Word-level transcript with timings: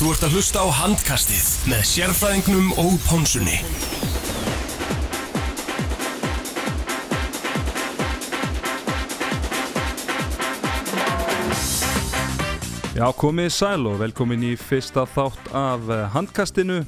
Þú 0.00 0.14
ert 0.14 0.22
að 0.24 0.34
hlusta 0.38 0.62
á 0.64 0.68
handkastið 0.72 1.48
með 1.68 1.80
sérfræðingnum 1.84 2.68
og 2.80 2.94
pónsunni. 3.04 3.58
Já, 12.96 13.10
komið 13.12 13.50
í 13.50 13.52
sæl 13.52 13.84
og 13.90 13.98
velkomin 14.00 14.46
í 14.48 14.54
fyrsta 14.56 15.04
þátt 15.04 15.50
af 15.52 15.92
eh, 15.92 16.06
handkastinu. 16.14 16.78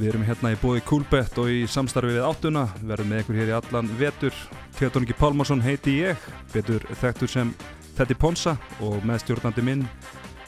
Við 0.00 0.08
erum 0.10 0.24
hérna 0.26 0.50
í 0.56 0.58
bóði 0.58 0.82
Coolbet 0.88 1.38
og 1.38 1.46
í 1.46 1.60
samstarfi 1.70 2.16
við 2.16 2.26
áttuna. 2.26 2.64
Við 2.80 2.90
verðum 2.90 3.14
með 3.14 3.22
ykkur 3.22 3.38
hér 3.38 3.52
í 3.52 3.54
allan 3.60 3.92
vetur. 4.02 4.34
Theodor 4.80 5.06
Ingi 5.06 5.14
Pálmarsson 5.20 5.62
heiti 5.62 6.00
ég, 6.00 6.26
betur 6.50 6.90
þekktur 7.04 7.30
sem 7.30 7.54
Tetti 7.94 8.18
Ponsa 8.18 8.56
og 8.82 8.98
meðstjórnandi 9.06 9.62
minn 9.62 9.86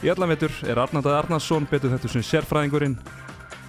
í 0.03 0.11
allan 0.11 0.33
vetur 0.35 0.53
er 0.67 0.81
Arnandað 0.83 1.19
Arnarsson, 1.21 1.69
betur 1.71 1.93
þekktur 1.95 2.15
sem 2.17 2.27
sérfræðingurinn. 2.27 2.97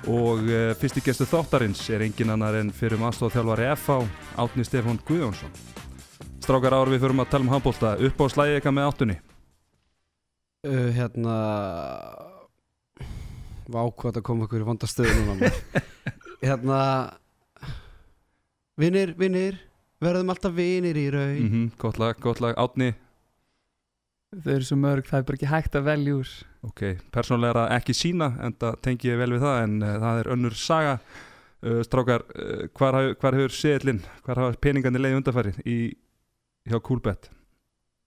Og 0.10 0.44
uh, 0.46 0.72
fyrsti 0.78 1.02
gestu 1.06 1.26
þáttarins 1.30 1.82
er 1.94 2.04
engin 2.06 2.34
annar 2.34 2.58
en 2.60 2.72
fyrir 2.76 3.00
maðurstofþjálfari 3.02 3.70
FH, 3.76 4.00
Átni 4.42 4.66
Stefán 4.68 5.00
Guðjónsson. 5.08 5.54
Strákar 6.46 6.76
ár 6.78 6.92
við 6.94 7.06
förum 7.06 7.24
að 7.24 7.32
tala 7.32 7.48
um 7.48 7.54
handbólta, 7.54 7.96
upp 7.98 8.22
á 8.22 8.26
slæði 8.30 8.60
eitthvað 8.60 8.78
með 8.78 8.90
áttunni. 8.92 9.18
uh, 10.66 10.90
hérna 10.96 11.36
vákvæmt 13.72 14.20
að 14.20 14.26
koma 14.26 14.46
ykkur 14.46 14.62
í 14.62 14.68
vonda 14.68 14.90
stöðu 14.90 15.14
núna 15.20 15.38
maður. 15.40 15.88
hérna 16.46 16.82
vinnir, 18.78 19.16
vinnir 19.18 19.58
verðum 20.04 20.34
alltaf 20.34 20.54
vinnir 20.55 20.98
í 21.00 21.08
raun 21.14 21.42
Mm 21.42 21.72
Gott 21.82 22.00
lag, 22.02 22.20
gott 22.22 22.42
lag, 22.44 22.54
Átni. 22.62 22.94
Þau 24.44 24.52
eru 24.56 24.66
svo 24.68 24.76
mörg, 24.82 25.06
það 25.08 25.20
er 25.22 25.26
bara 25.30 25.38
ekki 25.40 25.48
hægt 25.52 25.76
að 25.80 25.86
velja 25.88 26.16
úr. 26.20 26.32
Ok, 26.68 26.82
persónulega 27.14 27.52
er 27.54 27.60
það 27.62 27.76
ekki 27.78 27.96
sína 27.96 28.28
en 28.44 28.56
það 28.60 28.80
tengi 28.88 29.12
ég 29.12 29.20
vel 29.22 29.32
við 29.36 29.44
það 29.46 29.60
en 29.64 29.76
uh, 29.86 29.94
það 30.02 30.20
er 30.24 30.30
önnur 30.36 30.58
saga. 30.60 30.96
Uh, 31.66 31.80
Strákar, 31.88 32.26
uh, 32.36 32.66
hvar, 32.77 32.98
haf- 33.00 33.16
hvar 33.22 33.38
hefur 33.40 33.54
seðlinn, 33.55 34.02
hvar 34.26 34.42
hafa 34.44 34.60
peningarnir 34.66 35.02
leiði 35.05 35.20
undarfæri 35.22 35.54
í, 35.66 35.77
hjá 36.70 36.80
Coolbet? 36.84 37.30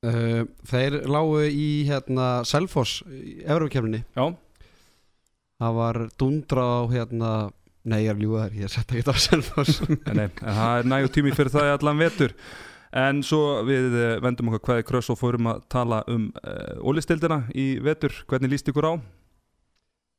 uh, 0.07 0.43
þeir 0.71 0.99
lágu 1.11 1.41
í 1.49 1.69
hérna 1.89 2.29
Selfoss 2.47 3.01
í 3.11 3.41
Eurókjörninni 3.51 4.05
Já, 4.15 4.29
það 5.59 5.79
var 5.81 5.99
dundra 6.21 6.67
á 6.71 6.81
hérna 6.93 7.31
nei 7.89 8.03
ég 8.05 8.13
er 8.13 8.19
að 8.19 8.23
ljúga 8.23 8.45
þær, 8.45 8.57
ég 8.61 8.71
setta 8.75 8.95
ekki 8.99 9.11
á 9.11 9.17
Selfoss. 9.19 9.81
En, 10.11 10.19
nei, 10.21 10.29
en 10.29 10.59
það 10.61 10.75
er 10.83 10.91
nægu 10.93 11.11
tími 11.17 11.33
fyrir 11.35 11.51
það 11.57 11.71
í 11.71 11.75
allan 11.79 12.03
vetur 12.05 12.35
En 12.97 13.23
svo 13.27 13.61
við 13.69 13.93
uh, 13.93 14.07
vendum 14.25 14.49
okkur 14.53 14.65
hvaði 14.73 14.87
kröss 14.89 15.11
og 15.13 15.19
fórum 15.21 15.51
að 15.51 15.63
tala 15.73 16.03
um 16.09 16.31
uh, 16.41 16.79
ólistildina 16.89 17.43
í 17.53 17.75
vetur, 17.85 18.15
hvernig 18.31 18.55
líst 18.55 18.71
ykkur 18.73 18.89
á? 18.89 18.93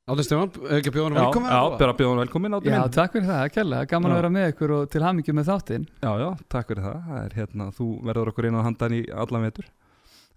Átni 0.10 0.24
Stefán, 0.26 0.50
ekki 0.74 0.90
bjóðan 0.94 1.18
Já, 1.20 1.22
velkomin 1.28 1.52
já, 1.54 1.60
bara 1.78 1.94
bjóðan 1.94 2.22
velkomin 2.24 2.56
Átni 2.58 2.72
Já, 2.72 2.80
minn. 2.82 2.94
takk 2.96 3.12
fyrir 3.14 3.28
það, 3.30 3.44
kærlega, 3.54 3.90
gaman 3.92 4.10
Já. 4.10 4.14
að 4.16 4.20
vera 4.20 4.32
með 4.34 4.48
ykkur 4.54 4.72
og 4.74 4.88
til 4.90 5.02
hamingi 5.06 5.36
með 5.38 5.50
þáttinn 5.52 5.84
já, 6.02 6.10
já, 6.24 6.30
takk 6.50 6.72
fyrir 6.72 6.86
það, 6.88 6.96
það 7.10 7.20
er 7.28 7.36
hérna, 7.38 7.68
þú 7.78 7.90
verður 8.08 8.32
okkur 8.32 8.48
inn 8.50 8.58
á 8.58 8.62
handan 8.66 8.96
í 8.98 9.02
allan 9.14 9.46
vetur 9.46 9.68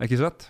Ekki 0.05 0.19
satt? 0.20 0.44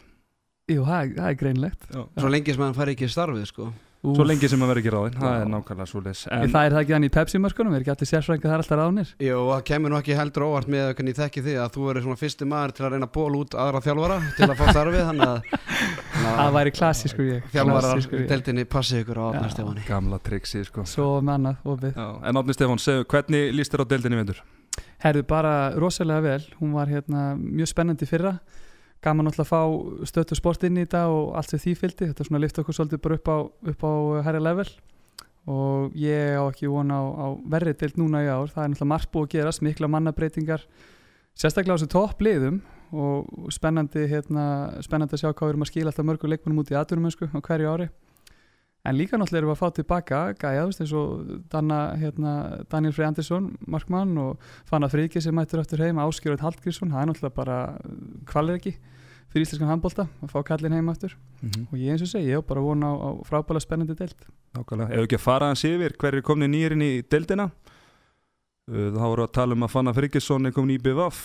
Jú, 0.73 0.83
það 0.89 0.99
er, 1.05 1.13
það 1.21 1.29
er 1.29 1.39
greinlegt 1.45 1.87
Já. 1.95 2.03
svo 2.19 2.33
lengi 2.35 2.57
sem 2.57 2.65
hann 2.67 2.75
fær 2.81 2.91
ekki 2.97 3.07
í 3.07 3.13
starfið 3.15 3.47
sko 3.53 3.69
Úf, 4.03 4.17
Svo 4.19 4.25
lengi 4.27 4.49
sem 4.51 4.59
að 4.65 4.71
vera 4.73 4.81
ekki 4.83 4.91
ráðinn, 4.91 5.15
það 5.15 5.35
er 5.39 5.51
nákvæmlega 5.53 5.87
svo 5.87 6.01
leis 6.03 6.21
En 6.27 6.49
það 6.51 6.65
er 6.67 6.73
það 6.75 6.81
ekki 6.83 6.95
hann 6.97 7.05
í 7.07 7.11
Pepsi-mörkunum, 7.15 7.75
er 7.77 7.85
ekki 7.85 7.93
allir 7.93 8.09
sérfrænga 8.11 8.49
það 8.49 8.55
er 8.57 8.63
alltaf 8.65 8.79
ráðnir? 8.81 9.13
Jú, 9.23 9.37
það 9.53 9.61
kemur 9.69 9.93
nú 9.93 9.99
ekki 10.01 10.17
heldur 10.19 10.45
óvart 10.49 10.71
með 10.75 10.89
hvernig 10.99 11.13
ég 11.15 11.19
þekki 11.21 11.43
þig 11.47 11.59
að 11.63 11.69
þú 11.77 11.85
eru 11.93 12.03
svona 12.03 12.19
fyrsti 12.19 12.49
maður 12.51 12.75
til 12.75 12.87
að 12.89 12.97
reyna 12.97 13.07
að 13.07 13.13
ból 13.15 13.37
út 13.39 13.55
aðra 13.63 13.83
þjálfara 13.85 14.17
til 14.41 14.49
að 14.49 14.55
fá 14.59 14.65
starfið 14.73 15.07
þannig 15.13 15.29
að, 15.29 15.53
þannig 15.53 16.41
Það 16.43 16.51
væri 16.59 16.73
klassískur 16.81 17.29
ég. 17.31 17.47
Þjálfarar 17.55 17.87
klassískur 17.87 18.19
í 18.19 18.23
ég. 18.25 18.29
deildinni 18.33 18.65
passi 18.75 18.99
ykkur 19.05 19.21
á 19.23 19.25
Átni. 19.31 19.53
Stefáni. 19.55 19.85
Gamla 19.87 20.19
triksi 20.27 20.65
sko. 20.67 20.85
Svo 20.91 21.07
með 21.23 21.39
annað, 21.39 21.63
opið. 21.77 21.95
Já, 22.03 22.09
En 22.27 22.43
Átni 22.43 22.57
Stefán, 22.59 22.83
segðu, 22.83 23.07
hvernig 23.15 23.55
líst 23.55 23.75
þér 23.77 23.85
á 23.87 23.91
deildinni 23.95 24.19
í 24.19 24.23
vindur? 24.25 24.43
Herðu 25.03 25.23
bara 25.31 25.55
rosalega 25.79 26.23
vel, 26.27 26.43
hún 26.59 26.75
var 26.75 26.91
hérna 26.91 27.33
mjög 27.39 27.71
spennandi 27.71 28.07
í 28.07 28.11
fyrra 28.11 28.35
Gaman 29.03 29.27
alltaf 29.27 29.51
að 29.51 29.53
fá 29.53 30.07
stöttu 30.07 30.39
sport 30.39 30.65
inn 30.69 30.79
í 30.79 30.85
þetta 30.85 31.05
og 31.11 31.33
allt 31.39 31.51
sem 31.51 31.63
því 31.63 31.75
fylgdi. 31.81 32.09
Þetta 32.13 32.27
svona 32.29 32.43
lyfti 32.43 32.63
okkur 32.63 32.77
svolítið 32.79 33.03
bara 33.03 33.19
upp 33.19 33.31
á, 33.31 33.39
upp 33.73 33.83
á 33.83 33.93
herri 34.29 34.43
level. 34.43 34.69
Og 35.51 35.97
ég 35.99 36.39
á 36.39 36.43
ekki 36.47 36.71
von 36.71 36.95
á, 36.95 37.03
á 37.03 37.27
verri 37.51 37.75
deild 37.75 37.99
núna 37.99 38.23
í 38.23 38.31
ár. 38.31 38.53
Það 38.53 38.63
er 38.63 38.71
náttúrulega 38.73 38.93
margt 38.95 39.11
búið 39.11 39.27
að 39.27 39.33
gerast, 39.35 39.65
mikla 39.67 39.91
mannabreitingar 39.91 40.67
sérstaklega 41.35 41.75
á 41.75 41.79
þessu 41.81 41.91
toppliðum 41.93 42.63
og 42.93 43.51
spennandi, 43.55 44.05
hérna, 44.11 44.45
spennandi 44.85 45.17
að 45.17 45.23
sjá 45.25 45.29
hvað 45.33 45.47
við 45.47 45.53
erum 45.55 45.65
að 45.65 45.71
skila 45.71 45.93
alltaf 45.93 46.07
mörgur 46.07 46.33
leikmennum 46.33 46.61
út 46.63 46.73
í 46.73 46.77
atvinnumönsku 46.77 47.29
á 47.33 47.41
hverju 47.41 47.71
ári. 47.73 47.89
En 48.83 48.97
líka 48.99 49.17
náttúrulega 49.17 49.41
erum 49.41 49.53
við 49.53 49.57
að 49.57 49.61
fá 49.63 49.77
tilbaka 49.77 50.21
gæja, 50.35 50.63
þú 50.63 50.71
veist, 50.71 50.81
eins 50.83 50.95
og 50.99 51.11
Danna, 51.53 51.81
hérna, 52.01 52.33
Daniel 52.69 52.95
Frey 52.97 53.07
Andersson, 53.07 53.53
markmann 53.71 54.17
og 54.19 54.49
Fanna 54.69 54.91
Fríki 54.91 55.23
sem 55.23 55.35
mættur 55.39 55.63
eftir 55.63 55.85
heim 55.85 56.01
Áskjörður 56.03 56.43
Hallgrísson, 56.43 56.91
það 56.91 57.05
er 57.05 57.11
náttúrulega 57.13 57.37
bara 57.37 57.59
kvalir 58.29 58.59
ekki 58.59 58.75
fyrir 59.33 59.47
íslenskan 59.47 59.71
handbólta 59.73 60.07
að 60.23 60.33
fá 60.33 60.41
kallin 60.47 60.75
heim 60.77 60.91
aftur. 60.93 61.15
Og 61.71 61.77
ég 61.81 61.95
eins 61.95 62.05
og 62.05 62.11
segi, 62.11 62.31
ég 62.31 62.41
á 62.41 62.43
bara 62.45 62.63
von 62.65 62.85
á, 62.85 62.93
á 62.93 63.09
frábæla 63.27 63.63
spennandi 63.65 63.97
deild. 63.99 64.27
Nákvæmlega, 64.57 64.93
ef 64.93 65.01
við 65.01 65.07
ekki 65.09 65.21
að 65.21 65.25
fara 65.25 65.49
hans 65.53 65.65
yfir 65.69 65.97
hverju 66.01 66.21
er 66.21 66.27
komin 66.27 66.53
nýrin 66.53 66.85
í 66.85 66.93
deildina? 67.09 67.49
Uh, 68.71 68.91
þá 68.95 69.01
voru 69.03 69.25
að 69.25 69.33
tala 69.39 69.57
um 69.57 69.65
að 69.67 69.73
Fanna 69.73 69.95
Frikesson 69.97 70.47
er 70.47 70.55
komin 70.55 70.77
í 70.77 70.83
BVF 70.83 71.23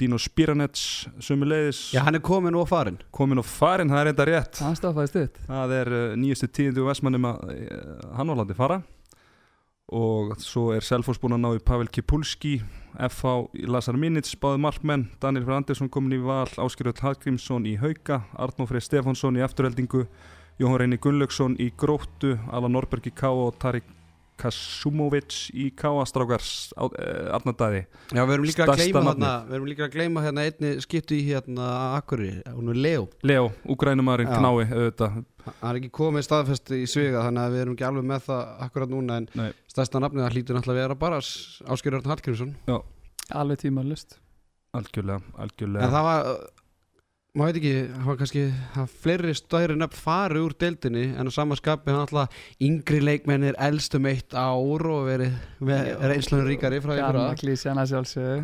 Dino 0.00 0.16
Spiranets 0.18 1.04
sumuleiðis 1.22 1.90
Já, 1.94 2.00
hann 2.06 2.16
er 2.16 2.22
komin 2.24 2.56
og 2.56 2.64
farin 2.66 2.96
komin 3.14 3.38
og 3.38 3.46
farin, 3.46 3.92
það 3.92 4.00
er 4.00 4.10
enda 4.14 4.26
rétt. 4.26 4.56
Það 4.58 4.78
staffaði 4.80 5.12
stutt. 5.12 5.42
Það 5.46 5.76
er 5.76 5.92
uh, 5.94 6.06
nýjustu 6.18 6.48
tíðindu 6.48 6.88
vestmannum 6.88 7.28
að 7.30 7.52
uh, 7.52 7.92
hann 8.16 8.32
var 8.32 8.42
landið 8.42 8.58
fara 8.58 8.80
og 9.90 10.36
svo 10.38 10.70
er 10.74 10.84
Selfoss 10.86 11.18
búin 11.20 11.34
að 11.34 11.42
ná 11.42 11.50
í 11.56 11.62
Pavel 11.66 11.90
Kipulski 11.90 12.60
FH 12.94 13.66
Lazar 13.70 13.98
Minits, 13.98 14.36
báði 14.38 14.62
markmenn 14.62 15.08
Daniel 15.22 15.46
Freyr 15.46 15.60
Andersson 15.60 15.90
komin 15.90 16.14
í 16.18 16.22
val 16.22 16.50
Áskiröld 16.62 17.02
Hallgrímsson 17.02 17.66
í 17.66 17.76
Hauka 17.80 18.22
Arnó 18.38 18.66
Freyr 18.70 18.84
Stefánsson 18.86 19.38
í 19.38 19.44
Afturheldingu 19.46 20.06
Jóhann 20.60 20.82
Reyni 20.82 21.00
Gunnlaugsson 21.02 21.56
í 21.58 21.70
Gróttu 21.76 22.36
Alan 22.52 22.76
Norberg 22.76 23.10
í 23.10 23.14
K.A. 23.14 23.32
og 23.32 23.58
Tarik 23.62 23.86
Kasumovic 24.40 25.36
í 25.52 25.66
K.A. 25.76 26.04
Strákars 26.08 26.50
uh, 26.76 26.88
Arnardæði 27.36 27.82
Já, 28.14 28.22
við 28.24 28.34
erum 28.36 28.46
líka 28.48 28.66
að 28.66 28.72
gleyma 28.80 29.02
hérna 29.10 29.32
Við 29.48 29.58
erum 29.58 29.68
líka 29.70 29.86
að 29.86 29.96
gleyma 29.96 30.24
hérna 30.24 30.46
einni 30.48 30.72
skiptu 30.84 31.18
í 31.18 31.24
hérna 31.28 31.68
Akkurir, 31.98 32.40
hún 32.54 32.72
er 32.72 32.80
Leo. 32.80 33.04
Leo, 33.26 33.50
Ugrænumærin 33.70 34.30
Já. 34.30 34.38
Knái 34.38 34.52
auðvitað. 34.70 35.20
Hann 35.50 35.68
er 35.70 35.80
ekki 35.80 35.92
komið 36.00 36.26
staðfest 36.26 36.72
í 36.76 36.82
sviga 36.90 37.26
þannig 37.26 37.44
að 37.46 37.54
við 37.54 37.64
erum 37.64 37.76
ekki 37.76 37.86
alveg 37.90 38.08
með 38.10 38.24
það 38.28 38.64
akkurat 38.66 38.92
núna 38.92 39.20
en 39.20 39.28
Nei. 39.40 39.50
stærsta 39.72 40.02
nafnið 40.02 40.26
það 40.26 40.34
hlýtur 40.36 40.58
náttúrulega 40.58 40.80
að 40.80 40.88
vera 40.88 40.98
bara 41.04 41.22
Áskjörður 41.76 42.10
Hallgrímsson. 42.10 42.56
Alveg 43.30 43.62
tímalust 43.62 44.18
algjörlega, 44.76 45.20
En 45.34 45.44
algjörlega 45.44 45.90
það 45.90 46.06
var, 46.06 46.28
maður 47.36 47.52
veit 47.52 47.58
ekki, 47.60 47.72
það 47.94 48.06
var 48.08 48.16
kannski 48.20 48.40
það 48.74 48.94
fleiri 49.04 49.34
stæri 49.38 49.76
nöfn 49.78 50.00
farið 50.02 50.46
úr 50.48 50.54
deildinni 50.64 51.04
en 51.14 51.30
á 51.30 51.32
sama 51.34 51.58
skapi 51.58 51.92
hann 51.92 52.02
alltaf 52.02 52.40
yngri 52.66 52.98
leikmennir 53.04 53.58
elstum 53.68 54.08
eitt 54.10 54.34
ár 54.34 54.86
og 54.90 55.06
verið 55.06 55.36
með 55.62 55.92
reynslunum 56.10 56.48
ríkari 56.50 56.80
frá 56.82 56.96
því 56.96 57.04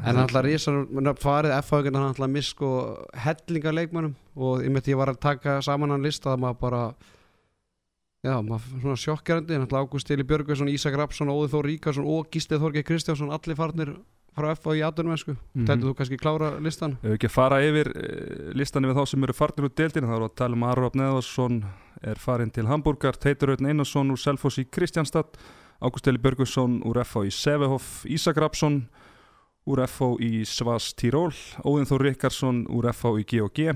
En 0.07 0.23
alltaf 0.23 0.47
risar 0.47 0.79
nöfn 0.87 1.23
farið, 1.25 1.57
F-haugan 1.65 1.99
hann 1.99 2.09
alltaf 2.13 2.31
misk 2.31 2.63
og 2.67 3.19
hellingar 3.27 3.75
leikmennum 3.75 4.15
og 4.37 4.63
ég 4.63 4.71
myndi 4.71 4.95
ég 4.95 5.01
var 5.01 5.11
að 5.11 5.23
taka 5.25 5.59
saman 5.67 5.95
hann 5.97 6.07
lista 6.07 6.31
það 6.33 6.43
maður 6.47 6.63
bara 6.63 6.83
Já, 8.27 8.41
maður 8.43 8.81
svona 8.83 8.99
sjokkjærandi, 8.99 9.55
hann 9.55 9.67
alltaf 9.67 9.85
Ágúst 9.87 10.11
Eli 10.11 10.25
Björgvinsson, 10.27 10.71
Ísak 10.73 10.97
Rapsson, 10.99 11.31
Óður 11.31 11.53
Þór 11.53 11.69
Ríkarsson 11.71 12.07
og 12.11 12.31
Gíslið 12.35 12.63
Þorgeir 12.63 12.87
Kristjánsson, 12.89 13.31
allir 13.35 13.59
farnir 13.59 13.93
frá 14.37 14.51
F 14.53 14.67
í 14.77 14.83
aðdunumensku. 14.85 15.33
Mm 15.33 15.63
Mhm. 15.63 15.67
Tættu 15.67 15.89
þú 15.89 15.95
kannski 15.97 16.19
klára 16.21 16.51
listan? 16.61 16.99
Ef 17.03 17.09
við 17.11 17.17
ekki 17.19 17.31
fara 17.33 17.61
yfir 17.65 17.89
uh, 17.97 18.53
listan 18.55 18.85
yfir 18.85 18.95
þá 19.01 19.07
sem 19.09 19.23
eru 19.25 19.33
farnir 19.33 19.65
úr 19.69 19.75
deildinu 19.75 20.07
þá 20.07 20.15
erum 20.17 20.27
við 20.27 20.31
að 20.31 20.37
tala 20.43 20.55
um 20.59 20.63
Arrop 20.69 20.95
Neðarsson 20.95 21.65
er 22.03 22.15
farin 22.21 22.51
til 22.53 22.67
Hamburgar, 22.69 23.17
Teitur 23.17 23.49
Rautn 23.49 23.67
Einarsson 23.67 24.11
úr 24.13 24.21
Selfoss 24.21 24.59
í 24.61 24.67
Kristjánstad 24.69 25.39
Ágúst 25.81 26.07
Eli 26.09 26.19
Börgusson 26.19 26.83
úr 26.85 27.01
FH 27.05 27.27
í 27.27 27.33
Sevehof 27.33 28.05
Ísak 28.09 28.37
Rapsson 28.37 28.89
úr 29.67 29.83
FH 29.87 30.21
í 30.21 30.45
Svas 30.45 30.93
Tíról 30.95 31.33
Óðinn 31.65 31.89
Þór 31.89 32.05
Rikkarsson 32.07 32.67
úr 32.71 32.89
FH 32.93 33.19
í 33.21 33.25
G&G 33.25 33.73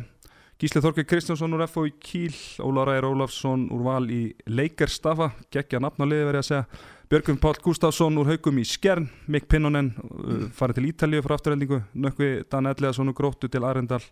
Gísli 0.60 0.82
Þorgeir 0.84 1.06
Kristjánsson 1.08 1.54
úr 1.56 1.62
FH 1.64 1.86
í 1.88 1.92
Kíl 2.04 2.34
Ólar 2.60 2.90
Ægir 2.92 3.06
Ólafsson 3.08 3.62
úr 3.72 3.80
Val 3.86 4.04
í 4.12 4.34
Leikerstafa 4.44 5.30
geggja 5.48 5.78
nafnaliði 5.80 6.26
verið 6.28 6.42
að 6.42 6.48
segja. 6.50 6.80
Björgum 7.08 7.38
Pál 7.40 7.54
Gustafsson 7.64 8.18
úr 8.20 8.28
Haugum 8.28 8.58
í 8.60 8.64
Skjern 8.68 9.06
Mikk 9.32 9.46
Pinnonen 9.48 9.88
uh, 9.96 10.42
farið 10.52 10.76
til 10.76 10.90
Ítalíu 10.90 11.22
frá 11.24 11.38
afturheldingu 11.38 11.78
Nökkvi 12.04 12.28
Dan 12.52 12.68
Elliðarsson 12.68 13.08
úr 13.08 13.16
Gróttu 13.16 13.48
til 13.48 13.64
Arendal 13.64 14.02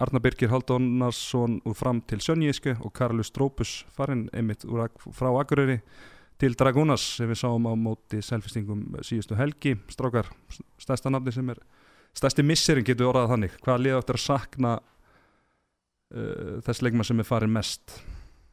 Arna 0.00 0.22
Birgir 0.24 0.48
Halldónarsson 0.48 1.58
úr 1.68 1.76
fram 1.76 2.00
til 2.08 2.24
Sönjísku 2.24 2.72
og 2.80 2.94
Karlu 2.96 3.20
Strópus 3.28 3.82
farin 3.92 4.30
einmitt 4.32 4.64
Ak- 4.64 5.04
frá 5.12 5.28
Akureyri 5.42 5.82
til 6.40 6.56
Dragúnas 6.56 7.04
sem 7.18 7.28
við 7.28 7.42
sáum 7.42 7.68
á 7.68 7.76
móti 7.76 8.22
selfistingum 8.24 8.96
síðustu 9.04 9.36
helgi. 9.36 9.76
Strákar, 9.92 10.32
stærsta 10.80 11.12
nafni 11.12 11.36
sem 11.36 11.52
er 11.52 11.60
stærsti 12.16 12.42
misserinn 12.42 12.88
getur 12.88 13.12
orðað 13.12 13.34
þannig. 13.36 13.60
Hvað 13.60 13.84
liða 13.84 14.00
eftir 14.00 14.18
að 14.18 14.24
sakna 14.24 14.72
uh, 16.12 16.58
þess 16.66 16.84
leikma 16.84 17.06
sem 17.06 17.22
er 17.22 17.28
farin 17.28 17.52
mest. 17.52 18.00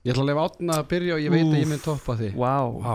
Ég 0.05 0.13
ætla 0.13 0.23
að 0.23 0.31
lefa 0.31 0.45
átna 0.47 0.77
að 0.79 0.87
byrja 0.93 1.17
og 1.17 1.25
ég 1.25 1.33
veit 1.33 1.43
að 1.43 1.59
ég 1.59 1.67
mynd 1.67 1.83
toppa 1.83 2.15
því 2.15 2.29
Vá, 2.39 2.53
Vá, 2.79 2.93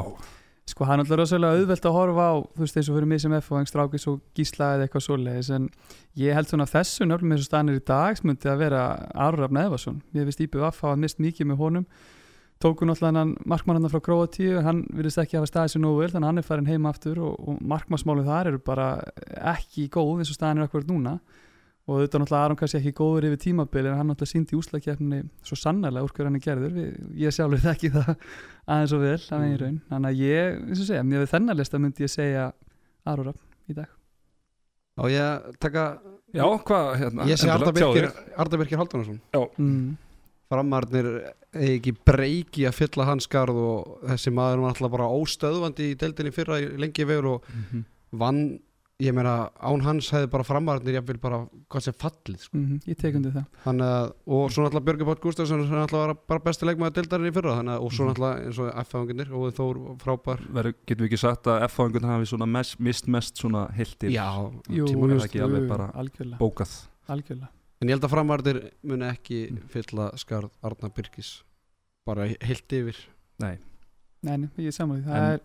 sko 0.65 0.87
hann 0.89 1.03
er 1.03 1.05
alltaf 1.05 1.19
rosalega 1.21 1.59
auðvelt 1.61 1.89
að 1.91 1.97
horfa 1.99 2.29
á 2.33 2.35
þú 2.41 2.63
veist 2.65 2.79
eins 2.81 2.89
og 2.89 2.97
fyrir 2.97 3.11
mig 3.11 3.21
sem 3.21 3.35
F 3.37 3.51
og 3.53 3.69
Strákis 3.69 4.09
og 4.09 4.23
Gísla 4.39 4.71
eða 4.79 4.87
eitthvað 4.87 5.05
svoleiðis 5.05 5.51
en 5.53 5.69
ég 6.17 6.39
held 6.39 6.49
svona 6.49 6.67
þessu 6.71 7.05
nöfnum 7.05 7.37
eins 7.37 7.45
og 7.45 7.51
stanir 7.51 7.77
í 7.77 7.85
dag 7.85 8.25
myndi 8.25 8.49
að 8.49 8.63
vera 8.65 8.87
Arur 9.13 9.45
Rafn 9.45 9.61
Eðvarsson. 9.61 10.01
Ég 10.17 10.25
veist 10.31 10.41
Íbjöf 10.41 10.71
Aff 10.71 10.81
hafa 10.87 10.97
mist 11.05 11.21
mikið 11.21 11.51
með 11.53 11.61
honum. 11.61 11.87
Tóku 12.65 12.89
náttúrulega 12.89 13.21
hann 13.21 13.37
markmann 13.45 13.91
frá 13.93 14.01
Króatíu 14.01 14.57
en 14.63 14.65
hann 14.65 14.83
virðist 14.97 15.21
ekki 15.21 15.37
hafa 15.37 15.51
staðið 15.51 15.75
sér 15.75 15.85
nógu 15.85 16.01
vel 16.01 16.13
þannig 16.15 16.25
að 16.25 16.31
hann 16.31 16.41
er 16.41 16.49
farin 16.49 16.71
heim 16.71 16.87
aftur 16.89 17.21
og, 17.21 17.35
og 17.37 17.59
markmannsmálið 17.61 18.31
þar 18.31 18.51
eru 18.55 18.61
bara 18.65 18.87
ekki 19.53 19.91
góð 19.93 20.23
eins 20.23 20.33
og 20.33 20.39
staðin 20.39 20.63
er 20.63 20.71
akkurat 20.71 20.89
núna 20.89 21.19
og 21.85 21.99
þetta 22.01 22.17
er 22.17 22.23
náttúrulega 22.23 22.45
Aron 22.49 22.57
kannski 22.61 22.79
ekki 22.81 22.93
góður 22.97 23.27
yfir 23.29 23.41
tímabili 23.45 23.91
en 23.91 23.99
hann 23.99 24.09
náttúrulega 24.13 24.33
síndi 24.33 24.55
í 24.57 24.61
úslagkeppninni 24.61 25.19
svo 25.45 25.59
sannarlega 25.61 26.07
úr 26.07 26.15
hverju 26.17 26.31
hann 26.31 26.39
er 26.39 26.45
gerður. 26.47 26.73
Við, 26.79 26.95
ég 27.21 27.35
sjálfur 27.37 27.65
þekki 27.69 27.91
það 27.95 28.11
aðeins 28.65 28.95
og 28.97 29.03
vel 29.05 29.19
af 29.19 29.35
einn 29.41 29.59
raun. 29.61 29.77
Þannig 29.91 30.15
að 30.15 30.23
ég, 30.25 30.63
eins 30.69 30.81
og 30.81 30.89
segja, 30.89 31.03
mér 31.11 31.25
við 31.27 31.33
þennan 31.35 31.61
lista 31.61 31.83
myndi 31.83 32.07
ég 32.07 32.15
segja 32.15 32.47
Aron 33.05 33.29
Rafn 33.29 33.69
í 33.69 33.77
dag. 33.77 33.93
Og 35.05 35.11
ég 35.11 35.47
taka, 35.59 35.85
já, 36.33 36.45
hvað 36.71 36.89
hérna 37.01 37.25
ég 37.27 37.39
sé 37.41 37.49
endilega, 37.51 38.11
Arda 38.39 38.59
Birkir 38.61 38.79
Haldunarsson 38.79 39.17
mm. 39.35 39.97
Framarnir 40.53 41.09
eigi 41.55 41.73
ekki 41.81 41.93
breyki 42.07 42.67
að 42.69 42.77
fylla 42.79 43.07
hans 43.09 43.27
skarð 43.27 43.59
og 43.59 44.05
þessi 44.13 44.31
maður 44.35 44.63
var 44.63 44.75
alltaf 44.75 44.93
bara 44.93 45.09
óstöðvandi 45.19 45.89
í 45.91 45.97
deildinni 45.99 46.33
fyrra 46.37 46.61
í 46.63 46.69
lengi 46.79 47.07
vegur 47.09 47.31
og 47.33 47.49
Mhm. 47.51 47.85
vann, 48.21 48.41
ég 49.03 49.11
meina 49.13 49.51
án 49.59 49.83
hans 49.83 50.07
hefði 50.15 50.29
bara 50.31 50.45
framarnir 50.47 50.95
ég 50.95 51.05
vil 51.09 51.19
bara 51.19 51.41
hvað 51.73 51.83
sem 51.83 51.95
fallið 51.99 52.39
sko. 52.45 52.57
Mm 52.57 52.81
ég 52.87 52.97
tek 53.01 53.15
undir 53.19 53.33
það. 53.35 53.47
Þannig 53.65 53.89
að, 53.91 54.13
og 54.37 54.45
svo 54.55 54.63
náttúrulega 54.65 54.85
Björgur 54.87 55.09
Pátt 55.09 55.21
Gustafsson 55.25 55.65
sem 55.67 55.75
náttúrulega 55.75 56.07
var 56.07 56.15
bara 56.31 56.45
besti 56.45 56.69
leikmaður 56.69 56.95
deildarinn 57.01 57.31
í 57.31 57.35
fyrra 57.35 57.57
þannig 57.59 57.75
að, 57.75 57.83
og 57.83 57.93
svo 57.93 58.05
Mhm. 58.05 58.13
náttúrulega 58.15 58.47
eins 58.47 58.59
og 58.59 58.69
F-fanginir 58.85 59.33
og 59.35 59.55
Þór 59.59 59.81
frábær. 59.99 60.39
Verður, 60.55 60.75
getum 60.87 61.03
við 61.05 61.11
ekki 61.11 61.19
sagt 61.19 61.45
að 61.51 61.63
F-fáingun 61.69 62.05
hafi 62.09 62.27
svona 62.31 62.47
mest, 62.47 62.79
mist 62.81 63.09
mest 63.09 63.37
svona 63.37 63.67
hildir 63.75 64.11
Já, 64.15 64.31
Jú, 64.71 64.87
tíma- 64.87 65.11
er 65.11 65.27
ekki 65.27 65.41
alveg 65.43 65.69
bara- 65.69 65.91
algjörlega, 65.93 66.39
bókað? 66.39 66.87
Algjörlega. 67.09 67.49
en 67.83 67.89
ég 67.89 67.91
held 67.99 68.03
að 68.05 68.11
framarnir 68.11 68.71
muni 68.83 69.05
ekki 69.11 69.51
Mm. 69.51 69.59
fylla 69.69 70.13
skarð 70.17 70.51
Arna 70.63 70.89
Birkis 70.89 71.43
bara 72.07 72.27
heilt 72.29 72.69
yfir. 72.69 72.97
Nei, 73.41 73.59
Nei, 74.23 74.37
nei, 74.39 74.49
ég 74.57 74.73
saman 74.73 75.03
því. 75.03 75.05
Það 75.05 75.17
En- 75.17 75.33
er, 75.35 75.41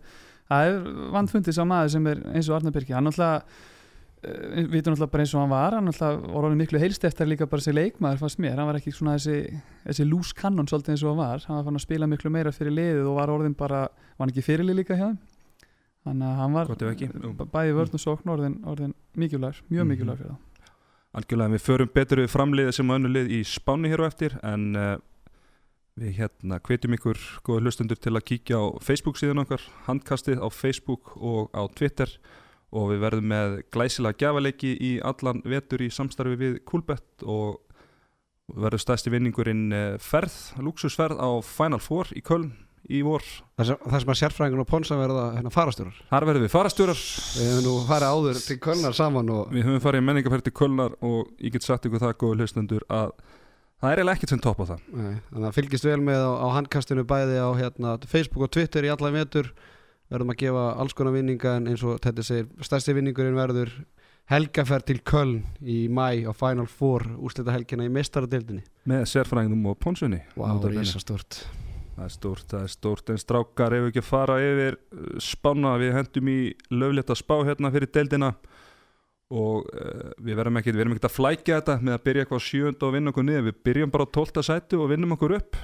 það 0.50 0.68
er 0.70 0.80
vandfundið 1.16 1.56
sá 1.56 1.64
maður 1.70 1.92
sem 1.94 2.06
er 2.10 2.22
eins 2.34 2.48
og 2.50 2.56
Arnar 2.58 2.74
Birki 2.74 2.92
hann 2.96 3.06
náttúrulega 3.06 3.40
uh, 3.40 4.58
við 4.58 4.68
vitum 4.74 4.92
náttúrulega 4.96 5.12
bara 5.14 5.24
eins 5.24 5.34
og 5.34 5.40
hann 5.44 5.52
var 5.54 5.76
hann 5.78 5.90
var 6.00 6.20
orðin 6.42 6.60
miklu 6.60 6.82
heilst 6.82 7.04
eftir 7.08 7.30
líka 7.30 7.46
bara 7.48 7.62
þessi 7.64 7.76
leikmaður 7.78 8.20
fannst 8.24 8.42
mér, 8.42 8.58
hann 8.58 8.68
var 8.68 8.80
ekki 8.80 8.92
svona 8.92 9.16
þessi 9.16 9.60
þessi 9.86 10.08
loose 10.10 10.34
cannon 10.36 10.68
svolítið 10.68 10.96
eins 10.96 11.04
og 11.06 11.14
hann 11.14 11.22
var. 11.24 11.44
Hann 11.48 11.56
var 11.60 11.64
fann 11.70 11.80
að 11.80 11.86
spila 11.86 12.10
miklu 12.10 12.30
meira 12.34 12.52
fyrir 12.52 12.74
liðið 12.76 13.08
og 13.08 13.16
var 13.22 13.32
orðin 13.32 13.56
bara 13.56 13.86
var 13.88 14.24
hann 14.26 14.34
ekki 14.34 14.44
fyrirlið 14.50 14.80
líka 14.82 14.98
hjá 14.98 15.06
þeim? 15.08 15.18
Þannig 16.00 16.28
að 16.28 16.38
hann 16.40 16.54
var 16.56 17.50
bæði 17.52 17.74
vörn 17.76 17.96
og 17.96 18.00
sókn 18.00 18.30
orðin, 18.32 18.54
orðin 18.64 18.94
mikilvægur, 19.20 19.62
mjög 19.68 19.84
Mhm. 19.84 19.90
mikilvægur 19.94 20.22
fyrir 20.22 20.30
það 20.36 20.46
algjörlega 21.10 21.50
við 21.56 21.62
förum 21.66 21.88
betur 21.94 22.20
við 22.22 22.28
framliðið 22.30 22.72
sem 22.76 22.90
önnu 22.94 23.08
lið 23.10 23.30
í 23.34 23.40
Spáni 23.42 23.88
hér 23.90 24.00
á 24.00 24.06
eftir 24.06 24.36
en 24.46 24.76
uh, 24.78 24.96
við 25.98 26.20
hérna 26.20 26.60
hvetjum 26.62 26.94
ykkur 26.96 27.18
góða 27.46 27.64
hlustundur 27.64 27.98
til 28.00 28.14
að 28.14 28.26
kíkja 28.30 28.60
á 28.60 28.64
Facebook 28.84 29.18
síðan 29.20 29.42
okkar, 29.44 29.64
handkastið 29.88 30.42
á 30.42 30.48
Facebook 30.52 31.16
og 31.16 31.50
á 31.56 31.66
Twitter. 31.74 32.12
Og 32.70 32.92
við 32.92 33.02
verðum 33.02 33.32
með 33.32 33.56
glæsilega 33.74 34.20
gjafaleiki 34.22 34.76
í 34.78 34.92
allan 35.02 35.42
vetur 35.42 35.82
í 35.82 35.90
samstarfi 35.90 36.38
við 36.38 36.60
Coolbet 36.68 37.24
og 37.26 37.58
verður 38.50 38.82
stæsti 38.82 39.10
vinningurinn 39.10 39.70
uh, 39.74 39.94
ferð, 40.02 40.36
luxusferð 40.62 41.18
á 41.18 41.30
Final 41.42 41.82
Four 41.82 42.10
í 42.14 42.22
Köln 42.22 42.52
í 42.90 43.02
vor. 43.06 43.24
Það 43.58 43.68
sem, 43.68 43.82
það 43.84 44.02
sem 44.02 44.12
að 44.12 44.18
sérfræðingun 44.20 44.62
og 44.62 44.68
Ponsa 44.70 44.96
verða 44.98 45.24
hérna 45.36 45.52
farastjórar 45.54 45.98
Þar 46.10 46.26
verðum 46.30 46.46
við 46.46 46.52
farastjórar 46.54 47.02
við 47.02 47.50
hefum 47.50 47.66
nú 47.66 47.74
farið 47.86 48.14
áður 48.14 48.40
til 48.46 48.56
Kölnar 48.64 48.96
saman 48.96 49.34
og 49.34 49.52
Við 49.54 49.66
höfum 49.68 49.84
farið 49.84 50.06
menningarferð 50.06 50.46
til 50.46 50.54
Kölnar 50.56 50.96
og 51.06 51.28
ég 51.38 51.54
get 51.54 51.66
sagt 51.66 51.86
ykkur 51.86 52.02
það 52.02 52.16
góða 52.22 52.40
hlustundur 52.40 52.86
að 52.90 53.12
það 53.80 53.90
er 53.92 54.00
eiginlega 54.02 54.16
ekkert 54.18 54.34
sem 54.34 54.42
topp 54.44 54.62
á 54.62 54.64
það. 54.70 54.86
Nei, 54.92 55.14
þannig 55.30 55.48
að 55.50 55.56
fylgist 55.58 55.88
vel 55.88 56.00
með 56.04 56.24
á, 56.24 56.32
á 56.40 56.46
handkastinu 56.58 57.04
bæði 57.08 57.38
á 57.40 57.48
hérna, 57.58 57.94
Facebook 58.10 58.46
og 58.46 58.52
Twitter 58.54 58.86
í 58.86 58.92
allan 58.92 59.16
vetur. 59.16 59.52
Verðum 60.10 60.32
að 60.34 60.40
gefa 60.42 60.66
alls 60.82 60.94
konar 60.98 61.14
vinninga 61.14 61.56
en 61.60 61.68
eins 61.70 61.82
og 61.86 62.00
þetta 62.02 62.24
segir, 62.26 62.48
stærsti 62.66 62.96
vinningurinn 62.96 63.38
verður 63.38 63.70
helgaferð 64.30 64.86
til 64.88 64.98
Köln 65.06 65.40
í 65.62 65.84
mæ 65.90 66.26
á 66.26 66.32
Final 66.34 66.66
Four 66.70 67.06
úrslita 67.18 67.54
helgina 67.54 67.86
í 67.86 67.90
mestaradildinni 67.94 68.62
með 68.90 69.06
sérfræðingum 69.10 69.64
og 69.72 69.78
pónsunni 69.82 70.20
Vá, 70.36 70.48
Nota 70.52 70.68
bene. 70.68 70.82
rísa 70.84 71.02
stort 71.02 71.40
Það 71.96 72.04
er 72.06 72.12
stórt, 72.14 72.44
það 72.48 72.62
er 72.64 72.70
stórt 72.72 73.10
en 73.12 73.18
strákar 73.20 73.74
ef 73.76 73.82
við 73.84 73.90
ekki 73.90 74.02
fara 74.06 74.36
yfir 74.40 74.76
uh, 74.78 75.08
spána? 75.20 75.74
Við 75.82 75.90
hendum 75.98 76.30
í 76.32 76.36
löflétta 76.72 77.16
spá 77.18 77.34
hérna 77.44 77.68
fyrir 77.74 77.90
deildina 77.92 78.30
og 79.30 79.68
uh, 79.70 80.10
við 80.18 80.38
verðum 80.40 80.58
ekkert, 80.58 81.06
að 81.06 81.14
flækja 81.14 81.60
þetta 81.60 81.76
með 81.78 81.96
að 81.96 82.04
byrja 82.08 82.24
eitthvað 82.24 82.42
á 82.42 82.48
sjönda 82.48 82.88
og 82.88 82.94
vinna 82.96 83.12
okkur 83.12 83.26
niður. 83.26 83.46
Við 83.46 83.58
byrjum 83.68 83.94
bara 83.94 84.06
á 84.06 84.14
tólta 84.16 84.42
sætu 84.42 84.80
og 84.82 84.90
vinnum 84.90 85.14
okkur 85.14 85.36
upp. 85.38 85.58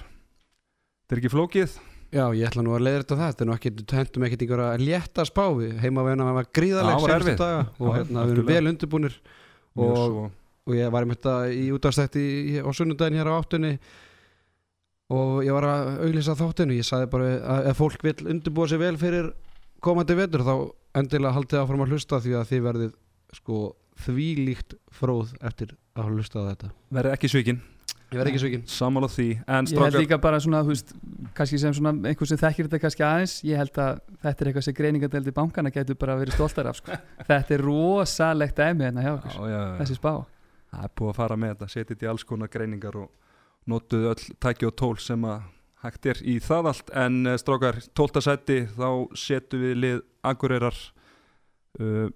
Þetta 1.06 1.16
er 1.16 1.22
ekki 1.22 1.32
flókið? 1.34 1.76
Já, 2.14 2.24
ég 2.38 2.46
ætla 2.46 2.62
nú 2.62 2.76
að 2.76 2.84
leiða 2.86 3.02
þetta 3.02 3.18
það. 3.18 3.30
Þetta 3.32 3.44
er 3.44 3.48
nú 3.48 3.54
ekki, 3.56 3.72
hendum 3.98 4.26
ekkert 4.26 4.44
ykkur 4.46 4.62
að 4.62 4.84
létta 4.86 5.26
spá. 5.26 5.44
Við 5.58 5.76
heima 5.82 6.04
gríðaleg 6.06 7.02
það 7.02 7.06
var 7.06 7.28
daga. 7.42 7.62
Og 7.82 7.94
hérna, 7.96 8.26
við 8.26 8.34
erum 8.36 8.50
vel 8.52 8.70
undirbúnir. 8.70 9.16
Og- 9.76 9.96
svo, 9.96 10.26
og 10.66 10.74
ég 10.74 10.90
var 10.90 11.06
einmitt 11.06 11.26
að 11.26 11.54
í 11.54 11.64
útastætti 11.74 12.22
á 12.62 12.70
sunnudaginn 12.70 13.18
hér 13.18 13.30
á 13.30 13.38
áttunni. 13.38 13.78
Og 15.10 15.42
ég 15.46 15.54
var 15.54 15.66
að 15.66 15.90
auglýsa 16.06 16.34
þáttinu 16.38 16.78
ég 16.78 16.86
sagði 16.86 17.10
bara 17.10 17.26
að 17.38 17.68
ef 17.70 17.78
fólk 17.78 18.02
vil 18.02 18.16
undirbúa 18.26 18.68
sig 18.68 18.78
vel 18.78 18.96
fyrir 18.98 19.28
komandi 19.80 20.16
vetur 20.18 20.42
þá 20.42 20.54
endilega 20.98 21.34
haldið 21.36 21.60
áfram 21.60 21.84
að 21.84 21.92
hlusta 21.94 22.18
því 22.22 22.32
að 22.34 22.48
þið 22.50 22.64
verðið 22.64 22.94
sko 23.36 23.62
þvílíkt 24.06 24.76
fróð 24.92 25.32
eftir 25.44 25.76
að 25.96 26.12
hlusta 26.12 26.44
á 26.44 26.48
þetta 26.50 26.70
verði 26.98 27.16
ekki 27.16 27.32
svikin 27.32 27.62
ég 28.12 28.20
verð 28.20 28.30
ekki 28.30 28.42
svikinn 28.42 28.66
sammála 28.70 29.08
því 29.10 29.26
en 29.42 29.68
Ég 29.70 29.80
held 29.82 29.98
líka 29.98 30.18
bara 30.22 30.38
svona, 30.42 30.62
þú 30.66 30.72
veist, 30.74 30.92
kannski 31.36 31.58
sem 31.58 31.74
svona 31.74 31.92
einhver 32.10 32.30
sem 32.30 32.40
þekkir 32.40 32.68
þetta 32.68 32.80
kannski 32.84 33.04
aðeins, 33.06 33.34
ég 33.46 33.58
held 33.58 33.80
að 33.82 33.98
þetta 34.22 34.44
er 34.44 34.50
eitthvað 34.50 34.66
sem 34.68 34.76
greiningadeldi 34.78 35.34
bankana 35.34 35.72
getur 35.74 35.98
bara 35.98 36.16
verið 36.20 36.38
stoltar 36.38 36.70
af, 36.70 36.78
sko. 36.78 36.98
Þetta 37.30 37.56
er 37.56 37.64
rosalegt 37.66 38.60
dæmi 38.60 38.86
hérna 38.86 39.04
hjá 39.04 39.12
okkur, 39.16 39.34
já, 39.34 39.50
já, 39.50 39.58
já. 39.58 39.74
þessi 39.80 39.98
spá. 39.98 40.12
það 40.70 40.86
er 40.86 40.94
búið 41.00 41.10
að 41.10 41.18
fara 41.18 41.40
með 41.42 41.54
þetta 41.54 41.70
setja 41.72 41.88
þetta 41.94 42.06
í 42.06 42.10
alls 42.12 42.26
konar 42.28 42.52
greiningar 42.52 43.00
og 43.02 43.10
notuðu 43.66 44.12
öll 44.12 44.34
tæki 44.46 44.68
og 44.68 44.76
tól 44.78 44.94
sem 45.02 45.26
að 45.26 45.48
hægt 45.82 46.08
er 46.10 46.20
í 46.22 46.36
það 46.42 46.70
allt 46.72 46.92
en 46.94 47.18
eh, 47.26 47.38
strákar, 47.40 47.80
tólta 47.96 48.22
sæti 48.24 48.62
þá 48.76 48.88
setum 49.18 49.66
við 49.66 49.76
lið 49.82 49.98
Akureyrar 50.26 50.78
uh, 51.80 52.06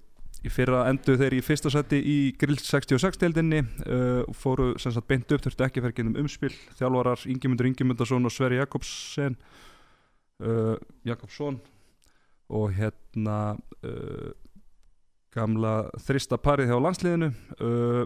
í 0.40 0.50
fyrra 0.52 0.86
endu 0.88 1.16
þeir 1.20 1.36
í 1.36 1.40
fyrsta 1.44 1.72
sæti 1.72 1.98
í 2.00 2.18
grill 2.40 2.58
66 2.58 3.20
deildinni 3.20 3.60
uh, 3.60 4.22
og 4.24 4.36
fóru 4.36 4.70
sem 4.80 4.94
sagt 4.94 5.08
beint 5.10 5.32
upp 5.34 5.44
þurftu 5.44 5.66
ekki 5.66 5.82
að 5.82 5.90
ferja 5.90 6.06
um 6.06 6.20
umspil. 6.22 6.52
Þjálfarar 6.78 7.26
Ingimundur 7.28 7.68
Ingimundarsson 7.68 8.28
og 8.28 8.34
Sverri 8.34 8.60
Jakobsen 8.60 9.36
uh, 10.40 10.76
Jakobsson 11.04 11.60
og 12.50 12.72
hérna 12.74 13.40
uh, 13.84 14.30
gamla 15.34 15.74
þrista 16.02 16.40
parið 16.40 16.72
hjá 16.72 16.80
landsliðinu 16.82 17.30
uh, 17.60 18.02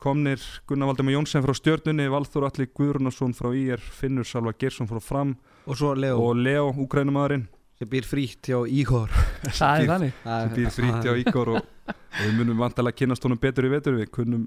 komnir 0.00 0.42
Gunnar 0.66 0.90
Valdemar 0.90 1.18
Jónsson 1.18 1.44
frá 1.44 1.54
stjörnunni 1.54 2.08
Valþór 2.10 2.48
Alli 2.48 2.70
Guðrunarsson 2.72 3.36
frá 3.36 3.52
IR 3.52 3.82
Finnur 3.84 4.26
Salva 4.26 4.56
Gersson 4.56 4.88
frá 4.88 5.00
Fram 5.04 5.36
og 5.68 5.82
Leo. 6.00 6.32
Leo, 6.34 6.70
úkrænumæðurinn 6.72 7.50
sem 7.80 7.88
býr 7.88 8.04
frítt 8.04 8.50
hjá 8.50 8.58
Ígor. 8.68 9.12
Það 9.58 9.82
er 9.82 9.86
þannig. 9.88 10.16
sem 10.24 10.50
býr 10.58 10.72
fríti 10.74 11.08
á 11.08 11.14
Ígor 11.16 11.52
og, 11.54 11.68
og 11.88 12.18
við 12.20 12.34
munum 12.36 12.60
vantilega 12.60 12.92
að 12.92 12.98
kynast 13.00 13.24
honum 13.24 13.40
betur 13.40 13.68
í 13.68 13.72
vetur. 13.72 13.96
Við 13.96 14.10
kunnum 14.12 14.42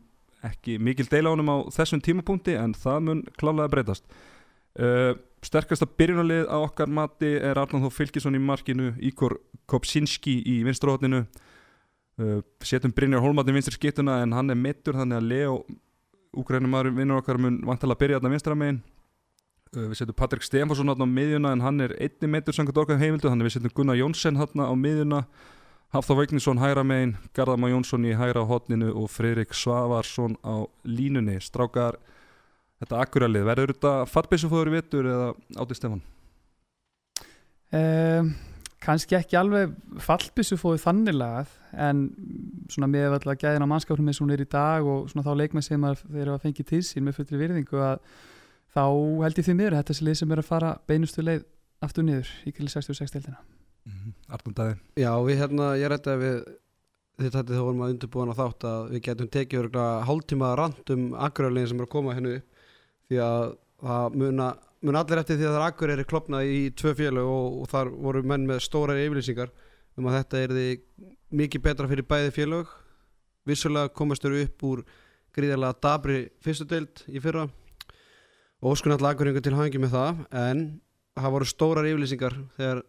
ekki 0.46 0.78
mikil 0.78 1.08
deila 1.10 1.32
honum 1.34 1.50
á 1.50 1.58
þessum 1.74 2.04
tímapunkti 2.04 2.54
en 2.60 2.75
það 2.78 3.00
mun 3.08 3.24
klálega 3.40 3.72
breytast. 3.74 4.06
Uh, 4.74 5.16
sterkasta 5.46 5.88
byrjunarlið 5.90 6.46
á 6.50 6.58
okkar 6.62 6.90
mati 6.90 7.34
er 7.38 7.58
Arnáð 7.62 7.88
Þó 7.88 7.98
Fylkisson 7.98 8.38
í 8.38 8.42
markinu 8.42 8.94
Ígor 9.02 9.40
Kopsinski 9.70 10.40
í 10.50 10.60
vinstróhóttinu 10.66 11.24
uh, 11.24 12.40
setjum 12.62 12.94
Brynjar 12.94 13.22
Hólmatin 13.22 13.58
vinstri 13.58 13.78
skiptuna 13.78 14.22
en 14.24 14.34
hann 14.34 14.54
er 14.54 14.58
mittur 14.58 14.98
þannig 14.98 15.20
að 15.20 15.30
Leo 15.30 15.60
úgrænumæður 16.42 16.96
vinnur 16.98 17.22
okkar 17.22 17.38
mun 17.42 17.62
vantilega 17.66 17.98
að 17.98 18.02
byrja 18.02 18.20
þarna 18.20 18.34
vinstra 18.34 18.58
megin. 18.58 18.82
uh, 18.82 18.92
við 19.74 19.98
setjum 20.00 20.18
Patrik 20.18 20.46
Stefansson 20.46 20.92
þarna 20.92 21.08
á 21.10 21.15
miðjuna 21.15 21.51
en 21.56 21.65
hann 21.65 21.82
er 21.84 21.96
einni 21.98 22.30
mittur 22.30 22.56
samkvæmt 22.56 22.82
okkar 22.84 23.01
heimildu 23.01 23.30
þannig 23.30 23.50
við 23.50 23.58
setjum 23.58 23.75
Gunnar 23.80 24.00
Jónsson 24.00 24.38
á 24.38 24.74
miðjuna 24.77 25.25
Hafþór 25.94 26.24
Veignisson 26.24 26.58
hægra 26.58 26.82
megin, 26.82 27.12
Garðamá 27.38 27.68
Jónsson 27.70 28.06
í 28.10 28.15
hægra 28.18 28.42
hotninu 28.50 28.88
og 28.98 29.12
Freirik 29.13 29.51
Svavarsson 29.53 30.39
á 30.42 30.65
línunni. 30.89 31.36
Strákar, 31.38 32.00
þetta 32.82 33.01
akkuralið, 33.03 33.46
verður 33.46 33.74
þetta 33.75 33.92
fattbissu 34.10 34.50
fóður 34.50 34.72
í 34.72 34.74
vetur 34.74 35.10
eða 35.12 35.27
átti 35.62 35.77
Stefán? 35.77 36.01
Um, 37.70 38.34
kannski 38.82 39.20
ekki 39.20 39.38
alveg 39.38 39.77
fallbissu 40.01 40.58
fóðu 40.58 40.82
þannig 40.82 41.20
lagað 41.20 41.53
en 41.86 42.03
svona 42.74 42.89
með 42.89 43.20
alltaf 43.20 43.38
gæðin 43.46 43.70
á 43.70 43.72
mannskapnum 43.75 44.10
eins 44.10 44.18
og 44.18 44.25
hún 44.25 44.34
er 44.34 44.44
í 44.48 44.50
dag 44.50 44.89
og 44.89 45.12
svona 45.12 45.27
þá 45.30 45.34
leikmenn 45.44 45.65
sem 45.70 45.88
þeir 46.01 46.24
eru 46.24 46.34
að 46.34 46.48
fengi 46.48 46.65
til 46.74 46.82
sín 46.86 47.06
með 47.06 47.20
fullri 47.22 47.44
virðingu 47.44 47.86
að 47.86 48.01
þá 48.74 48.84
held 49.24 49.39
ég 49.39 49.48
því 49.48 49.56
miður 49.58 49.75
að 49.75 49.84
þetta 49.84 49.98
sé 49.98 50.08
lið 50.08 50.20
sem 50.20 50.34
er 50.34 50.42
að 50.42 50.50
fara 50.50 50.74
beinustu 50.89 51.25
leið 51.25 51.46
aftur 51.84 52.06
niður 52.08 52.32
í 52.48 52.53
kring 52.56 52.72
66 52.72 53.13
deildina. 53.13 53.39
Arnum 54.32 54.56
Dæði 54.56 54.75
Já, 55.03 55.12
við 55.25 55.42
hérna, 55.42 55.74
ég 55.80 55.92
rætti 55.92 56.13
að 56.13 56.22
við 56.24 57.32
tætti 57.34 57.53
þá 57.53 57.62
vorum 57.62 57.84
að 57.84 57.94
undirbúin 57.94 58.32
á 58.32 58.39
þátt 58.39 58.68
að 58.68 58.86
við 58.94 59.03
getum 59.08 59.32
tekið 59.34 59.80
hálftíma 60.08 60.53
rand 60.58 60.94
um 60.96 61.10
agrarlegin 61.13 61.72
sem 61.72 61.82
er 61.82 61.88
að 61.88 61.94
koma 61.94 62.15
hennu 62.18 62.38
upp. 62.39 62.62
Því 63.10 63.20
að 63.22 63.44
það 63.84 64.15
muna, 64.22 64.48
muna 64.82 65.03
allir 65.03 65.22
eftir 65.22 65.38
því 65.38 65.48
að 65.50 65.53
það 65.53 65.60
er 65.60 65.68
agrarlegin 65.68 66.10
klopnað 66.10 66.53
í 66.53 66.62
tvö 66.80 66.94
félög 66.98 67.34
og, 67.34 67.60
og 67.62 67.72
þar 67.74 67.92
voru 68.08 68.24
menn 68.32 68.48
með 68.50 68.63
stórar 68.65 69.01
yfirlýsingar 69.03 69.51
um 70.00 70.08
að 70.10 70.18
þetta 70.22 70.42
er 70.42 70.56
því 70.58 70.68
mikið 71.44 71.65
betra 71.68 71.89
fyrir 71.92 72.08
bæði 72.10 72.34
félög. 72.39 72.72
Vissulega 73.46 73.92
komast 73.94 74.24
þau 74.24 74.39
upp 74.39 74.65
úr 74.70 74.86
gríðarlega 75.36 75.82
dabri 75.84 76.20
fyrstu 76.42 76.65
deild 76.70 77.03
í 77.12 77.22
fyrra 77.22 77.50
og 78.63 78.72
óskun 78.72 78.96
alltaf 78.96 79.12
agrarlegin 79.12 79.43
til 79.43 79.58
hangi 79.58 79.82
með 79.84 79.98
það 79.98 80.22
en 80.39 80.62
það 81.20 81.34
voru 81.36 81.48
stórar 81.50 81.88
yfirlýsingar 81.89 82.38
þegar 82.55 82.79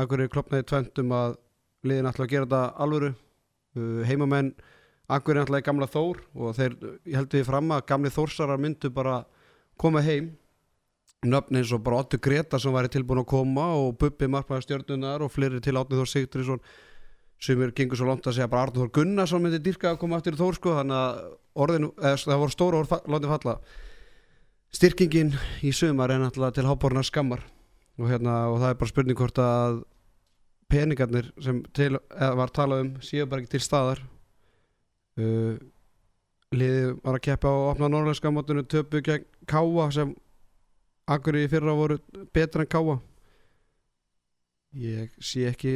agrarlegin 0.00 0.32
klopnaði 0.32 0.66
tventum 0.70 1.12
að 1.12 1.36
liðin 1.86 2.08
ætla 2.08 2.24
að 2.24 2.32
gera 2.32 2.48
þetta 2.48 2.62
alvöru. 2.86 3.12
Uh, 3.76 4.00
heimamenn 4.08 4.54
Akkur 5.06 5.36
er 5.36 5.44
alltaf 5.44 5.60
í 5.60 5.66
gamla 5.68 5.86
Þór 5.86 6.18
og 6.34 6.56
þeir 6.56 6.72
ég 7.06 7.14
held 7.14 7.34
við 7.36 7.44
fram 7.46 7.68
að 7.76 7.84
gamli 7.86 8.10
Þórsarar 8.10 8.58
myndu 8.58 8.88
bara 8.90 9.20
koma 9.78 10.00
heim. 10.02 10.32
Nöfn 11.26 11.60
eins 11.60 11.70
og 11.76 11.84
bara 11.86 12.00
Ottur 12.02 12.18
Greta 12.22 12.58
sem 12.58 12.74
væri 12.74 12.90
tilbúin 12.90 13.22
að 13.22 13.28
koma 13.30 13.68
og 13.78 13.94
Bubbi 14.00 14.26
margmæður 14.32 14.64
stjörnunar 14.66 15.22
og 15.22 15.30
fleiri 15.30 15.60
til 15.62 15.76
Átni 15.78 16.00
Þór 16.00 16.10
Sigtrísson 16.10 16.64
sem 17.38 17.62
er 17.62 17.74
gengur 17.76 18.00
svo 18.00 18.08
langt 18.08 18.26
að 18.26 18.38
segja 18.38 18.50
bara 18.50 18.66
Arnur 18.66 18.90
Gunnarsson 18.90 19.44
myndi 19.44 19.60
dyrka 19.62 19.92
að 19.92 20.00
koma 20.02 20.18
aftur 20.18 20.34
í 20.34 20.40
Þór 20.40 20.58
sko 20.58 20.74
þannig 20.80 20.98
að 20.98 21.22
orðin, 21.66 21.90
eða, 22.00 22.18
það 22.24 22.42
voru 22.42 22.56
stóra 22.56 22.80
orð 22.80 22.94
látið 23.06 23.34
falla 23.36 23.56
styrkingin 24.74 25.34
í 25.64 25.72
sumar 25.74 26.10
er 26.10 26.22
náttúrulega 26.22 26.58
til 26.58 26.66
háborna 26.68 27.04
skammar. 27.06 27.44
Og, 27.96 28.10
hérna, 28.10 28.48
og 28.52 28.60
það 28.60 28.72
er 28.72 28.80
bara 28.80 28.92
spurning 28.92 29.18
hvort 29.18 29.38
að 29.40 29.80
peningarnir 30.68 31.30
sem 31.40 31.62
til, 31.76 31.96
var 32.10 32.52
talað 32.52 32.84
um 32.84 32.92
séu 33.04 33.26
bara 33.30 33.42
ekki 33.42 33.54
til 33.54 33.64
staðar. 33.64 34.02
Uh, 35.16 35.56
liðið 36.52 36.96
var 37.02 37.16
að 37.16 37.24
keppa 37.24 37.50
á 37.50 37.56
opna 37.72 37.88
norðlæska 37.90 38.30
mótinu 38.30 38.66
töpu 38.68 39.00
gegn 39.04 39.24
Káa 39.48 39.90
sem 39.94 40.12
akkur 41.08 41.38
í 41.38 41.46
fyrra 41.50 41.74
voru 41.76 41.96
betra 42.34 42.66
en 42.66 42.70
Káa 42.70 42.98
ég 44.76 45.12
sé 45.22 45.46
ekki 45.48 45.72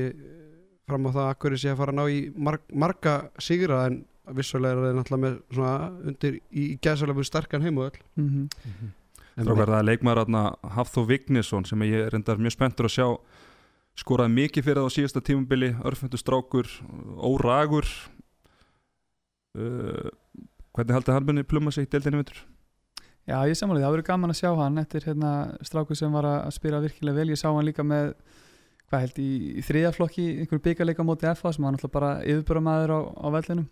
fram 0.89 1.07
á 1.09 1.11
það 1.11 1.25
að 1.25 1.33
akkur 1.35 1.57
sé 1.59 1.73
að 1.73 1.81
fara 1.81 1.95
að 1.95 1.99
ná 1.99 2.05
í 2.11 2.21
marg, 2.37 2.65
marga 2.73 3.15
sigra 3.41 3.85
en 3.89 4.01
vissulega 4.37 4.77
er 4.77 4.81
það 4.85 4.97
náttúrulega 4.99 5.25
með 5.27 5.37
svona 5.57 5.75
undir 6.11 6.41
í 6.51 6.65
gæðsalegu 6.83 7.27
sterkan 7.27 7.67
heimöðl 7.67 8.01
mm 8.17 8.49
Strákar, 9.41 9.71
það 9.71 9.79
er 9.79 9.87
leikmaður 9.87 10.49
Hafþó 10.75 11.05
Vignesson 11.09 11.65
sem 11.65 11.83
ég 11.87 12.09
er 12.09 12.17
endar 12.19 12.37
mjög 12.37 12.53
spenntur 12.53 12.89
að 12.89 12.93
sjá 12.93 13.07
skoraði 14.01 14.35
mikið 14.37 14.67
fyrir 14.67 14.81
það 14.81 14.89
á 14.91 14.95
síðasta 14.97 15.23
tímubili 15.25 15.71
örfendur 15.87 16.21
strákur, 16.21 16.69
óragur. 17.17 17.89
Uh, 19.57 20.11
hvernig 20.77 20.97
haldið 20.97 21.17
hann 21.17 21.27
muni 21.27 21.47
pluma 21.47 21.73
sig 21.75 21.89
í 21.89 21.91
deildinni 21.91 22.21
vindur? 22.21 22.43
Já, 23.29 23.37
ég 23.47 23.59
samanlega, 23.59 23.87
það 23.87 23.97
verður 23.97 24.09
gaman 24.11 24.33
að 24.35 24.41
sjá 24.41 24.51
hann 24.59 24.83
eftir 24.83 25.07
hérna, 25.09 25.33
stráku 25.67 25.97
sem 25.99 26.15
var 26.15 26.29
að 26.29 26.55
spila 26.57 26.81
virkilega 26.83 27.19
vel, 27.19 27.33
ég 27.33 27.41
sá 27.41 27.49
hann 27.51 27.67
líka 27.67 27.85
með 27.87 28.15
hvað 28.91 29.05
held 29.05 29.21
í, 29.23 29.31
í 29.61 29.65
þriðaflokki 29.67 30.25
einhverju 30.43 30.65
byggarleika 30.65 31.05
á 31.07 31.09
móti 31.11 31.29
FA 31.39 31.53
sem 31.55 31.67
var 31.67 31.77
náttúrulega 31.77 31.95
bara 31.99 32.15
yfirbúramæður 32.27 32.95
á, 32.97 33.01
á 33.07 33.27
vellinum 33.37 33.69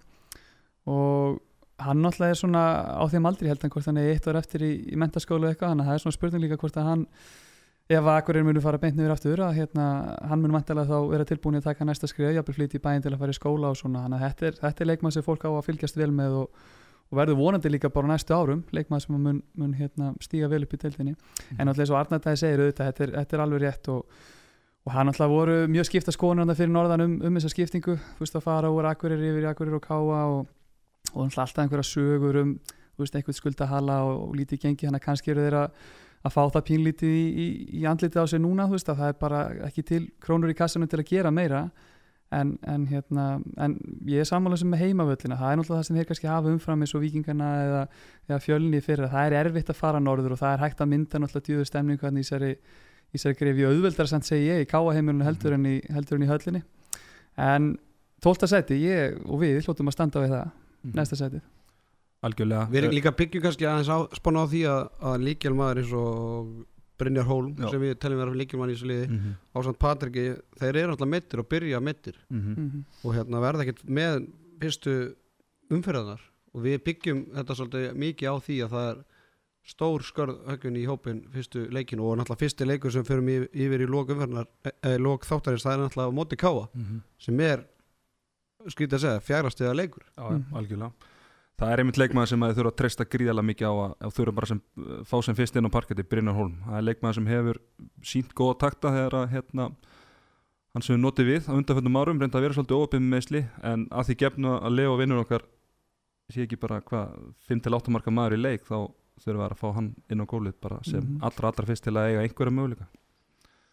og 0.88 1.42
hann 1.78 2.00
náttúrulega 2.02 2.34
er 2.34 2.40
svona 2.40 2.62
á 2.98 3.04
þeim 3.10 3.28
aldrei 3.28 3.50
held 3.52 3.62
hann 3.62 3.72
hvort 3.74 3.86
hann 3.86 4.00
er 4.00 4.14
eitt 4.14 4.26
ár 4.26 4.40
eftir 4.40 4.64
í, 4.66 4.72
í 4.90 4.96
mentaskólu 4.98 5.50
eitthvað, 5.50 5.74
þannig 5.74 5.84
að 5.84 5.90
það 5.90 5.98
er 5.98 6.02
svona 6.04 6.16
spurning 6.16 6.44
líka 6.44 6.58
hvort 6.58 6.80
að 6.80 6.88
hann 6.90 7.04
ef 7.88 8.02
að 8.02 8.18
Akureyri 8.18 8.44
munu 8.44 8.60
fara 8.60 8.80
beint 8.80 8.98
niður 8.98 9.14
aftur 9.14 9.40
að 9.40 9.54
hérna, 9.62 9.84
hann 10.28 10.42
mun 10.42 10.52
mæntilega 10.52 10.90
þá 10.90 11.12
vera 11.12 11.26
tilbúin 11.28 11.60
að 11.60 11.70
taka 11.70 11.86
næsta 11.88 12.10
skrif, 12.10 12.34
jafnvel 12.36 12.56
flýti 12.58 12.76
í 12.76 12.82
bæinn 12.84 13.04
til 13.04 13.14
að 13.14 13.22
fara 13.22 13.32
í 13.32 13.38
skóla 13.38 13.70
og 13.72 13.78
svona, 13.80 14.02
þannig 14.04 14.18
að 14.18 14.26
þetta 14.26 14.48
er, 14.48 14.58
þetta 14.64 14.84
er 14.84 14.90
leikmann 14.90 15.14
sem 15.16 15.24
fólk 15.24 15.46
á 15.48 15.50
að 15.54 15.64
fylgjast 15.70 15.96
vel 15.96 16.10
með 16.12 16.36
og, 16.42 16.66
og 17.08 17.20
verður 17.22 17.38
vonandi 17.38 17.72
líka 17.72 17.88
bara 17.94 18.10
næstu 18.10 18.36
árum 18.36 18.60
leikmann 18.76 19.00
sem 19.00 19.16
mun, 19.16 19.40
mun 19.56 19.72
hérna, 19.78 20.10
stíga 20.20 20.50
vel 20.52 20.66
upp 20.66 20.76
í 20.76 20.82
deildinni. 20.82 21.16
En 21.56 21.64
alltaf 21.64 21.86
eins 21.86 21.94
og 21.94 22.00
Arnardæði 22.02 22.42
segir 22.42 22.64
auðvitað, 22.66 22.90
þetta 22.90 23.06
er, 23.06 23.14
þetta 23.22 23.38
er 23.38 23.44
alveg 23.46 23.64
rétt 23.64 23.90
og, 23.94 24.20
og 24.84 24.92
hann 24.92 25.12
alltaf 25.14 25.32
voru 25.32 25.56
mjög 25.72 25.88
skipta 25.88 26.12
skoðanir 26.12 26.44
þarna 26.44 26.58
fyrir 26.60 26.74
norðan 26.74 27.06
um, 27.06 27.16
um 27.24 27.40
þessa 27.40 27.54
skiptingu. 27.54 27.96
Þú 28.18 28.26
veist 28.26 28.36
að 28.36 28.44
fara 28.50 28.74
úr 28.74 28.90
Akureyri 28.92 29.32
yfir 29.32 29.48
Akureyri 29.48 29.80
og 29.80 29.88
Káa 29.88 30.22
og, 30.34 30.44
og 31.14 31.28
alltaf 31.28 31.64
einhverja 31.64 31.86
sögur 31.86 32.42
um 32.42 32.58
veist, 32.98 33.16
einhvern 33.16 33.36
skuldahala 33.36 34.00
og, 34.06 34.22
og 34.28 34.36
lítið 34.38 34.64
gengi, 34.64 34.86
þannig 34.86 35.02
að 35.02 35.06
kannski 35.06 35.34
eru 35.34 35.44
þeir 35.46 35.58
að 35.58 36.34
fá 36.34 36.40
það 36.40 36.64
pínlítið 36.70 37.12
í, 37.14 37.28
í, 37.28 37.46
í 37.80 37.84
andlitið 37.88 38.24
á 38.24 38.26
sig 38.32 38.42
núna, 38.42 38.66
veist, 38.72 38.90
að 38.90 39.04
það 39.04 39.12
er 39.12 39.20
bara 39.20 39.44
ekki 39.68 39.86
til 39.86 40.02
krónur 40.22 40.52
í 40.52 40.58
kassanum 40.58 40.90
til 40.90 41.00
að 41.02 41.08
gera 41.12 41.32
meira. 41.34 41.68
En, 42.34 42.58
en 42.68 42.82
hérna 42.90 43.38
en 43.56 43.78
ég 44.04 44.20
er 44.20 44.26
sammála 44.28 44.58
sem 44.60 44.68
með 44.68 44.82
heimavöllina. 44.82 45.38
Það 45.40 45.52
er 45.52 45.56
náttúrulega 45.56 45.78
það 45.78 45.86
sem 45.86 45.96
þeir 45.96 46.08
kannski 46.10 46.28
hafa 46.28 46.50
umfram 46.52 46.82
eins 46.84 46.92
og 46.92 47.00
vikingarna 47.00 47.46
eða, 47.62 47.78
eða 48.28 48.40
fjölni 48.44 48.82
fyrir 48.84 49.08
það 49.14 49.30
er 49.30 49.36
erfitt 49.38 49.72
að 49.72 49.78
fara 49.78 50.02
norður 50.02 50.34
og 50.36 50.42
það 50.42 50.52
er 50.52 50.64
hægt 50.66 50.82
að 50.84 50.90
mynda 50.92 51.22
náttúrulega 51.22 51.46
djúður 51.46 51.70
stemningu 51.70 52.04
hann 52.04 52.20
í 52.20 52.26
þessari 52.26 52.50
í 52.52 53.16
þessari 53.16 53.38
grefi 53.40 53.64
og 53.64 53.72
auðveldar 53.72 54.10
samt 54.12 54.28
segi 54.28 54.50
ég 54.50 54.60
í 54.60 54.68
káaheimilinu 54.68 55.24
heldur 55.24 55.56
en 55.56 55.64
í, 55.70 55.74
heldur 55.88 56.20
en 56.20 56.26
í 56.26 56.28
höllinni. 56.28 56.62
En 57.40 57.72
tólta 58.20 58.50
seti 58.50 58.76
ég 58.82 59.16
og 59.24 59.40
við 59.40 59.62
hljóttum 59.62 59.88
að 59.88 59.96
standa 59.96 60.26
við 60.26 60.36
það 60.36 60.52
næsta 60.82 61.16
seti 61.16 61.40
Algjörlega. 62.26 62.66
Við 62.72 62.80
erum 62.80 62.94
líka 62.96 63.12
byggjum 63.14 63.42
kannski 63.44 63.66
aðeins 63.68 63.90
á, 63.94 63.98
spána 64.18 64.42
á 64.42 64.46
því 64.50 64.62
að, 64.66 64.80
að 65.06 65.20
líkjálmaður 65.28 65.80
eins 65.82 65.92
og 65.94 66.48
Brynjar 66.98 67.28
Hólm 67.28 67.52
Já. 67.54 67.68
sem 67.70 67.84
við 67.84 67.92
teljum 68.02 68.22
vera 68.24 68.38
líkjálmann 68.40 68.72
í 68.72 68.74
þessu 68.74 68.88
liði 68.90 69.04
mm 69.06 69.18
-hmm. 69.18 69.36
ásand 69.54 69.78
Patriki, 69.78 70.24
þeir 70.58 70.78
eru 70.80 70.94
alltaf 70.96 71.08
mittir 71.08 71.42
og 71.42 71.48
byrja 71.48 71.80
mittir 71.80 72.16
Mm 72.28 72.40
-hmm. 72.40 72.58
mm 72.58 72.84
og 73.04 73.14
hérna 73.14 73.40
verða 73.40 73.62
ekkert 73.62 73.84
með 73.86 74.26
fyrstu 74.60 75.14
umferðanar 75.70 76.20
og 76.54 76.64
við 76.64 76.82
byggjum 76.84 77.20
þetta 77.36 77.54
svolítið 77.54 77.94
mikið 77.94 78.28
á 78.28 78.36
því 78.42 78.56
að 78.64 78.70
það 78.74 78.90
er 78.90 79.04
stór 79.68 80.02
skörð 80.02 80.36
höggun 80.48 80.76
í 80.76 80.86
hópin 80.88 81.24
fyrstu 81.32 81.66
leikinu 81.70 82.02
og 82.08 82.18
náttúrulega 82.18 82.42
fyrsti 82.42 82.66
leikur 82.66 82.92
sem 82.92 83.04
fyrir 83.04 83.22
yfir, 83.22 83.48
yfir 83.52 83.84
í 83.84 83.86
lók 83.86 84.10
eða 84.10 84.98
lók 84.98 85.26
þáttarins, 85.28 85.62
það 85.62 85.74
er 85.74 85.82
náttúrulega 85.82 86.16
móti 86.16 86.36
káa 86.36 86.68
sem 87.18 87.40
er, 87.40 87.66
skrítið 88.66 88.98
að 88.98 89.04
segja, 89.04 89.20
fjærasti 89.28 89.64
eða 89.66 89.76
leikur 89.78 90.02
Já, 90.16 90.24
Mhm. 90.30 90.44
algjörlega 90.54 90.92
Það 91.58 91.72
er 91.72 91.78
einmitt 91.82 91.96
leikmaður 91.98 92.28
sem 92.28 92.40
að 92.46 92.54
þurfa 92.54 92.70
að 92.70 92.76
treysta 92.78 93.04
gríðarlega 93.04 93.46
mikið 93.50 93.66
á 93.66 93.74
að, 93.74 93.94
að 94.06 94.12
þurfa 94.14 94.34
bara 94.34 94.46
sem, 94.46 94.60
fá 95.10 95.16
sem 95.24 95.34
fyrst 95.34 95.56
inn 95.58 95.66
á 95.66 95.70
parketti 95.74 96.04
Brynjar 96.06 96.34
Holm. 96.38 96.52
Það 96.68 96.76
er 96.78 96.84
leikmaður 96.86 97.14
sem 97.18 97.26
hefur 97.26 97.58
sínt 98.06 98.30
góða 98.38 98.58
takta 98.62 98.92
þegar 98.94 99.16
að 99.18 99.30
hérna, 99.32 99.64
hann 100.72 100.82
sem 100.86 100.94
við 100.94 101.02
notið 101.02 101.26
við 101.26 101.48
á 101.50 101.52
undanfjöndum 101.58 101.98
árum 101.98 102.20
reynda 102.22 102.38
að 102.38 102.44
vera 102.46 102.54
svolítið 102.54 102.78
óöpið 102.78 103.02
með 103.02 103.10
meðsli 103.16 103.42
en 103.64 103.86
að 103.90 104.06
því 104.06 104.16
gefnu 104.22 104.52
að 104.62 104.76
Leo 104.78 104.96
vinnur 104.96 105.24
okkar 105.24 105.42
sé 106.30 106.46
ekki 106.46 106.60
bara 106.60 106.80
hvað 106.80 107.34
5-8 107.50 107.90
marka 107.90 108.10
maður 108.14 108.38
í 108.38 108.42
leik 108.42 108.62
þá 108.62 108.78
þurfa 109.18 109.50
að 109.50 109.58
fá 109.58 109.74
hann 109.74 109.96
inn 110.14 110.22
á 110.22 110.26
gólið 110.30 110.54
bara 110.62 110.78
sem 110.84 111.00
Mhm. 111.02 111.18
allra 111.26 111.48
allra 111.50 111.66
fyrst 111.66 111.82
til 111.82 111.92
að 111.98 112.06
eiga 112.14 112.22
einhverja 112.22 112.54
möguleika. 112.54 112.86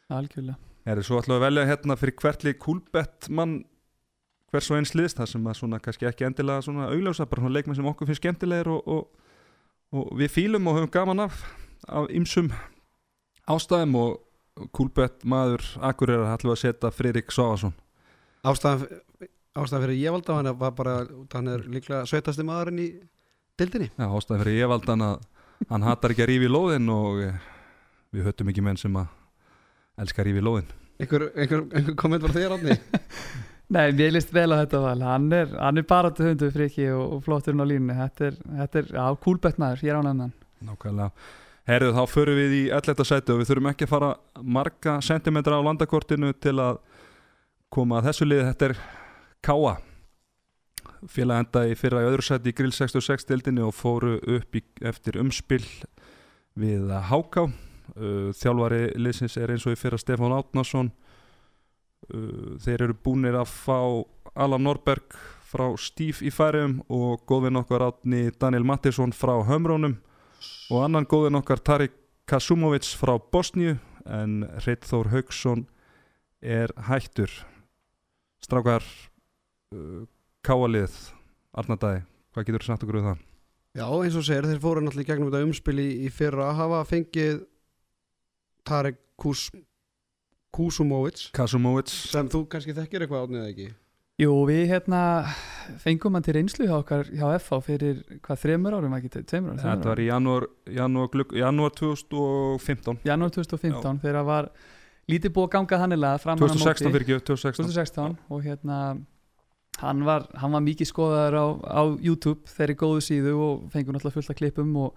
algjörlega 0.10 0.56
Er 0.88 0.96
þið 0.98 1.06
svo 1.06 1.22
við 1.22 1.38
að 1.38 1.46
velja 1.46 1.65
hérna 1.70 1.96
fyrir 1.98 2.15
hvertli 2.18 2.54
kúlbett 2.58 3.30
mann 3.30 3.63
hvers 4.54 4.72
og 4.72 4.80
eins 4.80 4.96
liðst 4.96 5.20
það 5.20 5.32
sem 5.34 5.48
að 5.50 5.60
svona 5.60 5.82
kannski 5.84 6.08
ekki 6.10 6.28
endilega 6.28 6.64
svona 6.66 6.90
augljósa 6.92 7.28
bara 7.30 7.44
svona 7.44 7.58
leikmenn 7.58 7.78
sem 7.78 7.88
okkur 7.92 8.10
finnst 8.10 8.22
skemmtilegir 8.22 8.70
og, 8.72 8.88
og, 8.88 9.32
og 9.96 10.12
við 10.20 10.34
fýlum 10.36 10.68
og 10.70 10.80
höfum 10.80 10.92
gaman 10.94 11.25
af 11.25 11.42
af 11.88 12.10
ymsum 12.10 12.52
ástæðum 13.50 13.98
og 14.00 14.70
kúlbett 14.74 15.25
maður 15.28 15.66
akkur 15.84 16.14
er 16.14 16.24
að 16.24 16.46
við 16.46 16.54
að 16.54 16.62
setja 16.62 16.92
Fririk 16.94 17.34
Svávason 17.34 17.74
ástæðan, 18.46 19.02
ástæðan 19.56 19.84
fyrir 19.86 20.00
ég 20.00 20.16
valda 20.16 20.38
hann 20.40 20.52
var 20.60 20.74
bara, 20.78 20.96
hann 21.34 21.52
er 21.52 21.66
líklega 21.70 22.06
sveitasti 22.10 22.46
maðurinn 22.48 22.82
í 22.82 22.88
dildinni 23.60 23.92
Já, 23.92 24.08
ástæðum 24.08 24.46
fyrir 24.46 24.62
ég 24.62 24.72
valdan 24.72 25.06
að 25.06 25.28
hann 25.70 25.86
hatar 25.88 26.16
ekki 26.16 26.25
að 26.25 26.32
rífi 26.32 26.50
í 26.50 26.54
lóðin 26.56 26.90
og 26.94 27.22
eh, 27.25 27.38
við 28.16 28.30
höttum 28.30 28.50
ekki 28.52 28.66
menn 28.66 28.80
sem 28.80 28.98
að 29.00 29.12
elska 30.02 30.24
að 30.24 30.30
rífi 30.30 30.42
í 30.42 30.48
lóðin 30.48 30.74
einhver, 30.96 31.30
einhver, 31.36 31.68
einhver 31.75 32.00
komment 32.00 32.25
var 32.25 32.36
þér 32.36 32.58
átni 32.58 32.80
Nei, 33.74 33.88
mér 33.98 34.12
líst 34.13 34.34
vel 34.34 34.51
á 34.53 34.62
þetta 34.62 34.84
val 34.84 35.00
hann 35.01 35.31
er, 35.34 35.50
er 35.50 35.88
bara 35.89 36.12
til 36.13 36.27
hundu 36.29 36.51
friki 36.53 36.86
og, 36.93 37.15
og 37.15 37.24
flotturinn 37.25 37.63
á 37.63 37.67
línunni 37.69 37.98
þetta 37.98 38.27
er, 38.27 38.38
þetta 38.62 38.84
er 38.84 38.91
á 39.01 39.07
kúlbett 39.17 39.57
maður, 39.62 39.81
ég 39.88 39.93
er 39.93 40.01
ánægð 40.01 40.19
með 40.19 40.27
hann 40.27 40.69
Nákvæmlega 40.69 41.10
Herðu, 41.65 41.95
þá 41.98 42.03
förum 42.12 42.38
við 42.38 42.51
í 42.53 42.62
11. 42.69 43.07
sæti 43.10 43.34
og 43.34 43.39
við 43.39 43.48
þurfum 43.50 43.67
ekki 43.72 43.88
að 43.88 43.89
fara 43.89 44.10
marga 44.38 45.00
sentimetra 45.01 45.57
á 45.57 45.65
landakortinu 45.65 46.29
til 46.38 46.60
að 46.62 46.77
koma 47.74 47.98
að 47.98 48.12
þessu 48.12 48.27
liði. 48.27 48.43
Þetta 48.51 48.67
er 48.67 48.75
Káa. 49.45 49.72
Félag 51.10 51.41
enda 51.41 51.63
í 51.65 51.74
fyrra 51.77 52.03
í 52.03 52.10
öðru 52.12 52.25
sæti 52.25 52.53
í 52.53 52.57
grill 52.57 52.74
66 52.74 53.25
dildinni 53.29 53.65
og 53.65 53.74
fóru 53.77 54.19
upp 54.38 54.57
í, 54.57 54.62
eftir 54.86 55.17
umspill 55.22 55.65
við 56.53 56.93
Háká. 57.10 57.48
Þjálfari 58.38 58.84
liðsins 59.01 59.38
er 59.41 59.55
eins 59.55 59.65
og 59.65 59.74
í 59.74 59.81
fyrra 59.81 59.98
Stefán 60.01 60.38
Átnason. 60.38 60.93
Uh, 62.13 62.55
þeir 62.62 62.88
eru 62.88 62.97
búnir 63.05 63.38
að 63.39 63.50
fá 63.50 63.79
Alan 64.35 64.65
Norberg 64.65 65.15
frá 65.45 65.67
Stíf 65.79 66.21
í 66.25 66.29
færium 66.33 66.79
og 66.91 67.24
góðvinn 67.29 67.57
okkar 67.62 67.88
átni 67.88 68.27
Daniel 68.38 68.65
Mattisson 68.67 69.13
frá 69.15 69.33
Hömrónum 69.47 69.95
og 70.69 70.83
annan 70.85 71.07
góðin 71.09 71.39
okkar 71.39 71.63
Tarik 71.65 71.95
Kasumovic 72.29 72.91
frá 73.00 73.15
Bosníu 73.17 73.77
en 74.05 74.43
Reitþór 74.65 75.09
Haugsson 75.13 75.65
er 76.41 76.74
hættur 76.89 77.31
strákar 78.43 78.85
uh, 79.74 80.05
káalið 80.45 80.93
Arnardæði, 81.55 82.03
hvað 82.35 82.47
getur 82.47 82.65
þú 82.65 82.69
sagt 82.69 82.85
okkur 82.85 83.00
um 83.00 83.09
það? 83.09 83.21
Já, 83.75 83.85
eins 83.88 84.15
og 84.19 84.25
segir, 84.27 84.47
þeir 84.50 84.62
fóru 84.63 84.83
náttúrulega 84.83 85.05
í 85.05 85.09
gegnum 85.09 85.29
þetta 85.31 85.47
umspil 85.47 85.77
í, 85.81 85.88
í 86.05 86.09
fyrra 86.13 86.50
að 86.51 86.59
hafa 86.62 86.81
fengið 86.89 87.41
Tarek 88.67 89.00
Kus, 89.19 89.47
Kusumovic 90.55 91.29
Kasumovic 91.35 91.91
sem 91.91 92.29
þú 92.31 92.45
kannski 92.51 92.75
þekkir 92.77 93.05
eitthvað 93.05 93.25
átnið 93.27 93.50
ekki? 93.50 93.67
Jú, 94.15 94.31
við 94.47 94.62
hérna 94.69 95.00
fengum 95.83 96.15
hann 96.15 96.24
til 96.24 96.38
reynslu 96.38 96.69
hjá 96.69 96.77
okkar 96.77 97.09
hjá 97.09 97.25
FH 97.35 97.57
fyrir 97.65 97.97
hvað 98.24 98.43
þreymur 98.45 98.77
árum, 98.77 98.93
ekki 98.95 99.12
tveimur 99.17 99.57
árum 99.57 99.65
Þetta 99.65 99.89
var 99.91 100.00
í 100.00 100.05
janúar, 100.07 100.45
janúar, 100.71 101.09
glugg, 101.12 101.35
janúar 101.35 101.75
2015 101.75 103.03
janúar 103.09 103.35
2015 103.35 104.00
þegar 104.05 104.21
það 104.21 104.29
var 104.29 104.50
lítið 105.12 105.35
búið 105.35 105.50
að 105.50 105.53
ganga 105.57 105.81
hannilega 105.83 106.24
fram 106.24 106.39
2016 106.39 106.95
fyrir 106.95 107.05
ekki, 107.05 107.19
2016 107.33 107.67
2016 107.67 108.17
og 108.31 108.47
hérna 108.47 108.79
hann 109.83 110.07
var, 110.07 110.29
hann 110.39 110.55
var 110.55 110.63
mikið 110.63 110.91
skoðaður 110.93 111.35
á, 111.35 111.45
á 111.67 111.81
YouTube 112.00 112.47
þeirri 112.55 112.79
góðu 112.79 113.03
síðu 113.03 113.35
og 113.35 113.69
fengur 113.74 113.97
náttúrulega 113.97 114.15
fullt 114.15 114.31
af 114.31 114.39
klippum 114.39 114.71
og, 114.79 114.95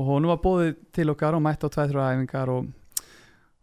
og 0.00 0.08
honum 0.14 0.32
var 0.32 0.40
bóðið 0.40 0.78
til 0.96 1.10
okkar 1.12 1.36
og 1.36 1.44
mætt 1.44 1.60
á 1.60 1.68
tvæð-þrjá 1.68 2.14
æfingar 2.14 2.56
og 2.56 2.70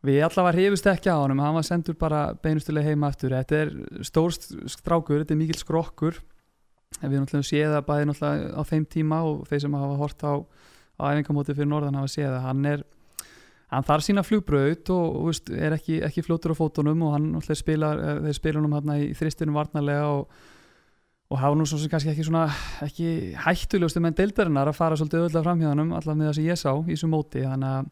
við 0.07 0.23
allavega 0.25 0.57
hrifust 0.57 0.89
ekki 0.89 1.11
á 1.11 1.17
honum 1.19 1.43
hann 1.43 1.55
var 1.57 1.67
sendur 1.67 1.97
bara 1.99 2.21
beinustulega 2.43 2.89
heima 2.89 3.11
aftur. 3.11 3.35
Þetta 3.35 3.61
er 3.61 3.73
stór 4.07 4.33
strákur, 4.33 5.21
þetta 5.21 5.35
er 5.35 5.41
mikil 5.41 5.59
skrokkur. 5.59 6.19
Við 6.97 7.17
náttúrulega 7.19 7.47
séð 7.47 7.73
það 7.75 7.87
bæði 7.89 8.09
náttúrulega 8.09 8.51
á 8.57 8.61
þeim 8.69 8.85
tíma 8.89 9.23
og 9.27 9.41
þeir 9.49 9.65
sem 9.65 9.75
hafa 9.77 9.97
hort 9.99 10.23
á, 10.23 10.33
á 10.97 11.03
æfingamóti 11.11 11.55
fyrir 11.57 11.69
norðan 11.69 11.99
hafa 11.99 12.13
séð 12.13 12.31
það 12.31 12.45
hann 12.47 12.69
er 12.71 12.85
hann 13.73 13.87
þarf 13.87 14.05
sína 14.05 14.23
flugbraut 14.23 14.91
og, 14.95 15.17
veist, 15.27 15.49
er 15.51 15.75
ekki, 15.75 15.99
ekki 16.07 16.23
fljótur 16.25 16.55
á 16.55 16.59
fótunum 16.59 17.03
og 17.07 17.17
hann 17.17 17.31
náttúrulega 17.33 17.59
spilar, 17.59 17.99
eh, 17.99 18.21
þeir 18.27 18.37
spila 18.39 18.61
hann 18.61 18.77
hérna 18.77 18.99
í 19.03 19.09
þristunum 19.17 19.59
varnarlega 19.59 20.07
og, 20.13 20.39
og 21.27 21.41
hafa 21.41 21.59
nú 21.59 21.67
svo 21.67 21.79
sem 21.81 21.91
kannski 21.91 22.13
ekki 22.13 22.27
svona 22.29 22.45
ekki 22.85 23.09
hættulegustu 23.43 24.03
menn 24.03 24.15
deildarinnar 24.15 24.71
að 24.71 24.79
fara 24.79 24.99
svolítið 24.99 25.27
öll 25.27 25.39
af 25.41 25.47
framhjóðanum 25.49 25.91
allavega 25.97 26.21
með 26.21 26.29
það 26.29 26.37
sem 26.39 26.47
ég 26.47 26.61
sá 26.61 26.71
í 26.71 26.93
þessu 26.93 27.11
móti. 27.11 27.43
Þannig 27.43 27.73
að 27.73 27.91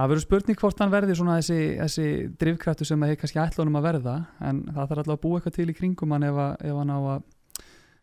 það 0.00 0.12
verður 0.12 0.24
spurning 0.24 0.60
hvort 0.60 0.78
hann 0.80 0.92
verði 0.92 1.16
svona 1.18 1.36
þessi, 1.40 1.58
þessi 1.80 2.06
drivkrættu 2.40 2.86
sem 2.88 3.02
það 3.02 3.12
er 3.12 3.18
kannski 3.20 3.42
ætlunum 3.42 3.76
að 3.80 3.86
verða 3.88 4.14
en 4.48 4.62
það 4.70 4.80
þarf 4.80 5.02
alltaf 5.02 5.16
að 5.16 5.20
búa 5.24 5.40
eitthvað 5.40 5.56
til 5.58 5.68
í 5.68 5.76
kringum 5.76 6.14
hann 6.16 6.24
ef, 6.30 6.40
ef 6.64 6.78
hann 6.80 6.94
á 6.94 6.98
að 7.00 7.28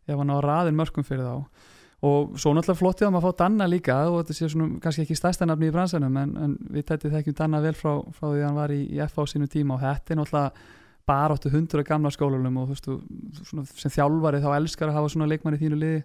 ef 0.08 0.16
hann 0.22 0.32
á 0.32 0.36
að 0.38 0.46
raðin 0.46 0.77
mörgum 0.77 1.08
fyrir 1.08 1.25
þá. 1.25 1.66
Og 2.08 2.36
svo 2.38 2.51
náttúrulega 2.54 2.77
flottið 2.77 3.08
að 3.08 3.13
maður 3.16 3.32
fá 3.32 3.39
Danna 3.42 3.66
líka 3.68 3.96
og 4.12 4.20
þetta 4.20 4.36
sé 4.38 4.50
svona 4.54 4.82
kannski 4.84 5.04
ekki 5.04 5.18
stærsta 5.18 5.48
nafni 5.50 5.72
í 5.72 5.74
bransanum 5.74 6.20
en, 6.22 6.36
en 6.38 6.51
við 6.70 6.86
tættum 6.92 7.16
þekkjum 7.16 7.38
Danna 7.39 7.62
vel 7.63 7.74
frá, 7.75 7.96
frá 8.13 8.27
því 8.30 8.44
hann 8.46 8.60
var 8.60 8.74
í, 8.75 8.84
í 8.94 9.01
FA 9.10 9.25
á 9.25 9.32
sínu 9.34 9.50
tíma 9.50 9.75
og 9.75 9.82
þetta 9.82 10.13
er 10.13 10.20
náttúrulega 10.22 10.75
bara 11.08 11.34
áttu 11.34 11.50
hundra 11.50 11.84
gamla 11.88 12.12
skólanum 12.13 12.62
og 12.62 12.70
þú 12.70 12.75
veist, 12.75 13.74
sem 13.82 13.96
þjálfari 13.96 14.44
þá 14.44 14.50
elskar 14.60 14.92
að 14.92 15.00
hafa 15.00 15.12
svona 15.16 15.30
leikmann 15.32 15.58
í 15.58 15.62
þínu 15.63 15.82
liði 15.82 16.04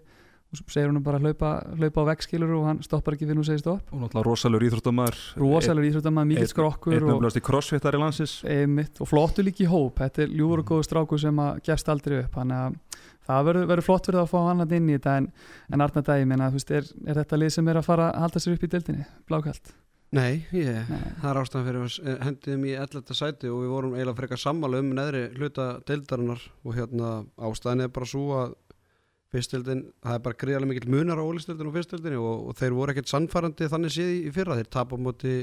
og 0.53 0.59
svo 0.59 0.69
segir 0.69 0.91
hún 0.91 1.01
bara 1.03 1.17
að 1.17 1.27
hlaupa, 1.27 1.51
hlaupa 1.79 2.03
á 2.05 2.09
vegskilur 2.11 2.51
og 2.59 2.67
hann 2.69 2.81
stoppar 2.85 3.15
ekki 3.17 3.25
fyrir 3.25 3.39
hún 3.41 3.47
segir 3.47 3.63
stopp. 3.63 3.89
Og 3.89 4.03
náttúrulega 4.03 4.25
rosalur 4.27 4.65
íþróttamæður 4.67 5.21
rosalur 5.41 5.87
íþróttamæður, 5.89 6.29
mikill 6.29 6.51
skrokkur 6.51 6.97
einn 6.99 7.13
umlast 7.15 7.39
í 7.39 7.43
crossfittar 7.43 7.97
í 7.97 8.01
landsins. 8.03 8.35
Einmitt, 8.45 9.01
og 9.01 9.09
flottu 9.09 9.45
líki 9.45 9.65
í 9.65 9.71
hóp, 9.71 9.97
þetta 10.03 10.27
er 10.27 10.35
ljúur 10.37 10.61
og 10.61 10.69
góð 10.69 10.83
strákur 10.87 11.21
sem 11.23 11.41
að 11.41 11.63
gefst 11.65 11.89
aldrei 11.89 12.19
upp. 12.21 12.37
Þannig 12.37 12.59
að 12.59 12.99
það 13.27 13.47
verður, 13.49 13.69
verður 13.71 13.87
flott 13.89 14.09
fyrir 14.09 14.19
það 14.19 14.27
að 14.27 14.33
fá 14.33 14.51
hann 14.51 14.77
inn 14.77 14.91
í 14.91 14.97
þetta. 14.99 15.15
En, 15.21 15.31
en 15.73 15.85
Arna 15.87 16.05
Dæmi, 16.05 16.29
menna, 16.33 16.51
veist, 16.53 16.75
er, 16.75 16.91
er 17.07 17.23
þetta 17.23 17.41
lið 17.41 17.55
sem 17.57 17.73
er 17.73 17.81
að 17.81 17.89
fara 17.89 18.11
að 18.11 18.27
halda 18.27 18.43
sér 18.43 18.57
upp 18.57 18.67
í 18.67 18.71
deildinni? 18.75 19.07
Blákalt? 19.29 19.73
Nei, 20.13 20.43
ég, 20.53 20.75
Nei. 20.85 21.05
það 21.23 21.29
er 21.31 21.37
ástæðan 21.39 21.63
fyrir 21.65 21.85
að 21.87 22.19
hendiðum 22.27 22.65
í 22.69 22.73
11. 22.77 23.15
sæti 23.17 23.49
og 23.49 23.63
við 23.63 23.71
vorum 23.73 23.95
eiginlega 23.95 24.19
frekar 24.19 24.41
sammála 24.43 24.81
um 24.83 24.91
neðri 24.93 25.23
hluta 25.39 25.65
deildarinnar. 25.87 26.43
Og 26.61 26.77
hérna 26.77 27.13
ástæðan 27.41 27.87
er 27.87 27.89
bara 27.95 28.09
svo 28.11 28.27
að 28.37 28.53
fyrstildin, 29.33 29.83
það 30.03 30.17
er 30.17 30.23
bara 30.27 30.39
greiðarlega 30.43 30.71
mikill 30.71 30.93
munar 30.93 31.21
á 31.21 31.25
ólistildin 31.25 31.69
og 31.69 31.77
fyrstildin 31.77 32.17
og, 32.19 32.49
og 32.49 32.57
þeir 32.59 32.75
voru 32.77 32.93
ekkert 32.93 33.11
sannfærandi 33.11 33.69
þannig 33.71 33.95
séð 33.95 34.11
í, 34.13 34.19
fyrra, 34.35 34.57
þeir 34.59 34.69
tapa 34.75 34.99
moti 34.99 35.33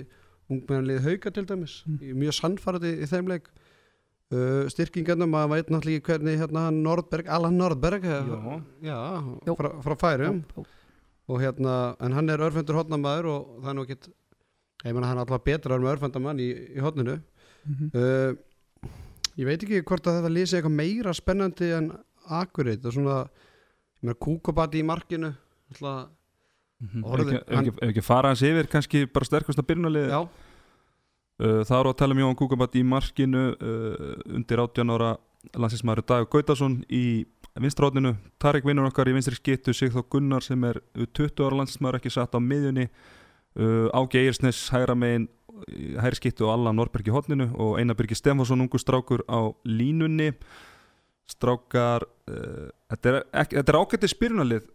ungmeðanlið 0.50 1.03
hauga 1.07 1.33
til 1.35 1.46
dæmis 1.48 1.81
mm. 1.87 2.05
mjög 2.22 2.37
sannfærandi 2.38 2.94
í 3.03 3.11
þeim 3.11 3.31
leik. 3.31 3.50
Uh, 4.31 4.68
styrkingarnum 4.70 5.33
að 5.35 5.57
veit 5.57 5.70
náttúrulega 5.74 6.07
hvernig 6.07 6.37
hérna 6.38 6.68
Nordberg, 6.70 7.26
Allan 7.35 7.57
Nordberg 7.59 8.05
já, 8.07 9.00
frá, 9.59 9.68
frá 9.83 9.94
færum 9.98 10.44
já, 10.46 10.62
og 11.26 11.40
hérna, 11.42 11.96
en 11.98 12.14
hann 12.14 12.31
er 12.31 12.44
örfendur 12.46 12.79
hodnamaður 12.79 13.26
og 13.33 13.48
það 13.57 13.72
er 13.72 13.76
nú 13.79 13.87
ekkit 13.88 14.07
ég 14.85 14.94
menna 14.94 15.11
hann 15.11 15.18
er 15.18 15.24
alltaf 15.24 15.42
betra 15.46 15.79
með 15.79 15.96
örfendamann 15.96 16.42
í, 16.42 16.48
í 16.76 16.83
hodninu 16.83 17.16
mm 17.18 17.74
-hmm. 17.74 17.90
uh, 17.98 18.88
ég 19.35 19.46
veit 19.50 19.62
ekki 19.62 19.83
hvort 19.83 20.07
að 20.07 20.20
þetta 20.20 20.35
lýsi 20.35 20.57
eitthvað 20.57 20.79
meira 20.79 21.14
spennandi 21.14 21.72
en 21.76 21.92
akkurat 22.26 22.85
og 22.87 22.92
svona 22.94 23.18
með 24.07 24.19
kúkabati 24.27 24.81
í 24.81 24.87
markinu 24.87 25.33
alltaf 25.71 26.09
mm 26.81 26.89
-hmm. 26.89 27.05
orðin, 27.05 27.35
ef, 27.37 27.57
hann... 27.57 27.73
ef 27.73 27.89
ekki 27.91 28.05
fara 28.05 28.33
hans 28.33 28.43
yfir 28.43 28.69
kannski 28.71 29.07
bara 29.07 29.29
sterkast 29.29 29.59
að 29.59 29.69
byrjunalið 29.71 30.15
uh, 30.15 30.29
það 31.41 31.79
eru 31.81 31.93
að 31.93 31.99
tala 31.99 32.15
um 32.15 32.23
Jón 32.25 32.39
Kúkabati 32.39 32.81
í 32.81 32.87
markinu 32.87 33.45
uh, 33.53 34.37
undir 34.37 34.61
18 34.61 34.91
ára 34.91 35.17
landsinsmaður 35.57 36.05
Dag 36.07 36.29
Gautason 36.29 36.83
í 36.89 37.27
vinstráðinu, 37.61 38.15
Tarik 38.39 38.65
vinnur 38.65 38.89
okkar 38.89 39.09
í 39.09 39.15
vinstri 39.17 39.37
skittu 39.37 39.73
Sigþó 39.75 40.05
Gunnar 40.09 40.45
sem 40.45 40.63
er 40.65 40.81
20 40.97 41.45
ára 41.45 41.57
landsinsmaður 41.61 41.99
ekki 41.99 42.13
satt 42.13 42.37
á 42.37 42.41
miðjunni. 42.41 42.87
Uh, 43.59 43.89
Ági 43.91 44.21
Eirsnes 44.21 44.69
hægra 44.71 44.95
megin 44.95 45.27
hæri 46.01 46.17
skittu 46.17 46.47
og 46.47 46.55
alla 46.55 46.73
Norberg 46.73 47.09
í 47.09 47.13
hodninu 47.15 47.51
og 47.59 47.79
Einar 47.81 47.99
Birgir 47.99 48.17
Stefánsson 48.17 48.63
ungu 48.65 48.79
strákur 48.79 49.25
á 49.29 49.51
línunni 49.65 50.31
strákar 51.31 52.07
uh, 52.31 52.69
þetta 52.93 53.14
er, 53.14 53.25
er 53.62 53.81
ágættið 53.81 54.14
spyrnalið. 54.14 54.69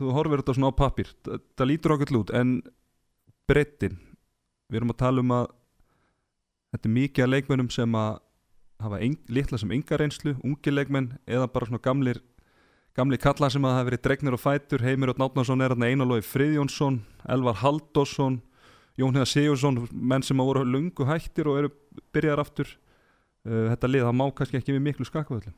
Þú 0.00 0.14
horfir 0.16 0.40
þetta 0.40 0.56
svona 0.56 0.72
á 0.72 0.80
pappir 0.80 1.10
það 1.28 1.66
lítur 1.68 1.94
ágætt 1.96 2.14
lút 2.14 2.30
en 2.32 2.60
breytin, 3.50 3.98
við 4.70 4.80
erum 4.80 4.94
að 4.94 5.00
tala 5.02 5.24
um 5.24 5.32
að 5.36 5.46
þetta 6.72 6.88
er 6.88 6.94
mikið 6.96 7.24
af 7.24 7.32
leikmennum 7.34 7.70
sem 7.74 7.96
að 7.98 8.12
hafa 8.80 9.00
ein, 9.04 9.16
litla 9.28 9.58
sem 9.60 9.72
ynga 9.76 9.98
reynslu, 10.00 10.36
ungi 10.46 10.72
leikmenn 10.72 11.10
eða 11.28 11.50
bara 11.52 11.68
svona 11.68 11.82
gamlir 11.84 12.22
gamli 12.96 13.18
kalla 13.20 13.50
sem 13.52 13.64
að 13.64 13.74
það 13.74 13.78
hefur 13.78 13.90
verið 13.90 14.04
dregnir 14.06 14.36
og 14.36 14.42
fætur. 14.42 14.84
Heimir 14.84 15.12
Ótt 15.12 15.20
Náttúnarsson 15.20 15.62
er 15.62 15.74
hérna 15.74 15.90
Einarlói 15.90 16.22
Friðjónsson 16.26 17.00
Elvar 17.30 17.60
Haldosson 17.60 18.40
Jón 18.98 19.14
Heiðar 19.14 19.30
Sigursson 19.30 19.84
menn 19.92 20.24
sem 20.26 20.40
að 20.42 20.50
voru 20.50 20.64
lungu 20.66 21.06
hættir 21.08 21.48
og 21.48 21.60
eru 21.60 21.70
byrjar 22.14 22.42
aftur 22.42 22.72
þetta 23.44 23.90
lið, 23.90 24.06
það 24.06 24.16
má 24.20 24.24
kannski 24.36 24.60
ekki 24.60 24.76
við 24.76 24.86
miklu 24.88 25.08
skakvöldum 25.08 25.56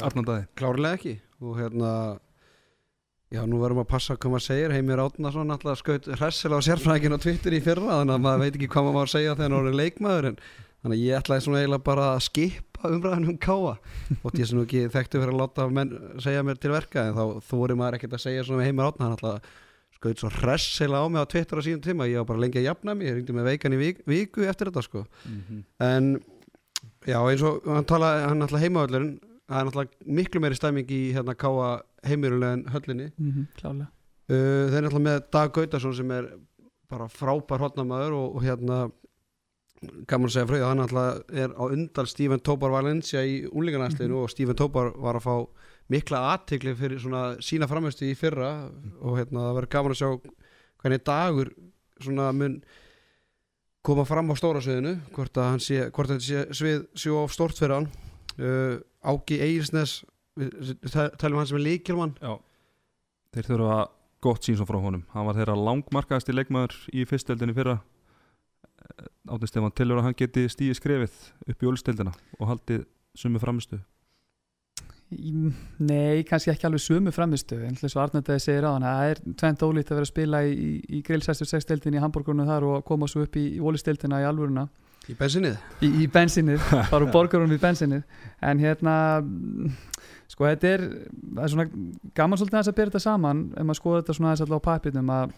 Arnandaði 0.00 0.46
Klárlega 0.56 0.96
ekki. 0.98 1.14
Og 1.44 1.58
hérna 1.60 1.90
já, 3.34 3.42
nú 3.44 3.58
verðum 3.60 3.82
að 3.82 3.90
passa 3.90 4.16
hvað 4.16 4.34
maður 4.34 4.44
segir. 4.46 4.74
Heimir 4.74 5.02
Átnarsson 5.02 5.52
alltaf 5.52 5.80
skaut 5.80 6.06
hressilega 6.14 6.60
á 6.60 6.66
sérfræðingin 6.68 7.16
á 7.18 7.24
Twitter 7.24 7.56
í 7.56 7.60
fyrra 7.64 7.98
þannig 8.00 8.16
að 8.16 8.22
maður 8.24 8.44
veit 8.44 8.54
ekki 8.54 8.70
hvað 8.72 8.92
maður 8.94 9.12
segja 9.12 9.34
þegar 9.36 9.56
hann 9.58 9.68
er 9.70 9.80
leikmaður 9.80 10.30
en 10.30 10.38
þannig 10.84 10.96
að 10.96 11.02
ég 11.02 11.18
ætlaði 11.18 11.44
svona 11.46 11.60
eiginlega 11.62 11.86
bara 11.88 12.06
að 12.12 12.22
skipa 12.28 12.92
umræðan 12.92 13.28
um 13.32 13.38
káa 13.40 13.74
og 13.74 14.32
því 14.34 14.46
sem 14.48 14.58
nú 14.58 14.64
ekki 14.66 14.82
þekktu 14.92 15.20
fyrir 15.20 15.34
að 15.34 15.40
láta 15.40 15.68
menn 15.72 15.94
segja 16.24 16.44
mér 16.44 16.60
til 16.60 16.72
verka 16.74 17.06
en 17.08 17.16
þá 17.16 17.24
þóri 17.48 17.76
maður 17.80 17.98
ekkert 17.98 18.18
að 18.18 18.24
segja 18.26 18.48
svona 18.48 18.66
Heimir 18.66 18.90
Átnarsson 18.90 19.16
alltaf 19.16 19.52
skaut 20.04 20.20
svo 20.20 20.30
hressilega 20.42 21.00
á 21.00 21.08
mig 21.08 21.24
á 21.24 21.26
Twitter 21.30 21.60
á 21.60 21.62
síðan 21.64 21.84
tíma 21.84 22.08
ég 22.10 22.20
var 22.20 22.28
bara 22.28 22.42
lengi 22.44 22.60
að 22.60 22.68
jafna 22.68 22.94
mig, 22.94 23.08
ég 23.08 23.16
ringdi 23.18 23.36
með 23.36 23.48
veikan 23.48 23.76
í 23.76 23.80
vik, 23.80 24.02
viku 24.06 24.44
eftir 24.44 24.68
þetta 24.68 24.84
sko 24.84 25.04
mm 25.04 25.40
-hmm. 25.48 25.62
en 25.80 26.20
já 27.06 27.18
eins 27.20 27.42
og 27.42 27.64
hann 27.64 27.84
tala 27.84 28.28
hann 28.28 28.42
alltaf 28.42 28.60
heimavöldurinn 28.60 29.20
það 29.48 29.60
er 29.60 29.64
alltaf 29.64 29.86
miklu 30.06 30.40
meiri 30.40 30.54
stæming 30.54 30.90
í 30.90 31.12
hérna 31.16 31.34
káa 31.34 31.82
heimirulega 32.04 32.52
en 32.52 32.64
höllinni 32.72 33.12
mm 33.16 33.30
-hmm, 33.32 33.80
uh, 34.28 34.64
þeir 34.70 34.82
er 34.82 34.84
alltaf 34.84 35.00
með 35.00 35.22
Dag 35.32 35.52
Gautarsson 35.52 35.94
sem 35.94 36.10
er 36.10 36.28
bara 36.88 37.08
frábær 37.08 37.60
hodnamaður 37.60 38.12
og, 38.12 38.36
og 38.36 38.42
hérna 38.42 38.90
kannan 40.08 40.30
segja 40.30 40.46
fröðu, 40.46 40.64
hann 40.64 40.80
alltaf 40.80 41.22
er 41.32 41.50
á 41.56 41.64
undal 41.64 42.06
Stephen 42.06 42.40
Tobar 42.40 42.70
Valencia 42.70 43.20
í 43.24 43.46
úlingarnæsliðinu 43.48 44.14
mm 44.14 44.18
-hmm. 44.18 44.24
og 44.24 44.30
Stephen 44.30 44.56
Tobar 44.56 44.92
var 44.96 45.16
að 45.16 45.22
fá 45.22 45.36
mikla 45.92 46.20
aðtikli 46.32 46.72
fyrir 46.78 47.00
svona 47.02 47.22
sína 47.44 47.68
framhauðstu 47.68 48.06
í 48.08 48.14
fyrra 48.16 48.52
og 49.04 49.18
hérna 49.18 49.42
það 49.48 49.56
verður 49.58 49.72
gaman 49.74 49.94
að 49.94 50.00
sjá 50.00 50.08
hvernig 50.84 51.02
dagur 51.04 51.50
svona 52.00 52.30
mun 52.36 52.56
koma 53.84 54.06
fram 54.08 54.32
á 54.32 54.34
stóra 54.40 54.62
sviðinu 54.64 54.94
hvort 55.12 55.36
að 55.36 55.50
hann 55.52 55.60
sé, 55.62 55.82
hvort 55.92 56.08
að 56.10 56.22
þetta 56.22 56.48
sé 56.56 56.86
svið 56.96 57.18
á 57.20 57.24
stort 57.32 57.58
fyrir 57.60 57.74
hann. 57.76 57.90
Uh, 58.34 58.78
Áki 59.04 59.36
Eirsnes 59.44 59.98
talum 61.20 61.38
hann 61.38 61.46
sem 61.46 61.58
er 61.60 61.66
líkjálmann 61.68 62.16
Já, 62.18 62.32
þeir 63.36 63.48
þurfa 63.52 63.76
gott 64.24 64.46
sínsum 64.48 64.66
frá 64.66 64.80
honum. 64.80 65.04
Hann 65.12 65.28
var 65.28 65.36
þeirra 65.36 65.54
langmarkaðast 65.60 66.32
í 66.32 66.34
leikmaður 66.34 66.78
í 66.96 67.04
fyrsteldinni 67.06 67.54
fyrra. 67.54 67.76
Átið 69.28 69.50
Stefan 69.52 69.74
tilur 69.76 70.00
að 70.00 70.08
hann 70.08 70.16
geti 70.18 70.46
stíði 70.52 70.74
skrefið 70.80 71.14
upp 71.52 71.62
í 71.64 71.68
ólsteldina 71.70 72.12
og 72.40 72.48
haldið 72.50 72.86
sumi 73.16 73.40
framistu 73.42 73.78
Í- 73.78 73.82
Nei, 75.84 76.22
kannski 76.28 76.52
ekki 76.52 76.68
alveg 76.68 76.82
sömu 76.84 77.12
framistu 77.14 77.58
en 77.60 77.74
eins 77.74 77.96
og 77.96 78.02
Arnardæði 78.04 78.42
segir 78.42 78.66
á 78.66 78.74
hann 78.74 78.86
það 78.86 79.10
er 79.10 79.20
tvent 79.42 79.66
ólít 79.66 79.90
að 79.90 79.98
vera 79.98 80.08
að 80.08 80.12
spila 80.12 80.40
í, 80.46 80.54
í, 80.54 80.70
í 80.98 81.02
grill 81.06 81.22
66 81.24 81.68
deildin 81.70 81.98
í 81.98 82.02
Hamburgurnu 82.02 82.46
þar 82.48 82.66
og 82.70 82.84
koma 82.88 83.08
svo 83.10 83.24
upp 83.26 83.38
í, 83.40 83.46
í 83.58 83.62
ólisteildina 83.62 84.22
í 84.22 84.28
alvöruna. 84.28 84.66
Í 85.04 85.14
bensinnið? 85.18 85.56
Í, 85.84 85.90
í 86.00 86.06
bensinnið, 86.08 86.62
bara 86.92 87.04
úr 87.04 87.12
borgarunum 87.12 87.52
í 87.52 87.60
bensinnið. 87.60 88.04
En 88.40 88.62
hérna 88.62 88.94
sko 90.30 90.48
þetta 90.48 90.70
er, 90.70 90.84
er 91.44 91.52
svona 91.52 91.66
gaman 92.16 92.40
svolítið 92.40 92.58
aðeins 92.58 92.70
að 92.72 92.78
byrja 92.78 92.92
þetta 92.92 93.04
saman 93.04 93.42
ef 93.52 93.66
maður 93.66 93.80
skoða 93.80 94.00
þetta 94.00 94.16
svona 94.16 94.30
aðeins 94.30 94.44
alltaf 94.46 94.64
á 94.64 94.68
papirnum 94.70 95.12
að, 95.14 95.34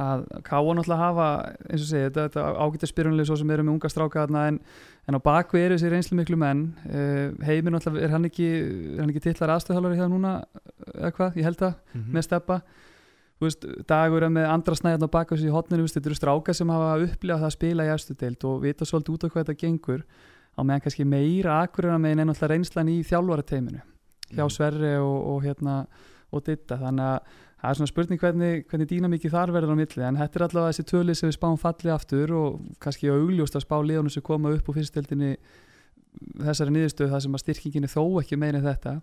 að 0.00 0.22
Káa 0.46 0.62
náttúrulega 0.72 0.96
hafa 1.02 1.26
eins 1.68 1.82
og 1.82 1.88
segja, 1.90 2.08
þetta, 2.10 2.22
þetta 2.28 2.44
ágæta 2.64 2.88
spyrunlega 2.88 3.26
svo 3.28 3.36
sem 3.36 3.50
eru 3.50 3.62
með 3.66 3.74
unga 3.74 3.90
stráka 3.92 4.22
þarna 4.22 4.44
en, 4.48 4.60
en 5.08 5.18
á 5.18 5.20
bakvið 5.20 5.64
eru 5.66 5.76
þessi 5.76 5.90
reynslu 5.92 6.16
miklu 6.16 6.38
menn 6.40 6.62
uh, 6.88 7.44
heimir 7.44 7.74
náttúrulega, 7.74 8.06
er 8.06 8.14
hann 8.14 8.24
ekki 8.30 8.48
er 8.96 9.02
hann 9.02 9.10
ekki 9.12 9.24
titlar 9.28 9.52
aðstöðhálari 9.56 9.98
hérna 10.00 10.08
núna 10.14 10.32
eða 10.96 11.12
hvað, 11.18 11.36
ég 11.36 11.44
held 11.50 11.60
það, 11.60 11.74
Mhm. 11.92 12.08
með 12.16 12.26
steppa 12.28 12.60
veist, 13.42 13.64
dagur 13.90 14.22
er 14.22 14.30
með 14.30 14.46
andra 14.48 14.74
snæðan 14.78 15.02
á 15.04 15.10
baka 15.10 15.34
þessi 15.34 15.50
hotninu, 15.52 15.84
þetta 15.90 16.06
eru 16.12 16.14
strákar 16.20 16.54
sem 16.54 16.68
hafa 16.70 16.92
upplifað 17.08 17.40
það 17.42 17.48
að 17.50 17.56
spila 17.56 17.86
í 17.88 17.92
efstu 17.92 18.14
deild 18.20 18.44
og 18.46 18.60
vita 18.62 18.86
svolítið 18.86 19.16
út 19.16 19.24
á 19.26 19.28
hvað 19.32 19.44
þetta 19.44 19.58
gengur 19.64 20.04
á 20.54 20.60
meðan 20.62 20.82
kannski 20.84 21.04
meira 21.08 21.56
akkurina 21.66 21.98
megin 21.98 22.20
en 22.22 22.28
alltaf 22.30 22.48
reynslan 22.52 22.88
í 22.92 23.00
þjálfarateiminu 23.02 23.82
hjá 24.32 24.44
Mhm. 24.46 24.50
Sverri 24.54 24.94
og, 25.02 25.18
og 25.34 25.42
hérna 25.42 25.86
og 26.32 26.44
Ditta, 26.46 26.78
þannig 26.80 27.04
að 27.04 27.20
það 27.62 27.70
er 27.70 27.78
svona 27.78 27.90
spurning 27.92 28.18
hvernig, 28.18 28.64
hvernig 28.70 28.88
dýnamíki 28.90 29.30
þar 29.30 29.52
verður 29.54 29.76
á 29.78 29.80
milli 29.80 30.02
en 30.02 30.18
þetta 30.18 30.38
er 30.38 30.44
allavega 30.48 30.72
þessi 30.72 30.88
tölið 30.90 31.18
sem 31.18 31.30
við 31.30 31.36
spáum 31.36 31.60
falli 31.62 31.92
aftur 31.94 32.32
og 32.34 32.56
kannski 32.82 33.10
augljóst 33.12 33.54
að 33.58 33.66
spá 33.66 33.76
liðunum 33.78 34.10
sem 34.10 34.24
koma 34.26 34.50
upp 34.56 34.70
úr 34.70 34.80
fyrstdeildinni 34.80 35.36
þessari 36.42 36.74
niðurstöðu 36.74 37.12
það 37.12 37.24
sem 37.24 37.36
að 37.36 37.42
styrkingin 37.44 37.86
er 37.86 37.92
þó 37.92 38.02
ekki 38.20 38.38
meira 38.40 38.58
en 38.58 38.66
þetta. 38.66 38.94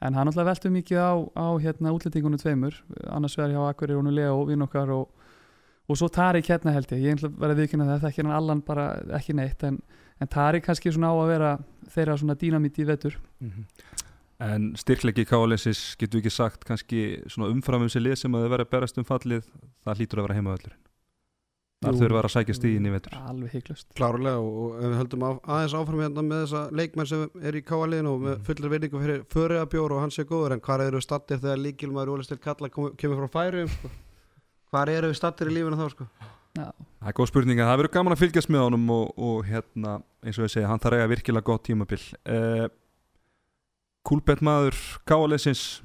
En 0.00 0.16
hann 0.16 0.30
alltaf 0.30 0.46
veltur 0.48 0.72
mikið 0.72 1.00
á, 1.02 1.12
á 1.36 1.46
hérna 1.60 1.92
útlendingunum 1.92 2.40
tveimur 2.40 2.78
annars 3.12 3.36
vegar 3.36 3.52
hjá 3.52 3.64
Akkurir 3.68 3.98
og 4.00 4.12
Leo, 4.14 4.44
vinn 4.48 4.64
okkar 4.64 4.92
og, 4.94 5.10
og 5.90 5.98
svo 5.98 6.08
Tarik 6.08 6.48
hérna 6.48 6.72
held 6.72 6.94
ég. 6.94 7.02
Ég 7.04 7.18
ætla 7.18 7.50
að 7.50 7.60
viðkynna 7.60 7.88
það, 7.90 7.98
það 8.04 8.12
ekki 8.12 8.24
hann 8.24 8.36
allan 8.38 8.62
bara 8.64 8.86
ekki 9.18 9.36
neitt 9.36 9.66
en, 9.68 9.76
en 10.20 10.32
Tarik 10.32 10.64
kannski 10.64 10.94
svona 10.94 11.12
á 11.12 11.16
að 11.18 11.32
vera 11.34 11.50
þeirra 11.92 12.16
svona 12.22 12.38
dýnamíti 12.40 12.86
í 12.86 12.88
vetur. 12.88 13.18
Mhm. 13.44 13.66
En 14.40 14.70
styrklegi 14.80 15.26
kálesis 15.28 15.96
getur 16.00 16.22
ekki 16.22 16.30
sagt 16.32 16.62
kannski 16.64 17.00
svona 17.28 17.50
umfram 17.52 17.82
um 17.84 17.90
sér 17.92 18.06
lið 18.06 18.14
sem 18.22 18.32
að 18.38 18.46
þau 18.46 18.52
verða 18.54 18.64
að 18.64 18.70
berast 18.72 19.00
um 19.00 19.04
fallið 19.04 19.42
það 19.84 19.98
hlýtur 20.00 20.22
að 20.22 20.26
vera 20.28 20.36
heimavöllur 20.38 20.76
þar 21.80 21.94
Jú. 21.94 21.98
þurfa 22.00 22.08
að 22.10 22.16
vera 22.18 22.28
að 22.28 22.34
sækja 22.36 22.54
stíðin 22.58 22.86
í 22.88 22.92
vetur 22.92 23.14
alveg 23.20 23.52
hygglust 23.56 23.86
klárlega 23.96 24.40
og, 24.40 24.56
og 24.60 24.72
ef 24.80 24.88
við 24.90 24.98
höldum 25.00 25.22
á, 25.24 25.30
aðeins 25.56 25.74
áfram 25.80 26.02
hérna 26.04 26.24
með 26.24 26.42
þessa 26.44 26.62
leikmenn 26.80 27.08
sem 27.08 27.22
er 27.50 27.56
í 27.56 27.62
káaliðinu 27.64 28.10
og 28.14 28.20
með 28.24 28.34
Mhm. 28.34 28.42
fullir 28.48 28.72
verðingu 28.74 29.00
fyrir 29.04 29.22
föriðabjór 29.36 29.94
og 29.96 30.00
hann 30.04 30.12
sé 30.16 30.24
góður 30.28 30.52
en 30.56 30.60
hvað 30.66 30.84
eru 30.88 31.00
við 31.00 31.06
stattir 31.06 31.40
þegar 31.40 31.62
líkilmaður 31.64 32.12
Ólistil 32.16 32.40
Kalla 32.40 32.68
kom, 32.68 32.90
kemur 33.00 33.20
frá 33.22 33.30
færi 33.38 33.64
sko? 33.72 33.90
hvað 34.72 34.92
eru 34.96 35.08
við 35.12 35.16
stattir 35.20 35.48
í 35.48 35.54
lífinu 35.56 35.80
þá 35.80 35.88
sko? 35.94 36.08
Það 36.56 37.08
er 37.08 37.16
góð 37.16 37.28
spurning 37.32 37.60
að 37.60 37.68
það 37.70 37.78
verður 37.80 37.94
gaman 37.96 38.12
að 38.16 38.22
fylgjast 38.24 38.50
með 38.52 38.64
honum 38.66 38.90
og, 38.90 39.12
og 39.16 39.44
hérna 39.48 39.96
eins 40.24 40.36
og 40.40 40.44
ég 40.48 40.52
segja, 40.52 40.68
hann 40.68 40.80
þarf 40.82 40.96
að 40.96 41.00
eiga 41.04 41.12
virkilega 41.14 41.46
gott 41.48 41.64
tímabil 41.68 42.00
uh, 42.28 42.68
Kúlbett 44.06 44.40
maður 44.44 44.76
káleisins 45.08 45.80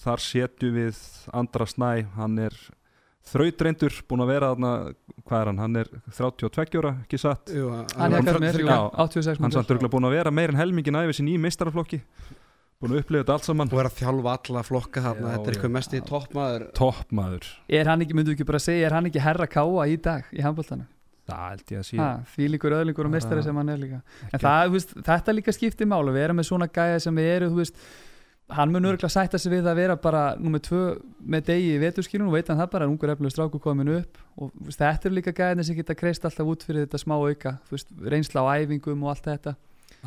þar 0.00 0.22
setu 0.22 0.70
við 0.72 0.98
Andra 1.34 1.66
Snæ, 1.68 2.06
hann 2.14 2.38
er 2.46 2.54
þrautreyndur, 3.30 3.96
búin 4.08 4.22
að 4.24 4.30
vera 4.32 4.50
þarna 4.54 4.70
hvað 5.26 5.40
er 5.42 5.50
hann, 5.50 5.58
hann 5.60 5.80
er 5.82 5.90
32 6.16 6.78
ára 6.80 6.92
ekki 7.02 7.18
satt, 7.20 7.50
Jú, 7.52 7.68
hann 7.74 8.14
er 8.16 8.22
að- 8.22 8.40
líka, 8.56 8.70
Já. 8.70 8.90
86 8.96 9.40
hann 9.42 9.52
samt 9.52 9.68
örgulega 9.74 9.92
búin 9.92 10.08
að 10.08 10.14
vera 10.16 10.30
meir 10.30 10.48
en 10.54 10.56
helmingin 10.62 10.94
æfi 11.02 11.18
sinni 11.18 11.34
í 11.36 11.42
meistaraflokki. 11.42 12.00
Búin 12.80 12.94
að 12.94 13.02
upplifa 13.02 13.24
þetta 13.24 13.32
allt 13.34 13.44
saman. 13.44 13.68
Og 13.68 13.78
er 13.82 13.90
að 13.90 13.98
þjálfa 14.00 14.32
alla 14.48 14.62
flokka 14.64 15.00
þarna. 15.04 15.20
Já, 15.20 15.36
þetta 15.36 15.46
er 15.50 15.54
eitthvað 15.54 15.74
mest 15.74 15.92
í 15.92 16.00
toppmaður. 16.00 16.62
Toppmaður, 16.72 17.44
er 17.68 17.84
hann 17.84 18.00
ekki, 18.00 18.14
myndu 18.16 18.32
ekki 18.32 18.46
bara 18.46 18.58
segja, 18.58 18.86
er 18.86 18.92
hann 18.96 19.04
ekki 19.10 19.20
herra 19.20 19.46
káa 19.46 19.84
í 19.90 20.00
dag 20.00 20.24
í 20.32 20.40
handbóltanu? 20.40 20.86
Því 22.34 22.50
líkur 22.54 22.76
öðlingur 22.80 23.08
og 23.08 23.14
mestari 23.14 23.42
sem 23.46 23.56
hann 23.56 23.72
er 23.72 23.80
líka. 23.80 24.02
En 24.30 24.42
það, 24.42 24.68
veist, 24.76 24.94
þetta 25.08 25.34
líka 25.36 25.56
skiptir 25.56 25.90
máli 25.90 26.12
að 26.12 26.20
vera 26.20 26.36
með 26.36 26.48
svona 26.50 26.70
gæja 26.70 27.02
sem 27.06 27.20
eru, 27.24 27.50
þú 27.52 27.60
veist 27.62 27.82
hann 28.50 28.72
mun 28.74 28.88
örgulega 28.90 29.10
sætta 29.12 29.38
sig 29.38 29.52
við 29.52 29.68
að 29.70 29.78
vera 29.78 29.96
bara 30.00 30.22
númer 30.40 30.62
tvö 30.64 30.84
með 31.22 31.44
degi 31.52 31.74
í 31.76 31.80
veturskilun 31.82 32.28
og 32.30 32.34
veit 32.34 32.48
hann 32.50 32.58
það 32.58 32.70
bara 32.72 32.88
ungur 32.90 33.12
eflug 33.12 33.32
stráku 33.32 33.60
komin 33.62 33.92
upp 33.94 34.18
og 34.36 34.50
veist, 34.58 34.80
þetta 34.80 35.08
eru 35.08 35.18
líka 35.18 35.34
gæðinni 35.36 35.66
sem 35.66 35.78
geta 35.78 35.96
kreist 35.98 36.26
alltaf 36.26 36.50
út 36.50 36.64
fyrir 36.66 36.86
þetta 36.86 37.02
smá 37.02 37.14
auka 37.18 37.56
reynsla 38.02 38.42
á 38.42 38.50
æfingum 38.58 39.04
og 39.06 39.14
allt 39.14 39.28
þetta. 39.30 39.54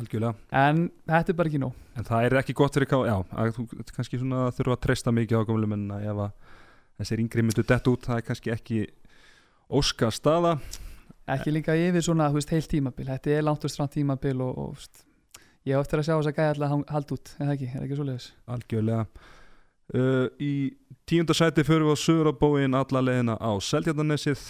Algjörlega. 0.00 0.34
En 0.50 0.88
þetta 1.06 1.32
er 1.32 1.38
bara 1.38 1.50
ekki 1.52 1.62
nóg. 1.62 1.74
En 1.94 2.06
það 2.08 2.26
er 2.26 2.38
ekki 2.40 2.56
gott 2.58 2.76
fyrir 2.76 2.90
já, 2.90 3.16
að 3.30 3.52
þú 3.56 3.66
kannski 3.94 4.18
svona 4.20 4.48
þurfa 4.56 4.76
að 4.76 4.84
treysta 4.88 5.14
mikið 5.14 5.44
á 5.44 5.46
gamlu 5.48 5.70
menna 5.70 6.00
ef 6.02 6.24
að 6.26 6.32
þessir 6.98 7.22
yngri 7.22 7.44
myndu 7.46 7.66
dett 7.66 7.90
út, 7.90 8.08
það 8.08 8.20
er 8.20 8.26
kannski 8.28 8.54
ekki 8.54 8.80
óska 9.70 10.10
staða. 10.14 10.58
Ekki 11.32 11.54
líka 11.54 11.76
yfir 11.78 12.04
svona, 12.04 12.28
veist, 12.34 12.52
heilt 12.52 12.68
tímabil 12.70 13.08
þetta 13.08 13.36
er 13.36 13.46
langt 13.46 13.64
og 13.64 13.72
strand 13.72 13.94
tímabil 13.94 14.42
og, 14.44 14.58
og 14.58 14.74
veist, 14.76 15.04
ég 15.64 15.78
á 15.78 15.80
eftir 15.80 16.02
að 16.02 16.08
sjá 16.08 16.14
þess 16.16 16.32
að 16.32 16.36
gæja 16.38 16.54
alltaf 16.54 16.94
halda 16.96 17.16
út, 17.16 17.34
er 17.38 17.46
það 17.46 17.54
ekki, 17.56 17.70
er 17.72 17.86
ekki 17.86 17.98
svoleiðis 18.00 18.28
Algjörlega. 18.56 19.06
Uh, 19.92 20.30
í 20.40 20.72
tíunda 21.04 21.36
sæti 21.36 21.64
fyrir 21.66 21.84
við 21.84 21.98
á 22.00 22.04
Söðurabóin 22.04 22.76
alla 22.78 23.02
leiðina 23.04 23.36
á 23.36 23.52
Seldjarnanesið, 23.60 24.40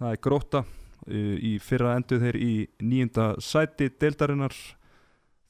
það 0.00 0.14
er 0.16 0.20
gróta. 0.26 0.64
Uh, 1.06 1.36
í 1.38 1.52
fyrra 1.62 1.94
endur 1.96 2.20
þeir 2.24 2.38
í 2.42 2.54
níunda 2.82 3.32
sæti 3.38 3.90
deildarinnar. 4.02 4.56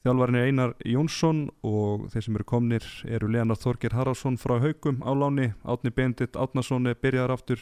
Þjálfarin 0.01 0.37
er 0.39 0.47
Einar 0.49 0.71
Jónsson 0.85 1.41
og 1.67 2.07
þeir 2.13 2.23
sem 2.25 2.37
eru 2.37 2.45
komnir 2.49 2.85
eru 3.05 3.27
Leanar 3.29 3.59
Þorgir 3.61 3.93
Haraldsson 3.93 4.37
frá 4.41 4.55
Haugum 4.61 5.01
á 5.05 5.11
láni, 5.13 5.51
Átni 5.61 5.91
Bendit 5.93 6.37
Átnason 6.37 6.89
er 6.89 6.97
byrjar 6.97 7.33
aftur, 7.33 7.61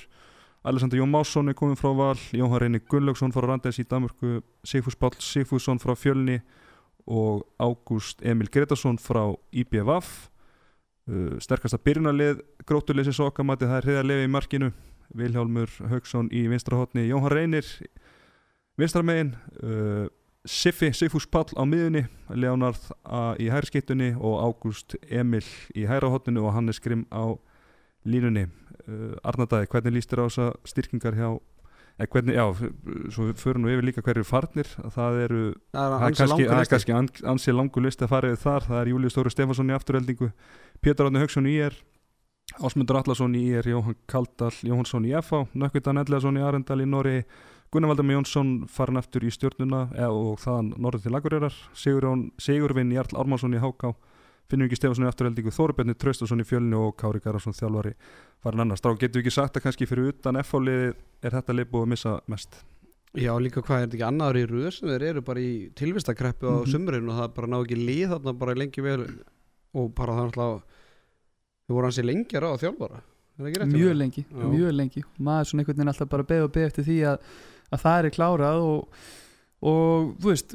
Alessandr 0.64 0.98
Jón 1.00 1.12
Másson 1.12 1.48
er 1.48 1.56
komin 1.56 1.78
frá 1.80 1.94
Val, 1.96 2.20
Jóhann 2.36 2.60
Reyni 2.60 2.82
Gunnlaugsson 2.84 3.32
frá 3.32 3.46
Randes 3.48 3.80
í 3.80 3.86
Danmörku, 3.88 4.42
Sigfús 4.68 4.98
Páll 5.00 5.16
Sigfússon 5.24 5.80
frá 5.80 5.96
Fjölni 5.96 6.42
og 7.08 7.46
Ágúst 7.58 8.20
Emil 8.22 8.52
Gretarsson 8.52 9.00
frá 9.00 9.24
IBVF 9.56 10.12
uh, 11.08 11.40
sterkasta 11.40 11.80
byrjunarlið 11.80 12.44
grótuleysins 12.68 13.22
okkar 13.24 13.48
mati 13.48 13.70
það 13.70 13.80
er 13.80 13.88
hriðarlefi 13.88 14.28
í 14.28 14.32
markinu 14.36 14.72
Vilhjálmur 15.16 15.72
Haugsson 15.90 16.28
í 16.36 16.44
vinstrahotni 16.52 17.08
Jóhann 17.08 17.34
Reynir 17.34 17.70
vinstramegin 18.78 19.34
uh, 19.64 20.06
Siffi, 20.50 20.92
Siffús 20.96 21.28
Pall 21.28 21.50
á 21.56 21.64
miðunni 21.68 22.06
Leonard 22.36 22.92
A. 23.04 23.34
í 23.40 23.50
hærskittunni 23.52 24.14
og 24.16 24.40
Ágúst 24.44 24.96
Emil 25.08 25.44
í 25.76 25.88
hærahotninu 25.88 26.46
og 26.46 26.56
Hannes 26.56 26.80
Grimm 26.84 27.08
á 27.12 27.40
línunni. 28.06 28.48
Uh, 28.88 29.16
Arnardæði, 29.28 29.70
hvernig 29.70 29.96
líst 29.98 30.12
þér 30.14 30.24
á 30.24 30.28
þessa 30.30 30.48
styrkingar 30.72 31.18
hjá 31.20 31.30
eða 32.00 32.08
hvernig, 32.14 32.38
já, 32.38 32.46
svo 33.12 33.26
förum 33.36 33.66
nú 33.66 33.72
yfir 33.74 33.84
líka 33.90 34.02
hverju 34.06 34.24
farnir, 34.24 34.70
það 34.96 35.18
eru 35.26 35.42
það 35.76 35.96
er 36.08 36.16
kannski, 36.16 36.46
kannski 36.72 36.96
an- 36.96 37.10
ansi 37.34 37.52
langur 37.52 37.84
listi 37.84 38.06
að 38.08 38.14
fara 38.14 38.32
yfir 38.32 38.44
þar. 38.46 38.68
Það 38.70 38.82
er 38.82 38.92
Július 38.94 39.18
Þóri 39.18 39.34
Stefansson 39.34 39.70
í 39.72 39.76
afturheldingu 39.76 40.30
Pétur 40.80 41.10
Átni 41.10 41.20
Hauksson 41.20 41.50
í 41.52 41.58
er 41.60 41.76
Ásmundur 42.58 42.98
Allarsson 42.98 43.36
í 43.38 43.44
er 43.54 43.68
Jóhann 43.68 44.00
Kaldal 44.10 44.56
Jóhannsson 44.66 45.06
í 45.06 45.14
FH, 45.20 45.44
Nökkvitan 45.60 46.00
Elleðarsson 46.02 46.40
í 46.40 46.46
Arendal 46.48 46.80
í 46.82 46.88
Norri, 46.90 47.18
Gunnar 47.70 47.92
Valdemar 47.92 48.16
Jónsson 48.18 48.54
farin 48.72 48.98
aftur 48.98 49.28
í 49.28 49.30
stjórnuna 49.30 49.90
eða, 49.94 50.10
og 50.16 50.40
þaðan 50.42 50.72
norður 50.82 51.04
til 51.04 51.52
Sigurjón, 51.78 52.32
Sigurvinn 52.42 52.96
Jarl 52.96 53.20
Ármansson 53.20 53.54
í 53.54 53.62
HK 53.62 53.92
Finnum 54.50 54.66
ekki 54.66 54.80
Stefansson 54.80 55.06
í 55.06 55.10
afturheldingu 55.12 55.52
Þórbjörni 55.54 55.94
Traustason 56.02 56.42
í 56.42 56.46
fjölni 56.48 56.74
og 56.80 56.96
Kári 56.98 57.20
Garðarsson 57.22 57.54
þjálfari 57.54 57.92
farin 58.42 58.64
annars, 58.64 58.82
þá 58.82 58.90
getum 58.98 59.20
við 59.20 59.26
ekki 59.28 59.34
sagt 59.36 59.60
að 59.60 59.66
kannski 59.68 59.86
fyrir 59.90 60.10
utan 60.10 60.40
FH-liði 60.42 60.88
er 61.28 61.36
þetta 61.38 61.54
lið 61.60 61.70
búið 61.74 61.86
að 61.86 61.92
missa 61.94 62.14
mest 62.34 62.58
Já, 63.18 63.32
líka 63.42 63.62
hvað 63.66 63.78
er 63.78 63.86
þetta 63.88 63.98
ekki 63.98 64.08
annaður 64.08 64.38
í 64.40 64.46
röð 64.50 64.72
sem 64.74 64.90
þeir 64.90 65.06
eru 65.12 65.22
bara 65.26 65.42
í 65.42 65.54
tilvistakreppu 65.78 66.46
á 66.50 66.56
Mhm. 66.62 66.72
sumrinu 66.74 67.10
og 67.14 67.18
það 67.20 67.32
bara 67.38 67.48
ná 67.54 67.58
ekki 67.64 67.78
líð 67.78 68.10
þarna 68.14 68.34
bara 68.40 68.54
lengi 68.58 68.82
vel 68.86 69.06
og 69.74 69.88
bara 69.98 70.14
það 70.14 70.20
er 70.20 70.30
alltaf 70.30 70.64
þau 71.70 71.74
voru 71.78 71.86
hansi 71.90 72.06
lengjar 72.06 72.46
á 72.46 72.52
þjálfara 72.58 73.00
er 73.40 73.66
mjög 73.70 73.96
lengi, 73.98 74.26
Já. 74.30 74.46
mjög 74.50 74.74
lengi 74.76 75.04
maður 75.20 75.40
er 75.40 75.50
svona 75.50 75.62
einhvern 75.64 75.78
veginn 75.78 75.94
alltaf 75.94 76.10
bara 76.10 76.24
beð 76.24 76.44
og 76.44 76.52
beð 76.54 76.66
eftir 76.70 76.84
því 76.90 76.98
að, 77.14 77.18
að 77.72 77.84
það 77.86 78.00
er 78.06 78.10
klárað 78.18 78.62
og, 78.66 78.88
og 79.60 80.14
þú 80.22 80.30
veist 80.32 80.54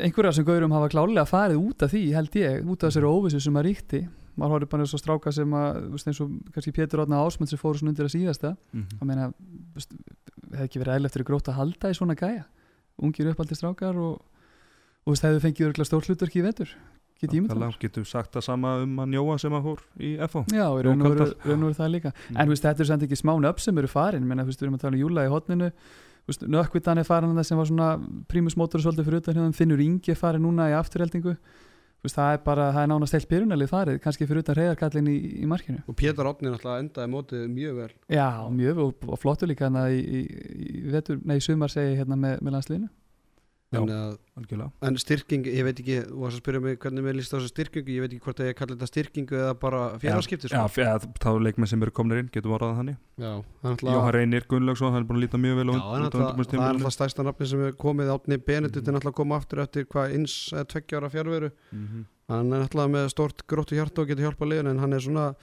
einhverja 0.00 0.32
sem 0.38 0.46
gaurum 0.48 0.72
hafa 0.72 0.88
klárlega 0.94 1.26
farið 1.28 1.60
út 1.60 1.82
af 1.84 1.92
því 1.92 2.02
held 2.16 2.38
ég, 2.40 2.62
út 2.64 2.80
af 2.86 2.88
þessari 2.92 3.10
óvissu 3.10 3.40
sem 3.44 3.58
að 3.60 3.66
ríkti. 3.68 4.00
Maður 4.40 4.54
horfði 4.54 4.68
bara 4.72 4.84
eins 4.86 4.94
og 4.96 5.02
stráka 5.02 5.32
sem 5.36 5.56
að 5.58 5.80
veist, 5.92 6.08
eins 6.08 6.20
og 6.24 6.30
kannski 6.54 6.72
Pétur 6.72 7.02
Átna 7.02 7.18
Ásmund 7.20 7.50
sem 7.50 7.60
fóru 7.60 7.76
svona 7.80 7.92
undir 7.92 8.06
að 8.08 8.14
síðasta. 8.14 8.54
Mm 8.72 8.86
að 9.00 9.10
meina, 9.10 9.26
veist, 9.76 9.92
hefði 10.54 10.64
ekki 10.68 10.80
verið 10.80 10.94
eðlilegt 10.96 11.16
fyrir 11.18 11.28
grót 11.28 11.50
að 11.52 11.58
halda 11.60 11.90
í 11.92 11.98
svona 11.98 12.16
gæja. 12.16 12.46
Ungir 13.04 13.28
uppaldi 13.34 13.58
strákar 13.58 13.98
og, 14.00 14.22
og 15.04 15.12
veist, 15.12 15.26
hefði 15.26 15.44
fengið 15.44 15.68
örgulega 15.68 15.90
stórt 15.90 16.08
hlutverki 16.08 16.40
í 16.40 16.46
vetur. 16.46 16.72
Get 17.20 17.34
ég 17.36 17.42
mynd 17.44 17.76
getum 17.82 18.04
sagt 18.08 18.32
það 18.32 18.44
sama 18.46 18.78
um 18.80 18.94
að 19.04 19.10
njóa 19.12 19.34
sem 19.42 19.52
að 19.52 19.66
fór 19.66 19.80
í 20.00 20.14
FH 20.24 20.54
Já, 20.56 20.64
í 20.72 20.84
raun 20.86 21.02
og 21.04 21.18
veru- 21.44 21.74
það 21.76 21.90
líka. 21.92 22.12
En 22.32 22.48
veist, 22.48 22.64
þetta 22.64 22.80
er 22.80 22.88
samt 22.88 23.02
ekki 23.04 23.18
smá 23.20 23.34
nöfn 23.36 23.60
sem 23.60 23.76
eru 23.82 23.90
farin. 23.92 24.24
Menna, 24.24 24.46
við 24.48 24.62
erum 24.64 24.78
að 24.78 24.86
tala 24.86 24.96
um 24.96 25.02
Júla 25.02 25.26
í 25.26 25.32
hotninu 25.34 25.68
Nökkvitan 26.28 27.00
er 27.00 27.08
farin 27.08 27.32
þarna 27.32 27.46
sem 27.46 27.58
var 27.58 27.68
svona 27.70 27.88
Prímusmótor 28.30 28.82
svolítið 28.82 29.08
fyrir 29.08 29.22
utan 29.24 29.38
hérna 29.38 29.56
Finnur 29.56 29.82
Ingi 29.82 30.14
er 30.14 30.20
farin 30.20 30.44
núna 30.44 30.68
í 30.70 30.76
afturheldingu 30.78 31.36
það 32.08 32.32
er 32.32 32.38
bara, 32.44 32.70
það 32.72 32.82
er 32.82 32.88
nánast 32.88 33.16
heilt 33.16 33.28
byrjunalið 33.28 33.68
farið, 33.68 33.98
kannski 34.00 34.26
fyrir 34.28 34.44
utan 34.44 34.56
reyðarkallin 34.56 35.10
í, 35.10 35.16
í 35.42 35.48
markinu. 35.48 35.82
og 35.84 35.96
Pétur 36.00 36.30
Átni 36.30 36.48
náttúrulega 36.48 36.84
endaði 36.84 37.12
mótið 37.12 37.42
mjög 37.52 37.74
vel 37.76 37.90
Já, 38.08 38.28
mjög 38.48 38.78
vel 38.78 38.86
og, 38.86 39.04
og 39.04 39.20
flottur 39.20 39.50
líka 39.50 39.66
hérna 39.66 39.84
í, 39.92 40.00
í, 40.00 40.22
í, 40.70 40.86
vetur, 40.94 41.20
nei, 41.24 41.36
í 41.36 41.44
sumar 41.44 41.72
segi 41.72 41.98
hérna 41.98 42.16
með, 42.16 42.38
með 42.40 42.56
landsliðinu. 42.56 42.88
Að, 43.70 44.16
algjörlega 44.34 44.72
en 44.82 44.96
styrking, 44.98 45.44
ég 45.46 45.62
veit 45.62 45.78
ekki 45.78 45.98
þú 46.08 46.16
varst 46.24 46.34
að 46.34 46.40
spyrja 46.42 46.60
mig 46.64 46.78
hvernig 46.82 47.04
mér 47.06 47.14
líst 47.14 47.30
á 47.30 47.38
þessu 47.38 47.50
styrkingu 47.52 47.92
ég 47.94 48.02
veit 48.02 48.10
ekki 48.16 48.24
hvort 48.24 48.40
að 48.42 48.48
ég 48.50 48.56
kalli 48.58 48.74
þetta 48.74 48.88
styrkingu 48.90 49.36
eða 49.38 49.52
bara 49.62 49.82
félagskipti 50.02 50.50
Já, 50.50 50.64
sko. 50.66 50.82
já, 50.82 50.96
þá 51.22 51.28
er 51.30 51.44
leikmenn 51.46 51.70
sem 51.70 51.84
eru 51.86 51.94
komnir 51.94 52.18
inn, 52.18 52.30
getum 52.34 52.56
orðað 52.56 52.80
þannig 52.80 52.98
Jóhann 53.86 54.10
Reynir 54.16 54.48
Gunnlaugsson, 54.50 54.90
hann 54.90 55.04
er 55.04 55.06
búin 55.06 55.20
að 55.20 55.24
líta 55.28 55.38
mjög 55.38 55.60
vel 55.60 55.68
Já, 55.70 55.78
það 55.86 56.58
er 56.58 56.66
alltaf 56.66 56.96
stærsta 56.98 57.28
nafni 57.30 57.46
sem 57.52 57.62
er 57.68 57.78
komið 57.86 58.10
átni 58.16 58.40
Benedikt 58.42 58.82
er 58.90 58.98
náttúrulega 58.98 59.14
að 59.14 59.18
koma 59.22 59.38
aftur 59.38 59.62
eftir 59.62 59.86
hvað 59.86 60.16
eins 60.18 60.34
eða 60.50 60.66
tveggja 60.74 60.98
ára 60.98 61.12
fjárveru 61.14 61.52
Mhm. 61.70 62.04
hann 62.26 62.52
er 62.52 62.64
náttúrulega 62.66 62.94
með 62.98 63.08
stort 63.14 63.46
gróttu 63.46 63.78
hjarta 63.78 64.02
og 64.02 64.10
getur 64.10 64.26
hjálpað 64.26 64.50
liðin 64.50 64.70
en 64.74 64.78
hann 64.82 64.92
er 64.98 65.06
svona 65.06 65.34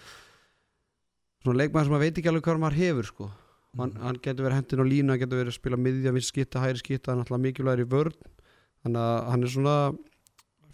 svona 1.46 1.62
leikmaður 1.63 1.86
sem 1.88 1.94
maður 1.96 2.04
veit 2.10 2.18
ekki 2.20 2.30
alveg 2.32 2.44
hvað 2.44 2.60
maður 2.60 2.82
hefur 2.84 3.08
sko. 3.08 3.30
Hann, 3.77 3.95
hann 4.01 4.19
getur 4.23 4.47
verið 4.47 4.60
hendin 4.62 4.84
á 4.84 4.86
línu 4.88 5.13
hann 5.13 5.21
getur 5.21 5.41
verið 5.41 5.53
að 5.53 5.60
spila 5.60 5.80
miðja, 5.82 6.13
vinst 6.15 6.34
skita, 6.34 6.62
hæri 6.63 6.82
skita 6.82 7.12
hann 7.12 7.19
er 7.19 7.25
náttúrulega 7.25 7.45
mikilvægur 7.45 7.84
í 7.84 7.89
vörn. 7.93 8.19
Þannig 8.86 9.01
að 9.03 9.32
hann 9.32 9.43
er 9.43 9.53
svona 9.56 9.75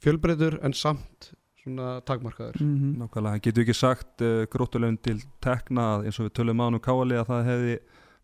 fjölbreytur 0.03 0.59
en 0.63 0.77
samt 0.77 1.31
svona 1.63 1.89
takmarkaður. 2.07 2.59
Mm 2.59 2.97
Nákvæmlega, 2.99 3.35
hann 3.35 3.43
getur 3.43 3.63
ekki 3.63 3.77
sagt 3.77 4.23
uh, 4.25 4.43
gróttulegum 4.51 4.99
til 5.03 5.21
tekna 5.43 6.03
eins 6.03 6.19
og 6.19 6.27
við 6.27 6.35
tölum 6.39 6.59
á 6.59 6.65
hann 6.67 6.79
um 6.79 6.83
káali 6.83 7.19
að 7.19 7.29
það 7.31 7.49
hefði 7.51 7.77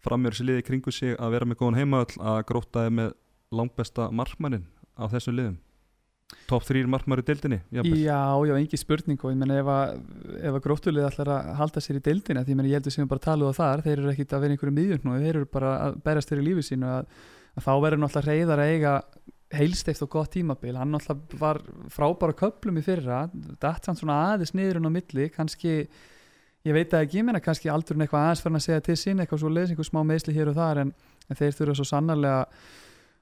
framjör 0.04 0.38
sér 0.38 0.50
liði 0.50 0.68
kringu 0.68 0.94
sig 0.96 1.16
að 1.20 1.34
vera 1.36 1.48
með 1.48 1.60
góðan 1.62 1.80
heimaöll 1.80 2.20
að 2.34 2.44
gróta 2.52 2.86
er 2.88 2.94
með 2.96 3.16
langbesta 3.56 4.10
markmannin 4.16 4.68
á 4.96 5.08
þessum 5.12 5.36
liðum 5.40 5.58
Top 6.50 6.64
3 6.66 6.86
markmar 6.90 7.22
í 7.22 7.26
deildinni 7.26 7.60
jafnvel. 7.74 8.00
Já, 8.02 8.22
já, 8.46 8.54
engi 8.58 8.78
spurning 8.78 9.20
og 9.22 9.32
ég 9.34 9.38
menna 9.40 9.56
ef 9.62 9.68
að, 9.74 9.88
að 10.50 10.60
gróttulið 10.66 11.08
ætlar 11.08 11.30
að 11.34 11.50
halda 11.58 11.80
sér 11.82 11.98
í 12.00 12.04
deildina 12.06 12.44
því 12.46 12.54
menna 12.58 12.70
ég 12.70 12.78
heldur 12.80 12.94
sem 12.94 13.04
við 13.06 13.12
bara 13.14 13.26
talið 13.26 13.50
á 13.50 13.54
þar 13.60 13.84
þeir 13.86 13.98
eru 13.98 14.12
ekkit 14.14 14.34
að 14.34 14.42
vera 14.44 14.54
einhverju 14.56 14.76
miðjum 14.78 15.14
þeir 15.16 15.36
eru 15.36 15.50
bara 15.54 15.70
að 15.88 15.92
berast 16.06 16.30
þeir 16.30 16.42
í 16.42 16.46
lífi 16.48 16.64
sínu 16.70 16.88
að, 16.90 17.04
að 17.54 17.66
þá 17.66 17.74
verður 17.86 18.02
náttúrulega 18.04 18.30
reyðar 18.34 18.60
að 18.64 18.74
eiga 18.74 18.94
heilsteift 19.60 20.06
og 20.06 20.12
gott 20.14 20.32
tímabil 20.34 20.76
hann 20.78 20.92
náttúrulega 20.94 21.42
var 21.42 21.58
frábæra 21.94 22.38
köplum 22.38 22.78
í 22.78 22.86
fyrra 22.86 23.20
datt 23.62 23.90
hann 23.90 23.98
svona 23.98 24.22
aðeins 24.34 24.54
niður 24.58 24.78
en 24.82 24.90
á 24.90 24.92
milli 24.94 25.26
kannski, 25.34 25.74
ég 26.66 26.74
veit 26.78 26.94
að 26.94 27.06
ekki 27.08 27.26
menna 27.26 27.42
kannski 27.42 27.70
aldurinn 27.74 28.06
eitthvað 28.06 28.26
aðeins 28.30 28.46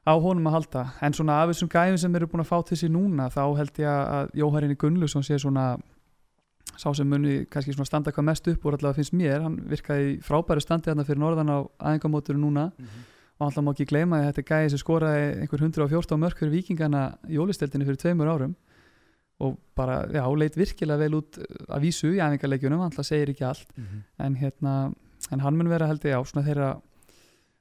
og 0.08 0.24
á 0.24 0.24
honum 0.24 0.48
að 0.48 0.56
halda. 0.56 0.84
En 1.04 1.14
svona 1.14 1.42
af 1.42 1.52
þessum 1.52 1.70
gæðum 1.72 2.00
sem 2.00 2.16
eru 2.16 2.28
búin 2.32 2.44
að 2.44 2.50
fá 2.52 2.58
til 2.68 2.78
sér 2.80 2.92
núna 2.94 3.28
þá 3.34 3.44
held 3.58 3.80
ég 3.82 3.88
að 3.92 4.30
Jóharinni 4.40 4.78
Gunnlusson 4.80 5.26
sé 5.26 5.40
svona 5.42 5.76
sá 6.78 6.94
sem 6.96 7.08
muni 7.10 7.46
kannski 7.50 7.74
svona 7.74 7.90
standa 7.90 8.14
hvað 8.14 8.28
mest 8.30 8.48
upp 8.52 8.66
úr 8.66 8.78
allavega 8.78 9.00
finnst 9.00 9.16
mér, 9.18 9.42
hann 9.42 9.58
virkaði 9.72 10.10
í 10.14 10.18
frábæru 10.24 10.62
standi 10.64 10.92
þarna 10.92 11.06
fyrir 11.08 11.22
norðan 11.24 11.52
á 11.52 11.58
aðengamóturu 11.90 12.40
núna. 12.40 12.72
Og 13.38 13.48
alltaf 13.48 13.66
má 13.66 13.72
ekki 13.74 13.86
gleyma 13.92 14.22
að 14.22 14.32
þetta 14.32 14.46
gæði 14.50 14.70
sem 14.74 14.82
skoraði 14.82 15.26
einhver 15.44 15.62
114 15.62 16.22
mörk 16.22 16.40
fyrir 16.40 16.56
vikingana 16.56 17.02
í 17.30 17.38
ólisteldinni 17.38 17.86
fyrir 17.86 18.00
tveimur 18.02 18.32
árum. 18.32 18.56
Og 19.46 19.58
bara, 19.78 20.00
já, 20.10 20.24
leit 20.34 20.56
virkilega 20.58 20.98
vel 20.98 21.20
út 21.20 21.38
að 21.70 21.84
vísu 21.84 22.10
í 22.16 22.18
æfingarleikjunum, 22.18 22.80
hann 22.82 22.90
alltaf 22.90 23.06
segir 23.06 23.30
ekki 23.30 23.46
allt. 23.46 23.70
Mhm. 23.78 24.04
en 24.20 24.36
hérna, 24.36 24.94
en 25.32 25.40
hann 25.40 25.58
mun 25.58 25.70
vera 25.70 25.88
held 25.88 26.02
ég 26.02 26.18
á 26.18 26.22
svona 26.26 26.46
þeirra, 26.46 26.82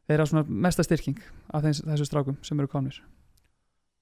þeirra 0.07 0.27
svona 0.31 0.45
mesta 0.66 0.85
styrking 0.87 1.21
af 1.55 1.64
þess, 1.66 1.85
þessu 1.87 2.09
strákum 2.09 2.38
sem 2.47 2.61
eru 2.61 2.71
komnir. 2.71 3.01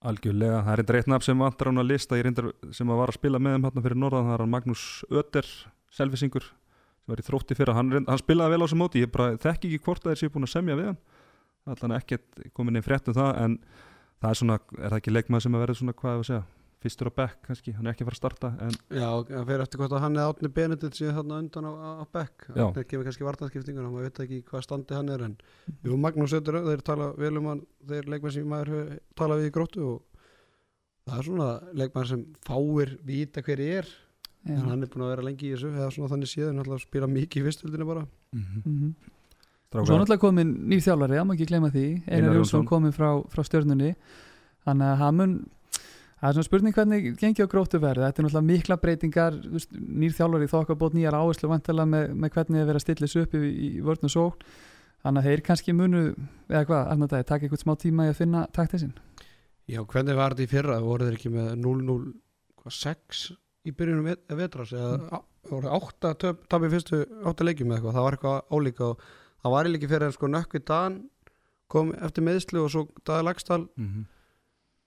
Algjörlega, 0.05 0.61
það 0.67 0.73
er 0.73 0.83
eitthvað 0.83 0.99
eitt 1.01 1.09
nafn 1.09 1.25
sem 1.25 1.41
vantar 1.41 1.71
hann 1.71 1.81
að 1.81 1.91
lista 1.95 2.19
reyndar 2.21 2.51
sem 2.77 2.91
að 2.93 3.01
var 3.01 3.13
að 3.13 3.19
spila 3.19 3.41
með 3.41 3.57
þeim 3.57 3.67
hérna 3.69 3.85
fyrir 3.87 4.01
norðan 4.03 4.29
það 4.29 4.37
er 4.37 4.51
Magnús 4.53 4.85
Ötter, 5.09 5.49
selvisingur 5.97 6.45
sem 6.45 7.13
var 7.13 7.23
í 7.23 7.25
þrótti 7.25 7.57
fyrir, 7.57 7.77
hann, 7.77 7.95
hann 8.05 8.21
spilaði 8.21 8.53
vel 8.53 8.61
á 8.61 8.65
þessu 8.67 8.81
móti, 8.81 9.05
ég 9.05 9.13
bara 9.15 9.39
þekki 9.41 9.71
ekki 9.71 9.85
hvort 9.87 10.05
að 10.05 10.13
þeir 10.13 10.21
séu 10.21 10.35
búin 10.35 10.49
að 10.49 10.53
semja 10.53 10.77
við 10.77 10.91
hann. 10.91 11.01
Allan 11.73 11.97
ekkert 11.97 12.45
komin 12.53 12.77
í 12.77 12.85
frétt 12.85 13.09
um 13.09 13.17
það 13.17 13.41
en 13.41 13.57
það 14.21 14.29
er 14.31 14.41
svona, 14.41 14.59
er 14.77 14.91
það 14.91 14.99
ekki 14.99 15.15
leikmaður 15.15 15.47
sem 15.47 15.57
að 15.57 15.65
verða 15.65 15.79
svona, 15.81 15.97
hvað 16.03 16.19
að 16.19 16.27
segja, 16.29 16.43
fyrstur 16.85 17.11
á 17.11 17.13
bekk 17.19 17.41
kannski, 17.49 17.75
hann 17.75 17.89
er 17.89 17.95
ekki 17.95 18.05
að 18.05 18.11
fara 18.11 18.19
að 18.19 18.23
starta 18.23 18.51
en 18.67 18.75
Já, 19.01 19.09
það 19.31 19.51
fer 19.51 19.65
eftir 19.65 19.83
hvort 19.83 19.97
að 19.97 20.05
hann 20.05 20.19
er 20.21 20.31
átni 20.31 20.51
Benedikt 20.59 20.99
síðan 21.01 21.17
þarna 21.19 21.41
undan 21.43 21.69
á, 21.69 21.73
á 21.75 22.05
Beck 22.15 22.47
það 22.55 22.81
kemur 22.91 23.09
kannski 23.09 23.29
vartanskiptingun 23.29 23.91
maður 23.91 24.09
veit 24.11 24.23
ekki 24.27 24.41
hvað 24.51 24.67
standi 24.69 24.99
hann 24.99 25.13
er 25.15 25.27
en 25.29 25.37
jú, 25.85 25.99
Magnús 26.01 26.37
Ötur, 26.37 26.61
þeir 26.69 26.85
tala 26.87 27.11
vel 27.19 27.35
um 27.41 27.51
hann 27.51 27.65
þeir 27.89 28.11
leikmenn 28.15 28.37
sem 28.37 28.49
maður 28.49 28.75
hefur 28.75 28.99
talað 29.19 29.43
við 29.43 29.51
í 29.51 29.55
gróttu 29.59 29.87
og 29.89 30.25
það 31.09 31.19
er 31.19 31.29
svona 31.31 31.51
leikmenn 31.83 32.11
sem 32.13 32.27
fáir 32.47 32.97
vita 33.05 33.45
hver 33.45 33.65
ég 33.65 33.83
er 33.83 33.93
en 34.45 34.61
Já. 34.61 34.65
hann 34.69 34.85
er 34.85 34.93
búin 34.93 35.07
að 35.07 35.13
vera 35.15 35.25
lengi 35.25 35.49
í 35.49 35.55
þessu 35.55 35.73
eða 35.73 35.91
svona 35.95 36.13
þannig 36.13 36.31
séð, 36.31 36.49
hann 36.53 36.61
að 36.65 36.83
spila 36.85 37.09
mikið 37.09 37.41
í 37.41 37.45
fyrstöldinu 37.47 37.87
bara. 37.89 38.03
Mhm. 38.37 38.91
Strákar, 39.75 39.89
Svo 39.89 39.97
náttúrulega 39.99 40.23
komin 40.23 40.51
nýr 40.71 40.83
þjálfari, 40.85 41.17
það 41.19 41.25
má 41.27 41.33
ekki 41.35 41.47
gleyma 41.51 41.71
því. 41.75 41.87
Einar. 42.07 42.35
Jónsson 42.37 42.67
komin 42.69 42.93
frá, 42.95 43.09
frá 43.27 43.43
stjörnunni. 43.43 43.95
Þannig 44.65 44.87
að 44.87 44.99
hann 45.01 45.17
mun 45.19 45.33
það 46.25 46.31
er 46.31 46.37
svona 46.39 46.49
spurning 46.49 46.75
hvernig 46.77 47.09
gengi 47.21 47.45
á 47.45 47.49
gróttu 47.53 47.79
verði 47.83 48.05
þetta 48.07 48.21
er 48.23 48.27
náttúrulega 48.27 48.49
mikla 48.51 48.77
breytingar. 48.81 49.35
Þú 49.45 49.53
veist, 49.59 49.75
nýr 49.77 50.15
þjálfari 50.17 50.49
þokkabót 50.53 50.95
nýjar 50.97 51.17
áherslu 51.19 51.51
vantilega 51.53 51.91
með, 51.91 52.15
með 52.25 52.33
hvernig 52.39 52.61
það 52.63 52.69
verið 52.71 52.81
að 52.81 52.85
stilla 52.87 53.07
þessu 53.09 53.25
upp 53.27 53.35
í, 53.37 53.43
í 53.45 53.71
vörn 53.85 54.09
og 54.09 54.15
sókn. 54.15 54.47
Þannig 55.05 55.21
að 55.21 55.29
þeir 55.29 55.43
kannski 55.45 55.75
munu 55.77 56.03
eða 56.49 56.63
hvað, 56.71 56.87
Arnar 56.95 57.11
Dæði, 57.13 57.27
taka 57.29 57.45
eitthvað 57.45 57.61
smá 57.65 57.75
tíma 57.83 58.07
í 58.07 58.13
að 58.15 58.21
finna 58.23 58.45
taktisinn. 58.57 58.95
Já, 59.69 59.81
hvernig 59.85 60.17
var 60.17 60.33
þetta 60.33 60.47
í 60.47 60.53
fyrra? 60.55 60.79
voru 60.85 61.09
þeir 61.11 61.19
ekki 61.19 61.33
með 61.35 61.51
0-0-6 61.61 63.25
í 63.69 63.73
byrjunum 63.77 64.09
vet 64.09 64.25
vetras 64.37 64.73
eða 64.77 64.97
á- 65.13 65.25
voru 65.51 65.69
8 65.77 66.15
tapir 66.49 66.73
fyrstu 66.73 67.03
8 67.29 67.45
leikjum 67.45 67.69
eða 67.73 67.77
eitthvað, 67.81 67.95
það 67.99 68.07
var 68.07 68.17
eitthvað 68.17 68.41
álíka 68.57 68.89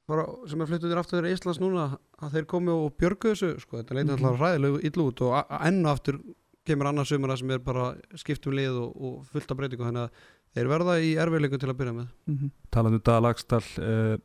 sem 0.07 0.61
er 0.63 0.69
flyttuð 0.69 0.91
þér 0.93 0.99
aftur 1.01 1.25
í 1.27 1.31
Íslands 1.35 1.59
núna 1.59 1.85
að 2.23 2.31
þeir 2.37 2.45
komi 2.47 2.71
og 2.71 2.93
björgu 2.97 3.33
þessu 3.33 3.49
sko, 3.59 3.81
þetta 3.81 3.95
leiti 3.97 4.07
Mhm. 4.11 4.17
alltaf 4.17 4.39
ræðilegu 4.39 4.83
ill 4.87 5.01
út 5.03 5.21
og 5.21 5.33
a- 5.35 5.45
a- 5.49 5.67
enn 5.67 5.85
og 5.85 5.91
aftur 5.97 6.19
kemur 6.65 6.87
annars 6.87 7.09
sumara 7.09 7.37
sem 7.37 7.51
er 7.51 7.59
bara 7.59 7.95
skiptum 8.15 8.53
lið 8.53 8.75
og, 8.75 8.95
og 9.01 9.25
fullt 9.25 9.51
af 9.51 9.57
breytingu 9.57 9.83
þannig 9.83 10.07
að 10.07 10.09
þeir 10.55 10.67
verða 10.67 10.95
í 11.03 11.15
erfiðleikum 11.15 11.59
til 11.59 11.69
að 11.69 11.77
byrja 11.77 11.93
með. 11.95 12.07
Mm 12.27 12.37
-hmm. 12.37 12.51
talandi 12.71 12.95
um 12.95 13.01
Daða 13.03 13.21
Lagstall 13.21 13.67
uh, 13.79 14.17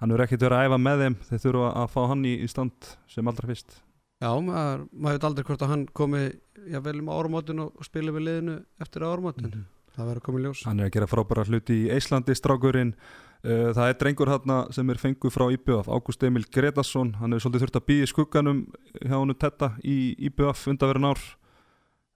hann 0.00 0.10
verður 0.10 0.24
ekkert 0.26 0.40
verið 0.42 0.58
að 0.58 0.66
æfa 0.66 0.78
með 0.78 0.98
þeim. 1.02 1.16
Þeir 1.28 1.42
þurfa 1.44 1.74
að 1.76 1.88
fá 1.90 2.06
hann 2.08 2.24
í, 2.24 2.34
í 2.42 2.48
stand 2.48 2.96
sem 3.08 3.26
allra 3.28 3.46
fyrst. 3.48 3.82
Já, 4.20 4.30
maður, 4.42 4.88
maður 4.92 5.14
veit 5.14 5.24
aldrei 5.24 5.44
hvort 5.44 5.62
að 5.62 5.68
hann 5.68 5.86
komi 5.86 6.32
já, 6.66 6.80
vel 6.82 6.98
um 6.98 7.06
árumótin 7.08 7.60
og 7.62 7.84
spila 7.84 8.10
við 8.10 8.26
liðinu 8.26 8.64
eftir 8.80 9.02
árumótin, 9.06 9.64
það 9.94 10.06
verður 10.10 10.20
komið 10.26 10.42
ljós. 10.42 10.64
Hann 10.66 10.80
er 10.80 10.86
að 10.86 10.92
gera 10.92 11.06
frábæra 11.06 11.44
hluti 11.46 11.86
í 11.86 11.90
Íslandi 11.94 12.34
strákurinn 12.34 12.94
það 13.42 13.84
er 13.84 13.98
drengur 14.00 14.30
hann 14.32 14.52
sem 14.74 14.88
er 14.90 14.98
fenguð 14.98 15.30
frá 15.30 15.44
IBF 15.54 15.86
Ágúst 15.86 16.24
Emil 16.26 16.46
Gretarsson 16.50 17.12
hann 17.20 17.32
hefur 17.32 17.46
svolítið 17.46 17.64
þurft 17.64 17.78
að 17.78 17.86
býja 17.86 18.06
í 18.06 18.10
skugganum 18.10 18.62
hjá 18.98 19.14
hann 19.14 19.34
Tetta 19.38 19.68
í 19.86 19.98
IBF 20.28 20.64
undanverðin 20.72 21.10
ár. 21.12 21.22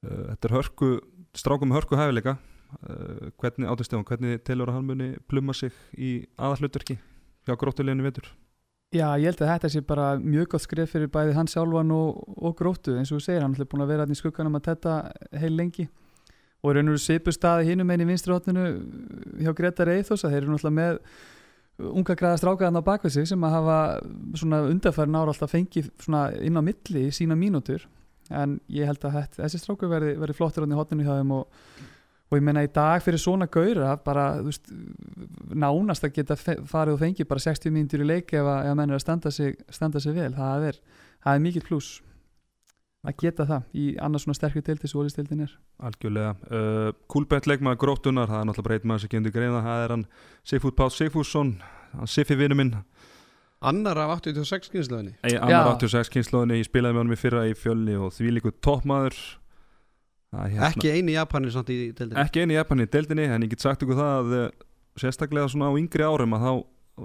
Uh, 0.02 0.32
þetta 0.32 0.48
er 0.48 0.56
hörku 0.56 0.88
strákum 1.38 1.70
með 1.70 1.82
hörku 1.82 2.00
hæfileika. 2.00 2.36
Uh, 2.82 3.30
hvernig 3.38 3.70
áttu 3.70 3.86
stefan, 3.86 4.06
hvernig 4.08 4.42
telur 4.46 4.72
að 4.72 4.80
hann 4.80 4.88
muni 4.88 5.10
pluma 5.28 5.54
sig 5.54 5.74
í 5.94 6.24
aðallutverki 6.40 6.98
hjá 7.46 7.54
gróttuleginu 7.58 8.06
vetur? 8.06 8.26
Já, 8.92 9.06
ég 9.16 9.30
held 9.30 9.40
að 9.40 9.50
þetta 9.54 9.68
sé 9.72 9.80
bara 9.88 10.06
mjög 10.20 10.50
gott 10.52 10.66
skrif 10.66 10.90
fyrir 10.92 11.08
bæði 11.12 11.36
hann 11.38 11.48
sjálfan 11.48 11.94
og, 11.96 12.18
og 12.36 12.56
gróttu. 12.58 12.98
Og 12.98 13.08
þú 13.08 13.20
segir, 13.24 13.44
hann 13.44 13.54
er 13.56 13.68
búin 13.68 13.84
að 13.86 13.94
vera 13.94 14.04
hann 14.04 14.12
í 14.12 14.18
skugganum 14.18 14.58
að 14.58 14.72
þetta 14.72 14.96
heil 15.40 15.54
lengi 15.54 15.86
og 16.62 16.70
er 16.70 16.78
raunur 16.78 17.00
svipur 17.02 17.34
staði 17.34 17.72
hinum 17.72 17.90
einn 17.90 18.04
í 18.04 18.08
vinstri 18.08 18.34
hotninu 18.34 18.66
hjá 19.42 19.54
Gretar 19.58 19.90
Eithos 19.92 20.22
að 20.22 20.36
þeir 20.36 20.42
eru 20.44 20.52
náttúrulega 20.54 20.78
með 20.78 21.00
unga 21.92 22.14
græða 22.18 22.38
strákaðan 22.38 22.78
á 22.78 22.88
bakvið 22.88 23.16
sig 23.16 23.30
sem 23.30 23.46
að 23.46 23.56
hafa 23.56 23.78
svona 24.38 24.60
undarfærin 24.68 25.18
ára 25.18 25.32
alltaf 25.32 25.50
fengið 25.50 25.88
svona 26.02 26.28
inn 26.38 26.60
á 26.60 26.62
milli 26.62 27.08
í 27.08 27.14
sína 27.14 27.38
mínútur. 27.38 27.88
En 28.30 28.60
ég 28.70 28.86
held 28.86 29.02
að 29.02 29.16
þetta, 29.18 29.40
þessi 29.42 29.60
stráku 29.60 29.88
verði, 29.90 30.12
verði 30.20 30.36
flottur 30.38 30.64
hann 30.64 30.74
í 30.76 30.78
hotninu 30.78 31.06
hjá 31.08 31.16
þeim 31.18 31.34
og 31.40 31.64
og 32.32 32.38
ég 32.38 32.44
meina 32.46 32.62
í 32.64 32.70
dag 32.72 33.02
fyrir 33.04 33.20
svona 33.20 33.44
gauðra 33.52 33.90
bara, 34.00 34.22
veist, 34.40 34.70
nánast 35.52 36.06
að 36.06 36.14
geta 36.16 36.36
farið 36.40 36.94
og 36.94 37.02
fengið 37.02 37.28
bara 37.28 37.42
60 37.44 37.74
mínútur 37.74 38.04
í 38.04 38.06
leik 38.08 38.32
ef 38.32 38.46
að, 38.46 38.70
að 38.70 38.78
menn 38.78 38.92
er 38.94 38.96
að 38.96 39.02
standa 39.04 39.32
sig, 39.34 39.58
standa 39.68 40.00
sig 40.00 40.16
vel. 40.16 40.30
Það 40.38 40.64
er, 40.70 40.78
það 41.26 41.36
er 41.36 41.44
mikið 41.44 41.66
pluss 41.66 41.90
að 43.02 43.16
geta 43.18 43.46
það 43.48 43.62
í 43.74 43.84
annars 44.02 44.24
svona 44.26 44.38
sterkri 44.38 44.62
deildi 44.62 44.90
svo 44.90 45.02
ólistildin 45.02 45.42
er. 45.46 45.54
Algjörlega, 45.82 46.34
uh, 46.54 46.90
Kúlbett 47.10 47.48
leikmaður 47.50 47.80
gróttunar, 47.82 48.30
það 48.30 48.40
er 48.40 48.48
náttúrulega 48.50 48.68
breyt 48.68 48.86
maður 48.86 49.04
sem 49.04 49.12
kemur 49.12 49.28
til 49.28 49.34
greina, 49.38 49.62
það 49.64 49.84
er 49.86 49.94
hann 49.96 50.04
Sigfúd 50.46 50.76
Páll 50.78 50.94
Sigfússon, 50.94 51.52
hann 51.96 52.10
Siffi 52.10 52.36
vinnu 52.38 52.58
minn. 52.58 52.74
Annar 53.62 53.98
af 54.02 54.16
86 54.18 54.72
kynnslöðinni 54.72 55.12
Ei, 55.22 55.36
annar 55.38 55.76
86 55.76 56.10
kynnslóðinni, 56.10 56.58
ég 56.62 56.66
spilaði 56.66 56.96
með 56.96 57.02
honum 57.04 57.14
í 57.14 57.20
fyrra 57.20 57.44
í 57.46 57.54
fjölni 57.54 57.94
og 57.94 58.10
því 58.16 58.32
líku 58.36 58.50
toppmaður. 58.58 59.18
Það 60.32 60.44
er 60.46 60.54
hérna- 60.56 60.70
Ekki 60.72 60.90
eini 60.96 61.14
Japanir 61.14 61.54
samt 61.54 61.70
í 61.70 61.76
deildinni. 61.92 62.20
Ekki 62.24 62.42
eini 62.42 62.56
Japan 62.56 62.82
í 62.82 62.86
deildinni 62.90 63.26
en 63.30 63.42
ég 63.46 63.52
get 63.52 63.62
sagt 63.62 63.82
ykkur 63.84 63.98
það 64.00 64.14
að 64.18 64.36
eh, 64.38 64.50
sérstaklega 64.98 65.50
svona 65.52 65.70
á 65.70 65.78
yngri 65.78 66.06
árum 66.06 66.34
að 66.38 66.46
þá 66.46 66.52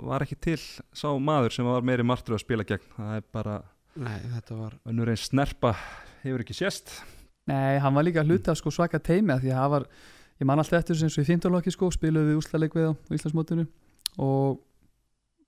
var 0.07 0.25
ekki 0.25 0.37
til 0.47 0.57
sá 0.93 1.09
maður 1.19 1.53
sem 1.57 1.65
var 1.67 1.85
meiri 1.85 2.05
martur 2.07 2.37
að 2.37 2.45
spila 2.45 2.65
gegn. 2.65 2.89
Það 2.95 3.13
er 3.19 3.27
bara 3.33 3.57
Nei, 3.97 4.19
þetta 4.35 4.57
var 4.59 4.75
önnur 4.89 5.09
einn 5.13 5.17
snerpa 5.21 5.73
hefur 6.23 6.43
ekki 6.43 6.57
sést. 6.57 6.91
Nei, 7.47 7.77
hann 7.81 7.95
var 7.95 8.05
líka 8.05 8.23
hluti 8.27 8.51
af 8.51 8.59
sko 8.59 8.71
svaka 8.73 8.99
teimi 8.99 9.33
af 9.33 9.41
því 9.41 9.53
að 9.55 9.59
það 9.63 9.73
var, 9.73 9.89
ég 10.41 10.49
man 10.49 10.61
alltaf 10.61 10.81
eftir 10.81 10.97
þessu 10.97 11.07
eins 11.07 11.17
og 11.17 11.23
í 11.25 11.31
15 11.31 11.53
lokki 11.55 11.73
sko, 11.73 11.89
spiluðu 11.95 12.33
við 12.33 12.39
úslaleik 12.41 12.75
við 12.77 12.89
á 12.91 12.93
Íslandsmótinu 13.17 13.67
og 14.21 14.57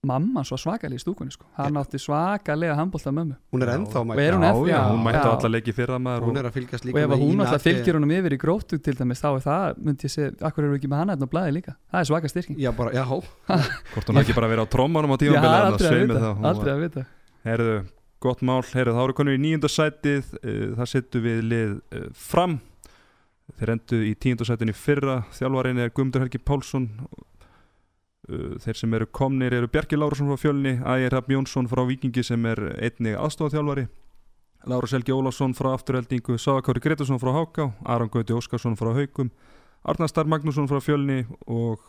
mamma 0.07 0.45
svo 0.47 0.55
svakalega 0.55 0.95
í 0.95 1.01
stúkunni 1.03 1.33
sko. 1.35 1.43
Hann 1.57 1.75
átti 1.75 1.99
svakalega 1.99 2.77
handbólta 2.79 3.11
mömmu 3.11 3.35
Hún 3.51 3.65
er 3.65 3.67
Já. 3.67 3.75
ennþá 3.75 3.99
Og 3.99 4.07
mætt 4.07 4.21
hún 4.31 4.45
já, 4.45 4.53
já, 4.55 4.71
já, 4.71 4.79
hún 4.93 5.03
mætti 5.03 5.19
já. 5.19 5.27
á 5.27 5.31
alla 5.35 5.49
leiki 5.51 5.73
fyrra 5.75 5.99
maður 5.99 6.23
Hún 6.23 6.31
og, 6.31 6.39
er 6.39 6.47
að 6.47 6.55
fylgjast 6.55 6.85
og 6.85 6.87
líka 6.87 7.01
ef 7.01 7.03
að 7.03 7.11
með 7.11 7.23
hún 7.25 7.43
alltaf 7.43 7.59
Atli. 7.59 7.73
fylgir 7.73 7.99
honum 7.99 8.15
yfir 8.15 8.31
í 8.31 8.39
gróttu 8.39 8.79
til 8.79 8.95
dæmis 8.95 9.19
þá 9.19 9.27
er 9.33 9.43
það, 9.43 9.83
myndi 9.89 10.07
ég 10.07 10.15
segja, 10.15 10.31
akkur 10.47 10.69
eru 10.69 10.79
ekki 10.79 10.87
með 10.87 11.03
hann 11.03 11.11
hérna 11.11 11.27
á 11.27 11.33
blæði 11.35 11.55
líka, 11.59 11.75
það 11.91 11.99
er 11.99 12.09
svaka 12.13 12.31
styrking. 12.31 12.63
Já, 12.63 12.71
bara, 12.79 12.95
já, 12.95 13.03
hvort 13.03 14.07
hún 14.07 14.23
ekki 14.23 14.39
bara 14.39 14.51
verið 14.55 14.63
á 14.63 14.67
trómanum 14.71 15.11
á 15.11 15.17
Já, 15.19 15.35
er 15.35 15.43
en 15.43 16.47
aldrei 16.47 16.71
að 16.71 16.85
vita, 16.87 17.98
gott 18.23 18.43
mál, 18.45 18.61
herðu, 18.73 18.95
þá 18.95 19.03
eru 19.05 19.15
konur 19.15 19.37
í 19.37 19.41
nýjundasætið, 19.43 20.33
uh, 20.41 20.59
það 20.79 20.91
settu 20.91 21.21
við 21.23 21.41
lið 21.47 21.73
uh, 21.95 22.05
fram, 22.15 22.59
þeir 23.59 23.73
endu 23.75 24.01
í 24.05 24.13
tíundasætinu 24.19 24.75
í 24.75 24.77
fyrra, 24.77 25.17
þjálfarinn 25.37 25.81
er 25.83 25.93
Guðmundur 25.93 26.25
Helgi 26.25 26.41
Pálsson, 26.43 26.89
uh, 28.29 28.57
þeir 28.65 28.81
sem 28.81 28.97
eru 28.99 29.07
komnir 29.15 29.55
eru 29.55 29.71
Bjarki 29.71 29.99
Lárusson 29.99 30.29
frá 30.31 30.43
fjölni, 30.43 30.75
Ægir 30.83 31.15
Rapp 31.15 31.31
Jónsson 31.31 31.69
frá 31.71 31.85
Víkingi 31.87 32.25
sem 32.27 32.45
er 32.51 32.61
einnig 32.75 33.15
aðstofþjálfari, 33.19 33.87
Lárus 34.67 34.91
Helgi 34.91 35.15
Ólafsson 35.15 35.55
frá 35.55 35.71
Afturheldingu, 35.71 36.35
Sáðakári 36.35 36.83
Gretarsson 36.83 37.21
frá 37.21 37.31
Háká, 37.31 37.69
Aron 37.87 38.11
Gauti 38.11 38.35
Óskarsson 38.35 38.75
frá 38.75 38.91
Haukum, 38.97 39.31
Arnastar 39.87 40.27
Magnússon 40.27 40.67
frá 40.67 40.81
fjölni 40.83 41.23
og 41.47 41.79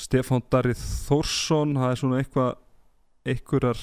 Stefán 0.00 0.40
Darrið 0.48 0.80
Þórsson, 0.80 1.76
það 1.76 1.90
er 1.92 2.00
svona 2.00 2.22
eitthvað 2.22 2.54
einhverjar 3.28 3.82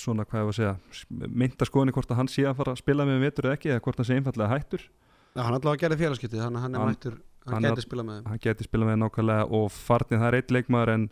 svona 0.00 0.24
hvað 0.26 0.40
ég 0.40 0.48
var 0.48 0.54
að 0.54 0.58
segja 0.58 1.28
mynda 1.42 1.68
skoðinni 1.68 1.94
hvort 1.94 2.10
að 2.10 2.20
hann 2.20 2.30
sé 2.30 2.44
að 2.48 2.58
fara 2.60 2.74
að 2.74 2.82
spila 2.82 3.06
með 3.08 3.22
vetur 3.24 3.48
eða 3.48 3.58
ekki 3.58 3.70
eða 3.72 3.84
hvort 3.84 4.00
hann 4.00 4.08
sé 4.08 4.18
einfallega 4.18 4.54
hættur. 4.56 4.88
Já, 5.34 5.42
hann 5.42 5.56
allavega 5.56 5.82
gerði 5.84 6.00
félagskiptið 6.02 6.42
Þannig 6.44 6.60
að 6.60 6.64
hann 6.64 6.74
er 6.78 6.88
mættur 6.88 7.14
hann 7.44 7.54
Hann 7.54 7.66
gæti 7.68 7.84
spila 7.84 8.06
með 8.06 8.28
hann 8.30 8.42
geti 8.42 8.66
spila 8.66 8.88
með 8.88 9.00
nákvæmlega 9.02 9.46
og 9.58 9.70
farnið 9.74 10.20
það 10.22 10.28
er 10.28 10.36
eitt 10.38 10.52
leikmaður 10.54 10.92
en 10.94 11.06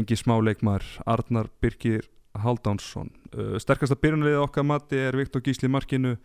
engi 0.00 0.16
smá 0.18 0.36
leikmaður. 0.42 0.86
Arnar 1.10 1.50
Birgir 1.62 2.06
Haldánsson 2.40 3.10
uh, 3.34 3.56
sterkasta 3.62 3.98
byrjunliðið 3.98 4.44
okkar 4.44 4.66
mati 4.66 5.00
er 5.00 5.18
Viktor 5.18 5.42
Gísli 5.44 5.70
markinu 5.70 6.16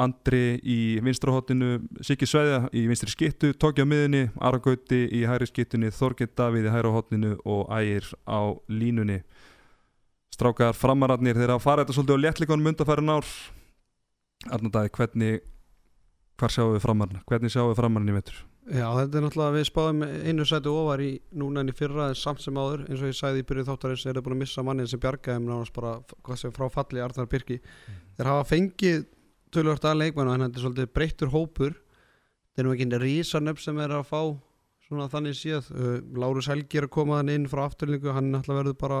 Andri 0.00 0.60
í 0.62 1.00
vinstra 1.02 1.32
hotinu 1.34 1.80
Siggi 2.06 2.28
Sveðja 2.30 2.68
í 2.78 2.84
vinstri 2.86 3.10
skittu 3.10 3.50
Tóki 3.58 3.82
á 3.82 3.86
miðunni, 3.90 4.28
Aragauti 4.38 5.00
í 5.18 5.24
hæri 5.26 5.48
skittunni 5.50 5.90
Þorgett 5.94 6.36
Davíð 6.38 6.68
í 6.68 6.74
hæra 6.74 6.92
hotninu 6.94 7.32
og 7.42 7.72
Ægir 7.74 8.06
á 8.22 8.54
línunni 8.70 9.18
strákar 10.34 10.76
framararnir 10.76 11.38
þeir 11.38 11.54
að 11.56 11.64
fara 11.64 11.84
þetta 11.84 11.96
svolítið 11.96 12.20
á 12.20 12.22
léttleikunum 12.24 12.70
undanfærin 12.72 13.12
ár. 13.12 13.32
Arnar 14.50 14.72
Davíð, 14.76 14.94
hvernig 14.96 15.42
hvar 16.40 16.54
sjáum 16.54 16.72
við 16.76 16.84
framarna, 16.86 17.20
hvernig 17.28 17.52
sjáum 17.52 17.72
við 17.72 17.80
framarna 17.82 18.12
í 18.12 18.16
vetur? 18.16 18.40
Já, 18.70 18.86
þetta 18.94 19.18
er 19.18 19.24
náttúrulega 19.24 19.54
við 19.56 19.64
spáðum 19.66 20.02
einu 20.06 20.44
sæti 20.46 20.70
ofar 20.70 21.00
í 21.02 21.10
núna 21.36 21.64
en 21.64 21.72
í 21.72 21.74
fyrra 21.74 22.10
samt 22.14 22.42
sem 22.44 22.58
áður. 22.60 22.84
Eins 22.86 23.00
og 23.00 23.10
ég 23.10 23.16
sagði 23.18 23.42
í 23.42 23.46
byrju 23.48 23.64
þáttarins 23.66 24.04
er 24.06 24.14
það 24.14 24.26
búin 24.26 24.36
að 24.36 24.42
missa 24.44 24.64
mannin 24.66 24.90
sem 24.90 25.00
bjargaði 25.02 26.52
frá 26.54 26.66
falli 26.70 27.02
Arnar 27.02 27.30
Birki. 27.32 27.58
Þeir 28.14 28.30
hafa 28.30 28.46
fengið 28.52 29.08
tölvört 29.50 29.88
að 29.90 29.98
leikmann 30.04 30.30
en 30.30 30.46
þetta 30.46 30.60
er 30.60 30.66
svolítið 30.66 30.92
breyttur 30.94 31.32
hópur. 31.34 31.74
Þetta 32.52 32.62
er 32.62 32.68
nú 32.68 32.76
ekki 32.76 33.00
rísanöfn 33.02 33.64
sem 33.64 33.82
er 33.82 33.96
að 33.96 34.06
fá 34.12 34.20
svona 34.86 35.08
þannig 35.10 35.42
uh, 35.54 35.98
Lárus 36.18 36.50
Helgi 36.50 36.80
er 36.80 36.86
að 36.88 36.94
koma 36.94 37.20
hann 37.20 37.30
inn 37.32 37.48
frá 37.50 37.64
afturlingu 37.66 38.14
hann 38.14 38.32
náttúrulega 38.34 38.62
verður 38.64 38.78
bara 38.80 39.00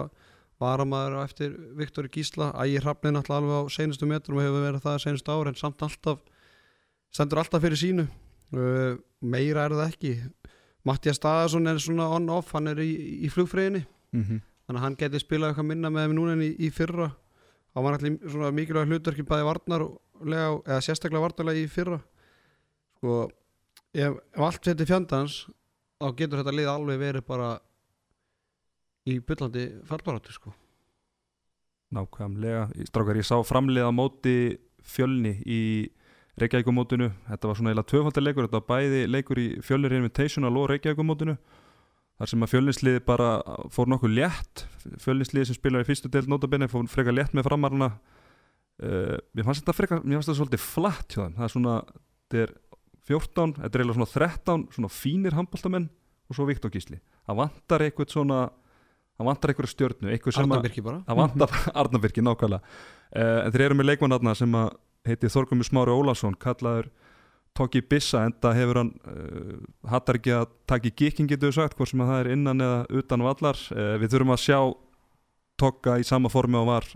varamæður 0.60 1.18
á 1.18 1.20
eftir 1.24 1.54
Viktor 1.78 2.08
Gísla. 2.12 2.50
Ægir 2.60 2.84
Hrafni 2.84 3.14
náttúrulega 3.14 3.40
alveg 3.40 3.70
á 3.70 3.74
seinustu 3.74 4.08
metrum 4.08 4.40
og 4.40 4.44
hefur 4.44 4.66
verið 4.66 4.84
það 4.84 4.98
seinustu 5.04 5.32
ár 5.32 5.50
en 5.50 5.58
samt 5.58 5.82
alltaf 5.86 6.20
stendur 7.10 7.40
alltaf 7.42 7.64
fyrir 7.64 7.80
sínu. 7.80 8.08
Uh, 8.50 8.98
meira 9.22 9.64
er 9.66 9.76
það 9.78 9.88
ekki. 9.88 10.12
Mattias 10.84 11.20
Staðarsson 11.20 11.70
er 11.70 11.80
svona 11.80 12.08
on-off 12.16 12.52
hann 12.56 12.70
er 12.72 12.80
í, 12.82 12.92
í 13.24 13.28
flugfreyðinni 13.32 13.86
Mm 14.10 14.22
-hmm. 14.22 14.40
þannig 14.66 14.80
að 14.80 14.84
hann 14.84 14.96
geti 14.96 15.18
spilað 15.18 15.50
eitthvað 15.50 15.66
minna 15.66 15.90
með 15.90 16.14
núna 16.14 16.32
en 16.32 16.42
í, 16.42 16.50
í 16.58 16.70
fyrra. 16.70 17.10
Hann 17.74 17.84
var 17.84 17.94
allir 17.94 18.18
svona 18.26 18.50
mikilvæg 18.50 18.88
hlutverki 18.88 19.22
bæði 19.22 19.46
varnarlega 19.46 20.48
eða 20.66 20.80
sérstaklega 20.82 21.22
varnarlega 21.22 21.62
í 21.62 21.68
fyrra. 21.70 22.00
Sko 22.96 23.30
ef, 23.94 24.16
ef 24.34 24.40
allt 24.40 24.64
fyrir 24.64 24.86
fjandans 24.86 25.46
þá 26.00 26.16
getur 26.16 26.42
þetta 26.42 26.56
lið 26.56 26.68
alveg 26.68 26.98
verið 26.98 27.26
bara 27.26 27.60
í 29.08 29.20
byllandi 29.24 29.66
fallbaráttu 29.88 30.34
sko. 30.34 30.52
Nákvæmlega, 31.94 32.68
strákar 32.86 33.18
ég 33.18 33.26
sá 33.26 33.40
framlið 33.42 33.88
á 33.88 33.92
móti 33.94 34.36
fjölni 34.86 35.40
í 35.42 35.62
Reykjavíkumótinu, 36.40 37.10
þetta 37.26 37.48
var 37.48 37.58
svona 37.58 37.72
eiginlega 37.72 37.90
tvöfaldir 37.90 38.24
leikur, 38.24 38.46
þetta 38.46 38.60
var 38.60 38.68
bæði 38.70 39.00
leikur 39.10 39.40
í 39.42 39.48
fjölnir 39.66 39.96
Invitational 39.98 40.54
og 40.56 40.70
Reykjavíkumótinu 40.70 41.34
þar 42.20 42.30
sem 42.30 42.44
að 42.44 42.52
fjölninsliði 42.52 43.02
bara 43.08 43.28
fór 43.72 43.90
nokkuð 43.90 44.14
létt, 44.18 44.64
fjölninsliði 45.02 45.50
sem 45.50 45.58
spilar 45.58 45.84
í 45.84 45.88
fyrstu 45.88 46.10
deild 46.12 46.30
notabenni 46.30 46.68
fór 46.70 46.86
frekar 46.92 47.16
létt 47.16 47.32
með 47.36 47.48
framarna. 47.48 47.94
Uh, 48.80 49.16
mér 49.36 49.46
fannst 49.48 49.64
þetta 49.64 49.76
frekar, 49.76 50.02
mér 50.04 50.18
fannst 50.20 50.30
þetta 50.30 50.40
svolítið 50.40 50.64
flatt 50.64 51.16
hjá 51.16 51.22
þeim, 51.24 51.36
það 51.36 51.46
er 51.46 51.54
svona, 51.54 51.76
þetta 52.30 52.42
er 52.44 52.54
14, 53.10 53.54
þetta 53.56 53.70
er 53.70 53.82
eiginlega 53.82 53.98
svona 53.98 54.12
13 54.14 54.66
svona 54.76 54.92
fínir 54.94 55.36
handbóltamenn 55.36 55.88
og 56.30 56.38
svo 56.38 56.46
Viktor 56.48 56.72
Gísli, 56.72 57.00
það 57.26 57.40
vantar 57.42 57.84
eitthvað 57.84 58.14
svona 58.14 58.40
það 59.20 59.28
vantar 59.28 59.52
eitthvað 59.52 59.70
stjörnu, 59.74 60.08
eitthvað 60.14 60.36
sem 60.36 60.46
Arnar 60.46 60.60
að 60.62 60.66
Birki 60.68 60.84
bara. 60.84 61.02
Það 61.04 61.20
vantar 61.20 61.56
Arnabyrki 61.82 62.24
nákvæmlega. 62.24 62.78
Uh, 63.10 63.36
en 63.44 63.54
þeir 63.54 63.66
eru 63.66 63.76
með 63.76 63.88
leikmann 63.90 64.34
sem 64.38 64.56
að 64.56 64.70
heiti 65.08 65.30
Þorgumur 65.32 65.68
Smári 65.68 65.94
Ólason 65.94 66.36
kallaður 66.40 66.90
Tóki 67.56 67.82
Bissa 67.82 68.22
enda 68.28 68.52
hefur 68.54 68.78
hann 68.78 68.92
uh, 69.10 69.56
hattar 69.90 70.20
ekki 70.20 70.32
að 70.36 70.52
taka 70.70 70.88
í 70.88 70.94
gikking 70.94 71.28
getur 71.28 71.50
við 71.50 71.58
sagt 71.58 71.76
hvort 71.76 71.90
sem 71.90 72.00
að 72.04 72.12
það 72.12 72.20
er 72.22 72.30
innan 72.36 72.64
eða 72.64 73.00
utan 73.02 73.24
vallar. 73.26 73.60
Uh, 73.74 73.94
við 74.00 74.14
þurfum 74.14 74.34
að 74.36 74.44
sjá 74.46 74.58
Tóka 75.60 75.98
í 76.00 76.06
sama 76.06 76.30
formi 76.32 76.56
og 76.56 76.70
var 76.70 76.86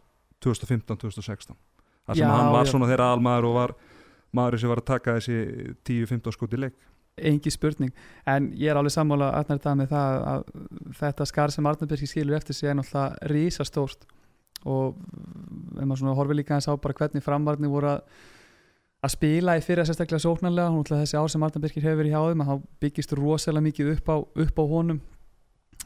2015-2016 0.45 1.53
þar 2.05 2.17
sem 2.17 2.25
Já, 2.25 2.31
hann 2.31 2.53
var 2.55 2.65
já. 2.65 2.71
svona 2.73 2.89
þeirra 2.89 3.11
almaður 3.13 3.49
og 3.51 3.57
var 3.59 3.75
maður 4.35 4.63
sem 4.63 4.73
var 4.73 4.81
að 4.81 4.89
taka 4.89 5.17
þessi 5.19 5.75
10-15 5.89 6.37
skot 6.37 6.57
í 6.57 6.61
leik 6.65 6.79
engi 7.15 7.51
spurning, 7.55 7.93
en 8.27 8.51
ég 8.59 8.73
er 8.73 8.79
alveg 8.79 8.95
sammála 8.95 9.31
Arnar 9.39 9.61
það 9.63 9.81
með 9.81 9.93
það 9.95 10.21
að 10.33 10.45
þetta 10.99 11.27
skar 11.31 11.55
sem 11.55 11.67
Arnarbyrgi 11.71 12.09
skilur 12.11 12.39
eftir 12.39 12.57
sig 12.59 12.71
er 12.71 12.79
náttúrulega 12.79 13.31
rísastórt 13.31 14.07
og 14.65 14.97
ef 15.77 15.85
maður 15.85 16.01
svona 16.01 16.17
horfið 16.19 16.41
líka 16.41 16.57
hans 16.57 16.67
á 16.67 16.75
bara 16.75 16.97
hvernig 16.99 17.23
framvarnir 17.23 17.71
voru 17.71 17.93
að 17.93 18.01
að 19.05 19.13
spila 19.13 19.57
í 19.59 19.65
fyrir 19.65 19.85
sérstaklega 19.85 20.23
sóknarlega 20.25 20.71
og 20.71 20.79
náttúrulega 20.81 21.05
þessi 21.05 21.19
ár 21.21 21.33
sem 21.33 21.43
Arnarbyrgir 21.45 21.85
hefur 21.85 22.01
verið 22.01 22.15
hjá 22.15 22.23
þeim 22.31 22.45
að 22.45 22.51
þá 22.51 22.69
byggist 22.85 23.17
rosalega 23.19 23.67
mikið 23.67 23.91
upp 23.95 24.09
á, 24.09 24.17
upp 24.45 24.61
á 24.61 24.65
honum. 24.71 25.01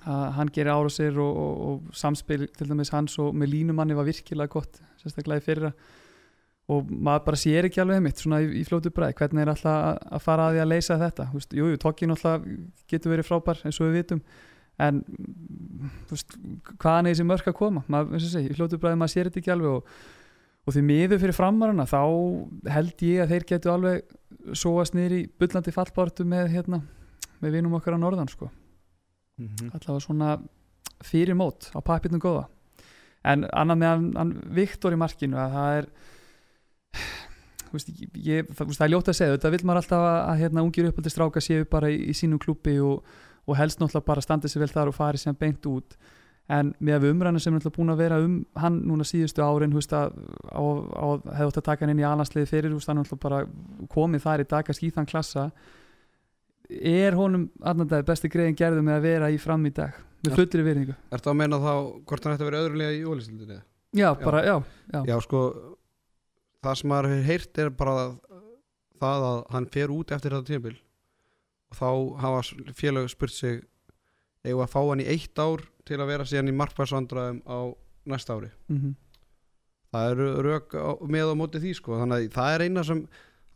Að 0.08 0.26
hann 0.36 0.52
gerir 0.54 0.70
ára 0.76 0.92
sér 0.92 1.18
og, 1.18 1.38
og, 1.42 1.54
og 1.68 1.96
samspil 1.98 2.46
til 2.54 2.68
dæmis 2.70 2.92
hans 2.94 3.16
og 3.18 3.34
með 3.34 3.56
línumanni 3.56 3.96
var 3.98 4.06
virkilega 4.06 4.52
gott 4.52 4.78
sérstaklega 5.02 5.42
í 5.42 5.46
fyrra 5.48 5.72
og 6.68 6.90
maður 6.92 7.24
bara 7.30 7.40
sér 7.40 7.68
ekki 7.68 7.80
alveg 7.80 8.02
mitt 8.04 8.20
svona 8.20 8.42
í, 8.44 8.50
í 8.60 8.64
fljótu 8.68 8.92
bræð, 8.92 9.14
hvernig 9.16 9.44
er 9.44 9.50
alltaf 9.54 9.72
að, 9.72 10.02
að 10.18 10.24
fara 10.24 10.48
að 10.48 10.54
því 10.54 10.62
að 10.62 10.70
leysa 10.74 10.98
þetta, 11.00 11.26
þú 11.30 11.40
veist, 11.40 11.56
jú, 11.56 11.68
jú, 11.72 11.80
tokkin 11.80 12.12
alltaf 12.12 12.44
getur 12.92 13.14
verið 13.14 13.28
frábær 13.28 13.62
eins 13.64 13.78
og 13.80 13.88
við 13.88 13.96
vitum 14.02 14.20
en 14.84 15.00
þú 15.08 16.12
veist, 16.12 16.36
hvaðan 16.74 17.08
er 17.08 17.16
þessi 17.16 17.26
mörk 17.30 17.48
að 17.48 17.56
koma? 17.58 17.82
Maður, 17.88 18.18
eins 18.18 18.26
og 18.28 18.34
segi, 18.34 18.52
í 18.52 18.58
fljótu 18.58 18.80
bræði 18.82 19.00
maður 19.00 19.14
sér 19.14 19.30
þetta 19.30 19.40
ekki 19.40 19.54
alveg 19.54 19.78
og, 19.78 19.96
og 20.68 20.76
því 20.76 20.82
miður 20.90 21.22
fyrir 21.24 21.38
framarana 21.38 21.88
þá 21.88 22.02
held 22.76 23.06
ég 23.08 23.24
að 23.24 23.32
þeir 23.32 23.48
getur 23.48 23.74
alveg 23.74 24.52
sóast 24.52 24.96
niður 24.96 25.16
í 25.16 25.22
bullandi 25.40 25.74
fallbártu 25.74 26.28
með 26.28 26.52
hérna, 26.52 26.82
með 27.40 27.56
vinum 27.56 27.78
okkar 27.80 27.96
á 27.96 28.02
norðan 28.04 28.28
sko, 28.28 28.50
mm 29.40 29.48
-hmm. 29.48 29.72
allavega 29.72 30.04
svona 30.04 30.36
fyrir 31.00 31.34
mót 31.38 31.72
á 31.72 31.80
papirnum 31.80 32.20
góða. 32.20 32.44
En 33.24 33.48
annað 33.50 33.80
með 33.80 33.88
hann, 33.88 34.06
hann 34.16 34.32
Viktor 34.54 34.94
í 34.94 35.00
markinu 35.00 35.38
að 35.40 35.56
það 35.56 35.78
er 35.78 35.90
veist, 37.72 37.90
ég, 38.24 38.52
það, 38.56 38.74
er 38.84 38.92
ljótt 38.92 39.10
að 39.10 39.18
segja 39.18 39.34
þetta 39.36 39.50
vil 39.54 39.64
maður 39.64 39.82
alltaf 39.82 40.04
að, 40.04 40.36
hérna, 40.42 40.64
ungir 40.66 40.88
uppaldi 40.90 41.12
stráka 41.12 41.42
séu 41.44 41.66
bara 41.70 41.90
í, 41.92 41.98
í 42.10 42.14
sínum 42.16 42.40
klubbi 42.42 42.78
og, 42.84 43.02
og 43.48 43.58
helst 43.58 43.80
náttúrulega 43.80 44.08
bara 44.08 44.24
standa 44.24 44.50
sér 44.50 44.64
vel 44.64 44.72
þar 44.72 44.92
og 44.92 44.96
fari 44.96 45.20
sem 45.20 45.36
beint 45.38 45.68
út. 45.70 45.98
En 46.48 46.70
með 46.80 47.10
umræðinu 47.10 47.42
sem 47.44 47.52
er 47.52 47.60
náttúrulega 47.60 47.76
búin 47.76 47.92
að 47.92 48.02
vera 48.02 48.20
um 48.24 48.38
hann 48.56 48.78
núna 48.88 49.04
síðustu 49.04 49.44
árin 49.44 49.74
hefði 49.76 51.48
ótt 51.48 51.60
að 51.60 51.66
taka 51.66 51.84
hann 51.84 51.92
inn 51.92 52.00
í 52.00 52.08
alansliði 52.08 52.48
fyrir, 52.48 52.72
hann 52.72 53.02
er 53.02 53.04
náttúrulega 53.04 53.24
bara 53.26 53.88
komið 53.92 54.24
þar 54.24 54.44
í 54.44 54.48
dag 54.48 54.70
að 54.72 54.78
skýðan 54.80 55.10
klassa. 55.10 55.48
Er 56.68 57.16
honum 57.16 57.48
annandagi 57.64 58.06
besti 58.08 58.30
greiðin 58.32 58.56
gerðu 58.56 58.84
með 58.84 58.96
að 58.96 59.08
vera 59.08 59.32
í 59.32 59.40
fram 59.40 59.64
í 59.68 59.72
dag? 59.76 59.96
Með 60.24 60.40
fullri 60.40 60.64
virðingu. 60.66 60.96
Er 61.12 61.20
það 61.22 61.32
að 61.32 61.38
meina 61.38 61.60
þá 61.62 61.72
hvort 62.08 62.24
hann 62.24 62.34
ætti 62.34 62.44
að 62.44 62.50
vera 62.50 62.62
öðrulega 62.64 62.96
í 62.96 63.04
ólistildinni? 63.06 63.60
já, 63.92 64.14
bara, 64.14 64.44
já, 64.44 64.62
já, 64.92 65.04
Já, 65.06 65.20
sko 65.20 65.40
það 66.64 66.78
sem 66.80 66.90
maður 66.92 67.10
hefur 67.12 67.28
heyrt 67.28 67.58
er 67.62 67.70
bara 67.70 67.96
það 68.98 69.26
að 69.30 69.40
hann 69.54 69.66
fer 69.74 69.94
út 69.94 70.14
eftir 70.14 70.34
þetta 70.34 70.50
tímabil 70.50 70.76
og 71.68 71.76
þá 71.78 71.88
hafa 72.22 72.72
félag 72.78 73.10
spurt 73.12 73.34
sig 73.34 73.60
við 74.46 74.62
að 74.62 74.72
fá 74.72 74.80
hann 74.88 75.02
í 75.04 75.08
eitt 75.12 75.38
ár 75.38 75.62
til 75.88 75.98
að 76.00 76.10
vera 76.12 76.26
síðan 76.28 76.50
í 76.52 76.56
markværsvandræðum 76.56 77.42
á 77.44 77.58
næsta 78.08 78.36
ári? 78.38 78.50
Mhm. 78.68 78.94
Það 79.88 80.10
eru 80.12 80.28
rauk 80.44 80.74
með 81.08 81.32
á 81.32 81.34
móti 81.40 81.60
því 81.62 81.70
sko. 81.78 81.96
Þannig 81.96 82.26
að 82.28 82.32
það 82.36 82.54
er 82.54 82.64
eina 82.66 82.82
sem 82.84 82.98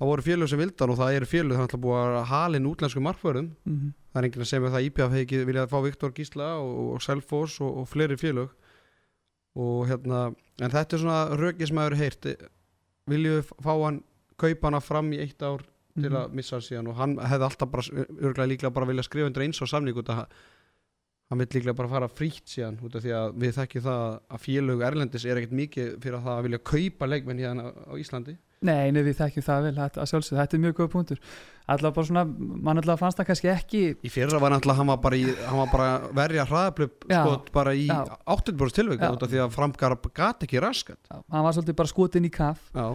það 0.01 0.09
voru 0.09 0.23
félög 0.23 0.49
sem 0.49 0.59
vildan 0.63 0.93
og 0.93 0.97
það 0.97 1.17
eru 1.17 1.29
félög 1.29 1.53
það 1.53 1.61
er 1.61 1.67
alltaf 1.67 1.83
búið 1.83 2.17
að 2.17 2.31
halin 2.33 2.69
útlensku 2.71 3.03
markvörðum. 3.05 3.51
Mhm. 3.65 3.93
það 4.13 4.25
er 4.25 4.41
að 4.41 4.49
segja 4.49 4.63
með 4.63 4.73
það 4.73 4.87
IPF 4.87 5.13
hefði 5.13 5.45
viljað 5.49 5.69
fá 5.73 5.79
Viktor 5.83 6.13
Gísla 6.13 6.49
og, 6.61 6.95
og 6.95 7.03
Selfoss 7.03 7.61
og, 7.61 7.77
og 7.79 7.89
fleiri 7.89 8.17
félög. 8.17 8.51
Og 9.57 9.87
hérna 9.89 10.35
en 10.61 10.71
þetta 10.71 10.97
er 10.97 11.01
svona 11.01 11.37
röki 11.37 11.69
sem 11.69 11.77
hefur 11.77 11.97
heyrt 11.97 12.27
viljum 13.11 13.41
við 13.41 13.53
fá 13.65 13.73
hann 13.85 14.03
kaupa 14.39 14.69
hana 14.71 14.81
fram 14.81 15.13
í 15.13 15.21
eitt 15.23 15.43
ár 15.43 15.63
til 15.95 16.09
Mhm. 16.09 16.17
að 16.17 16.33
missa 16.33 16.57
hann 16.57 16.63
síðan 16.63 16.89
og 16.89 16.97
hann 16.97 17.17
hefði 17.19 17.45
alltaf 17.49 17.71
bara 17.71 17.83
örgulega 18.23 18.49
líklega 18.49 18.73
bara 18.73 18.87
vilja 18.87 19.03
skrifa 19.03 19.27
undir 19.29 19.43
eins 19.45 19.61
og 19.63 19.69
samning 19.69 19.95
út 19.97 20.09
að 20.09 20.27
hann 21.31 21.39
vil 21.39 21.47
líklega 21.47 21.77
bara 21.77 21.89
fara 21.89 22.09
frítt 22.09 22.47
síðan 22.49 22.79
út 22.83 22.95
af 22.97 23.03
því 23.03 23.13
að 23.13 23.35
við 23.43 23.53
þekkjum 23.59 23.83
það 23.83 24.21
að 24.31 24.41
félög 24.47 24.83
erlendis 24.87 25.25
er 25.27 25.37
ekkert 25.37 25.53
mikið 25.53 25.91
fyrir 26.01 26.17
að 26.19 26.25
það 26.25 26.39
að 26.39 26.43
vilja 26.49 26.59
kaupa 26.73 27.07
leikmenn 27.13 27.39
hérna 27.45 27.73
á 27.89 27.93
Íslandi 28.01 28.37
Nei, 28.63 28.93
nei, 28.95 29.03
við 29.03 29.19
þekkjum 29.19 29.45
það 29.47 29.67
vel, 29.67 29.75
þetta, 29.79 30.03
að 30.03 30.11
sjálfsögðu, 30.13 30.39
þetta 30.41 30.57
er 30.57 30.63
mjög 30.63 30.75
góð 30.79 30.91
punktur. 30.93 31.21
Alltaf 31.73 31.95
bara 31.97 32.09
svona, 32.09 32.25
mann 32.67 32.81
alltaf 32.83 33.01
fannst 33.03 33.21
það 33.21 33.29
kannski 33.31 33.51
ekki 33.53 33.83
í 34.03 34.11
fyrra 34.13 34.41
var 34.43 34.55
náttúrulega 34.55 34.81
hann 34.81 34.91
var 34.91 35.01
bara, 35.05 35.19
í, 35.19 35.29
hann 35.47 35.61
var 35.63 35.71
bara 35.73 35.89
að 35.93 36.09
verja 36.19 36.47
hraðablöp 36.51 37.07
Já, 37.07 37.21
skot 37.23 37.53
bara 37.55 37.75
í 37.79 37.87
já. 37.87 38.01
80% 38.35 38.79
tilvæg 38.81 39.03
Já. 39.03 39.09
út 39.15 39.23
af 39.27 39.33
því 39.33 39.41
að 39.45 39.57
framgar 39.57 39.97
gat 40.15 40.47
ekki 40.47 40.63
raskat 40.63 41.13
Hann 41.13 41.47
var 41.47 41.55
svolítið 41.57 41.79
bara 41.79 41.93
skotin 41.93 42.27
í 42.27 42.33
kaf. 42.35 42.65
Já, 42.75 42.87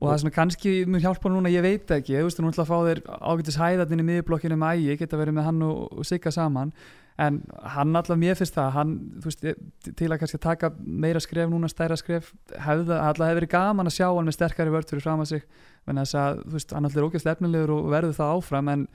og 0.00 0.08
það 0.08 0.14
er 0.14 0.22
svona 0.22 0.36
kannski 0.36 0.74
mun 0.88 1.02
hjálpa 1.02 1.30
núna, 1.32 1.52
ég 1.52 1.64
veit 1.64 1.90
ekki 1.92 2.16
þú 2.16 2.26
veist, 2.26 2.40
þú 2.40 2.46
náttúrulega 2.46 2.70
fá 2.70 2.78
þér 2.88 3.00
ágætis 3.30 3.58
hæðarnir 3.60 4.00
í 4.00 4.06
miðblokkinu 4.08 4.56
með 4.58 4.80
ægi, 4.80 4.98
geta 5.02 5.20
verið 5.20 5.36
með 5.36 5.48
hann 5.50 5.64
og, 5.66 5.82
og 5.92 6.08
sigga 6.08 6.32
saman, 6.32 6.72
en 7.20 7.38
hann 7.74 7.96
alltaf 7.98 8.16
mér 8.20 8.38
finnst 8.38 8.54
það, 8.56 8.70
hann, 8.78 8.92
veist 9.24 9.42
til 9.44 10.08
að 10.08 10.18
kannski 10.22 10.38
taka 10.40 10.70
meira 10.80 11.20
skref 11.20 11.50
núna 11.52 11.68
stærra 11.68 11.96
skref, 12.00 12.32
hefði, 12.56 12.96
alltaf 12.96 13.26
hefði 13.28 13.38
verið 13.42 13.52
gaman 13.54 13.90
að 13.90 13.96
sjá 13.98 14.06
hann 14.08 14.28
með 14.30 14.36
sterkari 14.38 14.72
vörð 14.74 14.88
fyrir 14.94 15.04
fram 15.04 15.20
að 15.24 15.32
sig 15.34 15.44
að, 15.90 16.44
veist, 16.54 16.72
hann 16.72 16.88
alltaf 16.88 17.00
er 17.02 17.08
ógæst 17.10 17.28
efnilegur 17.34 17.74
og 17.76 17.90
verður 17.92 18.16
það 18.16 18.34
áfram, 18.38 18.68
en, 18.72 18.86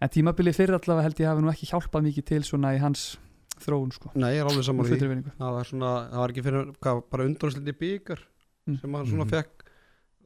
en 0.00 0.08
tímabilið 0.16 0.56
fyrir 0.56 0.78
allavega 0.78 1.08
held 1.08 1.20
ég 1.20 1.28
hafi 1.32 1.44
nú 1.44 1.52
ekki 1.52 1.70
hjálpað 1.72 2.06
mikið 2.08 2.28
til 2.32 2.42
svona 2.48 2.74
í 2.76 2.80
hans 2.80 3.18
þróun, 3.60 3.92
sko 3.92 4.10
nei, 4.16 4.30
ég 4.38 4.40
er 4.40 4.48
alveg 4.48 4.64
saman 4.64 4.86
því 4.88 5.00
það 5.36 5.56
var 5.58 5.68
svona, 5.68 5.90
það 6.08 6.20
var 6.24 6.32
ekki 6.34 6.44
fyrir 6.48 6.70
hvað, 6.80 7.02
bara 7.12 7.28
undrúnslindi 7.28 7.76
byggar 7.76 8.26
Mm. 8.68 8.76
sem 8.78 8.92
hann 8.94 9.06
svona 9.08 9.24
Mhm. 9.24 9.30
fekk 9.32 9.59
eða 9.59 9.59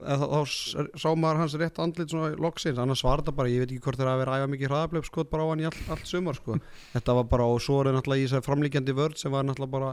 þá, 0.04 0.24
þá 0.30 0.98
sá 1.00 1.06
maður 1.16 1.40
hans 1.42 1.54
rétt 1.60 1.78
andlit 1.82 2.12
svona 2.12 2.34
loksins, 2.40 2.80
annars 2.80 3.04
var 3.06 3.22
þetta 3.22 3.36
bara, 3.38 3.52
ég 3.52 3.64
veit 3.64 3.70
ekki 3.70 3.84
hvort 3.86 4.00
þeir 4.00 4.10
að 4.12 4.20
vera 4.22 4.34
að 4.34 4.44
æfa 4.44 4.50
mikið 4.54 4.70
hraðablöp 4.70 5.08
skot 5.08 5.30
bara 5.32 5.46
á 5.46 5.50
hann 5.50 5.62
í 5.64 5.68
all, 5.68 5.80
allt 5.94 6.10
sumar 6.10 6.38
sko. 6.38 6.58
þetta 6.92 7.16
var 7.20 7.30
bara, 7.30 7.48
og 7.48 7.64
svo 7.64 7.80
er 7.82 7.90
náttúrulega 7.94 8.22
í 8.22 8.28
þessar 8.28 8.46
framlíkjandi 8.48 8.96
vörd 8.98 9.18
sem 9.20 9.34
var 9.34 9.48
náttúrulega 9.48 9.74
bara 9.74 9.90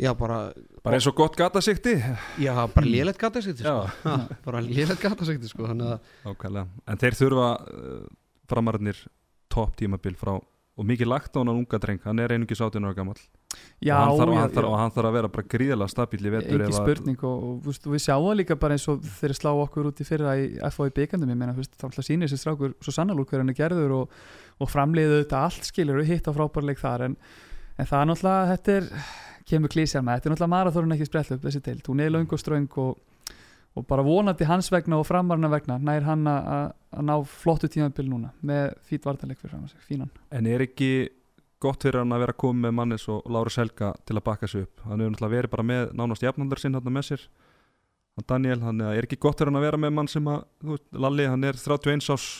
já, 0.00 0.10
bara, 0.18 0.38
bara 0.82 0.98
eins 0.98 1.08
og 1.10 1.18
gott 1.18 1.38
gatasikti 1.38 1.94
já, 2.42 2.54
bara 2.74 2.86
lélegt 2.86 3.20
gatasikti 3.20 3.62
sko. 3.66 3.84
Ha, 4.06 4.16
bara 4.46 4.62
lélegt 4.64 5.02
gatasikti 5.02 5.50
sko. 5.50 5.68
að, 5.70 5.94
Ákvæðlega. 6.24 6.66
En 6.90 7.00
þeir 7.02 7.18
þurfa 7.20 7.50
uh, 7.60 8.02
framararnir 8.50 9.04
topp 9.52 9.78
tímabil 9.78 10.18
frá 10.18 10.34
og 10.38 10.86
mikið 10.88 11.10
lagt 11.10 11.36
á 11.36 11.42
hann 11.42 11.52
unga 11.54 11.78
dreng, 11.78 12.02
hann 12.02 12.22
er 12.22 12.34
einungis 12.34 12.62
18 12.62 12.82
ára 12.82 12.96
gammal 12.98 13.18
Já, 13.84 13.94
og, 13.98 14.18
hann 14.18 14.18
þarf, 14.20 14.32
já, 14.34 14.40
hann 14.40 14.52
þarf, 14.54 14.68
og 14.70 14.78
hann 14.80 14.92
þarf 14.94 15.08
að 15.10 15.16
vera 15.18 15.28
bara 15.34 15.46
gríðalega 15.54 15.92
stabíl 15.92 16.20
í 16.24 16.32
vetur 16.34 16.62
ekki 16.64 16.76
spurning 16.78 17.24
og, 17.28 17.42
og, 17.48 17.68
og 17.68 17.92
við 17.94 18.02
sjáum 18.04 18.26
það 18.28 18.38
líka 18.40 18.56
bara 18.64 18.76
eins 18.78 18.86
og 18.88 19.02
þeir 19.20 19.34
slá 19.36 19.50
okkur 19.64 19.88
út 19.90 20.00
í 20.00 20.06
fyrra 20.08 20.34
í 20.40 20.46
FO 20.72 20.86
í 20.88 20.94
byggandum 20.96 21.32
ég 21.34 21.40
meina, 21.42 21.54
þá 21.58 21.86
að 21.90 22.00
sína 22.08 22.28
þessi 22.28 22.40
strákur 22.40 22.74
svo 22.80 22.94
sannalúk 22.96 23.28
hver 23.34 23.42
hann 23.44 23.52
er 23.52 23.58
gerður 23.58 23.96
og, 23.98 24.14
og 24.62 24.70
framleiðu 24.72 25.20
þetta 25.24 25.42
allt 25.48 25.68
skilur 25.68 26.00
og 26.00 26.08
hitt 26.08 26.28
á 26.28 26.32
frábærleik 26.36 26.80
þar 26.80 27.08
en, 27.10 27.16
en 27.78 27.90
það 27.90 28.00
er 28.00 28.10
náttúrulega, 28.12 28.52
þetta 28.54 28.76
er 28.78 28.88
kemur 29.44 29.68
klísjar 29.74 30.02
með, 30.06 30.14
þetta 30.22 30.28
er 30.30 30.32
náttúrulega 30.36 30.54
marathórun 30.56 30.94
ekki 30.96 31.10
sprell 31.10 31.34
upp 31.36 31.42
þessi 31.44 31.60
deild, 31.66 31.82
hún 31.90 32.00
er 32.00 32.14
löng 32.14 32.30
og 32.32 32.40
ströng 32.40 32.78
og, 32.80 32.94
og 33.74 33.86
bara 33.90 34.04
vonandi 34.06 34.46
hans 34.48 34.70
vegna 34.72 34.96
og 35.02 35.04
framarna 35.08 35.50
vegna 35.52 35.76
nær 35.82 36.06
hann 36.06 36.24
að- 36.30 36.72
ná 37.04 37.16
flottu 37.26 37.66
tímabil 37.68 38.06
núna 38.08 38.30
með 38.46 38.76
fýt 38.88 39.04
vartaleg 39.04 39.36
fyrir 39.40 39.50
fram 39.56 39.66
að 41.64 41.70
gott 41.70 41.86
fyrir 41.86 42.00
hann 42.02 42.14
að 42.14 42.22
vera 42.24 42.36
komið 42.44 42.66
með 42.66 42.76
mannis 42.78 43.08
og 43.12 43.26
Lárus 43.32 43.58
Helga 43.60 43.90
til 44.04 44.18
að 44.18 44.24
bakka 44.28 44.50
sig 44.50 44.66
upp. 44.66 44.84
Hann 44.84 45.00
hefur 45.00 45.14
náttúrulega 45.14 45.36
verið 45.38 45.52
bara 45.54 45.66
með 45.70 45.92
nánast 45.96 46.24
jafnaldar 46.24 46.62
sinn 46.62 46.76
hann 46.76 46.94
með 46.94 47.08
sér. 47.08 47.26
Hann 48.14 48.28
Daniel, 48.30 48.60
hann 48.62 48.86
er 48.86 49.08
ekki 49.08 49.20
gott 49.20 49.40
fyrir 49.40 49.50
hann 49.50 49.60
að 49.60 49.66
vera 49.68 49.80
með 49.80 49.94
mann 49.96 50.10
sem 50.12 50.30
að, 50.30 50.46
veist, 50.62 50.88
Lalli, 50.92 51.28
hann 51.32 51.48
er 51.48 51.58
31 51.58 52.10
ás 52.14 52.30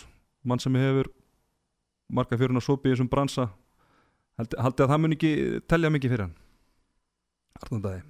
mann 0.44 0.62
sem 0.62 0.76
hefur 0.78 1.10
marga 2.12 2.38
fjörun 2.38 2.60
og 2.60 2.66
sopi 2.68 2.92
í 2.92 2.94
þessum 2.94 3.10
bransa. 3.10 3.48
Haldið 4.38 4.66
haldi 4.66 4.84
að 4.84 4.92
það 4.92 5.04
mun 5.04 5.16
ekki 5.18 5.36
telja 5.70 5.94
mikið 5.94 6.14
fyrir 6.14 6.28
hann? 6.28 6.36
Arnandæði 7.62 8.02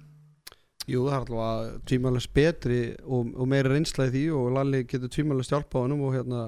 jú, 0.89 1.05
það 1.07 1.15
er 1.15 1.21
alltaf 1.21 1.85
tvímælast 1.89 2.33
betri 2.35 2.79
og, 3.03 3.31
og 3.33 3.49
meira 3.49 3.71
reynsla 3.73 4.09
í 4.09 4.13
því 4.13 4.25
og 4.37 4.49
Lalli 4.53 4.83
getur 4.89 5.11
tvímælast 5.13 5.53
hjálpa 5.53 5.81
á 5.81 5.83
honum 5.85 6.03
og 6.05 6.13
hérna 6.13 6.41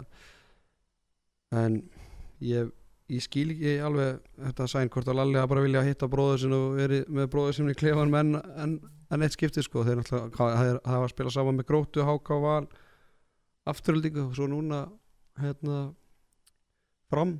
en 1.57 1.79
ég 2.43 2.69
ég 3.13 3.23
skil 3.23 3.47
ekki 3.53 3.73
alveg 3.87 4.17
þetta 4.49 4.67
sæn 4.67 4.89
hvort 4.91 5.07
að 5.07 5.19
Lalli 5.21 5.39
að 5.39 5.49
bara 5.53 5.63
vilja 5.63 5.83
hitta 5.87 6.09
bróður 6.11 6.41
sinn 6.43 6.55
og 6.57 6.75
veri 6.75 7.01
með 7.07 7.29
bróður 7.33 7.55
sinn 7.55 7.71
í 7.71 7.75
klefan 7.79 8.11
menn 8.11 8.35
en, 8.35 8.77
en 9.13 9.23
eitt 9.23 9.37
skipti 9.37 9.63
sko. 9.63 9.85
Þeir 9.87 10.01
náttúrulega 10.01 10.35
það 10.35 10.71
er- 10.73 10.81
var 10.83 11.05
að 11.07 11.13
spila 11.13 11.31
saman 11.31 11.59
með 11.61 11.69
gróttu, 11.71 12.03
háka 12.07 12.39
val 12.43 12.65
afturöldingu 13.67 14.25
og 14.29 14.35
svo 14.35 14.47
núna 14.51 14.81
hérna 15.39 15.79
fram. 17.11 17.37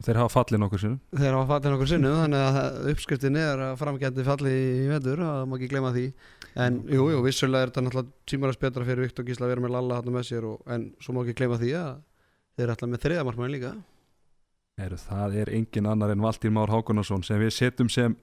Þeir 0.00 0.16
hafa 0.22 0.32
fallið 0.32 0.60
nokkur 0.62 0.80
sinnum. 0.80 1.00
Þeir 1.12 1.34
hafa 1.36 1.48
fallið 1.50 1.72
nokkur 1.74 1.88
sinnum 1.90 2.14
þannig 2.22 2.44
að 2.48 2.90
uppskriftin 2.94 3.36
er 3.36 3.60
að 3.66 3.74
framgændi 3.82 4.24
falli 4.24 4.52
í 4.56 4.86
vetur, 4.88 5.20
það 5.20 5.42
má 5.50 5.56
ekki 5.58 5.68
gleyma 5.74 5.90
því. 5.92 6.04
En 6.64 6.78
jú, 6.88 7.04
jú, 7.12 7.18
vissulega 7.26 7.66
er 7.66 7.72
þetta 7.74 7.84
náttúrulega 7.84 8.30
tímarast 8.32 8.62
betra 8.64 8.86
fyrir 8.88 9.04
Viktor 9.04 9.26
Gísla 9.28 9.44
að 9.46 9.52
vera 9.52 9.64
með 9.66 9.74
Lalla 9.76 9.98
hann 10.00 10.14
með 10.16 10.24
sér 10.30 10.46
og, 10.48 10.62
en 10.72 10.86
svo 11.04 11.12
má 11.12 11.20
ekki 11.26 11.36
gleyma 11.42 11.58
því 11.60 11.74
að 11.76 11.90
þeir 12.56 12.64
eru 12.64 12.74
alltaf 12.74 12.90
með 12.94 13.04
þriðamarkmann 13.04 13.52
líka 13.54 13.74
Heru, 14.80 14.96
það 14.96 15.34
er 15.42 15.50
engin 15.52 15.88
annar 15.90 16.14
en 16.14 16.22
Valtýr 16.24 16.52
Már 16.56 16.70
Hákonarsson 16.72 17.24
sem 17.26 17.40
við 17.42 17.50
setjum 17.52 17.90
sem 17.92 18.14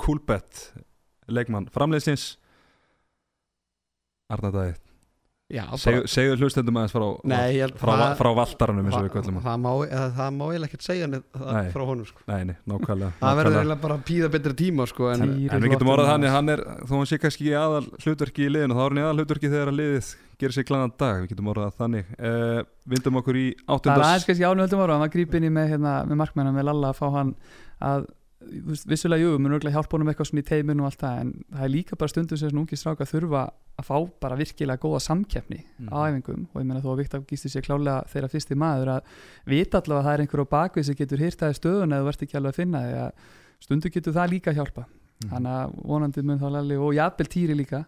Kulbett 0.00 0.72
leikmann 1.30 1.68
framleiðsins. 1.70 2.32
Arnardæði 4.30 4.74
Segðu 5.50 6.02
segðu 6.06 6.36
hlustendum 6.38 6.76
aðeins 6.78 6.92
frá, 6.94 7.06
Nei, 7.26 7.38
ég 7.56 7.64
held- 7.64 7.78
frá, 7.80 7.90
það- 7.98 8.16
frá 8.20 8.30
valtaranum 8.38 8.86
eins 8.86 8.94
og 8.94 9.06
við 9.08 9.16
hann 9.26 9.40
það 9.42 9.58
má, 9.64 9.70
eða, 9.88 10.04
það 10.18 10.30
má 10.36 10.44
eiginlega 10.46 10.68
ekkert 10.70 10.86
segja 10.86 11.08
Nei. 11.10 11.70
frá 11.74 11.82
honum 11.88 12.06
sko. 12.06 12.22
Nei, 12.30 12.44
nei, 12.44 12.56
nákvæmlega 12.70 13.12
það 13.20 13.36
verður 13.40 13.58
eiginlega 13.58 13.80
bara 13.82 13.96
að 13.98 14.04
píða 14.10 14.30
betri 14.36 14.54
tíma 14.60 14.86
sko, 14.86 15.08
en, 15.10 15.22
En, 15.22 15.34
Týri 15.34 15.50
en 15.56 15.62
við 15.66 15.74
getum 15.74 15.90
orðað 15.90 16.06
maður. 16.06 16.30
hann 16.30 16.36
hann 16.36 16.48
er, 16.54 16.62
þó 16.86 16.94
hann 17.00 17.06
sé 17.10 17.18
kannski 17.18 17.48
ekki 17.50 17.56
aðal 17.58 17.86
hlutverki 18.04 18.46
í 18.46 18.50
liðinu 18.54 18.74
þá 18.78 18.82
er 18.84 18.88
hann 18.94 19.00
í 19.02 19.06
aðal 19.08 19.18
hlutverki 19.24 19.50
þegar 19.50 19.72
að 19.74 19.78
liðið 19.80 20.14
gerir 20.40 20.54
sér 20.56 20.64
glæðan 20.70 20.92
dag, 20.96 21.16
við 21.20 21.28
getum 21.34 21.50
orðað 21.52 21.74
þannig 21.82 22.04
uh, 22.16 22.62
vindum 22.88 23.18
okkur 23.20 23.36
í 23.36 23.46
Það 23.50 23.66
er 23.66 23.74
áttundas 23.76 24.06
aðeins 24.06 24.26
kannski 24.30 24.46
ánöldum 24.48 24.80
ára 24.86 24.94
að 24.96 25.02
maður 25.02 25.14
grípi 25.18 25.36
inn 25.40 25.48
í 25.50 25.52
með, 25.52 25.68
hérna, 25.74 25.92
með 26.08 26.16
markmennar 26.22 26.54
með 26.56 26.64
Lalla 26.70 26.92
að 26.94 27.00
fá 27.02 27.06
hann 27.18 27.34
að 27.80 28.06
vissulega 28.40 29.20
jú, 29.20 29.34
mun 29.38 29.52
örgulega 29.52 29.76
hjálpa 29.76 29.96
honum 29.98 30.08
eitthvað 30.10 30.30
svona 30.30 30.42
í 30.42 30.46
teiminu 30.48 30.80
og 30.84 30.88
allt 30.88 31.02
það 31.02 31.18
en 31.20 31.32
það 31.52 31.64
er 31.66 31.72
líka 31.74 31.96
bara 32.00 32.08
stundum 32.12 32.38
sem 32.40 32.48
svona 32.50 32.62
ungi 32.64 32.78
stráka 32.80 33.06
þurfa 33.10 33.42
að 33.80 33.84
fá 33.90 33.96
bara 34.24 34.36
virkilega 34.40 34.80
góða 34.80 35.00
samkeppni 35.04 35.58
Mhm. 35.78 35.88
á 35.92 35.96
æfingum. 36.08 36.46
Og 36.54 36.60
ég 36.62 36.66
meina 36.66 36.80
þó 36.80 36.90
að 36.94 36.98
Viktor 37.02 37.20
Gísli 37.28 37.50
sé 37.50 37.60
klálega 37.62 38.06
þeirra 38.08 38.30
fyrsti 38.32 38.56
maður 38.56 38.88
að 38.96 39.02
vita 39.46 39.80
allavega 39.80 40.00
að 40.00 40.06
það 40.06 40.14
er 40.14 40.20
einhver 40.24 40.44
á 40.44 40.52
bakvið 40.56 40.84
sem 40.84 40.94
getur 40.94 41.18
hýrtaði 41.18 41.58
stöðun 41.60 41.92
eða 41.92 42.00
þú 42.00 42.08
verður 42.08 42.24
ekki 42.26 42.36
alveg 42.40 42.52
að 42.52 42.60
finna 42.60 42.78
því 42.80 42.96
að 43.04 43.12
stundum 43.60 43.90
getur 43.92 44.12
það 44.16 44.30
líka 44.30 44.54
hjálpa. 44.56 44.84
Mhm. 45.20 45.30
þannig 45.30 45.52
að 45.60 45.74
vonandi 45.84 46.22
mun 46.24 46.38
þá 46.40 46.48
Lalli 46.50 46.76
og 46.80 46.94
jafnvel 46.96 47.28
Týri 47.28 47.54
líka 47.54 47.84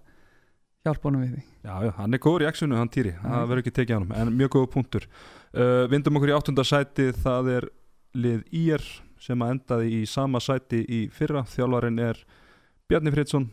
hjálpa 0.85 1.03
honum 1.09 1.23
við 1.23 1.31
því. 1.37 1.43
Já, 1.65 1.75
já, 1.85 1.91
hann 1.97 2.13
er 2.15 2.19
góður 2.19 2.43
í 2.43 2.49
actionu, 2.51 2.77
hann 2.77 2.89
týri, 2.89 3.13
það 3.23 3.49
verður 3.49 3.63
ekki 3.63 3.73
tekið 3.73 3.95
á 3.97 3.99
hann 4.03 4.29
en 4.29 4.37
mjög 4.37 4.51
góða 4.51 4.71
punktur. 4.73 5.07
Uh, 5.55 5.87
Vindum 5.89 6.17
okkur 6.19 6.29
í 6.29 6.37
áttunda 6.37 6.65
sæti, 6.67 7.13
það 7.13 7.49
er 7.57 7.69
lið 8.15 8.43
IR 8.53 8.83
sem 9.23 9.43
að 9.43 9.57
endaði 9.57 9.99
í 10.01 10.05
sama 10.11 10.41
sæti 10.43 10.83
í 10.83 11.03
fyrra, 11.15 11.45
þjálfarinn 11.47 12.01
er 12.03 12.23
Bjarni 12.91 13.13
Fridsson 13.15 13.51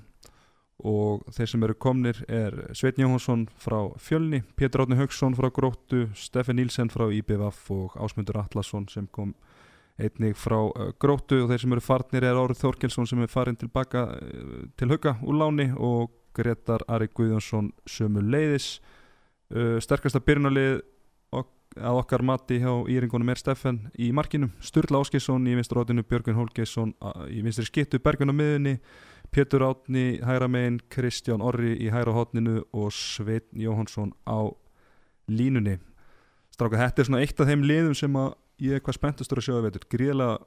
og 0.80 1.26
þeir 1.36 1.50
sem 1.52 1.64
eru 1.68 1.76
komnir 1.76 2.22
er 2.32 2.56
Sveitn 2.78 3.04
Jóhansson 3.04 3.46
frá 3.60 3.78
Fjölni 4.00 4.42
Pétur 4.56 4.86
Átni 4.86 4.98
Haugsson 5.00 5.36
frá 5.36 5.50
Gróttu 5.52 6.06
Steffi 6.16 6.56
Nílsen 6.56 6.92
frá 6.92 7.10
IBVF 7.12 7.66
og 7.76 7.98
Ásmundur 8.00 8.40
Atlasson 8.40 8.88
sem 8.92 9.08
kom 9.12 9.34
einnig 10.00 10.38
frá 10.40 10.58
uh, 10.62 10.94
Gróttu. 11.00 11.42
Og 11.44 11.52
þeir 11.52 11.64
sem 11.66 11.76
eru 11.76 11.84
farnir 11.84 12.24
er 12.24 12.40
Árið 12.40 12.62
Þorkelsson 12.62 13.10
sem 13.10 13.20
er 13.26 13.32
farin 13.32 13.60
tilbaka 13.60 14.06
til 14.80 14.94
Hauka 14.94 15.18
úr 15.20 15.42
láni 15.42 15.68
og 15.76 16.16
Gretar 16.38 16.86
Ari 16.88 17.10
Guðjónsson 17.12 17.74
sömu 17.90 18.24
leiðis 18.24 18.78
uh, 19.52 19.78
sterkasta 19.84 20.24
byrjunarlið 20.24 20.80
að 21.78 22.00
okkar 22.02 22.24
mati 22.26 22.58
hjá 22.64 22.72
Íringunum 22.90 23.30
er 23.30 23.40
Steffen 23.40 23.80
í 24.00 24.10
markinu, 24.16 24.50
Sturla 24.64 25.02
Áskesson 25.04 25.46
í 25.48 25.54
vinstur 25.58 25.84
átinu, 25.84 26.04
Björgun 26.08 26.38
Holgesson 26.40 26.96
í 27.30 27.44
vinstri 27.46 27.68
skittu, 27.68 28.00
Bergun 28.02 28.34
á 28.34 28.36
miðunni 28.36 28.80
Pétur 29.32 29.62
Átni 29.62 30.20
hægra 30.26 30.48
megin 30.50 30.80
Kristján 30.90 31.44
Orri 31.46 31.76
í 31.78 31.92
hægra 31.94 32.16
hotninu 32.16 32.64
og 32.74 32.90
Sveitn 32.94 33.62
Jóhansson 33.62 34.16
á 34.26 34.50
línunni. 35.30 35.78
Stráka, 36.50 36.80
þetta 36.82 37.02
er 37.02 37.10
svona 37.10 37.22
eitt 37.22 37.40
af 37.40 37.50
þeim 37.50 37.66
liðum 37.70 37.98
sem 37.98 38.16
að 38.18 38.32
ég 38.66 38.80
er 38.80 38.84
hvað 38.84 38.98
spenntustur 38.98 39.40
að 39.40 39.46
sjá 39.46 39.56
að 39.60 39.68
veitur 39.68 39.86
gríðlega 39.94 40.40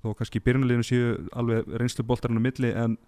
þó 0.00 0.12
kannski 0.18 0.42
byrjunarliðinu 0.44 0.86
séu 0.86 1.14
alveg 1.32 1.72
reynslu 1.80 2.04
boltarinn 2.04 2.40
á 2.40 2.44
milli 2.44 2.72
en 2.76 2.98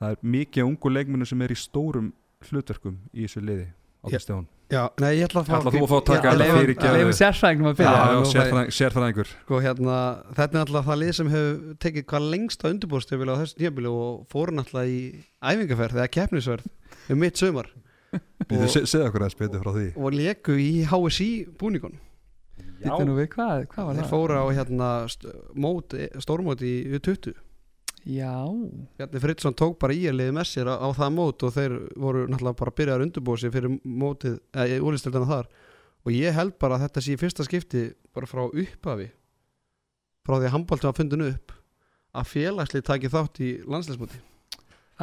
það 0.00 0.14
er 0.14 0.30
mikið 0.36 0.70
ungu 0.70 0.92
leikmennu 0.92 1.28
sem 1.28 1.44
er 1.44 1.52
í 1.52 1.60
stórum 1.60 2.14
hlutverkum 2.48 3.02
í 3.12 3.26
þessu 3.26 3.44
liði 3.44 3.68
Já. 4.12 4.18
Stefán 4.22 4.46
Já, 4.66 4.80
nei, 4.98 5.12
ég 5.20 5.28
ætla 5.28 5.42
að 5.44 5.50
Ætlar 5.56 5.74
þú 5.76 5.82
að 5.84 5.90
fá 5.92 5.96
að 5.96 6.04
taka 6.06 6.26
Já, 6.26 6.32
þetta 6.34 6.92
leifum- 6.96 7.16
sérfræðingum 7.20 7.66
að 7.66 7.70
Já, 7.70 7.76
byrja 7.78 7.92
Já, 7.96 8.42
já, 8.66 8.70
sérfræðingur. 8.78 9.28
Sko 9.44 9.60
hérna, 9.62 9.96
þetta 10.34 10.54
er 10.58 10.62
alltaf 10.64 10.86
það 10.88 10.98
lið 11.02 11.12
sem 11.20 11.28
hefur 11.30 11.76
tekið 11.84 12.04
hvað 12.10 12.26
lengst 12.32 12.64
á 12.64 12.66
undirbúrstöfili 12.72 13.30
á 13.30 13.40
þessu 13.42 13.58
tímabili 13.60 13.92
og 13.94 14.26
fóru 14.32 14.56
náttúrulega 14.58 14.90
í 14.90 14.98
æfingaferð 15.52 16.00
eða 16.00 16.08
keppnisverð 16.18 16.66
um 17.14 17.18
mitt 17.22 17.38
sömar 17.38 17.70
Og- 18.50 18.66
segja 18.74 19.06
okkur 19.06 19.22
aðeins 19.22 19.38
betur 19.38 19.62
frá 19.62 19.72
því. 19.76 19.86
og 19.96 20.12
leku 20.18 20.58
í 20.58 20.72
HSI 20.90 21.30
hvað 23.70 23.86
var 23.86 23.94
Þeir 23.94 24.10
fóru 24.10 24.34
á 24.34 24.44
hérna 24.50 24.88
st 25.08 25.26
mót, 25.54 25.94
stórmót 26.18 26.60
í 26.66 26.74
U20 26.98 27.34
Já, 28.06 28.32
Bjarni 29.00 29.20
Friðsson 29.22 29.56
tók 29.58 29.80
bara 29.82 29.94
í 29.96 30.04
að 30.06 30.20
liði 30.20 30.34
með 30.36 30.46
sér 30.52 30.68
á, 30.70 30.78
á 30.78 30.88
það 30.94 31.14
mót 31.16 31.42
og 31.42 31.54
þeir 31.56 31.72
voru 31.98 32.26
náttúrulega 32.30 32.60
bara 32.60 32.70
að 32.70 32.76
byrja 32.78 32.94
að 32.94 33.04
undirbúa 33.08 33.40
sig 33.42 33.54
fyrir 33.54 33.72
mótið, 33.82 34.36
eða 34.54 34.76
úrlistildina 34.86 35.26
þar. 35.26 35.48
Og 36.06 36.14
ég 36.14 36.36
held 36.36 36.54
bara 36.62 36.76
að 36.76 36.84
þetta 36.86 37.02
sé 37.02 37.16
í 37.16 37.18
fyrsta 37.18 37.46
skipti 37.48 37.82
bara 38.14 38.28
frá 38.30 38.44
upphafi 38.46 39.08
frá 40.26 40.38
því 40.38 40.48
að 40.48 40.54
handbóltum 40.54 40.90
var 40.90 40.96
fundin 40.98 41.24
upp 41.26 41.54
að 42.16 42.30
félagslið 42.30 42.84
taki 42.86 43.10
þátt 43.12 43.42
í 43.44 43.50
landsleismóti 43.66 44.22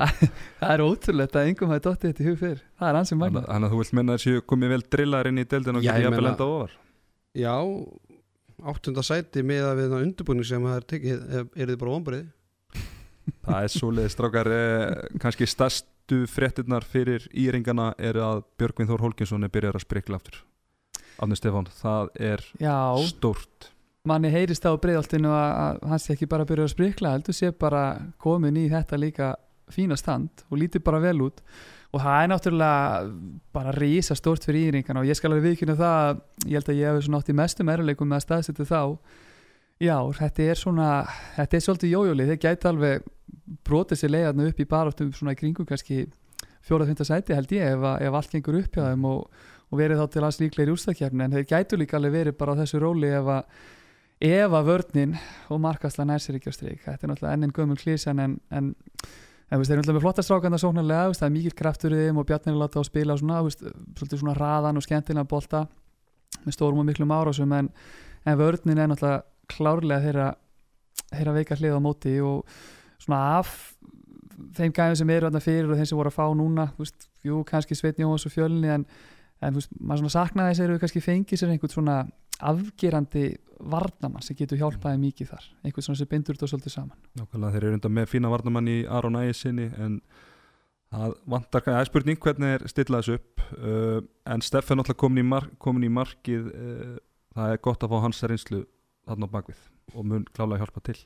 það 0.57 0.71
er 0.71 0.81
ótrúlegt 0.81 1.35
að 1.37 1.49
engum 1.51 1.69
hafi 1.69 1.83
dottið 1.85 2.09
þetta 2.09 2.23
í 2.23 2.27
hug 2.31 2.37
fyrr. 2.39 2.61
Það 2.79 2.87
er 2.87 2.97
ansið 2.97 3.19
magna 3.21 3.43
Þannig 3.45 3.67
að 3.67 3.73
þú 3.73 3.81
vilt 3.83 3.91
menna 3.99 4.15
þessi 4.17 4.45
komið 4.49 4.71
vel 4.73 4.85
drillar 4.95 5.29
inn 5.29 5.41
í 5.43 5.45
deildin 5.51 5.77
og 5.77 5.83
Já, 5.83 5.91
geti 5.91 6.01
ég 6.01 6.07
jafnvel 6.07 6.29
enda 6.31 6.47
ofar? 6.49 6.71
Já, 7.37 7.53
áttunda 8.73 9.03
sæti 9.05 9.43
með 9.45 9.67
að 9.67 9.81
við 9.83 9.93
undirbúning 9.99 10.47
sem 10.49 10.65
það 10.65 10.79
er 10.79 10.87
tekið 10.93 11.27
er, 11.27 11.45
er 11.53 11.69
þið 11.73 11.79
bara 11.83 11.93
vonbrið 11.93 12.23
Það 13.43 13.59
er 13.59 13.71
svoleiðis 13.71 14.15
strákar 14.15 14.49
eh, 14.51 15.03
kannski 15.23 15.47
stærstu 15.47 16.23
fréttinnar 16.31 16.85
fyrir 16.87 17.25
íringana 17.31 17.91
er 17.97 18.19
að 18.19 18.43
Björgvin 18.59 18.89
Þór 18.89 19.05
Holginsson 19.07 19.45
er 19.47 19.53
byrjar 19.53 19.79
að 19.79 19.85
sprikla 19.85 20.19
aftur. 20.19 20.41
Átni 21.21 21.37
Stefán, 21.37 21.69
það 21.79 22.09
er 22.31 22.43
Já, 22.59 22.75
stórt. 23.07 23.69
Manni 24.03 24.31
heyrist 24.33 24.65
á 24.67 24.75
breiðoltinu 24.75 25.31
að, 25.31 25.77
hans 25.87 26.07
sé 26.07 26.15
ekki 26.15 26.27
bara 26.27 26.43
að 26.43 26.49
byrja 26.51 26.65
að 26.67 26.73
sprikla 26.73 27.13
heldur 27.13 27.37
sé 27.37 27.53
bara 27.55 27.83
komin 28.19 28.57
í 28.59 28.65
þetta 28.71 28.99
líka 28.99 29.29
fína 29.71 29.95
stand 29.99 30.43
og 30.49 30.59
lítið 30.59 30.83
bara 30.83 30.99
vel 31.03 31.21
út. 31.23 31.39
Og 31.93 32.01
það 32.01 32.17
er 32.19 32.31
náttúrulega 32.31 33.03
bara 33.53 33.75
rísa 33.77 34.17
stórt 34.17 34.43
fyrir 34.47 34.71
íringana 34.71 35.03
og 35.03 35.07
ég 35.07 35.15
skal 35.15 35.31
alveg 35.31 35.51
viðkynna 35.51 35.77
það 35.79 35.99
að 36.01 36.23
ég 36.49 36.57
held 36.57 36.71
að 36.73 36.81
ég 36.81 36.89
hef 36.89 37.05
svona 37.05 37.21
átt 37.21 37.29
í 37.29 37.37
mestum 37.37 37.71
eruleikum 37.71 38.09
með 38.09 38.19
að 38.19 38.25
staðsetja 38.25 38.67
þá 38.73 38.81
já, 39.81 39.97
þetta 40.19 40.49
er 40.49 40.59
svona 40.59 40.89
þetta 41.37 41.57
er 41.57 41.65
svolítið 41.67 41.95
jójóli, 41.95 42.27
þeir 42.31 42.41
gæti 42.45 42.69
alveg 42.69 43.07
brotið 43.67 43.99
sér 43.99 44.13
leiðarnu 44.13 44.49
upp 44.51 44.59
í 44.59 44.69
baráttum 44.69 45.13
svona 45.15 45.33
í 45.33 45.39
kringum 45.39 45.67
kannski 45.69 46.05
fjóra-fynda 46.63 47.05
sæti 47.07 47.35
held 47.35 47.51
ég 47.55 47.73
ef, 47.73 47.85
ef 48.05 48.17
allt 48.19 48.35
gengur 48.35 48.59
upp 48.61 48.77
hjá 48.77 48.85
þeim 48.91 49.07
og, 49.09 49.23
og 49.69 49.79
verið 49.79 49.99
þá 49.99 50.13
til 50.13 50.25
alls 50.27 50.39
líklegir 50.39 50.73
úrstakjafni 50.73 51.25
en 51.25 51.37
þeir 51.37 51.47
gætu 51.49 51.79
líka 51.79 51.97
alveg 51.99 52.15
verið 52.17 52.37
bara 52.39 52.55
á 52.55 52.59
þessu 52.61 52.81
róli 52.83 53.11
ef 53.11 53.31
að 53.33 53.49
ef 54.23 54.55
að 54.55 54.69
vörnin 54.69 55.17
og 55.51 55.59
markasla 55.59 56.05
nær 56.07 56.21
sér 56.23 56.37
ekki 56.37 56.53
á 56.53 56.55
strik. 56.55 56.81
Þetta 56.85 57.03
er 57.03 57.11
náttúrulega 57.11 57.35
enn 57.35 57.47
en 57.47 57.53
gömul 57.55 57.79
klísan 57.79 58.21
en, 58.23 58.37
en, 58.55 58.69
en 58.71 59.59
veist, 59.59 59.67
þeir 59.67 59.75
eru 59.75 59.81
náttúrulega 59.81 59.97
með 59.97 60.05
flotta 60.05 60.23
strákanda 60.23 60.59
sóknarlega, 60.61 61.17
það 61.17 61.27
er 61.27 61.33
mikil 61.33 61.55
kraftur 61.59 61.95
í 61.95 61.99
þeim 62.05 62.21
og 62.21 62.27
Bjarni 62.29 62.53
er 62.53 62.55
að 62.55 62.63
láta 62.63 62.79
á 62.79 62.87
spila 62.87 63.17
svona, 63.19 63.41
veist, 63.43 63.65
svona 64.13 64.37
raðan 64.37 64.79
og 64.79 64.85
skemmtilega 64.85 65.27
bolta 65.27 65.65
með 66.45 66.55
stórum 66.55 66.79
og 66.83 66.87
miklum 66.87 67.11
árásum 67.11 67.51
en, 67.57 67.69
en 68.23 68.39
vörnin 68.39 68.79
er 68.79 68.93
náttúrulega 68.93 69.25
klárlega 69.53 70.03
þeirra, 70.03 70.29
þeirra 71.13 71.35
veika 71.37 71.59
hlið 71.59 71.77
á 71.77 71.81
móti 71.83 72.15
og 72.23 72.43
svona 73.03 73.21
af 73.39 73.53
þeim 74.57 74.73
gæðum 74.75 74.99
sem 74.99 75.13
eru 75.13 75.29
þarna 75.29 75.43
fyrir 75.43 75.71
og 75.71 75.79
þeim 75.79 75.89
sem 75.89 75.99
voru 75.99 76.11
að 76.11 76.17
fá 76.17 76.25
núna 76.37 76.67
veist, 76.77 77.07
jú, 77.25 77.41
kannski 77.47 77.77
Sveitni 77.77 78.05
Jóhans 78.05 78.27
og 78.27 78.33
Fjölni 78.33 78.71
en, 78.73 78.85
en 79.43 79.57
veist, 79.57 79.71
maður 79.79 80.03
svona 80.03 80.15
saknaði 80.17 80.53
þess 80.53 80.65
að 80.65 80.73
við 80.73 80.83
kannski 80.83 81.03
fengið 81.05 81.41
sér 81.41 81.53
einhvern 81.53 81.73
svona 81.73 81.97
afgerandi 82.43 83.25
varnamann 83.63 84.25
sem 84.25 84.37
getur 84.37 84.59
hjálpaði 84.59 84.99
mikið 84.99 85.31
þar 85.31 85.47
einhvern 85.63 85.87
svona 85.87 86.01
sem 86.01 86.09
bindur 86.11 86.35
þetta 86.35 86.49
svolítið 86.51 86.75
saman. 86.75 86.99
Nákvæmlega, 87.19 87.55
þeir 87.55 87.67
eru 87.67 87.77
undan 87.77 87.95
með 87.95 88.11
fína 88.11 88.31
varnamann 88.33 88.71
í 88.71 88.77
Aron 88.89 89.19
Ægisinni 89.21 89.69
en 89.79 89.99
það 90.93 91.15
vantar, 91.35 91.65
það 91.65 91.79
er 91.79 91.89
spurning 91.89 92.21
hvernig 92.25 92.55
er 92.57 92.67
stillað 92.69 93.05
þessu 93.05 93.19
upp 93.19 93.45
uh, 93.57 93.99
en 94.33 94.45
Steffen 94.45 94.83
alltaf 94.83 94.99
komin 94.99 95.23
í, 95.23 95.27
mar 95.27 95.47
komin 95.61 95.87
í 95.87 95.93
markið 95.93 96.49
uh, 96.51 96.95
það 97.37 97.55
er 97.55 97.63
gott 97.69 97.85
að 97.85 97.93
fá 97.93 98.03
hans 98.03 98.23
reynslu 98.29 98.63
þarna 99.07 99.29
á 99.29 99.33
bakvið 99.35 99.63
og 99.93 100.09
mun 100.09 100.25
klálega 100.33 100.63
hjálpa 100.63 100.83
til. 100.89 100.97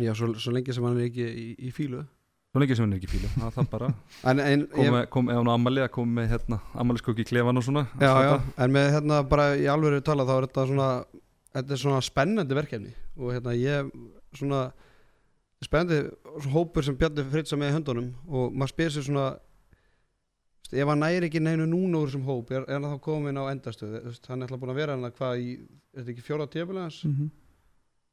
Já, 0.00 0.12
svo, 0.18 0.32
svo 0.40 0.52
lengi 0.54 0.74
sem 0.74 0.84
hann 0.84 0.98
er 0.98 1.08
ekki 1.08 1.26
í, 1.26 1.48
í 1.68 1.72
fílu. 1.74 2.04
Svo 2.54 2.62
lengi 2.62 2.76
sem 2.78 2.86
hann 2.86 2.94
er 2.96 3.02
ekki 3.02 3.12
fílu, 3.12 3.30
það 3.34 3.60
er 3.62 3.68
bara 3.70 3.90
En, 4.30 4.40
en 4.42 4.64
kom 4.72 4.86
ég, 4.86 5.10
kom, 5.12 5.30
ef 5.30 5.40
hann 5.40 5.50
á 5.50 5.54
ammali 5.54 5.84
að 5.84 5.92
koma 5.94 6.20
með 6.20 6.32
hérna, 6.34 6.60
ammaliskóki 6.78 7.24
í 7.24 7.28
klefan 7.28 7.60
og 7.60 7.66
svona 7.66 7.84
já, 8.00 8.12
já, 8.26 8.34
en 8.64 8.74
með 8.74 8.88
hérna 8.96 9.20
bara 9.28 9.52
í 9.58 9.68
alvöru 9.70 10.00
tala 10.06 10.26
þá 10.28 10.34
er 10.36 10.48
þetta 10.48 10.66
svona 10.70 10.88
þetta 11.54 11.76
er 11.76 11.82
svona 11.84 12.02
spennandi 12.04 12.58
verkefni. 12.58 12.94
Og 13.20 13.34
hérna 13.36 13.54
ég 13.54 13.90
svona 14.34 14.64
spennandi 15.64 16.48
hópur 16.52 16.84
sem 16.84 16.96
Bjarni 16.98 17.24
Fritz 17.30 17.54
með 17.54 17.70
í 17.70 17.74
höndunum 17.78 18.08
og 18.28 18.54
maður 18.54 18.74
spyr 18.74 18.94
sér 18.94 19.06
svona 19.06 19.28
ef 20.74 20.88
hann 20.88 21.00
næri 21.04 21.28
ekki 21.28 21.40
neinu 21.42 21.66
núna 21.70 22.00
úr 22.02 22.08
þessum 22.10 22.26
hóp 22.28 22.50
er, 22.50 22.64
er 22.68 22.78
hann 22.78 22.88
þá 22.94 23.00
komin 23.04 23.38
á 23.38 23.44
endastöð 23.52 23.94
hann 24.28 24.42
er 24.42 24.48
alltaf 24.48 24.60
búin 24.60 24.72
að 24.74 24.80
vera 24.80 24.96
hann 24.96 25.04
að 25.08 25.16
hvað 25.18 25.42
í 25.44 25.52
er 25.54 26.02
þetta 26.02 26.12
ekki 26.14 26.26
fjóra 26.26 26.48
hans 26.82 27.04
mm 27.04 27.14
-hmm. 27.14 27.30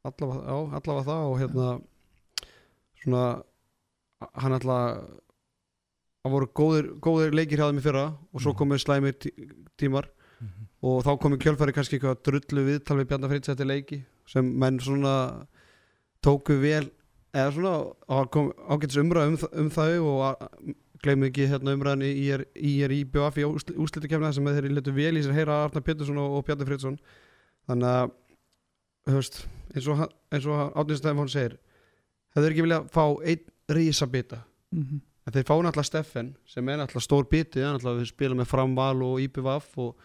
allavega, 0.04 0.78
allavega 0.78 1.08
það 1.10 1.24
og 1.32 1.40
hérna 1.42 1.82
svona 3.04 3.26
hann 4.38 4.54
alltaf 4.54 5.04
það 6.22 6.32
voru 6.36 6.48
góðir, 6.54 6.88
góðir 7.02 7.34
leikir 7.34 7.58
hjá 7.58 7.70
þeim 7.70 7.80
í 7.82 7.86
fyrra 7.86 8.06
og 8.34 8.42
svo 8.42 8.52
Mhm. 8.54 8.58
komið 8.60 8.84
slæmir 8.84 9.14
tí, 9.18 9.30
tímar 9.78 10.06
Mhm. 10.42 10.68
og 10.84 11.04
þá 11.04 11.20
komið 11.20 11.40
kjölfæri 11.40 11.74
kannski 11.74 11.98
eitthvað 12.00 12.22
drullu 12.24 12.66
við 12.66 13.06
Bjarnar 13.08 13.30
Fritz 13.30 13.50
eftir 13.50 13.66
leiki 13.66 14.04
sem 14.28 14.46
menn 14.60 14.80
svona 14.80 15.48
tóku 16.22 16.60
vel 16.62 16.92
eða 17.34 17.52
svona 17.52 17.74
ágætis 18.70 18.98
umræð 18.98 19.28
um, 19.28 19.38
um 19.54 19.70
þau 19.70 20.02
og 20.06 20.38
gleymið 21.06 21.30
ekki 21.32 21.48
hérna 21.50 21.74
umræðan 21.76 22.04
í 22.06 22.28
er, 22.36 22.44
í, 22.56 22.72
er 22.86 22.94
í 22.94 23.02
BF 23.10 23.40
í 23.42 23.46
úrslitukefna 23.48 24.32
sem 24.36 24.46
þeir 24.46 24.70
letu 24.76 24.94
vel 24.96 25.16
í 25.18 25.24
sér 25.26 25.34
heyra 25.40 25.64
Arnar 25.66 25.84
Pétursson 25.86 26.20
og, 26.22 26.38
og 26.40 26.46
Bjarnar 26.48 26.70
Fritzson 26.70 26.98
þannig 27.70 27.90
að 27.90 28.12
veist, 29.18 29.42
eins 29.76 29.88
og, 29.90 29.98
hann- 30.02 30.14
og 30.48 30.76
Átnins 30.78 31.02
Stefán 31.02 31.32
segir 31.34 31.58
hefur 32.36 32.52
ekki 32.54 32.66
viljað 32.68 32.90
fá 32.94 33.04
einn 33.26 33.46
rísa 33.72 34.08
bita 34.08 34.44
Mhm. 34.72 35.02
en 35.28 35.34
þeir 35.36 35.44
fá 35.50 35.56
náttúrulega 35.60 35.84
Steffen 35.90 36.36
sem 36.48 36.70
er 36.70 36.78
náttúrulega 36.80 37.04
stór 37.08 37.26
biti 37.30 37.60
hann 37.66 37.80
við 37.82 38.08
spila 38.08 38.36
með 38.40 38.48
framval 38.48 39.02
og 39.04 39.18
IPVF 39.26 39.74
og, 39.84 39.96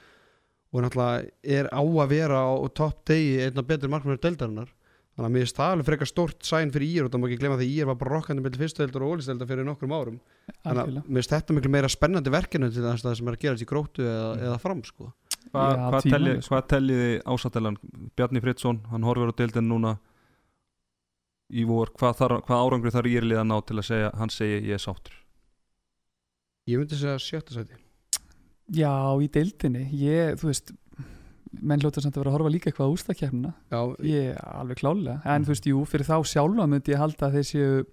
og 0.72 0.82
náttúrulega 0.82 1.30
er 1.44 1.68
á 1.70 1.78
að 1.84 2.08
vera 2.10 2.40
á, 2.42 2.50
topp 2.74 3.04
degi 3.06 3.36
einna 3.44 3.62
betur 3.62 3.88
markmannur 3.92 4.18
deildarinnar 4.18 4.72
þannig 5.16 5.26
að 5.26 5.34
mér 5.34 5.44
finnst 5.44 5.58
það 5.58 5.74
alveg 5.74 5.88
frekar 5.88 6.10
stórt 6.10 6.46
sæn 6.46 6.72
fyrir 6.74 6.92
ír 6.92 7.06
og 7.06 7.12
það 7.12 7.22
má 7.22 7.26
ekki 7.28 7.38
glemma 7.40 7.58
því 7.60 7.68
ír 7.72 7.88
var 7.88 7.98
bara 8.00 8.12
rokkandi 8.14 8.44
með 8.44 8.58
fyrstu 8.60 8.82
deildar 8.82 9.04
og 9.06 9.14
ólisteildar 9.16 9.50
fyrir 9.50 9.66
nokkrum 9.66 9.94
árum. 9.96 10.18
Þannig 10.62 10.82
að 10.82 10.96
mér 10.96 11.20
finnst 11.20 11.34
þetta 11.34 11.56
miklu 11.56 11.72
meira 11.72 11.92
spennandi 11.92 12.34
verkefni 12.34 12.70
til 12.70 12.84
þess 12.84 13.04
að 13.04 13.08
það 13.08 13.18
sem 13.20 13.30
er 13.30 13.38
að 13.38 13.44
gera 13.46 13.56
þessi 13.56 13.70
gróttu 13.72 14.06
eða, 14.06 14.32
eða 14.50 14.58
fram 14.62 14.82
sko. 14.84 15.12
Hva, 15.46 15.66
Já, 15.66 15.84
hvað, 15.86 16.08
telli, 16.10 16.36
sko. 16.40 16.52
hvað 16.52 16.64
telliði 16.74 17.12
ásatellan 17.32 17.78
Bjarni 18.18 18.42
Fritzson, 18.44 18.82
hann 18.90 19.06
horfir 19.06 19.30
á 19.30 19.38
deildin 19.40 19.70
núna 19.70 19.94
í 21.48 21.62
vor, 21.64 21.94
hvað, 21.96 22.18
þar, 22.18 22.40
hvað 22.48 22.66
árangri 22.66 22.92
þarf 22.92 23.12
írlið 23.12 23.40
að 23.40 23.48
ná 23.52 23.56
til 23.62 23.78
að 23.78 23.88
segja, 23.92 24.10
hann 24.18 24.34
segi 24.34 24.58
ég 24.66 24.74
er 24.76 24.82
sáttur 24.82 25.22
ég 26.66 26.80
myndi 26.80 26.98
segja 26.98 27.18
sjötta 27.22 27.54
sæti. 27.54 27.78
Já, 28.74 28.90
í 29.22 29.28
deildinni. 29.30 29.84
Ég, 29.94 30.34
þú 30.40 30.50
veist 30.50 30.72
menn 31.62 31.80
hljóta 31.80 32.00
samt 32.02 32.16
að 32.16 32.22
vera 32.24 32.30
að 32.32 32.36
horfa 32.38 32.52
líka 32.52 32.70
eitthvað 32.70 32.88
á 32.90 32.94
ústakefnina 32.96 33.52
já, 33.70 33.80
ég 34.02 34.40
alveg 34.42 34.76
klálega 34.80 35.20
en 35.24 35.42
Mhm. 35.42 35.44
þú 35.46 35.52
veist, 35.54 35.66
jú, 35.70 35.84
fyrir 35.86 36.06
þá 36.08 36.16
sjálfa 36.26 36.66
myndi 36.68 36.92
ég 36.92 36.98
halda 36.98 37.26
að 37.28 37.36
þeir 37.38 37.46
séu 37.50 37.84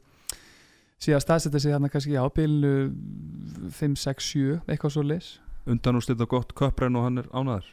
séu 1.04 1.16
að 1.18 1.24
staðsetja 1.26 1.60
sig 1.60 1.72
þarna 1.74 1.89
kannski 1.91 2.16
á 2.16 2.26
bylnu 2.34 2.74
5, 3.72 3.95
6, 3.95 4.24
7 4.34 4.62
eitthvað 4.68 4.91
svo 4.95 5.04
leis 5.04 5.39
undan 5.68 5.95
úr 5.95 6.01
slita 6.04 6.26
gott 6.26 6.54
köprenn 6.56 6.95
og 6.97 7.04
hann 7.04 7.18
er 7.18 7.28
ánaður 7.34 7.66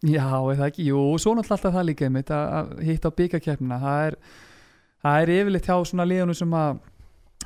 Já, 0.00 0.24
eða 0.48 0.70
ekki, 0.70 0.86
jú, 0.88 0.96
og 1.12 1.18
svo 1.20 1.34
náttúrulega 1.36 1.58
alltaf 1.58 1.74
það 1.76 1.88
líka 1.90 2.06
einmitt 2.08 2.30
að, 2.32 2.46
að 2.56 2.70
hitta 2.88 3.10
á 3.12 3.16
byggakefnina 3.18 3.76
það 3.82 4.04
er, 4.06 4.14
það 5.04 5.18
er 5.26 5.32
yfirleitt 5.34 5.66
hjá 5.68 5.76
svona 5.90 6.06
liðunum 6.08 6.38
sem 6.38 6.54
að 6.56 6.78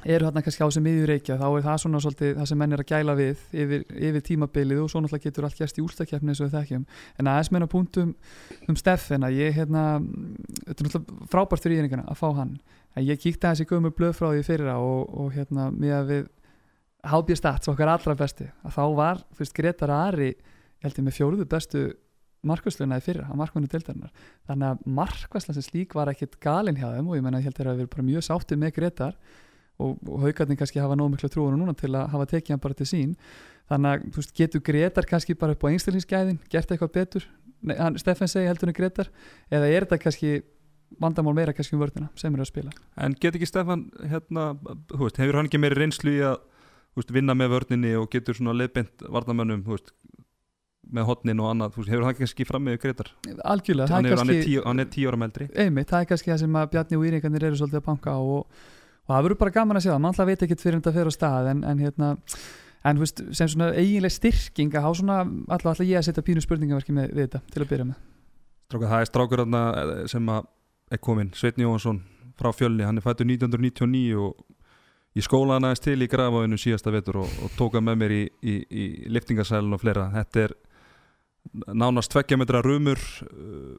eru 0.03 0.27
hérna 0.27 0.43
kannski 0.45 0.67
á 0.67 0.69
sem 0.75 0.85
miður 0.85 1.13
reykja, 1.15 1.37
þá 1.41 1.47
er 1.49 1.65
það 1.65 1.79
svona 1.81 2.01
svolítið 2.03 2.33
það 2.37 2.49
sem 2.51 2.61
menn 2.61 2.75
er 2.77 2.83
að 2.83 2.91
gæla 2.91 3.15
við 3.17 3.45
yfir, 3.63 3.85
yfir 4.09 4.25
tímabilið 4.29 4.83
og 4.83 4.91
svo 4.93 5.01
náttúrulega 5.01 5.29
getur 5.29 5.47
allt 5.49 5.61
gæst 5.61 5.79
í 5.81 5.85
úrstakefni 5.85 6.33
eins 6.33 6.43
og 6.43 6.51
við 6.51 6.57
þekkjum, 6.59 6.85
en 7.21 7.31
aðeins 7.33 7.51
meina 7.55 7.69
punktum 7.71 8.13
um 8.69 8.79
Steffen 8.81 9.25
að 9.25 9.39
ég 9.39 9.57
hérna 9.57 9.85
þetta 10.03 10.77
er 10.77 10.89
náttúrulega 10.89 11.31
frábært 11.33 11.65
fyrir 11.65 11.81
íringina 11.81 12.05
að 12.11 12.21
fá 12.21 12.27
hann, 12.41 12.55
en 12.95 13.09
ég 13.09 13.23
kíkti 13.23 13.49
aðeins 13.49 13.65
í 13.65 13.69
gömur 13.71 13.97
blöð 13.97 14.17
frá 14.19 14.29
því 14.35 14.45
fyrra 14.51 14.77
og, 14.83 15.09
og 15.09 15.33
hérna 15.39 15.71
með 15.73 15.97
að 16.03 16.13
við 16.13 16.31
hábjör 17.15 17.41
stats 17.41 17.73
okkar 17.73 17.95
allra 17.95 18.17
besti, 18.19 18.51
að 18.65 18.77
þá 18.77 18.85
var 18.99 19.25
fyrst 19.39 19.57
Gretar 19.57 19.93
Ari, 19.95 20.33
ég 20.35 20.85
held 20.85 21.01
ég 21.01 21.07
með 21.09 21.17
fjóruðu 21.21 21.49
bestu 21.49 21.87
markvæsluna 22.45 22.99
í 23.01 23.05
fyrra 23.05 23.29
á 23.29 23.35
markvæslu 23.41 23.71
deildarinnar. 23.73 24.13
Þannig 24.49 24.69
að 24.69 24.83
markvæsla 24.99 25.55
sem 25.57 25.65
slík 25.65 25.95
var 25.97 26.11
ekkit 26.13 26.37
galin 26.43 26.77
hjá 26.77 26.91
þeim 26.93 27.09
og 27.09 27.17
ég 27.17 27.25
menna 27.25 27.41
ég 27.41 27.49
held 27.49 27.57
þeir 27.57 27.71
að 27.73 27.81
vera 27.81 27.93
bara 27.95 28.07
mjög 28.09 28.27
sáttið 28.29 28.61
með 28.61 28.75
Gretar 28.79 29.17
og, 29.79 29.99
og 30.09 30.23
haugarnir 30.23 30.59
kannski 30.61 30.83
hafa 30.83 30.97
nóg 30.99 31.15
miklu 31.15 31.31
trúinu 31.33 31.59
núna 31.59 31.75
til 31.79 31.93
að 31.95 32.11
hafa 32.15 32.29
tekið 32.31 32.55
hann 32.55 32.63
bara 32.63 32.79
til 32.79 32.89
sín. 32.89 33.15
Þannig 33.71 33.91
að 33.91 34.19
veist, 34.19 34.35
getur 34.37 34.63
Gretar 34.65 35.09
kannski 35.09 35.37
bara 35.41 35.57
upp 35.57 35.65
á 35.65 35.73
einstaklingsgæðin, 35.73 36.41
gert 36.53 36.71
eitthvað 36.73 36.93
betur? 36.99 37.29
Nei, 37.65 37.77
hann, 37.81 37.97
Steffen 38.01 38.29
segi 38.29 38.49
heldur 38.51 38.69
hann 38.69 38.77
Gretar 38.77 39.09
eða 39.49 39.71
er 39.71 39.87
þetta 39.87 40.03
kannski 40.03 40.35
vandamál 41.01 41.35
meira 41.37 41.55
kannski 41.57 41.77
um 41.77 41.83
vörðina 41.83 42.11
sem 42.19 42.35
er 42.35 42.45
að 42.45 42.51
spila? 42.51 42.75
En 43.01 43.17
get 43.21 43.37
ekki 43.37 43.49
Stefan 43.49 43.87
hérna, 44.05 44.53
veist, 44.93 45.21
hefur 45.21 45.41
hann 45.41 45.49
ekki 45.49 45.61
meiri 45.63 45.81
reynslu 45.81 46.13
í 46.13 46.21
að 46.29 46.37
veist, 46.99 47.15
vinna 47.15 47.37
með 47.39 47.55
vörninni 47.57 47.95
og 47.99 48.11
getur 48.13 48.37
svona 48.39 48.55
leiðbind 48.59 49.09
varnamönnum 49.09 49.65
með 50.95 51.09
hotnin 51.09 51.41
og 51.41 51.51
annað, 51.55 51.75
veist, 51.79 51.91
hefur 51.95 52.07
hann 52.11 52.19
kannski 52.21 52.47
fram 52.49 52.69
með 52.69 52.81
Gretar? 52.85 53.11
Algjörlega, 53.25 53.89
er, 53.89 53.97
hann, 53.97 54.09
er 54.13 54.17
kannski 54.21 54.57
hann 54.61 54.85
er 54.85 54.93
tíu 54.93 55.11
ára 55.11 55.21
meldri 55.25 55.49
einmitt, 55.57 55.91
það 55.91 56.05
er 56.05 56.11
kannski 56.13 56.35
það 56.35 56.43
sem 56.45 56.63
Bjarni 56.77 57.01
og 57.01 57.07
Íringarnir 57.09 57.49
eru 57.49 57.61
svolítið 57.61 57.81
að 57.81 57.87
banka 57.89 58.19
og, 58.21 58.67
og 59.05 59.15
það 59.15 59.25
verður 59.27 59.41
bara 59.41 59.55
gaman 59.59 59.81
að 59.81 59.87
sjá 59.87 59.93
það, 59.93 60.03
mann 60.03 60.13
alltaf 60.13 60.31
veit 60.31 60.45
ekkert 60.47 60.65
fyrir 60.65 60.81
þetta 60.81 60.95
fyrir 60.97 61.11
á 61.11 61.15
stað 61.15 61.51
en, 61.53 61.65
en 61.69 61.83
hérna 61.85 62.11
en 62.85 63.01
veist, 63.01 63.23
sem 63.37 63.51
svona 63.51 63.71
eiginlega 63.77 64.13
styrking 64.13 64.75
að 64.77 64.87
há 64.87 64.91
svona, 64.99 65.21
alltaf 65.49 65.73
alltaf 65.73 65.89
ég 65.89 66.01
að 66.01 66.09
setja 66.09 66.25
pínu 66.25 66.43
spurningaverki 66.45 66.97
með 66.97 67.15
þetta 67.17 67.41
til 67.53 67.63
að 67.63 67.71
byrja 67.71 67.87
með. 67.91 68.03
Strákar, 68.69 68.91
það 68.91 69.05
er 69.05 69.09
strákur 69.11 69.45
eh, 69.45 69.95
sem 70.11 70.35
er 70.35 71.01
kominn, 71.05 71.33
Sveitni 71.37 71.65
Jóhansson 71.65 72.03
frá 72.39 72.51
fjölni, 72.53 72.85
hann 72.85 72.99
er 73.01 73.05
fættur 73.05 73.29
1999 73.29 74.19
og 74.21 74.45
ég 75.17 75.25
skóla 75.25 75.57
hann 75.57 75.69
aðeins 75.69 75.85
til 75.85 75.97
í 76.03 76.11
grafáinu 76.11 76.59
síðasta 76.61 76.93
vetur 76.93 77.23
og, 77.23 77.41
og 77.45 77.57
tóka 77.59 77.81
með 77.85 78.01
mér 78.03 78.17
í, 78.17 78.23
í, 78.43 78.55
í 78.69 78.85
liftingasælun 79.15 79.77
og 79.77 79.83
fleira. 79.85 80.09
Þetta 80.19 80.45
er 80.49 80.57
nánast 81.77 82.13
tveggja 82.13 82.41
metra 82.41 82.63
rumur 82.65 83.01
uh, 83.29 83.77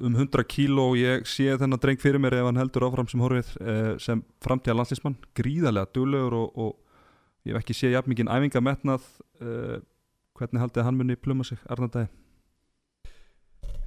um 0.00 0.14
100 0.14 0.44
kíló 0.50 0.90
og 0.92 0.98
ég 1.00 1.26
sé 1.28 1.50
þennan 1.58 1.80
dreng 1.82 2.00
fyrir 2.02 2.22
mér 2.22 2.38
ef 2.38 2.48
hann 2.48 2.60
heldur 2.60 2.86
áfram 2.88 3.08
sem 3.10 3.22
horfið 3.22 3.50
uh, 3.60 3.92
sem 4.02 4.22
framtíða 4.44 4.78
landslýsmann, 4.78 5.18
gríðarlega 5.36 5.90
duglegur 5.94 6.36
og, 6.38 6.58
og 6.58 7.48
ég 7.48 7.54
hef 7.54 7.62
ekki 7.62 7.76
séð 7.76 7.96
jafn 7.96 8.12
mikið 8.12 8.32
æfinga 8.34 8.64
metnað 8.64 9.08
uh, 9.42 9.78
hvernig 10.38 10.62
haldið 10.62 10.86
hann 10.86 10.98
muni 10.98 11.18
pluma 11.18 11.46
sig, 11.46 11.60
Arnardæði 11.66 12.08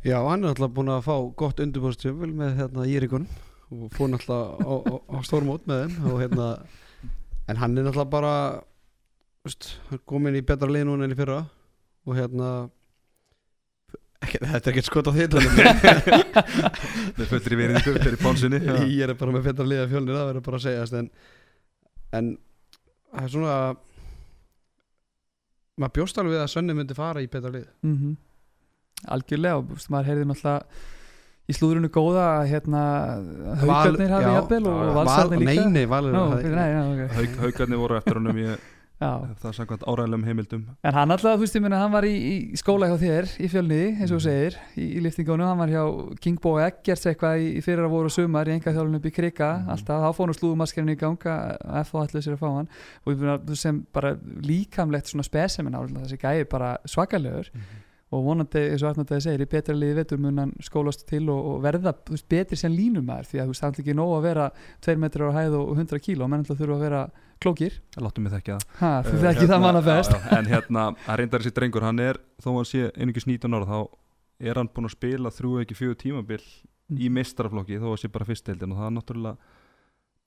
Já, 0.01 0.18
hann 0.26 0.41
er 0.43 0.55
alltaf 0.55 0.74
búin 0.74 0.89
að 0.89 1.05
fá 1.05 1.16
gott 1.38 1.59
undirbúrstjöful 1.62 2.32
með 2.34 2.55
hérna 2.57 2.88
Írikun 2.89 3.28
og 3.72 3.91
fór 3.93 4.09
náttúrulega 4.12 4.66
á, 4.66 4.74
á, 4.82 4.95
á 5.14 5.18
stórmót 5.24 5.68
með 5.70 5.84
þeim 5.86 6.12
og 6.12 6.22
hérna 6.24 6.47
en 7.47 7.59
hann 7.62 7.78
er 7.78 7.86
náttúrulega 7.86 8.12
bara 8.12 8.34
veist, 9.45 9.76
komin 10.09 10.38
í 10.38 10.43
betra 10.45 10.70
lið 10.72 10.88
núna 10.89 11.05
enn 11.05 11.16
í 11.16 11.20
fyrra 11.20 11.43
og 12.07 12.18
hérna 12.18 12.49
þetta 14.22 14.62
er 14.62 14.72
ekki 14.72 14.84
skot 14.86 15.10
á 15.10 15.12
því 15.16 15.26
með 17.18 17.26
föttir 17.30 17.56
í 17.56 17.60
veriðingu, 17.60 17.94
fyrir 17.98 18.20
bánsinni 18.22 18.60
ég 18.62 19.06
er 19.08 19.16
bara 19.18 19.34
með 19.36 19.48
betra 19.50 19.66
lið 19.68 19.84
af 19.86 19.94
fjölnir 19.94 20.18
það 20.18 20.28
verður 20.30 20.46
bara 20.48 20.60
að 20.60 20.66
segjast 20.68 20.98
en, 21.00 21.08
en 22.20 22.32
það 23.12 23.24
er 23.26 23.34
svona 23.36 23.56
maður 25.82 25.96
bjóst 25.98 26.22
alveg 26.22 26.44
að 26.44 26.52
Sönni 26.54 26.78
myndi 26.78 26.98
fara 26.98 27.24
í 27.24 27.30
betra 27.32 27.54
lið 27.54 27.68
mm 27.82 27.96
-hmm. 27.98 28.18
algjörlega 29.16 29.62
og 29.62 29.86
maður 29.90 30.12
heyrði 30.12 30.28
náttúrulega 30.30 30.60
í 31.50 31.56
slúðrunu 31.58 31.90
góða 31.92 32.28
að 32.38 32.46
hérna 32.52 32.84
haugarnir 33.64 34.14
hafi 34.14 34.28
já, 34.28 34.36
jafnvel 34.38 34.68
og 34.70 34.94
valsarnir 35.00 35.40
Val, 35.42 35.48
líka 35.48 35.66
nei, 35.66 36.70
nei. 37.00 37.08
Haug, 37.18 37.34
haugarnir 37.42 37.82
voru 37.82 37.98
eftir 37.98 38.20
honum 38.20 38.38
ég. 38.38 38.70
Það 39.02 39.45
er 39.49 39.56
samkvæmt 39.58 39.84
áræðilegum 39.89 40.26
heimildum. 40.28 40.64
En 40.86 40.93
hann 40.93 41.10
alltaf, 41.16 41.36
þú 41.39 41.41
veist, 41.41 41.56
ég 41.58 41.64
meina, 41.66 41.80
hann 41.82 41.91
var 41.95 42.06
í, 42.06 42.12
í 42.14 42.36
skóla 42.60 42.88
hjá 42.91 42.97
þér 43.02 43.30
í 43.41 43.49
fjölniði, 43.49 43.88
eins 43.97 44.12
og 44.12 44.20
þú 44.20 44.22
Mhm. 44.22 44.28
segir 44.28 44.58
í, 44.78 44.86
í 44.97 45.02
liftingunum, 45.02 45.47
hann 45.47 45.58
var 45.58 45.68
hjá 45.74 46.20
Kingbo 46.22 46.54
Eggerts 46.62 47.06
eitthvað 47.10 47.41
í, 47.41 47.47
í 47.58 47.64
fyrir 47.66 47.86
að 47.88 47.89
voru 47.95 48.10
sumar 48.14 48.45
í 48.45 48.54
enga 48.54 48.72
þjálfun 48.76 48.95
upp 48.99 49.06
í 49.10 49.14
krika, 49.16 49.49
Mhm. 49.58 49.70
alltaf, 49.74 50.02
þá 50.06 50.16
fór 50.16 50.28
nú 50.28 50.38
slúðumaskerinn 50.38 50.93
í 50.95 50.97
ganga, 50.97 51.58
F 51.82 51.95
og 51.95 52.02
allir 52.08 52.22
sér 52.22 52.38
að 52.38 52.39
fá 52.45 52.56
hann. 52.56 52.70
Og 53.06 53.14
ég 53.14 53.20
meina, 53.20 53.38
þú 53.39 53.58
sem 53.58 53.86
bara 53.91 54.16
líkamlegt 54.16 55.10
svona 55.10 55.24
spesimen 55.26 55.74
álega, 55.74 56.06
þessi 56.06 56.20
gæði 56.22 56.49
bara 56.49 56.78
svakalegur 56.86 57.49
og 58.12 58.24
vonandi, 58.26 58.59
eins 58.74 58.82
og 58.84 58.89
Arnaldæði 58.91 59.24
segir, 59.24 59.41
í 59.45 59.49
betra 59.51 59.74
liði 59.76 59.95
vetur 60.01 60.20
mun 60.20 60.38
hann 60.41 60.51
skólast 60.59 61.05
til 61.07 61.24
og, 61.32 61.45
og 61.53 61.62
verða 61.64 61.93
þú 61.95 62.16
veist, 62.18 62.28
betri 62.30 62.57
sem 62.59 62.74
línumæður, 62.76 63.30
því 63.32 63.39
að 63.39 63.51
þú 63.53 63.59
hann 63.62 63.74
er 63.78 63.84
ekki 63.86 63.95
nóg 63.95 64.12
að 64.18 64.26
vera 64.28 64.47
2 64.88 64.95
metrar 64.99 65.32
á 65.32 65.34
hæð 65.39 65.55
og 65.62 65.72
100 65.78 66.01
kíló 66.03 66.28
menn 66.28 66.43
alltaf 66.43 66.59
þurfa 66.59 66.76
að 66.76 66.84
vera 66.86 67.01
klókir. 67.41 67.78
Láttum 67.97 68.28
við 68.28 68.36
þekki 68.36 68.51
það. 68.57 68.66
Ha, 68.82 68.91
þú 69.07 69.14
Eh, 69.16 69.22
þekki 69.24 69.45
það 69.47 69.55
hérna, 69.55 69.62
manna 69.64 69.82
best. 69.82 70.12
já, 70.12 70.20
já, 70.28 70.38
en 70.38 70.45
hérna, 70.51 70.84
hann 71.07 71.18
reyndar 71.18 71.41
þessi 71.41 71.55
drengur 71.55 71.82
hann 71.88 71.99
er, 71.99 72.20
þó 72.43 72.49
hann 72.57 72.66
sé 72.70 72.91
einungis 72.99 73.26
19 73.26 73.55
ára 73.55 73.66
þá 73.66 73.80
er 74.41 74.55
hann 74.59 74.70
búinn 74.76 74.89
að 74.91 74.95
spila 74.97 75.30
þrjú 75.32 75.55
ekki 75.64 75.76
fjögur 75.80 75.97
tímabil 76.03 76.41
í 76.91 77.07
Mm. 77.07 77.14
meistaraflokki 77.16 77.80
þó 77.80 77.93
að 77.95 77.99
sé 78.03 78.12
bara 78.12 78.26
fyrstdeildin 78.28 78.72
og 78.74 78.78
það 78.82 78.88
er 78.91 78.95
náttúrulega 78.99 79.38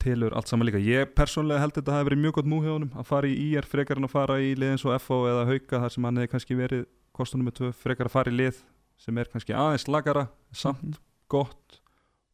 tilur 0.01 0.35
allt 0.37 0.49
saman 0.49 0.67
líka. 0.67 0.81
Ég 0.81 1.13
persónlega 1.17 1.61
held 1.61 1.75
þetta 1.79 1.93
hafi 1.93 2.09
verið 2.11 2.23
mjög 2.25 2.33
gott 2.39 2.49
honum 2.51 2.91
að 2.97 3.05
fara 3.09 3.29
í 3.29 3.35
IR 3.53 3.63
frekar 3.69 3.97
en 4.01 4.05
að 4.09 4.11
fara 4.15 4.39
í 4.41 4.55
lið 4.57 4.73
eins 4.75 4.85
og 4.85 4.97
FO 5.01 5.19
eða 5.31 5.47
Hauka 5.49 5.81
þar 5.85 5.93
sem 5.95 6.05
hann 6.09 6.17
hefði 6.21 6.31
kannski 6.35 6.57
verið 6.59 6.87
kostunum 7.15 7.47
með 7.49 7.57
tvö 7.61 7.73
frekar 7.79 8.09
að 8.11 8.15
fara 8.17 8.33
í 8.33 8.37
lið 8.39 8.61
sem 9.01 9.19
er 9.19 9.31
kannski 9.33 9.55
aðeins 9.57 9.89
lagara 9.91 10.27
samt 10.55 10.83
Mhm. 10.85 10.99
gott 11.29 11.81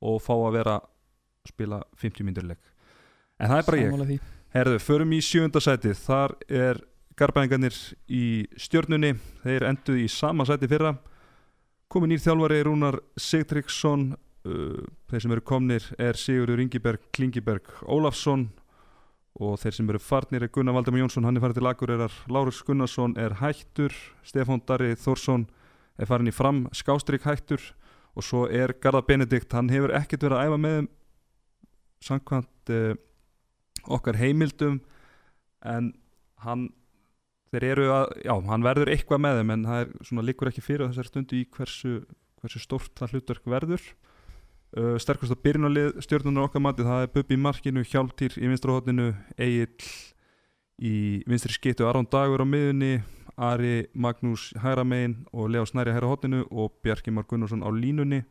og 0.02 0.20
fá 0.24 0.32
að 0.34 0.52
vera 0.58 0.76
að 0.80 0.86
spila 1.48 1.82
50 1.96 2.24
mínútur 2.26 2.48
leik. 2.48 2.60
En 3.40 3.48
það 3.50 3.58
er 3.58 3.66
bara 3.70 3.78
ég. 3.78 3.90
Sammála 3.90 4.06
því. 4.10 4.20
Herðu, 4.54 4.78
förum 4.82 5.12
í 5.12 5.20
sjönda 5.24 5.60
sætið. 5.62 5.96
Þar 6.04 6.34
er 6.50 6.80
garbæðingarnir 7.16 7.76
í 8.08 8.46
stjörnunni. 8.58 9.14
Þeir 9.44 9.62
enduð 9.68 10.00
í 10.04 10.08
sama 10.10 10.44
sæti 10.44 10.68
fyrra. 10.68 10.98
Komin 11.90 12.10
nýr 12.10 12.20
þjálfari 12.24 12.62
Rúnar 12.64 12.98
Sigtryggsson 13.18 14.12
uh, 14.44 14.82
þeir 15.10 15.20
sem 15.24 15.32
eru 15.32 15.40
komnir 15.40 15.82
er 15.98 16.14
Sigurður 16.14 16.60
Ingiberg 16.62 17.00
Klingiberg 17.12 17.62
Ólafsson 17.88 18.48
og 19.38 19.58
þeir 19.62 19.76
sem 19.76 19.90
eru 19.92 20.00
farnir 20.02 20.42
er 20.44 20.50
Gunnar 20.52 20.74
Valdemar 20.74 21.04
Jónsson 21.04 21.26
hann 21.26 21.38
er 21.38 21.44
farið 21.44 21.60
til 21.60 21.70
Akureyrar, 21.70 22.14
Lárus 22.32 22.62
Gunnarsson 22.66 23.14
er 23.20 23.36
hættur, 23.38 23.94
Stefán 24.26 24.62
Darri 24.66 24.96
Þórsson 24.98 25.46
er 26.00 26.08
farin 26.08 26.30
í 26.30 26.34
fram, 26.34 26.64
Skástrík 26.74 27.26
hættur. 27.28 27.62
Og 28.18 28.26
svo 28.26 28.46
er 28.50 28.72
Garðar 28.82 29.06
Benedikt 29.06 29.54
hann 29.54 29.70
hefur 29.70 29.92
ekkert 29.94 30.24
verið 30.26 30.40
að 30.40 30.48
æfa 30.48 30.58
með 30.58 30.78
samkvæmt 32.02 32.72
uh, 32.74 32.94
okkar 33.86 34.18
heimildum. 34.18 34.80
En 35.62 35.92
hann 36.42 36.66
þeir 37.52 37.68
eru 37.68 37.86
að, 37.94 38.16
já, 38.26 38.34
hann 38.50 38.66
verður 38.66 38.90
eitthvað 38.90 39.22
með 39.22 39.40
þeim 39.40 39.54
en 39.54 39.66
það 39.68 39.84
er 39.84 39.92
svona 40.08 40.26
líkur 40.26 40.50
ekki 40.50 40.64
fyrir 40.64 40.86
á 40.86 40.90
þessari 40.90 41.12
stundu 41.12 41.38
í 41.38 41.46
hversu, 41.54 41.94
hversu 42.42 42.62
stórt 42.62 42.92
það 42.98 43.14
hlutverk 43.14 43.50
verður 43.54 43.86
uh, 44.76 44.96
sterkast 45.02 45.34
að 45.34 45.42
byrjunarlið 45.46 46.00
stjórnunar 46.04 46.48
okkar 46.48 46.64
mati 46.64 46.86
það 46.86 47.06
er 47.06 47.14
Bubbi 47.14 47.38
í 47.38 47.40
markinu, 47.40 47.84
Hjáltýr 47.86 48.36
í 48.38 48.50
vinstrahotninu 48.50 49.08
Egil 49.36 49.90
í 50.80 50.94
vinstri 51.28 51.54
skittu 51.54 51.88
Aron 51.88 52.08
Dagur 52.10 52.44
á 52.44 52.46
miðunni 52.48 53.00
Ari 53.40 53.88
Magnús 53.94 54.50
hæra 54.60 54.84
megin 54.84 55.22
og 55.32 55.50
Leo 55.52 55.64
Snæri 55.64 55.94
hæra 55.94 56.08
hotninu 56.10 56.44
og 56.50 56.74
Bjarki 56.84 57.10
Már 57.10 57.24
Gunnarsson 57.28 57.64
á 57.64 57.70
línunni. 57.72 58.24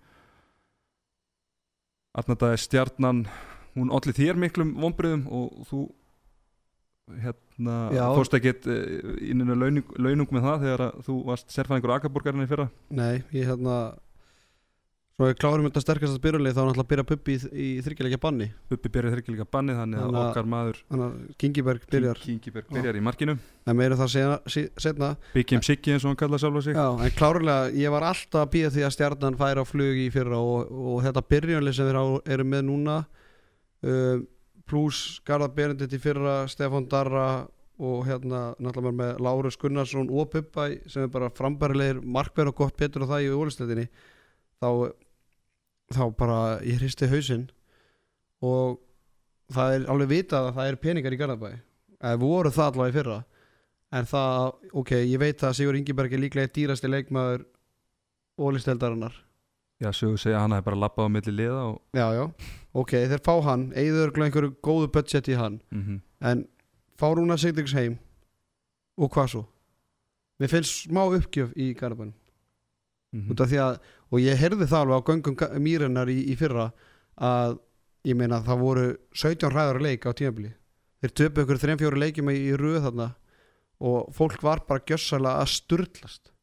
Arnardaði 2.14 2.60
stjarnan 2.62 3.24
hún 3.74 3.90
allir 3.94 4.18
þér 4.18 4.38
miklum 4.38 4.76
vonbröðum 4.78 5.26
og 5.34 5.64
þú 5.70 5.82
hérna 7.24 7.78
fórst 8.14 8.36
ekkert 8.38 8.68
uh, 8.70 9.18
inninu 9.26 9.58
launung, 9.58 9.96
launung 9.98 10.30
með 10.34 10.46
það 10.46 10.66
þegar 10.66 10.84
þú 11.08 11.18
varst 11.26 11.56
sérfæðingur 11.56 11.94
á 11.94 11.98
Akaborgarinn 11.98 12.46
í 12.46 12.50
fyrra? 12.50 12.68
Nei, 12.94 13.24
ég 13.34 13.50
hérna 13.50 13.80
Svo 15.20 15.28
ég 15.28 15.36
klárum 15.36 15.65
þetta 15.67 15.82
sterkast 15.84 16.15
að 16.15 16.22
byrjuleg 16.24 16.53
þá 16.55 16.59
er 16.61 16.67
náttúrulega 16.70 16.84
að 16.86 16.91
byrja 16.93 17.03
pubbi 17.09 17.34
í, 17.36 17.39
í 17.59 17.65
þryggjuleikja 17.84 18.20
banni. 18.24 18.45
Bubbi 18.72 18.91
byrjar 18.93 19.11
þryggja 19.17 19.34
líka 19.34 19.45
banni 19.51 19.74
þannig 19.76 19.99
að 20.05 20.17
okkar 20.22 20.45
maður 20.47 20.78
Þannig 20.86 21.03
að 21.09 21.34
Kingiberg 21.43 21.88
byrjar. 21.91 22.22
Kingiberg 22.24 22.70
byrjar 22.72 22.95
í 22.95 23.01
markinu. 23.03 23.34
En 23.67 23.76
meira 23.76 23.97
það 23.99 24.13
setna 24.80 25.09
Byggjum 25.34 25.65
Siggi 25.67 25.91
eins 25.91 26.05
og 26.07 26.13
hann 26.13 26.20
kallaði 26.22 26.43
sjálfa 26.45 26.61
sig. 26.70 26.80
Já, 26.80 26.88
en 27.03 27.17
klárlega, 27.20 27.65
ég 27.84 27.91
var 27.91 28.05
alltaf 28.13 28.45
að 28.45 28.53
býða 28.53 28.72
því 28.78 28.86
að 28.88 28.93
stjarnan 28.95 29.38
færi 29.41 29.59
á 29.59 29.65
flug 29.67 29.99
í 29.99 30.07
fyrra 30.15 30.39
og, 30.39 30.72
og 30.93 31.03
þetta 31.03 31.26
byrjunli 31.36 31.76
sem 31.76 31.89
við 31.91 31.99
á- 31.99 32.24
erum 32.38 32.51
með 32.55 32.63
núna 32.70 32.95
uh, 33.03 34.24
pluss 34.72 35.20
Garðar 35.28 35.51
Berendit 35.57 35.97
í 35.97 35.99
fyrra, 35.99 36.38
Stefán 36.47 36.88
Darra 36.88 37.28
og 37.80 38.07
hérna 38.07 38.53
náttúrulega 38.59 38.95
með 39.03 39.22
Lárus 39.28 39.59
Gunnarsson 39.59 40.09
og 40.11 40.32
Bubba 40.34 40.70
sem 40.88 41.03
er 41.05 41.11
bara 41.11 41.30
frambærilegir 41.36 41.99
markverð 42.03 42.51
og 42.51 42.57
gott 42.63 42.80
betur 42.80 43.03
á 43.07 43.11
það 43.11 43.28
í 43.28 43.30
ólisleitinni 43.36 43.86
þá, 44.59 44.70
þá 45.96 46.04
bara 46.18 46.40
ég 46.66 46.80
hristi 46.80 47.10
hausinn 47.10 47.48
og 48.46 48.80
það 49.54 49.76
er 49.76 49.88
alveg 49.92 50.12
vitað 50.14 50.50
að 50.50 50.60
það 50.60 50.72
er 50.72 50.80
peningar 50.84 51.16
í 51.16 51.20
Garðabæ. 51.20 51.52
Eða 52.00 52.22
voru 52.22 52.52
það 52.56 52.68
allavega 52.72 52.94
í 52.94 52.98
fyrra. 52.98 53.18
En 53.90 54.06
það, 54.06 54.52
ok, 54.78 54.92
ég 55.10 55.20
veit 55.20 55.44
að 55.44 55.56
Sigur 55.58 55.78
Ingiberg 55.80 56.14
er 56.14 56.22
líklega 56.22 56.46
eitt 56.46 56.54
dýrasti 56.56 56.92
leikmaður 56.92 57.48
ólisteldarinnar 58.40 59.16
Já, 59.80 59.94
sögur 59.96 60.20
segja 60.20 60.36
að 60.38 60.44
hann 60.44 60.54
hefði 60.58 60.66
bara 60.66 60.80
lappað 60.84 61.08
á 61.08 61.14
milli 61.16 61.34
liða 61.34 61.60
og 61.70 61.76
já, 61.96 62.06
já, 62.12 62.24
ok, 62.82 62.94
þeir 63.12 63.22
fá 63.24 63.34
hann. 63.46 63.62
Eigður 63.80 64.12
einhverju 64.26 64.52
góðu 64.66 64.90
budget 64.92 65.32
í 65.32 65.38
hann? 65.40 65.62
Mm 65.72 66.02
en 66.20 66.42
fá 67.00 67.06
Rúna 67.16 67.38
Sigdings 67.40 67.72
heim? 67.72 67.94
Og 69.00 69.08
hvað 69.14 69.30
svo? 69.32 69.46
Mér 70.40 70.52
finnst 70.52 70.84
smá 70.84 71.06
uppgjöf 71.08 71.54
í 71.56 71.74
Garabæn 71.74 72.14
-hmm. 73.14 73.32
út 73.32 73.40
af 73.40 73.48
því 73.48 73.60
að, 73.64 73.80
og 74.10 74.22
ég 74.24 74.39
heyrði 74.39 74.68
það 74.70 74.86
alveg 74.86 75.01
á 75.01 75.07
göngum 75.10 75.64
mýrinnar 75.64 76.10
í, 76.12 76.20
í 76.32 76.36
fyrra 76.39 76.72
að 77.20 77.60
ég 78.07 78.18
meina 78.18 78.41
það 78.45 78.64
voru 78.64 78.88
17 79.14 79.53
hræður 79.53 79.82
leik 79.84 80.07
á 80.07 80.12
tímabili. 80.16 80.53
Þeir 80.99 81.16
töpu 81.22 81.45
ykkur 81.45 81.62
3-4 81.62 82.01
leikjum 82.03 82.32
í, 82.34 82.39
röð 82.60 82.82
þarna 82.88 83.10
og 83.80 84.12
fólk 84.16 84.41
var 84.43 84.66
bara 84.68 84.84
gjössalega 84.84 85.43
að 85.43 85.53
sturlast. 85.53 86.34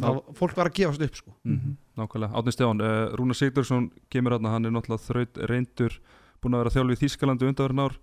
Það, 0.00 0.20
fólk 0.34 0.56
var 0.58 0.70
að 0.70 0.78
gefast 0.80 1.02
upp 1.06 1.18
sko. 1.20 1.34
Mm 1.46 1.76
Nákvæmlega, 1.94 2.34
Átni 2.34 2.50
Stefán, 2.50 2.80
uh, 2.82 3.14
Rúnar 3.14 3.36
Sigdursson 3.38 3.84
kemur 4.10 4.34
aðna, 4.34 4.50
hann 4.50 4.64
er 4.66 4.72
náttúrulega 4.74 5.04
þraut 5.04 5.38
reyndur 5.46 6.00
búin 6.42 6.56
að 6.56 6.64
vera 6.64 6.72
þjálfið 6.74 6.96
í 6.96 7.00
Þískalandi 7.04 7.46
undanverðin 7.46 7.82
ár. 7.84 7.94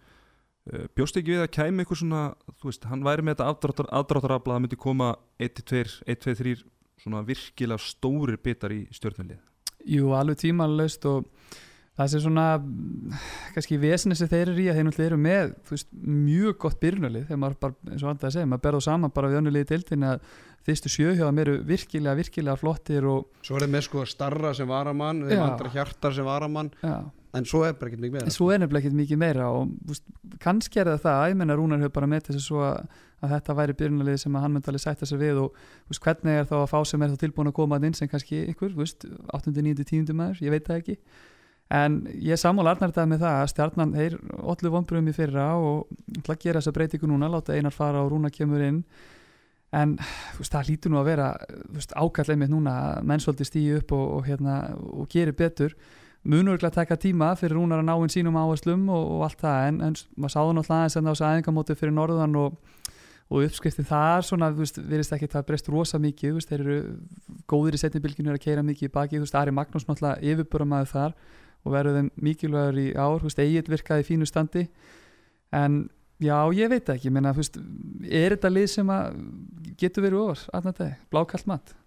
Uh, 0.71 0.85
bjóst 0.95 1.17
ekki 1.19 1.33
við 1.33 1.41
að 1.43 1.49
kæmi 1.57 1.83
eitthvað 1.83 1.99
svona, 1.99 2.21
þú 2.61 2.69
veist, 2.69 2.87
hann 2.87 3.03
væri 3.03 3.25
með 3.25 3.35
þetta 3.35 3.49
afdráttar, 3.51 3.89
afdráttarafla, 3.99 4.55
það 4.55 4.63
myndi 4.63 4.79
koma 4.79 5.09
1-2, 5.43 5.83
1-2-3 6.07 6.55
svona 7.01 7.25
virkilega 7.27 7.81
stórir 7.81 8.39
bitar 8.41 8.73
í 8.75 8.85
stjórnvelið 8.93 9.41
Jú, 9.89 10.11
alveg 10.13 10.37
tímanlaust 10.43 11.05
og 11.09 11.25
það 11.97 12.11
sé 12.11 12.21
svona 12.23 12.45
kannski 13.55 13.79
vesinni 13.81 14.15
sem 14.17 14.29
þeir 14.31 14.51
eru 14.51 14.63
í 14.63 14.67
að 14.71 14.77
þeir 14.77 14.87
náttúrulega 14.87 15.09
eru 15.11 15.19
með 15.21 15.53
veist, 15.69 15.89
mjög 15.91 16.59
gott 16.63 16.79
byrjunalið 16.81 17.25
þegar 17.27 17.41
maður 17.43 17.57
bara, 17.65 17.77
eins 17.89 18.05
og 18.05 18.11
alltaf 18.11 18.29
að 18.29 18.35
segja, 18.37 18.49
maður 18.51 18.65
berðu 18.67 18.83
saman 18.87 19.15
bara 19.15 19.31
við 19.31 19.39
önnulegið 19.41 19.71
deildin 19.73 20.07
að 20.07 20.27
fyrstu 20.67 20.91
sjöhjóðum 20.93 21.41
eru 21.41 21.55
virkilega, 21.67 22.17
virkilega 22.21 22.59
flottir 22.61 23.07
og 23.09 23.41
svo 23.45 23.57
er 23.57 23.65
þeir 23.65 23.73
með 23.75 23.87
sko 23.87 24.05
starra 24.09 24.53
sem 24.57 24.69
varamann 24.69 25.25
þeir 25.25 25.39
Já. 25.39 25.43
vandra 25.43 25.73
hjartar 25.73 26.15
sem 26.17 26.27
varamann 26.27 26.71
en 27.37 27.47
svo 27.47 27.61
er 27.63 27.75
bara 27.79 27.91
ekkert 27.91 28.03
mikið 28.03 28.17
en 28.17 28.25
meira 28.25 28.35
svo 28.35 28.49
er 28.51 28.59
nefnilega 28.61 28.83
ekkert 28.85 28.97
mikið 28.99 29.21
meira 29.21 29.47
og 29.55 29.91
úst, 29.91 30.05
kannski 30.43 30.81
er 30.81 30.91
það 30.91 31.03
það, 31.05 31.23
ég 31.31 31.39
menna 31.39 31.57
Rúnar 31.59 31.81
hefur 31.81 31.95
bara 31.99 32.09
með 32.11 32.25
þessu 32.27 32.43
svo 32.43 32.63
að, 32.67 32.95
að 33.23 33.35
þetta 33.35 33.57
væri 33.61 33.75
byrjunalið 33.81 34.17
sem 34.23 34.39
hann 34.43 34.55
myndi 34.55 34.71
alveg 34.71 34.83
sætta 34.83 35.07
sig 35.07 35.21
við 35.21 35.43
og 35.45 35.59
úst, 35.91 36.03
hvernig 36.03 36.41
er 36.41 36.49
þá 36.49 36.55
að 36.59 36.69
fá 36.73 36.79
sem 36.89 37.05
er 37.05 37.13
þá 37.13 37.23
tilbúin 37.23 37.51
að 37.51 37.57
koma 37.61 37.79
að 37.79 37.87
inn 37.87 37.97
sem 37.97 38.11
kannski 38.11 38.43
ykkur, 38.51 38.75
úst, 38.83 39.07
8. 39.31 39.53
9. 39.55 39.85
10. 39.93 40.11
maður, 40.17 40.43
ég 40.43 40.55
veit 40.55 40.67
það 40.67 40.81
ekki 40.81 40.97
en 41.71 42.01
ég 42.19 42.39
sammála 42.39 42.75
Arnar 42.75 42.91
þetta 42.91 43.07
með 43.07 43.23
það 43.23 43.37
að 43.39 43.49
stjarnan, 43.53 43.95
þeir 43.95 44.19
allu 44.51 44.73
vonbröðum 44.75 45.07
í 45.07 45.15
fyrra 45.15 45.47
og 45.55 45.87
ætla 46.19 46.35
að 46.35 46.43
gera 46.43 46.59
þessa 46.59 46.75
breytingu 46.75 47.07
núna 47.07 47.31
láta 47.31 47.55
Einar 47.55 47.75
fara 47.75 48.03
og 48.03 48.11
Rúnar 48.11 48.33
kemur 48.35 48.63
inn 48.65 48.81
en 49.71 49.95
úst, 50.41 50.51
það 50.51 50.67
lítur 50.67 50.91
nú 50.91 50.99
að 50.99 51.11
vera 51.13 51.29
ákall 51.95 52.33
einmitt 52.33 52.51
núna 52.51 52.75
að 52.89 53.07
menn 53.07 53.23
svolítið 53.23 53.47
stíu 53.47 53.77
upp 53.79 53.93
og, 53.95 54.05
og, 54.17 54.25
hérna, 54.27 54.57
og 54.75 55.07
gerir 55.11 55.37
betur 55.37 55.75
munur 56.23 56.57
ekki 56.57 56.67
að 56.69 56.75
taka 56.75 56.97
tíma 57.01 57.31
fyrir 57.39 57.57
Rúnar 57.57 57.81
að 57.81 57.87
ná 57.87 57.95
inn 57.97 58.13
sínum 58.13 58.37
áherslum 58.37 58.83
og, 58.93 59.07
og 59.15 59.23
allt 59.25 59.41
það 59.41 59.67
en, 59.69 59.79
en 59.87 59.95
maður 60.15 60.33
sáðu 60.35 60.53
náttúrulega 60.57 60.83
aðeins 60.83 60.97
en 60.99 61.09
á 61.09 61.11
þessu 61.11 61.27
æfingamóti 61.29 61.77
fyrir 61.79 61.95
norðan 61.95 62.37
og, 62.37 62.59
og 63.31 63.47
uppskriftin 63.47 63.87
þar 63.89 64.27
svona, 64.27 64.51
þú 64.53 64.65
veist, 64.65 64.81
virðist 64.91 65.15
ekki 65.17 65.31
það 65.31 65.47
breyst 65.49 65.71
rosa 65.73 66.01
mikið, 66.03 66.29
þú 66.29 66.37
veist, 66.37 66.51
þeir 66.51 66.65
eru 66.65 66.77
góðir 67.49 67.77
í 67.77 67.81
setnibilginu 67.81 68.35
að 68.35 68.43
keira 68.45 68.65
mikið 68.67 68.89
í 68.89 68.93
baki, 68.93 69.17
þú 69.17 69.25
veist, 69.25 69.39
Ari 69.41 69.55
Magnús 69.55 69.87
náttúrulega 69.87 70.33
yfirbúra 70.33 70.69
maður 70.69 70.93
þar 70.93 71.17
og 71.61 71.75
verður 71.75 71.97
þeim 71.97 72.13
mikilvægur 72.29 72.79
í 72.83 72.87
ár, 72.93 73.17
þú 73.17 73.29
veist, 73.29 73.41
Egil 73.41 73.65
virkaði 73.73 74.07
fínu 74.11 74.29
standi 74.29 74.67
en 75.57 75.83
já, 76.21 76.37
ég 76.53 76.69
veit 76.69 76.85
það 76.85 76.97
ekki, 76.99 77.09
ég 77.09 77.17
meina, 77.17 77.33
þú 77.33 77.45
veist 77.45 77.61
er 78.05 78.35
þetta 78.37 78.53
lið 78.53 78.71
sem 78.75 78.93
að 78.93 79.21
getur 79.81 80.05
verið 80.05 80.25
ofar, 80.27 80.49
aðna 80.59 80.77
dag, 80.77 80.97
blákallt 81.13 81.49
mat 81.49 81.77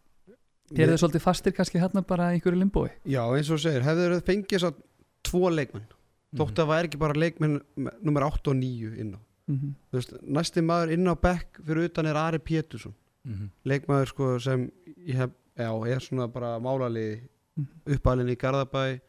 er 0.72 0.88
þið 0.88 0.98
svolítið 1.02 1.20
fastir 1.24 1.52
kannski 1.52 1.78
hérna 1.82 2.02
bara 2.06 2.30
í 2.32 2.38
einhverju 2.38 2.58
limbói 2.62 2.90
já 3.04 3.22
eins 3.36 3.50
og 3.50 3.60
segir, 3.60 3.82
hefur 3.84 4.14
þeir 4.14 4.24
fengið 4.28 4.64
að 4.70 4.74
tvo 5.24 5.50
leikmenn. 5.52 5.86
Þótt 6.34 6.50
að 6.58 6.64
það 6.64 6.70
væri 6.72 6.88
ekki 6.88 6.98
bara 6.98 7.14
leikmenn 7.20 7.60
nummer 8.02 8.24
8 8.26 8.50
og 8.50 8.56
9 8.58 8.96
inn 9.00 9.14
á. 9.14 9.20
Mm 9.46 9.56
-hmm. 9.60 9.72
Þú 9.92 9.98
veist, 10.00 10.12
næsti 10.22 10.60
maður 10.64 10.92
inn 10.92 11.06
á 11.06 11.14
bekk 11.14 11.60
fyrir 11.66 11.84
utan 11.88 12.06
er 12.06 12.16
Ari 12.16 12.38
Pétursson. 12.38 12.94
Leikmaður 13.64 14.06
sko 14.08 14.38
sem 14.40 14.70
ég 15.06 15.14
hef, 15.16 15.30
já, 15.56 15.70
er 15.86 16.00
svona 16.00 16.26
bara 16.32 16.58
málaliði 16.58 17.20
Mhm. 17.56 17.66
uppalinn 17.86 18.28
í 18.28 18.36
Garðabæ 18.36 19.00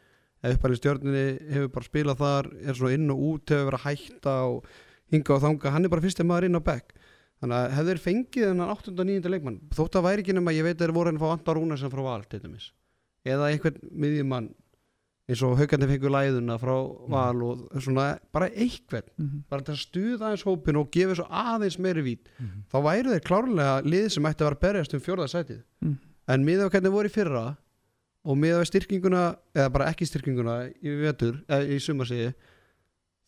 eða 0.44 0.54
uppalinn 0.54 0.78
stjórninni 0.78 1.40
hefur 1.52 1.68
bara 1.74 1.86
spilað 1.86 2.18
þar 2.18 2.46
er 2.70 2.74
svona 2.74 2.94
inn 2.94 3.10
og 3.12 3.18
út, 3.18 3.46
hefur 3.50 3.72
verið 3.72 3.80
að 3.80 3.86
hætta 3.90 4.36
og 4.46 4.66
hinga 5.12 5.34
og 5.36 5.42
þanga, 5.42 5.72
hann 5.72 5.86
er 5.86 5.90
bara 5.90 6.02
fyrsti 6.02 6.24
maður 6.24 6.46
inn 6.46 6.56
á 6.56 6.62
bekk 6.62 6.94
þannig 7.42 7.56
að 7.60 7.72
hefur 7.76 7.90
þeir 7.92 8.04
fengið 8.06 8.46
þennan 8.50 8.74
8. 8.76 8.94
og 9.00 9.08
9. 9.10 9.32
leikmann, 9.34 9.60
þótt 9.76 9.98
að 10.00 10.06
væri 10.08 10.24
ekki 10.26 10.36
nema 10.38 10.54
ég 10.56 10.64
veit 10.68 10.78
að 10.78 10.86
þeir 10.86 10.94
voru 10.96 11.12
að 11.16 11.20
fá 11.24 11.32
Andar 11.36 11.58
Rúnarsson 11.60 11.92
frá 11.94 12.04
Val 12.06 12.24
til 12.32 12.40
dæmis, 12.46 12.70
eða 13.26 13.50
einhvern 13.52 13.82
miðjumann 13.92 14.48
eins 15.26 15.42
og 15.42 15.56
haugandi 15.58 15.88
fengur 15.90 16.14
læðuna 16.14 16.56
frá 16.62 16.74
Val 17.10 17.44
og 17.44 17.82
svona 17.82 18.20
bara 18.32 18.48
einhvern, 18.54 19.08
Mhm. 19.18 19.44
bara 19.50 19.62
til 19.64 19.74
að 19.74 19.82
stuða 19.82 20.28
aðeins 20.30 20.44
hópin 20.46 20.78
og 20.78 20.92
gefa 20.92 21.16
svo 21.16 21.26
aðeins 21.30 21.80
meiri 21.80 22.04
vít 22.06 22.30
þá 22.72 22.78
væru 22.86 23.10
þeir 23.10 23.26
klárlega 23.26 23.82
lið 23.84 24.10
sem 24.12 24.24
ætti 24.24 24.44
að 24.46 24.50
vera 24.52 24.62
berjast 24.62 24.94
um 24.94 25.00
fjórða 25.02 25.28
sætið 25.28 25.64
Mhm. 25.82 25.98
en 26.28 26.46
miðað 26.46 26.66
á 26.66 26.70
hvernig 26.70 26.92
voru 26.94 27.10
í 27.10 27.12
fyrra 27.12 27.58
og 28.26 28.38
miðað 28.38 28.62
á 28.62 28.70
styrkinguna 28.70 29.38
eða 29.56 29.72
bara 29.72 29.86
ekki 29.92 30.06
styrkinguna 30.06 30.72
í 30.84 30.90
vetur 31.02 31.44
eða 31.50 31.68
í 31.74 31.78
sumarsíði 31.82 32.34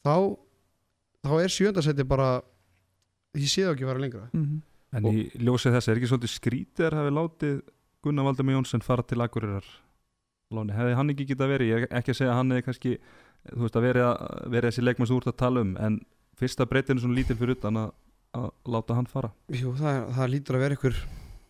þá 0.05 0.37
þá 1.25 1.33
er 1.43 1.49
sjönda 1.49 1.81
sætið 1.81 2.07
bara 2.07 2.41
ég 3.43 3.51
sé 3.51 3.65
það 3.65 3.73
ekki 3.75 3.85
að 3.87 3.91
vera 3.93 4.03
lengra. 4.05 4.29
Mhm. 4.33 4.61
En 4.97 5.03
í 5.11 5.27
ljósið 5.35 5.75
þess 5.75 5.89
er 5.91 5.99
ekki 5.99 6.09
svolítið 6.09 6.31
skrítið 6.31 6.85
að 6.87 6.97
hafi 7.01 7.11
látið 7.17 7.55
Gunnar 8.05 8.27
Valdemar 8.29 8.55
Jónsson 8.55 8.83
fara 8.85 9.03
til 9.03 9.19
Akureyrar? 9.19 9.65
Láni, 10.55 10.71
hefði 10.71 10.95
hann 10.95 11.11
ekki 11.11 11.25
getað 11.27 11.51
verið? 11.51 11.71
Ég 11.73 11.83
er 11.83 11.97
ekki 11.99 12.13
að 12.13 12.19
segja 12.21 12.31
að 12.31 12.37
hann 12.39 12.53
hefði 12.55 12.65
kannski 12.69 12.93
þú 13.51 13.63
veist 13.65 13.77
að 13.77 13.87
verið, 13.87 14.07
að, 14.07 14.41
verið 14.53 14.71
þessi 14.71 14.85
leikmann 14.85 15.09
sem 15.09 15.15
þú 15.17 15.21
ert 15.21 15.31
að 15.33 15.39
tala 15.43 15.63
um 15.65 15.71
en 15.87 15.99
fyrsta 16.39 16.67
breytinu 16.69 17.03
svona 17.03 17.17
lítil 17.17 17.37
fyrir 17.39 17.57
utan 17.57 17.79
að, 17.81 17.93
að 18.37 18.49
láta 18.75 18.97
hann 18.97 19.09
fara. 19.11 19.31
Jú, 19.51 19.73
það, 19.77 20.01
það 20.17 20.33
lítur 20.33 20.57
að 20.57 20.63
vera 20.65 20.77
einhver 20.77 20.99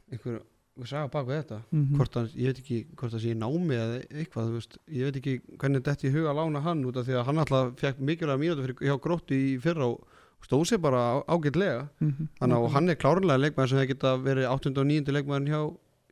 einhver, 0.07 0.37
einhver 0.73 0.91
saga 0.91 1.11
bak 1.13 1.29
við 1.29 1.41
þetta. 1.41 1.59
Mhm. 1.71 1.95
hvort 1.99 2.19
hann, 2.19 2.29
ég 2.33 2.51
veit 2.51 2.61
ekki 2.63 2.79
hvort 2.95 3.15
það 3.15 3.23
sé 3.25 3.33
í 3.33 3.39
námi 3.41 3.77
eða 3.77 3.97
eitthvað, 4.07 4.51
þú 4.51 4.59
veist, 4.59 4.77
ég 4.97 5.09
veit 5.09 5.19
ekki 5.21 5.35
hvernig 5.57 5.87
þetta 5.87 6.07
í 6.07 6.13
huga 6.15 6.33
að 6.33 6.39
lána 6.41 6.63
hann 6.67 6.85
út 6.87 7.01
af 7.01 7.07
því 7.07 7.17
að 7.17 7.27
hann 7.29 7.43
alltaf 7.43 7.73
fekk 7.81 8.05
mikilvæga 8.09 8.41
mínútu 8.43 8.65
fyrir, 8.65 8.79
hjá 8.87 8.95
gróttu 9.03 9.37
í 9.37 9.57
fyrra 9.61 9.91
og 9.91 10.16
stóð 10.45 10.65
sér 10.69 10.81
bara 10.81 11.23
ágætlega 11.27 11.87
Mhm. 11.99 12.27
þannig 12.39 12.57
að 12.57 12.71
hann 12.71 12.89
er 12.89 12.95
klárlega 12.95 13.39
leikmaður 13.41 13.69
sem 13.69 13.79
það 13.79 13.87
geta 13.87 14.17
verið 14.17 14.49
8. 14.51 14.77
og 14.77 14.85
9. 14.85 15.11
leikmaður 15.11 15.47
hjá, 15.47 15.61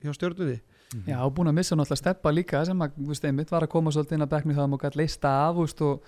hjá 0.03 0.13
stjórnunni 0.13 0.59
Já, 1.07 1.17
og 1.25 1.33
búin 1.35 1.47
að 1.49 1.55
missa 1.57 1.75
náttúrulega 1.75 1.97
steppa 1.97 2.31
líka 2.31 2.65
sem 2.65 2.79
að, 2.79 2.91
þú 2.95 3.07
veist, 3.09 3.25
einmitt 3.25 3.49
var 3.51 3.63
að 3.65 3.69
koma 3.73 3.91
svolítið 3.91 4.13
inn 4.13 4.21
að 4.21 4.29
bekknu 4.31 4.53
það 4.55 4.63
að 4.63 4.69
maður 4.69 4.83
gæti 4.85 4.97
leista 5.01 5.27
af, 5.49 5.55
þú 5.55 5.63
veist, 5.65 5.81
og 5.81 6.01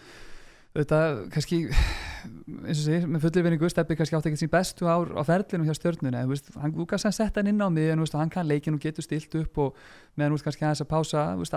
þetta 0.78 1.00
kannski 1.34 1.58
eins 1.68 2.78
og 2.80 2.86
segir, 2.86 3.08
með 3.08 3.22
fullir 3.26 3.44
vinningu 3.48 3.70
steppi 3.70 3.96
kannski 3.98 4.16
átt 4.16 4.28
ekki 4.30 4.40
sín 4.46 4.52
bestu 4.54 4.86
ár 4.88 5.12
á 5.18 5.22
ferlinu 5.28 5.66
hjá 5.66 5.74
stjórnuna, 5.76 6.22
þú 6.24 6.30
veist, 6.32 6.52
hann 6.62 6.72
kannski 6.86 7.08
að 7.10 7.18
setja 7.18 7.42
hann 7.42 7.48
inn 7.52 7.60
á 7.60 7.68
mig, 7.74 7.90
en 7.90 7.98
þú 8.00 8.06
veist, 8.06 8.14
hann 8.22 8.30
kann 8.30 8.48
leikin 8.48 8.74
og 8.78 8.80
getur 8.80 9.04
stilt 9.04 9.36
upp 9.36 9.58
og 9.58 9.76
meðan 10.16 10.32
veist 10.38 10.46
kannski 10.46 10.64
aðeins 10.64 10.84
að 10.86 10.92
pása, 10.94 11.26
þú 11.36 11.40
veist, 11.42 11.54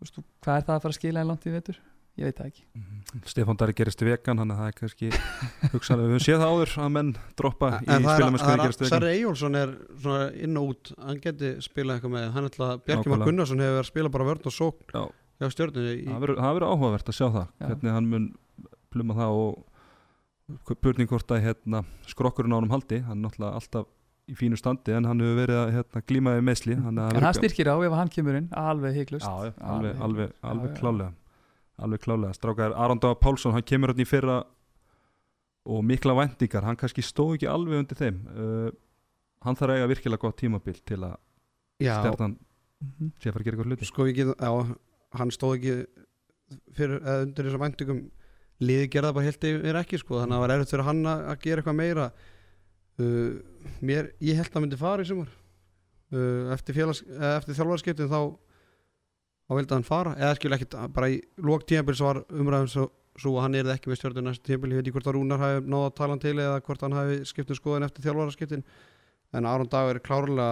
Veist, 0.00 0.20
hvað 0.40 0.58
er 0.60 0.66
það 0.66 0.76
að 0.76 0.84
fara 0.84 0.94
að 0.94 0.98
skila 0.98 1.22
en 1.22 1.30
langt 1.30 1.46
í 1.46 1.54
vetur? 1.54 1.80
Ég 2.18 2.26
veit 2.26 2.40
það 2.40 2.48
ekki. 2.50 2.64
Stefán 3.30 3.58
Dari 3.60 3.74
gerist 3.76 4.02
í 4.02 4.06
vegan 4.08 4.40
þannig 4.40 4.56
að 4.56 4.60
það 4.60 4.70
er 4.70 4.76
kannski 4.80 5.10
hugsanlega, 5.74 6.08
við 6.08 6.16
höfum 6.16 6.24
séð 6.26 6.42
það 6.42 6.52
áður 6.54 6.72
að 6.84 6.90
menn 6.96 7.12
droppa 7.38 7.70
í 7.70 7.78
en 7.80 8.06
það 8.06 8.18
spilamennskuði 8.18 8.50
það 8.50 8.62
gerist 8.64 8.80
í 8.80 8.84
vegan 8.84 8.92
Sarri 8.94 9.12
Eyjólfsson 9.14 9.58
er 9.60 9.72
svona 10.02 10.26
inn 10.46 10.60
og 10.60 10.72
út 10.74 10.92
hann 10.98 11.22
geti 11.24 11.52
spilað 11.64 11.96
eitthvað 11.96 12.14
með 12.16 12.26
hann 12.36 12.50
ætla 12.50 12.68
Bjarki 12.84 13.12
Már. 13.12 13.24
Gunnarsson 13.28 13.62
hefur 13.64 13.76
verið 13.76 13.84
að 13.84 13.88
spila 13.90 14.12
bara 14.16 14.28
vörn 14.30 14.50
og 14.50 14.56
sókn 14.56 14.94
Já. 14.96 15.02
hjá 15.40 15.54
stjórnunni 15.54 15.94
í, 15.94 16.04
það 16.10 16.26
verður 16.26 16.68
áhugavert 16.74 17.12
að 17.12 17.18
sjá 17.20 17.26
það 17.28 17.46
Já. 17.46 17.66
hvernig 17.70 17.96
hann 17.96 18.10
mun 18.10 18.28
pluma 18.90 19.18
það 19.20 19.40
og 19.40 19.66
að 21.30 21.44
hérna, 21.46 21.84
skrokkurinn 22.10 22.52
á 22.52 22.58
honum 22.58 22.74
haldi 22.74 23.00
hann 23.06 23.20
er 23.20 23.24
náttúrulega 23.28 23.60
alltaf 23.60 23.88
í 24.30 24.36
fínu 24.38 24.56
standi 24.60 24.94
en 24.94 25.04
hann 25.08 25.20
hefur 25.22 25.38
verið 25.42 25.58
að 25.60 25.72
hérna, 25.76 26.02
glíma 26.06 26.34
við 26.38 26.44
meðsli 26.46 26.76
En 26.78 27.00
það 27.20 27.36
styrkir 27.40 27.70
á 27.72 27.76
ef 27.88 27.96
hann 27.98 28.12
kemur 28.14 28.38
inn, 28.38 28.48
alveg 28.56 28.94
heiklust. 29.00 29.26
alveg, 29.26 29.54
Alveg 29.60 30.00
alveg, 30.06 30.32
alveg 30.42 30.76
klálega. 30.78 31.12
Alveg 31.80 32.00
klálega, 32.04 32.32
strákar 32.36 32.74
Aron 32.76 32.98
Dava 33.00 33.14
Pálsson 33.18 33.52
hann 33.56 33.62
kemur 33.66 33.92
hann 33.94 34.02
í 34.04 34.06
fyrra 34.08 34.42
og 35.70 35.82
mikla 35.84 36.14
væntingar, 36.16 36.64
hann 36.64 36.76
kannski 36.80 37.02
stóð 37.04 37.34
ekki 37.38 37.48
alveg 37.50 37.82
undir 37.82 37.98
þeim. 37.98 38.20
Uh, 38.32 38.70
hann 39.44 39.56
þarf 39.58 39.74
að 39.74 39.80
eiga 39.80 39.90
virkilega 39.94 40.22
gott 40.24 40.38
tímabil 40.40 40.78
til 40.84 41.00
að 41.04 41.16
stjarnan 41.80 42.38
Mhm. 42.80 43.10
sé 43.20 43.28
að 43.28 43.32
fara 43.34 43.42
að 43.42 43.44
gera 43.44 43.56
eitthvað 43.56 43.68
hluti. 43.74 43.86
Sko 43.90 44.04
ég 44.08 44.14
get 44.16 44.38
já, 44.40 44.76
hann 45.18 45.30
stóð 45.30 45.56
ekki 45.58 45.86
fyrir, 46.76 47.00
eða 47.04 47.22
undir 47.26 47.44
þessum 47.44 47.60
væntingum. 47.66 47.98
Liði 48.60 48.86
gerða 48.92 49.10
bara 49.14 49.24
helt 49.26 49.44
yfir 49.44 49.76
ekki 49.82 49.98
sko. 50.00 50.14
Þannig 50.20 50.32
að 50.32 50.36
það 50.36 50.40
var 50.44 50.54
erfitt 50.54 50.72
fyrir 50.72 50.84
hann 50.88 51.02
að 51.04 51.40
gera 51.44 51.60
eitthvað 51.62 51.76
meira 51.76 52.06
uh, 53.00 53.66
mér, 53.80 54.12
ég 54.20 54.38
held 54.38 54.50
að 54.50 54.58
hann 54.58 54.66
myndi 54.66 54.80
fara 54.80 55.04
í 55.04 55.10
sumar. 55.10 55.34
Uh, 56.10 56.50
eftir, 56.54 56.78
eða 56.80 57.34
eftir 57.38 57.58
þjálfarskiptin 57.58 58.10
þá 58.10 58.20
þá 59.50 59.56
vildi 59.58 59.74
hann 59.74 59.86
fara. 59.86 60.14
Eða 60.14 60.38
skil 60.38 60.54
ekkit 60.54 60.74
bara 60.94 61.10
í 61.10 61.20
lók 61.42 61.66
tímabils 61.66 62.02
var 62.04 62.22
umræðum 62.30 62.70
svo, 62.70 62.86
svo 63.18 63.34
að 63.34 63.46
hann 63.48 63.58
er 63.58 63.70
ekki 63.74 63.90
með 63.90 63.98
stjórnum 63.98 64.28
næstu 64.28 64.46
tímabil, 64.46 64.70
ég 64.70 64.78
veit 64.78 64.86
ekki 64.86 64.94
hvort 64.94 65.10
að 65.10 65.16
Rúnar 65.16 65.42
hafi 65.42 65.64
náða 65.66 65.88
að 65.88 65.96
tala 65.98 66.14
hann 66.14 66.22
til 66.22 66.34
eða 66.36 66.60
hvort 66.68 66.84
hann 66.86 66.94
hafi 66.94 67.16
skipt 67.26 67.50
um 67.50 67.58
skoðin 67.58 67.86
eftir 67.88 68.06
þjálfarskiptin 68.06 68.62
en 69.34 69.48
Aron 69.50 69.70
Dagur 69.70 69.98
er 69.98 70.04
klárlega 70.06 70.50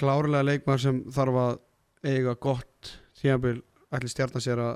klárlega 0.00 0.46
leikmaður 0.48 0.82
sem 0.82 1.02
þarf 1.14 1.38
að 1.44 1.52
eiga 2.10 2.34
gott 2.42 2.94
tímabil 3.20 3.60
ætli 3.94 4.10
stjarnan 4.10 4.44
sér 4.44 4.64
að 4.64 4.74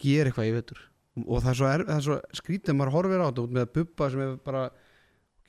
gera 0.00 0.30
eitthvað 0.30 0.48
í 0.48 0.56
vetur 0.56 0.82
og 1.26 1.42
það 1.42 1.50
er 1.50 1.58
svo, 1.58 1.68
er, 1.70 1.84
það 1.88 1.96
er 1.96 2.06
svo 2.06 2.18
skrítið 2.38 2.76
maður 2.78 2.94
horfir 2.96 3.22
á 3.22 3.28
þetta 3.28 3.44
út 3.44 3.54
með 3.56 3.70
Bubba 3.74 4.10
sem 4.12 4.24
er 4.24 4.34
bara 4.46 4.64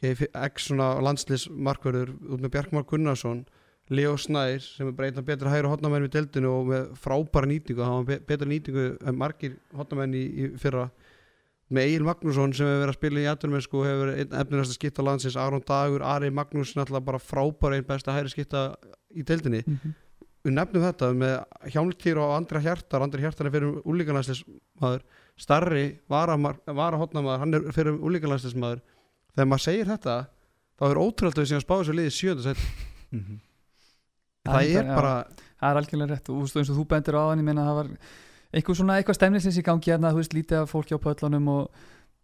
okay, 0.01 0.29
x 0.49 0.69
svona 0.69 0.93
landslis 1.03 1.47
markverður 1.51 2.15
út 2.17 2.41
með 2.41 2.53
Bjarkmar 2.55 2.87
Gunnarsson 2.89 3.43
Leo 3.91 4.15
Snær 4.19 4.61
sem 4.63 4.87
er 4.87 4.95
breytað 4.95 5.25
betra 5.27 5.51
hægri 5.51 5.69
hotnamenn 5.71 6.05
við 6.05 6.13
deildinu 6.15 6.51
og 6.53 6.69
með 6.69 6.91
frábæra 7.01 7.49
nýtingu 7.49 7.83
hann 7.83 7.97
var 7.99 8.05
be 8.07 8.19
betra 8.29 8.47
nýtingu 8.47 8.85
en 9.03 9.17
margir 9.19 9.57
hotnamenn 9.75 10.15
í, 10.15 10.21
í 10.31 10.51
fyrra. 10.61 10.87
Með 11.71 11.89
Egil 11.89 12.05
Magnússon 12.07 12.53
sem 12.55 12.67
hefur 12.67 12.81
verið 12.81 12.93
að 12.93 12.97
spila 12.99 13.19
í 13.19 13.25
jættunmennsku 13.25 13.79
og 13.79 13.85
hefur 13.87 14.01
verið 14.05 14.21
einn 14.21 14.37
efnilegast 14.41 14.73
að 14.73 14.77
skipta 14.77 15.05
landsins 15.07 15.37
Aron 15.39 15.63
Dagur, 15.67 16.03
Ari 16.03 16.31
Magnús 16.35 16.73
náttúrulega 16.75 17.07
bara 17.07 17.19
frábæra 17.23 17.77
einn 17.79 17.87
besta 17.87 18.15
hægri 18.15 18.31
skipta 18.33 18.63
í 19.11 19.27
deildinni. 19.27 19.63
Mhm. 19.67 19.97
við 20.41 20.55
nefnum 20.55 20.81
þetta 20.81 21.07
með 21.13 21.35
Hjálmtýr 21.69 22.17
og 22.17 22.31
Andra 22.33 22.59
Hjartar 22.63 23.03
Andra 23.05 23.21
Hjartar 23.21 23.45
er 23.45 23.53
fyrir 23.53 23.83
úlíkanlæslismadur 23.85 25.03
starri 25.37 25.99
varahotnamaður 26.11 27.39
hann 27.43 27.53
er 27.57 27.67
fyrir 27.75 27.97
úlíkanlæslismadur 27.99 28.81
þegar 29.35 29.47
maður 29.51 29.65
segir 29.67 29.85
þetta 29.91 30.15
þá 30.81 30.83
er 30.91 30.99
ótrúlega 31.01 31.41
að 31.41 31.49
séum 31.51 31.61
að 31.61 31.65
spáða 31.67 31.85
svo 31.87 31.93
liðið 31.99 32.17
sjönda 32.17 32.43
set 32.49 32.65
Mhm. 33.11 33.39
það 34.45 34.53
Það 34.53 34.75
er 34.75 34.85
já. 34.85 34.95
bara 34.95 35.13
það 35.61 35.69
er 35.71 35.79
algjörlega 35.81 36.11
rétt 36.15 36.29
og 36.31 36.41
eins 36.57 36.69
og 36.71 36.77
þú 36.77 36.85
bendir 36.87 37.15
á 37.19 37.23
hann 37.29 37.39
ég 37.39 37.43
meina 37.45 37.61
að 37.61 37.67
það 37.71 37.75
var 37.81 37.89
eitthvað 38.53 38.77
svona 38.79 38.95
eitthvað 38.99 39.17
stemnisins 39.19 39.57
í 39.59 39.63
gangi 39.63 39.91
hérna, 39.91 40.11
þú 40.11 40.19
veist, 40.21 40.33
lítið 40.33 40.61
af 40.61 40.71
fólki 40.71 40.95
á 40.95 40.99
pöllunum 41.03 41.47
og 41.47 41.69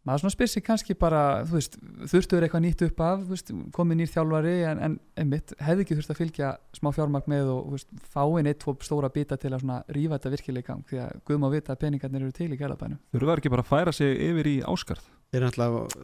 maður 0.08 0.24
svona 0.24 0.34
spyr 0.34 0.50
sig 0.52 0.64
kannski 0.66 0.96
bara 0.98 1.22
þú 1.48 1.58
veist, 1.58 1.76
þurftu 2.08 2.38
er 2.38 2.46
eitthvað 2.48 2.64
nýtt 2.64 2.84
upp 2.88 3.02
af 3.04 3.24
þú 3.26 3.34
veist, 3.34 3.52
komið 3.76 4.00
nýr 4.00 4.12
þjálfari 4.14 4.54
en, 4.72 4.82
en 4.88 4.96
einmitt, 5.20 5.54
hefði 5.60 5.86
ekki 5.86 5.98
þurft 6.00 6.14
að 6.14 6.22
fylgja 6.22 6.52
smá 6.80 6.90
fjármagn 6.96 7.32
með 7.34 7.52
og 7.54 7.60
þú 7.68 7.76
veist, 7.76 7.90
fáin 8.14 8.50
eitt, 8.52 8.62
tvo 8.64 8.76
stóra 8.88 9.12
bita 9.14 9.38
til 9.42 9.52
að 9.52 9.66
svona 9.66 9.82
rífa 9.98 10.20
þetta 10.22 10.64
gang 10.68 10.86
því 10.88 11.02
að 11.04 11.20
Guð 11.28 11.42
má 11.44 11.48
vita 11.52 11.76
að 11.76 11.82
peningarnir 11.84 12.24
eru 12.26 12.32
til 12.32 12.50
í 12.54 12.60
gælabænum 12.60 13.02
Þurfa 13.14 13.38
ekki 13.38 13.54
bara 13.54 13.66
að 13.66 13.72
færa 13.74 13.94
sig 13.96 14.16
yfir 14.30 14.48
í 14.48 14.56
áskarð 14.64 15.04
þeir, 15.32 15.50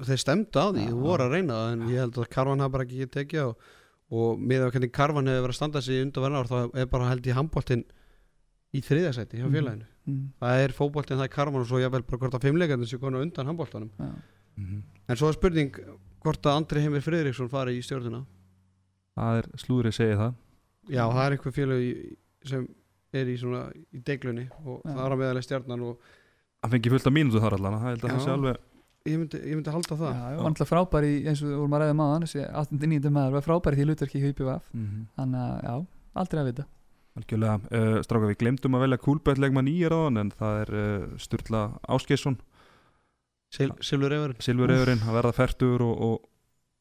þeir 0.03 0.19
stemdu 0.19 0.59
á 0.59 0.67
því, 0.73 0.89
þú 0.91 0.99
voru 0.99 1.23
að 1.27 1.35
reyna 1.37 1.61
en 1.71 1.87
ég 1.89 2.03
held 2.03 2.19
að 2.19 2.29
Karvan 2.33 2.63
hafa 2.63 2.75
bara 2.75 2.87
ekki 2.87 3.07
tekið 3.13 3.45
og, 3.47 3.67
og 4.13 4.41
með 4.43 4.65
að 4.67 4.75
hvernig 4.75 4.93
Karvan 4.93 5.31
hefur 5.31 5.45
verið 5.47 5.55
að 5.55 5.59
standa 5.61 5.81
sig 5.85 6.03
undan 6.03 6.25
verðan 6.25 6.41
ár 6.43 6.51
þá 6.51 6.81
er 6.83 6.89
bara 6.91 7.09
held 7.13 7.29
í 7.29 7.35
handbóltinn 7.37 7.85
í 8.73 8.81
þriðasæti 8.83 9.39
hjá 9.39 9.47
Mhm. 9.47 9.55
félaginu 9.55 9.85
mm. 9.87 9.92
Það 10.43 10.61
er 10.63 10.75
fótbóltinn, 10.75 11.17
það 11.19 11.27
er 11.29 11.33
Karvan 11.33 11.61
og 11.63 11.67
svo 11.69 11.79
ég 11.81 11.91
vel 11.93 12.03
bara 12.03 12.19
hvort 12.21 12.37
að 12.37 12.47
fimmleikandi 12.47 12.89
séu 12.89 12.99
konu 12.99 13.21
undan 13.23 13.47
handbóltanum 13.47 13.89
já. 13.95 14.09
en 15.07 15.19
svo 15.19 15.29
er 15.29 15.37
spurning 15.37 15.77
hvort 16.23 16.45
að 16.45 16.57
Andri 16.59 16.83
Heimir 16.83 17.03
Friðriksson 17.05 17.51
fari 17.51 17.77
í 17.77 17.83
stjórnuna 17.85 18.23
Það 19.13 19.39
er 19.39 19.47
slúðrið 19.61 19.93
segið 19.93 20.19
það. 20.23 20.35
Já, 20.89 21.03
það 21.05 21.23
er 21.23 21.35
einhver 21.35 21.53
félag 21.53 21.81
sem 22.49 22.67
er 23.13 23.29
í 23.29 23.35
svona 23.37 23.63
í 23.93 23.99
deglunni 24.03 24.45
og 24.65 24.79
Já. 24.81 24.89
það 24.89 25.01
er 25.05 25.13
á 25.13 25.17
meðalega 25.21 25.47
stjarnan 25.47 25.83
og 25.85 26.11
Hann 26.63 26.71
fengi 26.71 26.91
fullt 26.93 27.07
af 27.09 27.13
mínútu 27.13 27.41
þar 27.43 27.57
allan 27.59 27.75
Það 27.77 27.91
að 27.93 28.05
það 28.07 28.23
sé 28.23 28.31
alveg 28.33 28.61
ég 29.03 29.19
myndi, 29.19 29.39
ég 29.43 29.57
myndi 29.59 29.71
halda 29.73 29.97
það. 29.99 30.13
Já, 30.15 30.23
var 30.23 30.47
náttúrulega 30.47 30.69
frábær 30.69 31.05
í, 31.07 31.13
eins 31.27 31.41
og 31.43 31.49
við 31.49 31.57
vorum 31.59 31.75
að 31.75 31.81
ræða 31.83 31.95
maður 31.99 32.25
þessi 32.25 32.43
89. 32.63 33.11
maður 33.17 33.35
var 33.37 33.45
frábær 33.47 33.75
í 33.75 33.79
því 33.79 33.87
hlutverki 33.89 34.19
í 34.19 34.23
HPVF 34.23 34.69
þannig 35.19 35.41
að 35.43 35.57
já, 35.67 35.73
aldrei 36.23 36.41
að 36.41 36.49
vita 36.49 36.65
Algjörlega, 37.13 37.59
uh, 37.69 37.99
stráka 38.01 38.31
við 38.31 38.39
glemdum 38.41 38.75
að 38.77 38.87
velja 38.87 39.01
kúlbætlegman 39.03 39.69
í 39.69 39.75
er 39.85 39.93
áðan 39.93 40.21
en 40.23 40.33
það 40.33 40.59
er 40.63 40.75
uh, 40.79 41.07
Sturla 41.21 41.63
Áskeisson 41.85 42.39
Sil, 43.53 43.69
Silfur 43.85 44.15
Eifur 44.15 44.31
Silfureyðurinn 44.41 45.03
að 45.05 45.17
verða 45.19 45.33
færtur 45.37 45.83
og, 45.85 45.99
og, 46.07 46.15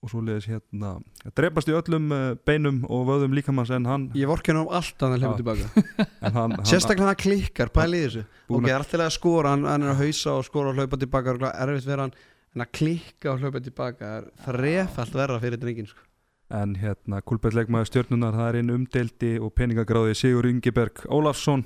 og 0.00 0.12
svo 0.12 0.22
leiðis 0.24 0.48
hérna 0.48 0.94
að 1.20 1.34
drepast 1.36 1.68
í 1.68 1.76
öllum 1.76 2.08
uh, 2.16 2.22
beinum 2.48 2.80
og 2.88 3.04
vöðum 3.10 3.36
líkamanns 3.36 3.74
en 3.76 3.88
hann, 3.90 4.06
ég 4.16 4.30
vorkinn 4.30 4.62
um 4.62 4.72
allt 4.72 5.04
að 5.04 5.12
hann 5.12 5.26
hleypa 5.26 5.42
tilbaka. 5.42 5.84
Hann, 6.22 6.38
hann 6.38 6.56
sérstaklega 6.64 7.10
hann 7.10 7.20
klikkar, 7.20 7.72
pæli 7.74 8.00
í 8.00 8.06
þessu. 8.06 8.24
Og 8.46 8.54
búin 8.54 8.62
okay, 8.62 8.70
að, 8.70 8.76
er 8.78 8.84
alltaf 8.86 9.04
að 9.04 9.14
skora, 9.18 9.52
hann, 9.52 9.66
hann 9.68 9.84
er 9.84 9.92
að 9.92 10.00
hausa 10.06 10.38
og 10.38 10.46
skora 10.46 10.72
og 10.72 10.78
hlaupa 10.80 11.00
tilbaka 11.02 11.34
og 11.34 11.44
erfitt 11.50 11.88
fyrir 11.90 12.04
hann 12.06 12.16
en 12.52 12.64
að 12.64 12.72
klikka 12.78 13.34
og 13.34 13.42
hlaupa 13.42 13.62
tilbaka 13.64 14.14
er 14.16 14.32
þrefalt 14.46 15.20
verra 15.20 15.38
fyrir 15.42 15.60
drengin 15.60 15.92
sko. 15.92 16.08
En 16.52 16.74
hérna 16.80 17.22
kúlbætlegmaður 17.24 17.88
stjörnunar 17.90 18.36
það 18.36 18.48
er 18.50 18.58
einn 18.60 18.74
umdeldi 18.76 19.36
og 19.42 19.54
peningagráði 19.58 20.18
Sigur 20.18 20.48
Ingeberg 20.50 21.04
Ólafsson. 21.08 21.64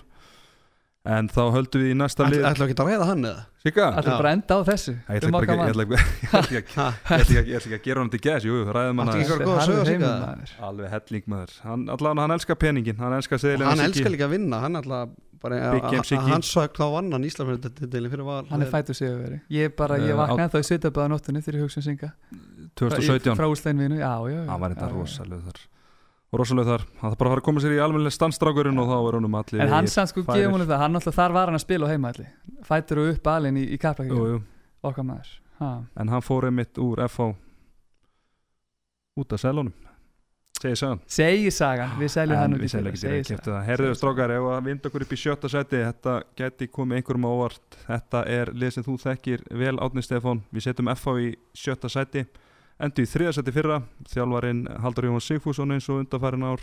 En 1.06 1.28
þá 1.30 1.52
höldum 1.54 1.84
við 1.84 1.92
í 1.92 1.94
næsta 1.94 2.24
ætla 2.24 2.32
lið. 2.34 2.44
ætla 2.48 2.66
ekki 2.66 2.74
að 2.82 2.88
ræða 2.88 3.04
hann 3.06 3.26
eða? 3.28 3.42
Sigga? 3.62 3.84
Það 3.94 4.08
er 4.08 4.16
bara 4.16 4.30
að 4.30 4.36
enda 4.36 4.56
á 4.58 4.60
þessu? 4.66 4.94
Ég 5.06 5.20
ætla 5.20 5.42
ekki 5.42 5.54
ætla 5.54 5.66
ætla 5.66 5.84
ætla 7.20 7.44
ætla 7.60 7.76
að 7.76 7.84
gera 7.84 8.02
hann 8.02 8.10
til 8.10 8.20
gæs 8.24 8.46
jú, 8.48 8.56
ræðum 8.74 9.02
hann 9.04 9.12
aðeins. 9.12 10.56
alveg 10.66 10.90
helling 10.96 11.30
maður. 11.30 11.54
Hann, 11.62 11.86
hann 12.24 12.34
elskar 12.38 12.58
peningin 12.58 12.98
hann 12.98 13.14
elskar 13.20 13.38
líka 14.10 14.26
að 14.26 14.34
vinna 14.34 14.60
hann 14.66 14.82
alltaf 14.82 15.14
bara 15.42 15.58
Big 15.74 15.82
Game 15.86 16.02
að 16.02 16.08
Siggi. 16.10 16.30
hann 16.32 16.44
sög 16.46 16.76
þá 16.76 16.84
vann 16.94 17.12
hann 17.14 17.26
Íslandfjörðin 17.28 18.10
fyrir 18.12 18.26
val 18.26 18.42
hann 18.50 18.64
er 18.64 18.70
fættur 18.72 18.96
sig 18.98 19.10
að 19.10 19.18
veri 19.22 19.40
ég 19.52 19.74
bara, 19.78 19.98
ég 20.02 20.18
vaknaði 20.18 20.52
þá 20.54 20.58
í 20.58 20.68
sveitabæða 20.70 21.10
nóttunni 21.12 21.42
þegar 21.44 21.58
ég 21.60 21.66
hugsa 21.66 21.82
um 21.82 21.86
synga 21.86 22.12
2017 22.80 23.38
frá 23.38 23.48
úsleginu, 23.48 23.96
já, 23.96 24.12
já, 24.30 24.36
já. 24.36 24.44
Hann 24.50 24.60
var 24.60 24.74
þetta 24.74 24.90
rosalega 24.92 25.48
þar. 25.48 25.62
Rosalega 26.36 26.74
þar, 26.74 26.84
hann 27.00 27.12
þarf 27.12 27.20
bara 27.20 27.30
að 27.30 27.34
fara 27.34 27.42
að 27.42 27.46
koma 27.48 27.62
sér 27.64 27.76
í 27.76 27.80
almennileg 27.80 28.14
stannstrákurinn 28.16 28.82
og 28.82 28.90
þá 28.90 28.96
er 28.98 29.16
honum 29.20 29.38
allir 29.38 29.62
en 29.64 29.72
hann 29.72 29.88
sann 29.88 30.10
sko 30.10 30.24
gefum 30.26 30.56
hún 30.56 30.66
það, 30.66 30.82
hann 30.82 30.98
alltaf 30.98 31.16
þar 31.16 31.36
var 31.38 31.52
hann 31.52 31.58
að 31.60 31.64
spila 31.64 31.88
á 31.88 31.92
heimaðli 31.94 32.26
fættur 32.66 33.00
og 33.00 33.10
upp 33.14 33.30
alinn 33.32 33.60
í, 33.62 33.64
í 33.72 33.78
jú. 33.78 34.40
okkar 34.82 35.06
maður 35.06 35.32
ha. 35.62 35.70
en 35.96 36.12
hann 36.12 36.26
fór 36.26 36.50
einmitt 36.50 36.82
úr 36.82 37.04
FH 37.06 37.30
út 39.22 39.32
af 39.32 39.40
selunum 39.40 39.72
segir 40.60 40.78
sagan. 40.80 41.00
Segi 41.06 41.50
sagan, 41.52 41.92
við 42.00 42.10
seljum 42.12 42.40
hann 42.40 42.56
við 42.58 42.72
segjum 42.72 42.90
ekki 43.20 43.38
það. 43.44 43.58
Herriðu 43.66 43.98
strákar, 43.98 44.32
ef 44.36 44.48
að 44.54 44.68
vinda 44.70 44.90
okkur 44.90 45.04
upp 45.04 45.12
í 45.12 45.18
sjötta 45.20 45.50
seti 45.52 45.82
þetta 45.82 46.16
geti 46.38 46.68
komið 46.72 47.00
einhverjum 47.00 47.28
á 47.28 47.30
óvart. 47.30 47.78
Þetta 47.86 48.22
er 48.32 48.52
lið 48.54 48.74
sem 48.76 48.86
þú 48.86 48.96
þekkir 49.04 49.44
vel 49.62 49.76
Átni 49.84 50.04
Stefán, 50.04 50.42
við 50.50 50.66
setjum 50.66 50.92
FH 50.94 51.16
í 51.22 51.30
sjötta 51.56 51.92
seti 51.92 52.24
endur 52.82 53.06
í 53.06 53.10
þriða 53.10 53.36
seti 53.36 53.54
fyrra 53.54 53.80
þjálfarinn 54.12 54.66
Haldur 54.84 55.08
Jóhann 55.08 55.24
Sigfússon 55.24 55.74
eins 55.76 55.88
og 55.90 56.02
undarfærin 56.02 56.46
ár. 56.46 56.62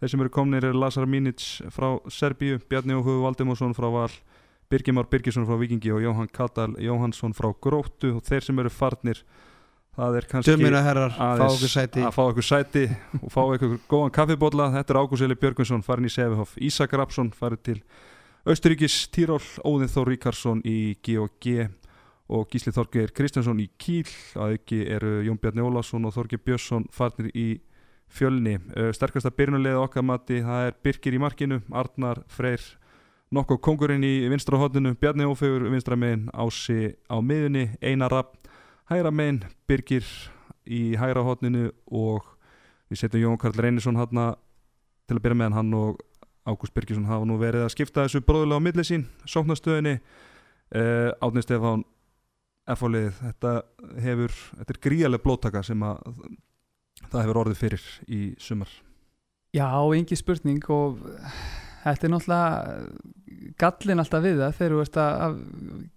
Þeir 0.00 0.12
sem 0.12 0.24
eru 0.24 0.32
komnir 0.32 0.64
er 0.64 0.76
Lazar 0.78 1.06
Minic 1.10 1.44
frá 1.74 1.98
Serbíu, 2.08 2.60
Bjarni 2.70 2.96
Óhug 2.96 3.20
Valdimósson 3.26 3.74
frá 3.76 3.90
Val 3.92 4.14
Birgimár 4.70 5.08
Birgisson 5.10 5.44
frá 5.48 5.58
Vikingi 5.60 5.92
og 5.92 6.00
Jóhann 6.04 6.30
Katal 6.30 6.76
Jóhannsson 6.78 7.34
frá 7.36 7.50
Gróttu. 7.52 8.14
Og 8.16 8.24
þeir 8.24 8.46
sem 8.46 8.62
eru 8.62 8.72
farnir 8.72 9.24
það 9.96 10.20
er 10.20 10.28
kannski 10.30 10.54
herrar, 10.70 11.16
aðeins 11.18 11.74
að 11.76 12.14
fá 12.14 12.22
okkur 12.22 12.46
sæti 12.46 12.86
og 13.18 13.32
fá 13.34 13.40
okkur 13.42 13.76
góðan 13.90 14.14
kaffibólla 14.14 14.70
þetta 14.76 14.94
er 14.94 15.00
Ágúst 15.02 15.26
Eli 15.26 15.36
Björgvinsson 15.40 15.82
farin 15.84 16.06
í 16.06 16.12
Sevihoff 16.14 16.54
Ísak 16.62 16.94
Rapsson 16.96 17.32
farin 17.36 17.60
til 17.66 17.80
Östuríkis 18.48 19.02
Tíról, 19.12 19.42
Óðinn 19.66 19.90
Þór 19.92 20.14
Ríkarsson 20.14 20.62
í 20.64 20.94
G&G 21.04 21.66
og 22.30 22.46
Gísli 22.50 22.72
Þorgeir 22.74 23.10
Kristjánsson 23.14 23.60
í 23.62 23.66
Kíl 23.80 24.06
að 24.38 24.56
ekki 24.60 24.84
eru 24.94 25.18
Jón 25.26 25.40
Bjarni 25.42 25.64
Ólafsson 25.66 26.06
og 26.06 26.14
Þorgeir 26.14 26.42
Björnsson 26.46 26.86
farnir 26.94 27.30
í 27.34 27.48
fjölni. 28.10 28.56
Uh, 28.74 28.90
sterkasta 28.94 29.32
byrjunulega 29.34 29.82
okkar 29.82 30.06
mati 30.06 30.40
það 30.46 30.68
er 30.68 30.76
Birkir 30.84 31.16
í 31.16 31.22
markinu, 31.22 31.60
Arnar 31.74 32.22
Freyr 32.30 32.62
nokkuð 33.34 33.60
kongurinn 33.62 34.06
í 34.06 34.14
vinstra 34.30 34.58
hodninu 34.58 34.96
Bjarni 34.98 35.26
Ófegur 35.30 35.68
vinstra 35.70 35.98
megin 35.98 36.28
Ási 36.34 36.94
á 37.06 37.16
miðunni, 37.22 37.68
Einar 37.82 38.10
Rapp 38.14 38.50
hægra 38.90 39.12
megin, 39.14 39.44
Birgir 39.70 40.06
í 40.66 40.96
hægra 40.98 41.22
hodninu 41.26 41.70
og 41.86 42.26
við 42.90 43.04
setjum 43.04 43.28
Jón 43.28 43.38
Karl 43.38 43.58
Reynisson 43.58 43.98
hann 43.98 44.10
til 45.06 45.18
að 45.18 45.22
byrja 45.22 45.38
með 45.38 45.58
hann 45.58 45.74
og 45.74 46.02
Ágúst 46.48 46.74
Birgisson 46.74 47.06
hafa 47.06 47.26
nú 47.28 47.36
verið 47.38 47.66
að 47.66 47.74
skipta 47.74 48.06
þessu 48.06 48.22
bróðulega 48.24 48.58
á 48.58 48.66
milli 48.66 48.84
sín, 48.86 49.06
sóknastöðinni 49.28 49.98
uh, 50.00 51.10
Átni 51.20 51.42
Stefán 51.44 51.84
F-fólið, 52.74 53.10
þetta 53.18 53.54
hefur 54.04 54.36
þetta 54.58 54.74
er 54.74 54.80
gríðarlega 54.86 55.24
blóttaka 55.24 55.64
sem 55.66 55.82
að 55.86 55.98
það 57.08 57.24
hefur 57.24 57.40
orðið 57.44 57.58
fyrir 57.64 57.88
í 58.06 58.20
sumar. 58.38 58.70
Já, 59.56 59.66
engi 59.96 60.18
spurning 60.18 60.62
og 60.70 61.00
þetta 61.82 62.06
er 62.06 62.12
náttúrulega 62.12 63.50
gallin 63.60 64.02
alltaf 64.02 64.24
við 64.24 64.40
það 64.42 64.56
þegar 64.58 64.74
þú 64.74 64.80
ert 64.84 64.98
að 65.00 65.20
að 65.24 65.36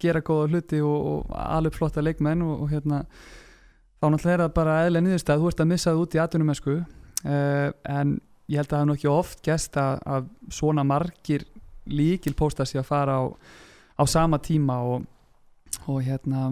gera 0.01 0.25
góða 0.25 0.49
hluti 0.51 0.81
og, 0.81 1.07
og 1.11 1.33
alveg 1.43 1.77
flotta 1.77 2.03
leikmenn 2.03 2.43
og, 2.45 2.63
og 2.63 2.71
hérna 2.71 3.03
þá 3.99 4.05
náttúrulega 4.07 4.35
er 4.35 4.43
það 4.45 4.53
bara 4.57 4.77
eðlega 4.85 5.07
niðurstað 5.07 5.41
þú 5.41 5.51
ert 5.51 5.63
að 5.63 5.71
missa 5.73 5.91
það 5.91 6.03
út 6.03 6.15
í 6.15 6.21
atvinnumesku 6.23 6.77
uh, 6.79 7.69
en 7.99 8.15
ég 8.51 8.59
held 8.59 8.69
að 8.69 8.75
það 8.75 8.81
er 8.81 8.89
nú 8.89 8.97
ekki 8.97 9.11
oft 9.11 9.43
gæst 9.45 9.79
að, 9.79 9.99
að 10.15 10.29
svona 10.51 10.85
margir 10.87 11.45
líkil 11.87 12.35
pósta 12.37 12.65
sig 12.67 12.79
að 12.81 12.89
fara 12.89 13.19
á, 13.19 13.23
á 13.99 14.03
sama 14.07 14.39
tíma 14.43 14.79
og, 14.87 15.07
og 15.87 16.03
hérna 16.05 16.45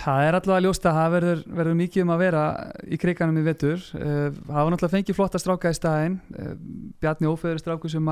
það 0.00 0.26
er 0.26 0.64
ljóst 0.64 0.86
að 0.88 0.96
það 0.96 1.12
verður, 1.14 1.42
verður 1.58 1.76
mikið 1.80 2.04
um 2.04 2.12
að 2.14 2.22
vera 2.24 2.44
í 2.86 2.98
kriganum 3.00 3.40
í 3.40 3.44
vetur. 3.46 3.82
Uh, 3.94 4.30
það 4.32 4.56
var 4.56 4.72
náttúrulega 4.72 4.94
fengið 4.96 5.18
flotta 5.18 5.40
stráka 5.40 5.72
í 5.72 5.76
staðinn. 5.76 6.16
Uh, 6.34 6.54
Bjarni 7.02 7.30
Ófeður 7.30 7.60
stráku 7.60 7.90
sem 7.92 8.10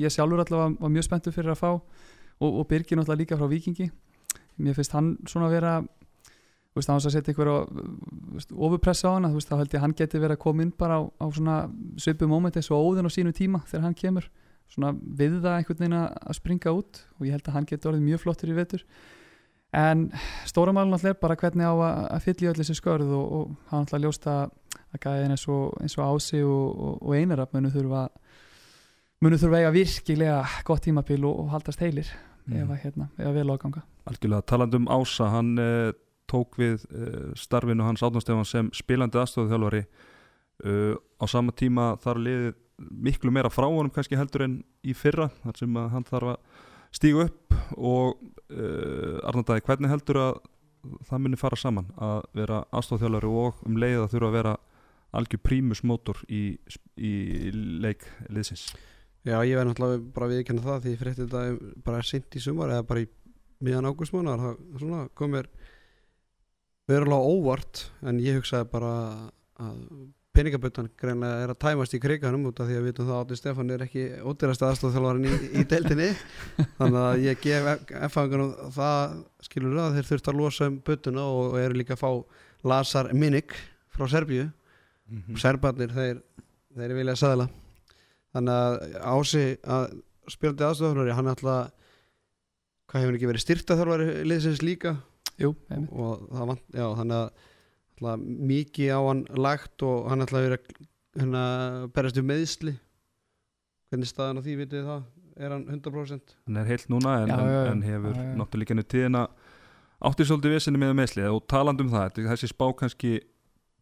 ég 0.00 0.12
sjálfur 0.12 0.42
allavega 0.42 0.74
var 0.80 0.92
mjög 0.96 1.06
spenntur 1.06 1.34
fyrir 1.36 1.54
að 1.54 1.62
fá 1.62 1.70
og, 1.70 2.50
og 2.50 2.66
Birgir 2.70 2.98
náttúrulega 2.98 3.22
líka 3.22 3.38
frá 3.38 3.48
Víkingi. 3.50 3.90
Mér 4.60 4.76
finnst 4.76 4.94
hann 4.96 5.14
svona 5.30 5.48
að 5.48 5.56
vera 5.56 5.74
þú 6.70 6.78
veist, 6.78 6.90
hann 6.90 7.00
að 7.00 7.14
setja 7.16 7.32
ykkur 7.34 7.48
ofurpressa 8.54 9.10
á 9.10 9.14
hann, 9.16 9.30
þú 9.30 9.38
veist, 9.40 9.50
þá 9.50 9.62
held 9.62 9.72
ég 9.74 9.82
hann 9.84 9.96
geti 9.98 10.20
verið 10.22 10.36
að 10.36 10.44
koma 10.44 10.62
inn 10.62 10.74
bara 10.78 11.00
á, 11.00 11.04
á 11.18 11.26
svona 11.34 11.56
svipu 11.98 12.28
mómenti 12.30 12.62
og 12.70 12.90
óðin 12.90 13.10
á 13.10 13.10
sínu 13.10 13.32
tíma 13.34 13.62
þegar 13.66 13.88
hann 13.88 13.98
kemur. 13.98 14.28
Svona 14.70 14.92
við 14.94 15.40
það 15.42 15.56
einhvern 15.56 15.80
veginn 15.80 15.96
að 15.98 16.36
springa 16.38 16.74
út 16.76 17.00
og 17.18 17.26
ég 17.26 17.34
held 17.34 17.48
að 17.48 17.56
hann 17.56 17.66
geti 17.66 17.90
orðið 17.90 18.06
mjög 18.06 18.22
flottur 18.22 18.52
í 18.52 18.54
vetur 18.54 18.84
en 19.76 20.08
stóra 20.48 20.72
málun 20.74 20.96
alltaf 20.96 21.12
er 21.12 21.20
bara 21.20 21.36
hvernig 21.38 21.66
á 21.66 21.74
að, 21.74 22.16
fylla 22.24 22.46
í 22.46 22.50
öll 22.50 22.58
þessi 22.58 22.76
skörð 22.78 23.12
og, 23.14 23.26
og 23.36 23.70
hann 23.70 23.84
alltaf 23.84 24.02
ljóst 24.02 24.26
að, 24.30 24.50
gæðin 24.98 25.36
eins 25.36 25.46
og, 25.50 25.76
eins 25.82 25.96
og 25.98 26.06
Ási 26.08 26.42
og, 26.42 26.82
og, 26.98 27.14
Einarab 27.14 27.54
munu 27.54 27.70
þurfa 27.70 28.08
munu 29.22 29.38
þurfa 29.38 29.60
eiga 29.60 29.72
virkilega 29.74 30.40
gott 30.66 30.86
tímabil 30.88 31.26
og, 31.28 31.46
haldast 31.54 31.82
heilir 31.84 32.10
ef 32.50 32.66
að 32.66 32.80
hérna, 32.82 33.06
ef 33.14 33.28
að 33.30 33.36
vel 33.36 33.50
áganga 33.52 33.84
Algjörlega, 34.10 34.46
talandi 34.48 34.80
um 34.80 34.88
Ása, 34.90 35.28
hann 35.30 35.52
uh, 35.60 35.92
tók 36.30 36.58
við 36.58 36.82
uh, 36.90 37.28
starfinu 37.38 37.86
hans 37.86 38.02
átnastefan 38.02 38.48
sem 38.48 38.72
spilandi 38.74 39.20
aðstofþjálfari 39.20 39.84
uh, 39.84 40.96
á 40.98 41.24
sama 41.30 41.54
tíma 41.54 41.92
þar 42.02 42.24
liðið 42.26 42.58
miklu 42.90 43.30
meira 43.30 43.52
frá 43.52 43.68
honum 43.68 43.92
kannski 43.92 44.18
heldur 44.18 44.48
en 44.48 44.58
í 44.82 44.96
fyrra 44.96 45.28
þar 45.44 45.62
sem 45.62 45.78
hann 45.94 46.06
þarf 46.08 46.34
að 46.34 46.66
stígu 46.94 47.26
upp 47.26 47.56
og 47.76 48.18
uh, 48.50 49.20
Arnaldæði, 49.28 49.64
hvernig 49.66 49.92
heldur 49.92 50.20
að 50.20 50.40
það 51.08 51.22
muni 51.24 51.38
fara 51.40 51.58
saman 51.60 51.90
að 52.00 52.20
vera 52.36 52.62
aðstofþjálfari 52.72 53.30
og 53.42 53.64
um 53.68 53.78
leið 53.80 54.04
að 54.04 54.12
þurfa 54.14 54.30
að 54.30 54.36
vera 54.38 54.54
algjör 55.20 55.42
prímus 55.44 55.82
mótor 55.84 56.20
í, 56.30 56.44
í 56.96 57.12
leik 57.82 58.06
liðsins? 58.30 58.70
Já, 59.26 59.36
ég 59.44 59.58
verði 59.58 59.68
náttúrulega 59.68 60.04
bara 60.16 60.30
viðkynna 60.30 60.64
það 60.64 60.86
því 60.86 60.94
frétti 61.00 61.26
þetta 61.26 61.72
bara 61.84 62.04
sint 62.06 62.38
í 62.38 62.40
sumar 62.40 62.72
eða 62.72 62.86
bara 62.88 63.02
í 63.04 63.08
miðan 63.60 63.90
ágústmánar 63.90 64.40
það 64.40 65.10
komir 65.18 65.50
verulega 66.88 67.34
óvart 67.34 67.84
en 68.08 68.22
ég 68.24 68.40
hugsaði 68.40 68.70
bara 68.72 68.94
að 69.60 69.82
peningabötan 70.40 70.88
greinlega 70.98 71.44
er 71.44 71.52
að 71.52 71.58
tæmast 71.60 71.94
í 71.96 72.00
kriganum 72.00 72.46
út 72.48 72.60
af 72.62 72.68
því 72.68 72.76
að 72.76 72.84
við 72.84 72.90
vitum 72.90 73.08
það 73.08 73.16
að 73.16 73.24
Átni 73.24 73.38
Stefán 73.38 73.72
er 73.74 73.82
ekki 73.84 74.04
ódýrast 74.24 74.64
aðstofþjálfarinn 74.64 75.26
í, 75.28 75.38
í 75.60 75.64
deildinni 75.68 76.08
þannig 76.78 77.00
að 77.02 77.24
ég 77.26 77.42
gef 77.44 77.68
F-fangunum 78.08 78.54
það 78.74 79.18
skilur 79.44 79.80
að 79.82 79.98
þeir 79.98 80.08
þurft 80.10 80.30
að 80.32 80.38
losa 80.40 80.68
um 80.70 80.78
bötuna 80.86 81.26
og, 81.26 81.42
og 81.50 81.58
eru 81.60 81.80
líka 81.80 81.96
að 81.96 82.02
fá 82.02 82.10
Lazar 82.72 83.10
Minik 83.16 83.56
frá 83.92 84.06
Serbíu 84.08 84.46
mm 84.46 85.20
og 85.20 85.26
-hmm. 85.26 85.42
serbarnir 85.42 85.92
þeir, 85.92 86.22
þeir 86.76 86.96
vilja 86.96 87.16
sæðla 87.18 87.48
þannig 88.32 88.54
að 88.54 88.74
Ási 89.02 89.44
að 89.66 89.86
spilandi 90.30 90.66
aðstofþjálfari 90.66 91.16
hann 91.18 91.26
er 91.26 91.36
alltaf 91.36 91.72
hvað 92.90 93.04
hefur 93.04 93.18
ekki 93.18 93.30
verið 93.30 93.46
styrtaþjálfari 93.46 94.10
liðsins 94.24 94.62
líka 94.62 94.96
Jú, 95.40 95.54
einmitt. 95.70 95.92
og 95.92 96.26
það 96.30 96.56
já, 96.74 96.86
þannig 96.98 97.16
að 97.16 97.48
alltaf, 98.00 98.26
mikið 98.50 98.92
á 98.96 99.00
hann 99.04 99.22
lagt 99.36 99.84
og 99.86 100.08
hann 100.10 100.24
ætla 100.24 100.40
að 100.40 100.46
vera 100.48 100.58
hérna, 101.20 101.44
berast 101.94 102.20
um 102.20 102.28
meðsli 102.30 102.76
hvernig 103.90 104.10
staðan 104.10 104.40
á 104.40 104.44
því 104.44 104.56
vitið 104.64 104.86
það? 104.90 105.08
Er 105.40 105.54
hann 105.54 105.66
100% 105.70 106.36
hann 106.46 106.60
er 106.60 106.68
heilt 106.68 106.90
núna 106.92 107.16
en, 107.22 107.30
Já, 107.30 107.36
en, 107.38 107.48
já, 107.48 107.56
já. 107.64 107.72
en 107.72 107.82
hefur 107.86 108.16
Já, 108.16 108.24
náttúrulega 108.36 108.74
henni 108.74 108.84
tíðina. 108.84 109.24
Átti 110.00 110.24
svolítið 110.24 110.54
vissinni 110.56 110.80
með 110.80 110.94
meðslið 110.96 111.34
og 111.34 111.44
taland 111.48 111.80
um 111.84 111.90
það, 111.92 112.22
þessi 112.28 112.48
spá 112.48 112.66
kannski 112.76 113.18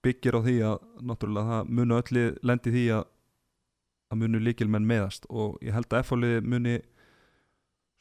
byggir 0.02 0.38
á 0.38 0.40
því 0.42 0.56
að 0.66 0.76
náttúrulega 1.06 1.52
það 1.52 1.72
munu 1.78 1.98
öllu 1.98 2.24
lendi 2.46 2.74
því 2.74 2.84
að 2.98 3.04
það 4.08 4.20
munu 4.22 4.40
líkilmenn 4.42 4.88
meðast 4.88 5.28
og 5.28 5.58
ég 5.64 5.74
held 5.76 5.90
að 5.92 6.04
F-fólið 6.06 6.46
muni 6.48 6.76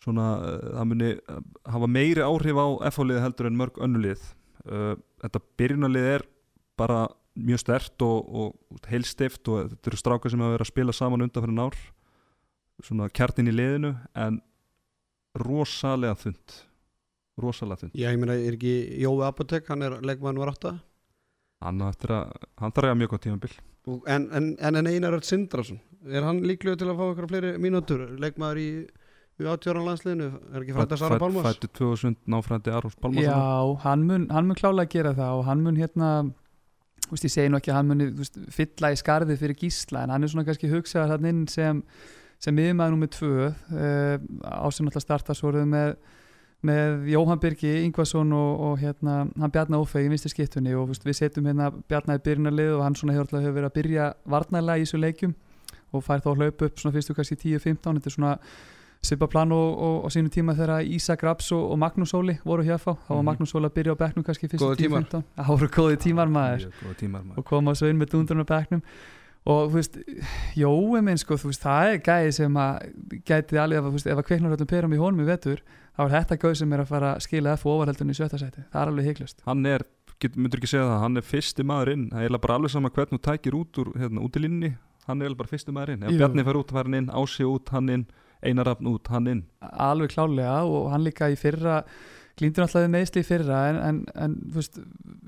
svona, 0.03 0.27
uh, 0.39 0.67
það 0.77 0.89
muni 0.91 1.09
uh, 1.17 1.39
hafa 1.73 1.89
meiri 1.91 2.23
áhrif 2.25 2.61
á 2.61 2.67
F-fólið 2.91 3.23
heldur 3.25 3.49
en 3.49 3.59
mörg 3.59 3.79
önnulið 3.83 4.23
þetta 4.65 5.43
byrjunarlið 5.59 6.09
er 6.15 6.25
bara 6.77 7.05
mjög 7.37 7.61
stert 7.61 8.01
og, 8.05 8.29
og 8.33 8.89
heilstift 8.89 9.47
og 9.53 9.71
þetta 9.71 9.91
eru 9.91 9.99
strákar 10.01 10.33
sem 10.33 10.41
hafa 10.41 10.55
verið 10.55 10.65
að 10.65 10.71
spila 10.71 10.95
saman 10.95 11.25
undan 11.25 11.45
fyrir 11.45 11.57
nár 11.57 11.77
svona 12.85 13.09
kjartin 13.09 13.49
í 13.49 13.53
liðinu 13.53 13.93
en 14.17 14.39
rosalega 15.37 16.17
þund 16.17 16.57
rosalega 17.41 17.83
þund 17.83 17.97
já, 17.97 18.09
ég 18.09 18.19
meina, 18.21 18.35
er 18.37 18.57
ekki 18.57 18.75
Jói 19.03 19.25
Apotek 19.27 19.69
hann 19.71 19.85
er 19.85 19.99
leikmann 20.05 20.39
var 20.41 20.53
átta? 20.53 20.77
Hann, 21.63 21.81
að, 21.81 22.05
þarf 22.05 22.77
að 22.77 22.85
eiga 22.85 22.97
mjög 22.99 23.11
gott 23.15 23.23
tímabil. 23.25 23.51
Og- 23.89 24.09
en, 24.13 24.27
en, 24.35 24.51
en, 24.61 24.89
Einar 24.89 25.15
Sindrason 25.25 25.79
er 26.05 26.25
hann 26.25 26.43
líklegur 26.45 26.77
til 26.77 26.89
að 26.91 26.99
fá 26.99 27.05
eitthvað 27.07 27.31
fleiri 27.31 27.53
mínútur 27.61 28.03
leikmaður 28.21 28.61
í 28.61 28.69
við 29.37 29.51
átjóran 29.53 29.85
landsliðinu 29.85 30.27
er 30.33 30.63
ekki 30.63 30.75
frætt 30.75 30.95
að 30.95 31.01
Sara 31.03 31.21
Pálmars? 31.21 31.47
fættu 31.47 31.69
2000 31.77 32.17
náfrændi 32.33 32.73
Arús 32.73 32.97
Pálmars 32.97 33.25
Já, 33.27 33.37
hann 33.85 34.05
mun, 34.09 34.27
hann 34.33 34.49
mun 34.49 34.57
klálega 34.57 34.93
gera 34.95 35.15
það 35.17 35.39
og 35.39 35.47
hann 35.49 35.63
mun 35.65 35.79
hérna 35.79 36.11
þú 37.07 37.15
veist, 37.15 37.27
ég 37.27 37.33
segi 37.33 37.51
nú 37.53 37.59
ekki 37.61 37.73
að 37.73 37.79
hann 37.79 37.91
mun 37.91 38.05
þú 38.05 38.21
veist, 38.23 38.39
fylla 38.57 38.93
í 38.93 38.99
skarðið 39.01 39.41
fyrir 39.43 39.59
gísla 39.61 40.03
en 40.03 40.15
hann 40.15 40.25
er 40.25 40.33
svona 40.33 40.47
kannski 40.47 40.71
hugsaðar 40.71 41.15
hann 41.15 41.29
inn 41.31 41.43
sem 41.51 41.83
sem 42.41 42.53
miðmaður 42.53 42.93
nummið 42.93 43.13
tvö 43.15 43.49
uh, 43.49 44.17
ásinn 44.67 44.89
alltaf 44.89 45.05
starta 45.05 45.37
svo 45.37 45.53
erum 45.53 45.65
við 45.65 45.73
með 45.73 45.95
með 46.65 47.03
Jóhann 47.11 47.41
Birgi 47.41 47.69
Ingvason 47.85 48.31
og, 48.33 48.61
og 48.65 48.79
hérna, 48.81 49.27
hann 49.37 49.51
Bjarnar 49.53 49.83
Ófeg 49.83 50.07
í 50.07 50.09
vinstri 50.09 50.31
skiptunni 50.33 50.73
og 50.73 50.87
þú 50.87 50.95
veist, 50.95 51.05
við 51.05 51.17
setjum 51.19 51.49
hérna 51.49 51.69
Bjarnar 51.89 52.17
í 52.17 52.23
byrjunarlið 52.25 52.71
og 52.77 52.81
hann 52.81 52.97
svona 52.97 53.13
hefur, 53.13 53.27
alltaf 53.27 53.45
verið 53.45 53.67
að 53.69 53.75
byrja 53.75 54.07
varnarlega 54.25 54.81
í 54.81 54.87
þessu 54.87 55.01
leikjum 55.01 55.35
og 55.93 56.03
fær 56.03 56.23
þá 56.23 56.31
að 56.31 56.41
hlaupa 56.41 56.69
upp 56.69 56.81
svona 56.81 56.95
fyrstu 56.95 57.15
kannski 57.17 57.37
10-15 57.43 57.99
þetta 57.99 58.09
er 58.09 58.15
svona 58.15 58.33
svipa 59.03 59.27
plan 59.29 59.51
og, 59.51 60.07
sínum 60.11 60.29
tíma 60.33 60.55
þegar 60.57 60.83
Ísak 60.87 61.23
Raps 61.23 61.51
og, 61.55 61.71
og 61.71 61.77
Magnús 61.79 62.13
Óli 62.17 62.37
voru 62.45 62.63
hér 62.63 62.79
fá 62.81 62.93
þá 62.95 63.09
var 63.13 63.21
Mhm. 63.21 63.25
Magnús 63.29 63.53
Óli 63.55 63.69
að 63.69 63.75
byrja 63.77 63.93
á 63.93 64.01
bekknum 64.01 64.23
kannski 64.25 64.47
fyrstu 64.49 64.75
tímar. 64.75 65.05
10-15 65.05 65.23
það 65.37 65.47
voru 65.53 65.67
góði 65.69 65.97
tímar 66.01 66.27
maður. 66.27 66.71
og 67.37 67.45
koma 67.45 67.71
svo 67.75 67.87
inn 67.89 67.97
með 67.99 68.09
dundurinn 68.15 68.43
á 68.43 68.51
bekknum. 68.51 68.81
Og 69.47 69.69
þú 69.71 69.75
veist, 69.77 69.97
Jói 70.59 71.01
minn 71.01 71.17
sko, 71.17 71.35
þú 71.39 71.47
veist, 71.53 71.61
það 71.63 71.93
er 71.93 71.99
gæði 72.03 72.31
sem 72.33 72.53
að 72.59 73.21
gæti 73.23 73.55
alveg, 73.61 73.77
að, 73.79 73.85
þú 73.87 73.91
veist, 73.95 74.07
ef 74.11 74.17
að 74.17 74.25
kveiknar 74.27 74.55
öllum 74.57 74.67
perum 74.67 74.91
í 74.93 74.97
honum 74.99 75.21
í 75.23 75.27
vetur, 75.29 75.61
þá 75.95 76.01
er 76.03 76.11
þetta 76.17 76.37
gauð 76.41 76.55
sem 76.57 76.73
er 76.73 76.79
að 76.83 76.87
fara 76.89 77.13
að 77.15 77.21
skila 77.23 77.53
F 77.55 77.63
og 77.65 77.77
overheldunni 77.77 78.11
í 78.11 78.17
sjötta 78.19 78.37
sæti. 78.41 78.65
Það 78.73 78.81
er 78.81 78.91
alveg 78.91 79.05
heiklust 79.07 79.39
hann 79.47 79.65
er, 79.65 79.85
get, 80.19 80.35
myndur 80.35 80.59
ekki 80.59 80.67
segja 80.73 80.83
það 80.89 80.99
hann 81.05 81.17
er 81.17 81.21
fyrsti 81.29 81.63
maður 81.63 81.93
inn, 81.93 82.09
það 82.11 82.27
er 82.27 82.37
bara 82.43 82.57
alveg 82.59 82.71
sama 82.75 82.89
hvernig 82.91 83.21
þú 83.21 83.23
tækir 83.29 83.55
út 83.61 83.79
úr, 83.85 83.93
hérna, 83.95 84.19
út 84.27 84.35
í 84.35 84.43
linni 84.43 84.73
hann 85.07 85.21
er 85.21 85.33
bara 85.39 85.47
fyrsti 85.47 85.71
maður 85.71 85.93
inn, 85.95 86.03
ef. 86.03 86.17
Bjarni 86.19 86.43
fær 86.43 86.59
út 86.59 86.71
fær 86.75 86.83
hann 86.83 86.93
inn, 86.99 87.07
Ási 87.15 87.47
út, 87.47 87.69
hann 87.71 87.87
inn 87.89 88.05
Einarafn 88.45 88.89
út, 88.91 89.09
hann 89.13 89.31
inn. 89.31 89.43
Alveg 89.61 90.13
klálega 90.13 90.61
og 90.67 90.91
hann 90.93 91.05
líka 91.07 91.31
í 91.33 91.37
fyrra 91.39 91.81
glýndur 92.37 92.67
alltaf 92.67 92.83
við 92.83 92.91
meðsli 92.93 93.23
í 93.23 93.25
fyrra 93.25 93.59
en, 93.71 93.77
en, 93.81 94.01
en 94.21 94.33
veist, 94.53 94.77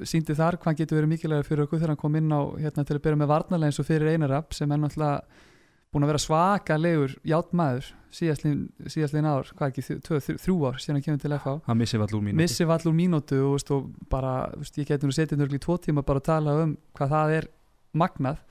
síndi 0.08 0.36
þar 0.38 0.60
hvað 0.62 0.82
getur 0.84 1.00
verið 1.00 1.14
mikilvægur 1.16 1.48
fyrir 1.48 1.66
okkur 1.66 1.82
þegar 1.82 1.94
hann 1.96 2.02
kom 2.04 2.18
inn 2.20 2.30
á 2.30 2.42
hérna, 2.60 2.86
til 2.86 2.98
að 2.98 3.06
byrja 3.06 3.22
með 3.22 3.32
varnarlega 3.32 3.72
eins 3.72 3.82
og 3.82 3.88
fyrir 3.88 4.12
Einarab 4.14 4.54
sem 4.54 4.70
er 4.70 4.82
náttúrulega 4.84 5.48
búin 5.90 6.06
að 6.06 6.12
vera 6.12 6.22
svakalegur 6.22 7.16
játmaður 7.26 7.88
síðastlín, 8.14 8.60
síðastlín 8.90 9.28
ár, 9.30 9.50
hvað 9.58 9.72
ekki, 9.72 9.86
þrjú, 10.06 10.20
þrjú, 10.44 10.58
ár 10.70 10.78
síðan 10.82 11.00
hann 11.00 11.06
kemur 11.08 11.24
til 11.24 11.34
FH 11.34 11.56
hann 11.66 11.80
missi 11.82 12.02
vall 12.02 12.14
úr 12.14 12.26
mínu 12.28 12.42
missi 12.42 12.68
vall 12.70 12.86
úr 12.90 12.98
mínútu 12.98 13.40
og, 13.42 13.56
veist, 13.56 13.74
og 13.74 13.90
bara, 14.12 14.34
veist, 14.58 14.78
ég 14.78 14.90
geti 14.90 15.10
nú 15.10 15.16
setið 15.16 15.42
nörgli 15.42 15.62
tvo 15.62 15.80
tíma 15.82 16.06
bara 16.06 16.22
að 16.22 16.30
tala 16.30 16.56
um 16.62 16.76
hvað 16.98 17.14
það 17.16 17.36
er 17.40 17.50
magnað 17.98 18.44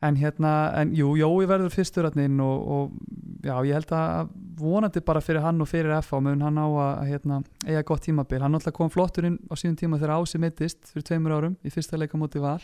en 0.00 0.18
hérna, 0.18 0.72
en 0.78 0.92
jú, 0.94 1.14
Jói 1.18 1.46
verður 1.50 1.74
fyrstur 1.74 2.06
hann 2.06 2.20
inn 2.22 2.42
og, 2.42 2.68
og 2.74 3.46
já, 3.46 3.54
ég 3.66 3.74
held 3.74 3.94
að 3.94 4.28
vonandi 4.58 5.02
bara 5.06 5.22
fyrir 5.22 5.42
hann 5.42 5.62
og 5.62 5.70
fyrir 5.70 5.94
FH 5.98 6.20
mun 6.22 6.44
hann 6.46 6.60
á 6.60 6.66
að 6.66 7.00
hérna, 7.08 7.40
eiga 7.66 7.82
gott 7.86 8.04
tímabil, 8.06 8.42
hann 8.42 8.54
náttúrulega 8.54 8.78
kom 8.78 8.92
flottur 8.94 9.26
inn 9.28 9.40
á 9.50 9.54
síðan 9.58 9.78
tíma 9.78 9.98
þegar 9.98 10.14
Ási 10.18 10.38
mittist 10.42 10.92
fyrir 10.92 11.06
tveimur 11.08 11.34
árum 11.34 11.56
í 11.66 11.72
fyrsta 11.74 11.98
leika 11.98 12.20
móti 12.20 12.42
val. 12.42 12.60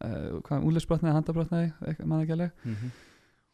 Uh, 0.00 0.40
hvað, 0.46 0.66
úlegsbrotnaði, 0.66 1.14
handabrotnaði 1.18 1.70
eitthvað 1.84 2.08
mann 2.08 2.24
ekki 2.24 2.36
alveg. 2.36 2.52
Mm 2.64 2.74
-hmm. 2.74 2.92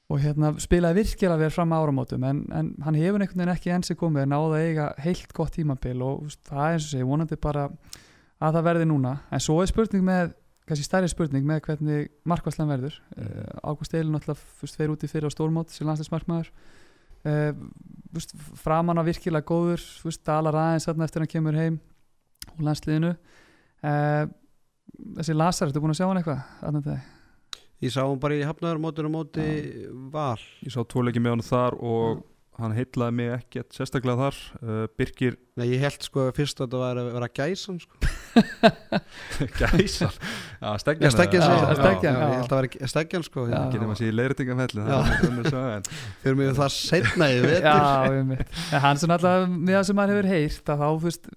og 0.07 0.21
hérna 0.23 0.53
spilaði 0.63 1.01
virkilega 1.01 1.41
vel 1.41 1.51
fram 1.51 1.73
á 1.75 1.83
áramótum 1.83 2.25
en, 2.25 2.45
en 2.55 2.75
hann 2.85 2.95
hefur 2.95 3.21
einhvern 3.21 3.41
veginn 3.41 3.57
ekki 3.57 3.73
enn 3.75 3.83
sem 3.83 3.97
komið 3.97 4.23
en 4.23 4.31
náða 4.31 4.53
að 4.55 4.67
eiga 4.69 4.93
heilt 5.03 5.33
gott 5.35 5.53
tímabil 5.53 6.03
og 6.03 6.29
það 6.47 6.67
er 6.67 6.73
eins 6.73 6.85
og 6.85 6.91
segi, 6.93 7.03
vonandi 7.03 7.37
bara 7.37 7.65
að 8.39 8.53
það 8.53 8.63
verði 8.63 8.87
núna, 8.87 9.17
en 9.33 9.41
svo 9.41 9.63
er 9.63 9.67
spurning 9.67 10.05
með 10.05 10.37
kannski 10.67 10.85
stærri 10.87 11.09
spurning 11.11 11.45
með 11.47 11.61
hvernig 11.69 12.09
markværslan 12.27 12.69
verður 12.71 12.97
Mhm. 13.17 13.27
uh, 13.27 13.71
Ágúst 13.71 13.95
náttúrulega 14.15 14.41
fyrst 14.61 14.77
fyrir 14.81 14.95
úti 14.97 15.09
fyrir 15.11 15.29
á 15.29 15.35
stórmót 15.35 15.71
sem 15.71 15.87
landsleismarkmaður 15.87 16.51
uh, 17.27 17.53
veist, 18.13 18.35
framan 18.63 18.99
á 18.99 19.03
virkilega 19.07 19.47
góður 19.47 19.81
dalar 20.27 20.55
aðeins 20.55 20.89
eftir 21.07 21.23
hann 21.23 21.33
kemur 21.35 21.55
heim 21.59 21.79
úr 22.57 22.65
landsliðinu 22.67 23.13
uh, 23.17 24.25
þessi 25.19 25.35
Lazar, 25.37 25.69
ertu 25.69 25.81
búin 25.83 25.93
að 25.95 26.01
sjá 26.01 26.07
hann 26.09 26.21
eitthvað? 26.23 26.43
Þetta? 26.63 26.97
ég 27.85 27.93
sá 27.93 28.03
hann 28.07 28.21
bara 28.23 28.35
í 28.39 28.47
hafnaður 28.47 28.81
mótur 28.81 29.07
á 29.07 29.11
móti 29.13 29.47
val 30.13 30.41
ég 30.65 30.73
sá 30.73 30.81
tvoleiki 30.89 31.21
með 31.21 31.37
hann 31.37 31.47
þar 31.47 31.77
og 31.79 32.25
hann 32.57 32.73
heitlaði 32.77 33.15
mig 33.19 33.33
ekkert 33.37 33.75
sérstaklega 33.77 34.17
þar 34.27 34.37
uh, 34.63 34.85
Birgir 34.97 35.35
Nei, 35.57 35.67
ég 35.73 35.81
held 35.81 36.03
sko 36.05 36.27
fyrst 36.37 36.59
að 36.61 36.67
þetta 36.67 36.81
var 36.83 36.99
að 37.01 37.07
vera 37.15 37.29
gæsan 37.33 37.79
sko. 37.81 37.97
Gæsar 39.61 40.17
Já, 40.61 40.69
steggjan 40.83 41.15
steggjan 41.15 41.45
Já, 41.45 41.47
sig. 41.47 41.63
já, 41.63 41.77
steggjan, 41.81 42.17
Já, 42.17 42.21
já. 42.21 42.27
Ég 42.27 42.41
held 42.43 42.53
að 42.57 42.61
vera 42.61 42.91
steggjan 42.93 43.25
sko 43.27 43.47
í 43.49 44.11
leiritingafelli 44.19 44.83
Já. 44.85 44.91
það 44.91 45.13
er 45.15 45.31
önnur 45.31 45.49
saga, 45.53 45.71
en 45.79 45.89
Fyrir 46.25 46.39
mig 46.41 46.53
það 46.59 46.75
setna 46.77 47.31
í 47.33 47.39
vetur 47.45 47.71
Já, 47.71 47.87
einmitt. 48.11 48.61
En 48.73 48.85
hann 48.85 49.01
sem 49.01 49.17
alltaf 49.17 49.49
með 49.57 49.79
það 49.79 49.89
sem 49.91 50.03
hann 50.03 50.15
hefur 50.15 50.31
heyrt 50.35 50.75
að 50.75 50.85
þá, 50.85 50.87
þú 50.87 51.07
veist, 51.09 51.31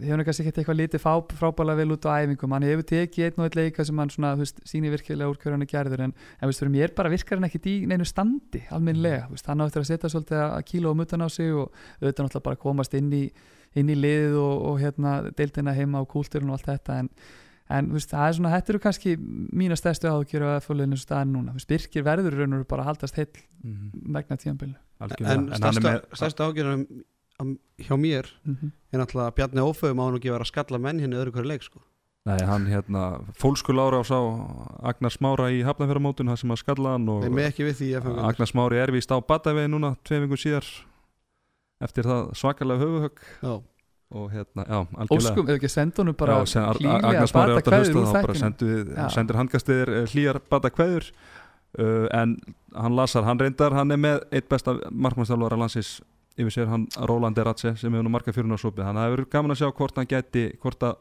hefur 0.00 0.16
hann 0.16 0.24
kannski 0.26 0.44
ekkert 0.46 0.58
eitthvað 0.62 0.78
lítið 0.80 1.02
fá, 1.02 1.12
frábælega 1.38 1.78
vel 1.82 1.94
út 1.96 2.06
á 2.08 2.12
æfingum. 2.22 2.54
Hann 2.56 2.66
hefur 2.66 2.86
tekið 2.88 3.26
einn 3.28 3.38
og 3.42 3.46
einn 3.48 3.58
leika 3.58 3.84
sem 3.88 3.98
hann 4.02 4.12
svona, 4.12 4.32
þú 4.38 4.44
veist, 4.44 4.62
síni 4.68 4.90
virkilega 4.92 5.30
úr 5.30 5.38
hverju 5.42 5.54
hann 5.56 5.64
er 5.66 5.70
gerður 5.72 6.02
en, 6.06 6.14
en 6.14 6.42
þú 6.42 6.50
veist, 6.52 6.62
fyrir 6.62 6.74
mér 6.76 6.94
bara 6.96 7.12
virkar 7.12 7.38
hann 7.40 7.48
ekkit 7.48 7.68
í 7.70 7.76
neinu 7.90 8.06
standi 8.08 8.62
almennilega, 8.72 9.28
þú 9.28 9.36
veist, 9.36 9.50
hann 9.52 9.62
á 9.62 9.66
eftir 9.68 9.84
að 9.84 9.88
setja 9.92 10.12
svolítið 10.14 10.42
að 10.46 10.58
kíla 10.72 10.92
á 10.92 10.94
mutan 11.02 11.24
á 11.24 11.28
sig 11.32 11.52
og 11.52 11.70
auðvitað 12.00 12.26
náttúrulega 12.26 12.46
bara 12.48 12.62
komast 12.66 12.94
inn 12.98 13.12
í, 13.12 13.22
inn 13.78 13.88
í 13.92 13.96
liðið 13.98 14.36
og, 14.42 14.54
og 14.72 14.82
hérna, 14.82 15.14
deildina 15.38 15.76
heima 15.76 16.02
og 16.02 16.10
kúlturinn 16.12 16.50
og 16.52 16.58
allt 16.60 16.68
þetta 16.72 16.98
en, 17.04 17.10
en 17.72 17.88
þú 17.92 17.98
veist, 17.98 18.12
það 18.12 18.26
er 18.28 18.36
svona, 18.38 18.54
þetta 18.56 18.72
eru 18.74 18.82
kannski 18.84 19.16
mína 19.62 19.78
stærstu 19.80 20.10
áhugjur 20.10 20.44
á 20.44 20.60
FH-liðinu 20.60 20.98
staðin 21.00 21.32
núna, 21.36 21.54
þú 21.54 21.60
veist, 21.62 21.70
Birkir 21.72 22.04
verður 22.04 22.36
í 22.36 22.42
raun 22.42 22.58
og 22.60 22.66
bara 22.68 22.84
að 22.86 22.92
haldast 22.92 23.20
heill 23.20 23.30
Mhm, 23.62 23.90
vegna 24.10 24.34
algjörlega. 25.02 25.32
en 25.34 25.48
en 25.52 26.14
stærsta, 26.18 26.46
ágjörðum 26.48 26.86
hjá 27.82 27.96
mér 27.98 28.28
mm 28.44 28.72
er 28.92 29.00
náttúrulega 29.00 29.34
Bjarni 29.36 29.64
Óföðum 29.64 30.00
á 30.00 30.04
hann 30.04 30.18
ekki 30.18 30.32
vera 30.32 30.44
að 30.44 30.52
skalla 30.52 30.78
menn 30.78 31.00
hérna 31.00 31.16
í 31.16 31.20
öðru 31.22 31.32
hverju 31.32 31.48
leik 31.48 31.62
sko. 31.64 31.80
Nei, 32.28 32.38
hann 32.46 32.68
hérna, 32.70 33.02
fólsku 33.34 33.74
Lára 33.74 33.98
á 33.98 34.04
sá 34.06 34.18
Agnar 34.86 35.10
Smára 35.10 35.48
í 35.50 35.62
Hafnafjörðamótun 35.66 36.30
það 36.30 36.38
sem 36.38 36.54
að 36.54 36.60
skalla 36.60 36.92
hann 36.94 37.08
og 37.10 37.24
við 37.66 37.74
því 37.80 37.88
Agnar 38.28 38.50
Smári 38.50 38.78
er 38.78 38.92
vist 38.94 39.10
á 39.10 39.18
Batavegi 39.18 39.72
núna 39.72 39.96
tvei 40.06 40.20
vingur 40.22 40.38
síðar 40.38 40.68
eftir 41.82 42.06
það 42.06 42.30
svakalega 42.38 42.84
höfuhögg 42.84 43.24
Já. 43.42 43.52
og 44.12 44.30
hérna, 44.30 44.66
já, 44.68 44.78
algjörlega 44.78 45.32
Óskum, 45.32 45.50
ef 45.50 45.58
ekki 45.58 45.72
senda 45.72 46.02
honum 46.04 46.18
bara 46.20 46.38
er 46.38 47.26
bata 47.34 47.64
kveður 47.66 48.06
þá 48.06 48.16
bara 48.20 48.38
Já. 48.38 49.08
sendur 49.16 49.40
handkastiðir 49.40 49.92
hlýjar 50.12 50.38
bata 50.52 50.70
kveður 50.70 51.10
uh, 51.10 52.06
en 52.22 52.36
hann 52.70 52.94
lasar, 52.94 53.26
hann 53.26 53.42
reyndar 53.42 53.74
hann 53.74 53.90
er 53.90 53.98
með 53.98 54.22
eitt 54.30 54.46
besta 54.52 54.78
markmannstálvara 54.90 55.58
landsins 55.58 55.96
yfir 56.36 56.54
sér 56.54 56.70
hann 56.72 56.88
Róland 57.08 57.38
Eratse 57.38 57.74
sem 57.76 57.92
hefur 57.92 58.06
nú 58.06 58.12
marga 58.12 58.34
fjörun 58.34 58.56
á 58.56 58.60
sopið, 58.60 58.86
hann 58.88 59.00
hefur 59.02 59.24
gaman 59.32 59.54
að 59.54 59.62
sjá 59.62 59.72
hvort 59.78 59.98
hann 60.00 60.10
geti, 60.10 60.48
hvort 60.62 60.86
að 60.88 61.00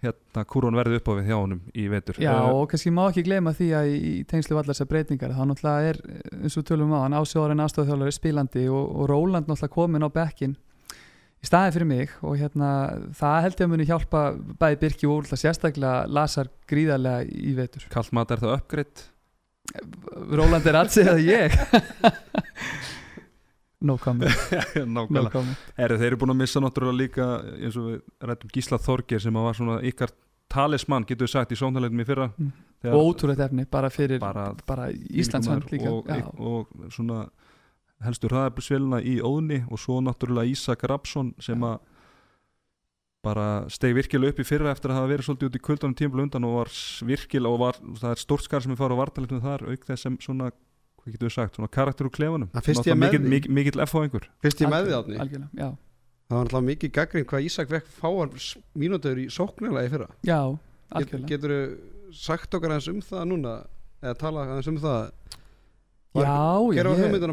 hérna 0.00 0.46
kúrun 0.48 0.78
verði 0.78 0.96
upp 0.96 1.10
á 1.12 1.18
við 1.18 1.28
hjá 1.28 1.36
honum 1.36 1.60
í 1.76 1.84
vetur. 1.92 2.16
Já, 2.22 2.32
Uh, 2.32 2.62
og 2.62 2.70
kannski 2.72 2.92
má 2.94 3.02
ekki 3.10 3.24
gleyma 3.26 3.52
því 3.56 3.68
að 3.76 3.90
í 3.92 4.12
tengslu 4.30 4.56
vallar 4.56 4.72
þessar 4.72 4.88
breytingar, 4.88 5.34
þá 5.36 5.44
náttúrulega 5.50 5.90
er 5.90 5.98
eins 6.40 6.56
og 6.56 6.64
tölum 6.70 6.94
á, 6.96 7.04
hann 7.04 7.16
ásjóðarinn 7.18 7.64
aðstofþjálfari 7.66 8.16
spilandi 8.16 8.64
og, 8.72 8.86
og 8.96 9.10
Róland 9.10 9.50
náttúrulega 9.50 9.74
komin 9.74 10.06
á 10.06 10.10
bekkin 10.14 10.56
í 11.40 11.48
staði 11.48 11.74
fyrir 11.76 11.88
mig 11.88 12.16
og 12.24 12.36
hérna 12.40 12.70
það 13.16 13.44
held 13.46 13.60
ég 13.60 13.66
að 13.66 13.72
muni 13.74 13.88
hjálpa 13.88 14.22
bæði 14.60 14.80
Birki 14.82 15.08
og 15.08 15.20
Úrla 15.20 15.40
sérstaklega 15.40 16.08
lasar 16.08 16.50
gríðarlega 16.68 17.28
í 17.28 17.54
vetur. 17.56 17.86
Kallt 17.92 18.12
mat 18.16 18.32
er 18.32 18.42
það 18.42 18.56
uppgreitt? 18.58 19.04
Róland 20.32 20.66
er 20.66 20.80
alls 20.80 20.96
eða 21.00 21.20
ég 21.22 21.54
No 23.80 23.96
comment, 23.96 24.30
no 24.84 25.06
Nákvæmlega 25.06 25.30
comment. 25.32 25.68
Heru, 25.78 25.96
Þeir 26.00 26.10
eru 26.10 26.18
búin 26.20 26.34
að 26.34 26.40
missa 26.42 26.60
náttúrulega 26.60 27.00
líka 27.00 27.28
eins 27.56 27.78
og 27.80 27.86
við 27.86 28.00
rættum 28.28 28.50
Gísla 28.52 28.78
Þorgir 28.84 29.22
sem 29.24 29.38
var 29.40 29.56
svona 29.56 29.78
ykkar 29.88 30.12
talismann 30.50 31.06
getur 31.08 31.28
við 31.28 31.32
sagt 31.32 31.54
í 31.54 31.58
sóntalegum 31.58 32.02
í 32.02 32.06
fyrra. 32.08 32.26
Mm. 32.36 32.50
Ótrúlega 32.96 33.46
efni 33.46 33.64
bara 33.70 33.90
fyrir 33.92 34.20
bara, 34.20 34.50
bara 34.66 34.90
Íslands 34.92 35.48
hönd 35.48 35.68
líka. 35.72 35.92
og, 35.92 36.10
og, 36.10 36.68
og 36.76 36.92
svona 36.92 37.26
helstu 38.04 38.30
hraðablisvelina 38.30 39.00
í 39.04 39.18
Óðni 39.24 39.62
og 39.68 39.80
svo 39.80 40.00
náttúrulega 40.04 40.48
Ísak 40.52 40.86
Rapsson 40.88 41.34
sem 41.42 41.60
að 41.64 41.78
bara 43.24 43.66
steg 43.68 43.92
virkilega 43.96 44.32
upp 44.32 44.40
í 44.40 44.46
fyrra 44.48 44.72
eftir 44.72 44.92
að 44.92 45.00
hafa 45.00 45.10
verið 45.10 45.26
svolítið 45.26 45.50
út 45.50 45.58
í 45.58 45.62
kvöldunum 45.66 45.96
tímul 45.98 46.22
undan 46.24 46.46
og 46.48 46.54
var 46.56 46.70
virkilega 47.04 47.52
og 47.52 47.60
var, 47.60 47.80
það 48.00 48.14
er 48.14 48.22
stórt 48.22 48.46
skar 48.46 48.64
sem 48.64 48.72
er 48.72 48.80
fara 48.80 48.96
á 48.96 49.00
vartalegnum 49.02 49.42
þar 49.44 49.66
auk 49.68 49.84
þess 49.88 50.06
sem 50.06 50.16
svona, 50.24 50.48
hvað 51.00 51.14
getur 51.14 51.28
við 51.28 51.36
sagt, 51.36 51.56
svona 51.58 51.70
karakter 51.72 52.08
úr 52.08 52.14
klefunum 52.14 52.50
Það 52.54 52.72
mikill, 52.96 53.20
því. 53.20 53.30
mikill, 53.34 53.54
mikill 53.60 53.84
F 53.86 53.94
á 53.96 53.98
einhver. 54.04 54.26
Fyrst 54.44 54.60
ég 54.64 54.72
með 54.72 54.90
því 54.90 54.98
átni 55.00 55.70
það 56.30 56.36
var 56.38 56.46
náttúrulega 56.46 56.66
mikið 56.68 56.90
gaggrind 56.94 57.26
hvað 57.26 57.46
Ísak 57.48 57.70
vekk 57.74 57.88
fáar 57.90 58.28
mínútur 58.78 59.18
í 59.18 59.26
sóknarlega 59.34 59.88
í 59.88 59.90
fyrra. 59.90 60.06
Já, 60.22 60.38
Get, 60.54 61.00
algjörlega. 61.00 61.30
getur 61.32 61.54
sagt 62.14 62.54
okkar 62.54 62.76
aðeins 62.76 62.90
um 62.92 63.00
það 63.02 63.24
núna 63.32 63.54
eða 64.00 64.18
tala 64.20 64.44
aðeins 64.46 64.70
um 64.70 64.78
það? 64.78 65.00
Já, 66.10 66.22
var 66.26 66.74
ég, 66.74 66.86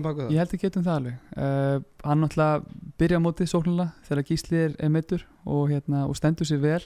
það? 0.06 0.32
ég 0.34 0.42
held 0.42 0.52
að 0.54 0.62
getum 0.62 0.84
það 0.86 0.98
alveg. 1.00 1.22
Uh, 1.34 1.78
hann 2.06 2.20
náttúrulega 2.22 2.82
byrja 3.02 3.22
á 3.22 3.26
móti 3.26 3.48
sóknulega 3.50 4.10
þegar 4.10 4.28
Gísli 4.28 4.60
er, 4.66 4.76
meittur 4.94 5.24
og, 5.46 5.64
hérna, 5.72 6.04
og 6.06 6.18
stendur 6.18 6.50
sér 6.50 6.62
vel. 6.62 6.82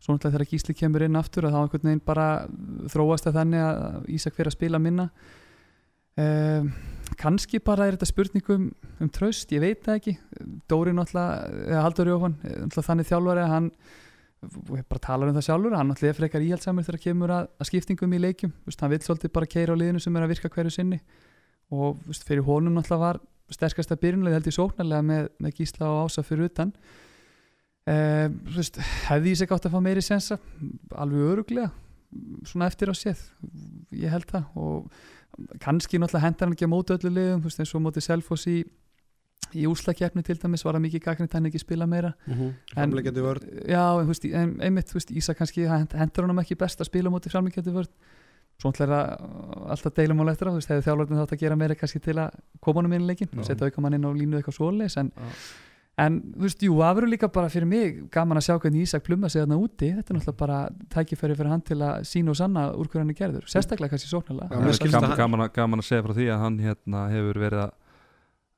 Svo 0.00 0.16
náttúrulega 0.16 0.36
þegar 0.36 0.50
Gísli 0.52 0.76
kemur 0.76 1.04
inn 1.04 1.20
aftur 1.20 1.48
að 1.48 1.56
þá 1.56 1.60
einhvern 1.62 1.88
veginn 1.90 2.04
bara 2.04 2.26
þróast 2.92 3.28
það 3.28 3.38
þannig 3.40 3.64
að 3.68 4.10
Ísak 4.16 4.36
fyrir 4.36 4.52
að 4.52 4.56
spila 4.56 4.80
minna 4.80 5.08
uh, 6.20 6.68
kannski 7.20 7.60
bara 7.64 7.88
er 7.88 7.96
þetta 7.96 8.08
spurningum 8.08 8.68
um 9.00 9.10
tröst, 9.12 9.50
ég 9.54 9.62
veit 9.64 9.82
það 9.84 9.98
ekki. 9.98 10.14
Dóri 10.70 10.94
náttúrulega, 10.96 11.80
Haldur 11.84 12.12
Jóhann 12.12 12.36
eh, 12.46 12.62
þannig 12.76 13.08
þjálfari 13.08 13.44
að 13.44 13.52
hann 13.54 13.68
bara 14.40 15.02
talar 15.04 15.28
um 15.28 15.36
það 15.36 15.46
sjálfur, 15.50 15.76
hann 15.76 15.90
náttúrulega 15.90 16.16
frekar 16.16 16.44
íhaldsamur 16.44 16.86
þegar 16.86 17.02
kemur 17.02 17.34
að, 17.34 17.50
að 17.60 17.68
skiptingum 17.68 18.14
í 18.16 18.22
leikjum. 18.22 18.54
Vist, 18.64 18.80
hann 18.80 18.92
vil 18.94 19.02
svolítið 19.04 19.34
bara 19.36 19.50
keira 19.50 19.76
á 19.76 19.80
liðinu 19.80 20.00
sem 20.00 20.16
er 20.16 20.24
að 20.24 20.32
virka 20.32 20.52
hverju 20.54 20.72
sinni. 20.72 21.00
Og 21.76 22.00
veist, 22.06 22.24
fyrir 22.28 22.46
honum 22.46 22.78
náttúrulega 22.78 23.04
var 23.04 23.20
sterkasta 23.52 23.98
byrjunlega 24.00 24.38
held 24.38 24.48
ég 24.48 24.56
sóknarlega 24.56 25.06
með, 25.10 25.30
með 25.42 25.54
Gísla 25.58 25.90
og 25.90 26.06
Ása 26.06 26.24
fyrir 26.24 26.48
utan. 26.48 26.72
Uh, 27.90 28.32
veist, 28.56 28.80
hefði 29.10 29.34
ég 29.34 29.40
sér 29.40 29.50
gátt 29.50 29.68
að 29.68 29.76
fá 29.76 29.84
meiri 29.84 30.04
sensa? 30.04 30.38
Alveg 30.94 31.32
öruglega 31.34 31.70
svona 32.46 32.66
eftir 32.70 32.90
á 32.90 32.94
séð 32.96 33.20
ég 33.94 34.10
held 34.12 34.28
það. 34.30 34.48
Og 34.58 34.88
kannski 35.62 35.98
náttúrulega 35.98 36.26
hendar 36.26 36.46
hann 36.48 36.54
ekki 36.56 36.68
á 36.68 36.74
móti 36.74 36.94
öllu 36.96 37.10
liðum 37.16 37.42
veist, 37.44 37.60
eins 37.62 37.74
og 37.74 37.82
móti 37.84 38.02
Selfoss 38.04 38.46
í 38.50 38.58
í 39.56 39.64
úslakefni 39.66 40.22
til 40.22 40.36
dæmis 40.38 40.62
var 40.66 40.76
það 40.76 40.84
mikið 40.84 41.02
gagnið 41.06 41.32
hann 41.34 41.46
ekki 41.48 41.58
spila 41.62 41.86
meira 41.90 42.12
framlegjandi 42.74 43.22
vörð 43.24 43.46
já, 43.66 43.82
en, 43.98 44.04
þú 44.04 44.12
veist, 44.12 44.26
en, 44.30 44.52
einmitt, 44.62 44.90
þú 44.92 44.98
veist, 45.00 45.10
Ísa 45.16 45.34
kannski 45.34 45.64
hend- 45.66 45.96
hendur 45.98 46.26
honum 46.26 46.42
ekki 46.44 46.58
best 46.60 46.80
að 46.84 46.90
spila 46.90 47.10
á 47.10 47.14
móti 47.14 47.32
framlíkjandi 47.32 47.72
vörð 47.74 47.88
svo 48.60 48.68
að 48.92 49.72
alltaf 49.72 49.94
deilum 49.96 50.20
á 50.20 50.24
á, 50.50 50.52
þú 50.52 50.60
veist, 50.60 50.70
hefur 50.70 50.86
þjálfarnir 50.86 51.22
þátt 51.24 51.34
að 51.34 51.42
gera 51.42 51.56
meira 51.56 51.74
kannski 51.80 52.02
til 52.04 52.18
að 52.20 52.36
koma 52.60 52.82
honum 52.82 52.92
inn 52.98 53.06
í 53.06 53.10
leikin 53.10 53.30
Já. 53.32 53.42
setja 53.48 53.70
auka 53.70 53.80
mann 53.80 53.96
inn 53.96 54.04
á 54.06 54.10
línu 54.12 54.36
eitthvað 54.38 54.58
svoleis 54.60 54.96
en, 55.00 55.10
Já. 55.16 55.32
En 55.98 56.20
þú 56.36 56.46
veist, 56.46 56.62
jú, 56.64 56.76
það 56.78 56.94
verður 57.00 57.10
líka 57.12 57.28
bara 57.34 57.48
fyrir 57.52 57.66
mig 57.68 57.98
gaman 58.14 58.38
að 58.38 58.46
sjá 58.46 58.54
hvernig 58.62 58.86
Ísak 58.86 59.02
plumma 59.04 59.28
sig 59.28 59.42
þarna 59.42 59.58
úti. 59.60 59.90
Þetta 59.96 60.14
er 60.14 60.18
náttúrulega 60.20 60.38
bara 60.40 60.60
tækifæri 60.94 61.36
fyrir 61.36 61.50
hann 61.50 61.60
til 61.66 61.76
að 61.82 62.06
sína 62.08 62.30
og 62.30 62.36
sanna 62.38 62.68
úr 62.72 62.88
hverju 62.88 63.02
hann 63.02 63.10
er 63.10 63.18
gerður, 63.18 63.44
sérstaklega 63.50 63.90
kannski 63.96 64.08
sóknarlega. 64.08 64.48
Það 64.54 64.86
er 64.86 64.94
gaman, 64.94 65.16
gaman, 65.18 65.44
að- 65.44 65.52
gaman 65.58 65.82
að 65.84 65.88
segja 65.90 66.06
frá 66.06 66.14
því 66.16 66.30
að 66.32 66.42
hann 66.46 66.58
hérna, 66.64 67.02
hefur 67.12 67.40
verið 67.42 67.64
að 67.66 67.72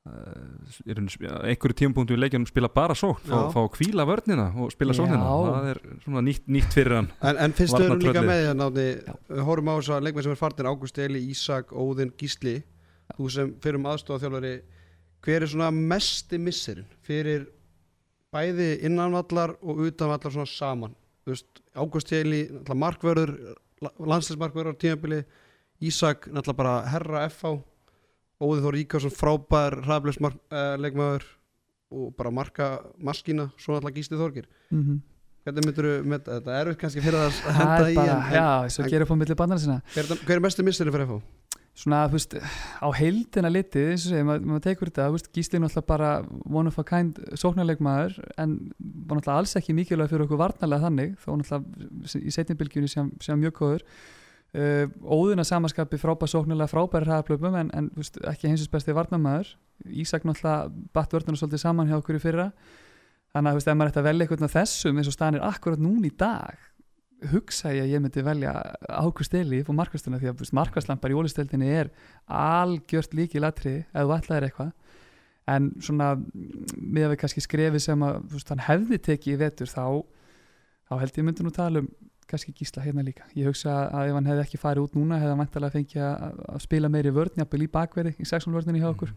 uh, 0.07 1.47
einhverju 1.49 1.77
tímapunktu 1.79 2.17
í 2.17 2.21
leikjunum 2.21 2.47
spila 2.51 2.71
bara 2.73 2.95
sókn, 2.99 3.23
fá, 3.27 3.39
fá 3.55 3.61
að 3.63 3.71
kvíla 3.77 4.07
vörnina 4.09 4.49
og 4.59 4.73
spila 4.75 4.95
sóknina. 4.97 5.23
Það 5.27 5.69
er 5.73 5.81
svona 6.05 6.23
nýtt, 6.27 6.47
nýtt 6.51 6.75
fyrir 6.75 6.99
hann. 7.01 7.11
En, 7.23 7.39
en 7.47 7.55
fyrst 7.59 7.79
þau 7.79 7.97
líka 8.03 8.23
með 8.27 8.45
Já. 8.51 8.55
við 8.77 9.43
horfum 9.47 9.71
á 9.71 9.75
þess 9.79 9.95
að 9.97 10.07
leikmenn 10.09 10.27
sem 10.27 10.35
er 10.35 10.41
farnir 10.43 10.71
Ágúst 10.71 10.99
Eli, 11.03 11.23
Ísak, 11.33 11.73
Óðinn, 11.75 12.15
Gísli 12.19 12.57
þú 13.17 13.31
sem 13.31 13.53
fyrir 13.63 13.79
um 13.81 13.91
aðstofaþjálfari 13.93 14.55
hver 15.23 15.43
er 15.43 15.51
svona 15.51 15.71
mesti 15.71 16.39
misserinn 16.39 16.89
fyrir 17.07 17.47
bæði 18.33 18.71
innanvallar 18.87 19.57
og 19.63 19.85
utanvallar 19.87 20.33
svona 20.35 20.49
saman? 20.51 20.95
Ágúst 21.75 22.11
Eli, 22.13 22.49
náttúrulega 22.51 22.81
markvörður 22.83 23.33
landslismarkvörður 23.83 24.75
á 24.75 24.81
tímabili. 24.83 25.21
Ísak, 25.83 26.27
náttúrulega 26.31 26.59
bara 26.59 26.75
herra 26.91 27.29
FH 27.29 27.61
Óðinn 28.43 28.65
Þór 28.65 28.77
Ríkarsson 28.77 29.15
frábær 29.15 29.79
hraðblöfsmark 29.85 30.39
uh, 30.51 30.75
leikmaður 30.83 31.27
og 31.93 32.13
bara 32.19 32.33
marka 32.35 32.69
maskína, 32.99 33.51
svo 33.61 33.77
náttúrulega 33.77 33.99
Gísli 33.99 34.19
Þorgir 34.19 34.49
mm 34.71 34.83
-hmm. 34.83 34.99
hvernig 35.45 35.67
myndur 35.67 35.89
þú 35.89 36.09
með 36.09 36.25
þetta, 36.31 36.57
er 36.61 36.75
kannski 36.81 37.05
fyrir 37.05 37.19
að 37.21 37.31
það 37.31 37.59
henda 37.61 37.79
er 37.79 37.93
í 37.93 37.95
já, 38.35 38.69
svo 38.75 38.89
gera 38.89 39.05
upp 39.05 39.15
á 39.15 39.17
milli 39.21 39.35
bandana 39.35 39.61
sinna 39.61 39.81
Hver, 39.95 40.05
er- 40.11 40.25
hver 40.27 40.37
er 40.37 40.41
mestu 40.41 40.63
misseri 40.63 40.91
fyrir 40.91 41.07
FH? 41.07 41.21
Svona, 41.73 42.03
þú 42.11 42.19
veist, 42.19 42.35
á 42.85 42.89
heildina 42.97 43.51
litið 43.53 43.93
eins 43.93 44.07
og 44.07 44.13
segja, 44.13 44.27
maður 44.29 44.49
mað 44.51 44.65
tekur 44.67 44.91
þetta 44.91 45.07
þú 45.09 45.17
veist, 45.17 45.29
Gísli 45.33 45.59
er 45.59 45.63
náttúrulega 45.65 45.89
bara 45.89 46.11
one 46.45 46.69
of 46.69 46.81
a 46.81 46.85
kind 46.87 47.21
sóknarleikmaður, 47.41 48.19
en 48.43 48.57
var 48.77 49.19
náttúrulega 49.19 49.39
alls 49.41 49.57
ekki 49.61 49.77
mikilvæg 49.77 50.13
fyrir 50.13 50.27
okkur 50.27 50.43
varnarlega 50.43 50.87
þannig 50.87 51.15
þó 51.23 51.31
náttúrulega 51.41 52.21
í 52.21 52.35
setjumbilgjunni 52.37 52.93
sem, 52.93 53.15
mjög 53.41 53.57
góður. 53.61 53.87
Uh, 54.53 54.85
óðuna 55.01 55.47
samanskapi 55.49 55.97
frábær 55.97 56.29
sóknarlega 56.29 56.69
frábæri 56.69 57.09
hraðaplöpum 57.09 57.55
en, 57.57 57.71
en 57.73 57.87
veist, 57.97 58.19
ekki 58.29 58.51
heimsins 58.51 58.69
besti 58.73 58.93
varnarmaður. 58.93 59.55
Ísak 59.89 60.27
náttúrulega 60.29 60.69
batt 60.93 61.17
vörðuna 61.17 61.41
svolítið 61.41 61.65
saman 61.65 61.89
hjá 61.89 61.97
okkur 62.03 62.21
í 62.21 62.21
fyrra. 62.21 62.51
Þannig 63.33 63.49
að 63.49 63.55
þú 63.55 63.61
veist, 63.63 63.71
ef 63.73 63.79
maður 63.81 63.95
ætti 63.95 64.03
að 64.03 64.09
velja 64.11 64.27
eitthvað 64.27 64.53
þessum 64.53 65.01
eins 65.01 65.09
og 65.09 65.17
staðan 65.17 65.39
er 65.39 65.47
akkurat 65.49 65.81
núna 65.81 66.05
í 66.05 66.13
dag 66.21 66.69
hugsa 67.31 67.73
ég 67.75 67.85
að 67.85 67.93
ég 67.93 68.03
myndi 68.03 68.25
velja 68.27 68.53
Ágúst 68.89 69.35
Eli 69.39 69.63
og 69.63 69.77
markvæsluna 69.79 70.21
því 70.21 70.33
að 70.33 71.03
bara 71.03 71.15
í 71.15 71.19
ólisteldinni 71.19 71.69
er 71.71 71.91
algjört 72.27 73.15
líki 73.15 73.43
latri 73.43 73.75
ef 73.85 74.07
þú 74.07 74.17
ætlaðir 74.17 74.49
eitthvað. 74.49 74.73
En 75.53 75.73
svona 75.83 76.15
með 76.77 77.07
að 77.07 77.13
við 77.15 77.21
kannski 77.23 77.43
skrefið 77.43 77.85
sem 77.87 78.07
að 78.07 78.21
veist, 78.31 78.51
hann 78.53 78.63
hefði 78.63 78.99
tekið 79.09 79.35
í 79.35 79.41
vetur 79.41 79.71
þá, 79.71 79.87
þá 80.89 80.95
held 81.03 81.19
ég 81.19 81.27
myndi 81.27 81.47
nú 81.47 81.55
tala 81.55 81.83
um 81.83 81.91
kannski 82.33 82.55
gísla 82.57 82.83
hérna 82.85 83.05
líka. 83.05 83.27
Ég 83.37 83.51
hugsa 83.51 83.73
að 83.93 84.09
ef 84.09 84.17
hann 84.17 84.29
hefði 84.31 84.45
ekki 84.47 84.61
farið 84.63 84.87
út 84.87 84.97
núna 84.97 85.19
hefði 85.21 85.35
hann 85.35 85.43
vantalega 85.43 85.77
fengið 85.77 86.05
að, 86.07 86.43
að 86.55 86.63
spila 86.65 86.91
meiri 86.93 87.13
vörn 87.13 87.43
jafnvel 87.43 87.67
í 87.67 87.71
bakverði 87.73 88.15
í 88.17 88.29
6 88.29 88.49
vörninni 88.55 88.81
hjá 88.81 88.89
okkur. 88.93 89.13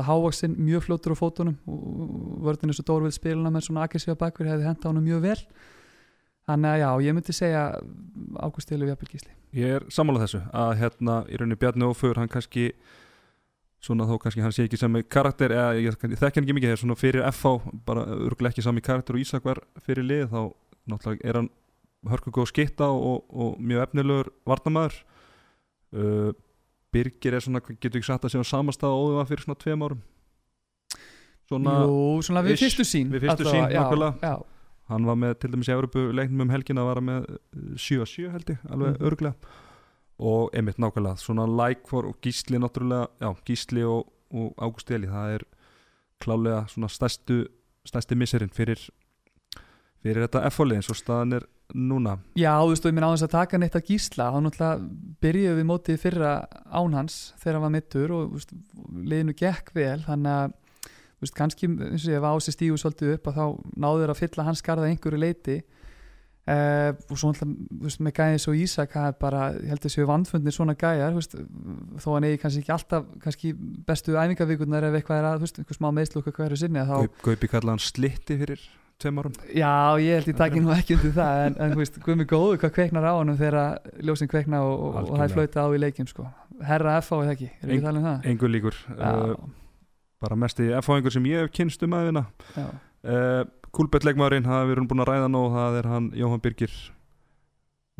Hávaksinn, 0.00 0.54
mjög 0.56 0.86
fljótur 0.86 1.12
á 1.12 1.16
fótunum 1.18 1.56
og 1.68 2.44
vörðin 2.46 2.72
er 2.72 2.76
svo 2.78 2.86
dór 2.88 3.04
við 3.04 3.16
spiluna 3.18 3.50
með 3.52 3.66
svona 3.66 3.82
aggressífa 3.84 4.16
bakverði 4.20 4.54
hefði 4.54 4.68
henda 4.70 4.88
honum 4.88 5.04
mjög 5.04 5.24
vel 5.26 5.40
þannig 6.48 6.70
að 6.72 6.82
já, 6.82 6.88
ég 7.06 7.16
myndi 7.16 7.34
segja 7.36 7.62
Ágúst 8.40 8.72
og 8.74 8.84
Jafnvel 8.88 9.10
Gísli. 9.12 9.32
Ég 9.54 9.78
er 9.78 9.88
sammálað 9.92 10.26
þessu 10.26 10.42
að 10.50 10.76
hérna 10.82 11.16
í 11.30 11.38
rauninni 11.40 11.58
Bjarni 11.60 11.88
Ófur 11.88 12.18
hann 12.20 12.30
kannski 12.30 12.72
svona 13.84 14.06
þó 14.08 14.16
kannski 14.22 14.44
hann 14.44 14.54
sé 14.54 14.64
ekki 14.66 14.80
sami 14.80 15.04
karakter 15.04 15.52
eða 15.54 15.74
ég, 15.76 15.90
ég 15.92 16.16
þekki 16.18 16.40
hann 16.40 16.46
ekki 16.46 16.56
mikið 16.56 16.70
þegar 16.72 16.82
svona 16.82 16.98
fyrir 16.98 17.26
FH 17.28 17.74
bara 17.86 18.06
örgulega 18.16 18.54
ekki 18.54 18.64
sami 18.64 18.84
karakter 18.84 19.16
og 19.16 19.24
Ísak 19.24 19.44
var 19.44 19.60
fyrir 19.84 20.06
lið 20.06 20.30
þá 20.32 20.40
náttúrulega 20.90 21.28
er 21.28 21.38
hann 21.40 21.50
hörkugóð 22.08 22.48
skitta 22.50 22.88
og, 22.92 23.24
og 23.32 23.60
mjög 23.60 23.86
efnilegur 23.86 24.32
varnamæður 24.48 24.96
uh, 25.96 26.32
Birgir 26.94 27.34
er 27.34 27.42
svona, 27.42 27.60
getur 27.64 27.98
ekki 27.98 28.06
sagt 28.06 28.26
að 28.26 28.36
segja 28.36 28.46
samastað 28.46 28.94
og 28.94 29.08
óðum 29.08 29.22
að 29.24 29.30
fyrir 29.32 29.46
svona 29.46 29.60
tveim 29.60 29.82
árum? 29.82 30.02
Svona, 31.50 31.72
Jú, 31.82 31.96
svona 32.24 32.42
við 32.46 32.60
fyrstu 32.62 32.86
sín 32.86 33.10
við 33.12 33.26
fyrstu 33.26 33.48
sín, 33.50 33.64
nákvæmlega. 33.72 34.34
Hann 34.88 35.06
var 35.08 35.16
með 35.16 35.38
til 35.40 35.50
dæmis 35.54 35.68
í 35.70 35.74
Európu 35.74 36.06
leiknum 36.12 36.44
um 36.46 36.50
helgin 36.52 36.78
að 36.80 36.88
vara 36.90 37.00
með 37.04 37.28
7-7 37.80 38.30
held 38.34 38.50
ég, 38.54 38.58
alveg 38.70 38.98
Mhm. 38.98 39.06
örglega 39.08 39.34
og 40.18 40.50
einmitt 40.54 40.78
nákvæmlega, 40.78 41.16
svona 41.18 41.46
like 41.48 41.88
for 41.88 42.06
og 42.06 42.20
gísli 42.22 42.58
náttúrulega, 42.58 43.08
já, 43.20 43.34
gísli 43.44 43.82
og, 43.82 44.06
og 44.30 44.54
Ágúst 44.58 44.90
Eli, 44.94 45.06
það 45.06 45.34
er 45.34 45.42
klálega 46.20 46.68
svona 46.70 46.88
stærstu 46.88 47.46
stærsti 47.84 48.14
misserinn 48.16 48.52
fyrir 48.54 48.78
fyrir 50.04 50.26
þetta 50.28 50.44
F-fólið 50.50 50.78
eins 50.78 50.90
og 50.92 50.96
staðan 51.00 51.32
er 51.38 51.46
núna 51.74 52.18
já, 52.36 52.52
þú 52.60 52.68
veist, 52.70 52.84
og 52.84 52.90
ég 52.92 52.94
minn 52.94 53.04
á 53.08 53.12
þess 53.14 53.26
að 53.26 53.34
taka 53.34 53.58
neitt 53.58 53.76
að 53.78 53.86
gísla 53.88 54.26
þá 54.30 54.38
náttúrulega 54.44 54.88
byrjuðum 55.24 55.58
við 55.60 55.68
mótið 55.70 56.00
fyrra 56.04 56.32
án 56.70 56.94
hans 56.98 57.16
þegar 57.40 57.56
hann 57.56 57.64
var 57.66 57.74
mittur 57.74 58.12
og 58.14 58.26
þú 58.28 58.38
veist, 58.38 58.52
liðinu 59.12 59.34
gekk 59.40 59.72
vel 59.74 59.98
þannig 60.04 60.34
að 60.44 60.54
þú 61.24 61.28
veist, 61.28 61.38
kannski 61.38 61.70
eins 61.72 62.04
og 62.04 62.12
ég 62.12 62.22
var 62.22 62.36
á 62.36 62.38
sig 62.44 62.58
stígu 62.58 62.76
svolítið 62.78 63.16
upp 63.16 63.32
að 63.32 63.40
þá 63.40 63.46
náður 63.86 64.12
að 64.12 64.20
fylla 64.20 64.46
hans 64.50 64.62
skarða 64.62 64.90
einhverju 64.92 65.24
leiti 65.24 65.62
Uh, 66.44 66.92
og 67.08 67.16
svo 67.16 67.30
náttúrulega 67.32 67.70
þú 67.72 67.86
veist, 67.86 68.00
með 68.04 68.12
gæðis 68.18 68.44
og 68.50 68.56
Ísak 68.60 68.90
það 68.92 69.06
er 69.08 69.14
bara, 69.16 69.44
ég 69.56 69.70
held 69.72 69.86
að 69.88 69.92
séu 69.94 70.04
vandfundnir 70.10 70.52
svona 70.52 70.74
gæjar 70.76 71.14
þú 71.14 71.22
veist, 71.22 71.36
þó 72.04 72.08
hann 72.10 72.26
eigi 72.28 72.40
kannski 72.42 72.60
ekki 72.60 72.74
alltaf 72.74 73.06
kannski 73.22 73.52
bestu 73.88 74.18
æfingavíkurnar 74.20 74.84
ef 74.90 74.98
eitthvað 74.98 75.22
er 75.22 75.28
að, 75.30 75.38
þú 75.38 75.46
veist, 75.46 75.62
einhver 75.62 75.78
smá 75.78 75.88
meðslu 75.96 76.20
okkur 76.20 76.36
hverju 76.36 76.60
sinni 76.60 76.84
þá, 76.84 76.92
Gaup, 76.98 77.16
Gaupi 77.24 77.50
kallaði 77.54 77.72
hann 77.72 77.82
slitti 77.86 78.38
fyrir 78.42 78.68
tveim 79.00 79.22
árum. 79.24 79.40
Já, 79.56 79.72
ég 80.04 80.20
held 80.20 80.30
ég 80.34 80.38
takki 80.42 80.60
nú 80.60 80.76
ekki 80.76 80.98
undir 80.98 81.16
það, 81.16 81.40
en, 81.46 81.58
en 81.64 81.72
þú 81.72 81.80
veist, 81.80 81.98
guðmi 82.04 82.28
góðu 82.28 82.60
hvað 82.60 82.76
kveiknar 82.76 83.08
á 83.08 83.12
honum 83.16 83.40
þegar 83.40 83.60
ljósin 84.04 84.34
kveikna 84.36 84.60
og, 84.68 84.74
og, 84.84 85.00
og 85.00 85.16
það 85.16 85.24
er 85.30 85.36
flauta 85.38 85.64
á 85.64 85.68
í 85.72 85.80
leikjum 85.80 86.12
sko. 86.12 86.28
herra 86.60 87.00
F 87.00 87.08
á 87.08 87.16
eða 87.24 87.38
ekki, 87.38 87.48
er 87.56 87.72
ekki 87.72 87.86
talað 87.88 88.02
um 88.02 88.10
það? 88.10 88.32
engur 88.34 88.52
líkur. 88.52 88.82
Uh, 89.00 89.32
Bara 90.24 90.38
mesti 90.40 90.70
F-fáingur 90.80 91.12
sem 91.12 91.28
ég 91.28 91.44
hef 91.44 91.52
kynst 91.52 91.82
um 91.84 91.94
aðeina 91.98 92.24
uh, 92.56 93.44
Kúlbettleikmaðurinn 93.74 94.48
hafa 94.48 94.68
við 94.68 94.76
erum 94.78 94.88
búin 94.88 95.04
að 95.04 95.10
ræða 95.10 95.30
nú 95.34 95.46
það 95.52 95.78
er 95.80 95.88
hann 95.90 96.10
Jóhann 96.16 96.42
Birgir. 96.44 96.74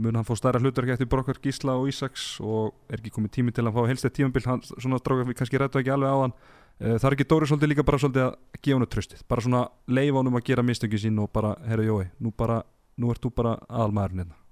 Mun 0.01 0.17
hann 0.17 0.27
fá 0.27 0.33
stærra 0.39 0.63
hlutverk 0.63 0.95
eftir 0.95 1.11
Brokkar 1.11 1.41
Gísla 1.43 1.75
og 1.79 1.89
Ísaks 1.91 2.39
og 2.43 2.73
er 2.89 3.03
ekki 3.03 3.13
komið 3.15 3.35
tími 3.37 3.55
til 3.55 3.67
að 3.67 3.75
fá 3.77 3.89
helst 3.91 4.07
eitt 4.07 4.17
tímabil. 4.17 4.45
Hann 4.47 4.63
svona 4.71 5.01
strákar 5.03 5.29
við 5.29 5.39
kannski 5.41 5.61
rættu 5.61 5.83
ekki 5.83 5.93
alveg 5.95 6.15
á 6.15 6.19
hann. 6.23 6.37
Uh, 6.79 6.95
það 6.95 7.09
er 7.11 7.19
ekki 7.19 7.29
Dóri 7.35 7.51
svolítið 7.51 7.75
líka 7.75 7.87
bara 7.91 8.01
svolítið 8.03 8.29
að 8.29 8.39
gefa 8.61 8.79
hann 8.79 8.93
tröstið 8.95 9.27
bara 9.31 9.45
svona 9.49 9.67
leifa 9.99 10.23
honum 10.23 10.39
að 10.39 10.47
gera 10.49 10.67
mistöki 10.67 11.03
sín 11.05 11.21
og 11.23 11.31
bara, 11.35 11.53
herru 11.69 11.91
Jói, 11.91 12.09
nú 12.23 12.33
bara 12.35 12.63
nú 12.99 13.11
ert 13.15 13.23
þú 13.23 13.35
bara 13.35 13.59
aðalmaðurinn 13.69 14.25
hérna 14.25 14.44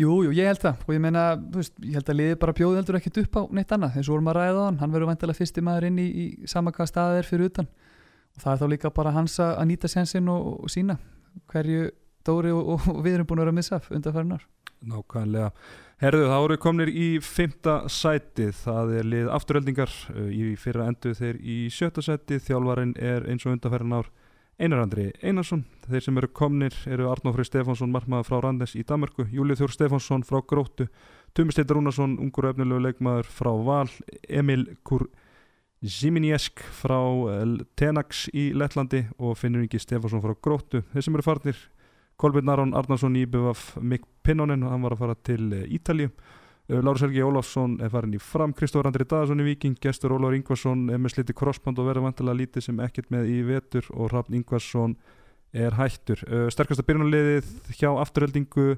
Jú, 0.00 0.16
jú, 0.24 0.32
ég 0.32 0.48
held 0.48 0.62
það. 0.62 0.84
Og 0.86 0.94
ég 0.94 1.02
meina, 1.04 1.24
veist, 1.54 1.74
ég 1.84 1.98
held 1.98 2.12
að 2.12 2.20
liðið 2.20 2.38
bara 2.40 2.56
bjóði 2.56 2.80
heldur 2.80 2.98
ekkert 3.00 3.22
upp 3.24 3.36
á 3.36 3.42
neitt 3.58 3.74
annað. 3.76 3.96
Eins 3.98 4.08
og 4.08 4.16
vorum 4.16 4.30
að 4.32 4.38
ræða 4.38 4.66
hann, 4.66 4.78
hann 4.80 4.94
verður 4.94 5.10
vantilega 5.10 5.40
fyrsti 5.40 5.64
maður 5.66 5.88
inn 5.90 5.98
í, 6.00 6.06
í 6.08 6.26
sama 6.50 6.72
hvað 6.76 6.92
staðið 6.92 7.20
er 7.20 7.28
fyrir 7.28 7.50
utan. 7.50 7.68
Og 8.36 8.44
það 8.44 8.52
er 8.52 8.62
þá 8.62 8.70
líka 8.72 8.92
bara 8.96 9.12
hans 9.16 9.36
að 9.44 9.66
nýta 9.68 9.90
sjansinn 9.90 10.30
og, 10.32 10.54
og 10.64 10.72
sína 10.72 10.96
hverju 11.50 11.90
Dóri 12.26 12.52
og, 12.52 12.74
og, 12.74 12.88
og 12.92 13.04
við 13.04 13.18
erum 13.18 13.28
búin 13.28 13.40
að 13.40 13.46
vera 13.46 13.54
að 13.54 13.60
missa 13.60 13.78
af 13.80 13.92
undanfærinar 13.96 14.46
Nákvæmlega. 14.80 15.50
Herðu, 16.00 16.26
það 16.30 16.42
voru 16.44 16.56
komnir 16.60 16.90
í 16.96 17.08
fymta 17.20 17.74
sætið, 17.92 18.54
það 18.62 18.92
er 18.96 19.08
lið 19.12 19.26
afturöldingar 19.36 19.96
í 20.32 20.54
fyrra 20.60 20.86
endu 20.88 21.12
þeir 21.16 21.40
í 21.44 21.56
sjötta 21.72 22.04
sætið, 22.04 22.40
þjálfarin 22.46 22.94
er 22.96 23.26
eins 23.28 23.44
og 23.44 23.52
undanferðin 23.52 23.98
ár 23.98 24.08
Einar 24.60 24.82
Andri 24.84 25.06
Einarsson, 25.24 25.62
þeir 25.88 26.02
sem 26.04 26.18
eru 26.20 26.28
komnir 26.36 26.74
eru 26.84 27.06
Arnóð 27.08 27.38
Frey 27.38 27.48
Stefánsson, 27.48 27.92
markmaður 27.94 28.26
frá 28.28 28.42
Randes 28.44 28.74
í 28.76 28.82
Danmarku, 28.84 29.24
Júlið 29.32 29.62
Þjór 29.62 29.72
Stefánsson 29.72 30.24
frá 30.28 30.42
Gróttu, 30.44 30.86
Tumi 31.32 31.54
Steitar 31.54 31.78
Rúnarsson, 31.78 32.18
ungur 32.20 32.44
og 32.44 32.52
efnilegu 32.52 32.82
leikmaður 32.84 33.30
frá 33.32 33.50
Val, 33.64 33.88
Emil 34.28 34.66
Kur 34.84 35.06
Ziminiesk 35.80 36.60
frá 36.76 36.98
eh, 37.32 37.54
Tenax 37.80 38.26
í 38.36 38.50
Lettlandi 38.52 39.06
og 39.16 39.38
Finnur 39.40 39.64
Ingi 39.64 39.80
Stefánsson 39.80 40.20
frá 40.20 40.36
Gróttu, 40.36 40.82
þeir 40.92 41.06
sem 41.08 41.16
eru 41.16 41.24
farnir 41.24 41.64
Kolbjörn 42.20 42.52
Aron 42.52 42.76
Arnarsson 42.76 43.16
í 43.16 43.24
BVF 43.24 43.78
Mikk 43.80 44.04
Pinnonen, 44.20 44.68
hann 44.68 44.84
var 44.84 44.92
að 44.92 45.06
fara 45.06 45.16
til 45.24 45.48
eh, 45.56 45.64
Ítalíu 45.72 46.12
Lárus 46.70 47.02
Helgi 47.02 47.22
Ólafsson 47.26 47.72
er 47.82 47.90
farin 47.90 48.12
í 48.14 48.20
fram 48.22 48.52
Kristófur 48.54 48.86
Andri 48.86 49.02
Daðarsson 49.08 49.40
í 49.42 49.46
Viking 49.48 49.78
gestur 49.82 50.12
Ólafur 50.14 50.36
Ingvarsson 50.36 50.84
er 50.94 51.00
með 51.02 51.16
sliti 51.16 51.34
krossband 51.34 51.80
og 51.82 51.88
verður 51.88 52.04
vantilega 52.06 52.38
lítið 52.38 52.66
sem 52.68 52.82
ekkert 52.84 53.10
með 53.10 53.32
í 53.32 53.40
vetur 53.48 53.88
og 53.90 54.12
Rafn 54.12 54.36
Ingvarsson 54.38 54.94
er 55.50 55.74
hættur. 55.74 56.22
Uh, 56.28 56.46
sterkasta 56.52 56.84
byrjunarliðið 56.86 57.48
hjá 57.74 57.88
afturheldingu 57.90 58.68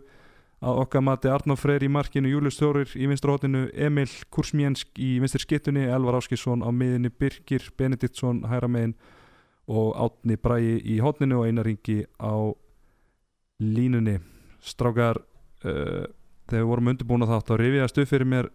að 0.63 0.81
okkar 0.87 1.05
mati 1.05 1.29
Arnó 1.29 1.59
Freyr 1.59 1.85
í 1.85 1.91
markinu 1.93 2.33
Július 2.33 2.57
Þórir 2.63 2.95
í 2.97 3.11
vinstrahotinu 3.11 3.67
Emil 3.75 4.09
Kursmjensk 4.33 4.97
í 4.97 5.11
vinstri 5.21 5.43
skittunni 5.45 5.85
Elvar 5.85 6.17
Áskisson 6.23 6.65
á 6.65 6.73
miðinni 6.73 7.13
Birgir 7.13 7.69
Benediktsson 7.77 8.45
hæra 8.49 8.71
megin 8.73 8.97
og 9.69 9.93
Átni 10.01 10.39
Bræi 10.41 10.79
í 10.81 10.97
hotninu 11.05 11.43
og 11.43 11.51
Einar 11.51 11.69
Ingi 11.69 12.01
á 12.17 12.57
línunni. 13.61 14.17
Strákar 14.65 15.21
uh, 15.67 16.09
þegar 16.49 16.63
við 16.63 16.71
vorum 16.73 16.93
undirbúin 16.93 17.25
að 17.27 17.35
þátt 17.35 17.51
þá 17.51 17.55
rifiðast 17.61 18.03
upp 18.03 18.11
fyrir 18.11 18.31
mér 18.33 18.51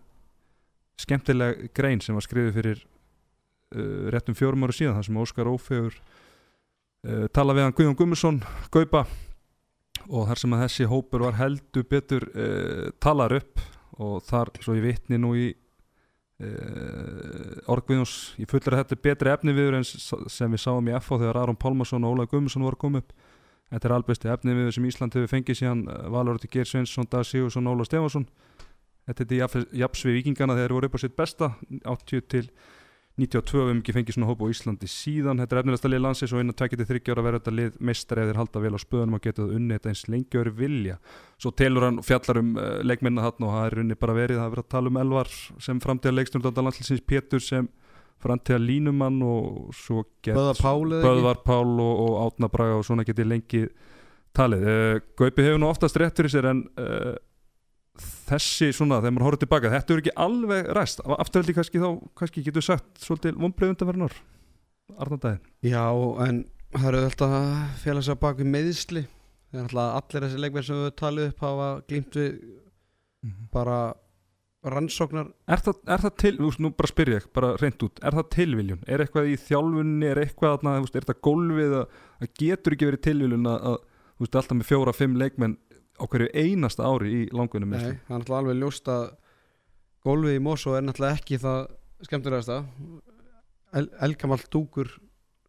skemmtileg 1.02 1.68
grein 1.78 2.02
sem 2.02 2.18
var 2.18 2.26
skrifið 2.26 2.58
fyrir 2.58 2.82
uh, 2.82 4.10
réttum 4.14 4.38
fjórum 4.38 4.66
ára 4.66 4.76
síðan 4.76 4.98
þar 4.98 5.08
sem 5.08 5.22
Óskar 5.22 5.52
Ófegur 5.52 5.96
uh, 5.98 7.28
tala 7.34 7.56
við 7.58 7.68
hann 7.68 7.78
Guðjón 7.78 8.00
Gummarsson 8.00 8.42
Gaupa 8.74 9.06
og 10.08 10.28
þar 10.30 10.42
sem 10.42 10.56
að 10.56 10.64
þessi 10.66 10.90
hópur 10.90 11.26
var 11.28 11.40
heldur 11.40 11.88
betur 11.90 12.28
uh, 12.34 12.90
talar 13.04 13.38
upp 13.40 13.64
og 13.98 14.20
þar 14.26 14.54
svo 14.62 14.76
ég 14.78 14.86
vitni 14.86 15.20
nú 15.22 15.34
í 15.38 15.48
uh, 16.44 17.72
orð 17.72 17.88
Guðjóns 17.90 18.18
ég 18.42 18.50
fullir 18.50 18.76
að 18.76 18.84
þetta 18.84 18.98
er 18.98 19.06
betri 19.10 19.34
efni 19.34 19.56
viður 19.58 19.80
en 19.80 19.88
sem 19.88 20.54
við 20.54 20.64
sáum 20.64 20.90
í 20.90 20.96
FH 20.98 21.22
þegar 21.24 21.42
Aron 21.44 21.60
Pálmarsson 21.60 22.06
og 22.06 22.18
Ólaug 22.18 22.34
Gummarsson 22.34 22.66
voru 22.68 22.80
koma 22.82 23.04
upp 23.04 23.16
Þetta 23.72 23.90
er 23.90 23.96
albesti 23.98 24.30
efni 24.32 24.56
við 24.56 24.74
sem 24.76 24.86
Ísland 24.88 25.16
hefur 25.18 25.32
fengið 25.32 25.62
síðan 25.62 25.86
uh, 25.92 26.06
Valur 26.14 26.40
til 26.40 26.52
Geir 26.54 26.70
Svensson, 26.70 27.08
Dag 27.12 27.26
Sigursson, 27.28 27.68
Óla 27.68 27.88
Stefansson 27.88 28.28
Þetta 29.08 29.24
er 29.24 29.68
japs 29.80 30.04
við 30.04 30.20
vikingana 30.20 30.58
þegar 30.58 30.68
þeir 30.68 30.76
voru 30.76 30.90
upp 30.90 30.98
á 31.00 31.04
sitt 31.04 31.16
besta 31.16 31.54
80 31.88 32.26
til 32.28 32.50
92 33.18 33.56
við 33.56 33.64
hefum 33.64 33.80
ekki 33.80 33.94
fengið 33.96 34.16
svona 34.18 34.28
hóp 34.30 34.42
á 34.46 34.52
Íslandi 34.52 34.88
síðan. 34.92 35.40
Þetta 35.42 35.56
er 35.56 35.62
efnilegsta 35.64 35.90
lið 35.90 36.02
landsins 36.04 36.34
og 36.36 36.44
innan 36.44 36.58
23 36.60 37.14
ára 37.16 37.24
verður 37.26 37.42
þetta 37.42 37.54
lið 37.56 37.80
meistar 37.90 38.22
ef 38.22 38.28
þeir 38.30 38.40
halda 38.44 38.62
vel 38.62 38.74
á 38.78 38.80
spöðunum 38.84 39.18
og 39.18 39.24
geta 39.24 39.48
unni 39.48 39.78
þetta 39.78 39.90
eins 39.94 40.04
lengi 40.12 40.42
öru 40.42 40.54
vilja. 40.60 41.00
Svo 41.42 41.54
telur 41.58 41.88
hann 41.88 41.98
fjallar 42.06 42.42
um 42.44 42.52
uh, 42.60 42.68
leikminna 42.86 43.26
þarna 43.26 43.48
og 43.48 43.56
það 43.56 43.70
er 43.70 43.82
unni 43.86 43.98
bara 44.04 44.18
verið. 44.20 44.38
Það 44.38 44.50
er 44.50 44.54
verið 44.54 44.68
að 44.68 44.76
tala 44.76 44.92
um 44.92 45.02
Elvar 45.02 45.34
sem 45.66 45.82
framtíða 45.88 46.18
leikstjórnanda 46.20 46.68
landslisins 46.68 47.06
Pétur 47.08 47.42
sem 47.48 47.72
framtíða 48.24 48.60
línumann 48.64 49.20
og 49.26 49.76
svo 49.78 50.04
get 50.26 50.38
Böðvar 50.38 51.42
Pál 51.46 51.72
og, 51.74 51.94
og 52.04 52.18
Átna 52.26 52.50
Braga 52.52 52.80
og 52.80 52.86
svona 52.88 53.06
geti 53.08 53.26
lengi 53.28 53.64
talið. 54.38 54.68
Uh, 54.68 55.00
Gaupi 55.20 55.46
hefur 55.46 55.62
nú 55.62 55.70
oftast 55.70 55.98
rétt 56.02 56.18
fyrir 56.18 56.34
sér 56.34 56.50
en 56.52 56.64
uh, 56.82 57.16
þessi 58.30 58.72
svona, 58.76 59.02
þegar 59.02 59.16
maður 59.16 59.28
horfður 59.28 59.44
tilbaka, 59.46 59.74
þetta 59.74 59.94
er 59.94 60.04
ekki 60.04 60.16
alveg 60.28 60.72
ræst. 60.78 61.04
Afturhaldi 61.06 61.58
kannski 61.58 61.82
þá, 61.82 61.90
kannski 62.18 62.46
getur 62.46 62.66
sagt 62.66 63.04
svolítið 63.04 63.38
vonbreið 63.42 63.76
undanverðinar. 63.76 64.18
Arnandæðin. 64.98 65.46
Já, 65.66 65.86
en 66.28 66.44
það 66.74 66.90
eru 66.92 67.06
alltaf 67.08 67.38
að 67.38 67.54
fjalla 67.84 68.04
sér 68.06 68.20
bak 68.22 68.42
við 68.42 68.52
meðsli 68.54 69.08
Það 69.48 69.60
er 69.60 69.68
alltaf 69.68 69.98
allir 69.98 70.26
þessi 70.26 70.42
leikmenn 70.44 70.66
sem 70.68 70.80
við 70.82 70.94
talið 71.00 71.30
upp 71.30 71.44
hafa 71.46 71.68
glýmt 71.88 72.18
við 72.20 72.34
bara 73.54 73.78
rannsóknar 74.74 75.30
Er 75.48 75.62
það, 75.64 75.80
er 75.94 76.04
það 76.04 76.16
til, 76.24 76.34
þú 76.38 76.50
veist, 76.50 76.62
nú 76.64 76.72
bara 76.78 76.92
spyr 76.92 77.12
ég, 77.14 77.28
bara 77.36 77.52
reynd 77.62 77.86
út, 77.88 78.02
er 78.04 78.18
það 78.18 78.28
tilviljun? 78.36 78.82
Er 78.88 79.04
eitthvað 79.04 79.30
í 79.32 79.38
þjálfunni, 79.46 80.10
er 80.10 80.22
eitthvað, 80.24 80.58
þarna, 80.58 80.76
þú 80.78 80.88
veist, 80.88 80.98
er 81.00 81.08
það 81.08 81.22
gólfið 81.28 81.78
að, 81.78 82.02
að 82.22 82.34
getur 82.42 82.76
ekki 82.76 82.90
verið 82.92 83.04
tilviljun 83.08 83.52
að, 83.54 83.70
að, 83.72 83.78
þú 84.18 84.26
veist, 84.26 84.40
alltaf 84.42 84.60
með 84.60 84.70
fjóra, 84.72 84.96
fimm 84.98 85.18
leikmenn 85.22 85.58
á 85.98 86.04
hverju 86.06 86.30
einasta 86.34 86.86
ári 86.86 87.14
í 87.14 87.22
langunum 87.34 87.74
Nei, 87.74 87.98
það 88.06 88.12
er 88.12 88.20
alltaf 88.20 88.38
alveg 88.38 88.60
ljóst 88.62 88.92
að 88.94 89.06
gólfið 90.06 90.38
í 90.38 90.44
Mosó 90.46 90.76
er 90.78 90.86
náttúrulega 90.86 91.20
ekki 91.20 91.40
það 91.42 91.62
skemmtilegasta 92.08 92.60
El, 93.78 93.88
Elgamall 94.06 94.44
dúkur 94.54 94.92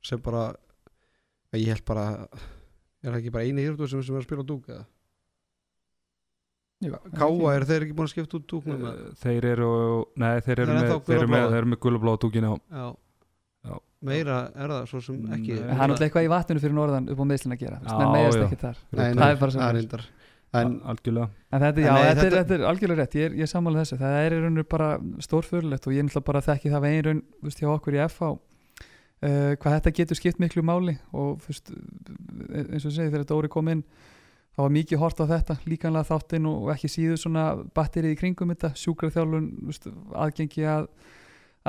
sem 0.04 0.20
bara 0.24 0.50
ég 1.56 1.68
held 1.72 1.84
bara 1.88 2.06
er 3.02 3.12
það 3.12 3.18
ekki 3.20 3.34
bara 3.34 3.48
eini 3.48 3.66
hýrtu 3.66 3.88
sem, 3.90 4.02
sem 4.02 4.16
er 4.16 4.22
að 4.22 4.28
spila 4.28 4.46
dúk 4.46 4.70
eða? 4.72 4.86
Káa 6.78 7.52
er 7.56 7.64
þeir 7.66 7.84
ekki 7.88 7.94
búin 7.98 8.06
að 8.06 8.12
skipta 8.12 8.36
út 8.38 8.44
dúknum? 8.52 8.82
Uh, 8.86 8.98
þeir 9.18 9.46
eru, 9.50 9.70
nei, 10.22 10.36
þeir 10.46 10.60
eru 10.62 10.76
með, 10.76 10.92
þeir 11.09 11.16
eru 11.18 11.30
með, 11.32 11.46
þeir 11.50 11.59
eru 11.62 11.70
með 11.72 11.80
gulubláa 11.82 12.20
dúkin 12.22 12.46
á 12.46 12.52
Já. 12.55 12.84
Já. 13.66 13.74
meira 14.06 14.36
er 14.55 14.70
það 14.76 14.84
svo 14.92 15.00
sem 15.02 15.16
ekki 15.34 15.56
Nei. 15.56 15.64
það 15.64 15.72
er 15.72 15.80
náttúrulega 15.80 16.06
eitthvað 16.06 16.28
í 16.28 16.30
vatninu 16.34 16.62
fyrir 16.62 16.76
norðan 16.78 17.09
upp 17.10 17.18
á 17.18 17.26
meðslun 17.32 17.56
að 17.56 17.64
gera 17.64 17.80
menn 17.82 18.12
meðast 18.14 18.44
ekki 18.44 18.60
þar 18.62 18.78
það 18.94 19.24
er 19.26 19.40
bara 19.42 19.50
sem 19.56 19.64
það 19.64 19.80
er. 19.98 20.06
algjörlega 20.88 21.28
En 21.50 21.60
þetta, 21.60 21.80
En 21.80 21.84
já, 21.84 21.92
nei, 21.92 22.05
þetta, 22.09 22.26
er, 22.28 22.36
þetta- 22.38 22.55
er 22.60 22.62
algjörlega 22.70 23.02
rétt, 23.02 23.16
ég 23.18 23.26
er, 23.26 23.34
ég 23.36 23.44
er 23.44 23.50
sammála 23.50 23.82
þessu 23.82 23.98
það 24.00 24.14
er 24.22 24.32
í 24.32 24.38
rauninu 24.44 24.64
bara 24.70 24.86
stórfurlegt 25.26 25.88
og 25.90 25.92
ég 25.92 25.98
er 25.98 26.06
náttúrulega 26.06 26.28
bara 26.30 26.44
þekki 26.46 26.72
það 26.72 26.84
veginn 26.86 27.05
raun 27.09 27.22
þú 27.42 27.48
veist, 27.50 27.59
hjá 27.64 27.68
okkur 27.74 27.98
í 27.98 28.00
FH 28.06 28.30
uh, 28.30 28.38
hvað 29.59 29.74
þetta 29.76 29.92
getur 29.98 30.20
skipt 30.22 30.38
miklu 30.40 30.62
máli 30.64 30.94
og 31.12 31.42
þú 31.42 31.50
veist, 31.52 31.74
eins 32.55 32.86
og 32.86 32.94
segið 32.94 33.12
þegar 33.18 33.26
Dóri 33.34 33.50
kom 33.52 33.68
inn 33.74 33.82
það 34.59 34.64
var 34.64 34.74
mikið 34.74 34.98
hort 35.05 35.20
á 35.22 35.30
þetta 35.30 35.56
líkanlega 35.70 36.09
þáttinn 36.09 36.48
og 36.51 36.72
ekki 36.74 36.89
síður 36.90 37.20
svona 37.22 37.44
batterið 37.78 38.16
í 38.16 38.18
kringum 38.18 38.51
þetta, 38.51 38.72
veist, 39.68 39.86
aðgengi 40.18 40.64
að, 40.66 40.89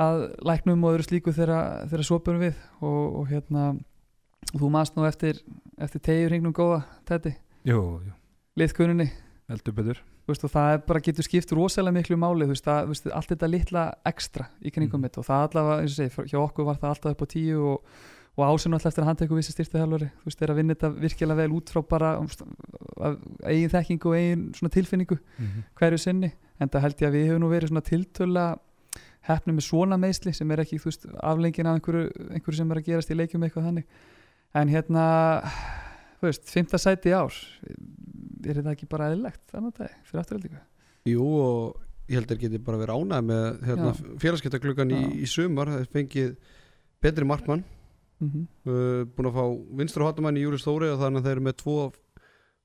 að 0.00 0.24
læknum 0.50 0.82
og 0.88 0.96
öðru 0.96 1.06
slíku 1.06 1.34
þegar, 1.36 1.54
svopurum 2.08 2.42
við. 2.48 2.58
Og, 2.82 3.02
og 3.20 3.30
hérna 3.30 3.68
og 4.50 4.58
þú 4.58 4.70
manst 4.74 4.96
nú 4.98 5.04
eftir, 5.06 5.38
eftir 5.78 6.02
tegjur 6.02 6.32
hringnum 6.34 6.56
góða 6.56 6.82
þetta, 7.06 7.36
veist, 10.26 10.44
og 10.46 10.50
það 10.52 10.72
er 10.74 10.82
bara 10.86 11.00
getur 11.04 11.26
skipt 11.26 11.52
rosalega 11.54 11.94
miklu 11.96 12.16
máli 12.18 12.46
veist, 12.50 12.66
að, 12.70 12.88
veist, 12.90 13.06
allt 13.14 13.30
þetta 13.34 13.48
litla 13.50 13.84
ekstra 14.06 14.48
í 14.62 14.70
kringum 14.74 14.98
Mhm. 14.98 15.02
mitt. 15.06 15.18
Og 15.18 15.26
það 15.26 15.46
allavega, 15.48 15.82
eins 15.82 15.94
og 15.94 16.10
segi, 16.10 16.30
hjá 16.32 16.38
okkur 16.42 16.64
var 16.66 16.76
það 16.80 16.90
alltaf 16.94 17.14
upp 17.14 17.22
á 17.22 17.26
tíu 17.30 17.60
og, 17.72 17.84
og 18.38 18.44
ásinn 18.46 18.76
alltaf 18.76 18.92
eftir 18.92 19.04
að 19.04 19.10
hann 19.10 19.20
tekur 19.20 19.40
vissi 19.40 19.52
styrtaþjálfari, 19.54 20.08
þú 20.20 20.30
veist, 20.30 20.42
er 20.42 20.52
að 20.52 20.60
vinna 20.60 20.76
þetta 20.76 20.90
virkilega 21.02 21.40
vel 21.42 21.56
út 21.58 21.72
frá 21.72 21.80
bara 21.90 22.12
eigin 23.44 23.72
þekkingu 23.74 24.10
og 24.10 24.16
eigin 24.16 24.44
svona 24.56 24.74
tilfinningu 24.76 25.18
hverju 25.80 25.98
sinni, 26.00 26.32
en 26.60 26.68
það 26.70 26.84
held 26.86 27.02
ég 27.02 27.08
að 27.08 27.16
við 27.18 27.26
hefum 27.28 27.42
nú 27.42 27.50
verið 27.50 27.72
svona 27.72 27.86
tiltöla 27.90 28.46
hefnum 29.28 29.58
með 29.58 29.66
svona 29.66 29.98
meðsli 30.00 30.32
sem 30.32 30.50
er 30.50 30.62
ekki, 30.62 30.78
þú 30.80 30.88
veist, 30.88 31.06
aflengin 31.20 31.68
af 31.68 31.76
einhverju, 31.76 32.08
einhverju 32.30 32.56
sem 32.56 32.70
er 32.70 32.80
að 32.80 32.88
gerast 32.88 33.10
í 33.10 33.18
leikjum 33.18 33.44
eitthvað 33.44 33.68
þannig, 33.68 33.86
en 34.56 34.72
hérna 34.72 35.04
þú 36.20 36.28
veist, 36.28 36.48
fymta 36.52 36.80
sæti 36.80 37.12
í 37.12 37.16
ár 37.16 37.36
er 38.44 38.60
þetta 38.60 38.74
ekki 38.74 38.88
bara 38.90 39.10
eðlilegt 39.10 39.42
þannig 39.52 39.80
að 39.80 39.94
fyrir 40.08 40.22
afturhaldingu 40.22 40.62
Jú 41.08 41.26
og 41.40 41.80
ég 42.10 42.18
held 42.18 42.26
að 42.26 42.32
þeir 42.34 42.42
geti 42.44 42.62
bara 42.64 42.80
verið 42.80 43.00
ánægð 43.00 43.28
með 43.30 43.44
hérna, 43.68 43.92
félagskeptaklukkan 44.20 44.94
í, 44.96 45.02
í 45.24 45.28
sumar 45.30 45.70
þeir 45.72 45.92
fengið 45.94 46.32
betri 47.00 47.28
markmann 47.28 47.64
mm 48.20 48.28
-hmm. 48.30 48.46
uh, 48.66 49.04
búin 49.16 49.26
að 49.30 49.34
fá 49.38 49.44
vinstra 49.78 50.04
hotnamann 50.04 50.36
í 50.36 50.42
Júris 50.44 50.64
Þóri 50.66 50.92
og 50.92 51.00
þannig 51.00 51.20
að 51.20 51.24
þeir 51.24 51.32
eru 51.36 51.40
með 51.48 51.56
tvo 51.56 51.92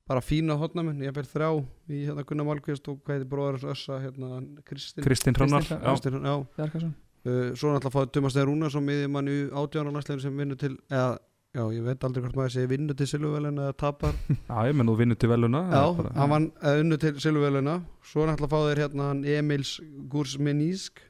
bara 0.07 0.21
fína 0.21 0.53
hotnamenn, 0.57 1.01
ég 1.01 1.13
fer 1.15 1.23
þrjá 1.25 1.65
í 1.89 2.05
hérna 2.05 2.23
Gunnar 2.23 2.45
Malkvist 2.45 2.87
og 2.87 2.99
hvað 3.03 3.15
heitir 3.15 3.29
bróðar 3.31 3.71
össa 3.71 3.99
hérna 4.03 4.43
Kristinn. 4.63 5.03
Kristinn 5.03 5.33
Hrannar 5.35 6.93
Uh, 7.25 7.55
svo 7.57 7.71
náttúrulega 7.73 7.89
að 7.89 7.95
fá 7.95 8.11
Tumas 8.13 8.31
Steður 8.35 8.51
Rúnarsson 8.51 8.83
miðjumann 8.85 9.27
í 9.27 9.49
átjára 9.49 9.89
næstlegin 9.91 10.21
sem 10.21 10.37
vinnur 10.37 10.57
til 10.61 10.75
eða, 10.93 11.17
já, 11.57 11.63
ég 11.73 11.81
veit 11.87 12.03
aldrei 12.05 12.21
hvort 12.21 12.35
maður 12.37 12.51
segir 12.53 12.67
vinnur 12.69 12.93
til 12.95 13.07
Silvuvelin 13.07 13.57
eða 13.57 13.73
tapar. 13.73 14.13
Já, 14.49 14.67
ég 14.69 14.75
menn 14.77 14.85
þú 14.91 14.95
vinnur 14.99 15.17
til 15.17 15.29
veluna 15.31 15.61
Já, 15.71 15.79
eða 15.81 15.95
bara- 15.97 16.13
hann 16.19 16.29
vann 16.29 16.51
unnu 16.83 16.97
til 17.01 17.17
Silvuvelina 17.19 17.81
Svo 18.03 18.27
náttúrulega 18.29 18.53
fá 18.53 18.59
þeir 18.69 18.77
hérna 18.83 19.07
hann 19.09 19.25
Emils 19.25 19.81
Gursmenísk 20.07 21.01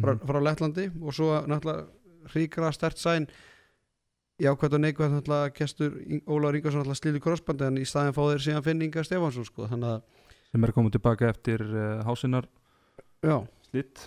frá, 0.00 0.14
Mhm. 0.16 0.24
frá 0.26 0.40
Lettlandi. 0.40 0.90
Og 1.02 1.12
svo 1.12 1.28
náttúrulega 1.44 1.86
hríkra 2.32 2.72
stert 2.74 2.98
sæn. 3.00 3.28
Jákvæmt 4.38 4.76
og 4.76 4.82
neikvæmt 4.84 5.16
náttúrulega 5.16 5.54
gestur 5.56 5.96
Ólafur 6.30 6.56
Ingarsson 6.58 6.84
náttúrulega 6.84 7.00
slíli 7.00 7.22
krossbandi 7.22 7.66
en 7.66 7.80
í 7.82 7.86
staðin 7.88 8.14
fá 8.14 8.22
þeir 8.22 8.44
síðan 8.44 8.66
finn 8.66 8.84
Inga 8.86 9.02
Stefansson 9.02 9.46
sko, 9.48 9.66
þannig 9.66 9.96
að 9.96 10.28
sem 10.52 10.64
er 10.64 10.74
komið 10.74 10.96
tilbaka 10.96 11.32
eftir 11.32 11.64
uh, 11.66 12.04
hásinnar 12.06 12.46
já, 13.24 13.42
slitt 13.68 14.04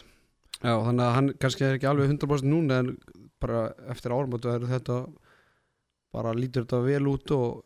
já, 0.61 0.73
þannig 0.73 1.03
að 1.05 1.17
hann 1.17 1.33
kannski 1.41 1.67
er 1.67 1.75
ekki 1.77 1.89
alveg 1.89 2.13
100% 2.13 2.49
núna 2.49 2.79
en 2.81 2.95
bara 3.41 3.67
eftir 3.91 4.15
ármótu 4.15 4.49
er 4.51 4.65
þetta 4.69 5.03
bara 6.15 6.33
lítur 6.37 6.65
þetta 6.65 6.81
vel 6.85 7.11
út 7.11 7.35
og 7.35 7.61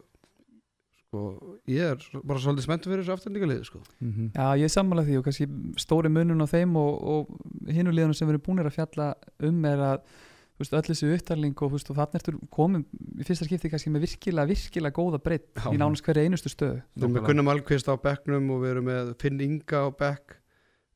sko, 1.05 1.23
ég 1.71 1.95
er 1.95 2.21
bara 2.21 2.43
svolítið 2.43 2.67
spennt 2.67 2.87
fyrir 2.89 3.03
þessu 3.03 3.15
afturlíka 3.15 3.49
liði 3.49 3.69
sko. 3.69 3.81
mm 4.03 4.29
Já, 4.35 4.47
ég 4.59 4.67
er 4.67 4.75
sammála 4.75 5.07
því 5.07 5.19
og 5.19 5.27
kannski 5.29 5.49
stóri 5.81 6.11
munun 6.11 6.43
á 6.43 6.47
þeim 6.51 6.75
og, 6.81 6.93
og 7.15 7.71
hinu 7.71 7.95
liðunum 7.95 8.17
sem 8.17 8.27
við 8.27 8.35
erum 8.35 8.47
búinir 8.49 8.71
að 8.71 8.79
fjalla 8.79 9.13
um 9.47 9.67
er 9.71 9.85
að 9.93 10.15
öll 10.63 10.85
þessi 10.87 11.09
upptalning 11.11 11.55
og, 11.65 11.73
og 11.75 11.97
þannig 11.97 12.19
ertu 12.21 12.33
komin 12.53 12.85
í 13.19 13.25
fyrsta 13.27 13.47
skipti 13.47 13.71
kannski 13.71 13.91
með 13.91 14.05
virkilega, 14.07 14.47
virkilega 14.47 14.95
góða 14.95 15.19
breytt 15.23 15.65
í 15.67 15.75
nánast 15.75 16.05
hverja 16.05 16.23
einustu 16.23 16.51
stöðu. 16.51 16.79
Við 16.95 17.03
erum 17.03 17.17
með 17.17 17.27
Gunnar 17.27 17.47
Malkvist 17.49 17.91
á 17.91 17.95
bekknum 17.99 18.49
og 18.55 18.63
við 18.63 18.71
erum 18.71 18.87
með 18.87 19.11
Finn 19.19 19.41
Inga 19.43 19.83
á 19.83 19.89
bekk 19.91 20.37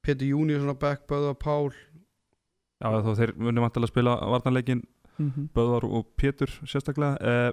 Petur 0.06 0.32
Júniusson 0.32 0.72
á 0.72 0.78
bekk, 0.80 1.04
Böða 1.12 1.36
Pál. 1.36 1.74
Já, 2.80 2.88
þá 3.04 3.12
þeir 3.20 3.36
munum 3.36 3.66
vantilega 3.66 3.90
að 3.90 3.92
spila 3.92 4.16
varnarleikin 4.32 4.84
mm 5.20 5.30
-hmm. 5.30 5.50
Böðvar 5.54 5.86
og 5.86 6.08
Pétur 6.16 6.52
sérstaklega. 6.64 7.20
Uh, 7.20 7.52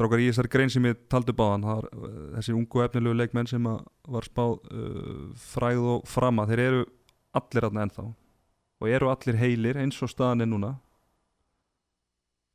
strákar 0.00 0.22
í 0.22 0.30
þessari 0.30 0.48
grein 0.48 0.70
sem 0.70 0.86
ég 0.86 1.00
taldi 1.10 1.34
báðan 1.36 1.66
það 1.66 1.80
var 1.80 1.88
uh, 1.92 2.36
þessi 2.36 2.54
ungu 2.54 2.84
efnilegu 2.84 3.18
leikmenn 3.18 3.50
sem 3.50 3.66
að 3.66 3.82
var 4.08 4.24
spáð 4.24 4.54
uh, 4.70 5.34
fræð 5.36 5.82
og 5.96 6.06
frama 6.08 6.46
þeir 6.46 6.60
eru 6.60 6.84
allir 7.36 7.66
aðna 7.66 7.82
ennþá 7.82 8.06
og 8.80 8.88
eru 8.88 9.10
allir 9.10 9.36
heilir 9.36 9.76
eins 9.76 10.00
og 10.02 10.08
staðan 10.08 10.40
er 10.40 10.48
núna 10.48 10.70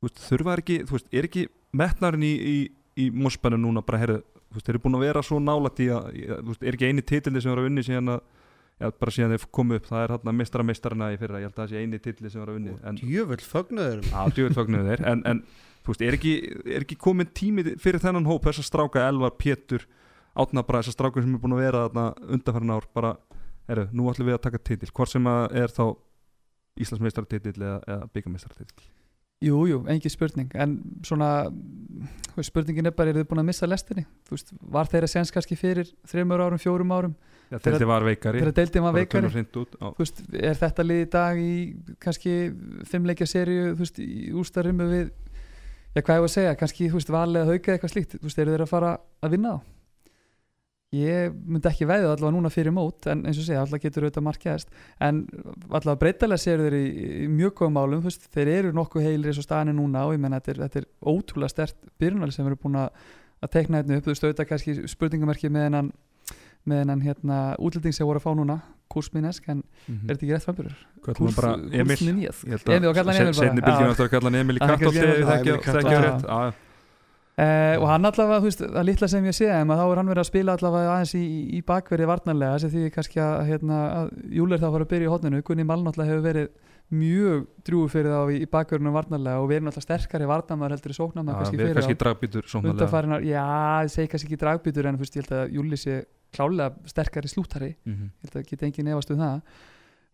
veist, 0.04 0.22
þurfa 0.28 0.56
ekki 0.60 0.78
þú 0.86 0.98
veist, 0.98 1.12
er 1.12 1.28
ekki 1.28 1.46
metnarinn 1.76 2.24
í, 2.26 2.32
í, 2.36 2.56
í 3.06 3.10
móspennu 3.14 3.58
núna 3.60 3.82
bara 3.86 4.02
herðu 4.02 4.22
þú 4.22 4.58
veist, 4.58 4.66
þeir 4.66 4.74
eru 4.74 4.82
búin 4.84 4.98
að 4.98 5.06
vera 5.06 5.22
svo 5.26 5.38
nálætt 5.42 5.82
í 5.84 5.90
að 5.92 6.08
þú 6.16 6.50
veist, 6.50 6.64
er 6.64 6.78
ekki 6.78 6.90
eini 6.90 7.04
titildi 7.04 7.42
sem 7.42 7.52
var 7.52 7.62
að 7.62 7.70
unni 7.70 7.84
síðan 7.86 8.14
að 8.14 8.20
já, 8.76 8.90
bara 9.00 9.14
síðan 9.16 9.34
þeir 9.34 9.46
komu 9.58 9.78
upp, 9.78 9.86
það 9.88 10.02
er 10.04 10.14
hann 10.14 10.32
að 10.32 10.38
mistara 10.40 10.66
mistarana 10.66 11.12
í 11.14 11.20
fyrra, 11.20 11.42
ég 11.42 11.48
held 11.48 11.56
að 11.56 11.62
það 11.62 11.72
sé 11.72 11.82
eini 11.82 12.00
titildi 12.02 12.32
sem 12.32 12.42
var 12.42 12.52
að 12.52 12.58
unni 12.60 12.74
en, 12.90 13.00
Jöfull 13.10 13.44
fögnuður. 13.44 14.02
Já, 14.10 14.18
djúvill 14.36 14.56
fögnuðu 14.56 14.90
þeir 14.90 15.04
en, 15.12 15.22
en 15.32 15.42
þú 15.86 15.92
veist, 15.92 16.04
er 16.06 16.18
ekki, 16.18 16.34
er 16.64 16.86
ekki 16.86 16.98
komin 17.00 17.30
tími 17.36 17.64
fyrir 17.82 18.02
þennan 18.02 18.28
hóp, 18.28 18.48
þessar 18.48 18.68
stráka 18.68 19.06
Elvar, 19.08 19.36
Pétur, 19.40 19.86
Átna 20.36 20.60
bara 20.68 20.82
þessar 20.82 20.98
stráka 20.98 21.24
sem 21.24 21.32
er 21.32 21.40
búin 21.40 21.56
að 21.56 21.62
vera 21.64 21.86
þarna 21.86 22.34
undanfærin 22.36 22.74
ár 22.74 22.88
bara, 22.92 23.14
herru, 23.70 23.86
nú 23.96 24.10
ætlum 24.12 24.28
við 24.28 24.36
að 24.36 24.44
taka 24.44 24.60
titil 24.60 24.90
hvort 24.92 25.12
sem 25.14 25.30
að 25.32 25.56
er 25.62 25.72
þá 25.72 25.84
Íslandsmeistaratitil 26.84 27.56
eða, 27.56 27.78
eða 27.88 28.10
byggameistratitil 28.12 28.90
Jú, 29.44 29.66
jú, 29.68 29.82
engin 29.92 30.12
spurning. 30.12 30.48
En 30.56 30.78
svona, 31.04 31.50
spurningin 32.44 32.88
er 32.88 32.94
bara 32.96 33.12
eru 33.12 33.20
þið 33.20 33.28
búin 33.30 33.42
að 33.42 33.48
missa 33.50 33.68
lestinni 33.68 34.06
veist, 34.30 34.52
var 34.60 34.88
þeirra 34.88 35.10
sens 35.10 35.32
kannski 35.32 35.58
fyrir 35.60 35.90
þreymur 36.08 36.42
árum, 36.44 36.60
fjórum 36.60 36.94
árum? 36.96 37.14
Já, 37.50 37.58
þetta 37.62 37.88
var 37.88 38.04
veikari. 38.06 38.40
þegar 38.42 38.56
deildin 38.56 38.84
var 38.86 38.96
veikari. 38.96 39.44
út, 39.60 39.76
á, 39.78 39.86
veist, 40.00 40.24
er 40.34 40.58
þetta 40.58 40.86
lið 40.86 41.02
í 41.02 41.06
dag 41.12 41.40
í 41.40 41.54
kannski 42.02 42.34
fimmleikja 42.90 43.28
seríu 43.30 43.70
þú 43.74 43.84
veist, 43.84 44.02
í 44.02 44.32
úrstarimu 44.34 44.88
við 44.90 45.06
já, 45.06 46.00
hvað 46.00 46.18
ég 46.18 46.24
var 46.24 46.28
að 46.28 46.34
segja, 46.34 46.58
kannski, 46.64 46.90
valið 47.14 47.44
að 47.44 47.52
hauka 47.52 47.76
eitthvað 47.76 47.94
slíkt, 47.94 48.18
eru 48.42 48.56
þeir 48.56 48.66
að 48.66 48.72
fara 48.72 48.92
að 49.22 49.36
vinna 49.36 49.56
þá 49.56 49.75
ég 50.96 51.34
myndi 51.44 51.70
ekki 51.70 51.88
veið 51.88 52.06
allavega 52.08 52.32
núna 52.36 52.52
fyrir 52.52 52.74
mót, 52.74 53.06
en 53.10 53.24
eins 53.26 53.40
og 53.40 53.46
segja 53.46 53.62
allavega 53.62 53.88
getur 53.88 54.06
auðvitað 54.06 54.26
markjaðist, 54.28 54.72
en 55.02 55.22
allavega 55.68 56.00
breytalega 56.02 56.42
séu 56.42 56.58
þeir 56.62 56.78
í, 56.78 56.86
í 57.26 57.28
mjög 57.32 57.54
góðum 57.60 57.78
málum 57.78 58.02
þú 58.02 58.10
veist, 58.10 58.26
þeir 58.34 58.52
eru 58.54 58.72
nokkuð 58.76 59.10
heilir 59.10 59.32
eins 59.32 59.42
og 59.42 59.48
staðinu 59.48 59.76
núna 59.80 60.06
og 60.08 60.16
ég 60.16 60.24
menna 60.24 60.40
þetta 60.40 60.54
er, 60.54 60.62
þetta 60.66 60.82
er 60.82 60.90
ótrúlega 61.12 61.54
stert 61.54 61.78
byrjunal 62.00 62.32
sem 62.34 62.48
eru 62.48 62.60
búin 62.62 62.82
að 62.82 63.06
að 63.44 63.52
teikna 63.52 63.82
hérna 63.82 63.98
upp, 63.98 64.06
þú 64.06 64.14
veist, 64.14 64.24
auðvitað 64.24 64.50
kannski 64.52 64.76
spurningamarki 64.90 65.52
með 65.52 65.68
hennan 65.68 65.92
með 66.66 66.80
hennan 66.82 67.04
hérna 67.04 67.36
útlending 67.62 67.94
sem 67.94 68.08
voru 68.08 68.18
að 68.18 68.26
fá 68.26 68.32
núna 68.34 68.56
Kursminesk, 68.90 69.46
en 69.50 69.62
mhm. 69.62 70.06
er 70.06 70.14
þetta 70.14 70.24
ekki 70.24 70.34
rétt 70.34 70.46
framburður? 70.46 70.76
Hann 71.06 71.36
bara 71.36 71.50
Emil. 71.74 71.98
Og 72.90 72.96
kallar 72.96 73.14
hann 73.18 73.26
Emil 73.26 73.34
bara. 73.34 73.38
Setni 73.38 73.62
bylgjum 73.66 73.90
Það 77.36 77.44
er 77.44 77.74
Eh, 77.76 77.78
og 77.82 77.88
hann 77.90 78.04
allavega, 78.08 78.40
þú 78.40 78.48
veist, 78.48 78.60
að 78.64 78.84
litla 78.88 79.08
sem 79.12 79.24
ég 79.28 79.34
sé 79.36 79.46
en 79.52 79.68
þá 79.68 79.82
er 79.92 79.96
hann 80.00 80.08
verið 80.08 80.22
að 80.22 80.28
spila 80.30 80.52
allavega 80.56 80.92
aðeins 80.94 81.10
í, 81.18 81.24
í 81.52 81.60
bakverði 81.68 82.06
varnarlega, 82.08 82.54
þessi 82.62 82.70
því 82.72 82.92
kannski 82.94 83.20
að, 83.20 83.34
hérna, 83.50 83.80
að 83.92 84.06
Júli 84.38 84.54
er 84.56 84.62
þá 84.62 84.70
fara 84.72 84.86
að 84.86 84.92
byrja 84.94 85.04
í 85.04 85.10
hotninu 85.12 85.42
Gunni 85.44 85.66
Malm 85.68 85.84
náttúrulega 85.84 86.14
hefur 86.14 86.24
verið 86.24 86.48
mjög 86.96 87.46
drúi 87.66 87.88
fyrir 87.92 88.08
þá 88.14 88.20
í, 88.32 88.38
í 88.40 88.48
bakverðinu 88.48 88.92
varnarlega 88.94 89.42
og 89.42 89.48
verið 89.50 89.66
náttúrulega 89.66 89.84
sterkari 89.84 90.28
varnarmar 90.30 90.70
heldur 90.76 90.94
í 90.94 90.96
sóknarmar 90.96 91.34
Já, 91.34 91.38
kannski 91.42 91.60
fyrir 91.60 91.74
kannski 91.80 91.98
dragbítur 92.00 92.48
sóknarlega. 92.48 93.20
já, 93.26 93.44
ég 93.84 93.90
segi 93.92 94.08
kannski 94.14 94.28
ekki 94.30 94.40
dragbítur 94.40 94.86
en 94.88 94.96
veist, 94.96 95.16
ég 95.20 95.26
held 95.26 95.36
að 95.42 95.54
Júli 95.58 95.76
sé 95.82 95.96
klálega 96.32 96.72
sterkari 96.88 97.28
slúttari, 97.28 97.74
Mhm. 97.84 98.08
ég 98.22 98.30
held 98.30 98.40
að 98.40 98.48
geta 98.48 98.66
engin 98.66 98.88
efast 98.94 99.10
um 99.10 99.18
það. 99.18 99.40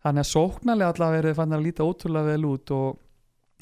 Þannig 0.03 0.25
að 0.25 0.33
sóknarlega 0.33 0.91
allavega 0.91 1.21
verið 1.21 1.35
fann 1.39 1.53
að 1.55 1.63
líta 1.63 1.87
ótrúlega 1.87 2.25
vel 2.33 2.45
út 2.51 2.71
og 2.71 2.97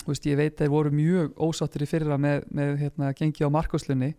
veist, 0.08 0.26
ég 0.26 0.38
veit 0.40 0.54
að 0.56 0.64
þeir 0.64 0.72
voru 0.74 0.92
mjög 0.96 1.34
ósáttir 1.48 1.84
í 1.86 1.90
fyrra 1.90 2.18
með, 2.18 2.46
með 2.52 2.72
hérna, 2.82 3.12
gengi 3.18 3.46
á 3.46 3.50
markoslunni 3.54 4.12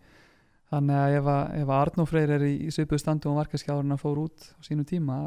þannig 0.73 0.95
að 0.97 1.17
ef, 1.19 1.27
að, 1.33 1.43
ef 1.61 1.67
að 1.69 1.81
Arnó 1.83 2.05
Freyr 2.09 2.31
er 2.37 2.45
í, 2.47 2.53
í 2.67 2.71
svipuðu 2.73 3.01
standu 3.03 3.29
og 3.29 3.37
markaskjáðurinn 3.41 3.93
að 3.97 4.01
fór 4.01 4.21
út 4.23 4.47
á 4.57 4.59
sínum 4.65 4.87
tíma 4.89 5.17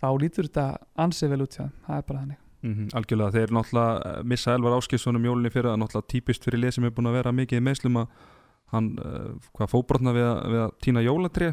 þá 0.00 0.06
lítur 0.20 0.46
þetta 0.48 0.66
ansið 1.04 1.32
vel 1.34 1.42
út 1.46 1.56
hjá, 1.58 1.64
það 1.86 1.96
er 1.96 2.04
bara 2.10 2.20
þannig. 2.24 2.38
Mhm, 2.60 2.90
algjörlega, 2.98 3.32
þeir 3.38 3.52
náttúrulega 3.56 4.10
eh, 4.10 4.22
missa 4.28 4.52
Elvar 4.54 4.74
Áskilssonum 4.76 5.24
jólinni 5.24 5.50
er 5.56 5.68
náttúrulega 5.80 6.10
típist 6.12 6.44
fyrir 6.44 6.60
lið 6.60 6.74
sem 6.76 6.84
er 6.84 6.92
búin 6.92 7.08
að 7.08 7.16
vera 7.16 7.32
mikið 7.32 7.56
í 7.60 7.64
meðslum 7.64 7.96
að 8.02 8.10
hann, 8.70 8.90
uh, 9.00 9.30
hvað 9.56 9.70
fóbrotna 9.72 10.12
við, 10.14 10.26
að- 10.28 10.42
við 10.52 10.60
að 10.66 10.74
týna 10.84 11.02
jólatri 11.02 11.48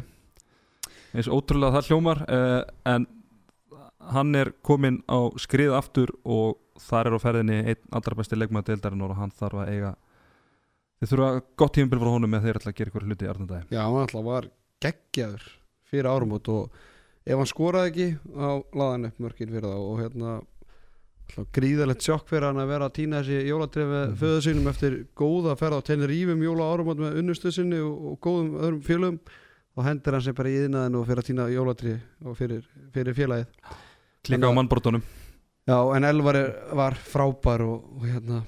eins 1.16 1.30
ótrúlega 1.32 1.78
það 1.78 1.88
hljómar 1.88 2.20
uh, 2.28 2.60
en 2.92 3.06
hann 4.14 4.34
er 4.38 4.50
komin 4.64 5.00
á 5.10 5.18
skrið 5.40 5.74
aftur 5.78 6.12
og 6.24 6.58
þar 6.80 7.10
er 7.10 7.16
á 7.16 7.20
ferðinni 7.22 7.58
einn 7.72 7.80
allra 7.98 8.18
besti 8.18 8.36
leikmaður 8.38 8.72
deildarinn 8.72 9.02
og 9.08 9.16
hann 9.18 9.32
þarf 9.34 9.62
að 9.64 9.72
eiga 9.74 9.94
þeir 10.98 11.10
þurfa 11.12 11.30
gott 11.62 11.74
tímabil 11.78 12.02
frá 12.02 12.12
honum 12.14 12.30
með 12.34 12.46
þeir 12.48 12.60
ætla 12.60 12.72
að 12.72 12.78
gera 12.80 12.92
ykkur 12.92 13.08
hluti 13.08 13.26
í 13.26 13.32
Arnandæði 13.32 13.74
Já, 13.76 13.82
hann 13.86 13.98
alltaf 14.04 14.24
var 14.28 14.48
geggjaður 14.84 15.48
fyrir 15.90 16.08
árumót 16.12 16.48
og 16.52 16.78
ef 17.28 17.34
hann 17.40 17.50
skoraði 17.50 17.90
ekki 17.92 18.06
þá 18.28 18.48
laði 18.78 18.92
hann 18.94 19.08
upp 19.10 19.18
mörkin 19.26 19.52
fyrir 19.54 19.66
það 19.68 19.82
og 19.88 19.98
hérna 20.02 20.36
alltaf 21.28 21.50
gríðalegt 21.58 22.06
sjokk 22.06 22.30
fyrir 22.30 22.46
hann 22.48 22.62
að 22.62 22.70
vera 22.72 22.88
að 22.88 22.94
týna 22.98 23.20
þessi 23.22 23.50
jólatrið 23.50 23.90
með 23.92 24.06
Mhm. 24.08 24.16
föðu 24.22 24.38
sínum 24.46 24.70
eftir 24.72 24.96
góða 25.18 25.56
ferð 25.60 25.76
á 25.76 25.86
Tenerífum 25.90 26.42
jóla 26.46 26.70
árum 26.72 26.94
með 26.96 27.18
unnustu 27.20 27.52
sinni 27.52 27.78
og, 27.84 27.98
og 28.12 28.20
góðum 28.24 28.54
öðrum 28.62 28.80
félögum 28.86 29.18
og 29.78 29.84
hendur 29.84 30.16
hann 30.16 30.24
sér 30.24 30.34
bara 30.38 30.48
í 30.48 30.56
yðnaðin 30.64 30.96
og 30.98 31.04
fyrir 31.06 31.20
að 31.22 31.28
týna 31.28 31.48
jólatrið 31.52 32.00
og 32.24 32.38
fyrir, 32.40 32.64
fyrir 32.94 33.14
félagið 33.14 33.46
klika 34.28 34.52
á 34.52 34.56
mannbrotunum. 34.56 35.02
Já, 35.68 35.78
en 35.96 36.06
Elvar 36.08 36.38
er, 36.38 36.54
var 36.76 36.96
frábær 36.96 37.64
og, 37.66 37.90
og 37.98 38.06
hérna 38.08 38.42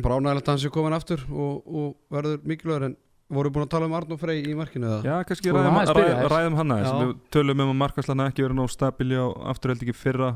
bara 0.00 0.16
ánægilegt 0.16 0.48
að 0.48 0.54
hann 0.54 0.62
sé 0.62 0.70
komin 0.72 0.96
aftur 0.96 1.22
og, 1.28 1.66
og 1.66 1.90
verður 2.10 2.40
mikilvægur 2.48 2.86
en 2.88 2.96
voru 3.30 3.52
búin 3.54 3.66
að 3.66 3.74
tala 3.74 3.86
um 3.86 3.94
Arnó 3.94 4.16
Frey 4.18 4.40
í 4.42 4.54
markinu 4.58 4.88
eða? 4.88 5.00
Já, 5.06 5.26
kannski 5.28 5.52
ræðum, 5.54 5.76
ræðum, 5.86 6.22
ræðum 6.32 6.56
hann 6.58 6.74
aðeins. 6.74 6.96
Við 7.02 7.12
tölum 7.36 7.62
um 7.62 7.74
að 7.74 7.78
markaslan 7.84 8.24
ekki 8.24 8.46
verið 8.46 8.58
nóg 8.58 8.72
stabili 8.72 9.20
á 9.20 9.26
afturheldingi 9.52 9.94
fyrra. 9.94 10.32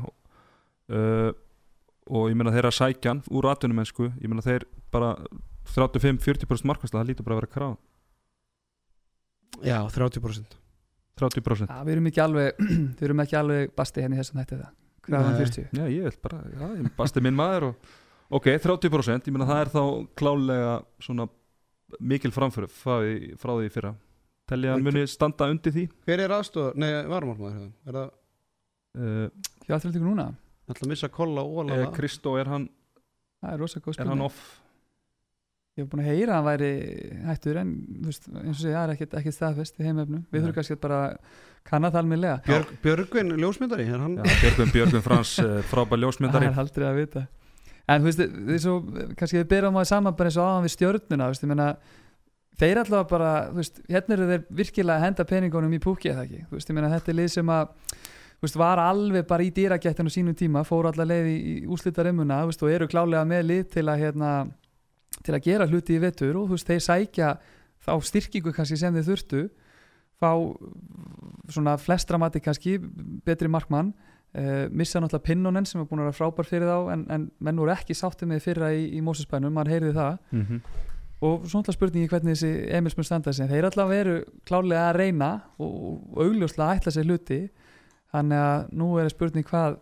Uh, 0.85 1.33
og 2.05 2.29
ég 2.29 2.37
meina 2.37 2.53
þeirra 2.53 2.71
sækjan 2.77 3.23
úr 3.33 3.49
atvinnumensku, 3.49 4.11
ég 4.21 4.29
meina 4.29 4.45
þeir 4.45 4.67
bara 4.93 5.15
35-40% 5.73 6.69
markasla, 6.69 7.01
það 7.01 7.09
lítur 7.09 7.27
bara 7.27 7.39
að 7.39 7.41
vera 7.41 7.53
krá 7.55 7.67
Já, 9.65 9.79
30% 9.89 10.59
30% 11.21 11.71
Já, 11.71 11.77
við 11.87 11.93
erum 11.95 12.09
ekki 12.11 12.21
alveg 12.25 12.59
við 12.99 13.05
erum 13.09 13.23
ekki 13.23 13.37
alveg 13.39 13.75
basti 13.77 14.03
henni 14.03 14.19
þessum 14.19 14.41
þetta 14.41 14.59
það 14.63 14.73
Krafan 15.05 15.35
Nei. 15.35 15.45
40 15.45 15.77
Já, 15.79 15.85
ég 15.93 16.07
vil 16.09 16.19
bara, 16.25 16.39
já, 16.49 16.65
ég 16.81 16.91
basti 16.97 17.21
minn 17.21 17.37
maður 17.37 17.67
og, 17.69 17.89
ok, 18.39 18.47
30%, 18.63 19.29
ég 19.29 19.35
meina 19.35 19.45
það 19.51 19.61
er 19.61 19.71
þá 19.75 19.81
klálega 20.17 20.71
svona 21.05 21.27
mikil 22.01 22.31
framfyrir 22.33 22.71
frá, 22.73 22.95
því- 23.03 23.35
frá 23.39 23.51
því 23.53 23.67
í 23.67 23.73
fyrra. 23.75 23.91
Telja 24.49 24.71
að 24.71 24.75
hann 24.79 24.85
muni 24.87 25.03
standa 25.09 25.45
undir 25.53 25.73
því? 25.75 25.83
Hver 26.05 26.23
er 26.25 26.33
aðstof? 26.35 26.73
Nei, 26.81 26.89
varumálmaður 27.09 27.67
Er 27.85 27.95
það 27.99 28.09
uh, 28.09 29.29
Hjá 29.67 29.75
afturhaldingu 29.77 30.09
núna, 30.09 30.25
ætla 30.69 30.85
að 30.87 30.91
missa 30.95 31.09
kolla 31.13 31.45
og 31.45 31.61
óla 31.63 31.77
eh, 31.83 31.87
Kristó, 31.95 32.33
er 32.41 32.49
hann, 32.49 32.65
það 33.41 33.53
er 33.55 33.61
rosa 33.61 33.81
góð 33.85 34.01
er 34.01 34.09
hann 34.11 34.25
off? 34.25 34.41
Ég 35.75 35.83
hef 35.83 35.91
búin 35.91 36.05
að 36.05 36.13
heyra 36.13 36.31
að 36.31 36.37
hann 36.37 36.45
væri 36.47 36.67
hættur 37.25 37.57
en 37.59 37.71
þú 37.83 38.07
veist, 38.07 38.27
eins 38.31 38.53
og 38.53 38.59
segja, 38.61 38.75
það 38.77 38.85
er 38.85 38.91
ekkert, 38.93 39.15
ekkert 39.19 39.35
staðfest 39.35 39.81
í 39.81 39.83
heimefnum 39.83 40.21
Við 40.31 40.45
þurfum 40.45 40.55
kannski 40.55 40.77
bara 40.79 40.99
að 41.01 41.41
kanna 41.67 41.89
það 41.91 41.99
almennilega. 41.99 42.37
Björg, 42.45 42.71
Björgvin, 42.85 43.33
ljósmyndari 43.41 43.87
er 43.89 43.99
hann, 43.99 44.15
Já, 44.21 44.37
Björgvin, 44.39 44.71
Björgvin 44.71 45.03
Frans, 45.03 45.33
uh, 45.43 45.57
frábær 45.67 45.97
Það 45.97 46.05
ljósmyndari 46.05 46.47
er 46.47 46.61
aldrei 46.63 46.87
að 46.87 47.01
vita. 47.01 47.25
En 47.91 48.01
þú 48.01 48.07
veist, 48.07 48.23
því 48.47 48.61
svo, 48.63 48.77
kannski 49.19 49.41
við 49.41 49.51
byrjum 49.51 49.75
á 49.75 49.79
það 49.81 49.91
saman 49.91 50.17
bara 50.17 50.31
eins 50.31 50.39
og 50.39 50.47
áðan 50.47 50.65
við 50.69 50.75
stjörnuna, 50.77 51.27
þú 51.27 51.35
veist, 51.35 51.43
ég 51.43 51.51
meina 51.51 51.69
þeir 52.55 52.81
allavega 52.85 53.11
bara, 53.11 53.35
þú 53.51 53.59
veist, 53.59 53.85
hérna 53.91 54.15
eru 54.15 54.31
þeir 54.31 54.49
virkilega 54.63 54.95
að 54.95 55.07
henda 55.09 55.29
peningunum 55.35 55.75
í 55.75 55.83
púki 55.83 56.13
eða 56.13 56.23
ekki, 56.23 56.43
þú 56.47 56.55
veist, 56.55 56.71
ég 56.71 56.79
meina 56.79 56.93
þetta 56.95 57.11
er 57.11 57.19
lið 57.19 57.31
sem 57.35 57.51
að 57.51 57.73
þú 57.99 58.47
veist, 58.47 58.61
var 58.63 58.81
alveg 58.85 59.27
bara 59.27 59.43
í 59.43 59.51
dýragettinu 59.59 60.13
sínum 60.13 60.37
tíma, 60.39 60.63
fóru 60.63 60.87
allar 60.93 61.11
leið 61.11 61.33
í, 61.33 61.37
í 61.51 61.67
veist, 61.67 62.63
og 62.63 62.71
eru 62.71 62.87
klálega 62.87 63.27
með 63.27 63.49
lið 63.51 63.67
til 63.75 63.85
að, 63.89 64.05
hérna, 64.05 64.31
til 65.23 65.35
að 65.35 65.45
gera 65.45 65.67
hluti 65.69 65.95
í 65.95 66.01
vetur 66.01 66.35
og 66.39 66.49
þú 66.49 66.57
veist, 66.57 66.67
þeir 66.67 66.83
sækja 66.83 67.29
þá 67.85 67.93
styrkingu 68.01 68.53
kannski 68.55 68.77
sem 68.77 68.93
þeir 68.93 69.07
þurftu 69.11 69.45
fá 70.19 70.31
svona 71.51 71.75
flestra 71.77 72.17
mati 72.17 72.39
kannski, 72.39 72.79
betri 73.25 73.51
markmann 73.51 73.93
Uh, 74.35 74.67
missa 74.69 74.99
náttúrulega 74.99 75.23
Pinnonen 75.23 75.63
sem 75.63 75.79
er 75.79 75.85
búin 75.87 76.01
að 76.03 76.09
vera 76.09 76.15
frábær 76.17 76.47
fyrir 76.49 76.67
þá 76.67 76.89
en, 76.91 77.03
en 77.07 77.25
menn 77.39 77.59
voru 77.61 77.71
ekki 77.71 77.95
sáttið 77.95 78.27
með 78.33 78.41
fyrra 78.43 78.71
í, 78.75 78.81
í 78.97 78.99
Mósusbænum, 78.99 79.53
mann 79.55 79.69
heyrði 79.71 79.93
það. 79.95 80.17
Mm 80.33 80.41
-hmm. 80.41 80.57
og 81.21 81.45
svo 81.45 81.61
náttúrulega 81.61 81.75
spurningi 81.77 82.09
hvernig 82.11 82.35
þessi 82.35 82.49
Emils 82.75 82.97
mun 82.97 83.07
standa 83.07 83.33
sig, 83.33 83.47
þeir 83.47 83.69
allavega 83.69 83.95
veru 83.95 84.15
klárlega 84.43 84.89
að 84.89 84.97
reyna 84.99 85.29
og, 85.55 85.71
og 85.79 86.19
augljóslega 86.25 86.75
ætla 86.75 86.91
sér 86.91 87.07
hluti. 87.07 87.39
Þannig 88.11 88.43
að 88.49 88.67
nú 88.75 88.89
er 88.99 89.09
spurning 89.09 89.47
hvað 89.47 89.77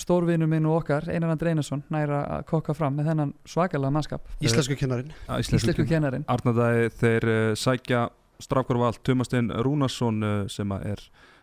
stórvinur 0.00 0.50
minn 0.50 0.66
og 0.68 0.80
okkar, 0.82 1.08
Einar 1.12 1.34
Andri 1.34 1.52
Einarsson 1.52 1.82
næra 1.92 2.22
að 2.38 2.46
kokka 2.52 2.74
fram 2.76 2.96
með 2.98 3.10
þennan 3.12 3.34
svakalega 3.48 3.94
mannskap, 3.94 4.30
íslensku 4.44 4.76
kennarin 4.78 5.12
íslensku 5.38 5.86
kennarin 5.88 6.26
Arnardæði 6.30 6.88
þeir 7.00 7.28
uh, 7.32 7.52
sækja 7.58 8.06
strákvarvald 8.42 9.02
Tumastein 9.06 9.50
Rúnarsson 9.64 10.22
uh, 10.22 10.36
sem 10.50 10.74
er 10.78 11.02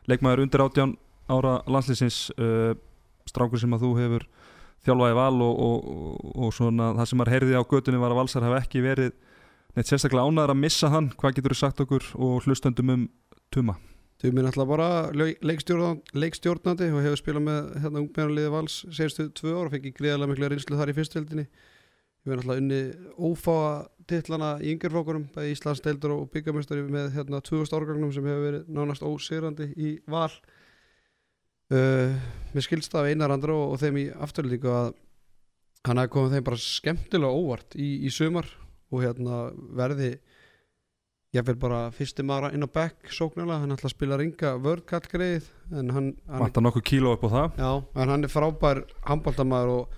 leikmaður 0.09 0.45
undir 0.45 0.65
átján 0.65 0.95
ára 1.31 1.59
landslýsins 1.67 2.29
uh, 2.37 2.73
strákur 3.29 3.61
sem 3.61 3.73
að 3.75 3.87
þú 3.87 3.93
hefur 3.99 4.27
þjálfaði 4.85 5.17
val 5.17 5.41
og, 5.41 5.63
og, 5.67 5.87
og, 5.89 6.35
og 6.45 6.53
svona 6.53 6.91
það 6.99 7.09
sem 7.09 7.21
maður 7.21 7.35
heyrði 7.35 7.57
á 7.57 7.63
götunni 7.71 8.01
var 8.01 8.13
að 8.13 8.21
valsar 8.21 8.45
hafa 8.45 8.61
ekki 8.61 8.83
verið 8.85 9.15
neitt 9.75 9.89
sérstaklega 9.89 10.29
ánæður 10.29 10.53
að 10.53 10.61
missa 10.61 10.91
hann. 10.93 11.09
Hvað 11.17 11.39
getur 11.39 11.55
þú 11.55 11.59
sagt 11.59 11.83
okkur 11.83 12.07
og 12.15 12.45
hlustendum 12.45 12.93
um 12.93 13.05
Tuma? 13.53 13.79
Þú 14.21 14.31
minn 14.31 14.47
alltaf 14.47 14.67
bara 14.69 14.89
leik- 15.11 15.41
leikstjórna- 15.43 15.99
leikstjórnandi 16.15 16.87
og 16.95 17.01
hefur 17.03 17.19
spilað 17.19 17.47
með 17.49 17.71
hérna 17.83 18.01
ungmennarliði 18.01 18.51
vals 18.53 18.75
senstu 18.95 19.27
tvö 19.35 19.55
ár 19.59 19.67
og 19.67 19.73
fengið 19.75 19.97
greiðarlega 19.97 20.31
miklu 20.31 20.49
reynslu 20.53 20.79
þar 20.79 20.91
í 20.93 20.95
fyrstöldinni 20.99 21.47
Ég 22.25 22.31
verði 22.33 22.41
alltaf 22.41 22.57
unni 22.57 22.77
ófáa 23.21 23.73
titlana 24.09 24.47
í 24.57 24.71
yngjörflokkurum 24.73 25.27
bæði 25.35 25.51
Íslands 25.53 25.81
deildur 25.85 26.13
og 26.15 26.31
byggamestari 26.33 26.81
með 26.89 27.11
hérna 27.13 27.37
2000 27.45 27.75
árgangnum 27.77 28.13
sem 28.15 28.25
hefur 28.25 28.45
verið 28.47 28.71
nánast 28.73 29.03
ósýrandi 29.05 29.67
í 29.77 29.91
val. 30.09 30.31
Uh, 31.69 32.17
Mér 32.55 32.65
skilst 32.65 32.89
það 32.93 33.03
af 33.03 33.11
einar 33.13 33.33
andra 33.35 33.53
og, 33.53 33.75
og 33.75 33.81
þeim 33.81 33.99
í 34.01 34.05
afturlíku 34.25 34.71
að 34.73 34.89
hann 35.85 36.01
hafi 36.01 36.13
komið 36.15 36.33
þeim 36.33 36.47
bara 36.49 36.61
skemmtilega 36.65 37.37
óvart 37.43 37.77
í, 37.77 37.91
í 38.05 38.09
sumar 38.13 38.49
og 38.89 39.05
hérna 39.05 39.43
verði 39.77 40.11
ég 41.35 41.45
vil 41.45 41.57
bara 41.59 41.89
fyrsti 41.93 42.23
maður 42.25 42.55
inn 42.55 42.65
á 42.65 42.69
back 42.71 43.11
sóknarlega, 43.11 43.61
hann 43.63 43.75
ætla 43.75 43.89
að 43.89 43.95
spila 43.95 44.17
ringa 44.21 44.55
vördkall 44.63 45.05
greið 45.11 45.51
Vantar 45.69 46.63
nokkuð 46.63 46.83
kíló 46.85 47.15
upp 47.15 47.25
á 47.25 47.29
það? 47.33 47.55
Já, 47.57 47.71
en 48.01 48.11
hann 48.13 48.27
er 48.27 48.31
frábær 48.31 48.81
handbóltamaður 49.07 49.71
og 49.75 49.95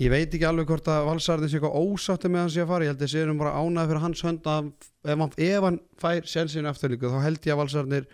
ég 0.00 0.10
veit 0.10 0.34
ekki 0.34 0.48
alveg 0.48 0.70
hvort 0.70 0.88
að 0.90 1.06
valsarðin 1.06 1.52
sé 1.52 1.58
eitthvað 1.58 1.78
ósátti 1.78 2.30
með 2.30 2.42
hann 2.42 2.52
sé 2.54 2.64
að 2.64 2.72
fara. 2.72 2.86
Ég 2.86 2.94
held 2.94 3.04
að 3.04 3.12
sé 3.12 3.22
um 3.26 3.40
bara 3.40 3.54
ánæði 3.54 3.90
fyrir 3.90 4.04
hans 4.04 4.24
hönd 4.26 4.50
að 4.50 4.70
ef 5.04 5.22
hann, 5.22 5.34
ef 5.46 5.66
hann 5.66 5.78
fær 6.00 6.28
sjálfsinu 6.32 6.70
afturlíku 6.70 7.12
þá 7.12 7.18
held 7.26 7.46
ég 7.46 7.54
að 7.54 7.60
valsarðinir 7.62 8.10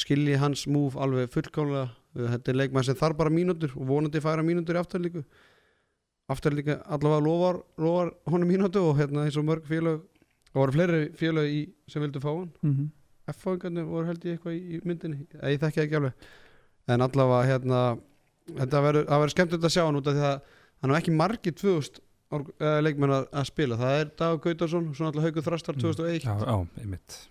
skilji 0.00 0.40
hans 0.40 0.66
múf 0.66 0.96
alveg 0.98 1.30
fullkomlega. 1.34 1.90
Þetta 2.16 2.50
er 2.50 2.58
leikmann 2.58 2.88
sem 2.88 2.98
þarf 2.98 3.20
bara 3.20 3.30
mínútur 3.30 3.76
og 3.76 3.86
vonandi 3.86 4.22
færa 4.24 4.42
mínútur 4.42 4.78
í 4.78 4.82
afturlíku. 4.82 5.22
Afturlíku 6.30 6.78
allavega 6.86 7.26
lofar, 7.26 7.60
lofar 7.78 8.14
honum 8.32 8.50
mínútu 8.50 8.82
og 8.82 8.98
hérna 8.98 9.28
eins 9.28 9.38
og 9.38 9.46
mörg 9.46 9.68
félög 9.68 10.02
og 10.54 10.60
voru 10.62 10.72
fleiri 10.72 11.00
félög 11.18 11.46
í, 11.50 11.60
sem 11.88 12.02
vildu 12.02 12.20
fá 12.20 12.30
hann? 12.34 12.50
Mm 12.62 12.74
-hmm. 12.76 12.88
F-fáingarnir 13.30 13.84
voru 13.86 14.06
held 14.06 14.24
ég 14.24 14.38
eitthvað 14.38 14.54
í, 14.58 14.80
myndinni. 14.84 15.26
Eða, 15.34 15.50
ég 15.52 15.60
þekki 15.60 15.80
ekki 15.84 15.96
alveg. 15.96 16.12
En 16.88 17.00
allavega 17.00 17.46
hérna 17.46 17.98
þetta 18.56 18.80
verður, 18.82 19.04
það 19.06 19.20
verður 19.20 19.30
skemmtilegt 19.34 19.64
að 19.64 19.74
sjá 19.76 19.84
hann 19.86 19.96
út 19.96 20.06
af 20.06 20.14
því 20.14 20.24
að 20.30 20.40
hann 20.82 20.90
er 20.90 20.96
ekki 21.00 21.12
margir 21.16 21.52
2000 21.54 22.00
org- 22.32 22.54
eh, 22.60 22.80
leikmenn 22.82 23.10
að, 23.10 23.44
spila. 23.44 23.76
Það 23.76 24.00
er 24.00 24.10
Dag 24.18 24.40
Gautarsson, 24.42 24.94
svona 24.94 25.08
alltaf 25.10 25.22
Haugur 25.24 25.42
Þrastar 25.42 25.74
2001, 25.76 26.24
Já, 26.24 26.38
já, 26.46 26.66
einmitt. 26.80 27.28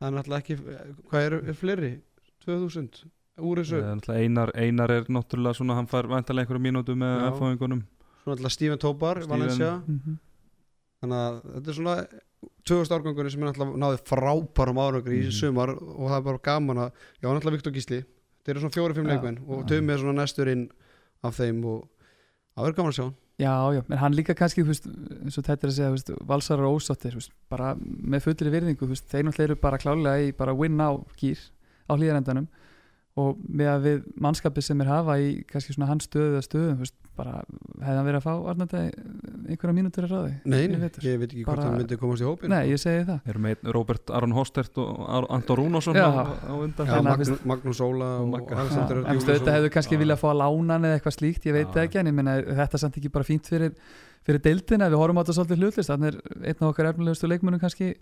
Það 0.00 0.12
er 0.12 0.16
alltaf 0.18 0.38
ekki 0.38 0.56
hvað 1.10 1.20
er, 1.26 1.32
er 1.48 1.54
fleiri, 1.54 2.00
2000 2.46 3.04
úr 3.38 3.56
þessu, 3.58 3.76
Eh, 3.78 3.94
náttúrulega 3.94 4.18
Einar, 4.24 4.50
Einar 4.54 4.90
er 4.90 5.04
náttúrulega 5.08 5.54
svona 5.54 5.74
hann 5.74 5.86
fær 5.86 6.06
vantarlega 6.08 6.46
einhverju 6.46 6.62
mínútu 6.62 6.94
með 6.96 7.20
Já. 7.20 7.30
F-fáingunum. 7.32 7.82
Svona 8.24 8.36
alltaf 8.36 8.52
Steven 8.52 8.78
Tobar 8.78 9.16
Steven- 9.22 9.28
Valencia, 9.28 9.82
þannig 11.00 11.18
að 11.22 11.42
þetta 11.54 11.68
er 11.68 11.74
svona 11.74 12.06
2000 12.68 12.94
árgangunni 12.98 13.30
sem 13.32 13.42
er 13.42 13.50
alltaf 13.52 13.74
náði 13.80 14.00
frábærum 14.06 14.78
árangur 14.82 15.14
í 15.14 15.22
Mhm. 15.26 15.32
sumar 15.32 15.70
og 15.74 16.08
það 16.10 16.18
er 16.18 16.26
bara 16.28 16.38
gaman 16.44 16.76
að, 16.84 16.90
já, 17.22 17.26
náttúrulega 17.28 17.56
Viktor 17.58 17.72
Gísli 17.72 18.00
þetta 18.04 18.48
eru 18.54 18.60
svona 18.60 18.76
fjóri-fimm 18.76 19.06
Já. 19.08 19.12
leikmenn 19.14 19.38
og 19.48 19.62
Já. 19.62 19.66
Tumi 19.68 19.92
er 19.92 19.98
svona 19.98 20.20
næstur 20.22 20.48
inn 20.52 20.68
af 21.24 21.36
þeim 21.38 21.64
og 21.64 21.88
það 22.56 22.64
verður 22.64 22.76
gaman 22.76 22.92
að 22.92 22.98
sjá 23.00 23.14
Já, 23.38 23.54
já, 23.70 23.82
en 23.88 23.98
hann 23.98 24.14
líka 24.18 24.34
kannski, 24.34 24.64
veist, 24.66 24.86
eins 25.22 25.38
og 25.38 25.44
þetta 25.46 25.62
er 25.62 25.70
að 25.70 25.76
segja, 25.76 25.90
veist, 25.94 26.08
valsarar 26.26 26.66
og 26.66 26.80
ósáttir, 26.80 27.12
þú 27.14 27.20
veist, 27.20 27.30
bara 27.48 27.74
með 27.78 28.24
fullri 28.24 28.50
virðingu, 28.50 28.88
veist, 28.90 29.06
þeir 29.06 29.22
náttúrulega 29.28 29.44
eru 29.52 29.54
bara 29.62 29.78
klálega 29.78 30.26
í 30.26 30.32
bara 30.36 30.54
win 30.58 30.76
now 30.76 31.06
gýr 31.16 31.38
á 31.88 31.94
hlýðarendanum 31.94 32.48
og 33.16 33.38
með 33.48 33.68
að 33.76 33.82
við 33.86 34.02
mannskapið 34.20 34.62
sem 34.66 34.80
er 34.80 34.86
hafa 34.90 35.14
í 35.22 35.44
kannski 35.46 35.72
svona 35.74 35.86
hans 35.86 36.08
stöðu 36.08 36.82
bara 37.18 37.34
hefði 37.42 37.96
hann 37.98 38.06
verið 38.06 38.18
að 38.18 38.24
fá 38.24 38.50
Arnandi 38.52 38.80
einhverja 39.48 39.74
mínútur 39.76 40.06
að 40.06 40.12
ráði? 40.14 40.32
Nei, 40.48 40.60
Ég 41.04 41.18
veit 41.20 41.32
ekki 41.32 41.44
hvort 41.46 41.62
hann 41.64 41.76
myndi 41.80 41.98
komast 42.00 42.22
í 42.22 42.26
hópin 42.28 42.52
Nei, 42.52 42.62
ég 42.70 42.80
segi 42.82 43.04
það. 43.08 43.18
Erum 43.32 43.44
með 43.46 43.54
einn 43.56 43.72
Robert 43.76 44.12
Aron 44.18 44.34
Hostert 44.36 44.80
og 44.82 45.02
Anton 45.34 45.60
Rúnarsson 45.60 45.98
Já. 45.98 46.06
á, 46.08 46.24
á 46.30 46.54
undan 46.54 46.92
að 46.94 47.32
Magnús, 47.48 47.82
Óla 47.84 48.10
Og 48.22 48.52
Alexander 48.54 49.02
veist, 49.08 49.28
þetta 49.28 49.56
hefðu 49.58 49.72
kannski 49.76 50.00
viljað 50.00 50.22
fá 50.22 50.28
að 50.32 50.40
lána 50.44 50.78
hann 50.78 50.88
eða 50.88 50.98
eitthvað 51.00 51.16
slíkt, 51.18 51.48
ég 51.50 51.58
veit 51.58 51.66
Já. 51.68 51.74
það 51.76 51.84
ekki 51.88 52.02
en 52.02 52.10
ég 52.12 52.16
meina, 52.20 52.38
þetta 52.62 52.78
er 52.78 52.84
samt 52.84 52.98
ekki 53.02 53.12
bara 53.18 53.28
fínt 53.28 53.50
fyrir, 53.50 53.76
fyrir 54.28 54.42
deildina, 54.48 54.88
við 54.92 55.02
horfum 55.02 55.18
á 55.18 55.22
þetta 55.24 55.38
svolítið 55.40 55.62
hlutlist 55.64 55.92
þannig 55.94 56.08
er 56.14 56.50
einn 56.52 56.58
af 56.62 56.68
okkar 56.72 56.90
efnilegustu 56.92 57.30
leikmunum 57.30 57.62
kannski 57.62 57.94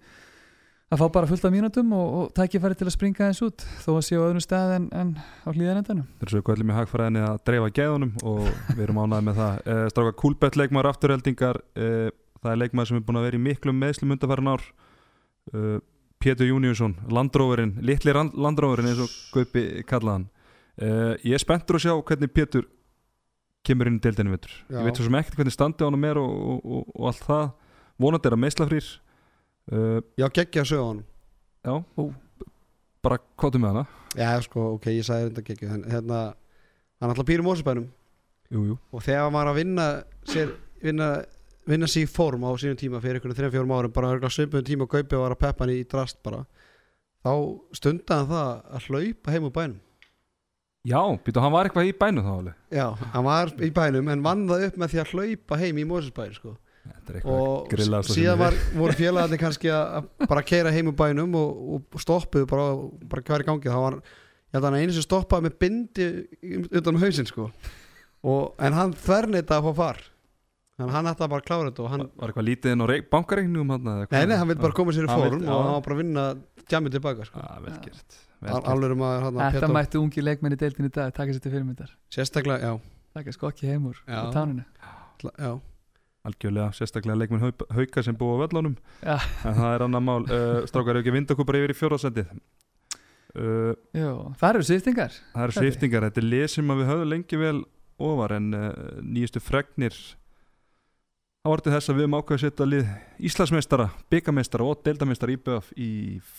að 0.86 1.00
fá 1.00 1.06
bara 1.16 1.26
fullt 1.26 1.44
af 1.48 1.50
mínútum 1.54 1.88
og, 1.96 2.10
og 2.18 2.26
tækifæri 2.36 2.76
til 2.78 2.86
að 2.86 2.94
springa 2.94 3.26
eins 3.26 3.40
út 3.42 3.64
þó 3.82 3.96
að 3.96 4.04
séu 4.06 4.20
á 4.22 4.26
öðrum 4.28 4.44
stað 4.44 4.74
en, 4.76 4.84
en 4.94 5.08
á 5.18 5.50
hlýðanendanum 5.50 6.04
Þeir 6.20 6.32
svo 6.32 6.42
kvöldum 6.46 6.70
í 6.70 6.76
hagfræðinni 6.76 7.24
að 7.26 7.40
dreifa 7.48 7.72
geðunum 7.74 8.12
og 8.22 8.44
við 8.68 8.84
erum 8.84 9.00
ánæði 9.02 9.26
með 9.26 9.40
það. 9.40 9.56
Uh, 9.66 9.80
Stráka 9.90 10.14
Kúlbett 10.22 10.58
leikmaður 10.60 10.90
afturheldingar 10.92 11.58
uh, 11.58 12.06
það 12.38 12.52
er 12.52 12.60
leikmaður 12.62 12.90
sem 12.92 13.00
er 13.00 13.04
búin 13.08 13.18
að 13.18 13.26
vera 13.26 13.38
í 13.38 13.42
miklum 13.48 13.80
meðslum 13.82 14.14
undarfæran 14.14 14.52
ár. 14.54 14.66
Uh, 15.50 15.76
Pétur 16.22 16.48
Júniusson, 16.48 16.94
landróðurinn 17.12 17.74
litli 17.84 18.14
landróðurinn 18.14 18.88
eins 18.88 19.02
og 19.04 19.16
Gaupi 19.34 19.82
kallaðan 19.86 20.28
uh, 20.80 21.12
Ég 21.20 21.34
er 21.36 21.42
spenntur 21.42 21.76
að 21.76 21.84
sjá 21.84 21.92
hvernig 21.98 22.32
Pétur 22.32 22.70
kemur 23.66 23.90
inn 23.90 23.98
í 23.98 24.04
deildinu 24.04 24.32
ég 24.38 24.86
veit 24.86 24.96
svo 24.96 25.08
sem 25.08 25.18
ekkert 25.18 25.40
hvernig 25.40 25.54
standi 25.54 25.82
á 25.82 25.90
honum 25.90 26.06
er 26.06 26.22
og, 26.22 26.30
og, 26.30 26.62
og, 26.62 26.88
og 26.94 27.10
allt 27.10 27.26
það. 27.26 27.44
Vonandi 27.98 28.30
er 28.30 28.36
að 28.36 28.42
meðslafrýr 28.44 28.88
uh, 29.72 30.00
Já, 30.18 30.28
geggja 30.28 30.64
hann 30.70 31.04
já, 31.66 31.84
Ó. 31.98 32.10
bara 33.02 33.18
kvotum 33.38 33.62
með 33.64 33.72
hana. 33.74 33.86
Já, 34.16 34.30
sko, 34.46 34.72
ok, 34.76 34.90
ég 34.94 35.06
sagði 35.06 35.30
þetta 35.30 35.46
geggja 35.46 35.72
en 35.76 35.86
hérna, 35.90 36.20
hann 37.00 37.12
ætla 37.12 37.24
að 37.24 37.30
pýra 37.30 37.46
mósibænum 37.46 37.88
jú, 38.50 38.62
jú. 38.72 38.76
og 38.92 39.02
þegar 39.04 39.26
hann 39.26 39.36
var 39.36 39.50
að 39.50 39.58
vinna 39.60 39.86
sér, 40.26 40.52
vinna, 40.82 41.08
vinna 41.66 41.88
sér 41.90 42.06
í 42.06 42.10
form 42.10 42.46
á 42.46 42.50
sínum 42.56 42.78
tíma 42.78 43.02
fyrir 43.02 43.18
einhvern 43.20 43.34
veginn 43.36 43.50
3-4 43.66 43.80
árum 43.80 43.96
bara 43.96 44.12
örgulega 44.14 44.32
svipum 44.32 44.64
tíma 44.66 44.86
og 44.86 44.92
kaupi 44.94 45.18
og 45.18 45.26
var 45.26 45.36
að 45.36 45.42
peppa 45.42 45.66
hann 45.66 45.74
í 45.74 45.82
drast 45.90 46.22
bara 46.24 46.44
þá 47.26 47.32
stundaði 47.76 48.22
hann 48.22 48.30
það 48.30 48.78
að 48.78 48.88
hlaupa 48.90 49.34
heim 49.34 49.48
úr 49.48 49.56
bænum. 49.58 49.80
Já, 50.86 51.00
býtu, 51.26 51.42
hann 51.42 51.50
var 51.50 51.66
eitthvað 51.66 51.88
í 51.90 51.96
bænu 51.98 52.22
þá 52.22 52.30
alveg. 52.30 52.58
Já, 52.70 52.86
hann 53.12 53.24
var 53.26 53.50
í 53.58 53.70
bænum 53.74 54.10
en 54.12 54.22
vann 54.22 54.44
það 54.46 54.68
upp 54.68 54.76
með 54.78 54.92
því 54.92 55.00
að 55.02 55.12
hlaupa 55.16 55.58
heim 55.58 55.80
í 55.82 55.86
Mósesbæn 55.90 56.36
sko. 56.36 56.52
Þetta 56.94 57.22
og 57.32 57.74
síðan 58.10 58.40
var, 58.40 58.56
voru 58.76 58.96
félagarnir 58.98 59.40
kannski 59.40 59.70
að 59.72 59.84
að 60.00 60.28
bara 60.30 60.44
keira 60.46 60.72
heim 60.74 60.90
úr 60.92 60.96
bænum 60.98 61.36
og, 61.38 61.84
og 61.94 62.02
stoppuðu 62.02 62.48
bara, 62.50 62.66
bara 63.06 63.22
hvað 63.26 63.38
er 63.38 63.44
í 63.44 63.48
gangi 63.50 63.72
þá 63.72 63.80
var, 63.84 63.98
ég 64.02 64.56
held 64.58 64.64
að 64.64 64.68
hann 64.70 64.80
einu 64.82 64.96
sem 64.96 65.06
stoppaði 65.06 65.48
með 65.48 65.56
bindi 65.64 66.10
utan 66.70 66.94
um 66.94 67.02
hausinn 67.02 67.28
sko. 67.30 67.48
og, 68.26 68.54
en 68.58 68.76
hann 68.76 68.94
þvernita 69.06 69.60
að 69.60 69.70
fá 69.70 69.72
far 69.82 70.04
þannig 70.76 70.90
að 70.92 70.96
hann 70.96 71.08
bara 71.32 71.40
að 71.40 71.46
klára 71.48 71.70
þetta 71.70 71.84
og 71.84 71.92
hann, 71.92 72.04
var 72.20 72.30
eitthvað 72.32 72.48
lítið 72.50 72.74
inn 72.74 72.84
á 72.84 72.86
eða 73.86 73.96
nei, 73.96 74.08
hvað? 74.10 74.26
nei, 74.28 74.36
hann 74.42 74.50
vil 74.50 74.58
bara 74.60 74.76
koma 74.76 74.92
sér 74.92 75.06
í 75.06 75.08
vill- 75.08 75.16
fórum 75.22 75.44
já. 75.46 75.52
og 75.54 75.62
hann 75.64 75.76
var 75.76 75.84
bara 75.86 75.96
að 75.96 76.02
vinna 76.02 76.24
djamið 76.66 76.96
tilbaka 76.96 77.24
sko. 77.28 77.40
Já, 77.40 77.62
vel 77.64 77.78
gert, 77.86 78.18
vel 78.42 78.50
gert. 78.52 78.68
að 79.06 79.22
hann, 79.24 79.40
Þetta 79.56 79.70
mættu 79.72 80.02
ungi 80.02 80.24
leikmenn 80.26 80.56
í 80.56 80.60
deildin 80.60 80.90
í 80.90 80.92
dag 80.92 81.14
taka 81.16 81.32
sér 81.32 81.40
til 81.46 81.54
fyrirmyndar 81.54 81.94
sérstaklega, 82.12 82.60
já, 82.60 82.76
taka 83.16 83.32
skokki 83.32 83.70
heim 83.70 83.88
úr 83.88 84.02
Já. 84.04 84.20
á 84.20 84.24
táninu 84.36 84.66
já. 85.32 85.52
Algjörlega, 86.28 86.72
sérstaklega 86.76 87.16
leikmenn 87.22 87.44
haup- 87.46 87.64
hauka 87.76 88.02
sem 88.06 88.16
búa 88.18 88.36
á 88.36 88.42
vellunum 88.44 88.76
Já. 89.02 89.16
en 89.46 89.56
það 89.60 89.72
er 89.76 89.84
annar 89.86 90.04
mál. 90.04 90.22
Uh, 90.26 90.60
strákar, 90.68 90.98
ef 90.98 91.04
ekki 91.04 91.14
vinda 91.16 91.34
okkur 91.36 91.48
bara 91.48 91.62
yfir 91.62 91.74
í 91.74 91.78
fjórðarsendið 91.80 92.34
uh, 92.36 93.72
Jú, 93.96 94.12
það 94.40 94.50
eru 94.52 94.66
sviftingar 94.70 95.16
það 95.32 95.46
eru 95.46 95.54
er- 95.56 95.58
sviftingar, 95.62 96.06
þetta 96.10 96.22
er 96.24 96.28
lið 96.34 96.46
sem 96.58 96.70
að 96.74 96.82
við 96.82 96.90
höfum 96.92 97.10
lengi 97.14 97.40
vel 97.42 97.58
ofar 98.10 98.36
en 98.36 98.52
uh, 98.56 98.70
nýjustu 99.02 99.40
fregnir 99.44 99.96
til 101.46 101.70
þess 101.70 101.90
að 101.92 101.94
við 102.00 102.02
höfum 102.08 102.16
ákveð 102.18 102.36
að 102.36 102.40
setja 102.42 102.66
lið 102.66 102.88
Íslandsmeistara, 103.28 103.84
byggameistara 104.10 104.64
og 104.66 104.80
deildameistara 104.82 105.34
IBF 105.36 105.68
í 105.78 105.90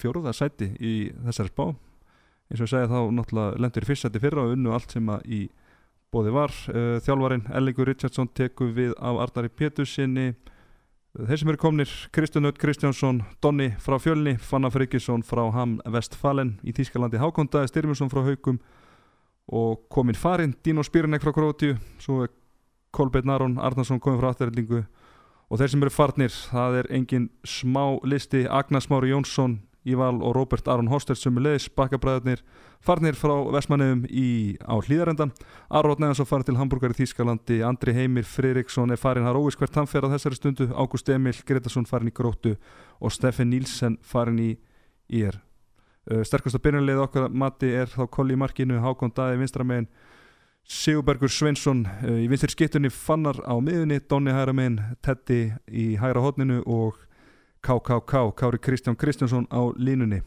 fjóruða 0.02 0.34
sæti 0.36 0.68
í 0.84 0.92
þessari 1.30 1.54
spá. 1.54 1.64
Eins 2.52 2.60
og 2.60 2.66
ég 2.68 2.72
segi 2.74 2.90
þá 2.92 3.00
náttúrulega 3.16 3.62
lendur 3.64 3.86
í 3.86 3.88
fyrst 3.88 4.04
sæti 4.04 4.20
fyrra 4.24 4.44
og 4.44 4.52
unnu 4.58 4.74
allt 4.76 4.92
sem 4.98 5.08
að 5.16 5.24
í 5.32 5.40
bóði 6.14 6.34
var. 6.36 6.54
Uh, 6.72 6.98
þjálfarin 7.04 7.48
Ellingur 7.56 7.90
Richardson 7.90 8.30
tekur 8.36 8.72
við 8.76 8.94
af 8.98 9.20
Arnari 9.26 9.50
Pétursinni 9.50 10.32
þeir 11.18 11.40
sem 11.42 11.50
eru 11.50 11.60
komnir 11.60 11.92
Kristján 12.14 12.46
Ödd 12.46 12.60
Kristjánsson 12.62 13.24
Donni 13.42 13.72
frá 13.82 13.98
Fjölni, 14.02 14.36
Fanna 14.38 14.70
Frikisson 14.70 15.24
frá 15.26 15.48
Ham 15.56 15.80
Vestfalen 15.90 16.58
í 16.62 16.74
Þýskalandi 16.78 17.18
Hákondaði 17.22 17.72
Styrmjonsson 17.72 18.12
frá 18.12 18.22
Haukum 18.28 18.60
og 19.48 19.88
kominn 19.94 20.20
farinn 20.20 20.54
Dino 20.64 20.84
Spirinek 20.86 21.24
frá 21.24 21.34
Krótíu 21.34 21.78
svo 22.04 22.22
er 22.28 22.34
Kolbeinn 22.94 23.34
Aron 23.34 23.58
Arnarsson 23.58 24.02
kominn 24.04 24.22
frá 24.22 24.30
afturreldingu 24.30 24.84
og 25.48 25.62
þeir 25.62 25.74
sem 25.74 25.86
eru 25.88 25.96
farnir 25.96 26.36
það 26.52 26.82
er 26.84 26.92
engin 27.00 27.30
smá 27.48 27.98
listi 28.06 28.46
Agnars 28.46 28.90
Mári 28.92 29.14
Jónsson 29.16 29.58
Íval 29.88 30.20
og 30.20 30.36
Robert 30.36 30.68
Aron 30.68 30.90
Hostert 30.92 31.20
sem 31.22 31.36
er 31.40 31.46
leiðis 31.46 31.70
bakkabræðarnir 31.78 32.44
farnir 32.84 33.18
frá 33.18 33.34
Vestmannefum 33.56 34.04
í 34.10 34.58
á 34.62 34.76
hlýðarendan 34.76 35.34
Aron 35.70 36.02
Neðansson 36.04 36.30
farin 36.30 36.48
til 36.50 36.58
Hamburgar 36.60 36.94
í 36.94 37.00
Þýskalandi 37.02 37.62
Andri 37.66 37.96
Heimir 37.96 38.28
Freiriksson 38.28 38.92
er 38.92 39.02
farin 39.02 39.28
það 39.28 39.42
óvist 39.42 39.62
hvert 39.62 39.80
hann 39.80 39.90
fer 39.90 40.06
á 40.06 40.14
þessari 40.14 40.38
stundu. 40.38 40.70
Ágúst 40.76 41.10
Emil 41.10 41.36
Gretarsson 41.48 41.88
farin 41.90 42.12
í 42.12 42.16
Gróttu 42.16 42.58
og 43.00 43.14
Steffen 43.16 43.52
Nílsen 43.54 43.98
farin 44.04 44.44
í 44.44 44.52
IR 45.08 45.40
uh, 46.12 46.24
sterkasta 46.28 46.62
byrjunleið 46.64 47.02
okkar 47.06 47.32
mati 47.32 47.72
er 47.72 47.90
þá 47.92 48.06
Kolli 48.12 48.38
markinu 48.40 48.82
Hákon 48.84 49.14
Daði 49.16 49.42
vinstramegin 49.42 49.90
Sigurbergur 50.68 51.32
Sveinsson 51.32 51.86
uh, 51.88 52.18
í 52.20 52.28
vinstri 52.32 52.52
skittunni 52.54 52.92
Fannar 52.94 53.40
á 53.48 53.56
miðunni 53.64 54.02
Donni 54.04 54.36
hægra 54.36 54.56
megin 54.56 54.82
Teddy 55.06 55.42
í 55.72 55.90
hægra 56.02 56.24
hodninu 56.26 56.60
og 56.66 57.00
KKK 57.68 58.32
Kári 58.40 58.60
Kristján 58.64 58.96
Kristjánsson 58.96 59.48
á 59.52 59.60
línunni. 59.76 60.22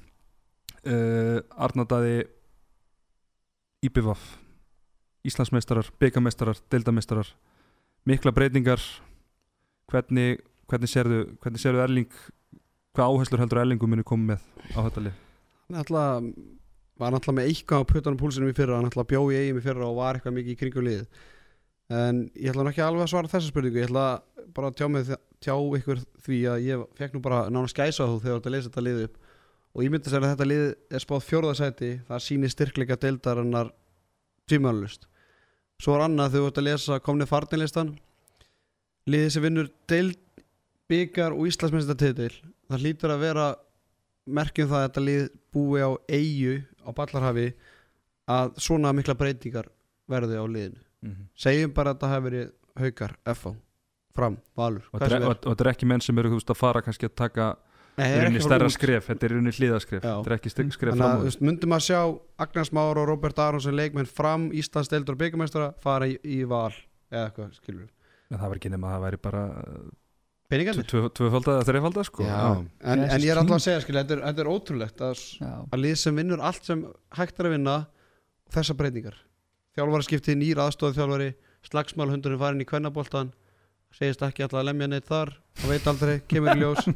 Uh, 0.84 1.40
Arnadaði 1.56 2.28
Íbivaf 3.84 4.20
Íslandsmeistarar, 5.24 5.88
byggameistarar, 6.00 6.56
deildameistarar 6.72 7.28
mikla 8.08 8.32
breytingar. 8.32 8.80
Hvernig, 9.90 10.40
hvernig 10.70 10.92
serðu 10.92 11.24
hvernig 11.42 11.60
serðu 11.60 11.82
Erling 11.84 12.12
hvað 12.94 13.08
áherslur 13.10 13.42
heldur 13.42 13.60
Erlingu 13.62 13.88
muni 13.90 14.06
koma 14.06 14.34
með 14.34 14.46
á 14.76 14.80
þetta 14.86 15.04
lið? 15.08 15.18
Ætla 15.80 16.04
var 17.00 17.14
náttúrulega 17.14 17.38
með 17.40 17.50
eitthvað 17.50 17.82
á 17.82 17.90
puttanum 17.90 18.20
púlsinum 18.20 18.52
í 18.52 18.56
fyrra 18.56 18.78
hann 18.78 18.88
ætla 18.90 19.04
að 19.04 19.10
bjó 19.12 19.22
í 19.32 19.38
eigin 19.40 19.60
í 19.60 19.64
fyrra 19.64 19.88
og 19.88 19.98
var 19.98 20.18
eitthvað 20.18 20.36
mikið 20.36 20.54
í 20.54 20.58
kringum 20.60 20.86
lið 20.86 21.04
en 21.90 22.22
ég 22.34 22.52
ætla 22.52 22.64
nú 22.66 22.72
ekki 22.72 22.84
alveg 22.86 23.06
að 23.06 23.12
svara 23.12 23.32
þessa 23.32 23.50
spurningu. 23.50 23.82
Ég 23.82 23.90
ætla 23.90 24.06
bara 24.54 24.70
að 24.70 24.78
tjá, 24.78 24.86
með, 24.90 25.12
tjá 25.42 25.54
ykkur 25.80 26.04
því 26.24 26.40
að 26.52 26.64
ég 26.68 26.86
fekk 26.98 27.16
nú 27.16 27.24
bara 27.24 27.44
nána 27.50 27.70
skæsa 27.70 28.08
þú 28.08 28.22
þegar 28.22 28.40
að 28.40 28.54
lesa 28.56 28.70
þetta 28.70 28.86
lið 28.86 29.04
upp. 29.08 29.20
Og 29.70 29.84
ég 29.84 29.92
myndi 29.92 30.08
að 30.08 30.14
segja 30.14 30.24
að 30.26 30.32
þetta 30.34 30.50
lið 30.50 30.64
er 30.90 31.04
spáð 31.04 31.26
fjórðasæti 31.28 31.90
það 32.08 32.24
sýnir 32.24 32.52
styrkleika 32.54 32.98
deildarinnar 32.98 33.70
tímanlust 34.50 35.06
svo 35.80 35.96
er 35.96 36.04
annað 36.04 36.34
þegar 36.34 36.44
þú 36.44 36.50
ert 36.50 36.60
að 36.60 36.66
lesa 36.68 37.00
komnið 37.04 37.30
farnilistan 37.30 37.94
liðið 39.10 39.32
sem 39.34 39.44
vinnur 39.46 39.70
deild 39.90 40.44
byggar 40.90 41.36
og 41.36 41.48
Íslandsmeinstartitil 41.48 42.32
það 42.68 42.84
hlýtur 42.84 43.14
að 43.14 43.24
vera 43.24 43.48
merkjum 44.30 44.70
það 44.70 44.80
að 44.80 44.86
þetta 44.88 45.04
lið 45.06 45.24
búi 45.54 45.80
á 45.80 45.90
eigu 46.10 46.56
á 46.84 46.90
Ballarhafi 46.96 47.46
að 48.30 48.52
svona 48.62 48.92
mikla 48.96 49.16
breytingar 49.18 49.70
verði 50.10 50.36
á 50.36 50.44
liðinu 50.44 50.82
mm 51.02 51.10
-hmm. 51.10 51.26
segjum 51.34 51.74
bara 51.74 51.90
að 51.90 51.98
þetta 51.98 52.12
hafi 52.14 52.26
verið 52.28 52.52
haukar, 52.80 53.16
FH, 53.34 53.54
fram, 54.14 54.38
valur 54.56 54.86
og 54.92 55.00
þetta 55.00 55.64
er- 55.64 55.72
ekki 55.72 55.86
menn 55.86 56.00
sem 56.00 56.18
eru 56.18 56.30
þú 56.30 56.40
veist, 56.40 56.50
að 56.50 56.60
fara 56.60 56.82
kannski 56.82 57.06
að 57.06 57.14
taka 57.14 57.56
það 57.96 58.26
ekki 58.26 58.42
stærra 58.42 58.70
skref, 58.70 59.06
þetta 59.06 59.24
er 59.26 59.30
rauninni 59.34 59.52
hlýðaskref 59.52 60.02
þetta 60.02 60.30
er 60.30 60.36
ekki 60.36 60.50
skref 60.50 60.94
Þannig 60.94 61.04
að 61.04 61.10
fram 61.10 61.20
þú 61.20 61.24
á 61.24 61.28
veist, 61.28 61.40
myndum 61.40 61.72
að 61.72 61.86
sjá 61.88 62.00
Agnars 62.38 62.72
Már 62.72 62.96
og 62.96 63.08
Robert 63.08 63.38
Aron 63.38 63.60
sem 63.60 63.74
leikmenn 63.74 64.06
fram 64.06 64.50
Íslands 64.52 64.88
deildur 64.88 65.14
og 65.14 65.18
byggamestara 65.18 65.72
fara 65.80 66.06
í, 66.06 66.16
í 66.24 66.44
val 66.44 66.72
eða 67.10 67.26
eitthvað, 67.26 67.56
skilur 67.58 67.82
við 67.82 67.90
en 68.30 68.38
það 68.38 68.48
var 68.48 68.60
ekki 68.60 68.70
nema 68.70 68.90
að 68.90 68.94
það 68.94 69.04
væri 69.06 69.20
bara 69.22 69.42
peningarnir. 70.50 70.86
tvöfaldað 71.14 71.56
eða 71.56 71.66
þreifaldað 71.68 72.06
sko. 72.08 72.26
Já. 72.26 72.42
En, 72.82 73.04
en 73.06 73.22
ég 73.22 73.32
er 73.32 73.40
alltaf 73.40 73.58
að 73.58 73.64
segja, 73.66 73.82
skilur, 73.84 74.02
þetta 74.02 74.16
er, 74.16 74.22
þetta 74.28 74.44
er 74.44 74.50
ótrúlegt 74.50 75.02
að, 75.06 75.24
að 75.70 75.82
lið 75.84 75.96
sem 76.02 76.20
vinnur 76.20 76.44
allt 76.46 76.66
sem 76.66 76.84
hægt 77.18 77.40
er 77.40 77.50
að 77.50 77.56
vinna 77.56 77.76
og 77.80 78.54
þessa 78.56 78.76
breytingar 78.78 79.18
þjálfaraskipti, 79.76 80.36
nýr 80.38 80.62
aðstofið 80.64 80.98
þjálfari 80.98 81.30
slagsmál 81.66 82.10
hundurinn 82.10 82.40
farin 82.40 82.64
í 82.64 82.68
kvennaboltan 82.68 83.32
segist 83.94 84.22
ekki 84.22 84.44
alltaf 84.44 84.60
að 84.60 84.68
lemja 84.70 84.90
neitt 84.90 85.08
þar 85.08 85.32
það 85.60 85.72
veit 85.72 85.88
aldrei, 85.90 86.14
kemur 86.30 86.54
í 86.54 86.62
ljós. 86.62 86.86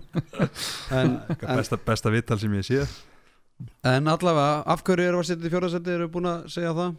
En, 0.95 1.17
en, 1.19 1.59
besta, 1.59 1.79
besta 1.81 2.13
vittal 2.13 2.39
sem 2.41 2.55
ég 2.55 2.67
sé. 2.67 2.85
En 3.87 4.11
allavega 4.11 4.63
af 4.71 4.83
hverju 4.87 5.09
eru 5.11 5.21
að 5.23 5.29
setja 5.31 5.49
í 5.49 5.53
fjórasetti 5.53 5.95
eru 5.95 6.09
búin 6.13 6.31
að 6.31 6.47
segja 6.55 6.73
það? 6.77 6.97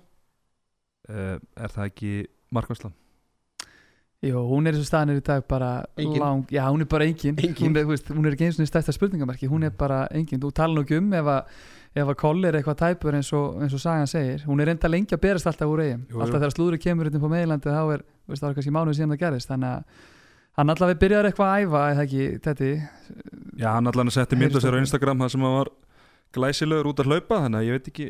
Uh, 1.05 1.35
er 1.61 1.73
það 1.73 1.89
ekki 1.91 2.11
markværslan 2.55 2.95
Jú, 4.25 4.39
hún 4.49 4.65
er 4.65 4.73
eins 4.73 4.81
og 4.81 4.87
staðan 4.87 5.11
er 5.13 5.19
í 5.19 5.23
dag 5.25 5.43
bara 5.45 5.69
Engin. 6.01 6.21
lang, 6.23 6.45
já 6.49 6.63
hún 6.65 6.81
er 6.81 6.87
bara 6.89 7.05
engin, 7.05 7.35
Engin. 7.37 7.67
Hún, 7.67 7.75
er, 7.77 8.13
hún 8.15 8.25
er 8.25 8.33
ekki 8.33 8.47
eins 8.47 8.57
og 8.57 8.65
stærsta 8.65 8.95
spurningamarki, 8.95 9.45
hún 9.51 9.67
er 9.67 9.75
bara 9.75 10.07
engin. 10.09 10.39
Þú 10.41 10.49
tala 10.55 10.73
nú 10.73 10.81
ekki 10.81 10.97
um 10.97 11.11
ef 11.13 11.29
að 11.29 11.59
ef 11.95 12.09
að 12.11 12.17
koll 12.19 12.41
er 12.47 12.57
eitthvað 12.59 12.81
tæpur 12.81 13.15
eins 13.15 13.31
og, 13.35 13.61
eins 13.63 13.75
og 13.75 13.81
sagan 13.81 14.09
segir 14.11 14.43
hún 14.47 14.59
er 14.61 14.73
enda 14.73 14.91
lengi 14.91 15.15
að 15.15 15.23
berast 15.23 15.47
alltaf 15.47 15.71
úr 15.71 15.83
eigin 15.85 16.03
alltaf 16.11 16.41
þegar 16.41 16.53
slúður 16.55 16.81
kemur 16.83 17.09
út 17.09 17.17
på 17.23 17.31
meðlandi 17.31 17.71
þá 17.71 17.83
er, 17.95 18.03
veist, 18.27 18.43
það 18.43 18.49
er 18.49 18.57
kannski 18.59 18.75
mánuð 18.75 18.97
síðan 18.97 19.15
það 19.15 19.23
gerist 19.23 19.51
þannig 19.51 19.71
að 19.71 20.03
hann 20.55 20.71
allavega 20.71 21.01
byrjar 21.03 21.29
eitthvað 21.29 21.51
að 21.51 21.65
æfa 21.65 21.83
eða 21.91 22.05
ekki, 22.05 22.25
þetta 22.45 22.69
já, 23.59 23.69
hann 23.71 23.91
allan 23.91 24.11
að 24.11 24.17
setja 24.17 24.39
mynda 24.39 24.63
sér 24.63 24.75
á. 24.75 24.83
Instagram 24.83 25.23
það 25.23 25.31
sem 25.33 25.45
hann 25.45 25.57
var 25.59 25.71
glæsilegur 26.35 26.91
út 26.91 27.03
að 27.03 27.11
hlaupa 27.11 27.41
þannig 27.45 27.61
að 27.61 27.67
ég 27.67 27.77
veit 27.77 27.89
ekki 27.91 28.07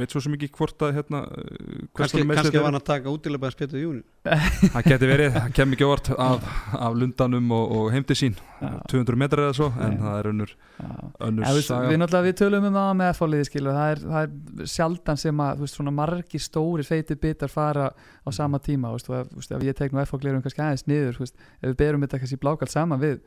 veit 0.00 0.12
svo 0.14 0.20
sem 0.24 0.34
ekki 0.36 0.48
hvort 0.56 0.82
að 0.86 0.92
hérna 0.96 1.20
hvers 1.26 2.12
kannski, 2.12 2.22
kannski 2.28 2.58
var 2.60 2.66
hann 2.68 2.78
að 2.78 2.84
taka 2.88 3.12
útilega 3.12 3.50
spjötu 3.54 3.78
í 3.78 3.82
júni 3.82 4.02
það 4.26 4.88
geti 4.90 5.08
verið, 5.10 5.30
það 5.36 5.54
kem 5.58 5.74
ekki 5.76 5.86
orð 5.86 6.10
af, 6.18 6.48
af 6.76 6.96
lundanum 6.98 7.52
og, 7.56 7.74
og 7.78 7.88
heimti 7.94 8.16
sín 8.18 8.36
Já. 8.56 8.70
200 8.92 9.18
metrar 9.20 9.46
eða 9.46 9.56
svo 9.58 9.68
en 9.76 9.94
Nei. 9.94 10.00
það 10.00 10.18
er 10.20 10.28
önnur, 10.32 10.52
Já. 10.80 10.90
önnur 11.28 11.46
Ja, 11.46 11.52
veist, 11.58 11.68
saga. 11.70 11.90
við 11.92 12.00
náttúrulega 12.02 12.26
við 12.30 12.36
tölum 12.40 12.68
um 12.70 12.78
það 12.78 12.92
með 13.00 13.10
F-liði 13.14 13.48
skilur 13.50 13.76
það 13.76 13.90
er, 13.94 14.02
það 14.06 14.26
er 14.26 14.70
sjaldan 14.76 15.20
sem 15.22 15.42
að 15.46 15.52
þú 15.60 15.66
veist, 15.66 15.78
svona 15.80 15.94
margir 15.98 16.44
stóri 16.46 16.86
feiti 16.88 17.18
bitar 17.26 17.52
fara 17.52 17.88
á 17.92 18.28
sama 18.32 18.60
tíma 18.64 18.92
þú 18.94 19.00
veist, 19.00 19.10
og 19.12 19.32
þú 19.34 19.42
veist, 19.42 19.56
ef 19.58 19.66
ég 19.68 19.76
tek 19.82 19.92
nú 19.96 20.02
F-glerum 20.06 20.44
kannski 20.46 20.64
aðeins 20.64 20.86
niður 20.88 21.18
þú 21.20 21.26
veist, 21.26 21.36
ef 21.60 21.68
við 21.70 21.76
berum 21.84 22.06
þetta 22.06 22.22
kannski 22.24 22.40
blákalt 22.42 22.72
saman 22.72 23.02
við 23.04 23.20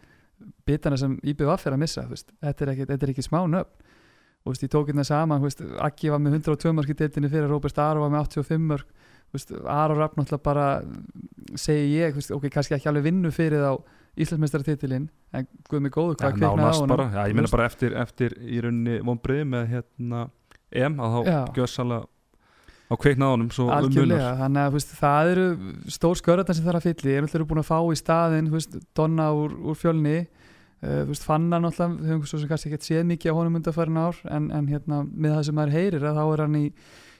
bitana 0.65 0.97
sem 0.97 1.17
IBVF 1.21 1.67
er 1.67 1.75
að 1.75 1.81
missa 1.85 2.05
þú 2.07 2.15
veist, 2.15 2.33
þetta, 2.41 2.65
er 2.65 2.73
ekki, 2.73 2.89
þetta 2.89 3.05
er 3.07 3.13
ekki 3.13 3.25
smá 3.29 3.39
nöfn 3.51 3.87
og 4.43 4.53
veist, 4.53 4.63
ég 4.63 4.71
tók 4.71 4.89
hérna 4.89 5.05
saman 5.07 5.43
Akki 5.83 6.11
var 6.13 6.21
með 6.23 6.39
102 6.39 6.73
mörg 6.75 6.91
í 6.93 6.97
deildinni 6.97 7.31
fyrir 7.31 7.49
Robert 7.51 7.79
Aro 7.83 8.05
var 8.05 8.13
með 8.13 8.27
85 8.39 8.67
mörg 8.71 8.85
Aron 9.69 9.97
Rapp 9.99 10.17
náttúrulega 10.17 10.43
bara 10.43 10.67
segi 11.59 11.97
ég, 11.99 12.15
veist, 12.17 12.31
ok, 12.33 12.49
kannski 12.53 12.77
ekki 12.77 12.89
alveg 12.89 13.09
vinnu 13.09 13.31
fyrir 13.33 13.61
þá 13.61 13.97
Íslandsmeistaratitilinn 14.19 15.09
en 15.37 15.49
guð 15.69 15.83
mig 15.85 15.93
góðu, 15.93 16.15
ja, 16.15 16.21
hvað 16.23 16.33
kviknaði 16.33 16.49
á 16.49 16.59
nánast 16.59 16.81
honum. 16.81 16.95
bara, 16.95 17.09
já, 17.13 17.21
ég 17.29 17.37
Þú 17.37 17.51
bara 17.53 17.67
eftir, 17.69 17.97
eftir 18.01 18.37
í 18.41 18.61
rauninni 18.65 18.95
vonbriði 19.05 19.45
með 19.51 19.67
hérna 19.75 20.23
EM 20.69 20.97
að 20.99 21.13
þá 21.13 21.53
gjössalega 21.59 22.07
á 22.89 22.93
kveiknaði 22.97 23.35
honum 23.35 23.51
svo 23.53 23.67
um 23.67 23.75
Algjörlega, 23.75 24.33
þannig 24.41 24.65
að 24.65 24.75
veist, 24.79 24.95
það 24.97 25.31
eru 25.35 25.45
stór 25.93 26.19
skörðarnar 26.19 26.57
sem 26.57 26.65
það 26.65 26.73
er 26.73 26.79
að 26.79 26.87
fylli 26.87 27.13
ég 27.13 27.25
náttúrulega 27.25 27.51
búin 27.53 27.61
að 27.61 27.69
fá 27.69 27.79
í 27.85 28.53
veist, 28.55 28.77
Donna 28.97 29.29
úr, 29.37 29.53
úr 29.61 29.77
fjölni 29.77 30.17
uh, 30.83 31.01
þú 31.03 31.09
veist, 31.13 31.23
Fanna 31.27 31.59
náttúrulega, 31.63 31.99
við 32.01 32.11
höfum 32.13 32.27
svo 32.31 32.39
sem 32.41 32.49
kannski 32.51 32.71
ekki 32.73 32.87
séð 32.89 33.07
mikið 33.09 33.31
á 33.31 33.37
honum 33.39 33.59
undarfærin 33.59 33.99
ár 34.01 34.21
en, 34.29 34.51
en 34.51 34.67
hérna, 34.71 35.01
með 35.09 35.35
það 35.37 35.43
sem 35.49 35.55
maður 35.59 35.75
heyrir 35.77 36.05
að 36.09 36.19
þá 36.19 36.23
er 36.33 36.43
hann 36.45 36.55
í, 36.59 36.65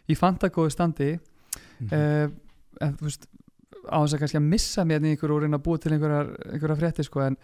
í 0.09 0.15
fantagóðu 0.19 0.71
standi 0.75 1.11
Mhm. 1.79 1.93
uh, 1.95 2.29
en 2.83 2.95
þú 2.99 3.05
veist 3.07 3.23
á 3.89 3.97
þess 4.03 4.13
að 4.13 4.19
kannski 4.21 4.37
að 4.37 4.49
missa 4.51 4.83
mér 4.85 5.05
í 5.07 5.13
ykkur 5.15 5.31
og 5.31 5.41
reyna 5.45 5.57
að 5.57 5.63
búa 5.63 5.79
til 5.79 5.93
einhverjar, 5.95 6.27
einhverjar 6.51 6.79
frétti 6.81 7.05
sko, 7.07 7.21
en, 7.23 7.37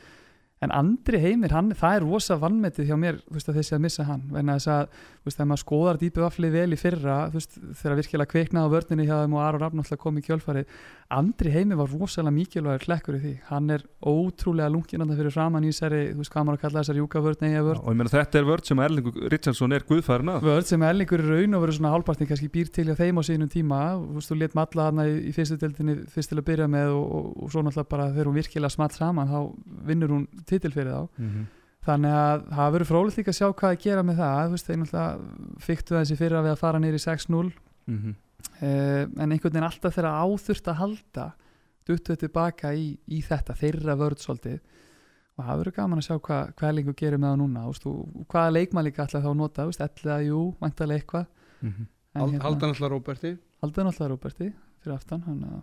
en 0.63 0.71
Andri 0.71 1.19
Heimir, 1.19 1.51
hann, 1.51 1.73
það 1.75 1.97
er 1.97 2.05
rosa 2.07 2.37
vannmetið 2.39 2.87
hjá 2.89 2.95
mér 2.99 3.17
veist, 3.27 3.49
að 3.51 3.59
þessi 3.59 3.75
að 3.75 3.81
missa 3.83 4.05
hann. 4.07 4.23
Vegna 4.31 4.55
þess 4.55 4.71
að 4.71 4.85
veist, 5.25 5.35
þegar 5.35 5.49
maður 5.51 5.63
skoðar 5.63 5.99
dýpi 6.01 6.23
vafli 6.23 6.51
vel 6.53 6.69
í 6.71 6.79
fyrra 6.79 7.17
veist, 7.33 7.57
þegar 7.81 7.99
virkilega 7.99 8.31
kveiknaði 8.31 8.71
á 8.71 8.73
vörninni 8.75 9.07
hjá 9.09 9.15
þeim 9.19 9.35
og 9.35 9.43
Aron 9.43 9.83
alltaf 9.83 10.01
kom 10.01 10.21
í 10.21 10.23
kjölfarið 10.25 10.79
Andri 11.13 11.51
Heimir 11.53 11.77
var 11.77 11.91
rosalega 11.93 12.33
mikilvægur 12.33 12.81
klekkur 12.81 13.17
í 13.19 13.19
því. 13.21 13.31
Hann 13.51 13.69
er 13.75 13.83
ótrúlega 14.01 14.71
lunginanda 14.73 15.13
fyrir 15.13 15.33
framann 15.35 15.67
í 15.67 15.69
þessari, 15.69 15.99
þú 16.15 16.23
veist 16.23 16.31
hvað 16.33 16.47
maður 16.47 16.57
að 16.57 16.63
kalla 16.63 16.81
þessari 16.81 17.01
júkavörn 17.03 17.45
eða 17.45 17.65
vörn. 17.67 17.81
Og 17.83 17.93
ég 17.93 17.99
meina 17.99 18.13
þetta 18.15 18.39
er 18.39 18.47
vörð 18.47 18.71
sem 18.71 18.81
Erlingur 18.81 19.19
Richardson 19.29 19.75
er 19.77 19.85
guðfærin 19.85 20.31
að 20.33 20.47
vörð 20.47 20.71
sem 20.71 20.85
Erlingur 20.87 21.21
í 21.21 21.27
raun 21.29 21.57
og 21.59 21.61
verið 21.65 21.77
svona 21.77 21.91
hálfpartin 21.93 22.29
kannski 22.31 22.49
býr 22.55 22.71
til 22.73 22.87
hjá 22.89 22.97
þeim 22.97 23.21
á 23.21 23.23
sínum 23.29 23.51
tíma. 23.53 23.81
Þú 24.01 24.17
veist, 24.17 24.31
þú 24.31 24.39
let 24.41 24.57
matla 24.57 24.87
hana 24.89 25.05
í, 25.11 25.13
í 25.29 25.35
fyrstu 25.35 25.59
deildinni 25.61 25.97
fyrst 26.09 26.33
til 26.33 26.39
að 26.41 26.47
byrja 26.49 26.67
með 26.73 26.95
og, 26.97 27.05
og, 27.05 27.29
og 27.37 27.53
svo 27.53 27.61
náttúrulega 27.61 27.93
bara 27.93 28.09
þegar 28.15 28.31
hún 28.31 28.39
virkilega 28.39 28.73
smalt 28.73 28.97
saman 28.97 29.29
þá 29.29 29.39
vinnur 29.91 30.15
hún 30.15 30.25
titil 30.45 30.71
fyrir 30.71 30.91
þá 30.93 31.07
Mhm. 31.19 31.45
þannig 31.85 32.13
að 32.17 32.45
það 32.57 32.71
verður 32.75 32.89
frólitt 32.91 33.17
líka 33.19 33.31
að 33.31 33.39
sjá 33.39 33.47
hvað 33.53 33.71
að 33.75 33.81
gera 33.85 34.03
með 34.03 34.15
það 34.17 34.45
þú 34.45 34.51
veist, 34.55 34.67
þeir 34.67 34.77
náttúrulega 34.81 35.65
fyktu 35.67 35.95
þessi 35.99 36.17
fyrir 36.17 36.37
að 36.39 36.45
við 36.47 36.53
að 36.55 36.61
fara 36.63 36.79
nýri 36.79 36.99
6-0 37.03 37.51
Mhm. 37.87 38.15
uh, 38.61 39.03
en 39.21 39.31
einhvern 39.31 39.53
veginn 39.53 39.67
alltaf 39.69 39.95
þegar 39.95 40.21
áþurft 40.25 40.67
að 40.71 40.79
halda 40.81 41.25
duttuð 41.85 42.17
tilbaka 42.23 42.71
í, 42.73 42.97
í 43.07 43.21
þetta 43.21 43.53
þeirra 43.53 43.95
vörð 43.99 44.17
svolítið 44.25 44.59
og 45.37 45.45
það 45.45 45.57
verður 45.59 45.75
gaman 45.75 45.99
að 45.99 46.07
sjá 46.07 46.15
hvað 46.19 46.53
hva 46.55 46.67
Erlingur 46.71 46.95
gerir 46.95 47.19
með 47.19 47.33
það 47.35 47.39
núna 47.43 47.65
veist, 47.67 47.85
hvaða 48.31 48.53
leikmann 48.55 48.85
líka 48.87 49.03
alltaf 49.05 49.23
þá 49.25 49.35
nota 49.35 49.65
veist, 49.67 49.81
elliða, 49.85 50.17
jú, 50.25 50.55
væntalega 50.61 50.99
eitthvað. 51.01 51.25
En 51.61 51.75
Hald- 52.15 52.31
hérna- 52.31 52.41
Haldan 52.45 52.69
alltaf 52.71 52.89
Róberti 52.89 53.37
Haldan 53.61 53.85
alltaf 53.91 54.07
Róberti 54.09 54.53
fyrir 54.81 54.95
aftan 54.95 55.21
hann 55.27 55.43
að 55.43 55.61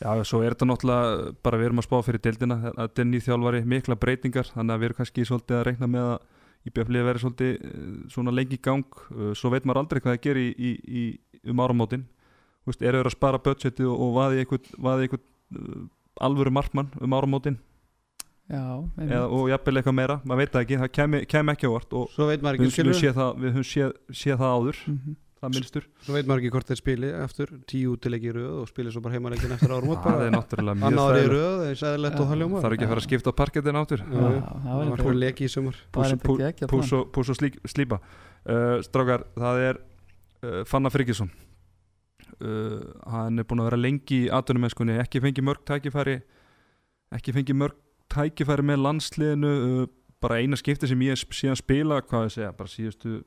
Já, 0.00 0.10
svo 0.26 0.40
er 0.42 0.54
þetta 0.54 0.66
náttúrulega 0.66 1.32
bara 1.44 1.58
við 1.60 1.68
erum 1.68 1.82
að 1.82 1.86
spá 1.86 1.96
fyrir 2.06 2.22
deildina 2.24 2.56
að 2.72 2.78
þetta 2.80 3.02
er 3.02 3.08
nýð 3.10 3.26
þjálfari, 3.26 3.60
mikla 3.72 3.96
breytingar 4.02 4.48
þannig 4.50 4.74
að 4.74 4.80
við 4.80 4.88
erum 4.88 4.98
kannski 4.98 5.26
svolítið 5.28 5.58
að 5.58 5.66
reikna 5.68 5.88
með 5.92 6.08
að 6.12 6.16
IBF-lið 6.70 7.06
verið 7.06 7.24
svolítið 7.24 7.52
eh, 7.52 7.86
svona 8.12 8.34
lengi 8.34 8.58
í 8.58 8.62
gang. 8.62 9.00
Eh, 9.12 9.32
svo 9.38 9.50
veit 9.52 9.66
maður 9.66 9.82
aldrei 9.82 10.02
hvað 10.02 10.16
það 10.16 10.24
gerir 10.26 10.42
í, 10.42 10.52
í, 10.52 10.72
í, 11.02 11.04
um 11.50 11.62
áramótin. 11.62 12.06
Eru 12.70 12.78
þeir 12.78 13.10
að 13.10 13.16
spara 13.16 13.42
budgetið 13.42 13.90
og, 13.90 14.02
og 14.06 14.12
vaði 14.20 14.44
einhvern, 14.44 15.24
uh, 15.58 15.80
alvöru 16.22 16.52
markmann 16.54 16.92
um 17.02 17.16
áramótin? 17.18 17.56
Já, 18.52 18.62
eða, 19.02 19.24
og 19.32 19.48
jafnvel 19.50 19.80
eitthvað 19.80 19.96
meira, 19.98 20.16
maður 20.22 20.42
veit 20.42 20.52
það 20.52 20.62
ekki 20.62 20.78
það 20.78 20.92
kemi, 20.98 21.20
kemi 21.30 21.52
ekki 21.54 21.70
á 21.70 21.72
vart 21.72 21.96
og 21.98 22.08
Svo 22.12 22.28
veit 22.28 22.44
maður 22.44 22.60
við, 22.60 22.60
ekki 22.60 22.68
við, 22.68 22.74
skilur 22.76 22.98
séð 22.98 23.18
það, 23.18 23.30
við 23.42 23.54
höfum 23.56 23.66
séð, 23.72 23.92
séð 24.22 24.38
það 24.42 24.54
áður. 24.58 24.80
Mm 24.92 25.18
það 25.42 25.54
minnstur, 25.56 25.84
Svo 26.06 26.14
veit 26.14 26.26
maður 26.30 26.40
ekki 26.44 26.50
hvort 26.54 26.68
þeir 26.70 26.78
spili 26.78 27.08
eftir 27.18 27.52
tíu 27.70 27.92
útileiki 27.96 28.28
í 28.30 28.34
röð 28.36 28.58
og 28.62 28.68
spili 28.70 28.92
svo 28.94 29.02
bara 29.02 29.16
heimaleikin 29.16 29.54
eftir 29.56 29.72
árum 29.74 29.90
út 29.96 30.04
það 30.06 30.22
er 30.28 30.34
náttúrulega 30.36 30.76
mjög 30.78 30.86
annar 30.92 31.16
í 31.18 31.22
þægilegt. 31.22 31.32
röð 31.34 31.62
eins 31.68 31.82
eðlilegt 31.88 32.20
og 32.22 32.28
það 32.30 32.40
ljóma 32.42 32.60
það 32.62 32.68
er 32.70 32.76
ekki 32.76 32.86
að 32.86 32.92
fara 32.92 33.02
að 33.02 33.06
skipta 33.08 33.32
á 33.34 33.40
parketin 33.42 33.80
áttur 33.82 34.04
það 34.06 34.36
Það 34.42 34.76
var 34.78 34.90
var 34.92 35.02
fyrir 35.02 35.18
leki 35.22 35.44
í 35.48 35.52
sumar. 35.52 35.80
Pús 36.72 36.92
og, 36.94 37.40
slípa. 37.74 37.98
Uh, 38.42 38.76
Strákar, 38.86 39.24
það 39.38 39.60
er 39.68 39.80
uh, 39.82 40.62
Fanna 40.66 40.90
Friggisson 40.94 41.28
uh, 42.42 42.78
hann 43.12 43.38
er 43.42 43.46
búin 43.46 43.62
að 43.62 43.68
vera 43.70 43.80
lengi 43.82 44.24
í 44.26 44.30
atvinnumennskunni, 44.34 44.96
ekki 45.02 45.22
fengið 45.22 45.46
mörg 45.46 45.62
tækifæri 45.68 46.16
ekki 47.14 47.34
fengið 47.36 47.58
mörg 47.62 47.76
tækifæri 48.12 48.64
með 48.66 48.82
landsliðinu 48.86 49.52
bara 50.22 50.38
eina 50.42 50.58
skipti 50.58 50.88
sem 50.90 51.00
ég 51.06 51.18
sp- 51.18 51.34
síðan 51.38 51.58
spila 51.58 52.00
hvað 52.02 52.26
ég 52.28 52.34
segja, 52.36 52.50
bara 52.56 52.70
síðustu 52.70 53.20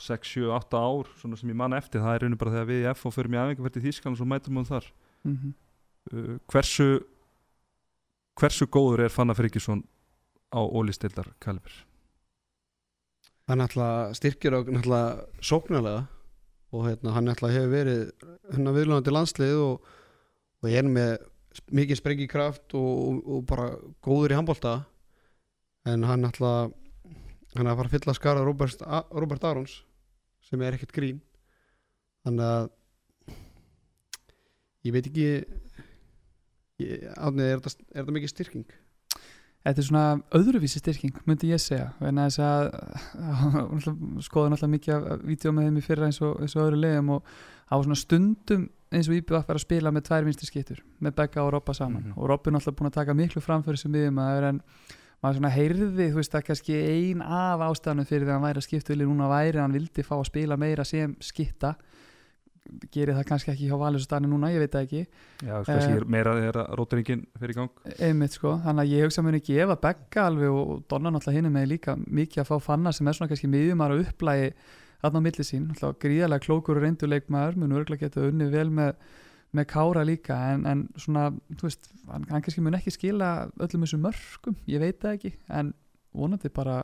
6, 0.00 0.30
7, 0.36 0.48
8 0.54 0.78
ár, 0.78 1.10
svona 1.20 1.36
sem 1.38 1.50
ég 1.52 1.58
man 1.58 1.76
eftir. 1.76 2.02
Það 2.02 2.14
er 2.14 2.24
rauninu 2.24 2.40
bara 2.40 2.54
þegar 2.54 2.70
við 2.70 2.84
í 2.84 2.94
FO 2.98 3.12
fyrir 3.14 3.30
mig 3.30 3.40
aðeins 3.40 3.78
í 3.78 3.84
Þískland 3.84 4.16
og 4.16 4.20
svo 4.20 4.28
mætum 4.30 4.60
við 4.60 4.72
þar. 4.72 4.88
Mm 5.24 5.54
uh, 6.12 6.36
hversu 6.50 6.88
hversu 8.38 8.66
góður 8.66 9.06
er 9.06 9.12
Fanna 9.14 9.34
Friggisson 9.36 9.84
á 10.50 10.60
ólistildar 10.62 11.30
kalibur? 11.42 11.72
Hann 13.48 13.60
náttúrulega 13.60 14.14
styrkir 14.16 14.56
og 14.56 14.70
náttúrulega 14.72 15.26
sóknarlega 15.44 16.06
og 16.74 16.88
hérna, 16.88 17.12
hann 17.14 17.28
náttúrulega 17.28 17.60
hefur 17.60 17.74
verið 17.74 18.02
hérna 18.50 18.74
viðlunandi 18.74 19.14
landslið 19.14 19.60
og, 19.62 19.90
og 20.62 20.70
ég 20.70 20.80
er 20.80 20.88
með 20.90 21.12
mikið 21.70 22.00
sprengikraft 22.00 22.74
og, 22.74 22.92
og, 23.08 23.20
og 23.28 23.44
bara 23.46 23.68
góður 24.02 24.34
í 24.34 24.38
handbólta 24.38 24.74
en 25.86 26.06
hann 26.08 26.24
náttúrulega 26.24 26.72
hann 27.54 27.66
er 27.66 27.72
að 27.72 27.78
fara 27.80 27.88
að 27.90 27.94
fylla 27.98 28.14
skara 28.18 28.44
Robert, 28.46 28.82
Robert 29.14 29.44
Arons 29.44 29.76
sem 30.44 30.62
er 30.62 30.74
ekkert 30.76 30.92
grín 30.96 31.20
þannig 32.24 32.44
að 32.44 32.70
ég 34.84 34.92
veit 34.94 35.06
ekki 35.08 35.26
ég, 36.82 37.04
átnið, 37.16 37.46
er 37.54 37.62
þetta, 37.64 37.84
er 37.94 38.00
þetta 38.02 38.16
mikið 38.18 38.32
styrking? 38.34 38.66
Þetta 39.64 39.80
er 39.80 39.86
svona 39.86 40.06
öðruvísi 40.36 40.80
styrking, 40.82 41.20
myndi 41.24 41.48
ég 41.54 41.60
segja 41.62 41.86
en 42.04 42.18
þess 42.20 42.40
að 42.44 42.66
skoða 44.26 44.50
náttúrulega 44.52 44.72
mikið 44.74 44.96
af 45.14 45.22
vídeo 45.24 45.52
með 45.56 45.70
þeim 45.70 45.78
í 45.80 45.84
fyrra 45.86 46.08
eins 46.10 46.18
og, 46.20 46.34
eins 46.44 46.56
og 46.58 46.66
öðru 46.66 46.80
leiðum 46.82 47.14
og 47.16 47.30
á 47.72 47.74
svona 47.80 47.96
stundum 47.96 48.66
eins 48.94 49.08
og 49.08 49.16
IBF 49.16 49.48
er 49.48 49.56
að 49.56 49.64
spila 49.64 49.90
með 49.94 50.04
tvær 50.10 50.26
vinstri 50.28 50.50
skittur 50.50 50.82
með 51.02 51.16
Begga 51.22 51.46
og 51.46 51.54
Robba 51.56 51.72
saman 51.74 52.10
Mhm. 52.10 52.18
og 52.18 52.28
Robbi 52.28 52.50
er 52.50 52.58
náttúrulega 52.58 52.78
búin 52.82 52.90
að 52.92 52.98
taka 53.00 53.16
miklu 53.16 53.40
framfyrir 53.42 53.80
sem 53.80 53.90
miðjum 53.94 54.20
að 54.20 54.48
en 54.50 54.60
maður 55.24 55.40
svona 55.40 55.54
heyrði 55.54 56.10
þú 56.12 56.20
veist 56.20 56.36
að 56.36 56.46
kannski 56.50 56.76
ein 56.76 57.24
af 57.24 57.64
ástæðanum 57.64 58.08
fyrir 58.08 58.26
því 58.26 58.30
að 58.30 58.36
hann 58.36 58.46
væri 58.46 58.60
að 58.60 58.66
skipta 58.68 58.92
vilja 58.92 59.08
núna 59.08 59.28
væri 59.32 59.56
að 59.56 59.64
hann 59.64 59.76
vildi 59.78 60.04
fá 60.04 60.14
að 60.18 60.28
spila 60.28 60.58
meira 60.60 60.84
sem 60.88 61.14
skitta. 61.24 61.74
Gerir 62.92 63.16
það 63.16 63.26
kannski 63.28 63.50
ekki 63.52 63.66
hjá 63.68 63.76
Valur 63.76 64.00
stani 64.00 64.28
núna, 64.28 64.48
ég 64.52 64.62
veit 64.62 64.72
það 64.72 64.86
ekki. 64.86 65.00
Já, 65.44 65.56
kannski 65.66 65.98
er 65.98 66.06
meira 66.08 66.36
þegar 66.38 66.58
rótiringin 66.80 67.26
fyrir 67.40 67.58
gang. 67.58 67.82
einmitt 67.98 68.36
sko, 68.36 68.54
þannig 68.64 68.84
að 68.84 68.94
ég 68.94 69.04
hugsa 69.04 69.20
að 69.20 69.26
muni 69.28 69.40
gefa 69.44 69.76
Begga 69.82 70.28
alveg 70.30 70.56
og 70.60 70.70
Donna 70.88 71.12
náttúrulega 71.12 71.40
hinni 71.40 71.52
með 71.52 71.68
líka 71.74 71.96
mikið 72.00 72.44
að 72.44 72.48
fá 72.48 72.70
fanna 72.70 72.92
sem 72.96 73.08
er 73.08 73.18
svona 73.18 73.32
kannski 73.32 73.52
miðjumar 73.52 73.92
að 73.92 74.06
upplægi 74.06 74.48
þarna 75.04 75.20
á 75.20 75.24
milli 75.26 75.44
sín, 75.44 75.68
náttúrulega 75.68 76.00
gríðarlega 76.06 76.46
klókur 76.46 76.80
og 76.80 76.86
reynduleikmaður, 76.86 77.60
mun 77.60 77.76
örgulega 77.76 78.08
geta 78.08 78.24
unni 78.24 78.48
vel 78.52 78.70
með, 78.72 78.96
með 79.56 79.68
Kára 79.70 80.04
líka 80.06 80.36
en, 80.52 80.66
en 80.68 80.84
svona, 81.00 81.28
þú 81.54 81.68
veist, 81.68 81.88
hann, 82.10 82.26
hann 82.30 82.44
kannski 82.44 82.64
mun 82.64 82.78
ekki 82.78 82.94
skila 82.94 83.30
öllum 83.58 83.86
þessum 83.86 84.04
mörgum 84.04 84.58
ég 84.70 84.82
veit 84.82 85.00
það 85.02 85.16
ekki, 85.18 85.32
en 85.48 85.72
vonandi 86.14 86.50
bara, 86.54 86.80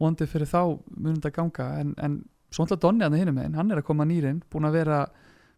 vonandi 0.00 0.28
fyrir 0.30 0.50
þá 0.50 0.60
mun 0.94 1.18
þetta 1.18 1.34
ganga, 1.38 1.68
en, 1.82 1.92
en 1.98 2.22
svo 2.54 2.64
náttúrulega 2.64 2.82
Donni 2.86 3.08
að 3.08 3.18
hinni 3.20 3.36
með, 3.36 3.58
hann 3.58 3.74
er 3.74 3.82
að 3.82 3.88
koma 3.90 4.06
nýrin 4.08 4.42
búin 4.52 4.68
að 4.68 4.78
vera, 4.80 5.02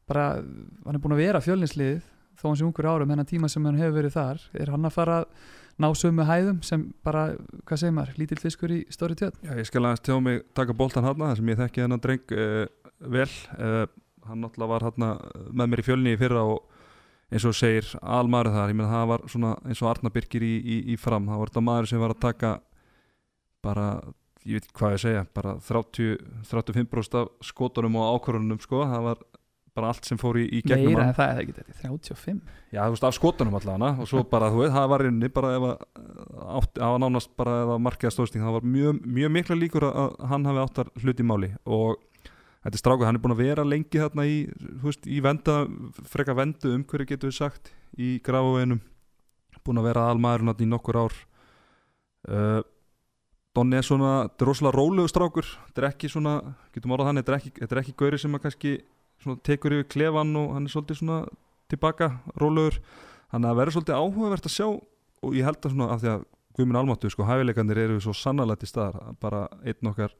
bara 0.08 0.28
hann 0.38 0.96
er 0.96 1.02
búin 1.02 1.16
að 1.16 1.24
vera 1.24 1.44
fjölninsliðið 1.44 2.02
þó 2.36 2.48
hann 2.50 2.58
sé 2.60 2.66
ungur 2.66 2.88
árum 2.88 3.12
hennar 3.12 3.28
tíma 3.28 3.48
sem 3.52 3.64
hann 3.64 3.78
hefur 3.80 3.96
verið 4.00 4.16
þar 4.16 4.42
er 4.60 4.72
hann 4.74 4.88
að 4.88 4.96
fara 4.96 5.20
að 5.22 5.30
ná 5.82 5.88
sömu 5.96 6.24
hæðum 6.24 6.62
sem 6.64 6.86
bara, 7.04 7.28
hvað 7.68 7.80
segir 7.82 7.94
maður, 7.96 8.16
lítill 8.20 8.40
fiskur 8.40 8.72
í 8.72 8.80
stóri 8.92 9.16
tjöld 9.18 9.36
Já, 9.44 9.52
ég 9.58 9.68
skal 9.68 9.84
aðeins 9.84 10.04
tjá 10.04 10.16
mig 10.24 10.42
taka 10.56 10.76
boltan 10.76 11.04
hann 11.04 11.20
þar 11.20 11.40
sem 11.40 11.52
ég 11.52 11.60
þekki 11.60 11.84
hennan 11.84 12.02
dreng 12.02 12.36
uh, 12.36 12.64
vel 13.12 13.28
uh, 13.56 13.84
hann 14.28 14.42
náttúrulega 14.44 14.72
var 14.74 14.86
hann 14.88 15.06
með 15.52 15.70
mér 15.72 15.82
í 15.82 15.86
fjölni 15.86 16.14
í 16.16 16.20
fyrra 16.20 16.44
og 16.46 16.60
eins 17.32 17.46
og 17.48 17.56
segir 17.58 17.88
almaður 18.02 18.52
þar, 18.54 18.70
ég 18.70 18.78
meina 18.78 18.92
það 18.92 19.08
var 19.10 19.24
svona 19.32 19.54
eins 19.66 19.82
og 19.82 19.90
Arna 19.90 20.12
Birkir 20.14 20.44
í, 20.46 20.52
í, 20.60 20.76
í 20.94 20.98
fram. 21.00 21.26
Það 21.26 21.42
var 21.42 21.52
þetta 21.52 21.64
maður 21.66 21.90
sem 21.90 22.02
var 22.02 22.14
að 22.14 22.22
taka 22.22 22.52
bara, 23.66 23.86
ég 24.46 24.60
veit 24.60 24.68
hvað 24.76 24.94
ég 24.94 25.02
segja 25.02 25.24
bara 25.34 25.56
30, 25.66 26.20
35% 26.52 27.18
af 27.22 27.48
skotunum 27.48 27.98
og 27.98 28.14
ákvörunum 28.14 28.62
sko, 28.62 28.84
það 28.86 29.08
var 29.08 29.24
bara 29.76 29.90
allt 29.92 30.06
sem 30.08 30.16
fór 30.20 30.38
í, 30.40 30.46
í 30.56 30.62
gegnum 30.64 30.94
meira 30.94 31.10
en 31.10 31.16
það 31.16 31.32
er 31.32 31.40
ekki 31.42 31.54
þetta, 31.58 31.74
35 31.82 32.38
Já, 32.72 32.78
þú 32.80 32.94
veist, 32.94 33.06
af 33.08 33.16
skotunum 33.16 33.56
allavega 33.58 33.90
og 34.00 34.08
svo 34.08 34.22
bara, 34.30 34.48
þú 34.52 34.62
veit, 34.62 34.72
það 34.72 34.86
var 34.92 35.04
inni 35.10 35.30
bara 35.36 35.50
ef 35.58 35.66
að 35.66 35.74
átt, 36.56 36.70
það 36.78 36.94
var 36.94 37.02
nánast 37.02 37.32
bara 37.36 37.56
ef 37.64 37.72
að 37.74 37.82
markaða 37.84 38.14
stóðsting, 38.14 38.46
það 38.46 38.56
var 38.56 38.68
mjög, 38.76 39.02
mjög 39.18 39.34
mikla 39.36 39.58
líkur 39.58 39.88
að 39.90 40.16
hann 40.30 40.48
hafi 40.48 40.62
áttar 40.62 40.92
hluti 41.02 41.26
máli. 41.26 41.50
Og 41.68 42.00
þetta 42.66 42.74
er 42.74 42.82
strákuð, 42.82 43.06
hann 43.06 43.18
er 43.18 43.22
búin 43.22 43.34
að 43.36 43.42
vera 43.44 43.64
lengi 43.66 44.00
þarna 44.02 44.26
í, 44.26 44.38
þú 44.58 44.88
veist, 44.88 45.06
í 45.06 45.18
venda 45.22 45.56
freka 46.10 46.34
vendu 46.34 46.72
umhverju 46.74 47.06
getur 47.12 47.30
við 47.30 47.36
sagt 47.38 47.70
í 47.94 48.16
grafaveginum, 48.26 48.80
búin 49.62 49.80
að 49.80 49.86
vera 49.86 50.08
almaðurinn 50.10 50.50
þarna 50.50 50.66
í 50.66 50.70
nokkur 50.72 50.98
ár. 51.04 51.20
Uh, 52.26 52.60
Donni 53.56 53.78
er 53.78 53.86
svona 53.86 54.12
þetta 54.26 54.44
er 54.44 54.50
rosalega 54.50 54.76
rólegu 54.76 55.08
strákur. 55.08 55.46
Þetta 55.68 55.82
er 55.82 55.88
ekki 55.88 56.10
svona, 56.12 56.34
getum 56.74 56.92
orðað 56.92 57.12
þannig 57.12 57.28
þetta 57.30 57.76
er 57.76 57.80
ekki, 57.80 57.94
gauri 58.02 58.18
sem 58.20 58.36
að 58.36 58.42
kannski 58.44 58.72
tekur 59.46 59.78
yfir 59.78 59.88
klefan 59.94 60.34
og 60.36 60.50
hann 60.52 60.66
er 60.66 60.74
svolítið 60.74 61.00
svona 61.00 61.20
tilbaka, 61.72 62.10
rólegur. 62.36 62.80
Þannig 63.32 63.46
að 63.46 63.52
það 63.52 63.60
verður 63.62 63.76
svolítið 63.76 64.00
áhugavert 64.02 64.50
að 64.50 64.56
sjá 64.58 64.66
og 64.66 65.38
ég 65.38 65.46
held 65.48 65.62
að 65.62 65.72
svona 65.72 65.88
af 65.94 66.02
því 66.02 66.10
að 66.12 66.26
Guðminn 66.56 66.78
Almáttu 66.80 67.10
sko, 67.12 67.24
hæfileikandir 67.28 67.80
eru 67.82 67.96
svo 68.00 68.14
sannalegt 68.16 68.64
í 68.64 68.68
staðar 68.68 69.16
bara 69.20 69.46
einn 69.64 69.90
okkar 69.90 70.12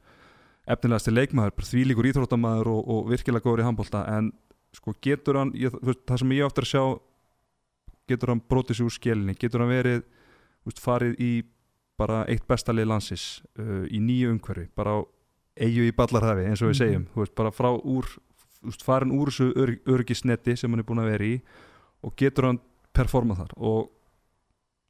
efnilegasti 0.67 1.11
leikmaður, 1.13 1.53
bara 1.57 1.69
þvílíkur 1.71 2.09
íþróttamaður 2.11 2.67
og, 2.73 2.81
og 2.93 3.09
virkilega 3.11 3.45
góður 3.45 3.63
í 3.63 3.67
handbólta 3.67 4.01
en 4.17 4.31
sko 4.75 4.93
getur 5.01 5.37
hann, 5.39 5.51
ég, 5.55 5.71
það 6.05 6.19
sem 6.21 6.33
ég 6.35 6.45
oftar 6.45 6.63
að 6.67 6.71
sjá 6.73 6.83
getur 8.07 8.31
hann 8.33 8.41
brotið 8.49 8.77
sér 8.79 8.87
úr 8.89 8.95
skelinni, 8.95 9.35
getur 9.39 9.63
hann 9.63 9.71
verið 9.71 10.01
veist, 10.67 10.81
farið 10.83 11.15
í 11.23 11.31
bara 11.97 12.21
eitt 12.29 12.45
bestalið 12.47 12.87
landsins 12.91 13.41
uh, 13.59 13.85
í 13.89 13.99
nýju 14.03 14.33
umhverfi, 14.35 14.67
bara 14.77 14.93
á 14.95 14.99
eigu 15.57 15.87
í 15.87 15.93
ballarhafi 15.97 16.45
eins 16.45 16.61
og 16.61 16.69
við 16.69 16.75
Mhm. 16.75 16.81
segjum, 16.83 17.05
þú 17.15 17.23
veist, 17.23 17.35
bara 17.35 17.51
frá 17.51 17.69
úr 17.73 18.05
veist, 18.67 18.83
farin 18.85 19.11
úr 19.15 19.31
þessu 19.31 19.47
ör, 19.57 19.71
örgisnetti 19.95 20.57
sem 20.57 20.69
hann 20.71 20.79
er 20.83 20.85
búin 20.85 21.01
að 21.01 21.11
vera 21.11 21.25
í 21.25 21.41
og 22.03 22.13
getur 22.19 22.45
hann 22.51 22.59
performað 22.93 23.37
þar 23.41 23.55
og 23.57 23.89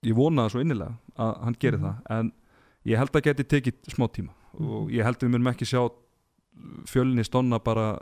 ég 0.03 0.15
vona 0.17 0.45
það 0.47 0.51
svo 0.51 0.61
innilega 0.65 0.97
að 1.17 1.37
hann 1.45 1.55
gerir 1.59 1.79
Mhm. 1.79 1.85
það 1.85 2.19
en 2.19 2.31
ég 2.85 2.97
held 2.97 3.11
að 3.15 3.23
geti 3.29 3.43
tekið 3.43 3.93
smá 3.95 4.07
tíma 4.11 4.33
og 4.63 4.91
ég 4.93 5.05
held 5.05 5.19
að 5.19 5.27
við 5.27 5.33
munum 5.35 5.51
ekki 5.51 5.67
sjá 5.69 5.81
fjölinni 6.89 7.25
stonna 7.25 7.59
bara 7.63 7.95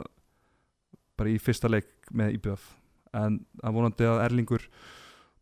bara 1.16 1.32
í 1.32 1.38
fyrsta 1.40 1.68
leik 1.70 1.88
með 2.12 2.36
IBF 2.38 2.68
en 3.16 3.40
að 3.64 3.76
vonandi 3.76 4.08
að 4.08 4.22
Erlingur 4.26 4.66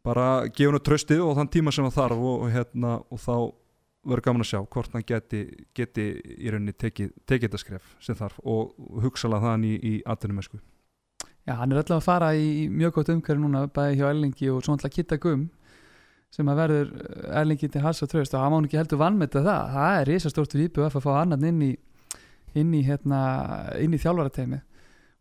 bara 0.05 0.47
gefa 0.55 0.75
hann 0.75 0.85
tröstið 0.87 1.23
og 1.25 1.37
þann 1.39 1.51
tíma 1.51 1.73
sem 1.75 1.87
það 1.89 1.97
þarf 1.99 2.21
og, 2.23 2.35
og, 2.45 2.51
hérna, 2.53 2.93
og 3.09 3.23
þá 3.23 3.37
verður 4.05 4.25
gaman 4.27 4.45
að 4.45 4.51
sjá 4.51 4.61
hvort 4.61 4.95
hann 4.95 5.07
geti, 5.09 5.41
geti 5.75 6.07
í 6.37 6.53
rauninni 6.53 6.75
tekið, 6.77 7.15
þetta 7.31 7.61
skref 7.61 7.95
sem 8.05 8.19
þarf 8.19 8.39
og 8.45 8.75
hugsalega 9.03 9.47
það 9.47 9.55
hann 9.55 9.67
í, 9.67 9.75
í 9.75 9.95
atvinnumessku 10.05 10.61
Já, 11.45 11.59
hann 11.61 11.75
er 11.75 11.83
öll 11.83 11.97
að 11.97 12.05
fara 12.05 12.31
í 12.37 12.69
mjög 12.73 12.99
gott 12.99 13.13
umhverju 13.13 13.43
núna 13.43 13.67
bæði 13.69 13.99
hjá 13.99 14.07
Erlingi 14.11 14.51
og 14.53 14.63
svona 14.65 14.79
alltaf 14.79 14.95
Kitta 14.95 15.19
Gum 15.21 15.49
sem 16.35 16.51
að 16.51 16.61
verður 16.65 16.93
eh, 16.99 17.41
Erlingi 17.41 17.71
til 17.71 17.83
hals 17.85 18.03
og 18.05 18.11
tröst 18.11 18.35
og 18.35 18.43
hann 18.43 18.55
má 18.55 18.61
ekki 18.61 18.81
heldur 18.81 19.03
vannmeta 19.03 19.43
það. 19.45 19.75
Það 19.79 19.99
er 19.99 20.09
risastórt 20.11 20.57
við 20.57 20.69
IBF 20.69 20.99
að 20.99 21.07
fá 21.07 21.13
annan 21.23 21.51
inn 21.51 21.67
í 21.71 21.73
inn 22.59 22.71
í, 22.75 22.85
hérna, 22.87 23.21
inn 23.83 23.95
í 23.95 24.01
þjálfarateimi 24.01 24.61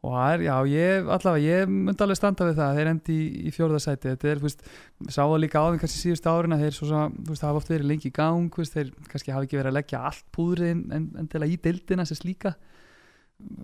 og 0.03 0.11
það 0.17 0.33
er, 0.33 0.41
já, 0.43 0.55
ég, 0.67 1.09
allavega 1.15 1.43
ég 1.47 1.69
myndi 1.71 2.03
alveg 2.03 2.19
standa 2.19 2.47
við 2.49 2.57
það, 2.57 2.77
þeir 2.79 2.89
endi 2.91 3.13
í, 3.15 3.27
í 3.47 3.53
fjórðasæti 3.55 4.09
þetta 4.09 4.29
er, 4.29 4.41
þú 4.41 4.49
veist, 4.49 4.65
sá 5.07 5.21
það 5.21 5.37
líka 5.39 5.61
á 5.63 5.65
þeim 5.69 5.79
kannski 5.79 6.01
síðust 6.01 6.27
árin 6.27 6.55
að 6.55 6.65
þeir 6.65 6.75
svo 6.75 6.87
sem, 6.89 7.15
þú 7.21 7.31
veist, 7.31 7.45
hafa 7.47 7.61
oft 7.61 7.71
verið 7.71 7.87
lengi 7.87 8.09
í 8.09 8.15
gang, 8.17 8.57
veist, 8.59 8.75
þeir 8.75 8.91
kannski 9.13 9.31
hafa 9.33 9.47
ekki 9.47 9.59
verið 9.61 9.71
að 9.71 9.77
leggja 9.77 10.01
allt 10.09 10.25
púðrið 10.35 10.73
en, 10.73 11.07
en, 11.21 11.29
til 11.31 11.39
að 11.39 11.53
í 11.55 11.59
deildina 11.63 12.07
sem 12.09 12.19
slíka. 12.19 12.51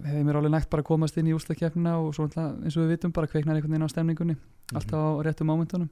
Hefði 0.06 0.24
mér 0.30 0.40
alveg 0.40 0.56
nægt 0.56 0.72
bara 0.72 0.88
komast 0.88 1.20
inn 1.20 1.28
í 1.28 1.36
úslakefna 1.36 1.98
og 2.00 2.16
svo 2.16 2.30
eins 2.32 2.78
og 2.78 2.86
við 2.86 2.96
vitum 2.96 3.12
bara 3.16 3.28
kveiknar 3.32 3.60
einhvern 3.60 3.76
veginn 3.76 3.88
á 3.88 3.92
stemningunni 3.92 4.40
alltaf 4.76 4.96
á 4.96 5.20
réttum 5.28 5.52
mómentunum 5.52 5.92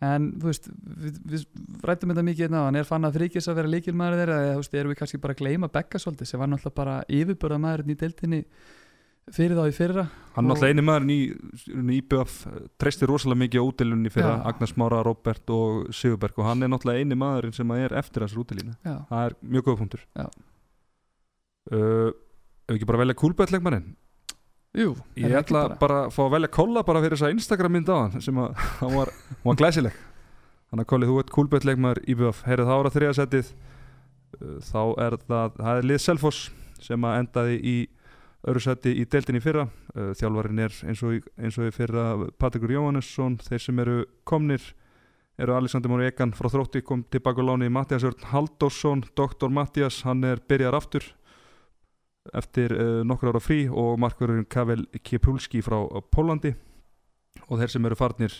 en 0.00 0.28
veist, 0.40 0.66
við, 0.70 1.16
við 1.28 1.46
rættum 1.84 2.12
þetta 2.12 2.24
mikið 2.24 2.46
hérna 2.46 2.64
á, 2.64 2.66
hann 2.68 2.80
er 2.80 2.88
fann 2.88 3.04
að 3.04 3.18
þrykis 3.18 3.48
að 3.50 3.58
vera 3.60 3.72
líkilmaður 3.74 4.22
þeirra 4.22 4.42
eða 4.46 4.58
veist, 4.60 4.76
erum 4.80 4.94
við 4.94 5.00
kannski 5.02 5.20
bara 5.20 5.36
að 5.36 5.42
gleyma 5.42 5.72
Bekka 5.72 6.00
svolítið 6.00 6.30
sem 6.30 6.40
var 6.40 6.50
náttúrulega 6.52 6.78
bara 6.80 6.94
yfirbörða 7.20 7.58
maðurinn 7.60 7.92
í 7.92 7.98
deildinni 8.00 8.40
fyrir 9.30 9.58
þá 9.58 9.68
í 9.68 9.74
fyrra? 9.76 10.04
Hann 10.34 10.46
er 10.46 10.50
náttúrulega 10.54 10.74
eini 10.74 10.84
maðurinn 10.86 11.12
í, 11.14 11.20
í 11.68 11.98
IBF 12.00 12.38
treysti 12.80 13.08
rosalega 13.10 13.42
mikið 13.44 13.62
á 13.62 13.68
útilunni 13.68 14.12
fyrir 14.12 14.32
Já. 14.32 14.42
Agnes 14.50 14.74
Mára, 14.80 15.02
Robert 15.06 15.52
og 15.54 15.90
Sigurberg. 15.94 16.38
Og 16.40 16.48
hann 16.48 16.64
er 16.64 16.72
náttúrulega 16.72 17.04
eini 17.04 17.18
maðurinn 17.18 17.56
sem 17.56 17.76
er 17.76 17.94
eftir 18.00 18.24
þessar 18.24 18.42
útilínu. 18.44 18.76
Já, 18.86 18.96
það 19.10 19.26
er 19.28 19.36
mjög 19.54 19.68
góð 19.68 19.80
punktur. 19.84 20.06
Uh, 21.70 22.10
Ef 22.70 22.76
ekki 22.76 22.86
bara 22.88 23.02
velja 23.02 23.18
kúlbætleikmannin 23.18 23.92
jú, 24.76 24.94
Ég 25.18 25.34
ætla 25.34 25.64
ekki 25.66 25.78
bara. 25.80 25.98
að 26.06 26.12
fá 26.14 26.20
að 26.26 26.32
velja 26.36 26.50
kolla 26.54 26.82
bara 26.86 27.00
fyrir 27.02 27.16
þessa 27.18 27.32
Instagram 27.34 27.72
mynd 27.74 27.88
á 27.90 27.96
hann 27.98 28.22
sem 28.22 28.38
að 28.38 28.54
hann 28.80 28.94
var, 28.94 29.10
var 29.44 29.58
glæsileg. 29.58 29.96
Þannig 30.70 30.84
að 30.86 30.90
Kolli, 30.92 31.06
þú 31.10 31.16
ert 31.24 31.32
kúlbætleikmaður 31.34 32.00
IBF 32.12 32.42
Heyrið 32.46 32.68
þá 32.70 32.74
ára 32.78 32.92
þriða 32.94 33.14
setið. 33.18 33.48
Uh, 34.38 34.58
þá 34.62 34.82
er 35.02 35.16
það, 35.26 35.56
það 35.58 35.80
er 35.80 35.88
lið 35.90 36.02
Selfoss 36.04 36.42
sem 36.80 37.04
að 37.08 37.16
endaði 37.24 37.56
í 37.66 37.76
öru 38.48 38.60
seti 38.64 38.92
í 38.96 39.04
deildinni 39.10 39.40
í 39.42 39.44
fyrra. 39.44 39.64
Uh, 39.96 40.12
þjálfarin 40.16 40.62
er 40.64 40.76
eins 40.86 41.02
og, 41.04 41.16
í- 41.18 41.24
eins 41.42 41.58
og 41.58 41.66
í 41.66 41.72
fyrra 41.74 42.04
Patrikur 42.40 42.70
Jóhannesson, 42.76 43.34
þeir 43.42 43.64
sem 43.66 43.82
eru 43.82 43.98
komnir 44.24 44.62
eru 45.40 45.54
Alexander 45.56 45.88
Móri 45.90 46.06
Egan 46.06 46.32
frá 46.36 46.46
þrótti 46.52 46.82
kom 46.84 47.02
tilbaka 47.10 47.40
á 47.42 47.48
láni 47.50 47.68
Mattias 47.72 48.04
Örn 48.06 48.26
Halldórsson, 48.30 49.02
doktor 49.16 49.48
Mattias 49.52 50.02
hann 50.06 50.22
er 50.28 50.38
byrjar 50.46 50.76
aftur 50.76 51.06
eftir 52.36 52.74
uh, 52.74 53.00
nokkur 53.06 53.32
ára 53.32 53.42
frí 53.42 53.64
og 53.68 53.98
markverðurinn 54.02 54.48
Kavel 54.50 54.86
Kipulski 55.02 55.62
frá 55.64 55.78
Pólandi 56.12 56.54
og 57.48 57.60
þeir 57.60 57.74
sem 57.74 57.86
eru 57.86 57.98
farnir 57.98 58.34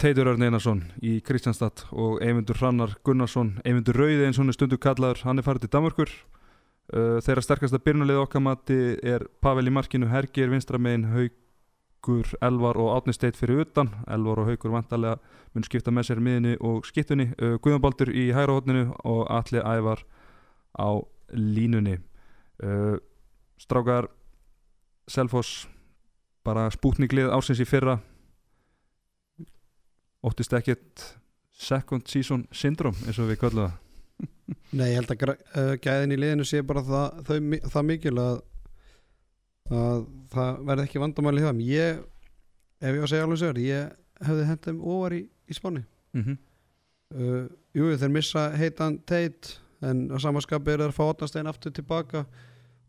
Teitur 0.00 0.30
Örn 0.32 0.46
Einarsson 0.46 0.80
í 1.04 1.18
Kristjánstad 1.20 1.84
og 1.92 2.22
Eymundur 2.24 2.56
Hrannar 2.56 2.94
Gunnarsson 3.04 3.58
Eymundur 3.68 3.98
Rauði 4.00 4.24
eins 4.24 4.38
og 4.38 4.46
hann 4.46 4.54
er 4.54 4.56
stundu 4.56 4.78
kallaður 4.80 5.24
hann 5.26 5.42
er 5.42 5.44
farið 5.44 5.66
til 5.66 5.72
Danmörkur 5.74 6.14
uh, 6.94 7.18
þeirra 7.24 7.44
sterkasta 7.44 7.80
byrnulið 7.84 8.22
okkar 8.22 8.44
mati 8.44 8.80
er 9.04 9.26
Pavel 9.44 9.68
í 9.68 9.74
markinu, 9.74 10.08
Hergir 10.10 10.50
vinstramein 10.52 11.10
Haugur, 11.12 12.32
Elvar 12.40 12.80
og 12.80 12.94
Átni 12.96 13.14
Steit 13.16 13.38
fyrir 13.38 13.64
utan, 13.66 13.92
Elvar 14.08 14.42
og 14.42 14.50
Haugur 14.50 14.74
vantarlega 14.74 15.20
mun 15.54 15.66
skipta 15.66 15.92
með 15.92 16.10
sér 16.10 16.22
miðinni 16.24 16.56
og 16.64 16.86
skiptunni. 16.88 17.30
Uh, 17.36 17.58
Guðanbaldur 17.62 18.12
í 18.14 18.30
hægra 18.34 18.56
hótninu 18.56 18.86
og 19.04 19.24
Atli 19.34 19.60
Ævar 19.60 20.04
á 20.78 21.02
línunni 21.34 21.98
uh, 22.64 22.96
Strákar 23.60 24.08
Selfoss 25.10 25.66
bara 26.46 26.68
spútninglið 26.72 27.32
ásins 27.34 27.60
í 27.60 27.66
fyrra. 27.68 27.98
Óttist 30.24 30.52
ekkert 30.56 31.04
second 31.60 32.08
season 32.08 32.46
syndrom 32.52 32.96
eins 33.06 33.18
og 33.20 33.28
við 33.30 33.40
köllum 33.42 33.66
það. 33.66 33.78
Nei, 34.76 34.86
ég 34.92 34.98
held 35.00 35.12
að 35.14 35.32
uh, 35.32 35.74
gæðin 35.80 36.14
í 36.14 36.18
liðinu 36.20 36.46
sé 36.48 36.62
bara 36.66 36.82
það, 36.84 37.20
þau, 37.28 37.36
mi- 37.44 37.62
það 37.64 37.86
mikil 37.88 38.14
að, 38.20 38.42
að 39.70 40.04
það 40.34 40.60
verði 40.70 40.86
ekki 40.88 41.02
vandamæli 41.04 41.44
hjá 41.44 41.50
þeim. 41.50 41.64
Ég, 41.68 42.02
ef 42.80 42.90
ég 42.90 43.00
var 43.00 43.08
að 43.08 43.12
segja 43.14 43.28
alveg 43.28 43.42
sér 43.44 43.62
ég 43.64 43.96
hefði 44.28 44.46
hendum 44.50 44.84
ofar 44.92 45.16
í, 45.16 45.22
í 45.48 45.56
spáni. 45.56 45.84
Mm 46.16 46.24
-hmm. 46.26 46.38
uh, 47.16 47.42
Jú, 47.76 47.90
þeir 47.96 48.12
missa 48.12 48.48
heitan 48.58 48.98
teit 49.06 49.54
en 49.80 50.08
á 50.12 50.16
samaskapi 50.20 50.72
er 50.74 50.82
þeir 50.82 50.90
að 50.92 50.96
fá 50.96 51.04
Otnastein 51.06 51.48
aftur 51.48 51.72
tilbaka 51.72 52.24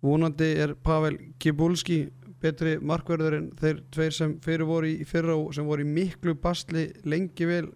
vonandi 0.01 0.49
er 0.63 0.73
Pavel 0.75 1.17
Kibulski 1.39 2.05
betri 2.41 2.77
markverður 2.81 3.37
en 3.37 3.49
þeir 3.59 3.81
tveir 3.93 4.15
sem 4.15 4.33
fyrir 4.41 4.65
voru 4.65 4.89
í, 4.89 5.05
fyrra 5.05 5.35
og 5.37 5.53
sem 5.53 5.67
voru 5.67 5.85
í 5.85 5.89
miklu 5.89 6.33
basli 6.41 6.87
lengi 7.05 7.45
vel 7.45 7.67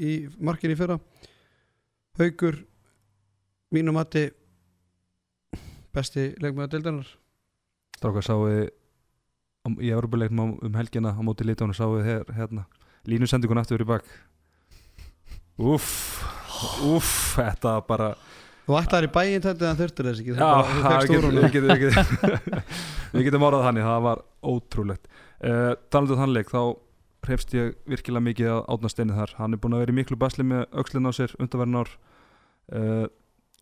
í 0.00 0.26
markinni 0.38 0.76
í 0.76 0.80
fyrra. 0.80 0.98
Haugur 2.20 2.58
mínum 3.72 3.96
mati 3.96 4.26
besti 5.94 6.34
leikmaður 6.42 6.74
deildarinnar. 6.74 7.14
Strákar 7.96 8.26
sáu 8.26 8.44
í 8.50 9.88
Európa-leiknum 9.92 10.58
um 10.60 10.76
helgina 10.76 11.14
á 11.16 11.20
móti 11.24 11.46
litónu 11.48 11.76
sáu 11.76 12.00
her, 12.04 12.28
hérna 12.36 12.66
línusendingun 13.08 13.60
aftur 13.60 13.80
í 13.80 13.88
bak? 13.88 14.04
Úff 15.60 16.20
Úff, 16.84 17.38
þetta 17.38 17.78
bara 17.88 18.10
Þú 18.66 18.76
ætlaðir 18.78 19.08
í 19.08 19.12
bæinn 19.14 19.44
þetta 19.44 19.70
en 19.70 19.80
þurftur 19.80 20.08
þess 20.10 20.22
ekki. 20.22 20.36
Já, 20.36 20.50
það 20.84 21.00
við 23.14 23.26
getum, 23.26 23.46
orðað 23.48 23.66
þannig, 23.66 23.88
það 23.88 24.04
var 24.06 24.22
ótrúlegt. 24.52 25.10
Uh, 25.40 25.72
Talandu 25.90 26.18
þann 26.20 26.34
leik, 26.36 26.52
þá 26.52 26.62
hrefst 27.26 27.56
ég 27.56 27.72
virkilega 27.90 28.26
mikið 28.28 28.52
að 28.54 28.60
átna 28.74 28.92
steini 28.92 29.16
þar. 29.16 29.34
Hann 29.40 29.56
er 29.56 29.62
búin 29.62 29.76
að 29.76 29.84
vera 29.84 29.94
í 29.94 29.98
miklu 29.98 30.18
basli 30.20 30.46
með 30.46 30.62
öxlinn 30.82 31.08
á 31.08 31.12
sér 31.16 31.34
undanverðin 31.40 31.80
ár. 31.80 31.92
Uh, 32.70 33.06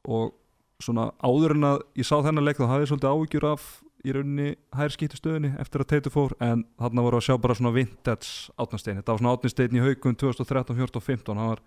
og 0.08 0.34
svona 0.82 1.10
áður 1.24 1.56
en 1.56 1.68
að 1.72 1.80
ég 1.98 2.06
sá 2.06 2.16
þennan 2.22 2.46
leik 2.46 2.58
þá 2.60 2.68
hafði 2.70 2.84
ég 2.84 2.90
svolítið 2.92 3.14
áhyggjur 3.14 3.46
af 3.48 3.68
í 4.06 4.14
rauninni 4.14 4.52
hær 4.78 4.94
skýttu 4.94 5.18
stöðunni 5.18 5.50
eftir 5.58 5.82
að 5.82 5.90
Teitur 5.92 6.14
fór 6.14 6.34
en 6.44 6.62
þarna 6.78 7.04
voru 7.04 7.18
að 7.18 7.26
sjá 7.26 7.34
bara 7.42 7.56
svona 7.58 7.74
vintage 7.74 8.52
átnasteini 8.54 9.00
þetta 9.00 9.14
var 9.14 9.22
svona 9.22 9.32
átnasteini 9.34 9.80
í 9.80 9.82
haugum 9.82 10.18
2013, 10.22 10.78
14 10.78 11.00
og 11.00 11.06
15 11.08 11.40
hann 11.40 11.50
var 11.50 11.62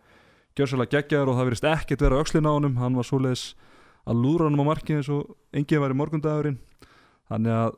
gjörsalega 0.57 0.97
geggjaður 0.97 1.31
og 1.31 1.37
það 1.37 1.49
verist 1.49 1.67
ekkert 1.71 2.05
vera 2.05 2.21
öxlinn 2.21 2.49
á 2.49 2.51
honum. 2.51 2.79
Hann 2.81 2.97
var 2.97 3.07
svoleiðis 3.07 3.45
að 4.05 4.23
lúra 4.23 4.47
honum 4.47 4.63
á 4.65 4.69
markið 4.71 4.99
eins 4.99 5.11
og 5.13 5.35
engið 5.55 5.83
var 5.83 5.93
í 5.93 5.99
morgundagurinn. 5.99 6.59
Þannig 7.31 7.57
að 7.57 7.77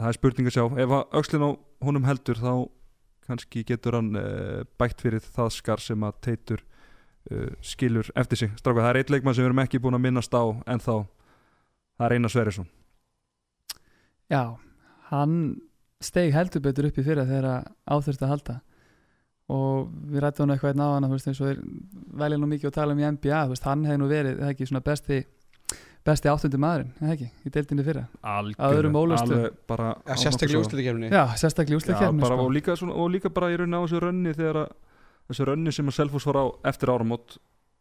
það 0.00 0.10
er 0.10 0.18
spurning 0.18 0.48
að 0.48 0.56
sjá. 0.56 0.64
Ef 0.84 0.94
að 0.98 1.18
öxlinn 1.20 1.46
á 1.46 1.50
honum 1.84 2.08
heldur 2.08 2.40
þá 2.40 2.52
kannski 3.24 3.64
getur 3.66 3.98
hann 3.98 4.12
uh, 4.20 4.62
bætt 4.78 5.00
fyrir 5.00 5.24
það 5.24 5.52
skar 5.56 5.80
sem 5.80 6.02
að 6.04 6.18
Teitur 6.26 6.64
uh, 7.30 7.52
skilur 7.64 8.10
eftir 8.16 8.44
sig. 8.44 8.54
Stráka, 8.60 8.82
það 8.84 8.90
er 8.90 9.00
eitt 9.00 9.12
leikmann 9.14 9.36
sem 9.36 9.44
við 9.44 9.50
erum 9.50 9.62
ekki 9.64 9.80
búin 9.80 9.96
að 9.96 10.04
minnast 10.06 10.36
á 10.36 10.44
en 10.44 10.82
þá, 10.82 11.06
það 11.96 12.06
er 12.08 12.16
Einar 12.18 12.34
Sverrisson. 12.34 12.68
Já, 14.32 14.42
hann 15.10 15.38
steg 16.04 16.32
heldur 16.34 16.64
betur 16.64 16.88
upp 16.88 17.00
í 17.00 17.04
fyrra 17.06 17.24
þegar 17.28 17.68
áþurfti 17.88 18.26
að 18.26 18.32
halda 18.34 18.60
og 19.52 19.88
við 20.08 20.20
rættum 20.24 20.46
hann 20.46 20.54
eitthvað 20.56 20.72
einn 20.74 20.80
á 20.84 20.88
hann 20.94 21.04
þú 21.04 21.16
veist 21.18 21.28
eins 21.28 21.40
og 21.44 21.48
er 21.52 21.58
velja 22.22 22.38
nú 22.40 22.46
mikið 22.48 22.70
að 22.70 22.76
tala 22.78 22.92
um 22.96 23.00
í 23.02 23.08
NBA 23.12 23.40
þú 23.44 23.52
veist, 23.54 23.66
hann 23.68 23.84
hefði 23.84 23.98
nú 24.00 24.08
verið 24.08 24.38
það 24.40 24.52
ekki 24.54 24.68
svona 24.70 24.80
besti 24.86 25.18
besti 26.04 26.28
áttundi 26.28 26.58
maðurinn, 26.60 26.90
eða 27.00 27.12
ekki, 27.14 27.28
í 27.48 27.50
deildinni 27.52 27.84
fyrra 27.84 28.02
algjörlega, 28.20 28.66
Að 28.68 28.74
öðrum 28.78 28.96
bara 29.66 29.86
ja, 30.06 30.16
sérstaklega 30.20 30.60
úrslitakefni 30.60 31.08
Já, 31.08 31.22
sérstaklega 31.40 31.80
bara, 32.20 32.36
sko. 32.36 32.44
og, 32.44 32.52
líka 32.52 32.76
svona, 32.76 32.92
og 33.00 33.10
líka 33.10 33.30
bara 33.32 33.48
í 33.52 33.56
rauninni 33.56 33.80
á 33.80 33.84
þessu 33.86 34.00
rönni 34.04 34.34
þegar 34.36 34.58
að 34.64 34.74
þessu 35.30 35.46
rönni 35.48 35.72
sem 35.72 35.88
að 35.88 35.96
Selfoss 35.96 36.26
var 36.28 36.36
á 36.40 36.44
eftir 36.68 36.92
áramót 36.92 37.38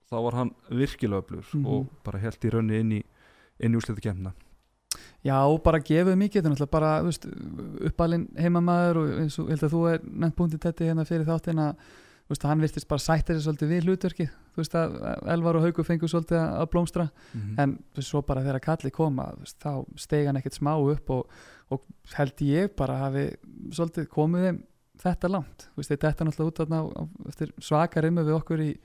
þá 0.07 0.15
var 0.23 0.33
hann 0.39 0.51
virkilega 0.71 1.19
öflugur 1.23 1.47
Mhm. 1.53 1.65
og 1.67 1.87
bara 2.03 2.19
held 2.19 2.39
í 2.47 2.49
rönni 2.55 2.79
inn 2.79 2.91
í 2.91 3.03
inn 3.59 3.73
í 3.73 3.77
úslita 3.77 3.99
kemna 4.01 4.31
Já, 5.23 5.37
bara 5.63 5.79
gefið 5.79 6.17
mikið, 6.19 6.43
er 6.45 6.51
náttúrulega 6.51 6.71
bara 6.73 6.87
veist, 7.05 7.25
uppalinn 7.87 8.25
heimamaður 8.35 8.97
og 8.99 9.11
eins 9.23 9.37
og 9.39 9.51
held 9.53 9.61
að 9.63 9.71
þú 9.75 9.83
er 9.93 10.01
nefnt 10.03 10.35
búin 10.39 10.49
til 10.51 10.59
þetta 10.65 10.87
hérna 10.89 11.05
fyrir 11.07 11.27
þáttin 11.29 11.61
að 11.63 11.85
veist, 12.33 12.43
hann 12.49 12.63
virtist 12.63 12.87
bara 12.91 13.03
sætta 13.03 13.33
sér 13.37 13.45
svolítið 13.45 13.71
við 13.71 13.87
hlutverkið. 13.87 14.33
Þú 14.53 14.59
veist 14.61 14.75
að 14.79 14.97
Elvar 15.33 15.57
og 15.59 15.63
Haugur 15.63 15.87
fengur 15.87 16.11
svolítið 16.11 16.39
að 16.41 16.57
að 16.63 16.69
blómstra. 16.73 17.05
Mhm. 17.33 17.55
en 17.59 17.77
þú 17.93 18.01
veist, 18.01 18.09
svo 18.11 18.21
bara 18.27 18.43
þegar 18.43 18.59
kalli 18.67 18.91
koma 18.91 19.29
veist, 19.39 19.57
þá 19.63 19.85
steig 19.95 20.25
hann 20.27 20.37
ekkert 20.41 20.59
smá 20.59 20.73
upp 20.75 21.09
og, 21.09 21.27
og 21.71 21.81
held 22.17 22.35
ég 22.43 22.75
bara 22.75 22.97
hafi 23.05 23.25
svolítið 23.71 24.07
komið 24.11 24.43
þeim 24.49 24.59
þetta 25.03 25.29
langt. 25.31 25.69
Þetta 25.77 26.11
er 26.11 26.27
náttúrulega 26.27 26.51
út 26.51 26.59
á- 26.67 26.91
á- 26.99 27.63
svaka 27.63 28.01
rimmu 28.03 28.23
við 28.27 28.35
okkur 28.41 28.59
í 28.61 28.77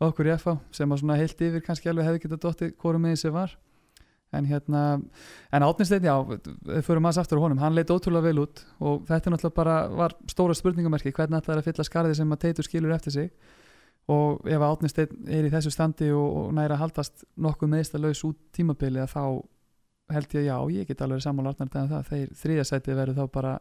okkur 0.00 0.26
í 0.30 0.32
FH 0.38 0.54
sem 0.72 0.88
að 0.90 0.98
svona 1.02 1.16
heilt 1.18 1.36
yfir 1.44 1.60
kannski 1.66 1.90
alveg 1.90 2.06
hefði 2.06 2.22
getað 2.24 2.40
dottið 2.46 2.70
hvorum 2.80 3.02
meginn 3.04 3.18
sem 3.20 3.32
var 3.34 3.52
en 4.36 4.46
hérna, 4.46 4.82
en 5.50 5.64
Átnisteinn 5.66 6.06
já, 6.06 6.14
við 6.22 6.84
förum 6.86 7.08
aðeins 7.08 7.20
aftur 7.22 7.40
á 7.40 7.44
honum. 7.44 7.62
Hann 7.62 7.74
leit 7.74 7.90
ótrúlega 7.90 8.28
vel 8.28 8.44
út 8.44 8.62
og 8.78 9.06
þetta 9.08 9.30
er 9.30 9.34
náttúrulega 9.34 9.56
bara 9.56 9.78
var 10.02 10.14
stóra 10.30 10.54
spurningamerki, 10.54 11.12
hvernig 11.16 11.40
ætlaði 11.40 11.64
að 11.64 11.70
fylla 11.70 11.86
skarði 11.88 12.18
sem 12.18 12.36
að 12.36 12.42
Teitur 12.44 12.68
skilur 12.68 12.94
eftir 12.94 13.16
sig? 13.16 13.32
Og 14.10 14.46
ef 14.50 14.66
Átnisteinn 14.66 15.30
er 15.30 15.48
í 15.48 15.52
þessu 15.52 15.72
standi 15.74 16.12
og, 16.14 16.28
og 16.44 16.54
næra 16.56 16.78
að 16.78 16.84
haldast 16.84 17.26
nokkuð 17.38 17.74
meðstalaus 17.74 18.22
út 18.28 18.38
tímabilið 18.56 19.06
að 19.06 19.14
þá 19.16 19.24
held 20.14 20.38
ég 20.38 20.46
já, 20.48 20.56
ég 20.74 20.88
get 20.88 21.02
alveg 21.04 21.22
sammála 21.22 21.52
Arnar 21.54 21.82
en 21.82 21.90
það, 21.90 22.08
þeir 22.08 22.32
þriðasæti 22.40 22.96
verður 22.98 23.20
þá 23.20 23.34
bara 23.34 23.52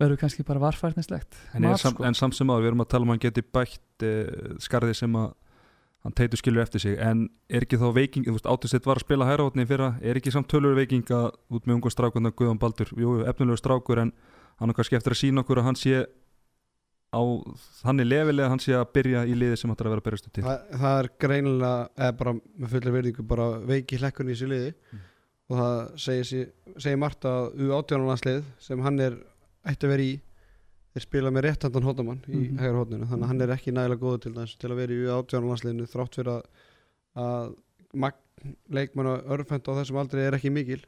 verður 0.00 0.18
kannski 0.22 0.44
bara 0.46 0.62
varfærnislegt. 0.62 1.38
En, 1.56 1.68
sam, 1.76 1.94
sko. 1.94 2.04
en 2.08 2.16
samt 2.18 2.36
sem 2.36 2.50
áður, 2.50 2.64
við 2.64 2.72
erum 2.72 2.84
að 2.84 2.90
tala 2.92 3.06
um 3.06 3.12
að 3.12 3.16
hann 3.16 3.24
geti 3.26 3.44
bætt 3.44 4.06
uh, 4.08 4.58
skarði 4.62 4.96
sem 4.98 5.16
að 5.20 5.32
hann 6.02 6.14
teitur 6.18 6.40
skilur 6.40 6.62
eftir 6.64 6.82
sig. 6.82 6.96
En 6.98 7.28
er 7.50 7.66
ekki 7.66 7.78
þá 7.80 7.88
veiking, 7.94 8.26
þú 8.26 8.36
veist, 8.36 8.48
Átisteyt 8.50 8.88
var 8.88 8.98
að 8.98 9.06
spila 9.06 9.28
hæra 9.28 9.50
fyrra, 9.68 9.92
er 10.02 10.18
ekki 10.18 10.32
samt 10.34 10.50
tölur 10.50 10.74
veiking 10.78 11.06
að 11.10 11.30
út 11.50 11.66
með 11.66 11.78
unga 11.78 11.92
strákuna 11.94 12.32
Guðan 12.34 12.58
Baldur? 12.58 12.90
Jú, 12.98 13.20
efnilegur 13.22 13.60
strákur 13.60 14.02
en 14.02 14.12
hann 14.58 14.70
er 14.70 14.74
kannski 14.74 14.98
eftir 14.98 15.14
að 15.14 15.22
sína 15.22 15.44
okkur 15.44 15.62
að 15.62 15.68
hann 15.70 15.78
sé 15.78 16.02
á 17.12 17.22
þannig 17.82 18.08
lefilega 18.08 18.48
að 18.48 18.52
hann 18.54 18.62
sé 18.64 18.74
að 18.74 18.90
byrja 18.96 19.22
í 19.28 19.36
liði 19.36 19.56
sem 19.60 19.72
ætlar 19.72 19.90
að 19.90 19.94
vera 19.94 20.02
að 20.02 20.06
berjastu 20.08 20.30
til. 20.32 20.44
Það, 20.46 20.60
það 20.82 20.98
er 20.98 21.08
greinilega 21.20 21.88
eða 21.96 22.18
bara 22.22 22.34
með 22.40 22.74
fullir 22.74 22.96
verðingu 22.96 23.24
bara 23.28 23.48
veiki 23.68 23.98
hlekkurinn 24.00 24.32
í 24.32 24.36
þessu 24.36 24.50
liði. 24.52 24.74
Mm. 24.92 25.08
og 25.52 25.58
það 25.58 25.80
segir, 26.00 26.52
segir 26.80 27.00
margt 27.02 27.26
að 27.28 27.50
U18-landslið 27.60 28.44
sem 28.62 28.84
hann 28.86 29.00
er 29.04 29.18
ætti 29.68 29.86
að 29.86 29.92
vera 29.92 30.06
í 30.06 30.12
þeir 30.92 31.04
spila 31.06 31.30
með 31.32 31.46
réttandan 31.48 31.86
hóttamann 31.88 32.22
í 32.28 32.36
Mhm. 32.50 32.58
hægur 32.60 32.78
hóttinu 32.82 33.06
þannig 33.08 33.24
að 33.24 33.30
hann 33.32 33.40
er 33.46 33.54
ekki 33.56 33.72
nægilega 33.72 34.02
góður 34.02 34.20
til 34.26 34.32
þess 34.36 34.56
til 34.58 34.70
að 34.70 34.76
vera 34.82 34.92
í 34.92 35.04
U18-landsliðinu 35.06 35.86
þrátt 35.92 36.18
fyrir 36.18 36.32
að, 36.32 36.42
að 37.16 37.54
magn 37.94 38.56
leikmann 38.70 39.06
og 39.06 39.30
örfend 39.36 39.68
á 39.68 39.72
þessum 39.78 40.00
aldrei 40.02 40.26
er 40.26 40.38
ekki 40.38 40.50
mikil 40.52 40.82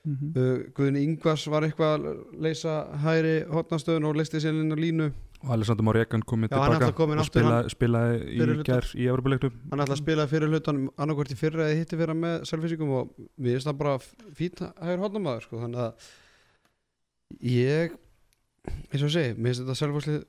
Mhm. 0.00 0.30
uh, 0.32 0.58
Guðin 0.72 0.96
Ingvars 0.96 1.42
var 1.52 1.60
eitthvað 1.66 2.06
að 2.06 2.40
leysa 2.40 2.88
hægri 3.02 3.34
hótnastöðun 3.52 4.06
og 4.08 4.14
leisti 4.16 4.40
sér 4.40 4.56
inn 4.56 4.72
á 4.72 4.78
línu 4.80 5.10
og 5.44 5.50
Alessandro 5.52 5.84
Máriakan 5.84 6.22
komið 6.24 6.48
tilbaka 6.54 6.88
og 7.20 7.24
spila, 7.26 7.58
spilaði 7.68 8.16
í 8.32 8.64
gær 8.64 8.88
í 8.96 9.04
Evropaleiknum 9.12 9.52
hann 9.70 9.80
ætla 9.84 9.92
að 9.96 10.00
spila 10.00 10.26
fyrir 10.26 10.48
hlutan 10.48 10.88
annarkvort 10.96 11.32
í 11.32 11.36
fyrra 11.36 11.68
eða 11.68 11.76
hitti 11.82 11.96
fyrra 12.00 12.16
með 12.16 12.46
selvfísingum 12.48 12.94
og 12.96 13.12
við 13.38 13.58
erum 13.60 13.68
það 13.68 13.78
bara 13.82 13.98
fít 14.40 14.56
hægur 14.80 15.04
hótnamaður 15.04 15.42
sko. 15.44 15.60
þannig 15.66 15.84
að 15.84 15.92
ég 17.42 17.92
eins 18.68 19.04
og 19.06 19.12
segi, 19.12 19.34
mér 19.36 19.52
finnst 19.52 19.64
þetta 19.64 19.78
selvfíslið 19.78 20.22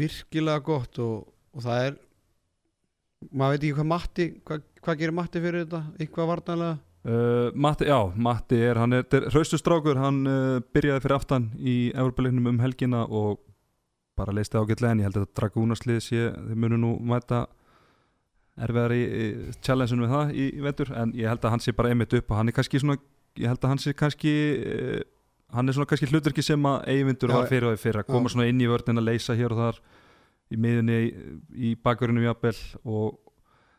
virkilega 0.00 0.62
gott 0.64 1.00
og, 1.02 1.26
og 1.56 1.64
það 1.64 1.88
er 1.88 1.98
maður 3.30 3.54
veit 3.54 3.64
ekki 3.64 3.76
hvað 3.76 3.90
Matti 3.90 4.26
hvað, 4.46 4.64
hvað 4.84 5.02
gerir 5.02 5.16
Matti 5.16 5.42
fyrir 5.42 5.64
þetta, 5.64 5.82
eitthvað 5.98 6.30
varnarlega? 6.30 6.78
Uh, 7.00 7.46
Matti, 7.56 7.86
já, 7.88 7.98
Matti 8.16 8.58
er, 8.60 8.80
hann 8.80 8.96
er, 8.98 9.06
er 9.16 9.30
hraustustrákur, 9.32 10.00
hann 10.00 10.20
uh, 10.28 10.58
byrjaði 10.74 11.04
fyrir 11.06 11.16
aftan 11.16 11.46
í 11.56 11.76
Evropaleiknum 11.94 12.50
um 12.52 12.60
helgina 12.60 13.06
og 13.06 13.40
bara 14.20 14.34
leisti 14.36 14.60
ágætlega 14.60 14.92
en 14.92 15.00
ég 15.00 15.08
held 15.08 15.22
að 15.22 15.30
dragúnaslið 15.38 16.02
sé, 16.04 16.26
þeir 16.34 16.60
munu 16.60 16.80
nú 16.80 16.90
mæta 17.08 17.46
erfiðar 18.60 18.92
í, 18.92 19.00
í 19.00 19.28
challenge-un 19.64 20.04
við 20.04 20.12
það 20.12 20.34
í, 20.34 20.50
í 20.52 20.66
vetur, 20.66 20.92
en 21.00 21.14
ég 21.16 21.32
held 21.32 21.46
að 21.46 21.54
hann 21.54 21.64
sé 21.64 21.72
bara 21.76 21.94
einmitt 21.94 22.18
upp 22.18 22.34
og 22.34 22.40
hann 22.40 22.52
er 22.52 22.56
kannski 22.58 22.82
svona, 22.82 22.98
ég 23.40 23.48
held 23.48 23.64
að 23.64 23.72
hann 23.72 23.80
sé 23.80 23.96
kannski 23.96 24.34
uh, 24.60 25.00
hann 25.52 25.68
er 25.68 25.76
svona 25.76 25.86
kannski 25.90 26.06
hlutverki 26.10 26.42
sem 26.46 26.62
að 26.70 26.84
eiginvindur 26.92 27.32
var 27.34 27.48
fyrir 27.50 27.70
og 27.72 27.78
fyrir 27.82 28.00
að 28.02 28.06
koma 28.12 28.28
já. 28.28 28.32
svona 28.34 28.46
inn 28.50 28.60
í 28.60 28.68
vörðin 28.70 29.00
að 29.02 29.08
leysa 29.10 29.34
hér 29.38 29.54
og 29.56 29.58
þar 29.64 29.80
í 30.50 30.56
miðunni 30.60 30.96
í, 31.00 31.10
í 31.70 31.74
bakverðinu 31.78 32.24
jafnvel 32.26 32.56
og 32.84 33.18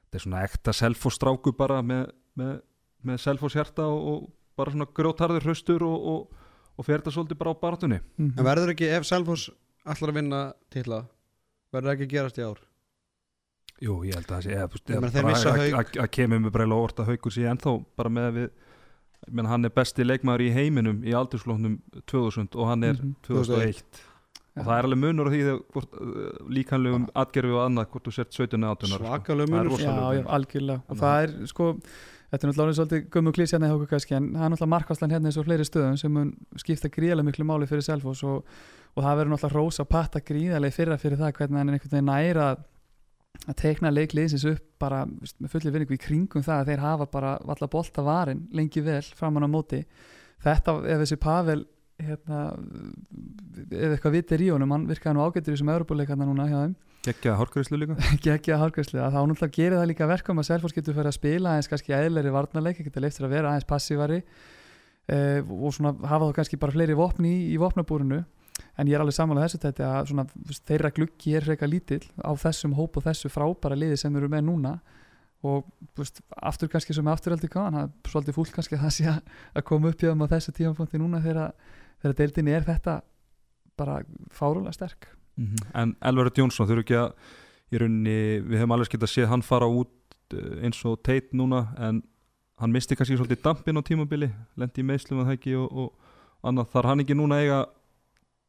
þetta 0.06 0.20
er 0.20 0.26
svona 0.26 0.44
ekta 0.48 0.74
selfostráku 0.76 1.54
bara 1.58 1.82
með, 1.82 2.12
með 2.40 2.60
með 3.02 3.18
Selfoss 3.18 3.56
hjarta 3.58 3.88
og, 3.90 4.02
og 4.12 4.28
bara 4.60 4.70
svona 4.76 4.86
grótarður 4.94 5.42
hraustur 5.48 5.82
og, 5.88 6.04
og, 6.12 6.42
og 6.78 6.86
fer 6.86 7.00
þetta 7.02 7.14
svolítið 7.16 7.40
bara 7.40 7.54
á 7.58 7.62
baratunni 7.64 7.98
Mhm. 8.20 8.36
en 8.38 8.46
verður 8.46 8.74
ekki 8.76 8.92
ef 8.94 9.08
Selfoss 9.10 9.48
allar 9.86 10.12
að 10.12 10.20
vinna 10.20 10.42
titla 10.70 11.00
verður 11.74 11.88
það 11.90 11.96
ekki 11.96 12.06
að 12.06 12.14
gerast 12.14 12.38
í 12.38 12.46
ár 12.46 12.60
Jú, 13.82 13.96
ég 14.06 14.14
held 14.14 14.28
að 14.30 14.36
það 14.36 14.44
sé 14.46 14.52
að- 14.54 15.58
Hauk. 15.58 15.74
að 15.74 16.04
að 16.04 16.12
kemur 16.14 16.40
með 16.44 16.52
breyla 16.54 16.76
orta 16.78 17.04
haugur 17.08 17.34
sé 17.34 17.48
ennþá 17.50 17.74
bara 17.98 18.10
með 18.14 18.28
að 18.30 18.36
við 18.38 18.50
menn, 19.30 19.46
hann 19.46 19.66
er 19.66 19.70
besti 19.76 20.04
leikmaður 20.08 20.42
í 20.48 20.54
heiminum 20.56 21.04
í 21.04 21.12
aldursflóknum 21.14 21.80
2000 22.10 22.56
og 22.56 22.68
hann 22.72 22.84
er 22.84 22.94
Mhm. 22.98 23.16
2001 23.28 23.84
og 24.58 24.66
það 24.66 24.78
er 24.78 24.84
alveg 24.88 25.00
munur 25.00 25.28
á 25.28 25.32
því 25.32 25.42
þegar 25.48 25.86
uh, 25.86 26.48
líkanlegum 26.52 27.06
atgerfi 27.16 27.52
og 27.56 27.62
annað 27.70 27.86
hvort 27.94 28.08
þú 28.10 28.12
sért 28.18 28.34
17 28.34 28.64
eða 28.64 28.72
18 28.76 28.90
ára, 28.92 28.98
sko. 28.98 29.06
svakalega 29.06 29.48
Það 29.48 29.54
er 29.54 29.64
munur 29.64 29.72
rosa- 29.72 29.84
Já, 29.84 30.18
já, 30.18 30.26
algjörlega. 30.28 30.82
Og 30.90 30.98
það 30.98 31.24
er 31.24 31.48
sko 31.48 31.68
þetta 32.32 32.44
er 32.44 32.50
náttúrulega 32.52 32.78
svolítið 32.80 33.10
gömmu 33.12 33.32
klís 33.36 33.52
hérna 33.52 33.68
í 33.68 33.72
hóku 33.76 33.88
kannski 33.92 34.16
en 34.16 34.28
það 34.34 34.44
er 34.46 34.50
náttúrulega 34.52 34.74
markvæslan 34.76 35.12
hérna 35.12 35.28
eins 35.32 35.38
og 35.38 35.46
fleiri 35.46 35.66
stöðum 35.68 35.98
sem 36.00 36.12
mun 36.14 36.34
skipta 36.58 36.90
gríðarlega 36.92 37.28
miklu 37.28 37.46
máli 37.48 37.68
fyrir 37.68 37.84
Selfoss 37.84 38.24
og, 38.24 38.44
og 38.96 39.04
það 39.04 39.18
verður 39.20 39.34
náttúrulega 39.36 39.60
rósa 39.60 39.84
patta 39.86 40.20
gríðarlega 40.20 40.72
í 40.72 40.78
fyrra 40.80 40.98
fyrir 40.98 41.18
það 41.20 41.34
hvernig 41.40 41.58
hann 41.60 41.70
er 41.70 41.74
einhvern 41.80 41.92
veginn 41.92 42.12
næra 42.12 42.50
að 43.48 43.58
teikna 43.58 43.92
leikliðsins 43.94 44.46
upp 44.52 44.66
bara 44.82 45.04
með 45.08 45.50
fullir 45.50 45.74
vinningu 45.74 45.98
í 45.98 46.02
kringum 46.02 46.46
það 46.46 46.62
að 46.62 46.72
þeir 46.72 46.84
hafa 46.86 47.08
bara 47.12 47.36
valla 47.48 47.70
bolta 47.72 48.04
varin 48.06 48.46
lengi 48.54 48.84
vel 48.86 49.04
framan 49.18 49.48
á 49.48 49.50
móti. 49.50 49.82
Þetta 50.42 50.78
ef 50.86 51.04
þessi 51.04 51.18
Pavel 51.22 51.64
hérna, 52.02 52.44
ef 53.70 53.96
eitthvað 53.96 54.16
vitt 54.18 54.34
er 54.36 54.46
í 54.46 54.50
honum 54.54 54.74
hann 54.76 54.88
virkaði 54.90 55.18
nú 55.18 55.26
ágættur 55.26 55.54
í 55.54 55.58
þessum 55.58 55.74
Európa-leikarna 55.74 56.28
núna 56.28 56.48
hjá 56.50 56.58
þeim. 56.60 56.78
Geggja 57.02 57.36
hárgræslu 57.40 57.80
líka. 57.82 57.98
Hálfgræslu 58.62 59.02
að 59.02 59.16
þá 59.16 59.22
náttúrulega 59.22 59.56
gerir 59.56 59.80
það 59.80 59.88
líka 59.90 60.10
verkum 60.10 60.42
að 60.42 60.50
Selfoss 60.52 60.76
getur 60.78 60.98
fyrir 60.98 61.10
að 61.10 61.18
spila 61.18 61.54
aðeins 61.56 61.70
kannski 61.72 61.96
eðleri 61.98 62.34
varnarleik, 62.34 62.82
getur 62.86 63.06
leiftir 63.06 63.26
að 63.26 63.34
vera 63.34 63.54
aðeins 63.54 63.70
passívari 63.70 64.20
uh, 64.22 65.40
og 65.42 65.74
svona 65.74 65.96
hafa 66.12 66.30
þá 66.30 66.36
kannski 66.38 66.62
bara 66.62 66.76
fleiri 66.76 66.98
vopni 66.98 67.34
í, 67.40 67.48
í 67.56 67.58
vopnabúrinu 67.62 68.22
en 68.80 68.88
ég 68.88 68.96
er 68.96 69.04
alveg 69.04 69.16
samanlega 69.18 69.48
þessu 69.50 69.62
þetta 69.66 69.90
að 69.92 70.10
svona, 70.12 70.26
þú 70.32 70.58
þeirra 70.72 70.92
gluggi 70.96 71.36
er 71.38 71.48
reyka 71.50 71.68
lítill 71.70 72.04
á 72.24 72.32
þessum 72.40 72.74
hóp 72.78 72.98
og 72.98 73.06
þessu 73.06 73.32
frábæra 73.34 73.78
liði 73.78 73.98
sem 74.00 74.16
erum 74.16 74.32
með 74.32 74.46
núna. 74.48 74.74
Og 75.42 75.66
þú 75.96 76.04
veist, 76.04 76.22
aftur 76.38 76.70
kannski 76.70 76.94
sem 76.94 77.08
afturhaldi 77.10 77.50
gáðan, 77.50 77.74
það 77.80 77.88
er 77.90 78.12
svolítið 78.14 78.36
fúlt 78.38 78.52
kannski 78.54 78.78
að 78.78 78.84
það 78.86 78.92
sé 78.98 79.06
að- 79.10 79.32
koma 79.66 79.90
upp 79.90 79.98
hjá 79.98 80.12
þeim 80.12 80.22
á 80.22 80.34
þessu 80.36 80.54
tímapunkti 80.54 81.00
núna 81.02 81.22
þegar, 81.24 81.54
deildinni 82.20 82.52
er 82.54 82.68
þetta 82.68 83.02
bara 83.78 84.04
fárulega 84.30 84.74
sterk. 84.74 85.08
En 85.74 85.96
Elverud 86.06 86.38
Jónsson 86.38 86.68
þurfi 86.70 86.84
ekki 86.86 86.98
að 87.00 87.14
í 87.72 87.80
rauninni, 87.82 88.16
við 88.46 88.60
hefum 88.60 88.76
alveg 88.76 88.90
skilt 88.92 89.04
að 89.08 89.14
séð 89.16 89.30
hann 89.32 89.42
fara 89.42 89.66
út 89.66 89.90
uh, 90.36 90.62
eins 90.62 90.82
og 90.86 91.00
teit 91.08 91.32
núna 91.34 91.64
en 91.80 92.04
hann 92.62 92.72
misti 92.76 92.96
kannski 92.96 93.18
svolítið 93.18 93.42
dampin 93.42 93.80
á 93.80 93.82
tímabili, 93.82 94.30
lendi 94.60 94.84
í 94.84 94.86
meðslum 94.86 95.24
að 95.24 95.32
það 95.32 95.38
ekki 95.40 95.56
og, 95.58 95.72
og, 95.72 96.12
annað, 96.46 96.70
þar 96.76 96.90
hann 96.92 97.04
ekki 97.06 97.18
núna 97.18 97.40
eiga 97.42 97.62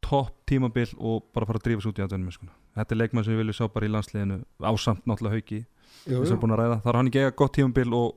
topp 0.02 0.34
tímabil 0.50 0.90
og 0.98 1.22
bara 1.34 1.46
fara 1.48 1.58
að 1.60 1.66
drífa 1.68 1.82
sig 1.84 1.92
út 1.92 1.98
í 2.00 2.04
aðdönum 2.04 2.32
sko. 2.34 2.46
þetta 2.76 2.94
er 2.94 3.00
leikmann 3.00 3.24
sem 3.24 3.34
við 3.34 3.42
viljum 3.42 3.58
sjá 3.58 3.68
bara 3.72 3.86
í 3.88 3.92
landsliðinu 3.92 4.38
ásamt 4.60 5.06
náttúrulega 5.06 5.36
hauki 5.38 5.60
jú, 6.06 6.24
sem 6.26 6.36
er 6.36 6.40
búin 6.42 6.54
að 6.56 6.62
ræða, 6.62 6.80
þar 6.84 6.98
hann 6.98 7.10
ekki 7.10 7.22
eiga 7.22 7.36
gott 7.42 7.54
tímabil 7.56 7.94
og, 7.94 8.14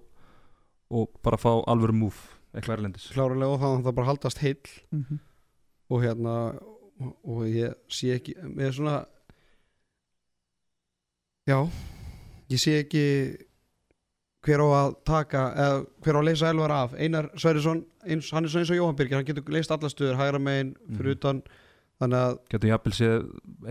og 0.90 1.10
bara 1.24 1.38
fá 1.38 1.52
alvöru 1.68 1.94
múf 1.94 2.22
eitthvað 2.56 2.78
erlendis 2.80 3.10
klárlega 3.14 3.52
og 3.52 3.60
þá 3.62 3.68
það 3.86 3.95
bara 3.99 4.07
haldast 4.12 4.41
heill 4.44 4.70
mm 4.91 5.03
-hmm. 5.10 5.20
og 5.90 6.03
hérna 6.03 6.36
og, 6.99 7.12
og 7.24 7.44
ég 7.48 7.74
sé 7.90 8.14
ekki 8.16 8.36
með 8.44 8.72
svona 8.80 9.06
já 11.48 11.60
ég 12.49 12.60
sé 12.62 12.80
ekki 12.84 13.03
hver 14.45 14.62
á 14.62 14.68
að 14.78 14.95
taka 15.06 15.44
eða 15.57 15.78
hver 16.06 16.16
á 16.16 16.20
að 16.22 16.26
leysa 16.28 16.49
elvar 16.49 16.72
af 16.72 16.94
Einar 16.94 17.30
Sverrisson, 17.38 17.86
eins, 18.06 18.32
hann 18.32 18.45
er 18.45 18.49
svona 18.49 18.62
eins 18.62 18.70
og 18.72 18.78
Jóhann 18.78 18.95
Birgir 18.99 19.18
hann 19.18 19.26
getur 19.26 19.49
leist 19.49 19.72
alla 19.74 19.90
stöður, 19.90 20.18
hægra 20.20 20.40
megin 20.40 20.76
fyrir 20.98 21.16
Mhm. 21.16 21.18
utan 21.18 21.41
þannig 21.41 21.45
að 21.45 21.64
getur 22.52 22.68
jafnvel 22.74 22.94
séð 22.98 23.22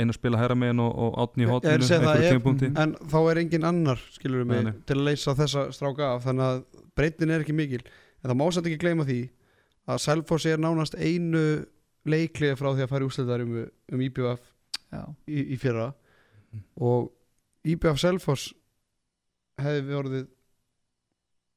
einu 0.00 0.14
spila 0.16 0.38
hæra 0.40 0.54
megin 0.56 0.80
og, 0.80 0.94
og 0.96 1.18
átni 1.24 1.44
í 1.44 1.46
Ég- 1.46 1.50
ég 1.50 1.74
er 1.74 1.80
hotinu 1.84 1.84
ef- 2.24 2.32
tímapunkti 2.32 2.70
en 2.80 2.94
þá 3.12 3.18
er 3.30 3.40
engin 3.42 3.64
annar 3.68 4.00
skilur 4.14 4.44
við 4.44 4.48
mig 4.64 4.74
til 4.88 4.96
að 4.96 5.04
leysa 5.10 5.34
þessa 5.36 5.64
stráka 5.76 6.14
af. 6.14 6.24
Þannig 6.24 6.46
að 6.48 6.62
breytin 6.96 7.30
er 7.34 7.44
ekki 7.44 7.52
mikil. 7.58 7.82
En 8.24 8.30
það 8.30 8.38
má 8.40 8.46
satt 8.56 8.64
ekki 8.70 8.80
gleyma 8.80 9.04
því 9.04 9.18
að 9.92 9.98
Selfoss 10.00 10.46
er 10.48 10.56
nánast 10.64 10.94
einu 10.96 11.44
leiklið 12.08 12.56
frá 12.56 12.70
því 12.72 12.82
að 12.86 12.88
fara 12.94 13.04
í 13.04 13.08
úsliðar 13.10 13.42
um, 13.44 13.54
um 13.92 14.00
IBF 14.00 14.40
já, 14.92 15.02
í, 15.28 15.44
í 15.52 15.56
fyrra. 15.60 15.90
Og 16.80 17.10
IBF 17.64 18.00
Selfoss 18.00 18.54
hefði 19.60 19.84
við 19.90 19.98
orðið 20.00 20.26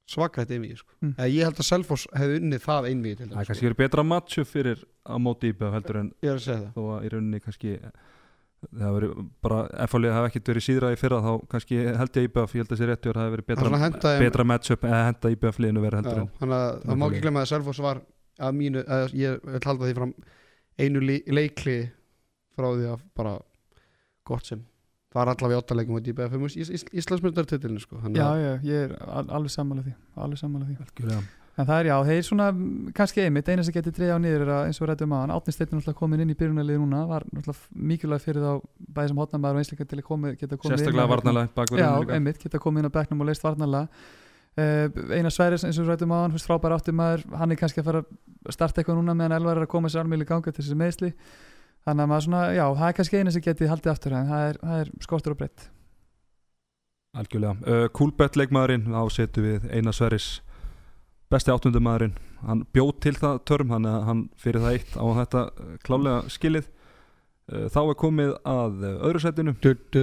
svakrætt 0.07 0.51
einvið 0.55 0.81
sko. 0.81 0.93
Mm. 1.03 1.15
ég 1.33 1.47
held 1.47 1.61
að 1.61 1.67
Selfoss 1.67 2.07
hefði 2.15 2.41
unnið 2.41 2.61
það 2.63 2.89
einvið 2.91 3.17
til 3.17 3.29
Það 3.31 3.41
er 3.41 3.49
kannski 3.49 3.67
verið 3.67 3.79
betra 3.81 4.05
matchu 4.07 4.45
fyrir 4.47 4.83
á 5.03 5.15
móti 5.19 5.51
íbjöð 5.51 5.73
heldur 5.75 5.99
en 6.01 6.11
sko. 6.11 6.21
ég 6.23 6.31
er 6.31 6.37
að 6.37 6.45
segja 6.45 6.59
það 6.61 6.77
þó 6.77 6.93
að 6.95 7.07
í 7.07 7.11
rauninni 7.13 7.41
kannski 7.43 7.73
það 8.67 8.95
verið 8.97 9.17
bara 9.45 9.57
F-fálið 9.85 10.15
hafi 10.15 10.31
ekkert 10.31 10.51
verið 10.53 10.65
síðra 10.65 10.93
í 10.93 10.99
fyrra 11.01 11.19
þá 11.25 11.31
kannski 11.51 11.81
held 11.99 12.17
ég 12.17 12.29
íbjöð 12.29 12.55
ég 12.55 12.63
held 12.63 12.71
að 12.71 12.73
þessi 12.73 12.89
rétti 12.89 13.11
og 13.11 13.17
það 13.17 13.27
hafi 13.27 13.35
verið 13.35 13.47
Það 13.47 13.57
er 13.57 13.67
svona 13.67 13.89
betra, 13.91 14.13
betra 14.23 14.47
matchup 14.51 14.87
eða 14.87 15.01
henda 15.09 15.33
íbjöð 15.35 15.59
liðinu 15.65 15.83
verið 15.83 16.01
heldur 16.01 16.17
Já, 16.17 16.23
en 16.23 16.31
þannig 16.39 16.57
að 16.57 16.79
það 16.87 16.97
má 17.01 17.05
ekki 17.07 17.21
glemma 17.27 17.43
að 17.43 17.51
Selfoss 17.51 17.83
var 17.83 18.01
að 18.37 18.57
mínu, 18.57 18.83
að 18.87 19.13
ég 19.17 19.37
vil 19.43 19.63
halda 19.65 19.89
því 19.89 19.97
fram 19.97 20.15
einu 20.77 21.03
leikli 21.05 21.77
frá 22.57 22.67
því 22.71 22.89
að 22.93 23.05
bara 23.17 23.35
gott 24.27 24.49
sem 24.49 24.63
það 25.13 25.19
var 25.21 25.31
allavega 25.33 25.57
í 25.57 25.61
áttalegum 25.63 25.97
og 25.99 26.03
DBF 26.05 26.33
um 26.37 26.45
Ís, 26.49 26.69
Ís, 26.69 26.83
Íslandsmyndartitilinu 26.91 27.79
sko. 27.81 27.97
Já, 28.13 28.27
að- 28.27 28.43
já, 28.43 28.53
ég 28.67 28.85
er 28.89 28.95
al- 29.07 29.29
alveg 29.39 29.51
sammála 29.53 29.83
því 29.87 29.93
alveg 30.17 30.39
sammála 30.43 30.65
því 30.67 30.77
Algjörlega. 30.85 31.21
En 31.57 31.65
það 31.65 31.79
er 31.81 31.87
já, 31.89 31.95
þeir 32.05 32.21
svona 32.27 32.47
kannski 32.93 33.21
einmitt, 33.25 33.47
eina 33.49 33.63
sem 33.65 33.73
getur 33.73 33.93
treyja 33.97 34.13
á 34.13 34.21
niður 34.21 34.43
er 34.45 34.51
að 34.53 34.65
eins 34.67 34.77
og 34.81 34.87
rættum 34.91 35.09
á 35.17 35.25
Steinn 35.49 35.71
er 35.71 35.79
náttúrulega 35.79 35.97
komin 35.97 36.19
inn 36.21 36.29
í 36.29 36.35
byrjunarlið 36.37 36.77
núna, 36.83 36.99
var 37.09 37.23
náttúrulega 37.33 37.65
mikilvæg 37.73 38.21
fyrir 38.21 38.43
þá 38.45 38.61
bæði 38.93 39.07
sem 39.09 39.17
hotnamaður 39.17 39.55
og 39.57 39.61
einsleika 39.63 39.87
til 39.89 39.97
að 39.97 40.03
komi, 40.05 40.35
geta 40.37 40.55
komið 40.61 40.75
sérstaklega 40.77 41.07
á- 41.09 41.13
varnalega 41.15 41.47
Já, 41.49 41.53
bakverðinu 41.57 42.03
líka 42.05 42.13
einmitt, 42.13 42.37
geta 42.43 42.59
komið 42.61 42.77
inn 42.83 42.89
á 42.93 42.97
bekknum 42.99 43.21
og 43.21 43.27
leist 43.31 43.41
varnalega 43.41 43.87
uh, 44.57 45.17
Einar 45.17 45.33
Sværis 45.33 45.65
eins 45.65 45.79
og 45.81 45.89
rættum 45.89 46.13
á 46.13 46.17
hann, 46.27 46.37
frábær 46.37 46.77
áttumæður 46.77 47.25
hann 47.41 47.51
er 47.51 47.55
kannski 47.57 47.81
að 47.81 47.89
fara 47.89 48.03
að 48.05 48.53
starta 48.53 48.81
eitthvað 48.83 49.01
núna 49.01 49.17
meðan 49.17 49.37
Elvar 49.41 49.57
er 49.57 49.65
að 49.65 49.73
koma 49.73 49.89
sér 49.89 50.05
almjölu 50.05 50.29
ganga 50.29 50.51
til 50.53 50.61
þessi 50.61 50.77
meðsli 50.77 51.13
þannig 51.87 52.03
að 52.03 52.11
maður 52.11 52.27
svona, 52.27 52.43
já, 52.53 52.65
það 52.67 52.91
er 52.91 52.99
kannski 52.99 53.21
eina 53.21 53.33
sem 53.33 53.47
geti 53.47 53.71
haldið 53.71 53.93
aftur 53.93 54.15
en 54.17 54.29
það 54.29 54.45
er, 54.51 54.61
það 54.61 54.83
er 54.83 54.93
skortur 55.07 55.35
og 55.35 55.41
breytt 55.41 55.67
Algjörlega. 57.17 57.55
Uh, 57.65 57.87
Kúlbett 57.95 58.37
leikmaðurinn, 58.37 58.91
þá 58.91 59.13
setum 59.15 59.45
við 59.47 59.63
Einar 59.73 59.95
Sverris 59.95 60.27
besti 61.31 61.49
áttundumæðurinn. 61.49 62.17
Hann 62.45 62.61
bjóð 62.75 62.91
til 63.01 63.13
það 63.17 63.39
törm, 63.49 63.71
hann, 63.73 63.87
hann 63.87 64.25
fyrir 64.37 64.61
það 64.61 64.75
eitt 64.77 64.97
á 64.99 65.05
þetta 65.21 65.43
uh, 65.49 65.71
klálega 65.87 66.33
skilið. 66.35 66.67
Uh, 67.47 67.69
þá 67.71 67.79
er 67.85 67.95
komið 67.95 68.31
að 68.43 68.81
uh, 68.83 68.95
öðru 69.07 69.19
setinu. 69.23 69.53
Það 69.63 70.01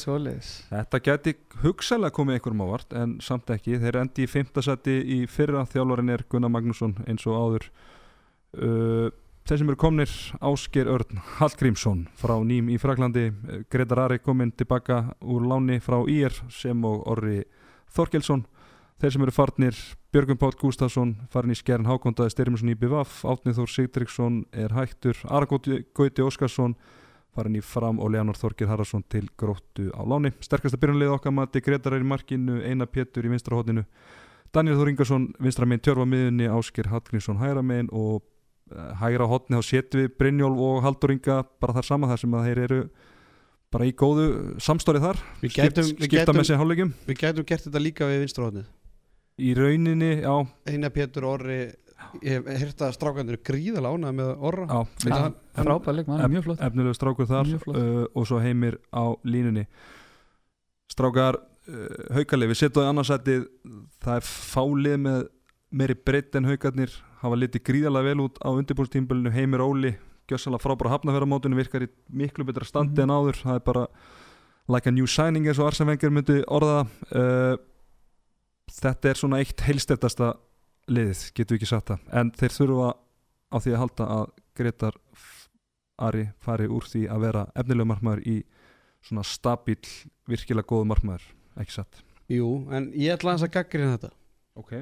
þetta 0.71 1.01
geti 1.09 1.35
hugsalega 1.65 2.15
komið 2.15 2.39
einhverjum 2.39 2.63
ávart 2.63 2.95
en 2.95 3.17
samt 3.25 3.51
ekki. 3.51 3.75
Þeir 3.83 4.01
endi 4.05 4.23
í 4.23 4.31
fimmta 4.31 4.63
seti 4.63 5.01
í 5.17 5.21
fyrra 5.27 5.67
þjálfarin 5.67 6.15
er 6.15 6.23
Gunnar 6.31 6.53
Magnússon 6.55 6.95
eins 7.11 7.27
og 7.27 7.35
áður. 7.43 7.71
Uh, 8.55 9.11
þeir 9.47 9.59
sem 9.65 9.71
eru 9.75 9.83
komnir 9.83 10.13
Ásker 10.47 10.87
Örn 10.95 11.19
Hallgrímsson 11.41 12.07
frá 12.19 12.37
Ným 12.47 12.71
í 12.71 12.79
Fraklandi 12.79 13.33
Gretar 13.71 14.07
Ari 14.07 14.23
kominn 14.23 14.55
tilbaka 14.55 15.09
úr 15.27 15.43
láni 15.51 15.83
frá 15.83 16.01
IR 16.07 16.35
sem 16.55 16.87
og 16.87 17.03
Orri 17.11 17.43
Þorkelsson 17.95 18.47
þeir 19.01 19.13
sem 19.13 19.25
eru 19.27 19.35
farnir 19.35 19.79
Björgum 20.15 20.39
Páll 20.41 20.57
Gústafsson 20.57 21.15
farin 21.33 21.53
í 21.53 21.57
Skjern 21.59 21.89
Hákondaði 21.89 22.33
Styrmisson 22.33 22.73
í 22.73 22.77
BVF 22.81 23.25
Átnið 23.29 23.59
Þór 23.59 23.73
Sigdriksson 23.73 24.39
er 24.57 24.73
hættur 24.73 25.19
Aragóti 25.29 25.83
Gauti 25.97 26.25
Óskarsson 26.25 26.77
farin 27.37 27.59
í 27.59 27.65
Fram 27.65 28.01
og 28.01 28.15
Leonard 28.15 28.41
Þorkir 28.41 28.71
Haraldsson 28.71 29.05
til 29.13 29.27
gróttu 29.37 29.91
á 29.93 30.01
láni. 30.09 30.33
Sterkasta 30.41 30.81
byrjunlið 30.81 31.13
okkar 31.19 31.35
mati 31.37 31.61
Gretar 31.61 31.99
er 31.99 32.05
í 32.05 32.09
markinu 32.09 32.63
Einar 32.65 32.89
Pétur 32.89 33.29
í 33.29 33.33
vinstra 33.33 33.59
hodninu 33.59 33.85
Daniel 34.57 34.79
Þór 34.79 34.93
Ingarsson 34.95 35.27
vinstra 35.45 35.69
megin 35.69 35.85
tjörfa 35.85 36.07
miðunni 36.09 36.49
Ásker 36.49 36.89
Hallgrímsson 36.89 37.43
hægra 37.43 37.65
megin 37.67 37.93
og 37.93 38.23
eh, 38.73 38.95
hægra 39.03 39.29
hotni 39.29 39.61
þá 39.61 39.69
setjum 39.75 40.07
við 40.07 40.17
Brynjólf 40.17 40.65
og 40.71 40.81
Haldur 40.87 41.13
Inga 41.13 41.43
bara 41.61 41.77
þar 41.77 41.91
sama 41.91 42.09
þar 42.15 42.25
sem 42.25 42.39
að 42.39 42.49
þeir 42.49 42.63
eru 42.65 42.81
bara 43.77 43.91
í 43.91 43.93
góðu 43.93 44.27
samstórið 44.63 45.05
þar. 45.11 45.23
Við 45.43 45.53
Skipt, 45.53 45.67
gætum, 45.67 45.85
við, 45.85 46.09
skipta 46.09 46.33
gætum, 46.33 46.97
við 47.05 47.21
gætum 47.21 47.49
gert 47.51 47.69
þetta 47.69 47.83
líka 47.83 48.09
við 48.09 48.25
vinstrahotnið 48.25 48.73
í 49.39 49.55
rauninni, 49.57 50.23
já, 50.23 50.35
Einar 50.71 50.91
Pétur 50.95 51.25
Orri 51.29 51.59
ég 52.23 52.37
hef 52.45 52.47
heyrt 52.61 52.83
að 52.85 52.95
strákandur 52.97 53.37
eru 53.37 53.43
gríðalega 53.45 53.97
ánægð 53.97 54.17
með 54.19 54.31
Orra. 54.49 54.67
Já 54.69 55.13
hann- 55.13 55.35
hann- 55.57 55.67
Frábær 55.67 55.95
leikmann, 55.97 56.21
er 56.21 56.29
mjög 56.29 56.45
flott 56.45 56.61
efnilegu 56.61 56.95
strákur 56.95 57.27
þar 57.31 57.47
uh, 57.69 58.07
og 58.15 58.27
svo 58.29 58.39
heimir 58.41 58.77
á 58.93 59.05
línunni. 59.25 59.67
Strákar 60.93 61.39
uh, 61.41 62.15
haukalið, 62.17 62.53
við 62.53 62.61
setjum 62.61 62.85
í 62.87 62.91
annarsætið 62.91 63.47
það 64.05 64.19
er 64.21 64.27
fálið 64.29 64.99
með 65.07 65.23
meiri 65.77 65.97
breytt 66.07 66.37
en 66.39 66.49
haukarnir. 66.49 66.93
Hafa 67.23 67.39
litið 67.41 67.65
gríðalega 67.67 68.11
vel 68.13 68.21
út 68.27 68.37
á 68.45 68.49
undirbúrstímbilinu 68.55 69.33
heimir 69.35 69.65
Óli, 69.65 69.95
gjössalega 70.31 70.63
frábæra 70.63 70.93
hafnafjörðamótinu 70.95 71.59
virkar 71.59 71.87
í 71.87 71.89
miklu 72.13 72.45
betra 72.47 72.65
standi 72.69 73.01
Mhm. 73.03 73.09
en 73.11 73.17
áður. 73.17 73.41
Það 73.43 73.55
er 73.55 73.65
bara 73.67 73.87
like 74.69 74.87
a 74.89 74.93
new 74.93 75.07
signing 75.07 75.47
eins 75.47 75.59
og 75.59 75.67
Arsene 75.67 75.89
Wenger 75.91 76.11
myndi 76.11 76.43
orða 76.47 76.85
það. 76.85 76.87
Uh, 77.13 77.57
þetta 78.73 79.11
er 79.11 79.21
svona 79.21 79.41
eitt 79.43 79.63
heilsteftasta 79.67 80.35
liðið, 80.91 81.23
getur 81.37 81.57
við 81.57 81.61
ekki 81.61 81.71
sagt 81.71 81.93
það. 81.93 82.05
En 82.21 82.33
þeir 82.37 82.55
þurfa 82.57 82.91
á 83.53 83.57
því 83.63 83.73
að 83.75 83.83
halda 83.83 84.09
að 84.17 84.27
Gretar 84.57 85.01
Ari 86.07 86.27
fari 86.45 86.67
úr 86.69 86.85
því 86.85 87.07
að 87.09 87.23
vera 87.25 87.47
efnilega 87.57 87.89
markmaður 87.89 88.27
í 88.29 88.37
svona 89.07 89.23
stabíl 89.25 89.79
virkilega 90.29 90.69
góðu 90.69 90.91
markmaður, 90.91 91.25
ekki 91.57 91.79
satt? 91.79 92.03
Jú, 92.29 92.67
en 92.75 92.91
ég 92.99 93.15
ætla 93.15 93.37
að 93.37 93.49
gaggrina 93.55 93.95
þetta. 93.95 94.11
Ok. 94.59 94.73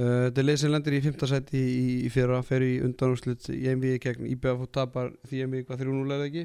Uh, 0.00 0.28
Þetta 0.28 0.40
er 0.40 0.46
lið 0.46 0.58
sem 0.62 0.72
lendir 0.72 0.96
í 0.96 1.00
5. 1.04 1.24
seti 1.28 1.60
í, 1.60 1.86
í 2.06 2.10
fyrra, 2.12 2.40
fer 2.46 2.64
í 2.64 2.74
undanúslit 2.84 3.48
í 3.52 3.62
einvið 3.68 3.98
gegn 4.04 4.28
IBF 4.32 4.64
og 4.64 4.70
tapar 4.72 5.10
því 5.28 5.42
einvið 5.44 5.64
hvað 5.68 5.82
3-0 5.82 6.04
er 6.04 6.20
það 6.20 6.26
ekki? 6.28 6.44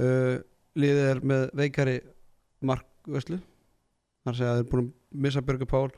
Uh, 0.00 0.36
Liðið 0.74 1.08
er 1.08 1.20
með 1.30 1.42
veikari 1.54 1.96
markvöslu 2.66 3.38
þar 4.24 4.38
segja 4.38 4.52
að 4.54 4.60
þeir 4.60 4.70
búin 4.72 4.86
að 4.86 4.92
missa 5.14 5.42
Björgur 5.44 5.70
Pál 5.70 5.88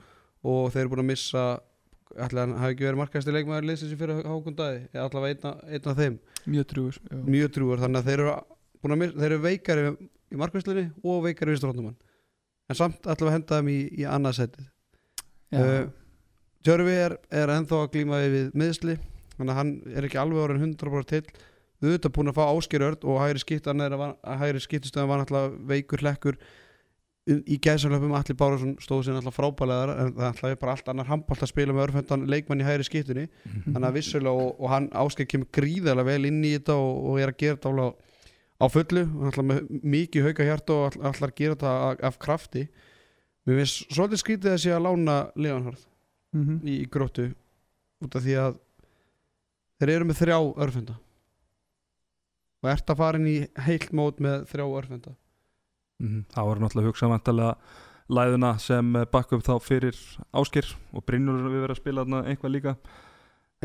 og 0.47 0.69
þeir 0.75 0.85
eru 0.85 0.93
búin 0.95 1.05
að 1.05 1.11
missa 1.11 1.47
ætla 2.17 2.45
hann 2.45 2.57
hafi 2.61 2.77
ekki 2.77 2.87
verið 2.87 3.01
markæsti 3.01 3.35
leikmaður 3.35 3.69
liðsins 3.71 3.95
í 3.95 3.99
fyrra 3.99 4.21
hákundaði, 4.23 4.83
eða 4.93 5.07
allavega 5.09 5.35
einna, 5.35 5.53
einna 5.67 5.93
af 5.93 5.99
þeim. 6.01 6.19
Mjög 6.47 6.67
drúgur 6.73 6.99
já. 7.01 7.17
mjög 7.27 7.55
trúur, 7.57 7.81
þannig 7.83 8.01
að 8.01 8.11
þeir 8.11 8.23
eru, 8.23 8.35
að 8.95 9.01
missa, 9.03 9.15
þeir 9.17 9.31
eru 9.33 9.43
veikari 9.43 9.89
í 10.33 10.41
markvöslunni 10.41 10.87
og 11.03 11.25
veikari 11.27 11.55
vinsturhóttumann 11.55 11.97
en 12.67 12.79
samt 12.79 13.07
ætlum 13.07 13.29
við 13.29 13.33
að 13.33 13.37
henda 13.37 13.61
þeim 13.61 13.71
í, 13.71 13.79
í 13.95 14.07
Já. 15.55 15.61
Uh, 15.61 15.85
Tjörfi 16.67 16.97
er, 16.99 17.15
er 17.31 17.53
ennþá 17.55 17.83
að 17.85 17.93
glíma 17.95 18.23
við 18.27 18.49
meðsli 18.59 18.97
þannig 19.37 19.53
að 19.53 19.59
hann 19.61 19.73
er 19.93 20.09
ekki 20.09 20.19
alveg 20.19 20.43
orðin 20.43 20.73
100% 20.73 21.13
til 21.13 21.23
auðvitað 21.85 22.15
búin 22.17 22.33
að 22.33 22.39
fá 22.39 22.45
áskýrörd 22.49 23.05
og 23.07 23.21
hægri 23.21 24.63
skiptustöðan 24.65 25.11
var 25.11 25.23
náttúrulega 25.23 25.53
veikur 25.71 26.03
hlekkur 26.03 26.39
í 27.27 27.57
gæðsamlöfum 27.59 28.13
allir 28.15 28.37
Bárusson 28.39 28.77
stóð 28.79 29.01
sér 29.09 29.17
náttúrulega 29.17 29.35
frábælegar 29.35 29.93
en 29.99 30.11
það 30.15 30.27
náttúrulega 30.29 30.59
bara 30.63 30.75
allt 30.77 30.91
annar 30.93 31.09
handbólt 31.11 31.43
að 31.43 31.51
spila 31.51 31.75
með 31.75 31.85
örfendan 31.89 32.27
leikmann 32.31 32.63
í 32.63 32.67
hægri 32.69 32.87
skiptunni. 32.87 33.25
Þannig 33.65 33.87
að 33.89 33.97
vissulega 33.99 34.45
og, 34.45 34.53
og 34.63 34.71
hann 34.71 34.87
áskil 34.95 35.27
kemur 35.27 35.49
gríðarlega 35.59 36.07
vel 36.13 36.29
inn 36.31 36.39
í 36.47 36.53
þetta 36.55 36.77
og, 36.79 37.01
og 37.11 37.19
er 37.25 37.33
að 37.33 37.41
gera 37.43 37.57
þetta 37.59 37.73
alveg 37.73 37.89
á, 37.91 37.91
á 38.63 38.67
fullu. 38.77 39.03
Og 39.11 39.25
náttúrulega 39.27 39.49
með 39.51 39.89
mikið 39.97 40.29
hauka 40.29 40.47
hjarta 40.51 40.77
og 40.77 41.01
ætlar 41.11 41.33
að 41.33 41.37
gera 41.43 41.57
þetta 41.59 41.73
af, 41.89 42.05
af 42.11 42.21
krafti. 42.23 42.65
Mér 43.47 43.61
finnst 43.63 43.91
svolítið 43.97 44.23
skrítið 44.23 44.53
að 44.55 44.63
sé 44.67 44.77
að 44.77 44.87
lána 44.89 45.19
Leonhard 45.35 45.83
Mhm. 46.37 46.57
í, 46.69 46.73
í 46.83 46.87
gróttu 46.91 47.31
út 48.05 48.15
af 48.19 48.23
því 48.27 48.35
að 48.43 48.57
þeir 49.81 49.93
eru 49.95 50.05
með 50.11 50.19
þrjá 50.21 50.39
örfenda 50.67 50.97
og 52.63 52.69
ert 52.73 52.91
að 52.93 52.99
fara 52.99 53.21
inn 53.21 53.29
í 53.31 53.37
heilt 53.67 53.93
mót 53.97 54.19
með 54.21 54.43
þrjá 54.51 54.65
örfenda 54.81 55.15
Mhm, 56.03 56.25
Það 56.35 56.49
var 56.51 56.63
náttúrulega 56.63 56.85
að 56.85 56.91
hugsa 56.93 57.11
vantarlega 57.11 57.57
læðuna 58.17 58.53
sem 58.63 58.93
bakka 59.11 59.37
upp 59.37 59.45
þá 59.47 59.55
fyrir 59.65 59.99
Áskir 60.37 60.69
og 60.93 61.05
Brynjólfur 61.09 61.51
við 61.51 61.65
verið 61.65 61.75
að 61.77 61.81
spila 61.83 62.05
þarna 62.05 62.23
eitthvað 62.31 62.55
líka. 62.55 62.77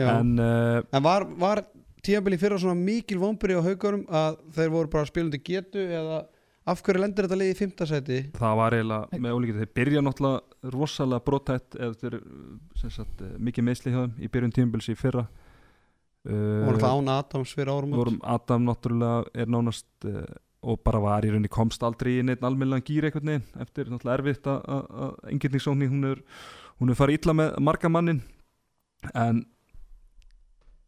En, 0.01 0.37
uh, 0.39 0.81
en 0.95 1.03
var, 1.03 1.27
var 1.37 1.65
tíabili 2.01 2.39
fyrra 2.41 2.57
svona 2.61 2.77
mikil 2.79 3.19
vonbyrði 3.21 3.59
á 3.59 3.67
haugurum 3.67 4.05
að 4.09 4.39
þeir 4.55 4.71
voru 4.73 4.91
bara 4.93 5.09
spilandi 5.09 5.41
getu 5.43 5.83
eða 5.83 6.23
af 6.71 6.81
hverju 6.85 7.01
lendir 7.01 7.25
þetta 7.25 7.37
liði 7.39 7.53
í 7.53 7.57
fimmtasæti 7.57 8.17
það 8.37 8.57
var 8.59 8.75
eiginlega 8.77 9.19
með 9.23 9.37
ólíkið 9.37 9.61
þeir 9.61 9.71
byrja 9.79 10.03
náttúrulega 10.05 10.73
rosalega 10.75 11.25
brotætt 11.25 11.77
eða 11.77 11.97
þeir 12.01 12.17
sem 12.77 12.93
sagt, 12.93 13.21
eh, 13.25 13.37
mikið 13.37 13.67
meðsli 13.67 13.93
hjá 13.93 14.01
þeim 14.03 14.13
í 14.21 14.29
byrjun 14.33 14.53
tímubils 14.57 14.89
í 14.89 14.97
fyrra. 14.97 15.25
Uh, 16.21 16.67
náttúrulega 16.67 16.91
án 16.93 17.11
Adams 17.15 17.53
fyrir 17.57 17.71
árum 17.73 17.95
vorum 17.97 18.19
Adam 18.29 18.65
náttúrulega 18.69 19.23
er 19.33 19.49
nánast 19.49 19.87
uh, 20.05 20.21
og 20.61 20.81
bara 20.85 20.99
var 21.01 21.25
í 21.25 21.31
rauninni 21.31 21.49
komst 21.51 21.83
aldrei 21.83 22.19
í 22.19 22.25
neitt 22.25 22.43
almennilega 22.45 22.85
gýr 22.85 23.07
einhvern 23.07 23.31
veginn 23.31 23.63
eftir 23.63 23.89
náttúrulega 23.89 24.17
erfitt 24.19 24.49
að- 24.51 25.31
engirningssóknin 25.33 25.89
hún 25.93 26.05
er 26.11 26.21
er 26.89 26.99
farið 26.99 27.19
illa 27.19 27.33
með 27.33 27.57
marga 27.59 27.89
mannin 27.89 28.21
en 29.13 29.45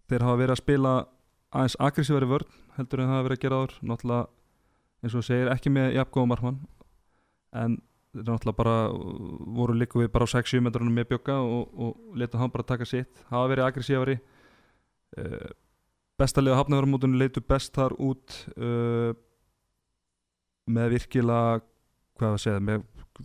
þeir 0.10 0.22
hafa 0.28 0.38
verið 0.42 0.56
að 0.56 0.62
spila 0.62 0.94
aðeins 1.54 1.78
aggressívari 1.80 2.30
vörn 2.30 2.60
heldur 2.78 3.02
en 3.02 3.10
það 3.10 3.18
hafa 3.18 3.28
verið 3.30 3.38
að 3.38 3.44
gera 3.46 3.60
áður 3.62 3.74
náttúrulega 3.82 4.28
eins 5.04 5.16
og 5.16 5.26
segir 5.28 5.52
ekki 5.54 5.74
með 5.74 5.96
jafngóða 5.98 6.32
markmann 6.34 6.62
en 7.54 7.82
þeir 8.14 8.30
náttúrulega 8.30 8.60
bara 8.62 8.78
voru 9.58 9.74
líku 9.78 10.04
við 10.04 10.12
bara 10.14 10.30
á 10.30 10.34
6-7 10.34 10.62
metrunum 10.62 10.94
með 10.94 11.10
bjögga 11.14 11.40
og, 11.42 11.74
og 11.74 12.18
letu 12.20 12.38
hann 12.38 12.52
bara 12.54 12.64
taka 12.64 12.86
sitt. 12.86 13.10
Hafa 13.32 13.50
verið 13.50 13.66
aggressífari 13.68 14.16
uh, 15.18 15.50
besta 16.22 16.44
liða 16.44 16.60
hafnaverðarmótunum 16.62 17.18
leitu 17.18 17.42
best 17.42 17.74
þar 17.74 17.96
út 17.98 18.36
uh, 18.58 19.14
með 20.70 20.98
virkilega 20.98 21.62
hvað 22.20 22.36
að 22.36 22.44
segja, 22.44 22.62
með 22.64 22.84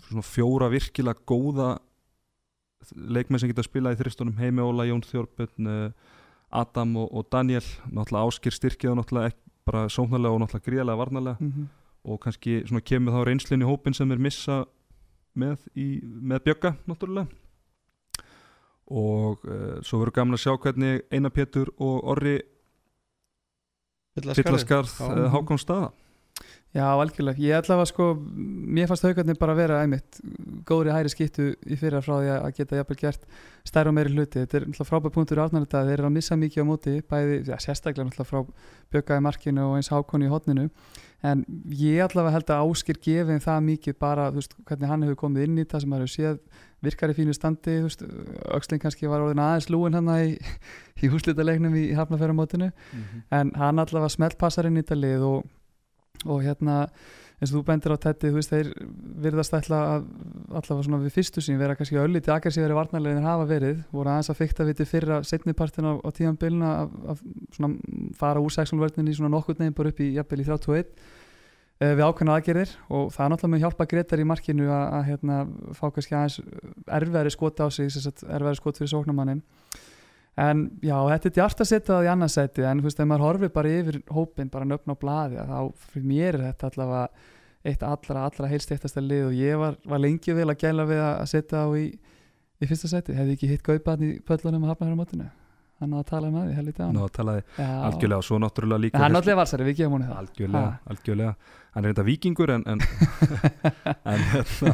svona 0.09 0.24
fjóra 0.27 0.69
virkilega 0.73 1.27
góða 1.28 1.74
leikmenn 2.94 3.40
sem 3.40 3.51
geta 3.51 3.62
að 3.65 3.69
spila 3.69 3.93
í 3.93 3.98
þristunum 3.98 4.39
Heimi 4.39 4.65
Óla, 4.65 4.86
Jón 4.89 5.02
Þjórbjörn 5.06 5.70
uh, 5.70 6.15
Adam 6.55 6.94
og, 7.02 7.10
og 7.12 7.27
Daniel. 7.32 7.65
Náttúrulega 7.90 8.31
áskir 8.31 8.55
styrkið 8.55 8.93
og 8.93 9.01
náttúrulega 9.01 9.32
ekki, 9.32 9.43
bara 9.69 9.85
sóknarlega 9.93 10.36
og 10.36 10.43
náttúrulega 10.44 10.70
gríðarlega 10.70 11.02
varnarlega. 11.02 11.36
Mm 11.40 11.52
-hmm. 11.52 11.66
og 12.05 12.20
kannski 12.20 12.62
svona 12.66 12.81
kemur 12.81 13.12
þá 13.12 13.24
reynslinn 13.27 13.62
í 13.62 13.69
hópin 13.69 13.94
sem 13.94 14.12
er 14.12 14.19
missa 14.19 14.65
með, 15.35 15.59
í, 15.77 16.01
með 16.02 16.44
bjögga 16.44 16.77
náttúrulega. 16.86 17.27
Og 18.89 19.44
uh, 19.44 19.82
svo 19.82 19.98
verður 19.98 20.15
gaman 20.15 20.35
að 20.35 20.44
sjá 20.44 20.56
hvernig 20.56 21.02
Einar 21.10 21.31
Pétur 21.31 21.69
og 21.78 22.05
Orri 22.05 22.40
Fyllarskarð 24.16 25.01
uh, 25.01 25.28
Hákon 25.32 25.59
staða 25.59 25.93
Já, 26.77 26.85
algjörlega, 26.85 27.40
ég 27.40 27.57
ætla 27.57 27.78
að 27.81 27.86
sko 27.89 28.07
mér 28.20 28.90
fannst 28.90 29.07
haugarnir 29.07 29.39
bara 29.40 29.55
að 29.55 29.61
vera 29.62 29.78
einmitt 29.81 30.19
góðri 30.69 30.93
hæri 30.93 31.09
skiptu 31.09 31.47
í 31.65 31.78
fyrra 31.81 32.03
frá 32.05 32.19
því 32.19 32.32
að 32.35 32.51
geta 32.59 32.77
jafnvel 32.77 32.99
gert 33.01 33.24
stærra 33.65 33.89
og 33.89 33.97
meiri 33.97 34.12
hluti. 34.12 34.43
Þetta 34.43 34.59
er 34.59 34.66
náttúrulega 34.66 34.89
frábæð 34.90 35.15
punktur 35.15 35.40
árnar 35.40 35.65
þetta 35.65 35.85
þeir 35.89 35.97
eru 35.97 36.11
að 36.11 36.16
missa 36.19 36.36
mikið 36.36 36.66
á 36.66 36.69
móti, 36.69 36.95
bæði, 37.09 37.39
já, 37.49 37.57
sérstaklega 37.65 38.11
náttúrulega 38.11 39.09
frá 39.09 39.16
í 39.16 39.24
markinu 39.24 39.65
og 39.65 39.78
eins 39.78 39.89
Hákon 39.89 40.27
í 40.27 40.28
hotninu 40.28 40.69
en 41.27 41.43
ég 41.74 42.05
allavega 42.05 42.36
held 42.36 42.51
að 42.53 42.69
Áskir 42.69 42.99
gefið 43.03 43.40
það 43.43 43.65
mikið 43.66 43.97
bara, 43.99 44.28
þú 44.31 44.39
veist, 44.39 44.55
hvernig 44.69 44.93
hann 44.93 45.05
hefur 45.07 45.19
komið 45.24 45.47
inn 45.49 45.59
í 45.59 45.66
það 45.66 45.82
sem 45.82 45.90
maður 45.90 46.05
hefur 46.05 46.15
séð 46.15 46.65
virkar 46.86 47.11
í 47.11 47.16
fínu 47.16 47.35
standi, 47.35 47.74
þú 47.81 47.89
veist, 47.89 48.05
Öxling 48.55 48.82
kannski 48.85 49.11
var 49.11 49.24
orðin 49.24 49.43
aðeins 49.43 49.66
lúin 49.73 49.99
hann 49.99 50.12
í, 50.15 50.36
í 51.03 51.11
húslítalegnum 51.11 51.74
í 51.74 51.89
hafnafæramótinu 51.99 52.69
mm 52.70 53.01
-hmm. 53.03 53.24
en 53.35 53.51
hann 53.57 53.82
allavega 53.82 54.15
smeltpassar 54.15 54.69
inn 54.69 54.78
í 54.78 54.85
þetta 54.85 55.01
lið 55.01 55.27
og 55.27 55.49
og 56.27 56.43
hérna 56.43 56.86
eins 57.39 57.53
og 57.53 57.61
þú 57.61 57.62
bendir 57.69 57.95
á 57.95 57.99
tetti, 58.03 58.31
þú 58.32 58.40
veist, 58.40 58.51
þeir 58.51 58.70
virðast 59.23 59.55
að 59.55 59.69
allavega 59.70 60.86
svona 60.86 60.99
við 61.05 61.15
fyrstu 61.15 61.43
sín 61.45 61.61
vera 61.61 61.77
kannski 61.78 62.01
öllítið 62.01 62.35
aggressíðari 62.35 62.74
varnarlegin 62.74 63.28
hafa 63.28 63.45
verið, 63.47 63.85
voru 63.95 64.11
aðeins 64.11 64.32
að 64.32 64.40
fykta 64.40 64.66
viti 64.66 64.86
fyrra 64.89 65.20
setnipartin 65.27 65.86
á, 65.86 65.93
á 66.03 66.09
tíðan 66.16 66.40
bylna 66.40 66.73
að, 66.82 66.97
að 67.15 67.77
fara 68.19 68.43
úr 68.43 68.55
sexuálverðinni 68.57 69.15
svona 69.15 69.31
nokkurt 69.36 69.62
nefn 69.62 69.77
bara 69.78 69.93
upp 69.95 70.03
í 70.03 70.11
jafnvel 70.16 70.40
í 70.43 70.49
31 70.49 70.82
eh, 70.82 71.95
við 71.95 72.05
ákveðna 72.09 72.39
aðgerðir 72.40 72.74
og 72.89 73.12
það 73.15 73.24
er 73.24 73.32
náttúrulega 73.35 73.55
með 73.55 73.65
hjálpa 73.66 73.89
Gretar 73.95 74.24
í 74.24 74.28
markinu 74.32 74.66
að, 74.66 74.85
að 74.99 75.07
hérna, 75.12 75.39
fá 75.78 75.86
kannski 75.95 76.19
aðeins 76.19 76.40
erfiðari 76.99 77.35
skot 77.36 77.62
á 77.62 77.66
sig, 77.70 77.95
erfiðari 77.95 78.59
skot 78.59 78.82
fyrir 78.82 78.97
sóknamannin 78.97 79.45
en 80.39 80.66
já, 80.85 80.94
þetta 81.12 81.31
er 81.31 81.35
djart 81.39 81.62
að 81.65 81.70
setja 81.73 81.89
það 81.94 82.06
í 82.06 82.12
annarsæti 82.12 82.66
en 82.69 82.82
þú 82.82 82.89
veist, 82.89 83.01
ef 83.02 83.10
maður 83.10 83.27
horfir 83.27 83.52
bara 83.55 83.73
yfir 83.81 83.98
hópin 84.15 84.52
bara 84.52 84.69
nöfn 84.69 84.94
á 84.94 84.97
bladi, 85.01 85.40
þá 85.48 85.89
fyrir 85.90 86.06
mér 86.12 86.39
er 86.39 86.47
þetta 86.47 86.70
allavega 86.70 87.35
eitt 87.69 87.82
allra, 87.82 88.28
allra 88.28 88.51
heilst 88.52 88.73
eittasta 88.74 89.02
lið 89.02 89.27
og 89.31 89.35
ég 89.36 89.59
var, 89.59 89.77
var 89.89 90.02
lengi 90.02 90.36
vel 90.36 90.48
að 90.52 90.62
gæla 90.62 90.86
við 90.89 91.02
að 91.02 91.27
setja 91.32 91.66
á 91.66 91.69
í, 91.74 91.90
í 91.90 92.70
fyrsta 92.70 92.93
sæti, 92.93 93.19
hefði 93.19 93.36
ekki 93.36 93.51
hitt 93.51 93.66
gaupaðn 93.66 94.06
í 94.06 94.15
pöllunum 94.27 94.66
að 94.66 94.74
hafna 94.74 94.89
hér 94.89 94.98
á 94.98 95.01
mótinu? 95.02 95.28
Hann 95.78 95.94
á 95.94 95.98
að 96.01 96.09
tala 96.09 96.27
um 96.27 96.35
það, 96.35 96.47
ég 96.51 96.56
held 96.59 96.70
ekki 96.73 96.82
á 96.82 96.86
hann 96.89 96.97
Ná, 96.97 97.02
talaði 97.15 97.43
algjörlega 97.62 98.19
og 98.19 98.27
svo 98.27 98.39
náttúrulega 98.43 98.82
líka 98.82 98.98
en 98.98 99.05
hann 99.05 99.12
náttúrulega 99.15 99.39
var 99.39 99.51
særi, 99.51 99.66
við 99.69 99.77
gefum 99.78 99.94
hún 99.94 100.06
það. 100.09 100.16
Algjörlega, 100.23 100.70
algjörlega, 100.90 101.35
hann 101.77 101.85
er 101.85 101.93
þetta 101.93 102.06
vikingur 102.09 102.52
en 102.55 102.65
en, 102.73 102.82
en, 104.12 104.24
hérna, 104.32 104.73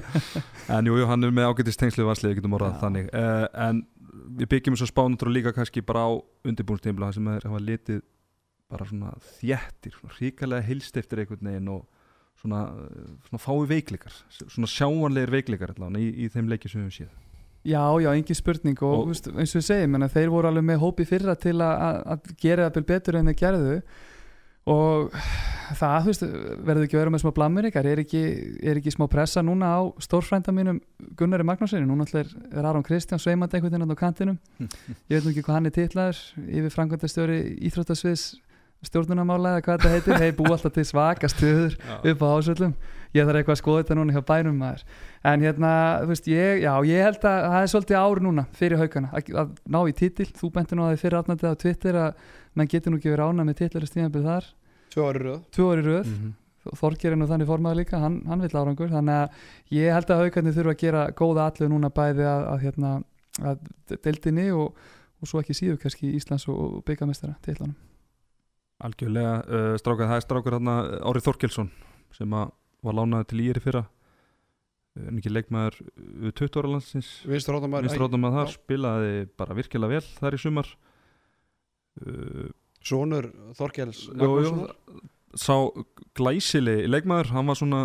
en 0.78 0.88
jú, 0.88 0.96
jú, 0.96 1.08
hann 1.10 1.28
er 1.28 1.34
með 1.36 1.50
ágætist 1.50 1.82
tengslu 1.82 2.06
varslið, 2.08 2.38
getum 2.38 2.56
orðað 2.56 2.78
þannig. 2.80 3.10
Uh, 3.12 3.44
en 3.66 3.82
við 4.24 4.50
byggjum 4.54 4.78
svo 4.78 4.88
spánundur 4.88 5.30
og 5.30 5.36
líka 5.36 5.52
kannski 5.56 5.82
bara 5.84 6.06
á 6.08 6.10
undirbúinstímla 6.46 7.10
sem 7.14 7.28
er 7.34 7.46
að 7.48 7.66
litið 7.68 8.00
bara 8.72 8.86
svona 8.88 9.12
þjættir, 9.38 9.98
svona 9.98 10.16
ríkalega 10.18 10.66
hilst 10.68 10.96
eftir 10.98 11.22
einhvern 11.22 11.50
veginn 11.50 11.70
og 11.74 11.84
svona, 12.40 12.62
svona 13.28 13.42
fái 13.42 13.68
veikleikar 13.70 14.16
svona 14.32 14.70
sjáanlegar 14.70 15.34
veikleikar 15.34 15.74
allavega 15.74 16.02
í, 16.02 16.24
í 16.24 16.32
þeim 16.32 16.50
leiki 16.50 16.70
sem 16.72 16.84
við 16.86 16.96
séð. 17.02 17.12
Já, 17.64 17.80
já, 18.02 18.10
engi 18.12 18.34
spurning 18.36 18.80
og, 18.84 18.98
og 18.98 19.06
veist, 19.12 19.30
eins 19.32 19.54
og 19.54 19.62
við 19.62 19.68
segjum, 19.70 20.02
þeir 20.12 20.32
voru 20.34 20.50
alveg 20.50 20.66
með 20.68 20.82
hópi 20.82 21.06
fyrra 21.08 21.36
til 21.40 21.56
að, 21.64 22.02
að 22.12 22.34
gera 22.42 22.66
það 22.68 22.88
betur 22.90 23.16
en 23.20 23.30
þeir 23.30 23.38
gerðu 23.40 23.78
og 24.70 25.16
það, 25.76 25.96
þú 25.98 26.08
veist, 26.08 26.22
verður 26.64 26.86
ekki 26.86 26.96
að 26.96 27.02
vera 27.02 27.12
með 27.12 27.22
smá 27.24 27.32
blamur 27.36 27.68
ykkar, 27.68 27.88
er 27.90 28.00
ekki, 28.04 28.22
er 28.64 28.80
ekki 28.80 28.94
smá 28.94 29.04
pressa 29.12 29.42
núna 29.44 29.74
á 29.76 29.80
stórfrænda 30.04 30.54
mínum 30.56 30.80
Gunnari 31.18 31.44
Magnúsinu, 31.44 31.84
núna 31.88 32.06
er, 32.16 32.30
er 32.52 32.64
Aron 32.64 32.86
Kristján 32.86 33.20
sveimandi 33.20 33.58
einhvern 33.58 33.76
veginn 33.76 33.92
á 33.92 34.00
kantinum. 34.00 34.38
Ég 35.10 35.18
veit 35.18 35.26
nú 35.26 35.34
ekki 35.34 35.44
hvað 35.44 35.58
hann 35.58 35.68
er 35.68 35.76
titlaður 35.76 36.22
yfir 36.48 36.74
framkvæmdastjóri 36.78 37.38
Íþróttasviðs 37.68 38.26
stjórnunamála 38.88 39.54
eða 39.54 39.64
hvað 39.64 39.78
þetta 39.78 39.92
heitir, 39.94 40.20
hei 40.20 40.36
bú 40.36 40.48
alltaf 40.50 40.74
til 40.74 40.84
svaka 40.88 41.30
stuður 41.32 41.76
upp 42.10 42.24
á 42.24 42.28
ásvöldum 42.34 42.74
ég 43.14 43.26
þarf 43.26 43.40
eitthvað 43.40 43.54
að 43.54 43.60
skoða 43.60 43.82
þetta 43.82 43.96
núna 43.98 44.14
hjá 44.14 44.22
bænum 44.28 44.60
maður. 44.60 44.84
En 45.30 45.44
hérna, 45.44 45.72
þú 46.02 46.10
veist, 46.10 46.28
ég, 46.30 46.62
já, 46.64 46.72
ég 46.88 47.08
held 47.08 47.26
að 47.30 47.40
það 47.44 47.58
er 47.60 47.72
svolítið 47.72 47.98
ár 48.00 48.22
núna 48.24 48.46
fyrir 48.58 48.80
haugana 48.82 49.10
að, 49.14 49.32
að 49.42 49.52
ná 49.70 49.80
í 49.86 49.96
títil, 50.00 50.28
þú 50.34 50.50
benti 50.54 50.78
nú 50.78 50.86
að 50.86 50.94
þið 50.94 51.04
fyrir 51.04 51.18
átnættið 51.20 51.54
á 51.54 51.62
Twitter 51.62 52.00
að 52.02 52.24
menn 52.54 52.70
getur 52.70 52.94
nú 52.94 53.00
ekki 53.00 53.12
verið 53.14 53.30
ána 53.30 53.46
með 53.46 53.60
títil 53.62 53.82
að 53.82 53.90
stíðanbyrð 53.92 54.30
þar. 54.32 54.48
Tvö 54.94 55.06
ári 55.08 55.22
röð. 55.24 55.38
Tvö 55.54 55.68
ári 55.70 55.86
röð. 55.86 56.10
Mm 56.10 56.18
-hmm. 56.18 56.34
Þorgir 56.64 57.12
er 57.12 57.18
nú 57.20 57.26
þannig 57.28 57.46
formaður 57.46 57.76
líka, 57.76 57.98
hann, 58.00 58.22
hann 58.26 58.40
vil 58.40 58.56
árangur. 58.56 58.88
Þannig 58.88 59.14
að 59.14 59.28
ég 59.70 59.92
held 59.92 60.10
að 60.10 60.20
haugarnir 60.22 60.54
þurfa 60.56 60.70
að 60.72 60.80
gera 60.80 61.10
góða 61.12 61.46
allu 61.50 61.68
núna 61.68 61.90
bæði 61.90 62.24
að, 62.24 62.42
að, 62.52 62.60
hérna, 62.64 62.92
að 63.42 63.58
deildinni 64.00 64.50
og, 64.52 64.76
og 65.20 65.28
svo 65.28 65.40
ekki 65.40 65.54
síðu 65.54 65.76
kannski 65.82 66.14
Íslands 66.16 66.48
og 66.48 66.80
byggamestara 66.86 67.36
til 67.44 67.56
hann 67.60 67.74
Algjörlega, 68.84 69.34
uh, 69.46 69.76
strákar, 69.78 70.08
það 70.10 70.16
er 70.16 70.24
strákar 70.24 70.56
hérna 70.56 70.74
Árið 71.06 71.26
Þorkelsson 71.28 71.70
sem 72.14 72.34
var 72.84 72.98
lánaði 72.98 73.30
til 73.30 73.44
Íri 73.48 73.62
fyrra. 73.64 73.84
En 74.94 75.18
ekki 75.18 75.32
leikmaður 75.32 75.80
20 76.38 76.60
ára 76.60 76.70
landsins. 76.76 77.08
Vinstróðamaður 77.26 78.36
þar 78.36 78.52
spilaði 78.52 79.14
bara 79.40 79.56
virkilega 79.58 79.96
vel 79.96 80.12
þar 80.20 80.36
í 80.36 80.40
sumar. 80.44 80.70
Uh, 82.04 82.52
Sónur 82.84 83.30
Þorkels 83.56 84.04
Sá 85.34 85.54
glæsili 86.14 86.84
leikmaður, 86.86 87.32
hann 87.34 87.48
var 87.50 87.58
svona, 87.58 87.80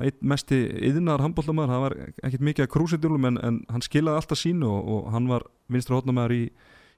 einn 0.00 0.20
mesti 0.24 0.62
yðnar 0.88 1.20
handbóllamæður, 1.20 1.72
hann 1.72 1.82
var 1.82 1.94
ekkert 2.24 2.44
mikið 2.48 2.64
að 2.64 2.70
krúsitjúlum 2.72 3.28
en, 3.28 3.40
en 3.44 3.58
hann 3.68 3.84
skilaði 3.84 4.22
alltaf 4.22 4.40
sínu 4.40 4.70
og, 4.70 4.86
og 4.94 5.10
hann 5.12 5.28
var 5.28 5.44
vinstra 5.72 5.98
hótnamæður 5.98 6.36
í, 6.38 6.42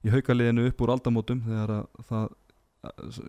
í 0.06 0.12
haugaliðinu 0.14 0.68
upp 0.70 0.84
úr 0.86 0.92
aldamótum 0.94 1.42
þegar 1.48 1.72
að 1.80 2.06
það 2.12 2.28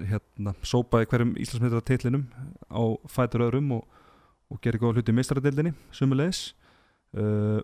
hérna, 0.09 0.53
sópaði 0.65 1.09
hverjum 1.11 1.33
Íslandsmeitra 1.41 1.83
teitlinum 1.85 2.27
á 2.71 2.81
fætur 3.11 3.47
öðrum 3.47 3.71
og, 3.79 3.87
og 4.51 4.61
gerir 4.63 4.81
góða 4.81 4.99
hluti 4.99 5.13
í 5.13 5.17
meistradeildinni 5.17 5.73
sumulegis 5.95 6.51
uh, 7.17 7.59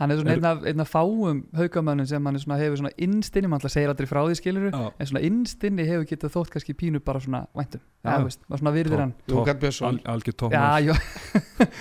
Hann 0.00 0.08
er 0.08 0.16
svona 0.22 0.32
einn 0.32 0.46
af, 0.48 0.62
einn 0.64 0.80
af 0.80 0.88
fáum 0.88 1.42
haugamönnum 1.52 2.06
sem 2.08 2.24
hann 2.24 2.38
svona 2.40 2.56
hefur 2.56 2.78
svona 2.80 2.92
innstinni, 2.96 3.48
mann 3.50 3.58
alltaf 3.60 3.74
segir 3.74 3.90
aldrei 3.92 4.08
frá 4.08 4.22
því 4.24 4.38
skiluru, 4.38 4.70
Já. 4.72 4.86
en 4.96 5.10
svona 5.10 5.20
innstinni 5.28 5.84
hefur 5.84 6.06
getað 6.08 6.32
þótt 6.32 6.52
kannski 6.54 6.74
pínu 6.80 7.02
bara 7.04 7.20
svona 7.20 7.42
væntum, 7.52 7.82
já, 8.00 8.08
Já. 8.14 8.24
veist, 8.24 8.40
maður 8.48 8.62
svona 8.62 8.72
virðir 8.78 9.02
hann. 9.04 9.12
Jókall 9.28 9.60
Björnsson. 9.60 10.00
al, 10.00 10.14
algjör 10.14 10.32
Já, 10.32 10.40
tókmaður 10.40 10.86
jó, 10.88 10.96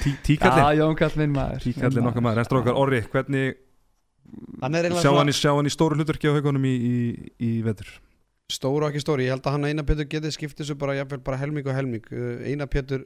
Tí, 0.03 0.11
já, 0.11 0.17
Tíkallin, 0.27 0.81
Jón 0.81 0.99
Kall 0.99 1.17
minn 1.23 1.35
maður. 1.37 1.63
tíkallin 1.63 2.11
okkar 2.11 2.25
maður. 2.27 2.43
En 2.43 2.49
strákar, 2.49 2.79
Orri, 2.83 3.01
hvernig 3.15 3.55
Hann 4.61 4.75
er 4.75 4.91
sjá 4.91 5.11
hann, 5.15 5.31
í, 5.31 5.35
sjá 5.35 5.51
hann 5.55 5.67
í 5.67 5.73
stóru 5.73 5.95
hlutverki 5.95 6.27
á 6.27 6.35
haugunum 6.35 6.67
í, 6.67 6.75
í, 6.75 6.99
í 7.39 7.51
vetur 7.63 7.87
stóru 8.53 8.85
og 8.85 8.91
ekki 8.91 9.03
stóri 9.03 9.25
Ég 9.27 9.35
held 9.35 9.47
að 9.47 9.55
hann 9.57 9.67
Einar 9.69 9.87
Pétur 9.87 10.07
getið 10.11 10.35
skiptið 10.35 10.69
svo 10.69 10.77
bara, 10.81 10.95
jafnvel, 10.99 11.21
bara 11.25 11.39
helming 11.41 11.67
og 11.67 11.77
helming. 11.77 12.07
Uh, 12.11 12.41
Einar 12.47 12.69
Pétur 12.71 13.05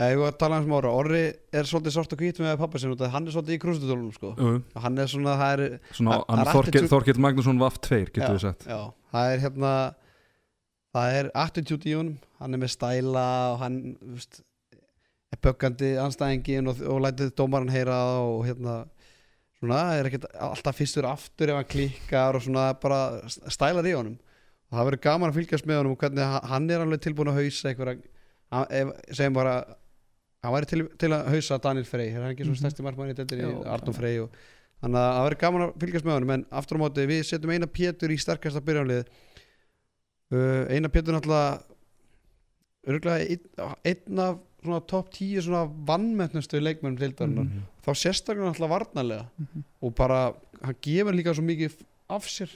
var 0.00 0.30
að 0.30 0.36
tala 0.40 0.60
um 0.64 0.72
ára 0.72 0.90
Orri 0.96 1.22
er 1.52 1.66
svolítið 1.68 1.92
svart 1.92 2.14
og 2.14 2.20
hvít 2.22 2.38
með 2.40 2.60
pappa 2.60 2.78
því 2.80 3.08
hann 3.12 3.26
er 3.26 3.34
svolítið 3.34 3.56
í 3.56 3.60
krúsitólunum 3.60 4.12
sko. 4.14 4.30
uh, 4.38 4.60
og 4.74 4.84
hann 4.84 4.98
er 4.98 5.10
svona, 5.10 5.34
það 5.36 5.52
er 5.52 5.80
attitude- 6.46 6.88
Þorkell 6.88 7.20
Magnússon 7.20 7.60
Vaff 7.60 7.80
2, 7.84 8.06
getur 8.14 8.36
við 8.38 8.44
sagt. 8.46 8.64
já, 8.64 8.92
það 9.12 9.32
er 9.34 9.42
hérna 9.44 9.72
það 10.94 11.18
er 11.18 11.30
attitude 11.34 11.90
í 11.90 11.96
honum. 11.98 12.16
Hann 12.40 12.54
er 12.56 12.62
með 12.62 12.72
stæla 12.76 13.26
og 13.52 13.58
hann 13.60 13.76
þú 14.00 14.14
veist, 14.16 14.40
er 15.30 15.42
böggandi 15.44 15.90
anstæðingin 16.02 16.70
og, 16.70 16.80
og 16.80 17.04
lætið 17.04 17.34
dómaran 17.38 17.70
heyra 17.70 17.98
og 18.24 18.46
hérna 18.48 18.80
svona 19.60 19.82
er 19.98 20.08
ekkert 20.08 20.26
alltaf 20.40 20.80
fyrstur 20.80 21.06
aftur 21.10 21.52
ef 21.52 21.60
hann 21.60 21.68
klikkar 21.70 22.38
og 22.38 22.42
svona 22.46 22.70
bara 22.80 23.20
stælar 23.28 23.86
í 23.86 23.94
honum 23.94 24.16
það 24.70 24.86
verður 24.88 25.00
gaman 25.02 25.30
að 25.32 25.38
fylgjast 25.40 25.66
með 25.66 25.78
honum 25.80 25.92
og 25.96 25.98
hvernig 26.04 26.24
ha- 26.32 26.46
hann 26.52 26.70
er 26.70 26.80
alveg 26.84 27.00
tilbúin 27.00 27.28
að 27.32 27.40
hausa 27.42 27.68
einhverja 27.68 29.14
segjum 29.14 29.34
bara 29.34 29.54
hann 30.42 30.54
væri 30.54 30.66
til, 30.70 30.88
til 30.98 31.10
að 31.10 31.28
hausa 31.34 31.58
Daniel 31.58 31.84
Frey 31.84 32.08
er 32.10 32.22
hann 32.22 32.32
ekki 32.34 32.44
svona 32.46 32.56
Mhm. 32.56 32.62
stærsti 32.64 32.82
markmann 32.86 33.10
í 33.10 33.14
deildinni 33.14 33.44
Jó, 33.50 33.64
Arnó 33.66 33.92
Frey 33.94 34.18
og 34.22 34.30
þannig 34.82 34.96
að 34.96 35.10
það 35.16 35.24
verður 35.26 35.40
gaman 35.44 35.62
að 35.66 35.74
fylgjast 35.82 36.04
með 36.06 36.14
honum 36.18 36.30
en 36.36 36.44
aftur 36.50 36.78
á 36.78 36.82
móti 36.82 37.06
við 37.10 37.24
setjum 37.28 37.52
eina 37.52 37.66
Pétur 37.66 38.10
í 38.14 38.16
sterkasta 38.18 38.60
byrjanlið 38.64 39.04
uh, 40.32 40.64
eina 40.70 40.88
Pétur 40.88 41.14
náttúrulega 41.18 41.62
örgulega 42.88 43.38
einn, 43.84 44.18
af 44.24 44.38
svona 44.62 44.80
top 44.88 45.10
10 45.12 45.42
svona 45.44 45.64
vannmettnustu 45.88 46.60
leikmennum 46.60 46.98
deildarinnar 47.00 47.44
Mhm. 47.44 47.62
þá 47.84 47.90
sérstaklega 47.96 48.48
alltaf 48.54 48.70
varnarlega 48.70 49.26
Mhm. 49.38 49.64
og 49.82 49.94
bara, 49.94 50.34
hann 50.62 50.74
gefur 50.82 51.12
líka 51.12 51.34
svo 51.34 51.42
mikið 51.44 51.72
af 52.08 52.24
sér 52.26 52.48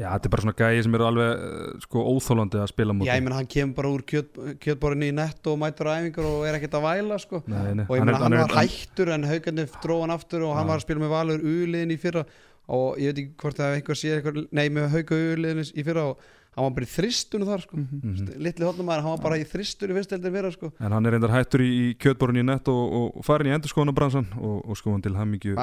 Já, 0.00 0.06
þetta 0.14 0.24
er 0.28 0.32
bara 0.32 0.42
svona 0.46 0.56
gæði 0.56 0.82
sem 0.86 0.94
eru 0.96 1.04
alveg 1.04 1.42
uh, 1.46 1.80
sko 1.84 2.02
óþólandi 2.14 2.60
að 2.62 2.70
spila 2.72 2.94
múti 2.96 3.08
Já, 3.10 3.16
ég 3.18 3.24
menn 3.26 3.34
hann 3.36 3.48
kemur 3.52 3.74
bara 3.76 3.90
úr 3.92 4.04
kjöt, 4.08 4.38
kjötborinu 4.64 5.10
í 5.10 5.14
nett 5.18 5.46
og 5.52 5.58
mætur 5.60 5.90
á 5.92 6.00
æfingar 6.00 6.28
og 6.30 6.46
er 6.48 6.56
ekkert 6.56 6.76
að 6.78 6.86
væla 6.86 7.18
sko. 7.20 7.42
Nei, 7.46 7.74
nei, 7.76 7.84
og 7.88 7.96
ég 7.98 8.06
menn 8.08 8.16
hann, 8.16 8.32
er- 8.32 8.46
var 8.46 8.56
hættur 8.62 9.12
en 9.12 9.28
haugarnir 9.28 9.68
dróð 9.84 10.00
hann 10.06 10.14
aftur 10.16 10.46
og 10.48 10.54
hann 10.56 10.64
Já. 10.64 10.70
var 10.72 10.80
að 10.80 10.86
spila 10.86 11.04
með 11.04 11.12
valur 11.12 11.44
uliðin 11.44 11.92
í 11.92 11.98
fyrra 12.00 12.24
og 12.72 12.96
ég 13.02 13.12
veit 13.12 13.18
ekki 13.26 13.34
hvort 13.44 13.58
það 13.60 13.76
einhver 13.76 13.98
sé 14.00 14.14
eitthvað, 14.16 14.46
nei 14.54 14.68
með 14.72 14.88
hauga 14.96 15.18
uliðin 15.36 15.60
í 15.76 15.84
fyrra 15.84 16.04
og 16.14 16.24
hann 16.52 16.66
var 16.68 16.74
bara 16.76 16.84
í 16.88 16.92
þristunum 16.92 17.48
þar 17.48 17.62
sko. 17.64 17.76
Mhm. 17.76 18.00
Mhm. 18.02 18.32
litli 18.48 18.64
hotnumæður, 18.68 19.02
hann 19.04 19.14
var 19.16 19.22
bara 19.28 19.38
í 19.40 19.44
þristur 19.48 19.92
í 19.92 19.96
fyrsteldin 19.96 20.32
fyrra 20.36 20.50
sko. 20.52 20.72
En 20.80 20.92
hann 20.92 21.06
er 21.06 21.12
reyndar 21.18 21.32
hættur 21.36 21.60
í, 21.64 21.68
í 21.68 21.96
kjötborunni 22.00 22.40
í 22.40 22.48
nett 22.48 22.68
og, 22.72 22.96
og 23.18 23.24
farin 23.24 23.48
í 23.52 23.54
endurskónabransan 23.56 24.26
og, 24.40 24.58
og 24.68 24.76
skoðan 24.80 25.04
til 25.04 25.14
hammingju 25.20 25.56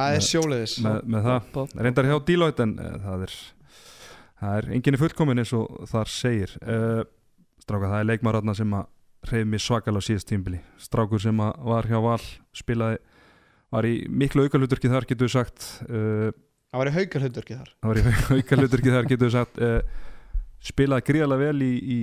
það 4.40 4.58
er 4.58 4.66
með, 4.66 4.74
sjóleiðis 4.74 4.74
með, 4.74 4.74
með 4.74 4.74
það 4.74 4.74
Bob. 4.74 4.74
reyndar 4.74 4.74
hjá 4.74 4.74
Deloitte 4.74 4.74
en 4.74 4.74
það 4.74 4.74
það 4.74 4.74
enginn 4.80 4.94
er 4.94 5.04
fullkomin 5.04 5.42
eins 5.44 5.54
og 5.54 5.90
þar 5.90 6.12
segir. 6.14 6.56
Uh, 6.64 7.04
stráka 7.60 7.90
það 7.92 8.00
er 8.00 8.10
leikmaratna 8.10 8.56
sem 8.56 8.74
að 8.80 8.86
reyð 9.30 9.48
mér 9.52 9.60
svakalega 9.60 10.00
á 10.00 10.08
síðast 10.08 10.30
tímbili 10.30 10.60
strákur 10.80 11.20
sem 11.20 11.40
að 11.44 11.66
var 11.68 11.88
hjá 11.90 11.98
Val 12.00 12.22
spilaði 12.56 13.00
var 13.70 13.86
í 13.86 13.96
miklu 14.10 14.46
aukaluturki 14.48 14.90
þar 14.90 15.06
getur 15.10 15.28
við 15.28 15.34
sagt. 15.36 15.66
Uh, 15.90 16.30
hann 16.72 16.80
var 16.84 16.90
í 16.90 16.94
haugar 16.96 17.26
haugarki 17.28 17.58
þar. 17.60 17.74
það 17.84 17.90
var 17.92 18.00
í 18.00 18.06
aukaluturki 18.40 18.94
þar 18.96 19.10
getur 19.12 19.28
við 19.28 19.36
sagt. 19.36 19.60
Uh, 19.60 20.08
spilaði 20.64 21.06
gríðarlega 21.12 21.50
vel 21.52 21.62
í, 21.68 21.74
í, 21.80 22.00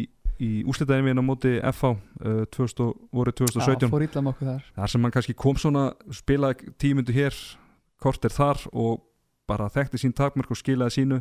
í 0.46 0.50
úslitaðinvíðin 0.68 1.20
á 1.20 1.24
móti 1.26 1.54
FH 1.72 1.90
uh, 1.96 2.44
2000, 2.52 2.84
og- 2.86 3.00
voru 3.16 3.32
2017 3.32 3.88
Já, 3.88 3.92
fór 3.96 4.04
illa 4.06 4.22
með 4.22 4.32
okkur 4.36 4.50
þar. 4.52 4.68
Þar 4.78 4.92
sem 4.94 5.02
hann 5.08 5.16
kannski 5.16 5.34
kom 5.36 5.58
svona 5.60 5.86
spilaði 6.20 6.70
tímundu 6.80 7.16
hér 7.16 7.40
korter 8.00 8.32
þar 8.36 8.60
og 8.76 9.02
bara 9.48 9.68
þekkti 9.72 10.00
sín 10.04 10.14
takmörk 10.16 10.52
og 10.54 10.60
skilaði 10.60 10.96
sínu 11.00 11.20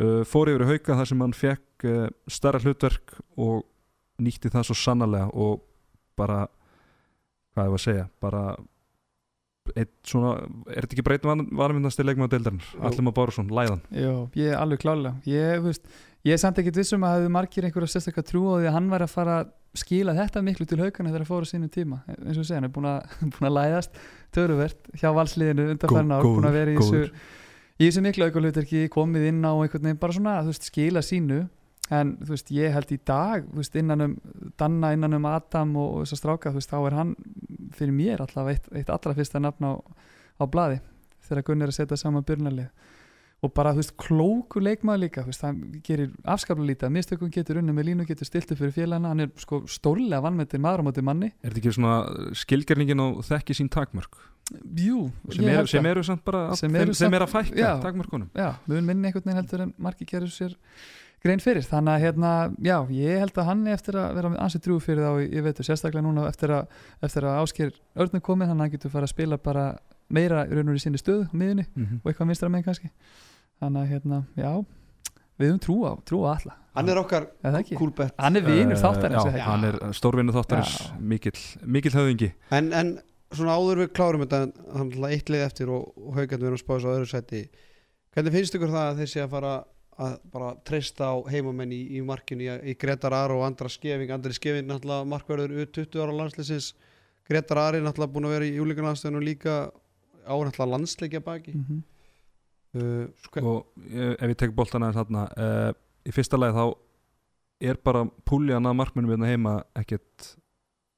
uh, 0.00 0.22
fór 0.28 0.52
yfir 0.52 0.66
í 0.66 0.70
hauka 0.74 0.98
þar 1.00 1.10
sem 1.10 1.24
hann 1.24 1.36
fekk 1.36 1.88
uh, 1.88 2.06
starra 2.30 2.62
hlutverk 2.62 3.16
og 3.36 3.64
nýtti 4.22 4.52
það 4.52 4.70
svo 4.70 4.78
sannarlega 4.80 5.28
og 5.34 5.60
bara 6.16 6.46
hvað 7.56 7.68
ég 7.68 7.74
var 7.74 7.80
að 7.80 7.84
segja 7.84 8.08
bara 8.22 8.46
eitt 9.74 9.92
svona, 10.06 10.36
er 10.70 10.84
þetta 10.84 10.94
ekki 10.94 11.04
breytum 11.06 11.46
varmyndasti 11.58 12.04
leikmaður 12.04 12.36
deildarinnar, 12.36 12.66
Jú. 12.70 12.82
Allir 12.86 13.02
maður 13.02 13.16
Bárusson, 13.16 13.48
læðan. 13.50 13.80
Jó, 13.98 14.12
ég 14.38 14.52
er 14.52 14.60
alveg 14.60 14.82
klálega 14.84 15.16
ég, 15.26 15.62
veist, 15.64 15.88
ég 16.26 16.36
er 16.36 16.42
samt 16.42 16.60
ekkert 16.62 16.78
vissum 16.78 17.06
að 17.06 17.16
hefðu 17.16 17.32
margir 17.34 17.66
einhverja 17.66 17.90
sérstaklega 17.96 18.28
trú 18.30 18.44
á 18.46 18.54
því 18.60 18.68
að 18.70 18.76
hann 18.76 18.92
væri 18.92 19.08
að 19.08 19.14
fara 19.16 19.38
að 19.40 19.50
skila 19.76 20.14
þetta 20.16 20.42
miklu 20.46 20.68
til 20.68 20.78
haugana 20.80 21.10
þegar 21.10 21.24
að 21.24 21.32
fóra 21.32 21.48
sínum 21.50 21.72
tíma. 21.72 21.98
Eins 22.14 22.38
og 22.38 22.46
segja, 22.46 22.60
hann 22.60 22.68
er 22.68 22.74
búin 22.76 22.88
að, 22.92 23.16
að 23.48 23.56
læðast 23.56 23.98
töruvert 24.36 24.92
hjá 24.94 25.10
valsliðinu 25.16 25.66
undanfærin 25.74 26.14
ár 26.14 26.28
búin 26.28 26.48
að 26.48 26.58
vera 26.60 26.72
í 26.72 26.78
þessu, 26.80 27.02
í 27.76 27.86
þessu 27.88 28.02
miklu 28.04 28.28
aukulhuturki 28.28 28.86
komið 28.92 29.30
inn 29.30 29.44
á 29.44 29.52
einhvern 29.52 29.84
veginn 29.84 30.00
bara 30.00 30.16
svona 30.16 30.38
veist, 30.46 30.66
skila 30.70 31.02
sínu 31.04 31.44
en 31.94 32.16
veist, 32.26 32.50
ég 32.54 32.72
held 32.74 32.90
í 32.94 32.98
dag 33.06 33.46
veist, 33.54 33.76
innan 33.78 34.02
um 34.02 34.16
Danna, 34.58 34.92
innan 34.96 35.18
um 35.18 35.28
Adam 35.28 35.76
og, 35.76 35.92
og 35.92 36.04
þess 36.04 36.16
að 36.16 36.22
stráka, 36.22 36.52
þá 36.56 36.78
er 36.80 36.96
hann 36.96 37.14
fyrir 37.76 37.94
mér 37.94 38.24
allavega 38.24 38.56
eitt, 38.56 38.68
eitt 38.80 38.92
allra 38.92 39.14
fyrsta 39.16 39.42
nafn 39.42 39.68
á, 39.68 39.72
á 40.40 40.44
blaði 40.48 40.80
þegar 41.26 41.46
Gunn 41.46 41.66
er 41.66 41.72
að 41.72 41.78
setja 41.80 41.98
saman 42.00 42.26
byrnarlið 42.26 42.70
og 43.44 43.52
bara, 43.52 43.74
þú 43.76 43.82
veist, 43.82 43.94
klóku 44.00 44.62
leikmaður 44.64 45.02
líka 45.02 45.26
veist, 45.26 45.44
hann 45.44 45.60
gerir 45.84 46.14
afskaplega 46.24 46.70
lítið 46.72 46.88
að 46.88 46.94
mistökum 46.96 47.32
getur 47.34 47.60
unni 47.60 47.74
með 47.76 47.90
línu, 47.90 48.06
getur 48.08 48.30
stiltu 48.30 48.56
fyrir 48.56 48.72
félagana 48.74 49.12
hann 49.12 49.26
er 49.26 49.34
sko 49.38 49.60
stórlega 49.68 50.22
vannmetinn 50.24 50.64
maður 50.64 50.82
á 50.82 50.86
móti 50.88 51.04
manni. 51.04 51.28
Er 51.44 51.52
þetta 51.52 51.60
ekki 51.60 51.76
svona 51.76 51.98
skilgerningin 52.40 53.04
á 53.04 53.06
þekki 53.28 53.58
sín 53.60 53.70
takmörk 53.72 54.16
Jú, 54.46 55.10
sem, 55.32 55.42
ég 55.42 55.48
eru, 55.48 55.56
held 55.56 55.70
sem 55.72 55.86
eru 55.90 56.02
samt 56.06 56.22
bara 56.24 56.42
Sem 56.54 56.70
sem, 56.70 56.76
eru 56.80 56.94
sem 56.94 57.06
samt- 57.06 57.16
er 57.18 57.24
að 57.24 57.32
fækka 57.32 57.56
já. 57.58 57.72
takmörkunum. 57.82 58.28
já, 58.34 58.52
mun 58.66 58.86
minni 58.86 59.08
einhvern 59.08 59.24
veginn 59.24 59.40
heldur 59.40 59.60
en 59.64 59.72
margir 59.78 60.06
gerur 60.06 60.30
sér 60.30 60.54
grein 61.24 61.40
fyrir, 61.42 61.64
þannig 61.66 61.96
að 61.96 62.04
hérna 62.04 62.30
já, 62.62 62.76
ég 62.94 63.18
held 63.24 63.34
að 63.40 63.48
hann 63.48 63.66
er 63.66 63.74
eftir 63.74 63.98
að 63.98 64.14
vera 64.14 64.30
ansið 64.44 64.62
drúi 64.66 64.80
fyrir 64.84 65.02
þá 65.02 65.12
í, 65.24 65.26
í 65.34 65.42
veitur, 65.42 65.66
sérstaklega 65.66 66.04
núna 66.06 66.28
eftir 66.30 66.52
að, 66.54 66.68
eftir 67.02 67.26
að 67.26 67.40
ásker 67.42 67.72
örnum 67.96 68.22
komið 68.22 68.52
þannig 68.52 68.60
að 68.60 68.66
hann 68.68 68.74
getur 68.76 68.94
fara 68.94 69.08
að 69.08 69.14
spila 69.16 69.38
bara 69.42 69.66
meira 70.08 70.44
í 70.46 70.54
raun 70.54 70.70
og 70.70 70.78
í 70.78 70.82
sinni 70.84 71.00
stöðu 71.02 71.26
miðunni 71.32 71.66
mm 71.66 71.84
-hmm. 71.86 72.00
og 72.04 72.12
eitthvað 72.12 72.28
vinstra 72.30 72.48
með 72.48 72.64
kannski. 72.68 72.90
Þannig 73.58 73.82
að 73.82 73.90
hérna, 73.90 74.22
já 74.36 74.52
við 75.36 75.50
höfum 75.50 75.60
trú 75.66 75.76
á, 75.84 75.92
trú 76.06 76.22
á 76.24 76.28
alla. 76.36 76.54
Hann 76.76 76.88
er 76.88 76.98
okkar 77.00 77.26
kúlbett 77.74 78.14
hann 78.20 78.36
er 78.36 78.44
vinur 78.44 78.76
þáttarins 78.76 79.24
já, 79.24 79.26
er 79.26 79.32
það 79.32 79.38
ekki? 79.40 79.50
hann 79.50 79.64
er 79.64 79.92
stórvinnu 79.96 80.32
þáttarins 80.32 80.92
mikill 81.00 81.92
höfðingi. 81.96 82.32
En, 82.50 82.72
en 82.72 82.98
svona 83.34 83.56
áður 83.58 83.82
við 83.84 83.94
klárum 83.96 84.22
þetta 84.24 84.42
hann 84.76 84.92
er 84.92 85.14
eitt 85.16 85.30
lið 85.32 85.46
eftir 85.46 85.72
og, 85.72 85.88
og 85.98 86.18
haugarnir 86.18 86.50
verðum 86.50 86.62
spáðis 86.62 86.86
á 86.86 86.94
öðru 86.94 87.08
sæti. 87.10 87.40
Hvernig 88.14 88.36
finnst 88.36 88.56
ykkur 88.56 88.72
það 88.72 88.90
að 88.90 89.00
þeir 89.00 89.10
sé 89.12 89.24
að 89.24 89.32
fara 89.34 89.54
að 89.96 90.14
bara 90.32 90.50
treysta 90.68 91.08
á 91.08 91.16
heimamenn 91.32 91.72
í, 91.72 91.80
í 91.96 92.02
markinu 92.04 92.44
í, 92.44 92.54
í 92.70 92.76
Gretar 92.78 93.16
Ar 93.16 93.32
og 93.34 93.44
Andra 93.46 93.70
Skeving? 93.72 94.12
Andri 94.12 94.36
Skeving 94.36 94.68
náttúrulega 94.68 95.08
markverður 95.08 95.56
U20 95.64 96.00
ára 96.04 96.16
landsleisins 96.20 96.70
Gretar 97.26 97.62
Ari 97.64 97.82
náttúrulega 97.84 98.12
búin 98.14 98.28
að 98.28 98.36
vera 98.36 98.48
í 98.48 98.56
júlingarlandstöðinu 98.58 99.20
og 99.22 99.26
líka 99.26 99.56
á 99.72 100.34
náttúrulega 100.36 100.72
landsleikja 100.74 101.22
baki. 101.24 101.56
Mhm. 101.56 101.84
uh, 102.76 103.04
sko, 103.24 103.44
og 103.52 103.86
ef 104.20 104.28
ég 104.28 104.40
tek 104.42 104.56
boltan 104.56 104.84
aðeins 104.84 105.00
þarna 105.00 105.28
uh, 105.32 105.70
í 106.04 106.12
fyrsta 106.14 106.40
lagi 106.40 106.58
þá 106.58 106.64
er 107.72 107.78
bara 107.80 108.04
púljan 108.28 108.68
að 108.68 108.80
markmennum 108.82 109.16
hérna 109.16 109.32
heima 109.32 109.54
ekkert 109.80 110.34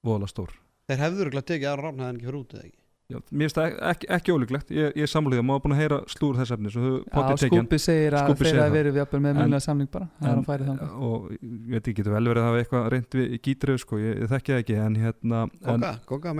voðalega 0.03 0.35
stór 0.35 0.57
þeir 0.89 1.03
hefður 1.05 1.25
örugglega 1.27 1.51
tekið 1.53 1.71
aðra 1.73 1.89
ráfna 1.89 2.11
en 2.11 2.19
ekki 2.19 2.29
fyrir 2.29 2.41
út 2.41 2.55
eða 2.57 2.67
ekki? 2.67 2.79
Já, 3.09 3.17
mér 3.33 3.47
finnst 3.47 3.57
það 3.57 3.77
ekki, 3.89 4.09
ekki 4.13 4.33
ólíklegt. 4.37 4.71
Ég, 4.77 4.91
ég 4.99 5.07
er 5.07 5.09
samlega, 5.09 5.45
maður 5.49 5.63
búin 5.65 5.75
að 5.75 5.79
heyra 5.81 5.99
slúr 6.13 6.37
þess 6.37 6.53
efni 6.53 6.73
Skúpi 6.75 7.79
segir 7.81 8.17
að 8.19 8.27
Skúbbi 8.27 8.45
þeir 8.45 8.51
segir 8.51 8.61
að 8.61 8.67
það. 8.67 8.75
verið 8.75 8.99
við 8.99 9.15
með 9.25 9.39
munlega 9.39 9.65
samning 9.65 9.89
bara 9.95 10.09
er 10.29 10.65
en, 10.69 10.83
og 11.07 11.31
ég 11.33 11.71
veit 11.73 11.81
ekki, 11.81 11.95
getur 12.03 12.13
vel 12.13 12.29
verið 12.29 12.43
að 12.43 12.49
hafa 12.51 12.61
eitthvað 12.61 12.91
reynd 12.93 13.17
við 13.17 13.33
í 13.33 13.39
gítrið 13.47 13.81
sko, 13.81 14.01
ég, 14.03 14.21
ég 14.21 14.29
þekki 14.35 14.53
það 14.53 14.61
ekki 14.65 14.77
en 14.85 14.99
hérna 15.01 15.41
en, 15.49 15.87
Goga, 16.11 16.35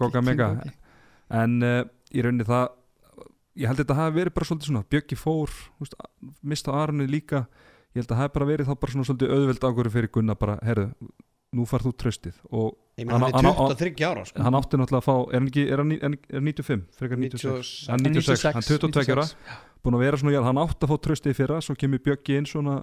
Goga, 0.00 0.22
mega. 0.24 0.48
En 1.42 1.58
uh, 1.60 1.82
í 2.08 2.24
rauninni 2.24 2.48
það 2.48 2.64
ég 3.60 3.68
held 3.68 3.76
að 3.76 3.84
þetta 3.84 3.98
hafi 4.00 4.18
verið 4.22 4.36
bara 4.38 4.48
svolítið 4.48 4.70
svona 4.70 4.84
Bjöggi 4.94 5.20
fór, 5.20 5.52
þú 5.52 5.84
veist, 5.84 6.00
mista 6.40 6.74
Arnu 6.80 7.04
líka. 7.04 7.44
Ég 7.92 8.00
held 8.00 8.08
að 8.08 8.16
það 8.16 8.24
hafi 8.24 8.36
bara 8.38 8.48
verið 8.54 8.72
þá 8.72 8.74
bara 8.80 8.96
svona 8.96 9.08
svolítið 9.10 9.36
auðveld 9.36 9.68
ákvöru 9.68 9.92
fyrir 9.98 10.14
Gunna 10.16 10.40
bara, 10.40 10.56
herru 10.64 10.88
nú 11.54 11.64
farð 11.70 11.88
þú 11.90 11.92
tröstið 12.02 12.40
og 12.50 12.72
Ég 12.98 13.08
meina 13.08 13.18
hann 13.26 13.32
Hann- 13.34 13.46
er 13.46 13.56
hann- 13.58 13.74
23 13.74 14.04
ára 14.06 14.22
sko. 14.26 14.42
hann 14.42 14.54
átti 14.54 14.78
náttúrulega 14.78 15.02
að 15.02 15.06
fá 15.08 15.14
er 15.32 15.38
hann, 15.40 15.48
ekki, 15.50 15.62
er 15.72 15.78
hann, 15.82 15.92
er 15.92 16.02
hann 16.04 16.14
er 16.14 16.40
95, 16.40 16.82
frekar 16.94 17.18
96 17.18 17.88
hann 17.90 18.06
er 18.06 18.12
96, 18.14 18.44
hann 18.54 18.62
er 18.62 18.78
22 18.78 19.14
ára. 19.16 19.24
Búin 19.84 19.96
að 19.98 20.04
vera 20.04 20.16
svona, 20.20 20.32
já, 20.36 20.42
hann 20.46 20.60
átti 20.62 20.86
að 20.86 20.92
fá 20.92 20.98
tröstið 21.08 21.34
í 21.34 21.38
fyrra 21.40 21.58
svo 21.60 21.74
kemur 21.76 21.98
Bjöggi 22.06 22.38
inn 22.38 22.46
svona 22.46 22.76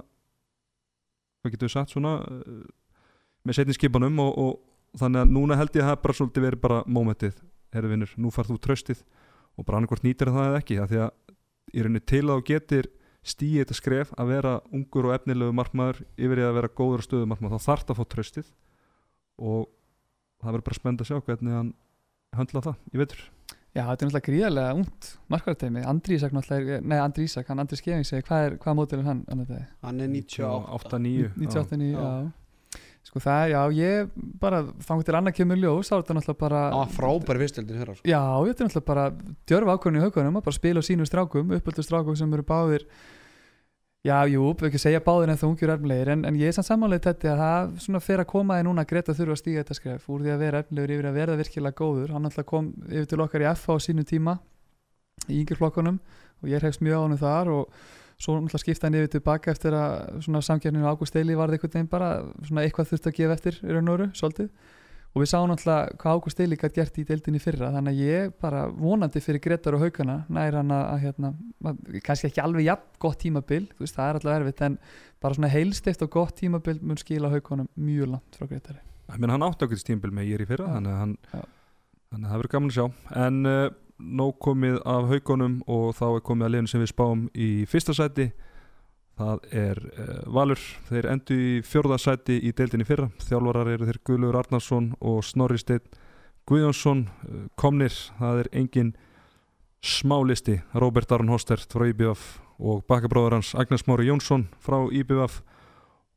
hvað 1.42 1.54
getur 1.56 1.68
við 1.70 1.74
sagt 1.74 1.94
svona 1.96 2.12
uh, 2.28 2.66
með 3.48 3.58
setni 3.58 3.74
skipanum 3.78 4.20
og, 4.22 4.32
og 4.38 5.00
þannig 5.02 5.24
að 5.24 5.32
núna 5.38 5.58
held 5.58 5.76
ég 5.80 5.86
að 5.86 5.90
það 5.94 6.02
bara 6.04 6.18
svolítið 6.20 6.46
verið 6.46 6.62
bara 6.68 6.82
mómentið, 6.86 7.38
herru 7.74 7.90
vinnur, 7.94 8.12
nú 8.22 8.32
farð 8.36 8.52
þú 8.54 8.60
tröstið 8.68 9.04
og 9.58 9.66
bara 9.66 9.80
annarkvort 9.80 10.04
nýtir 10.06 10.30
það 10.32 10.50
eða 10.52 10.60
ekki 10.62 10.78
af 10.84 10.92
því 10.92 11.00
að 11.06 11.12
í 11.72 11.86
rauninni 11.86 12.04
til 12.12 12.26
að 12.28 12.36
þú 12.36 12.46
getur 12.52 12.90
stíið 13.32 13.62
þetta 13.64 13.78
skref 13.80 14.12
að 14.20 14.32
vera 14.36 14.54
ungur 14.76 15.08
og 15.10 15.16
efnilegu 15.16 15.54
markmaður 15.56 16.04
yfir 16.18 16.42
í 16.42 16.46
að 16.46 16.56
vera 16.60 16.70
góður 16.76 17.02
og 17.04 17.08
stöðu 17.08 17.30
markmaður, 17.32 17.58
þá 17.62 17.68
þarf 17.70 17.84
það 17.88 17.94
að 17.96 18.00
fá 18.02 18.06
tröstið 18.16 18.48
og 19.42 19.68
það 20.42 20.52
verður 20.56 20.66
bara 20.70 20.80
spennt 20.80 21.04
að 21.04 21.10
sjá 21.12 21.20
hvernig 21.28 21.58
hann 21.58 21.72
höndla 22.38 22.66
það, 22.70 22.82
ég 22.94 23.04
veitur 23.04 23.24
Já, 23.72 23.86
þetta 23.88 24.04
er 24.04 24.08
náttúrulega 24.10 24.28
gríðarlega 24.28 24.72
ungt 24.76 25.10
markvartæmi, 25.32 25.82
Andri 25.88 26.18
Ísak 26.18 26.34
náttúrulega 26.36 26.78
er- 26.82 26.88
nei, 26.92 26.98
Andri 27.00 27.24
Ísak, 27.24 27.48
hann 27.48 27.62
Andri 27.64 27.78
Skeving 27.80 28.04
segi 28.04 28.26
hvað 28.28 28.46
er, 28.50 28.56
hvað 28.60 28.76
mótil 28.76 29.00
er 29.00 29.06
hann 29.08 29.22
annar? 29.32 29.62
Hann 29.86 30.02
er 30.04 30.10
98 30.12 30.74
8-9 30.92 31.30
98, 31.40 31.80
já. 31.80 31.96
Já. 31.96 32.02
já 32.04 32.32
Sko 33.02 33.18
það, 33.24 33.44
já, 33.50 33.62
ég 33.74 34.10
bara 34.40 34.60
þangur 34.86 35.06
til 35.08 35.16
annað 35.18 35.34
kemur 35.40 35.58
ljós, 35.58 35.90
þá 35.90 35.96
er 35.96 36.04
þetta 36.04 36.16
náttúrulega 36.20 36.42
bara 36.44 36.60
var 36.76 36.92
frábær 36.94 37.40
fyrstöldin 37.42 37.80
hér 37.82 37.90
sko. 37.98 38.06
Já, 38.12 38.22
þetta 38.46 38.62
er 38.62 38.68
náttúrulega 38.68 38.90
bara 38.92 39.06
djörfa 39.50 39.74
ákvörðin 39.78 39.98
í 39.98 40.04
haugunum 40.06 40.38
að 40.38 40.46
bara 40.46 40.58
spila 40.60 40.84
á 40.84 40.86
sínu 40.86 41.08
strákum, 41.10 41.56
uppöldu 41.58 41.86
strákum 41.88 42.20
sem 42.20 42.36
eru 42.38 42.46
báðir 42.46 42.86
Já, 44.02 44.16
jú, 44.26 44.48
ekki 44.66 44.80
segja 44.82 45.00
báðir 45.06 45.30
en 45.30 45.38
það 45.38 45.50
ungjur 45.52 45.72
erfnilegir 45.76 46.10
en, 46.10 46.24
en 46.26 46.38
ég 46.40 46.50
er 46.50 46.56
samt 46.58 46.66
samanlega 46.66 47.12
þetta 47.12 47.36
að 47.36 47.42
það 47.44 47.74
svona 47.84 48.00
fer 48.02 48.24
að 48.24 48.30
koma 48.32 48.56
því 48.58 48.64
núna 48.66 48.86
Greta 48.90 49.14
þurfa 49.14 49.36
að 49.36 49.42
stíga 49.44 49.62
þetta 49.62 49.78
skref. 49.78 50.08
Úr 50.10 50.24
því 50.24 50.32
að 50.34 50.42
vera 50.42 50.62
erfnilegur 50.64 50.94
yfir 50.96 51.10
að 51.10 51.20
verða 51.20 51.36
virkilega 51.38 51.78
góður 51.78 52.16
hann 52.16 52.26
alltaf 52.26 52.48
kom 52.50 52.72
yfir 52.88 53.06
til 53.12 53.20
okkar 53.22 53.46
í 53.46 53.48
FH 53.52 53.76
á 53.78 53.86
sínu 53.86 54.06
tíma 54.10 54.34
í 55.28 55.44
yngir 55.44 55.60
flokkunum 55.60 56.00
og 56.42 56.50
ég 56.50 56.66
hefst 56.66 56.82
mjög 56.82 56.98
á 56.98 57.04
hann 57.06 57.22
þar 57.22 57.54
og 57.54 57.78
svo 58.18 58.40
náttúrulega 58.40 58.64
skipta 58.64 58.90
hann 58.90 58.98
yfir 58.98 59.14
tilbaka 59.20 59.54
eftir 59.54 59.78
að 59.78 60.26
samkjörninu 60.50 60.90
Ágúst 60.90 61.22
Eili 61.22 61.38
varði 61.38 61.62
veginn 61.62 61.90
bara 61.92 62.10
svona 62.42 62.66
eitthvað 62.66 62.96
þurft 62.96 63.12
að 63.12 63.18
gefa 63.20 63.38
eftir 63.38 63.62
í 63.62 63.70
raun 63.70 63.94
og 63.94 64.00
veru, 64.00 64.10
svolítið 64.18 64.50
og 65.12 65.20
við 65.24 65.28
sáum 65.32 65.50
náttúrulega 65.52 65.96
hvað 66.00 66.18
Ágúst 66.22 66.40
Eili 66.40 66.58
gætt 66.62 66.76
gert 66.78 67.00
í 67.02 67.04
deildinni 67.10 67.42
fyrra 67.44 67.72
þannig 67.76 67.92
að 67.98 68.04
ég 68.08 68.30
bara 68.40 68.62
vonandi 68.72 69.20
fyrir 69.24 69.42
Gretar 69.44 69.76
og 69.76 69.82
Haukana 69.84 70.16
nær 70.32 70.56
hann 70.62 70.72
að, 70.72 70.86
að 70.94 71.02
hérna, 71.06 71.32
að- 71.68 72.00
kannski 72.06 72.30
ekki 72.30 72.44
alveg 72.46 72.64
jafn 72.70 72.88
gott 73.04 73.20
tímabil 73.26 73.66
veist 73.82 73.98
það 73.98 74.08
er 74.14 74.20
alltaf 74.22 74.38
erfitt 74.40 74.62
en 74.70 74.78
bara 75.22 75.36
svona 75.38 75.52
heilstift 75.52 76.06
og 76.06 76.14
gott 76.16 76.36
tímabil 76.40 76.80
mun 76.82 76.98
skila 77.02 77.32
Haukanum 77.34 77.68
mjög 77.76 78.14
langt 78.16 78.40
frá 78.40 78.48
Gretari 78.48 78.80
ég 79.12 79.20
meina 79.20 79.36
hann 79.36 79.44
átti 79.50 79.68
ákveðist 79.68 79.90
tímbil 79.92 80.14
með 80.16 80.30
ég 80.32 80.40
er 80.40 80.46
í 80.46 80.50
fyrra 80.54 80.70
Já. 80.70 80.74
þannig 80.78 80.94
að 80.96 81.02
hann 81.04 81.18
þannig 82.12 82.26
að 82.26 82.32
það 82.32 82.40
verður 82.42 82.52
gaman 82.56 82.72
að 82.72 82.78
sjá. 82.78 82.86
En 83.26 83.42
uh, 83.48 83.66
nóg 84.22 84.32
komið 84.44 84.78
af 84.92 85.06
haugunum 85.12 85.54
og 85.72 85.92
þá 86.00 86.06
er 86.16 86.24
komið 86.28 86.48
að 86.48 86.54
liðinu 86.56 86.72
sem 86.72 86.82
við 86.86 86.90
spáum 86.92 87.22
í 87.36 87.50
fyrsta 87.72 87.94
sæti 87.96 88.26
það 89.22 89.46
er 89.62 89.82
uh, 89.92 90.10
Valur. 90.34 90.62
Þeir 90.90 91.08
endu 91.14 91.38
í 91.38 91.52
fjórða 91.66 92.00
sæti 92.02 92.40
í 92.42 92.54
deildinni 92.58 92.88
fyrra. 92.88 93.10
Þjálfarar 93.28 93.70
eru 93.76 93.88
þeir 93.90 94.02
Guðlur 94.10 94.40
Arnarsson 94.42 94.92
og 95.00 95.22
Snorri 95.26 95.62
Steinn 95.62 95.86
Guðjónsson 96.50 97.06
uh, 97.08 97.46
komnir, 97.60 97.94
það 98.18 98.44
er 98.44 98.52
engin 98.64 98.94
smálisti, 99.82 100.60
Róbert 100.78 101.14
Aron 101.14 101.32
Hostert 101.34 101.72
frá 101.74 101.88
IBF 101.90 102.26
og 102.62 102.84
bakkabróður 102.90 103.40
hans 103.40 103.56
Agnes 103.58 103.88
Mári 103.90 104.10
Jónsson 104.10 104.46
frá 104.62 104.78
IBF 104.94 105.40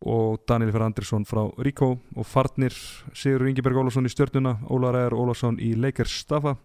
og 0.05 0.43
Daniel 0.49 0.73
Fer 0.75 0.85
Andrisson 0.85 1.25
frá 1.25 1.47
Ríkó. 1.65 1.95
Og 2.17 2.27
farnir 2.29 2.75
Sigur 3.17 3.47
Ingeberg 3.49 3.81
Ólafsson 3.81 4.05
í 4.05 4.13
stjörnuna 4.13 4.59
Ólar 4.69 4.99
Ægar 4.99 5.17
Ólafsson 5.17 5.57
í 5.63 5.73
Leikers 5.79 6.21
Stafa 6.25 6.59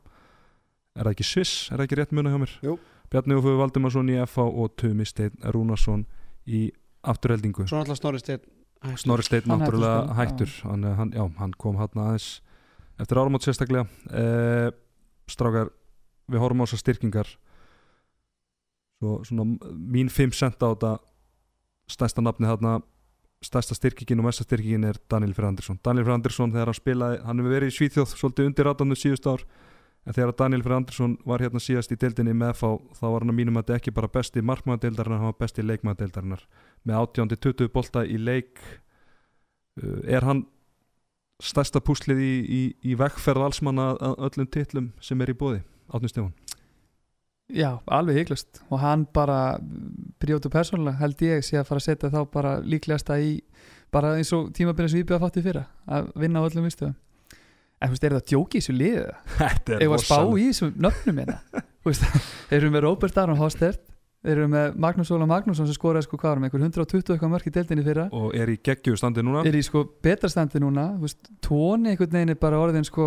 er 1.00 1.06
það 1.06 1.14
ekki 1.14 1.28
Sviss, 1.28 1.54
er 1.70 1.80
það 1.80 1.86
ekki 1.86 2.00
rétt 2.00 2.16
muna 2.16 2.34
hjá 2.34 2.42
mér? 2.42 2.56
Jú. 2.66 2.76
Bjarni 3.10 3.38
Úfur 3.40 3.58
Valdimarsson 3.58 4.12
í 4.12 4.18
FA 4.28 4.46
og 4.46 4.76
Tumi 4.78 5.08
Steinn 5.08 5.38
Rúnarsson 5.56 6.04
í 6.50 6.62
afturheldingu 7.06 7.68
Svo 7.70 7.80
náttúrulega 7.80 8.02
Snorri 8.02 8.22
Steinn 8.24 8.48
hættur. 8.84 9.02
Snorri 9.04 9.24
Steinn 9.28 9.50
Hann 9.50 9.62
hættur 9.62 9.80
náttúrulega 9.80 10.04
sko, 10.04 10.16
hættur. 10.20 10.54
Hann, 10.64 10.84
hann, 11.00 11.12
já, 11.16 11.26
hann 11.40 11.54
kom 11.58 11.80
hann 11.80 12.04
aðeins 12.06 12.30
eftir 13.00 13.20
áramót 13.20 13.46
sérstaklega. 13.46 13.88
Eh, 14.12 14.72
strákar, 15.30 15.72
við 16.28 16.44
horfum 16.44 16.64
á 16.64 16.66
þessar 16.68 16.84
styrkingar. 16.84 17.34
Svo 19.00 19.20
svona 19.28 19.46
mín 19.72 20.12
5 20.12 20.36
cent 20.36 20.60
á 20.60 20.68
þetta 20.72 20.98
stærsta 21.90 22.24
nafni 22.24 22.50
þarna. 22.50 22.80
Stærsta 23.40 23.76
styrkingin 23.76 24.20
og 24.20 24.28
mesta 24.28 24.44
styrkingin 24.44 24.84
er 24.84 24.98
Daniel 25.08 25.32
Freyr 25.32 25.48
Andersson 25.48 25.78
Daniel 25.80 26.04
Freyr 26.04 26.18
Andersson 26.18 26.52
þegar 26.52 26.68
hann 26.68 26.76
spilaði 26.76 27.20
hann 27.24 27.40
hefur 27.40 27.54
verið 27.54 27.70
í 27.72 27.76
Svíþjóð 27.78 28.16
svolítið 28.20 28.50
undir 28.50 28.68
ratandu 28.68 28.98
síðust 29.00 29.30
ár 29.32 29.46
en 30.08 30.16
þegar 30.16 30.36
Daniel 30.40 30.64
Freyr 30.66 30.78
Andersson 30.80 31.16
var 31.28 31.44
hérna 31.44 31.62
síðast 31.64 31.92
í 31.94 31.98
deildinni 32.00 32.36
með 32.38 32.54
FH 32.58 33.00
þá 33.00 33.06
var 33.08 33.26
hann 33.26 33.34
að 33.34 33.40
mínum 33.40 33.60
að 33.60 33.66
þetta 33.66 33.80
ekki 33.80 33.96
bara 33.98 34.12
besti 34.14 34.44
markmaðadeildarinnar, 34.46 35.22
hann 35.22 35.32
var 35.34 35.42
besti 35.42 35.66
leikmaðadeildarinnar 35.66 36.46
með 36.88 37.02
18-20 37.02 37.74
bolta 37.74 38.06
í 38.06 38.20
leik 38.22 38.62
uh, 39.82 40.00
er 40.08 40.28
hann 40.28 40.46
stærsta 41.40 41.82
púslið 41.84 42.22
í, 42.24 42.34
í, 42.44 42.62
í 42.92 42.96
vekkferð 43.00 43.48
allsmanna 43.48 43.92
öllum 44.18 44.48
titlum 44.52 44.94
sem 45.04 45.20
er 45.24 45.32
í 45.32 45.38
bóði 45.40 45.62
Átni 45.90 46.12
Stefán? 46.12 46.34
Já, 47.50 47.80
alveg 47.90 48.20
hygglust 48.20 48.60
og 48.70 48.82
hann 48.84 49.08
bara 49.14 49.58
brjótu 50.22 50.52
persónulega 50.54 51.00
held 51.00 51.22
ég 51.26 51.46
sé 51.46 51.58
að 51.58 51.70
fara 51.72 51.82
að 51.82 51.88
setja 51.88 52.12
þá 52.14 52.20
bara 52.30 52.58
líklegasta 52.62 53.18
í 53.18 53.40
bara 53.94 54.18
eins 54.20 54.30
og 54.38 54.52
tímabilið 54.54 54.92
sem 54.94 55.02
við 55.02 55.08
byrjaði 55.10 55.20
að 55.20 55.26
fátt 55.26 55.40
í 55.40 55.46
fyrra 55.48 55.64
að 55.90 56.12
vinna 56.22 56.44
á 56.44 56.46
öllum 56.46 56.68
viðstöðum 56.68 56.98
en 57.80 57.90
þú 57.90 57.96
veist, 57.96 58.04
er 58.04 58.16
það 58.16 58.22
að 58.24 58.30
djóki 58.34 58.58
í 58.60 58.64
þessu 58.64 58.78
liðið 58.80 59.12
Þetta 59.40 59.78
eða 59.80 60.00
að 60.00 60.06
spá 60.08 60.20
í 60.40 60.50
þessum 60.50 60.74
nöfnum 60.88 61.22
hérna? 61.24 61.40
Þú 61.80 61.94
veist, 61.94 62.10
þeir 62.50 62.60
eru 62.64 62.74
með 62.76 62.86
Robert 62.90 63.18
Aron 63.24 63.40
Hostert 63.40 63.86
þeir 64.20 64.34
eru 64.36 64.48
með 64.52 64.74
Magnús 64.84 65.10
Óla 65.16 65.24
Magnússon 65.32 65.68
sem 65.70 65.76
skoraði 65.78 66.04
sko 66.04 66.18
hvað 66.20 66.34
var 66.34 66.40
með 66.44 66.50
einhver 66.50 66.64
120 66.84 67.14
eitthvað 67.14 67.30
mörk 67.32 67.46
í 67.48 67.52
deildinni 67.56 67.86
fyrra? 67.86 68.04
Og 68.20 68.34
er 68.36 68.50
í 68.52 68.58
geggju 68.68 68.98
standi 69.00 69.24
núna. 69.24 69.46
Er 69.48 69.56
í 69.56 69.62
sko 69.64 69.86
betra 70.04 70.28
standi 70.28 70.60
núna 70.60 70.90
þú 70.98 71.06
veist, 71.06 71.30
tóni 71.46 71.94
einhvern 71.94 72.18
veginn 72.18 72.34
er 72.34 72.40
bara 72.42 72.60
orðin 72.60 72.84
sko 72.84 73.06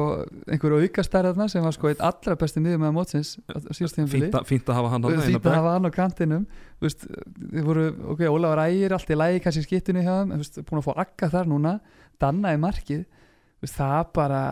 einhver 0.48 0.78
auka 0.80 1.04
stærðarna 1.04 1.50
sem 1.52 1.66
var 1.68 1.76
sko 1.76 1.90
einn 1.92 2.00
allra 2.08 2.38
besti 2.40 2.64
miður 2.64 2.80
með 2.86 2.94
mótsins 2.96 3.34
síðast 3.76 3.98
tímafili 3.98 4.30
fínt, 4.48 4.72
að- 4.72 4.78
hafa 4.78 4.94
hann 4.94 5.04
inn 5.10 5.20
á 5.20 5.28
fínt 5.28 5.50
að 5.52 5.58
hafa 5.58 5.74
hann 5.76 5.84
á 5.84 5.92
kantinum. 6.00 6.46
Þú 6.80 6.88
veist, 6.88 7.04
þið 7.52 7.68
voru, 7.68 7.84
ok, 8.16 8.24
Ólafur 8.32 8.64
Ægir 8.64 8.96
allt 8.96 9.12
í 9.12 9.20
lægi 9.20 9.44
kannski 9.44 9.66
skittunni 9.68 10.06
hjá 10.08 10.14
þeim 10.22 10.32
þú 10.32 10.40
veist, 10.46 10.62
búin 10.64 10.80
að 10.80 10.88
fá 10.88 10.92
akka 11.04 11.28
þar 11.36 11.52
núna. 11.52 11.74
Danna 12.24 12.56
í 12.56 12.62
markið 12.64 13.04
það 13.70 14.12
bara 14.18 14.42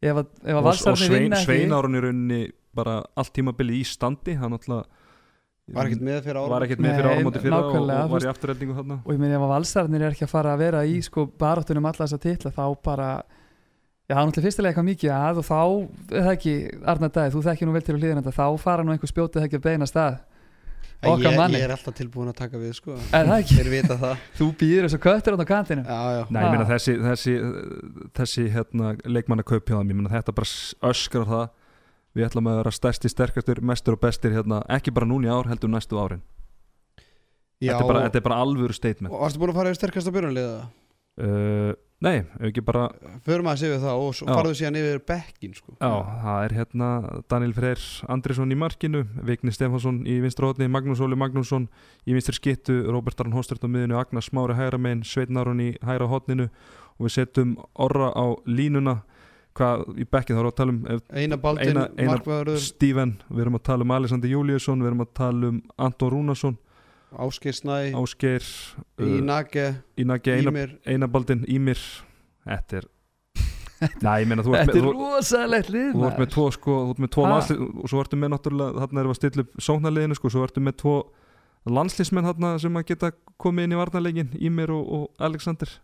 ef 0.00 0.20
að, 0.20 0.26
ef 0.44 0.50
að 0.50 0.56
og, 0.56 0.60
og 0.60 0.66
valsarni 0.68 1.08
Svein, 1.08 1.16
vinna 1.18 1.40
ekki 1.40 1.50
Sveinárun 1.50 1.98
í 1.98 2.04
rauninni 2.04 2.42
bara 2.74 2.98
allt 3.20 3.32
tímabili 3.36 3.80
í 3.80 3.84
standi 3.88 4.36
hann 4.40 4.56
alltaf 4.56 4.86
Var 5.64 5.88
ekkert 5.88 6.02
með 6.04 6.18
fyrir 6.26 6.36
árum 6.36 6.50
var 6.52 6.64
ekkert 6.66 6.80
með 6.84 6.90
fyrir 6.98 7.06
Nei, 7.06 7.14
áramóti 7.16 7.40
fyrra 7.40 7.58
og, 7.64 7.76
og 7.88 8.10
var 8.12 8.24
í 8.26 8.28
afturreldingu 8.28 8.74
þarna. 8.76 8.98
Og 9.00 9.14
ég 9.14 9.20
meina 9.22 9.38
ef 9.38 9.44
að 9.46 9.52
valsarnir 9.54 10.02
er 10.04 10.12
ekki 10.12 10.26
að 10.26 10.32
fara 10.34 10.50
að 10.52 10.60
vera 10.60 10.82
í 10.84 10.98
sko 11.06 11.24
baráttunum 11.40 11.88
alla 11.88 12.04
þessa 12.04 12.18
titla 12.20 12.52
þá 12.52 12.64
bara 12.84 13.06
já, 14.04 14.12
það 14.12 14.20
er 14.20 14.28
náttúrulega 14.28 14.44
fyrstilega 14.44 14.74
eitthvað 14.74 14.88
mikið 14.90 15.14
að 15.16 15.40
og 15.40 15.46
þá 15.48 15.60
er 15.64 16.26
það 16.26 16.32
ekki, 16.34 16.54
Arnar 16.92 17.14
Dæð, 17.14 17.30
þú 17.32 17.42
þekkir 17.48 17.70
nú 17.70 17.76
vel 17.78 17.82
til 17.86 17.94
að 17.94 18.02
hlýðina 18.02 18.24
þetta, 18.26 18.36
þá 18.36 18.64
fara 18.66 18.84
nú 18.84 18.92
einhver 18.92 19.12
spjótið 19.14 19.46
ekki 19.46 19.60
að 19.60 19.64
beina 19.70 19.88
stað 19.88 20.18
okkar 21.12 21.30
ég, 21.30 21.38
manni. 21.38 21.58
ég 21.58 21.66
er 21.66 21.74
alltaf 21.74 21.96
tilbúin 21.98 22.30
að 22.30 22.36
taka 22.38 22.60
við 22.60 22.72
sko. 22.78 22.96
Er 23.14 23.28
það 23.28 23.42
ekki? 23.42 23.56
Þeir 23.58 23.70
vita 23.72 23.96
það. 24.00 24.22
Þú 24.38 24.48
býður 24.60 24.86
þessu 24.88 25.00
köttur 25.04 25.36
á 25.36 25.44
kantinu 25.50 25.84
Já, 25.84 25.98
já. 26.16 26.22
Nei, 26.30 26.40
ég 26.44 26.54
meina 26.54 26.66
þessi, 26.68 26.94
þessi, 27.04 27.34
þessi 28.20 28.46
hérna, 28.54 28.92
leikmanna 29.04 29.46
kaupjáðum, 29.46 29.90
ég 29.92 30.00
meina 30.00 30.12
þetta 30.14 30.36
bara 30.36 30.52
öskrar 30.90 31.26
það. 31.32 31.48
Við 32.14 32.28
ætlum 32.28 32.48
að 32.52 32.60
vera 32.60 32.74
stærsti, 32.74 33.10
sterkastur, 33.10 33.60
mestur 33.66 33.96
og 33.96 34.04
bestir 34.04 34.36
hérna, 34.36 34.60
ekki 34.70 34.94
bara 34.94 35.08
núna 35.10 35.26
í 35.26 35.34
ár, 35.34 35.50
heldur 35.50 35.72
næstu 35.72 35.98
árin. 35.98 36.22
Já, 37.58 37.72
þetta, 37.74 37.80
er 37.80 37.88
bara, 37.90 38.06
þetta 38.06 38.20
er 38.20 38.26
bara 38.28 38.40
alvöru 38.44 38.76
statement. 38.76 39.10
Og 39.14 39.22
Varstu 39.24 39.40
búin 39.42 39.50
að 39.54 39.58
fara 39.58 39.72
yfir 39.72 39.80
sterkasta 39.80 40.12
byrjunliða? 40.14 40.62
uh, 41.22 41.72
Nei, 42.04 42.18
ekki 42.44 42.62
bara 42.64 42.88
Förum 43.24 43.48
að 43.48 43.62
yfir 43.68 43.80
það 43.82 44.02
og 44.04 44.18
farðu 44.28 44.56
síðan 44.58 44.76
yfir 44.80 45.00
bekkin 45.08 45.54
sko. 45.56 45.72
Já, 45.78 45.92
það 46.24 46.40
er 46.44 46.54
hérna 46.58 46.88
Daniel 47.32 47.54
Freyr 47.56 47.84
Andrisson 48.12 48.52
í 48.52 48.58
markinu 48.60 49.04
Vigni 49.24 49.54
Stefansson 49.54 50.02
í 50.04 50.18
vinstra 50.24 50.50
hótni 50.50 50.68
Magnús 50.68 51.00
Óli 51.04 51.16
Magnússon 51.18 51.66
í 52.04 52.12
vinstri 52.16 52.36
skittu 52.36 52.76
Róbert 52.92 53.24
Arn 53.24 53.32
Hostert 53.36 53.64
á 53.64 53.68
miðinu 53.70 53.96
Agnar 54.00 54.24
Smári 54.26 54.56
hægra 54.58 54.80
megin 54.80 55.04
Sveitn 55.08 55.40
Aron 55.40 55.62
í 55.64 55.70
hægra 55.80 56.10
hótninu 56.12 56.50
og 56.98 57.08
við 57.08 57.16
setjum 57.16 57.56
orra 57.74 58.12
á 58.14 58.26
línuna. 58.46 59.00
Hvað 59.54 59.84
í 60.02 60.04
bekkið 60.10 60.34
þá 60.34 60.40
erum 60.40 60.48
við 60.48 60.52
að 60.52 60.56
tala 60.58 60.72
um 60.74 60.78
Einar 61.14 61.38
Baldin, 61.38 61.68
Einar- 61.78 62.08
Markvæður 62.10 62.56
Steven, 62.58 63.12
við 63.30 63.44
erum 63.44 63.58
að 63.60 63.62
tala 63.68 63.86
um 63.86 63.92
Alexander 63.94 64.32
Júliusson 64.32 64.80
við 64.82 64.88
erum 64.90 65.04
að 65.04 65.12
tala 65.14 65.50
um 65.52 65.60
Anton 65.78 66.10
Rúnarsson 66.10 66.56
Ásgeir 67.20 67.56
Snæ 67.56 67.78
Ásgeir 67.98 68.42
uh, 68.44 69.06
Ínage, 69.06 69.68
Einar, 69.98 70.20
Ímir. 70.24 70.74
Einarbaldin 70.86 71.44
Ímir. 71.50 71.80
Þetta 72.44 72.82
er 72.82 72.90
Nei, 74.04 74.22
ég 74.22 74.28
meina 74.30 74.44
þú 74.44 74.54
ert 74.54 74.68
Þetta 74.68 74.74
með, 74.74 74.80
er 74.80 74.86
þú, 74.86 74.92
rosalegt 75.00 75.70
lið 75.72 75.88
þú 75.92 76.04
ert 76.08 76.20
með 76.22 76.30
tvo 76.34 76.44
sko, 76.54 76.76
þú 76.84 76.94
ert 76.94 77.02
með 77.04 77.10
tvo 77.16 77.24
landslið 77.28 77.64
og 77.66 77.90
svo 77.90 78.04
ertu 78.04 78.18
með 78.20 78.32
náttúrulega, 78.34 78.84
þarna 78.84 79.02
erum 79.02 79.10
við 79.10 79.14
að 79.14 79.18
stilla 79.20 79.44
upp 79.44 79.64
sóknarliðinu 79.66 80.18
sko, 80.18 80.30
svo 80.32 80.44
ertu 80.46 80.62
með 80.64 80.76
tvo 80.80 80.94
landslismenn 81.74 82.28
þarna 82.28 82.52
sem 82.62 82.78
að 82.78 82.86
geta 82.92 83.10
komið 83.40 83.66
inn 83.66 83.74
í 83.74 83.80
varnarleikin 83.80 84.32
Ímir 84.40 84.72
og, 84.74 84.94
og 84.96 85.26
Alexander 85.28 85.74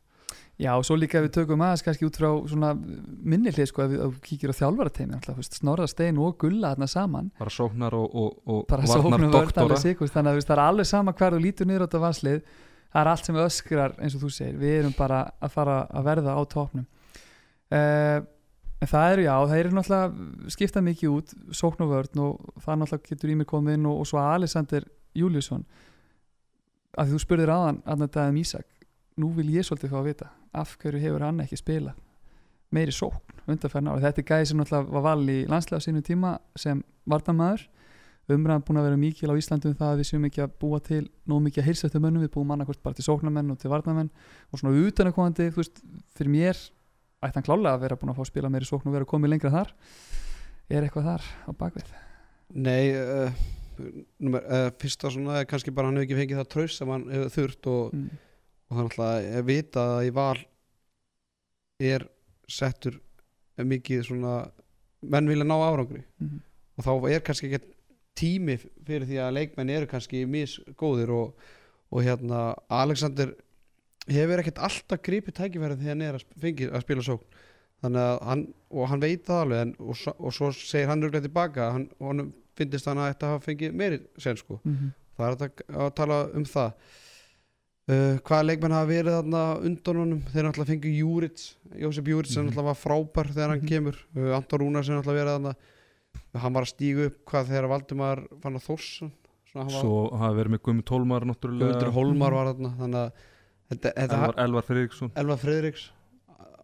Já, 0.60 0.74
og 0.76 0.84
svo 0.84 0.96
líka 0.98 1.22
við 1.24 1.32
tökum 1.38 1.62
aðeins 1.64 1.82
kannski 1.86 2.04
út 2.04 2.16
frá 2.20 2.28
svona 2.50 2.74
minni 2.76 3.52
hlið 3.54 3.70
sko, 3.70 3.84
ef 3.86 3.92
við 3.94 4.16
kíkjum 4.26 4.52
á 4.52 4.56
þjálfarateimi 4.58 5.14
alltaf, 5.16 5.36
þú 5.38 5.40
veist, 5.40 5.54
Snorra 5.56 5.86
Stein 5.88 6.18
og 6.20 6.34
Gulla 6.42 6.74
þarna 6.74 6.88
saman. 6.90 7.30
Bara 7.40 7.52
sóknar 7.54 7.96
og, 7.96 8.08
og, 8.12 8.34
og 8.44 8.58
bara 8.68 8.88
varnar 8.90 9.30
doktora. 9.32 9.64
alveg 9.64 9.80
sikur 9.80 10.10
þannig 10.12 10.34
að 10.34 10.40
veist, 10.40 10.50
það 10.50 10.58
er 10.58 10.62
alveg 10.66 10.90
sama 10.90 11.14
hver 11.16 11.36
þú 11.36 11.40
lítur 11.46 11.70
niður 11.70 11.84
á 11.84 11.86
þetta 11.86 12.02
vanslið 12.02 12.42
það 12.90 13.00
er 13.00 13.10
allt 13.12 13.30
sem 13.30 13.38
öskrar 13.40 13.94
eins 14.00 14.16
og 14.18 14.24
þú 14.24 14.32
segir. 14.34 14.58
Við 14.60 14.76
erum 14.82 14.96
bara 14.98 15.20
að 15.40 15.54
fara 15.54 15.76
að 15.88 16.10
verða 16.10 16.34
á 16.36 16.40
topnum 16.52 16.84
uh, 16.84 18.18
en 18.80 18.90
það 18.90 19.12
eru 19.14 19.24
já, 19.24 19.34
það 19.52 19.62
eru 19.62 19.76
náttúrulega 19.76 20.50
skipta 20.56 20.82
mikið 20.84 21.14
út, 21.14 21.32
sókn 21.56 21.86
og 21.86 21.94
vörn 21.94 22.24
og 22.26 22.60
það 22.64 22.82
náttúrulega 22.82 23.14
getur 23.14 23.32
í 23.32 23.38
mig 23.40 23.48
komið 23.48 23.78
inn 23.78 23.88
og, 23.88 24.02
og 24.02 24.10
svo 24.10 24.20
Alexander 24.24 24.84
Júliusson 25.16 25.64
að 27.00 27.14
þú 27.14 27.22
spurðir 27.22 27.54
aðan 27.54 27.80
að 27.86 28.04
þetta 28.04 28.28
um 28.28 28.42
Ísak. 28.42 28.68
Nú 29.20 29.32
vil 29.36 29.48
ég 29.54 29.64
svolítið 29.66 29.92
fá 29.94 29.98
að 30.00 30.08
vita 30.10 30.30
af 30.52 30.76
hverju 30.80 31.02
hefur 31.02 31.26
hann 31.26 31.42
ekki 31.44 31.58
spilað 31.60 31.98
meiri 32.74 32.94
sókn 32.94 33.50
undanferna 33.50 33.96
og 33.96 34.04
þetta 34.04 34.22
er 34.22 34.28
gæði 34.30 34.48
sem 34.50 34.60
náttúrulega 34.60 34.94
var 34.94 35.06
val 35.08 35.30
í 35.30 35.38
landslega 35.50 35.82
á 35.82 35.86
sínum 35.86 36.06
tíma 36.06 36.36
sem 36.58 36.82
vartamæður 37.10 37.66
umræðan 38.34 38.64
búin 38.66 38.80
að 38.80 38.86
vera 38.88 38.98
mikil 39.00 39.32
á 39.32 39.38
Íslandu 39.38 39.70
um 39.70 39.76
það 39.78 39.92
að 39.92 40.00
við 40.00 40.08
séum 40.10 40.26
ekki 40.28 40.42
að 40.44 40.52
búa 40.62 40.80
til 40.86 41.00
nóg 41.30 41.40
mikið 41.46 41.62
að 41.62 41.68
heilsættu 41.70 42.02
mönnum, 42.02 42.24
við 42.24 42.32
búum 42.36 42.52
annarkvort 42.54 42.82
bara 42.84 42.98
til 42.98 43.06
sóknarmenn 43.06 43.50
og 43.50 43.58
til 43.60 43.72
varnarmenn 43.72 44.10
og 44.50 44.60
svona 44.60 44.84
utanakomandi, 44.86 45.48
þú 45.50 45.62
veist, 45.62 45.80
fyrir 46.14 46.32
mér 46.34 46.60
ætti 47.20 47.40
hann 47.40 47.46
klálega 47.46 47.74
að 47.74 47.84
vera 47.84 47.98
búin 48.00 48.12
að 48.12 48.20
fá 48.20 48.24
að 48.24 48.30
spila 48.30 48.52
meiri 48.52 48.68
sókn 48.68 48.90
og 48.90 48.96
vera 48.96 49.08
komið 49.08 49.34
lengra 49.34 49.52
þar. 49.54 49.72
Er 50.70 50.86
eitthvað 50.86 51.08
þar 51.10 51.26
á 51.26 51.50
bakvið? 51.58 51.92
Nei 52.54 52.94
uh, 52.94 53.40
nummer, 54.22 54.46
uh, 54.46 54.68
Fyrsta 54.80 55.10
svona 55.12 55.40
er 55.40 55.48
kannski 55.50 55.74
bara 55.74 55.90
hann 55.90 55.98
hefur 55.98 56.08
ekki 56.08 56.20
fengið 56.20 56.42
það 56.42 56.50
traus 56.54 56.78
sem 56.78 56.92
hann 56.94 57.06
hefur 57.10 57.34
þurft 57.36 57.70
og, 57.70 57.96
mm. 57.96 58.26
Og 58.70 58.76
það 58.76 58.80
er 58.80 58.86
alltaf 58.86 59.36
að 59.40 59.46
vita 59.48 59.84
að 59.96 60.06
í 60.06 60.14
val 60.14 60.38
er 61.80 62.06
settur 62.50 62.96
mikið 63.60 64.06
svona 64.06 64.34
menn 65.00 65.28
vilja 65.28 65.46
ná 65.46 65.56
árangri. 65.56 66.02
Mm. 66.20 66.40
og 66.76 66.86
þá 66.86 66.92
er 67.10 67.24
kannski 67.24 67.50
ekki 67.50 67.74
tími 68.20 68.56
fyrir 68.60 69.06
því 69.08 69.20
að 69.22 69.36
leikmenn 69.36 69.72
eru 69.72 69.88
kannski 69.88 70.24
misgóðir 70.28 71.12
og, 71.14 71.46
og 71.90 72.04
hérna 72.04 72.50
Alexander 72.68 73.32
hefur 74.10 74.42
ekkert 74.42 74.60
alltaf 74.66 75.02
gripið 75.04 75.38
tækifærið 75.38 75.82
þegar 75.82 75.94
hann 75.94 76.04
er 76.04 76.18
að, 76.18 76.26
fengi, 76.40 76.68
að 76.68 76.84
spila 76.84 77.04
sókn. 77.06 77.40
Þannig 77.80 78.06
að 78.06 78.16
hann, 78.28 78.46
og 78.76 78.88
hann 78.90 79.02
veit 79.02 79.22
það 79.24 79.42
alveg 79.44 79.62
en, 79.64 79.74
og, 79.80 80.00
og 80.18 80.34
svo 80.36 80.50
segir 80.52 80.90
hann 80.90 81.04
röglega 81.04 81.24
tilbaka 81.24 81.70
hann, 81.76 81.86
og 82.00 82.10
hann 82.10 82.32
finnist 82.58 82.88
hann 82.90 83.00
að 83.00 83.14
þetta 83.14 83.30
hafa 83.30 83.44
fengið 83.46 83.78
meiri 83.80 84.02
sen 84.20 84.40
sko, 84.40 84.58
Mm 84.64 84.90
það 85.20 85.28
er 85.28 85.36
að, 85.36 85.62
að 85.84 85.94
tala 85.98 86.18
um 86.36 86.46
það 86.48 86.96
uh, 87.90 88.18
hvaða 88.22 88.46
leikmenn 88.46 88.74
hafa 88.76 88.88
verið 88.90 89.16
þarna 89.18 89.42
undan 89.66 90.00
honum 90.02 90.20
þeir 90.30 90.46
náttúrulega 90.46 90.70
fengu 90.72 90.92
Júrits 90.94 91.44
Jósef 91.80 92.06
Júrits 92.10 92.34
sem 92.34 92.44
Mhm. 92.44 92.50
náttúrulega 92.52 92.70
var 92.70 92.78
frábær 92.84 93.30
þegar 93.34 93.48
hann 93.54 93.60
Mhm. 93.60 93.68
kemur 93.72 93.96
uh, 94.16 94.36
Anton 94.36 94.60
Rúnar 94.60 94.84
sem 94.84 94.94
náttúrulega 94.94 95.20
verið 95.24 95.34
þarna 95.38 95.54
hann 96.42 96.52
var 96.52 96.62
að 96.62 96.72
stígu 96.74 97.06
upp 97.06 97.18
hvað 97.26 97.46
þegar 97.50 97.68
Valdimar 97.68 98.22
fann 98.42 98.54
að 98.58 98.66
Þórsson 98.68 99.10
svona 99.50 99.64
hann 99.64 99.74
var 99.74 99.82
svo 99.82 100.10
hafa 100.16 100.34
verið 100.38 100.52
með 100.54 100.62
Guðmund 100.62 100.84
náttúrulega 101.30 101.70
Guðmundur 101.70 101.92
Hólmar 101.98 102.30
Mhm. 102.30 102.36
var 102.38 102.54
þarna 102.54 102.70
þannig 102.80 103.00
að 103.04 103.12
Elvar, 103.96 104.34
Elvar 104.38 104.62
Friðriksson 104.66 105.10
Elva 105.16 105.36
Friðriks 105.36 105.90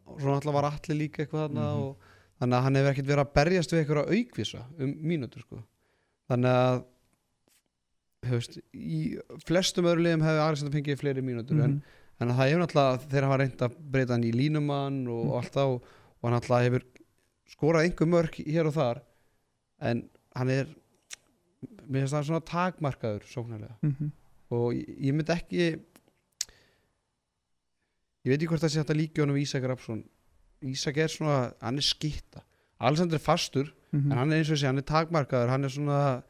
og 0.06 0.20
svo 0.20 0.28
náttúrulega 0.34 0.52
var 0.52 0.64
allir 0.72 0.96
líka 0.98 1.22
eitthvað 1.26 1.48
þarna 1.48 1.64
Mhm. 1.66 1.82
og 1.82 1.96
þannig 2.40 2.56
að 2.58 2.62
hann 2.62 2.74
hefur 2.74 2.92
ekkert 2.92 3.06
verið 3.10 3.24
að 3.24 3.32
berjast 3.34 3.70
við 3.72 3.80
einhverja 3.84 4.10
aukvisa 4.16 4.60
um 4.78 4.94
mínútur 5.02 5.40
sko. 5.40 5.62
þannig 6.28 6.50
að 6.50 6.84
hefust, 8.30 8.58
í 8.74 9.18
flestum 9.46 9.84
öðru 9.90 10.02
liðum 10.06 10.22
hefur 10.26 10.42
Alexander 10.46 10.74
fengið 10.78 11.00
fleiri 11.00 11.22
mínútur 11.22 11.62
en, 11.64 11.76
Mhm. 11.76 11.82
en 12.20 12.28
það 12.28 12.48
hefur 12.50 12.62
náttúrulega 12.64 13.08
þeir 13.12 13.22
hafa 13.28 13.38
reynd 13.42 13.56
að 13.66 13.76
breyta 13.92 14.12
hann 14.16 14.24
í 14.24 14.32
línumann 14.32 15.06
og, 15.08 15.24
Mhm. 15.24 15.30
og 15.30 15.36
allt 15.42 15.52
það 15.52 15.66
og, 15.74 15.82
og 16.22 16.30
hann 16.30 16.40
náttúrulega 16.40 16.64
hefur 16.66 16.82
skorað 17.48 17.84
einhver 17.86 18.08
mörk 18.08 18.34
hér 18.46 18.66
og 18.66 18.74
þar 18.74 19.00
en 19.80 20.08
hann 20.34 20.50
er 20.50 20.66
mér 21.88 22.02
finnst 22.02 22.14
það 22.14 22.24
svona 22.26 22.44
takmarkaður 22.44 23.22
sóknarlega 23.30 23.76
Mhm. 23.82 24.10
og 24.50 24.72
ég, 24.74 24.98
ég 25.00 25.14
myndi 25.14 25.32
ekki 25.34 25.80
ég 28.26 28.32
veit 28.32 28.40
ekki 28.42 28.48
hvort 28.50 28.62
það 28.64 28.72
sé 28.74 28.80
hægt 28.82 28.90
að 28.94 29.00
líka 29.00 29.22
honum 29.22 29.36
Ísak 29.38 29.66
Rapsson 29.68 30.04
Ísak 30.66 30.96
er 30.96 31.08
svona, 31.12 31.52
hann 31.60 31.76
er 31.78 31.82
skitta 31.82 32.42
Alexander 32.80 33.16
er 33.16 33.20
fastur, 33.24 33.70
Mhm. 33.92 34.10
en 34.12 34.18
hann 34.18 34.32
er 34.32 34.36
eins 34.42 34.50
og 34.50 34.56
sé 34.58 34.66
hann 34.66 34.78
er 34.78 34.82
takmarkaður, 34.82 35.48
hann 35.48 35.64
er 35.64 35.68
svona 35.68 36.22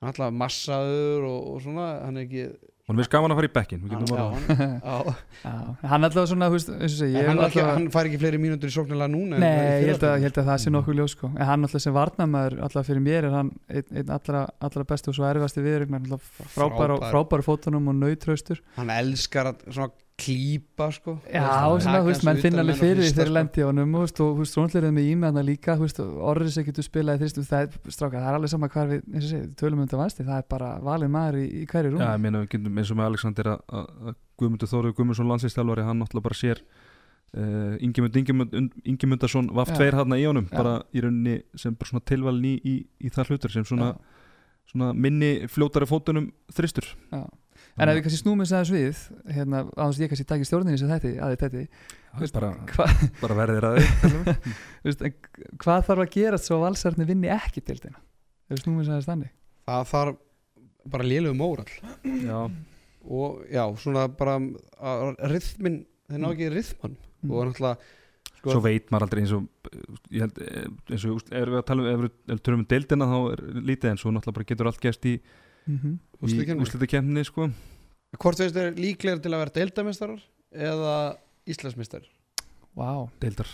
hann 0.00 0.08
er 0.08 0.12
alltaf 0.12 0.32
massaður 0.44 1.28
og, 1.30 1.38
og 1.54 1.60
svona 1.66 1.90
hann 2.06 2.16
er 2.20 2.26
ekki 2.28 2.46
Hún 2.86 3.00
finnst 3.00 3.10
gaman 3.10 3.32
að 3.34 3.38
fara 3.40 3.48
í 3.48 3.54
bekkin 3.56 3.80
hann, 4.86 6.04
er 6.04 6.06
alltaf 6.06 6.28
svona, 6.30 6.46
og 6.54 6.60
segi 6.62 7.16
hann, 7.18 7.40
ekki, 7.42 7.58
alltaf- 7.58 7.70
hann 7.72 7.88
fær 7.90 8.06
ekki 8.06 8.20
fleiri 8.22 8.38
mínútur 8.38 8.70
í 8.70 8.74
sóknarlega 8.76 9.10
núna 9.10 9.38
en 9.38 9.42
Nei, 9.42 9.82
ég 9.82 9.88
held, 9.90 10.04
að, 10.06 10.14
ég 10.20 10.28
held 10.28 10.38
að 10.42 10.48
það 10.52 10.60
sé 10.62 10.72
nokkuð 10.74 10.98
ljós 11.00 11.16
sko. 11.16 11.30
en 11.34 11.48
hann 11.50 11.66
alltaf 11.66 11.82
sem 11.82 11.96
varnamæður 11.96 12.58
alltaf 12.68 12.86
fyrir 12.86 13.02
mér 13.08 13.26
er 13.26 13.34
hann 13.40 13.50
einn, 13.66 13.88
einn 14.02 14.12
allra, 14.16 14.44
allra 14.68 14.86
besti 14.92 15.10
og 15.10 15.18
svo 15.18 15.26
erfasti 15.32 15.64
viðrygnar 15.66 16.06
frábær, 16.06 16.52
Frábær. 16.54 16.78
frábær. 16.86 17.10
frábær 17.16 17.46
fótunum 17.48 17.90
og 17.90 17.98
nautraustur 18.04 18.62
hann 18.78 18.92
elskar 19.00 19.50
að 19.50 19.66
svona 19.72 19.90
klípa 20.16 20.86
sko 20.96 21.18
Já, 21.28 21.44
svona, 21.76 22.00
þú 22.00 22.08
veist, 22.08 22.24
menn 22.24 22.38
finna 22.40 22.62
alveg 22.64 22.78
fyrir 22.80 23.02
því 23.02 23.10
þegar 23.10 23.28
sko. 23.28 23.34
lendi 23.36 23.60
á 23.60 23.68
honum 23.68 23.90
og 23.92 24.00
þú 24.00 24.04
veist, 24.06 24.20
og 24.24 24.30
þú 24.30 24.40
veist, 24.40 24.56
rónleirið 24.56 24.94
með 24.96 25.08
ímeðna 25.12 25.42
líka 25.44 25.76
þú 25.76 25.84
veist, 25.84 26.00
orðið 26.32 26.52
sem 26.54 26.66
getur 26.66 26.86
spilað 26.86 27.16
í 27.16 27.20
þrist 27.20 27.40
það 27.50 27.60
er, 27.66 27.68
stráka, 27.92 28.16
það 28.22 28.28
er 28.30 28.38
alveg 28.38 28.52
sama 28.54 28.70
hvað 28.72 28.92
við 28.94 29.00
eins 29.12 29.26
og 29.26 29.30
segið, 29.34 29.50
tölum 29.60 29.78
um 29.82 29.84
þetta 29.84 30.00
vansti, 30.00 30.26
það 30.26 30.40
er 30.40 30.48
bara 30.56 30.70
valið 30.88 31.12
maður 31.18 31.36
í, 31.42 31.44
í 31.52 31.68
hverju 31.68 31.92
rúm 31.92 32.00
Já, 32.00 32.08
ég 32.14 32.24
meina 32.24 32.42
við 32.42 32.50
getum 32.56 32.80
eins 32.80 32.90
og 32.94 32.96
með 33.00 33.10
Alexander 33.10 33.46
að, 33.52 34.16
Guðmundur 34.40 34.72
Þórið 34.72 34.96
Guðmundsson 34.96 35.30
landsinsþjálfari 35.34 35.86
hann 35.86 36.00
náttúrulega 36.00 36.28
bara 36.30 36.40
sér 36.40 36.64
uh, 37.36 37.76
Ingimundarsson 38.88 39.52
vaff 39.52 39.72
Já. 39.72 39.76
tveir 39.76 40.00
hann 40.00 40.16
í 40.16 40.24
honum 40.24 40.48
Já. 40.48 40.56
bara 40.56 40.74
í 40.96 41.04
rauninni 41.04 41.42
sem 41.60 41.76
bara 41.76 41.92
svona 41.92 42.08
tilvalin 42.08 42.48
í, 42.48 42.56
í, 42.64 42.74
í 43.04 43.12
það 43.12 43.34
hlutur 43.34 43.52
sem 43.52 43.68
svona, 43.68 43.92
Já. 43.92 44.00
svona 44.72 44.92
En 47.76 47.90
ef 47.90 47.96
við 47.98 48.02
kannski 48.06 48.20
snúmum 48.22 48.46
þess 48.46 48.56
aðeins 48.56 48.72
við 48.72 49.00
hérna, 49.36 49.62
á 49.68 49.84
þess 49.84 49.98
að 49.98 50.04
ég 50.04 50.12
kannski 50.12 50.26
taki 50.30 50.48
stjórninni 50.48 50.78
sem 50.80 50.92
þetta 50.92 51.10
aðeins 51.26 51.42
þetta, 51.42 52.38
bara, 52.38 52.52
hva, 52.72 52.86
bara 53.20 53.36
verðir 53.42 53.66
að 53.68 53.80
þig 53.80 53.90
þú 54.06 54.86
veist, 54.88 55.02
en 55.04 55.16
hvað 55.64 55.82
þarf 55.90 56.04
að 56.06 56.14
gera 56.16 56.38
svo 56.40 56.56
að 56.56 56.64
valsarni 56.66 57.08
vinni 57.10 57.32
ekki 57.36 57.60
til 57.66 57.76
þeirna 57.82 58.00
ef 58.00 58.54
við 58.54 58.62
snúmum 58.62 58.80
þess 58.84 58.94
aðeins 58.94 59.10
þannig. 59.10 59.34
Það 59.66 59.90
þarf 59.92 60.22
bara 60.96 61.08
lélugum 61.10 61.40
móral. 61.42 61.68
Já, 62.06 62.38
og 63.06 63.44
já, 63.50 63.62
svona 63.82 64.06
bara 64.16 64.38
að 64.38 65.12
rithmin, 65.34 65.80
þeir 66.08 66.22
ná 66.24 66.28
ekki 66.32 66.52
rithman 66.54 66.96
Mm. 67.26 67.30
og 67.32 67.46
náttúrulega 67.48 67.78
sko, 68.36 68.50
svo 68.52 68.60
veit 68.60 68.90
maður 68.92 69.06
aldrei 69.06 69.22
eins 69.22 69.32
og 69.32 69.70
ég 70.12 70.20
held, 70.26 70.38
eh, 70.44 70.66
eins 70.92 71.06
og 71.08 71.22
ef 71.32 71.48
við 71.48 71.56
að 71.58 71.66
tala 71.70 71.82
um 71.82 72.04
ef 72.04 72.12
við 72.28 72.42
tölum 72.44 72.60
um 72.60 72.66
deildina 72.70 73.08
þá 73.10 73.16
er 73.32 73.42
lítið 73.70 73.90
en 73.90 74.00
svo 74.02 74.12
náttúrulega 74.12 74.36
bara 74.36 74.48
getur 74.50 74.70
allt 74.70 74.82
gerst 74.84 75.08
í, 75.08 75.14
mm 75.66 75.78
-hmm. 75.78 75.94
í 75.96 76.24
úrslitakeppni. 76.24 76.62
úrslitakemni 76.62 77.24
sko. 77.24 77.50
hvort 78.18 78.38
veist 78.38 78.54
þeir 78.54 78.74
líklegir 78.74 79.22
til 79.22 79.32
að 79.32 79.38
vera 79.44 79.56
deildamistarar 79.60 80.22
eða 80.52 81.16
Íslandsmistarar 81.46 82.10
Wow, 82.76 83.08
deildar 83.20 83.48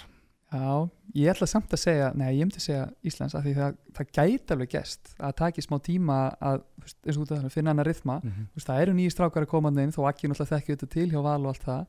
já, 0.52 0.90
ég 1.14 1.30
ætla 1.30 1.46
samt 1.46 1.72
að 1.72 1.80
segja 1.80 2.12
nei, 2.14 2.36
ég 2.36 2.44
myndi 2.44 2.60
segja 2.60 2.88
Íslands 3.02 3.34
af 3.34 3.44
því 3.44 3.54
það, 3.56 3.76
það 3.96 4.06
gæti 4.12 4.52
alveg 4.52 4.70
gest 4.70 5.14
að 5.18 5.36
taki 5.36 5.62
smá 5.62 5.78
tíma 5.80 6.16
að, 6.40 6.62
þú 6.76 6.86
veist, 6.86 6.98
eins 7.06 7.16
og 7.16 7.22
út 7.22 7.32
af 7.32 7.38
það, 7.38 7.52
finna 7.54 7.70
hann 7.70 7.80
að 7.80 7.86
rithma 7.86 8.20
mm 8.22 8.30
-hmm. 8.30 8.46
Þú 8.52 8.56
veist, 8.56 8.68
það 8.68 8.82
eru 8.82 8.92
nýjir 8.92 9.12
strákar 9.12 9.42
að 9.42 9.52
koma 9.52 9.68
inn 9.68 9.92
þó 9.92 10.02
ekki 10.08 10.28
náttúrulega 10.28 10.56
þekki 10.56 10.72
þetta 10.72 10.86
til 10.86 11.10
hjá 11.10 11.22
val 11.22 11.42
og 11.42 11.48
allt 11.48 11.64
það 11.64 11.86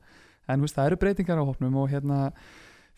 en 0.48 0.60
þú 0.60 0.64
veist, 0.66 0.76
það 0.76 0.86
eru 0.86 0.96
breytingar 0.96 1.40
á 1.40 1.48
hópnum 1.48 1.76
og 1.76 1.90
hérna 1.90 2.32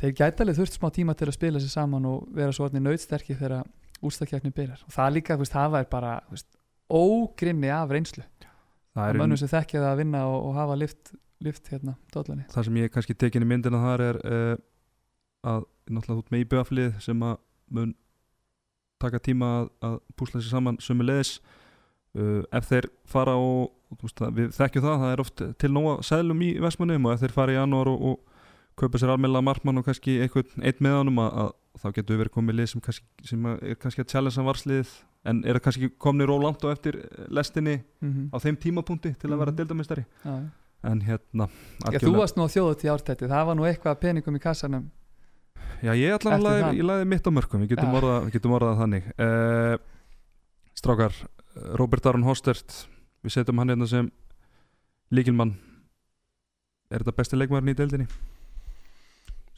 þeir 0.01 0.13
gæti 0.13 0.43
alveg 0.43 0.57
þurft 0.57 0.77
smá 0.77 0.89
tíma 0.93 1.15
til 1.15 1.29
að 1.29 1.37
spila 1.39 1.59
sér 1.59 1.73
saman 1.73 2.05
og 2.05 2.29
vera 2.35 2.53
svo 2.53 2.67
orðni 2.67 2.83
nautsterki 2.85 3.35
þegar 3.35 3.65
úrstakjafni 4.05 4.53
byrjar 4.53 4.83
og 4.85 4.93
það 4.93 5.15
líka, 5.17 5.37
þú 5.37 5.45
veist, 5.45 5.57
það 5.57 5.79
er 5.81 5.89
bara 5.91 6.13
þú 6.27 6.37
veist, 6.37 6.49
ógrimmi 6.93 7.71
af 7.73 7.91
reynslu. 7.91 8.25
Er 8.97 9.19
mönnum 9.19 9.37
sem 9.37 9.51
þekkja 9.51 9.83
það 9.83 9.91
að 9.91 9.99
vinna 10.01 10.23
og, 10.31 10.39
og 10.49 10.57
hafa 10.57 10.77
lift, 10.81 11.13
lift 11.45 11.69
hérna, 11.73 11.97
dollarni 12.15 12.47
það 12.53 12.69
sem 12.69 12.79
ég 12.81 12.93
kannski 12.95 13.17
tekin 13.19 13.45
í 13.45 13.49
myndina 13.49 13.81
þar 13.83 14.05
er 14.07 14.19
uh, 14.25 14.55
að 15.47 15.67
náttúrulega 15.87 16.23
út 16.23 16.33
með 16.33 16.45
íbjöflið 16.47 16.95
sem 17.05 17.25
að 17.27 17.37
mun 17.77 17.93
taka 19.03 19.21
tíma 19.21 19.51
að, 19.61 19.71
að 19.89 19.97
púsla 20.17 20.41
sér 20.41 20.55
saman 20.55 20.81
sömu 20.83 21.05
leðis 21.05 21.35
uh, 22.17 22.41
ef 22.57 22.71
þeir 22.71 22.89
fara 23.09 23.37
og, 23.37 23.75
veist, 24.01 24.23
við 24.39 24.55
þekkjum 24.57 24.87
það, 24.87 25.05
það 25.05 25.13
er 25.13 25.25
oft 25.27 25.45
til 25.61 25.73
nóga 25.75 25.99
seðlum 26.07 26.47
í 26.47 26.55
Vestmannum 26.65 27.11
og 27.11 27.17
ef 27.17 27.27
þeir 27.27 27.37
fara 27.37 27.53
í 27.53 27.59
janúar 27.59 27.93
og, 27.93 28.09
og 28.15 28.81
kaupa 28.81 29.01
sér 29.01 29.13
almennilega 29.13 29.45
markmann 29.45 29.81
og 29.81 29.87
kannski 29.89 30.19
einhvern 30.25 30.65
einn 30.65 30.81
með 30.85 30.99
honum 31.03 31.21
að, 31.25 31.37
að 31.45 31.83
þá 31.83 31.87
getur 31.99 32.15
við 32.15 32.23
verið 32.25 32.35
komið 32.39 32.59
lið 32.63 32.73
sem, 32.73 32.85
kannski, 32.89 33.07
sem 33.29 33.47
er 33.53 33.79
kannski 33.81 34.05
að 34.05 34.11
challenge 34.15 34.49
varslið 34.49 34.97
en 35.27 35.43
er 35.45 35.59
kannski 35.63 35.89
komnir 35.99 36.29
rólant 36.31 36.63
á 36.65 36.71
eftir 36.73 36.97
lestinni 37.29 37.77
mm 38.01 38.13
-hmm. 38.13 38.29
á 38.31 38.37
þeim 38.39 38.57
tímapunkti 38.57 39.15
til 39.19 39.31
að 39.31 39.39
vera 39.39 39.51
Mhm. 39.53 39.57
deildamistari 39.57 40.05
Já, 40.25 40.51
en 40.85 41.01
hérna 41.03 41.49
Já, 41.93 41.99
þú 41.99 42.17
varst 42.17 42.37
nú 42.37 42.45
á 42.47 42.49
þjóðut 42.55 42.85
í 42.85 42.89
ártætti, 42.95 43.27
það 43.29 43.47
var 43.47 43.57
nú 43.57 43.65
eitthvað 43.67 43.95
peningum 44.01 44.37
í 44.37 44.41
kassanum 44.41 44.91
Já, 45.83 45.93
ég 45.95 46.15
ætla 46.15 46.37
að 46.39 46.43
það. 46.43 46.75
ég 46.77 46.85
laði 46.85 47.05
mitt 47.05 47.27
á 47.27 47.31
mörgum, 47.31 47.61
við 47.63 47.69
getum, 47.69 47.93
Já. 47.93 47.97
orðað, 48.01 48.25
við 48.25 48.33
getum 48.33 48.53
orðað 48.53 48.75
það 48.75 48.81
þannig 48.83 49.05
uh, 49.19 49.77
Strákar, 50.75 51.13
Robert 51.75 52.07
Aron 52.07 52.23
Hostert, 52.23 52.87
við 53.25 53.31
setjum 53.33 53.59
hann 53.59 53.69
hérna 53.69 53.87
sem 53.87 54.11
líkilmann 55.11 55.55
Er 56.91 57.03
þetta 57.03 57.17
besti 57.17 57.37
leikmaðurinn 57.37 57.73
í 57.75 57.75
deildinni? 57.75 58.07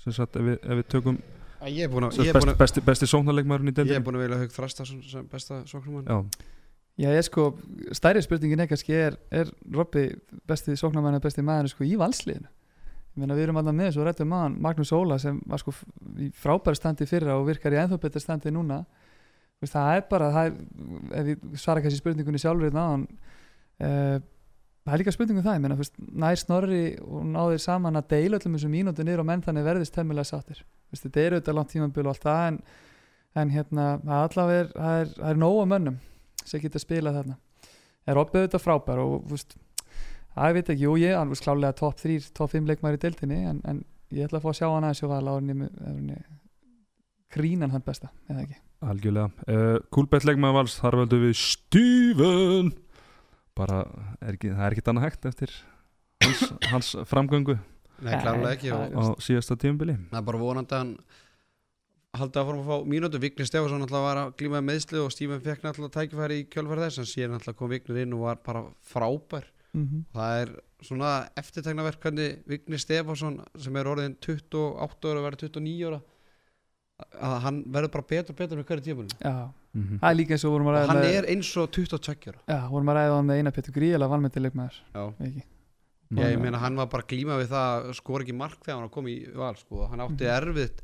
Sem 0.02 0.12
sagt, 0.12 0.36
ef 0.36 0.42
við, 0.42 0.58
ef 0.62 0.76
við 0.78 0.86
tökum 0.88 1.18
ég 1.66 1.88
er 1.88 1.90
búin 1.90 2.06
að, 2.06 2.20
er 2.22 2.38
besti, 2.38 2.80
að, 2.80 2.86
besti, 2.86 3.08
sóknarleikmaðurinn 3.10 3.70
í 3.70 3.72
ég 3.72 3.78
er 3.78 3.82
deildinni 3.82 4.06
búin 4.06 4.20
að 4.20 4.24
vilja 4.26 4.38
haug 4.44 4.54
þrasta 4.54 4.86
sem, 4.86 5.26
besta 5.32 5.62
sóknumann 5.66 6.06
Já, 6.06 6.46
Já, 6.98 7.12
ég 7.14 7.22
sko, 7.22 7.52
stærri 7.94 8.22
spurningin 8.24 8.64
er 8.64 8.66
kannski 8.70 8.94
er, 8.96 9.14
er 9.30 9.50
Robby 9.70 10.08
besti 10.50 10.74
sóknarmæna 10.78 11.20
besti 11.22 11.44
maður 11.46 11.70
sko 11.70 11.86
í 11.86 11.92
valsliðinu? 11.98 12.48
Ég 12.48 13.20
meina 13.22 13.36
við 13.38 13.48
erum 13.48 13.60
alltaf 13.60 13.76
með 13.78 13.88
þessu 13.88 14.02
og 14.02 14.08
rættum 14.08 14.32
maður 14.32 14.56
Magnús 14.66 14.90
Óla 14.94 15.18
sem 15.22 15.38
var 15.46 15.62
sko 15.62 15.74
í 16.18 16.30
frábæri 16.34 16.78
standi 16.78 17.06
fyrra 17.06 17.36
og 17.38 17.46
virkar 17.46 17.74
í 17.74 17.78
ennþá 17.78 18.00
betur 18.02 18.22
standi 18.22 18.50
núna. 18.54 18.80
Það 19.62 19.92
er 19.94 20.04
bara, 20.10 20.32
það 20.34 20.50
er, 20.50 20.58
ef 21.20 21.30
ég 21.32 21.46
svara 21.62 21.82
kannski 21.84 22.02
spurningunni 22.02 22.42
sjálfur 22.42 22.74
náðan 22.74 23.06
uh, 23.82 24.18
það 24.88 24.94
er 24.96 25.02
líka 25.02 25.14
spurningum 25.14 25.44
það, 25.44 25.56
ég 25.58 25.64
meina 25.64 26.18
nær 26.24 26.40
snorri 26.40 26.82
og 27.04 27.24
náðir 27.28 27.62
saman 27.62 28.00
að 28.00 28.08
deila 28.14 28.38
öllum 28.38 28.56
þessum 28.56 28.72
mínútu 28.72 29.04
niður 29.04 29.22
og 29.22 29.28
menn 29.28 29.44
þannig 29.44 29.66
verðist 29.66 29.94
temmilega 29.94 30.28
sáttir. 30.30 30.62
Þetta 30.96 31.22
er 31.22 31.36
auðvitað 31.36 31.58
langt 31.58 31.72
tímabil 31.74 32.06
og 32.06 32.14
allt 32.14 32.24
það 32.24 32.44
en, 32.46 32.58
en 33.42 33.52
hérna, 33.52 33.88
allavega 34.22 34.62
er, 34.64 34.72
það 34.72 35.02
er, 35.02 35.12
er 35.30 35.40
nóga 35.44 35.66
mönnum 35.74 35.98
sem 36.48 36.62
geta 36.62 36.80
spilað 36.80 37.20
þarna. 37.20 37.38
Er 38.08 38.16
Robby 38.16 38.40
auðvitað 38.40 38.64
frábær 38.64 39.02
og 39.04 39.28
veist, 39.28 39.58
að 40.32 40.50
ég 40.50 40.58
veit 40.58 40.72
ekki, 40.72 40.86
jú 40.86 40.96
ég 41.02 41.18
hann 41.18 41.34
var 41.34 41.44
klálega 41.44 41.78
top 41.82 42.00
3, 42.00 42.18
top 42.38 42.54
5 42.56 42.72
leikmæri 42.72 43.00
í 43.00 43.04
deildinni 43.04 43.42
en, 43.50 43.62
en 43.68 43.84
ég 44.16 44.24
ætla 44.24 44.40
að 44.40 44.46
fá 44.46 44.52
að 44.54 44.58
sjá 44.62 44.68
hann 44.70 44.88
aðeins 44.88 45.04
og 45.04 45.12
val 45.12 45.28
á 45.28 45.32
henni 45.36 46.18
krínan 47.28 47.74
hann 47.74 47.84
besta, 47.84 48.08
eða 48.30 48.46
ekki? 48.46 48.60
Algjörlega. 48.88 49.28
Uh, 49.50 49.78
Kúlbett 49.92 50.24
leikmaður 50.24 50.62
vals, 50.62 50.76
þar 50.80 51.02
völdum 51.02 51.24
við 51.26 51.34
Steven 51.42 52.70
Bara, 53.58 53.82
er 54.22 54.36
ekki, 54.36 54.52
það 54.54 54.66
er 54.66 54.76
ekki 54.76 54.86
annað 54.92 55.08
hægt 55.08 55.28
eftir 55.32 55.54
hans, 56.24 56.44
hans 56.70 56.92
framgöngu 57.10 57.58
Nei, 57.98 58.12
klárlega 58.22 58.52
ekki 58.54 58.70
á 58.70 58.78
síðasta 59.18 59.58
tímubili 59.58 59.96
það 60.12 60.20
er 60.20 60.28
bara 60.28 60.42
vonandi 60.42 60.76
að 60.76 60.84
hann 60.84 60.92
haldi 62.18 62.40
að 62.40 62.48
fórum 62.48 62.62
að 62.62 62.70
fá 62.70 62.88
mínútu 62.88 63.20
Vignir 63.22 63.48
Stefansson 63.48 63.84
alltaf 63.84 64.04
var 64.04 64.20
að 64.22 64.34
glíma 64.40 64.62
meðslu 64.64 65.02
og 65.04 65.12
Stífan 65.12 65.42
fekk 65.44 65.66
alltaf 65.68 65.92
tækifæri 65.94 66.40
í 66.42 66.46
kjölfæri 66.52 66.86
þess 66.86 67.02
en 67.02 67.10
síðan 67.10 67.36
alltaf 67.38 67.56
kom 67.58 67.70
Vignir 67.72 68.02
inn 68.04 68.14
og 68.16 68.24
var 68.24 68.40
bara 68.46 68.64
frábær. 68.92 69.48
Mm 69.76 70.04
það 70.14 70.42
er 70.42 70.54
svona 70.86 71.10
eftirtegnaverk 71.36 72.00
hvernig 72.02 72.38
Vignir 72.48 72.80
Stefansson 72.80 73.40
sem 73.58 73.76
er 73.76 73.90
orðin 73.90 74.16
28 74.16 75.10
ára 75.10 75.20
og 75.20 75.26
verður 75.26 75.44
29 75.50 75.90
ára 75.90 76.00
að 77.28 77.36
hann 77.44 77.58
verður 77.66 77.92
bara 77.94 78.08
betur 78.10 78.34
og 78.34 78.38
betur 78.38 78.58
með 78.58 78.68
hverju 78.70 78.86
tímulinu 78.88 79.18
já, 79.20 79.34
mm 79.74 79.82
-hmm. 79.82 79.98
það 80.00 80.10
er 80.10 80.16
líka 80.16 80.32
eins 80.34 80.44
og 80.44 80.52
vorum 80.52 80.66
að 80.66 80.74
og 80.74 80.78
ræða 80.78 80.86
hann 80.88 81.04
er 81.18 81.24
eins 81.28 81.56
og 81.56 81.70
22 81.70 82.32
ára 82.32 82.40
já, 82.48 82.68
vorum 82.70 82.88
að 82.88 82.96
ræða 82.98 83.16
hann 83.16 83.26
með 83.26 83.36
eina 83.38 83.50
Pétur 83.50 83.72
Gríðala 83.76 84.08
valmyndilegmaður 84.08 84.76
já, 84.94 85.12
ekki 85.20 85.42
Já, 86.10 86.24
ég 86.32 86.40
meina 86.40 86.56
hann 86.58 86.74
var 86.76 86.86
bara 86.86 87.02
að 87.02 87.08
glíma 87.12 87.36
við 87.36 87.48
það 87.52 87.84
að 87.84 87.92
skora 87.94 88.24
ekki 88.24 88.32
mark 88.34 88.64
þegar 88.64 88.80
hann 88.80 88.88
koma 88.88 89.08
í 89.10 89.28
val 89.36 89.54
sko. 89.56 89.86
hann 89.90 90.00
átti 90.00 90.24
Mhm. 90.24 90.36
erfitt 90.48 90.80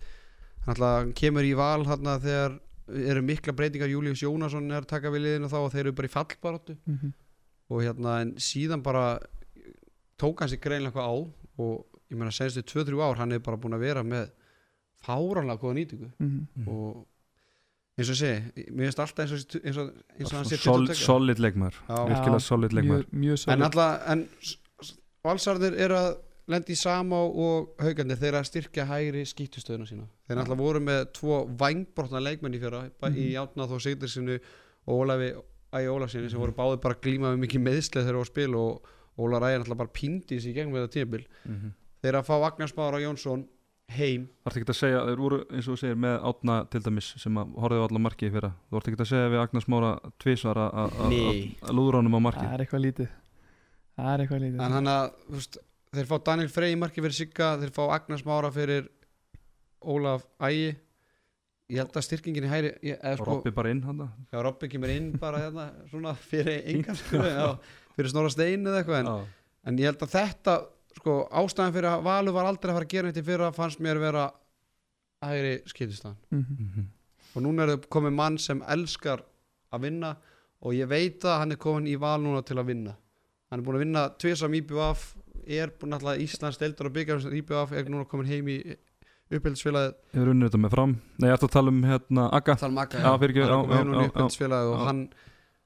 hann, 0.67 0.75
ætla, 0.75 0.99
hann 1.01 1.13
kemur 1.15 1.43
í 1.45 1.55
val 1.57 1.85
hann 1.87 2.05
þegar 2.21 2.61
eru 2.89 3.23
mikla 3.23 3.53
breytingar 3.57 3.89
Július 3.89 4.21
Jónasson 4.23 4.71
er 4.71 4.83
að 4.83 4.87
taka 4.87 5.09
við 5.11 5.23
liðinu 5.25 5.49
þá 5.49 5.55
og 5.65 5.73
þeir 5.73 5.81
eru 5.81 5.93
bara 5.93 6.09
í 6.09 6.11
fallbaróttu 6.11 6.77
Mhm. 6.87 7.13
og 7.71 7.81
hérna 7.83 8.21
en 8.21 8.35
síðan 8.37 8.83
bara 8.83 9.19
tók 10.19 10.41
hann 10.41 10.49
sér 10.49 10.61
greinlega 10.61 10.93
eitthvað 10.93 11.09
á 11.09 11.33
og 11.59 11.85
ég 12.11 12.17
meina 12.19 12.31
senstu 12.31 12.61
2-3 12.63 13.01
ár 13.01 13.17
hann 13.17 13.33
er 13.33 13.39
bara 13.39 13.57
búin 13.57 13.73
að 13.75 13.81
vera 13.81 14.03
með 14.03 14.29
fáranlega 15.03 15.59
góða 15.59 15.75
nýtingu 15.75 16.11
Mhm. 16.21 16.47
Mm. 16.57 16.69
og 16.69 17.07
eins 17.95 18.11
og 18.11 18.19
segi, 18.19 18.67
mér 18.75 18.89
finnst 18.91 19.01
alltaf 19.05 19.25
eins 19.25 19.33
og, 19.37 19.57
eins 19.63 19.79
og, 19.79 19.91
eins 20.19 20.33
og 20.33 20.39
hann 20.41 20.49
sé 20.51 20.59
Sol, 20.59 20.87
22. 20.89 20.99
solid 20.99 21.43
leikmar 21.45 21.77
virkilega 21.89 22.41
solid 22.43 22.75
leikmar 22.75 23.05
mjög, 23.11 23.19
mjög 23.25 23.49
en 23.55 23.67
alltaf 23.69 24.09
en 24.15 24.25
valsarðir 25.25 25.77
eru 25.87 25.99
að 25.99 26.11
lendi 26.53 26.75
í 26.75 26.77
sama 26.77 27.23
og 27.25 27.71
haugarnir 27.81 28.19
þeir 28.21 28.37
að 28.37 28.49
styrkja 28.51 28.85
hægri 28.85 29.23
skýttustöðuna 29.25 29.87
sína. 29.89 30.05
Þeir 30.29 30.43
alltaf 30.43 30.59
voru 30.61 30.83
með 30.85 31.07
tvo 31.17 31.39
vangbrotna 31.61 32.21
leikmenn 32.21 32.53
í 32.59 32.61
fjöra 32.61 32.83
mm 32.85 33.17
í 33.17 33.31
Mhm. 33.33 33.41
Átna 33.41 33.69
þó 33.71 33.79
Sigdursinu 33.81 34.37
og 34.87 34.93
Ólafi 35.01 35.31
Ægi 35.75 35.89
Ólafsinni 35.89 36.31
sem 36.31 36.39
voru 36.39 36.53
báði 36.53 36.81
bara 36.83 36.95
að 36.95 37.01
glíma 37.01 37.33
við 37.33 37.41
mikið 37.47 37.65
meðsleð 37.65 38.05
þegar 38.05 38.05
þeir 38.05 38.19
voru 38.19 38.27
að 38.29 38.33
spila 38.35 38.57
og 38.59 38.83
Óla 39.19 39.41
Ræðin 39.41 39.65
alltaf 39.65 39.79
bara 39.79 39.89
píndi 39.97 40.37
sér 40.39 40.51
í 40.51 40.55
gegnum 40.55 40.75
þetta 40.75 40.93
tímabil. 40.93 41.25
Mhm. 41.47 41.73
þeir 42.03 42.09
eru 42.13 42.19
að 42.19 42.27
fá 42.29 42.37
Agnar 42.45 42.69
Smára 42.69 43.01
Jónsson 43.01 43.49
heim. 43.93 44.29
Þarf 44.45 44.57
ekki 44.59 44.73
að 44.73 44.79
segja, 44.79 45.03
þeir 45.09 45.21
voru 45.21 45.39
eins 45.51 45.67
og 45.69 45.75
þú 45.77 45.81
segir 45.83 45.99
með 46.05 46.15
átna 46.31 46.57
til 46.73 46.81
dæmis 46.85 47.11
sem 47.21 47.41
að 47.41 47.53
horfið 47.63 47.83
á 47.83 47.87
alla 47.89 48.03
marki 48.07 48.29
í 48.29 48.33
fyrra. 48.35 48.51
Þú 48.69 48.79
vart 48.79 48.89
ekki 48.91 49.01
að 49.05 49.11
segja 49.11 49.33
við 49.35 49.43
Agnars 49.43 49.69
Mára 49.69 49.91
tvísvar 50.25 50.61
að- 50.65 50.97
lúðra 51.75 52.01
honum 52.01 52.19
á 52.19 52.21
marki 52.25 52.45
það 52.47 52.55
er 52.57 52.65
eitthvað 52.65 52.85
lítið. 52.87 53.09
Það 53.95 54.11
er 54.15 54.25
eitthvað 54.25 54.43
lítið. 54.45 54.65
En 54.65 54.73
hann 54.79 54.91
að 54.95 55.05
þú 55.29 55.37
veist, 55.39 55.59
þeir 55.95 56.09
fá 56.11 56.17
Daniel 56.25 56.49
Frey 56.49 56.73
í 56.73 56.79
marki 56.81 57.05
fyrir 57.05 57.19
Sigga 57.19 57.51
þeir 57.61 57.75
fá 57.77 57.85
Agnar 57.95 58.19
Smára 58.19 58.51
fyrir 58.55 58.89
Ólaf 59.85 60.25
Ægi. 60.41 60.75
Ég 61.73 61.81
held 61.81 61.95
að 61.97 62.05
styrkingin 62.05 62.45
í 62.45 62.49
eða, 62.53 63.13
og 63.15 63.19
sko, 63.23 63.25
Robby 63.31 63.51
bara 63.51 63.71
inn 63.73 63.81
hann 63.83 64.03
Já, 64.29 64.43
Robby 64.45 64.69
kemur 64.69 64.91
inn 64.93 65.13
bara 65.17 65.39
hérna 65.47 65.71
svona 65.89 66.13
fyrir 66.15 66.61
já, 67.41 67.57
fyrir 67.97 68.11
Snorra 68.13 68.29
Stein 68.31 68.67
eða 68.69 68.83
eitthvað 68.83 68.99
en, 69.01 69.29
en 69.65 69.79
ég 69.81 69.89
held 69.89 70.03
að 70.05 70.13
þetta 70.13 70.57
sko, 70.99 71.15
ástæðan 71.31 71.73
fyrir 71.75 71.91
að 71.91 72.03
Valur 72.07 72.33
var 72.37 72.47
aldrei 72.51 72.71
að 72.73 72.77
fara 72.79 72.87
að 72.89 72.93
gera 72.95 73.13
þetta 73.13 73.27
fyrir 73.29 73.47
að 73.49 73.57
fannst 73.59 73.81
mér 73.85 73.99
vera 74.03 74.25
hægri 75.25 75.55
skiptistan 75.71 76.17
Mhm. 76.31 76.87
og 77.37 77.43
núna 77.43 77.63
er 77.65 77.77
það 77.77 77.89
komið 77.89 78.13
mann 78.15 78.39
sem 78.39 78.63
elskar 78.63 79.23
að 79.73 79.81
vinna 79.89 80.17
og 80.63 80.73
ég 80.73 80.89
veit 80.89 81.21
að 81.25 81.39
hann 81.39 81.53
er 81.53 81.57
komin 81.57 81.87
í 81.91 81.97
val 81.99 82.21
núna 82.21 82.45
til 82.45 82.57
að 82.57 82.67
vinna. 82.67 82.95
Hann 83.51 83.61
er 83.61 83.65
búin 83.65 83.77
að 83.77 83.85
vinna 83.85 84.09
tvisam 84.19 84.55
IBF 84.55 85.15
er 85.47 85.69
búin 85.79 85.93
alltaf 85.93 86.19
Íslands 86.19 86.59
deildur 86.59 86.87
og 86.87 86.93
byggja 86.95 87.19
IBF 87.33 87.73
er 87.73 87.85
núna 87.85 88.07
komin 88.09 88.27
heim 88.27 88.47
í 88.49 88.77
upphildisfélagið 89.35 89.95
Ég 90.15 90.21
verður 90.21 90.33
unnið 90.35 90.49
þetta 90.51 90.61
með 90.65 90.71
fram? 90.75 90.93
Nei, 91.19 91.29
ég 91.29 91.35
ætla 91.37 91.49
að 91.49 91.55
tala 91.57 91.69
um 91.73 91.83
hérna 91.83 92.25
Aga 92.33 92.57
tala 92.61 92.73
um 92.73 92.79
Akka 92.79 92.99
Já, 92.99 93.15
er 93.15 93.33
já, 93.35 93.49
komin 93.49 93.95
já, 93.95 94.01
já, 94.01 94.09
upphildisfélagið 94.09 94.73
og 94.75 94.87
hann 94.87 95.03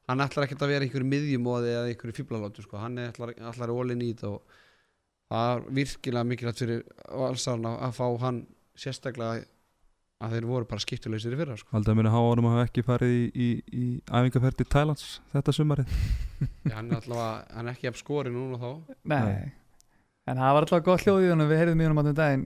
hann 0.08 0.22
ætlar 0.24 0.46
ekkert 0.46 0.62
að 0.64 0.70
vera 0.72 0.86
einhverju 0.86 1.08
miðjumóði 1.12 1.72
eða 1.74 1.88
einhverju 1.92 2.14
fíblalótu 2.16 2.62
sko. 2.64 2.78
hann 2.80 2.98
er 2.98 3.10
ætlar, 3.12 3.34
ætlar 3.36 3.68
að 3.68 3.76
ólinn 3.76 4.00
í 4.02 4.14
þetta 4.14 4.30
og 4.30 4.42
það 5.28 5.52
er 5.52 5.68
virkilega 5.80 6.30
mikilvægt 6.30 6.64
fyrir 6.64 6.82
valsarna 7.08 7.76
að 7.86 7.94
fá 8.00 8.06
hann 8.24 8.42
sérstaklega 8.78 9.46
að 10.18 10.34
þeir 10.34 10.48
voru 10.50 10.66
bara 10.66 10.82
skiptuleysir 10.82 11.34
í 11.34 11.38
fyrra 11.38 11.54
sko. 11.58 11.70
Haldið 11.76 11.92
að 11.92 11.98
minni 12.00 12.10
háanum 12.10 12.48
hafa 12.50 12.64
ekki 12.66 12.82
farið 12.86 13.12
í, 13.14 13.22
í, 13.30 13.48
í 13.70 13.84
æfingarferð 14.10 14.58
til 14.58 14.66
Thailands 14.72 15.06
þetta 15.34 15.54
sumarið 15.54 15.94
hann 16.74 16.90
er 16.90 16.98
alltaf 16.98 17.54
hann 17.54 17.68
er 17.68 17.76
ekki 17.76 17.90
af 17.92 18.00
skori 18.00 18.34
núna 18.34 18.58
þá 18.58 18.70
Nei. 19.04 19.22
Nei. 19.22 19.48
En 20.28 20.36
það 20.36 20.54
var 20.54 20.64
alltaf 20.66 20.82
gott 20.84 21.04
hljóð 21.06 21.22
í 21.24 21.28
honum, 21.32 21.48
við 21.48 21.60
heyrðum 21.62 21.80
í 21.80 21.86
honum 21.86 22.00
á 22.00 22.04
þeim 22.04 22.16
daginn 22.18 22.42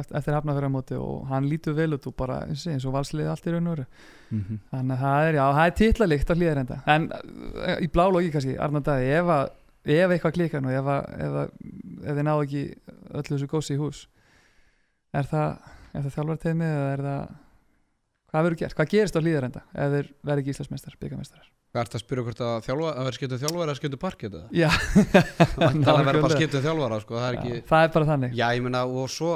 eftir, 0.00 0.14
eftir 0.20 0.36
hafnafjörðamóti 0.38 0.96
og 0.96 1.26
hann 1.28 1.48
lítur 1.50 1.74
vel 1.76 1.90
út 1.96 2.06
og 2.08 2.14
bara 2.16 2.38
eins 2.46 2.62
og, 2.64 2.72
eins 2.72 2.86
og 2.88 2.94
valsliði 2.94 3.28
allt 3.28 3.48
í 3.48 3.52
raun 3.52 3.68
og 3.68 3.74
veru. 3.74 3.84
mm 4.30 4.40
-hmm. 4.40 4.60
Þannig 4.70 4.94
að 4.94 5.02
það 5.04 5.26
er, 5.26 5.34
já, 5.34 5.44
það 5.58 5.66
er 5.66 5.76
titlalikt 5.80 6.30
á 6.30 6.34
hlýðar 6.38 6.60
enda. 6.62 6.78
En 6.86 7.10
uh, 7.12 7.76
í 7.76 7.88
blá 7.92 8.04
logi 8.08 8.30
kannski, 8.32 8.56
Arnar 8.56 8.86
Dæði, 8.86 9.10
ef, 9.18 9.32
að, 9.36 9.50
ef 9.84 10.10
eitthvað 10.14 10.34
klikkar 10.36 10.64
nú, 10.64 10.72
ef, 10.74 10.88
að, 10.92 11.06
ef, 11.24 11.36
að, 11.42 11.52
ef 12.04 12.18
þið 12.18 12.26
náðu 12.26 12.46
ekki 12.46 12.64
öllu 13.20 13.30
þessu 13.36 13.48
gósi 13.50 13.76
í 13.76 13.80
hús, 13.80 14.02
er 15.16 15.28
það, 15.30 15.70
það 15.94 16.10
þjálfarteimið 16.16 16.74
eða 16.74 16.90
er 16.96 17.04
það, 17.06 17.30
hvað 18.30 18.44
verður 18.46 18.60
gert? 18.64 18.76
Hvað 18.78 18.92
gerist 18.92 19.16
á 19.16 19.20
hlýðar 19.24 19.48
enda 19.48 19.62
ef 19.72 19.94
þeir 19.96 20.12
verði 20.30 20.44
ekki 20.44 20.54
Íslandsmeistar, 20.54 20.98
byggameistarar? 21.00 21.48
Hvað 21.70 21.84
ert 21.86 21.94
að 21.94 22.02
spyrja 22.02 22.22
hvort 22.26 22.40
að 22.42 22.54
þjálfa, 22.66 22.92
að 22.98 23.04
vera 23.06 23.16
skiptuð 23.16 23.42
þjálfara 23.44 23.66
eða 23.70 23.78
skiptuð 23.78 24.00
parkið 24.02 24.32
það? 24.36 24.46
Já, 24.58 24.70
Það 25.54 26.00
er 26.00 26.16
bara 26.20 26.30
skiptuð 26.34 26.64
þjálfara, 26.64 26.96
sko, 27.04 27.14
það 27.20 27.26
er 27.28 27.36
Já, 27.36 27.40
ekki 27.40 27.60
það 27.70 27.84
er 27.86 27.92
bara 27.94 28.08
þannig. 28.08 28.32
Já, 28.40 28.46
ég 28.56 28.64
meina, 28.66 28.80
og 28.90 29.12
svo 29.14 29.34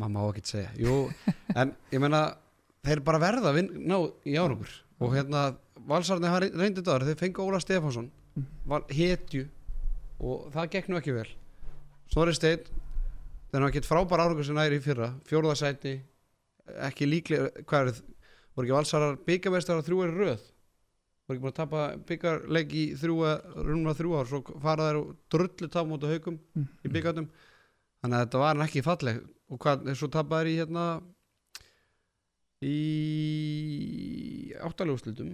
maður 0.00 0.12
má 0.14 0.20
ekki 0.30 0.42
segja 0.46 0.70
Jú, 0.80 0.96
en 1.60 1.72
ég 1.94 2.02
meina 2.02 2.22
þeir 2.86 3.02
bara 3.06 3.20
verða 3.22 3.50
að 3.52 3.58
vin, 3.60 3.70
ná 3.90 3.96
í 4.26 4.36
árangur 4.40 4.74
og 5.00 5.14
hérna, 5.16 5.44
valsarni 5.88 6.28
hafa 6.28 6.48
reyndið 6.48 6.86
það 6.86 7.08
þeir 7.08 7.20
fengu 7.20 7.46
Óla 7.46 7.60
Stefánsson 7.62 8.10
hetju 8.90 9.46
og 10.20 10.50
það 10.54 10.70
gekk 10.74 10.90
nú 10.90 10.98
ekki 11.00 11.16
vel. 11.16 11.28
Snorri 12.12 12.34
Steinn 12.36 12.64
þegar 13.50 13.64
hann 13.64 13.74
gett 13.74 13.88
frábær 13.88 14.22
árangur 14.24 14.46
sem 14.46 14.56
næri 14.58 14.78
í 14.78 14.84
fyrra 14.84 15.10
fjóruðasæti, 15.28 15.96
ekki 16.86 17.08
líklega 17.08 17.64
hvað 17.66 17.80
er 17.82 17.92
þið, 17.92 18.08
voru 18.54 18.66
ekki 18.66 18.76
valsarar 18.76 19.20
byggamestar 19.26 19.80
á 19.80 19.86
þrjú 19.86 20.02
er 20.04 20.16
röð? 20.16 20.42
Voru 21.26 21.36
ekki 21.36 21.44
búin 21.44 21.52
að 21.54 21.60
tapa 21.60 21.84
byggarleik 22.06 22.74
í 22.74 22.84
þrjú, 23.00 23.16
rúmna 23.66 23.94
þrjú 23.98 24.18
ár 24.18 24.30
svo 24.30 24.42
fara 24.62 24.90
þær 24.90 25.00
og 25.00 25.14
drullu 25.32 25.70
tapa 25.70 25.88
mútu 25.90 26.10
haugum 26.10 26.36
í 26.58 26.92
byggandum 26.92 27.30
þannig 28.00 28.16
að 28.16 28.24
þetta 28.24 28.42
var 28.44 28.64
ekki 28.66 28.84
falleg 28.86 29.22
og 29.50 29.62
hvað, 29.62 29.90
svo 29.98 30.10
tapaði 30.12 30.40
þær 30.40 30.50
í 30.50 30.58
hérna 30.60 30.84
í 32.60 32.78
áttaljóðslutum 34.60 35.32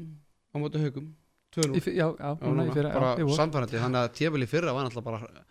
á 0.56 0.62
móti 0.64 0.82
haugum 0.84 1.10
2-0 1.56 1.76
Í 1.76 1.80
fyr- 1.84 1.96
Já, 2.00 2.06
já, 2.16 2.30
Já, 2.32 2.32
núna 2.42 2.64
í 2.64 2.70
núna, 2.70 2.74
fyrra, 2.74 2.94
bara 2.96 3.12
já, 3.20 3.28
samfærandi 3.36 3.82
þannig 3.84 4.00
að 4.06 4.16
tjöfili 4.18 4.48
fyrra 4.50 4.72
var 4.76 4.88
náttúrulega 4.88 5.10
bara 5.10 5.44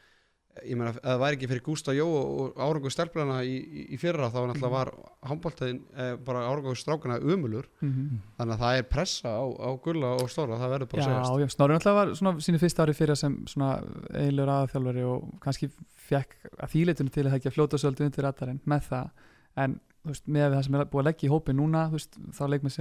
ég 0.64 0.78
meina, 0.80 0.92
það 0.96 1.18
væri 1.20 1.36
ekki 1.36 1.48
fyrir 1.52 1.64
Gústa 1.66 1.92
Jó 1.92 2.06
og, 2.08 2.54
árangur 2.64 2.94
stelplana 2.94 3.42
í, 3.44 3.56
í, 3.60 3.82
í 3.92 3.98
fyrra 4.00 4.30
þá 4.32 4.38
náttúrulega 4.48 4.72
var 4.72 4.92
handbóltaðin 5.28 5.82
eh, 6.00 6.14
bara 6.24 6.46
árangur 6.48 6.78
strákana 6.80 7.18
umulur 7.20 7.66
Mhm. 7.84 8.22
þannig 8.38 8.54
að 8.56 8.62
það 8.64 8.78
er 8.80 8.86
pressa 8.94 9.34
á, 9.36 9.44
á 9.44 9.70
gulla 9.84 10.14
og 10.16 10.30
stóra 10.32 10.56
það 10.62 10.72
verður 10.76 10.92
bara 10.94 11.02
að 11.02 11.10
Já, 11.10 11.18
segjast. 11.26 11.42
Já, 11.44 11.48
Snorri 11.58 11.76
náttúrulega 11.76 12.00
var 12.00 12.14
svona 12.22 12.46
sínu 12.48 12.62
fyrsta 12.64 12.86
ári 12.86 12.96
fyrir 12.96 13.18
sem 13.20 13.36
svona 13.52 13.72
eiginlegur 14.16 14.54
aðþjálfari 14.56 15.04
og 15.12 15.28
kannski 15.44 15.70
fekk 16.08 16.38
að 16.56 16.72
þýleitunum 16.72 17.12
til 17.12 17.26
að 17.26 17.30
það 17.34 17.40
ekki 17.42 17.52
að 17.52 17.58
fljóta 17.58 17.82
svolítið 17.84 18.08
undir 18.08 18.24
radarinn 18.30 18.62
með 18.66 18.88
það. 18.88 19.10
En 19.58 19.80
þú 20.06 20.14
veist, 20.14 20.28
með 20.30 20.56
það 20.56 20.64
sem 20.70 20.76
er 20.80 20.86
búið 20.86 21.04
að 21.04 21.08
leggja 21.10 21.28
í 21.28 21.34
hópin 21.36 21.60
núna 21.60 21.84
þú 21.90 21.98
veist, 22.00 22.16
þá 22.32 22.44
leikmenn 22.54 22.72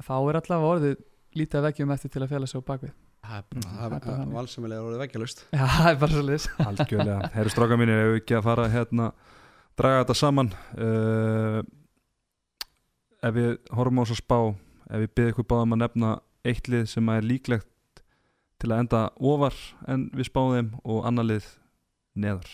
þá 0.00 0.14
er 0.16 0.38
allavega 0.40 0.70
orðið 0.76 0.96
lítið 1.38 1.58
að 1.58 1.66
veggjum 1.68 1.94
eftir 1.94 2.12
til 2.12 2.22
að 2.22 2.32
fjalla 2.32 2.48
sig 2.50 2.62
á 2.62 2.68
bakvið. 2.70 2.94
Það 3.22 3.94
er 3.94 4.08
er 4.12 4.32
valsamilega 4.32 4.86
orðið 4.86 5.02
veggjalust. 5.04 5.44
Já, 5.54 5.62
það 5.76 5.90
er 5.90 6.00
bara 6.00 6.16
svolítið 6.16 6.48
Algjörlega, 6.70 7.30
herru 7.36 7.52
stráka 7.54 7.78
mínir 7.78 8.00
ef 8.00 8.10
við 8.10 8.18
ekki 8.22 8.36
að 8.38 8.48
fara 8.48 8.66
hérna 8.72 9.12
draga 9.78 10.02
þetta 10.02 10.18
saman? 10.18 10.50
Uh, 10.74 11.60
ef 13.22 13.36
við 13.36 13.52
horfum 13.70 14.02
á 14.02 14.04
þess 14.04 14.16
að 14.16 14.22
spá 14.24 14.38
ef 14.92 15.04
við 15.04 15.12
byrðum 15.16 15.34
ykkur 15.34 15.48
báðum 15.52 15.76
að 15.76 15.82
nefna 15.84 16.12
eitt 16.50 16.68
lið 16.72 16.88
sem 16.90 17.12
er 17.14 17.26
líklegt 17.26 18.02
til 18.62 18.70
að 18.72 18.84
enda 18.84 19.02
ofar 19.18 19.56
en 19.90 20.08
við 20.14 20.28
spáðum 20.28 20.58
þeim 20.58 20.72
og 20.82 21.06
annar 21.08 21.28
lið 21.30 21.48
neðar. 22.18 22.50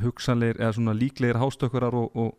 Hugsanleir 0.00 0.60
eða 0.60 0.76
svona 0.76 0.94
líklegir 0.96 1.40
hástökkurar 1.40 1.96
og, 1.96 2.12
og 2.16 2.36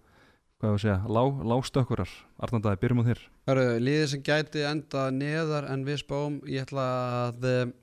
hvað 0.57 0.71
ég 0.71 0.77
að 0.77 0.81
segja, 0.81 0.97
lá, 1.13 1.21
lágstökkurar 1.51 2.13
Arnandaði, 2.41 2.79
byrjum 2.81 3.01
á 3.01 3.07
þér. 3.07 3.19
Hörru, 3.49 3.65
liðið 3.81 4.07
sem 4.13 4.23
gæti 4.25 4.63
enda 4.65 5.03
neðar 5.13 5.67
en 5.69 5.83
við 5.85 5.99
spáum 6.01 6.39
ég 6.49 6.65
ætla 6.65 6.85
að 7.27 7.45
eh, 7.49 7.75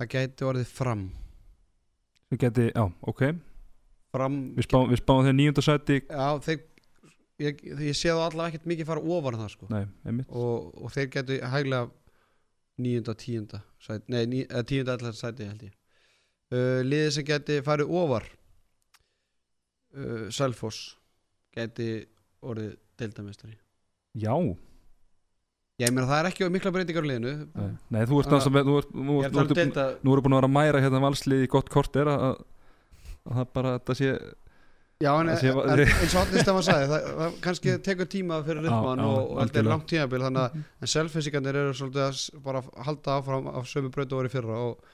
það 0.00 0.10
gæti 0.16 0.46
orðið 0.50 0.74
fram. 0.80 1.06
Við 2.32 2.42
geti, 2.44 2.68
já, 2.68 2.84
ok. 3.12 3.24
Fram 4.12 4.36
Við 4.58 4.68
spáum, 4.68 4.92
við 4.92 5.00
spáum 5.00 5.24
þeir 5.24 5.36
nýjundasæti 5.38 5.98
já, 6.02 6.26
þeir, 6.44 6.60
ég, 7.40 7.64
ég 7.88 7.96
sé 7.96 8.12
það 8.12 8.24
allavega 8.26 8.52
ekkert 8.52 8.70
mikið 8.74 8.90
fara 8.90 9.04
ofar 9.16 9.38
en 9.38 9.44
það 9.46 9.52
sko. 9.54 9.70
Nei, 9.72 9.84
og, 10.28 10.68
og 10.76 10.92
þeir 10.92 11.10
gætu 11.16 11.40
hæglega 11.54 11.88
níunda, 12.82 13.16
tíunda 13.16 13.62
sæti, 13.80 14.04
nei, 14.12 14.44
eða 14.44 14.66
tíunda 14.68 14.98
allar 14.98 15.16
sæti 15.16 15.48
held 15.48 15.64
ég. 15.64 15.74
Uh, 16.52 16.80
liðið 16.84 17.10
sem 17.16 17.24
gæti 17.24 17.60
farið 17.64 17.92
ofar 17.96 18.28
uh, 19.96 20.26
Selfoss 20.34 20.96
gæti 21.54 21.88
orðið 22.42 22.76
deildamestari 23.00 23.56
Já, 24.18 24.34
ég 25.80 25.92
meina 25.94 26.08
það 26.08 26.18
er 26.18 26.28
ekki 26.28 26.48
mikla 26.52 26.72
breytingar 26.74 27.06
á 27.06 27.10
liðinu. 27.10 27.32
Nei, 27.56 27.70
nei 27.94 28.02
þú 28.08 28.20
ert 28.20 28.34
ert, 28.36 28.92
nú, 28.92 29.16
er 29.22 29.30
erum 30.12 30.26
búin 30.26 30.36
að 30.36 30.42
vera 30.42 30.50
að 30.50 30.56
mæra 30.58 30.82
hérna 30.84 31.02
valslið 31.02 31.46
í 31.46 31.50
gott 31.52 31.72
kort 31.72 31.96
er 31.96 32.10
að, 32.12 32.42
að 33.24 33.40
það 33.40 33.52
bara 33.56 33.74
þetta 33.78 33.98
sé 33.98 34.14
Já, 35.02 35.10
en, 35.18 35.30
eins 35.32 35.42
og 36.14 36.20
Átni 36.20 36.42
Stefán 36.42 36.64
sagði 36.66 36.88
það, 36.92 37.06
það 37.18 37.36
kannski 37.42 37.76
tekur 37.82 38.08
tíma 38.10 38.38
fyrir 38.46 38.68
Já, 38.68 38.70
já, 38.70 39.06
og, 39.08 39.32
þetta 39.40 39.62
er 39.62 39.70
langt 39.72 39.88
tímabil 39.90 40.24
þannig 40.26 40.42
að 40.44 40.58
en 40.62 40.92
selfisingarnir 40.92 41.58
eru 41.62 41.76
svolítið 41.78 42.04
að 42.04 42.42
bara 42.44 42.62
halda 42.86 43.16
áfram 43.18 43.48
af 43.50 43.70
sömu 43.70 43.90
breytu 43.94 44.20
ári 44.20 44.30
fyrra 44.32 44.60
og 44.68 44.92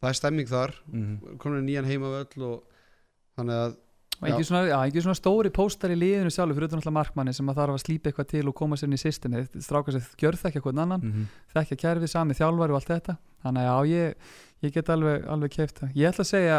það 0.00 0.10
er 0.10 0.18
stemming 0.20 0.48
þar. 0.50 0.74
Mhm. 0.88 1.36
komin 1.42 1.66
nýjan 1.66 1.88
heimavöll 1.88 2.46
og 2.48 2.80
þannig 3.36 3.60
að 3.66 3.76
og 4.22 4.28
ekki 4.30 4.44
svona, 4.46 4.62
já, 4.70 4.76
ekki 4.88 5.02
svona 5.04 5.18
stóri 5.18 5.50
póstar 5.52 5.90
í 5.92 5.96
liðinu 5.98 6.30
sjálfur 6.32 6.54
fyrir 6.56 6.68
utan 6.70 6.78
alltaf 6.80 6.94
markmanni 6.96 7.34
sem 7.34 7.48
að 7.50 7.58
þarf 7.60 7.74
að 7.74 7.82
slípa 7.84 8.10
eitthvað 8.10 8.28
til 8.30 8.44
og 8.48 8.54
koma 8.54 8.76
sér 8.78 8.88
inn 8.88 8.96
í 8.96 9.00
systemi 9.02 9.42
stráka 9.60 9.92
sér 9.94 10.06
gjörð 10.22 10.40
þekkja 10.44 10.62
hvern 10.64 10.82
annan 10.84 11.00
Mhm. 11.04 11.26
þekkja 11.54 11.76
kerfið, 11.82 12.08
sami 12.14 12.34
þjálfari 12.38 12.70
og 12.70 12.78
allt 12.80 12.92
þetta. 12.94 13.16
Þannig 13.44 13.60
að 13.60 13.68
já, 13.68 13.76
ég, 13.94 14.14
ég 14.62 14.72
get 14.72 14.88
alveg, 14.94 15.26
alveg 15.28 15.50
keift 15.50 15.80
það. 15.82 15.92
Ég 15.94 16.08
ætla 16.12 16.24
að 16.24 16.30
segja 16.30 16.58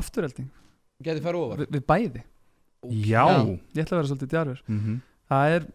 afturhelding 0.00 0.48
ofar. 1.44 1.58
Við, 1.62 1.68
við 1.76 1.84
bæði, 1.86 2.22
Já. 2.88 3.24
Ég 3.74 3.82
ætla 3.82 3.96
að 3.96 4.00
vera 4.00 4.08
svolítið 4.08 4.28
djarfur. 4.32 4.60
Mhm. 4.68 5.00
það 5.28 5.54
er 5.58 5.66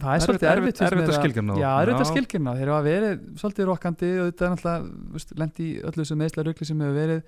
það 0.00 0.14
er 0.14 0.22
svolítið 0.24 0.50
erfitt 0.50 0.80
erfitt 0.82 1.10
að 1.10 1.18
skilgjörna 1.20 1.56
Já, 1.60 1.70
erfitt 1.84 2.00
að 2.00 2.10
skilgjörna, 2.10 2.54
þeir 2.58 2.70
hafa 2.72 2.84
verið 2.86 3.20
svolítið 3.38 3.66
rokkandi 3.68 4.08
og 4.18 4.30
þetta 4.30 4.46
er 4.46 4.52
náttúrulega 4.54 5.38
lendi 5.42 5.66
í 5.68 5.82
öllu 5.90 6.06
sem 6.08 6.18
meðsla 6.18 6.44
rugli 6.46 6.66
sem 6.66 6.80
hefur 6.80 6.96
verið 6.96 7.22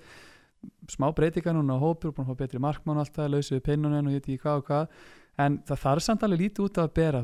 smá 0.91 1.09
breytingar 1.15 1.55
núna 1.55 1.77
á 1.77 1.83
hópur 1.83 2.13
búin 2.13 2.27
að 2.27 2.33
fá 2.33 2.41
betri 2.43 2.61
markmann 2.61 2.99
og 2.99 3.05
allt 3.05 3.17
það, 3.17 3.35
lausu 3.35 3.55
við 3.55 3.65
pinnunin 3.67 4.07
og 4.07 4.13
ég 4.13 4.21
veit 4.21 4.29
ekki 4.29 4.43
hvað 4.43 4.61
og 4.61 4.65
hvað. 4.69 4.97
En 5.43 5.55
það 5.65 5.79
þarf 5.81 6.05
samt 6.05 6.23
alveg 6.25 6.41
lítið 6.43 6.65
út 6.67 6.77
af 6.77 6.89
að 6.89 6.97
bera 6.99 7.21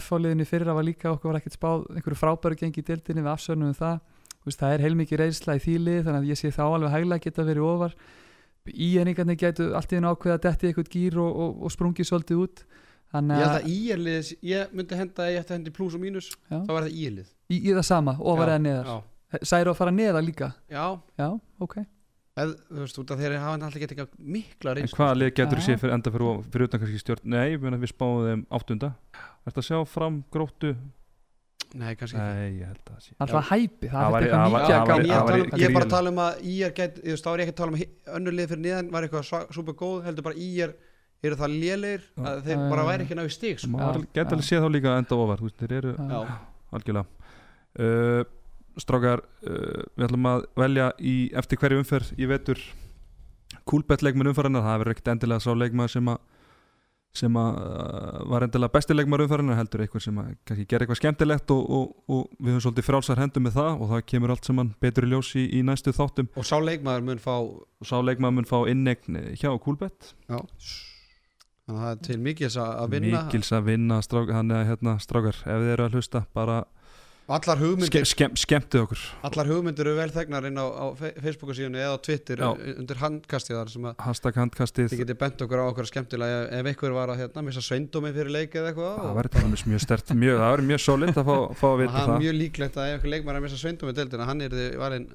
F-fáliðinni 0.00 0.46
fyrra 0.48 0.74
var 0.74 0.86
líka 0.86 1.12
okkur 1.12 1.30
var 1.30 1.38
ekkert 1.38 1.54
spáð 1.54 1.84
einhverju 1.94 2.18
frábæru 2.18 2.58
gengi 2.58 2.82
í 2.82 2.86
dildinni 2.86 3.22
við 3.22 3.30
afsörnum 3.30 3.70
um 3.70 3.76
það, 3.78 4.00
veist, 4.48 4.58
það 4.58 4.74
er 4.74 4.84
heilmikið 4.86 5.20
reynsla 5.22 5.54
í 5.54 5.62
þýlið 5.62 6.00
þannig 6.08 6.24
að 6.24 6.32
ég 6.32 6.40
sé 6.40 6.50
þá 6.56 6.64
alveg 6.66 6.94
hæglega 6.96 7.24
geta 7.28 7.46
verið 7.46 7.68
ofar. 7.68 7.94
Íeningarnir 8.70 9.38
getur 9.38 9.76
allt 9.78 9.94
í 9.94 10.00
einu 10.00 10.10
ákveða 10.10 10.40
að 10.40 10.42
detti 10.48 10.70
eitthvað 10.70 10.90
gýr 10.96 11.20
og, 11.22 11.38
og, 11.44 11.54
og 11.64 11.74
sprungi 11.74 12.06
svolítið 12.06 12.42
út. 12.42 12.64
Ég 12.66 13.14
þannig 13.14 13.44
að 13.46 13.54
að 13.54 13.70
íerlið, 13.76 14.34
ég 14.46 14.74
myndi 14.74 14.98
henda 14.98 15.24
að 15.24 15.32
ég 15.32 15.44
ætti 15.44 15.54
að 15.54 15.58
hendi 15.58 15.72
plús 15.74 15.96
og 15.98 16.02
mínus, 16.02 16.28
Já. 16.50 16.58
þá 16.58 16.74
var 16.74 16.84
það 16.86 16.98
íerlið. 17.04 17.30
Í, 17.50 17.56
í 17.56 17.72
það 17.72 17.86
sama, 17.88 18.14
ofar 18.20 18.52
eða 18.52 18.62
neðar. 18.66 18.92
Særu 19.42 19.72
að 19.72 19.80
fara 19.80 19.94
neðar 19.94 20.26
líka? 20.26 20.52
Já. 20.70 20.84
Já, 21.18 21.30
ok 21.62 21.80
eð, 22.38 22.54
þú 22.70 22.84
veist, 22.84 23.00
út 23.02 23.10
af 23.10 23.18
þeir 23.20 23.34
hafa 23.40 23.56
alltaf 23.58 23.80
getið 23.82 23.96
eitthvað 23.96 24.30
mikla 24.36 24.70
En 24.70 24.76
reynslu. 24.78 24.96
hvaða 25.00 25.18
lið 25.18 25.34
getur 25.40 25.58
Já. 25.60 25.64
sé 25.66 25.76
fyrir 25.80 25.94
enda 25.96 26.10
fyrir, 26.14 26.40
fyrir 26.52 26.68
utan 26.68 26.80
kannski 26.80 27.02
stjórn? 27.02 27.24
Nei, 27.34 27.46
ég 27.50 27.60
meina 27.64 27.76
við 27.80 27.90
spáum 27.92 28.24
þeim 28.28 28.42
áttunda. 28.50 28.88
Ertu 29.46 29.58
að 29.60 29.68
sjá 29.70 29.78
fram 29.88 30.14
gróttu? 30.30 30.70
Nei, 31.70 31.94
kannski 31.94 32.18
ekki. 32.18 32.34
Nei, 32.34 32.50
ég 32.58 32.66
held 32.66 32.82
að 32.82 32.90
það 32.90 33.02
sé 33.04 33.10
Alltaf 33.22 33.50
hæpi, 33.50 33.86
það 33.90 34.00
Það 34.00 34.14
er 34.16 34.22
eitthvað 34.26 34.50
mikið 34.50 34.74
að 34.74 34.80
En 34.80 34.86
gáða 34.90 35.00
ég, 35.00 35.06
er 35.20 35.40
um, 35.40 35.46
er 35.68 35.74
bara 35.76 35.86
að 35.86 35.92
tala 35.94 36.08
um 36.10 36.18
að 36.24 36.32
þú 36.40 37.14
þá 37.22 37.30
er 37.30 37.38
ég 37.38 37.44
ekki 37.44 37.54
að 37.54 37.60
tala 37.60 37.70
um 37.70 37.76
önnur 38.18 38.34
lið 38.34 38.48
fyrir 38.50 38.62
niðan 38.64 38.90
var 38.90 39.06
eitthvað 39.06 39.24
super 39.54 39.74
góð, 39.78 39.98
heldur 40.08 40.26
bara 40.26 40.40
IR 40.40 40.70
eru 41.20 41.36
það 41.38 41.52
að 42.24 42.42
þeir 42.48 42.58
bara 42.72 42.86
væri 42.88 43.04
ekki 43.06 43.14
að 43.14 43.20
ná 43.20 43.24
í 43.28 43.34
stig 43.36 43.56
sko. 43.60 43.70
Maður 43.76 44.02
getur 44.16 44.34
alveg 44.34 44.48
séð 44.48 44.64
þá 44.64 44.70
líka 44.74 44.98
enda 44.98 45.14
ofar 45.20 45.38
Strákar 48.78 49.24
uh, 49.24 49.86
Við 49.96 50.06
ætlum 50.06 50.28
að 50.30 50.44
velja 50.60 50.90
í, 50.98 51.14
eftir 51.36 51.60
hverju 51.60 51.80
umferð 51.82 52.12
í 52.18 52.28
vetur. 52.30 52.60
Kúlbett 53.66 54.04
leikmenn 54.06 54.30
umferðina 54.30 54.62
Það 54.64 54.82
verður 54.82 54.94
ekkert 54.94 55.14
endilega 55.14 55.44
sá 55.44 55.50
leikmaður 55.54 55.96
sem 55.96 56.12
að 56.12 56.20
sem 57.10 57.34
að 57.34 57.56
uh, 57.58 58.18
var 58.30 58.44
endilega 58.46 58.70
besti 58.76 58.94
leikmaður 58.94 59.24
umferðina 59.24 59.56
heldur 59.58 59.82
eitthvað 59.82 60.04
sem 60.04 60.18
að 60.22 60.28
kannski 60.46 60.66
gera 60.70 60.86
eitthvað 60.86 61.00
skemmtilegt 61.00 61.50
og, 61.50 61.64
og, 61.74 61.88
og 62.06 62.20
við 62.38 62.52
höfum 62.52 62.62
svolítið 62.68 62.86
frálsar 62.86 63.22
hendur 63.22 63.42
með 63.42 63.56
það 63.56 63.70
og 63.72 63.90
það 63.90 64.04
kemur 64.12 64.34
allt 64.34 64.46
saman 64.46 64.70
betur 64.84 65.08
í 65.08 65.10
ljós 65.10 65.32
í, 65.34 65.42
í 65.58 65.64
næstu 65.66 65.94
þáttum. 65.96 66.30
Og 66.38 66.46
sá 66.46 66.54
leikmaður 66.62 67.08
mun 67.08 67.22
fá 67.24 67.34
og 67.42 67.90
sá 67.90 67.96
leikmaður 67.98 68.36
mun 68.38 68.48
fá 68.52 68.56
innegn 68.70 69.18
hjá 69.40 69.50
Kúlbett 69.58 70.12
þannig 70.30 71.80
að 71.80 71.80
það 71.80 71.90
er 71.90 72.04
til 72.06 72.18
mikils 72.22 72.58
að 72.60 72.94
vinna. 72.94 73.24
Mikils 73.24 73.52
að 73.54 73.66
vinna 73.70 74.00
strák, 74.06 74.30
hann 74.34 74.54
hérna 74.54 74.96
strákar 75.02 75.42
ef 75.42 75.64
þið 75.64 75.72
eru 75.74 75.86
að 75.86 75.98
hlusta 75.98 76.22
bara 76.36 76.60
allar 77.36 77.58
hugmyndir, 77.62 78.04
skemm, 78.10 78.34
skemmtið 78.38 78.80
okkur. 78.84 79.00
Allar 79.28 79.48
hugmyndir 79.50 79.86
eru 79.86 79.94
vel 79.98 80.10
þegnar 80.14 80.46
inn 80.48 80.58
á, 80.58 80.66
á 80.66 80.86
Fe- 80.98 81.12
Facebook 81.22 81.52
síðan 81.56 81.76
eða 81.78 81.94
á 81.94 81.98
Twitter 82.02 82.42
Já. 82.42 82.48
undir 82.80 82.98
handkastið 83.00 83.56
þar 83.60 83.70
sem 83.74 83.86
að 83.90 84.04
hashtag 84.06 84.38
handkastið. 84.40 84.88
þið 84.92 85.02
getið 85.04 85.18
bent 85.22 85.44
okkur 85.46 85.62
á 85.62 85.64
okkur 85.70 85.88
skemmtilega. 85.90 86.40
Ef, 86.50 86.52
ef 86.66 86.70
ykkur 86.74 86.96
var 86.96 87.12
að 87.14 87.20
hérna, 87.24 87.44
missa 87.46 87.62
sveindómi 87.64 88.12
fyrir 88.16 88.32
leik 88.34 88.54
eða 88.58 88.72
eitthvað 88.72 88.92
það 88.98 89.08
og 89.10 89.16
verður 89.20 89.34
til 89.36 89.44
dæmis 89.46 89.64
mjög 89.70 89.84
stert 89.86 90.14
mjög, 90.14 90.36
það 90.42 90.52
verður 90.56 90.68
mjög 90.72 90.84
solid 90.86 91.14
að 91.20 91.30
fá, 91.30 91.36
fá 91.60 91.66
að 91.70 91.78
vita 91.84 91.92
það 91.92 92.02
er 92.02 92.10
það. 92.10 92.22
mjög 92.26 92.38
líklegt 92.40 92.76
að 92.80 92.90
ef 92.90 92.98
ykkur 93.00 93.12
leikmaður 93.14 93.34
er 93.36 93.40
að 93.40 93.46
missa 93.48 93.60
sveindómi 93.64 93.96
deildina 94.00 94.26
hann 94.30 94.40
er 94.46 94.54
þið 94.58 94.78
valinn 94.84 95.08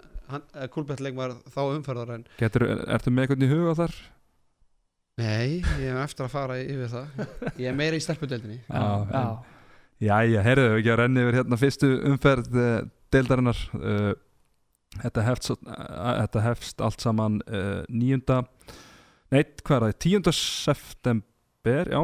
kúlbett 0.73 1.03
leikmaður 1.05 1.35
þá 1.53 1.61
umferðar 1.75 2.13
en 2.15 2.23
Getur, 2.39 2.65
ertu 2.87 3.11
með 3.13 3.25
eitthvað 3.27 3.43
í 3.45 3.51
huga 3.51 3.75
þar? 3.83 3.95
nei, 5.15 5.61
ég 5.79 5.91
hef 5.93 5.99
eftir 6.09 6.25
að 6.25 6.31
fara 6.33 6.55
yfir 6.59 6.89
það. 6.91 7.27
Ég 7.61 7.69
er 7.71 7.75
meira 7.77 7.95
í 7.95 8.01
stelpudeildinni. 8.03 8.57
Já, 8.67 8.81
já, 9.11 9.21
Jæja, 10.03 10.41
heyrðu 10.43 10.67
við 10.73 10.77
ekki 10.81 10.91
að 10.91 10.99
renni 10.99 11.23
yfir 11.23 11.37
hérna 11.39 11.59
fyrstu 11.59 11.89
umferð 12.11 12.57
uh, 12.59 12.73
deildarinnar 13.15 13.61
uh, 13.79 14.11
þetta, 14.99 15.23
hefst, 15.29 15.53
uh, 15.55 16.17
þetta 16.19 16.43
hefst 16.49 16.83
allt 16.83 17.05
saman 17.05 17.39
uh, 17.47 17.85
nýjunda 17.87 18.41
neitt, 19.33 19.63
hvað 19.65 19.77
er 19.77 19.85
það, 19.85 19.99
tíunda 20.05 20.33
september, 20.35 21.91
já, 21.95 22.01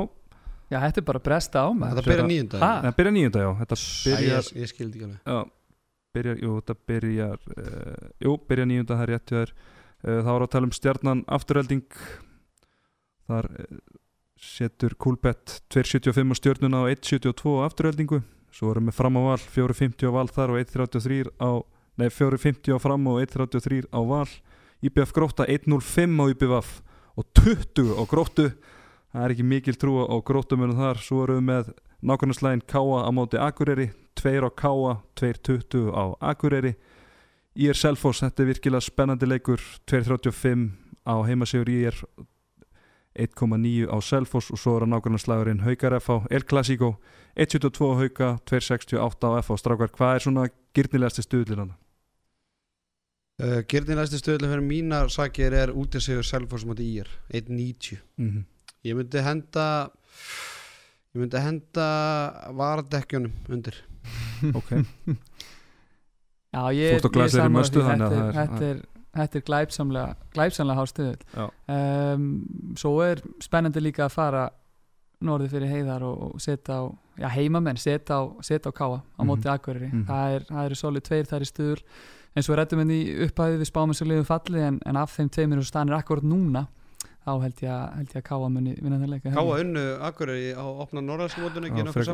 já, 0.72 0.78
þetta 0.88 1.04
er 1.04 1.08
bara 1.12 1.22
að 1.22 1.28
bresta 1.28 1.66
á 1.68 1.70
maður 1.76 2.00
þetta 2.00 2.14
byrja 2.14 2.30
nýjunda 2.32 2.62
það 2.64 2.96
byrja 3.02 3.16
nýjunda, 3.18 3.44
já. 3.44 3.52
Þetta 3.62 3.78
Æ, 3.82 3.84
byrjar, 4.08 4.48
ég, 4.48 4.62
ég 4.64 4.72
skildi 4.72 5.02
ekki 5.02 5.10
alveg. 5.10 5.22
Já, 5.28 5.40
byrjar 6.16 6.42
jú, 6.46 6.56
þetta 6.62 6.78
byrjar 6.92 7.46
uh, 7.58 8.10
jú, 8.26 8.36
byrjar 8.50 8.72
nýjunda, 8.72 8.98
það 8.98 9.06
er 9.06 9.14
rétt 9.16 9.36
þér. 9.36 9.54
Uh, 10.02 10.18
þá 10.26 10.32
er 10.34 10.46
að 10.48 10.52
tala 10.56 10.68
um 10.68 10.76
stjarnan 10.76 11.24
afturölding 11.38 12.00
þar 13.30 13.52
uh, 13.52 13.82
setur 14.42 14.98
Kúlbett 14.98 15.62
2.75 15.70 16.34
á 16.34 16.36
stjörnuna 16.36 16.84
og 16.84 16.94
1.72 16.98 17.62
á 17.62 17.70
afturöldingu 17.70 18.22
svo 18.52 18.72
erum 18.74 18.90
við 18.90 18.98
fram 18.98 19.18
á 19.18 19.22
val 19.32 19.42
4.50 19.42 20.10
á 20.10 20.12
val 20.12 20.28
þar 20.28 20.54
og 20.56 20.62
1.33 20.66 21.32
á 21.40 21.52
nei 22.02 22.10
4.50 22.10 22.76
á 22.76 22.80
fram 22.82 23.08
og 23.08 23.22
1.33 23.22 23.88
á 23.92 24.00
val. 24.02 24.30
IBF 24.82 25.14
gróta 25.14 25.46
1.05 25.46 26.18
á 26.18 26.26
IBF 26.34 26.70
og 27.16 27.26
20 27.38 27.94
á 27.94 28.04
gróttu. 28.10 28.48
Það 29.12 29.26
er 29.26 29.34
ekki 29.36 29.46
mikil 29.46 29.78
trú 29.78 30.00
á 30.08 30.16
gróttumunum 30.26 30.80
þar. 30.80 31.02
Svo 31.04 31.26
erum 31.26 31.42
við 31.42 31.48
með 31.52 31.74
nákvæmnarslægin 32.02 32.66
Káa 32.66 33.06
á 33.06 33.10
móti 33.14 33.38
Akureyri 33.38 33.92
2 34.18 34.42
á 34.42 34.50
Káa 34.50 34.94
2.20 35.20 35.92
á 35.94 36.04
Akureyri. 36.34 36.76
Ír 37.56 37.76
Selfoss, 37.76 38.24
þetta 38.24 38.44
er 38.44 38.52
virkilega 38.54 38.82
spennandi 38.82 39.28
leikur 39.28 39.60
2.35 39.92 40.72
á 41.04 41.16
heimasigur 41.28 41.70
Ír 41.70 41.98
1.9 43.16 43.88
á 43.92 43.98
Selfoss 44.02 44.52
og 44.52 44.58
svo 44.60 44.78
er 44.78 44.86
að 44.86 44.92
nákvæmlega 44.94 45.24
slagurinn 45.26 45.64
Haukar 45.66 45.96
FH, 46.00 46.28
El 46.32 46.44
Clasico 46.48 46.94
1.72 47.36 47.96
Hauka, 48.00 48.30
2.68 48.48 49.28
á 49.28 49.32
FH 49.44 49.58
Strákar, 49.60 49.90
hvað 49.96 50.16
er 50.16 50.20
svona 50.26 50.46
gyrnilegasti 50.76 51.22
stuðlir 51.26 51.60
hann? 51.60 51.74
uh, 53.42 53.62
Girnilegsti 53.68 54.20
stöðlega 54.22 54.54
fyrir 54.54 54.68
mínar 54.68 55.10
sakir 55.12 55.54
er 55.58 55.72
útisigur 55.76 56.24
Selfoss 56.28 56.66
móti 56.68 56.88
IR 56.96 57.10
1.90 57.34 57.98
Mm 58.18 58.30
-hmm. 58.30 58.44
ég 58.86 58.96
myndi 58.96 59.22
henda 59.22 59.90
ég 61.16 61.20
myndi 61.22 61.38
henda 61.38 61.88
varadekkjunum 62.54 63.32
undir 63.50 63.76
Ok, 64.56 64.70
Já, 66.52 66.64
ég, 66.76 67.00
Fórst 67.00 67.06
á 67.06 67.28
ég 67.40 67.46
í 67.46 67.54
möstu, 67.54 67.80
því, 67.80 67.88
þannig 67.88 68.06
að 68.08 68.34
þetta 68.36 68.64
er- 68.64 68.76
er- 68.76 69.01
Þetta 69.12 69.38
er, 69.38 69.42
er 69.42 69.46
glæpsamlega 69.50 70.16
glæpsamlega 70.34 70.80
hástuðul 70.80 71.18
Já. 71.36 71.46
um, 71.76 72.26
Svo 72.80 72.94
er 73.04 73.22
spennandi 73.44 73.82
líka 73.84 74.06
að 74.08 74.14
fara 74.16 74.46
norði 75.22 75.50
fyrir 75.52 75.70
heiðar 75.70 76.02
og, 76.08 76.22
og 76.36 76.42
setja 76.42 76.80
á 76.82 76.84
já, 77.22 77.28
heimamenn, 77.36 77.78
setja 77.78 78.18
á, 78.18 78.22
setja 78.42 78.72
á 78.72 78.74
káa 78.74 79.02
á 79.04 79.22
móti 79.28 79.46
Akureyri, 79.52 79.92
Mhm. 79.92 80.06
það, 80.08 80.36
er, 80.36 80.46
það 80.50 80.66
eru 80.66 80.76
svolítið 80.80 81.08
tveir 81.12 81.26
þar 81.30 81.42
í 81.46 81.50
stuður 81.52 81.84
eins 82.36 82.48
og 82.50 82.54
við 82.56 82.58
rættum 82.62 82.80
henni 82.80 82.98
í 83.04 83.18
upphæði 83.28 83.60
við 83.62 83.70
spáum 83.70 83.92
eins 83.92 84.02
og 84.02 84.08
liðum 84.08 84.26
falli 84.32 84.62
en, 84.66 84.80
en 84.86 84.98
af 84.98 85.14
þeim 85.18 85.30
tveimur 85.30 85.58
og 85.62 85.68
stanir 85.68 85.94
akkurat 86.00 86.24
núna 86.24 86.64
þá 87.22 87.32
held 87.44 87.60
ég 87.62 87.72
að, 87.72 87.82
held 87.98 88.14
ég 88.16 88.20
að 88.20 88.26
káa 88.28 88.48
muni 88.50 88.74
vinna 88.82 88.98
það 89.02 89.12
leika 89.14 89.34
Káa 89.36 89.58
unnu 89.62 89.84
Akureyri 90.08 90.54
á 90.58 90.66
opna 90.86 91.04
norðarskmótinu 91.06 91.70
ekki 91.70 91.86
nokkuð 91.86 92.08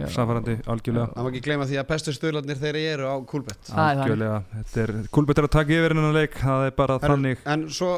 Já. 0.00 0.08
samfærandi, 0.14 0.54
algjörlega. 0.72 1.08
Það 1.12 1.26
má 1.26 1.30
ekki 1.32 1.42
gleyma 1.44 1.66
því 1.68 1.80
að 1.82 1.88
bestu 1.90 2.14
stöðlarnir 2.16 2.60
þeir 2.62 2.78
eru 2.80 3.10
á 3.12 3.16
kúlbett. 3.28 3.72
Algjörlega, 3.84 4.38
þetta 4.54 4.84
er 4.86 4.94
Kúlbett 5.14 5.42
er 5.42 5.48
að 5.50 5.54
taka 5.58 5.76
yfir 5.76 5.94
hennan 5.96 6.16
leik, 6.16 6.40
það 6.40 6.66
er 6.70 6.74
bara 6.80 6.98
þannig. 7.04 7.44
En 7.44 7.66
svo 7.68 7.92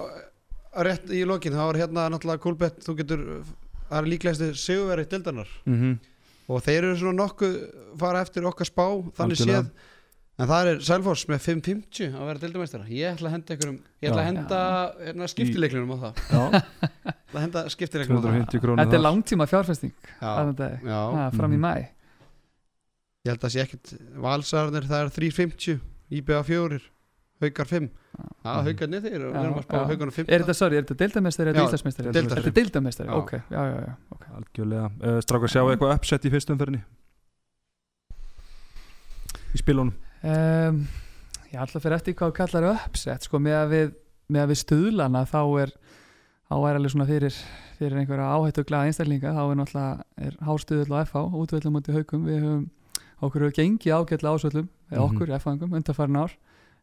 rétt 0.87 1.15
í 1.15 1.23
lokin 1.29 1.55
þá 1.55 1.63
er 1.69 1.81
hérna 1.85 2.09
náttúrulega 2.13 2.43
kúlbett 2.43 2.83
þú 2.85 2.97
getur, 2.99 3.25
það 3.87 3.99
er 4.03 4.11
líklegasti 4.13 4.51
sigurveri 4.59 5.09
dildarnar 5.15 5.57
mm 5.71 5.97
og 6.47 6.63
þeir 6.63 6.85
eru 6.85 6.97
svona 7.01 7.19
nokkuð 7.25 7.55
fara 7.99 8.21
eftir 8.23 8.45
okkar 8.47 8.69
spá 8.69 8.85
þannig 9.19 9.41
Algjörlega. 9.41 9.63
séð 9.65 9.95
en 10.39 10.49
það 10.51 10.69
er 10.71 10.81
Selfoss 10.85 11.27
með 11.31 11.41
5.50 11.47 12.13
að 12.13 12.27
vera 12.29 12.41
dildarmeistara 12.43 12.85
ég 12.93 13.15
ætla 13.17 13.29
að 13.31 13.35
henda 13.37 13.55
einhverjum 13.55 13.79
ég 14.03 14.11
ætla 14.11 14.21
Já. 14.21 14.23
að 14.23 14.29
henda 14.31 14.61
hérna, 15.07 15.29
skiptileiklinum 15.33 15.93
á 15.93 15.99
það. 16.03 16.13
Ég 16.27 16.33
Já, 16.37 16.41
ætla 17.27 17.41
að 17.41 17.45
henda 17.47 17.63
skiptileiklinum 17.73 18.19
á 18.19 18.23
það. 18.23 18.31
250 18.37 18.61
krónur 18.65 18.81
Þetta 18.85 18.97
er 18.99 19.05
langtíma 19.07 19.47
fjárfesting 19.51 19.95
Já, 20.21 20.31
já, 20.85 21.01
Ha, 21.17 21.31
fram 21.37 21.53
í 21.53 21.57
Mhm. 21.57 21.65
mæ 21.65 21.75
ég 23.27 23.31
held 23.33 23.43
að 23.43 23.51
sé 23.57 23.61
ekkit 23.65 23.87
valsarnir 24.23 24.85
það 24.87 25.01
er 25.03 25.09
3.50 25.17 25.81
IBA 26.21 26.43
4 26.47 26.81
haukar 27.43 27.67
5 27.67 27.89
Já, 28.17 28.53
Mhm. 28.53 28.65
haukarnir 28.67 29.01
þeir, 29.03 29.21
við 29.21 29.33
Já, 29.33 29.41
erum 29.43 29.57
að 29.57 29.65
spá 29.67 29.77
já. 29.77 29.85
haukarnir 29.91 30.15
5 30.17 30.29
Er 30.29 30.41
þetta, 30.45 30.55
sorry, 30.55 30.77
er 30.77 30.83
þetta 30.85 30.97
deildamestari 31.03 31.49
eða 31.51 31.57
Já, 31.57 31.65
Íslandsmeistari? 31.67 32.07
deildarmeistari. 32.13 32.43
Þetta 32.43 32.53
er 32.53 32.59
deildamestari, 32.61 33.09
Já. 33.09 33.17
ok, 33.17 33.33
já, 33.51 33.63
já, 33.73 33.97
í 40.27 40.31
í 40.31 40.69
um, 40.69 40.81
Ég 41.53 41.61
ætla 41.63 41.79
að 41.79 41.85
fyrir 41.87 41.97
eftir 41.97 42.15
hvað 42.19 42.33
þú 42.33 42.37
kallar 42.41 42.65
uppsett 42.75 43.23
sko, 43.29 43.39
með 43.41 43.55
að 43.61 43.69
við, 43.73 43.93
með 44.35 44.43
að 44.43 44.51
við 44.51 44.59
stuðlana 44.61 45.21
þá 45.31 45.39
er, 45.63 45.71
þá 46.51 46.55
er 46.59 46.79
alveg 46.81 46.91
svona 46.93 47.07
fyrir, 47.09 47.37
fyrir 47.79 48.01
einhverja 48.03 48.33
áhættu 48.35 48.65
glæða 48.67 48.89
einstaklinga 48.91 49.33
þá 49.37 49.43
er 49.47 49.61
náttúrulega 49.61 50.27
er 50.27 50.35
hástuðull 50.49 50.91
á 50.93 50.99
FH 51.07 51.23
útvöldum 51.45 51.77
mútið 51.79 52.01
haugum. 52.01 52.27
Við 52.27 52.43
höfum 52.43 52.67
okkur 53.23 53.47
hefur 53.47 53.55
gengið 53.57 53.95
ágætlega 53.97 54.35
ásvöldum 54.37 54.67
eða 54.91 55.01
Mhm. 55.01 55.07
okkur 55.07 55.33
F-fangum 55.39 55.79
undarfærin 55.79 56.21
ár. 56.21 56.35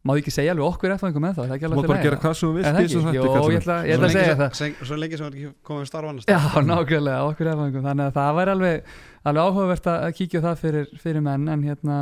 Má 0.03 0.11
ég 0.17 0.23
ekki 0.23 0.31
segja 0.35 0.51
alveg 0.51 0.65
okkur 0.67 0.91
F-fangum 0.97 1.25
en 1.27 1.35
það 1.35 1.45
er 1.47 1.53
ekki 1.55 1.67
alveg 1.67 1.85
til 1.85 2.01
gera 2.03 2.17
hvað 2.23 2.33
sem 2.39 2.49
þú 2.49 2.51
Er 2.51 2.55
vilt 2.55 2.65
það 2.65 2.79
í 2.79 2.87
þessum 2.87 3.07
ekki? 3.07 3.19
Jó, 3.19 3.51
ég 3.53 3.61
ætla, 3.61 3.77
ég 3.87 3.93
ætla 3.93 4.07
að 4.07 4.15
segja 4.17 4.35
það. 4.35 4.49
það 4.57 4.87
Svo 4.87 4.95
lengi 4.99 5.17
sem 5.17 5.25
það 5.25 5.29
er 5.29 5.37
ekki 5.37 5.53
komið 5.69 5.85
starfanast 5.91 6.27
Já, 6.27 6.39
nákvæmlega, 6.71 7.21
okkur 7.29 7.47
F-fangum 7.53 7.85
þannig 7.87 8.05
að 8.09 8.17
það 8.17 8.35
væri 8.39 8.51
alveg, 8.55 8.83
alveg 9.23 9.43
áhugavert 9.47 9.87
að 9.93 10.03
að 10.07 10.15
kíkja 10.17 10.39
á 10.39 10.45
það 10.47 10.57
fyrir, 10.63 10.87
fyrir 10.99 11.21
menn 11.23 11.47
en 11.53 11.63
hérna, 11.63 11.99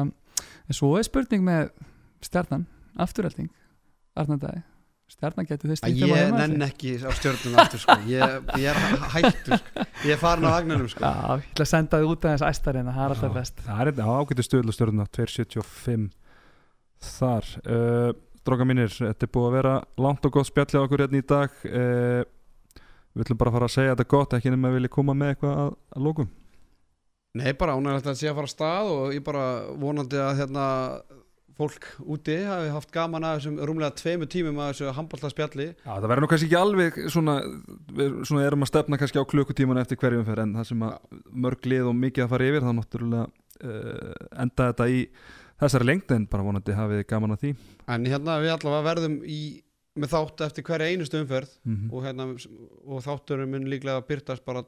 en 0.71 0.77
svo 0.77 0.93
er 0.99 1.07
spurning 1.07 1.43
með 1.45 1.71
stjarnan, 2.23 2.65
afturölding 3.01 3.49
Arnardæði, 4.21 4.63
stjarnan 5.11 5.47
getur 5.47 5.71
þess 5.71 5.85
Ég 5.91 6.33
nenn 6.35 6.65
ekki 6.65 6.97
á 6.99 7.11
stjórnum 7.15 7.59
aftur 7.63 7.83
sko. 7.83 7.95
ég, 8.11 8.33
ég 8.59 8.71
er 8.71 9.05
hættur 9.13 9.61
sko. 9.61 9.85
Ég 10.07 10.15
er 10.15 10.19
farin 10.19 10.47
á 10.47 10.51
vagnunum 10.57 10.89
sko. 10.91 11.03
Já, 11.05 11.37
ég 11.39 11.45
ætla 11.53 11.67
að 11.67 11.71
senda 11.71 12.01
þið 12.01 12.11
út 12.11 12.27
aðeins 12.27 12.43
æstarina, 12.49 12.95
það 12.97 13.05
er 13.05 13.15
alltaf 13.15 13.37
best. 13.37 13.63
Það 13.67 13.91
er 13.91 14.03
ágættu 14.17 14.45
stöðlustjörnuna 14.47 15.07
275 15.15 16.09
þar. 17.11 17.49
Uh, 17.63 18.11
Dróka 18.41 18.65
mínir, 18.65 18.91
þetta 18.97 19.27
er 19.27 19.31
búið 19.31 19.47
að 19.47 19.57
vera 19.59 19.73
langt 20.01 20.27
og 20.27 20.35
gott 20.35 20.49
spjallið 20.49 20.81
okkur 20.81 21.05
hérna 21.05 21.21
í 21.21 21.25
dag. 21.29 21.57
Uh, 21.69 22.23
Við 23.11 23.25
ætlum 23.25 23.39
bara 23.41 23.51
að 23.51 23.55
fara 23.57 23.67
að 23.67 23.73
segja 23.73 23.93
þetta 23.95 24.11
gott 24.13 24.33
ekki 24.37 24.51
nema 24.53 24.69
að 24.69 24.75
vilja 24.77 24.91
koma 24.91 25.13
með 25.19 25.33
eitthvað 25.33 25.57
að, 25.61 25.71
að 25.91 26.05
lókum 26.05 26.27
Nei, 27.37 27.51
bara 27.55 27.77
ánægilegt 27.77 28.11
að 28.11 28.19
sé 28.19 28.29
að 28.29 28.37
fara 28.39 28.49
að 28.49 28.55
stað 28.55 28.91
og 28.91 29.15
ég 29.15 29.23
bara 29.23 29.43
vonandi 29.79 30.19
að 30.19 30.41
hérna, 30.41 30.65
fólk 31.61 31.87
úti 32.09 32.35
hafi 32.47 32.71
haft 32.73 32.91
gaman 32.93 33.25
að 33.27 33.37
þessum 33.39 33.59
rúmlega 33.69 33.95
tveimu 33.99 34.27
tímum 34.31 34.61
að 34.61 34.71
þessu 34.71 34.93
handbóltaspjalli 34.97 35.67
Já, 35.71 35.91
það 35.91 36.07
verður 36.09 36.23
nú 36.23 36.29
kannski 36.31 36.47
ekki 36.49 36.59
alveg 36.59 36.99
svona, 37.13 37.35
við 37.99 38.15
svona 38.29 38.45
erum 38.47 38.65
að 38.65 38.71
stefna 38.71 38.99
kannski 39.01 39.21
á 39.21 39.31
klukkutíman 39.33 39.81
eftir 39.81 39.99
hverjum 40.01 40.25
fyrir 40.27 40.43
en 40.45 40.55
það 40.59 40.69
sem 40.71 40.85
að 40.87 41.19
mörg 41.45 41.67
lið 41.71 41.91
og 41.91 41.97
mikið 42.01 42.25
að 42.25 42.33
fara 42.33 42.49
yfir 42.51 42.65
þá 42.65 42.71
náttúrulega 42.77 43.25
uh, 43.27 44.15
enda 44.45 44.69
þetta 44.71 44.89
í 44.91 45.01
þessari 45.61 45.89
lengd 45.91 46.15
en 46.15 46.29
bara 46.31 46.47
vonandi 46.47 46.77
hafið 46.77 47.03
gaman 47.09 47.35
að 47.35 47.43
því. 47.43 47.51
En 47.93 48.07
hérna 48.09 48.39
við 48.41 48.55
allavega 48.55 48.87
verðum 48.87 49.19
í, 49.29 49.41
með 50.01 50.13
þátt 50.15 50.45
eftir 50.47 50.65
hverja 50.65 50.89
einustu 50.89 51.21
umferð 51.21 51.53
mm 51.67 51.91
og, 51.91 52.05
hérna, 52.07 52.29
og 52.87 53.05
þátturum 53.05 53.53
mun 53.53 53.69
líklega 53.69 54.01
byrtast 54.07 54.45
bara, 54.47 54.63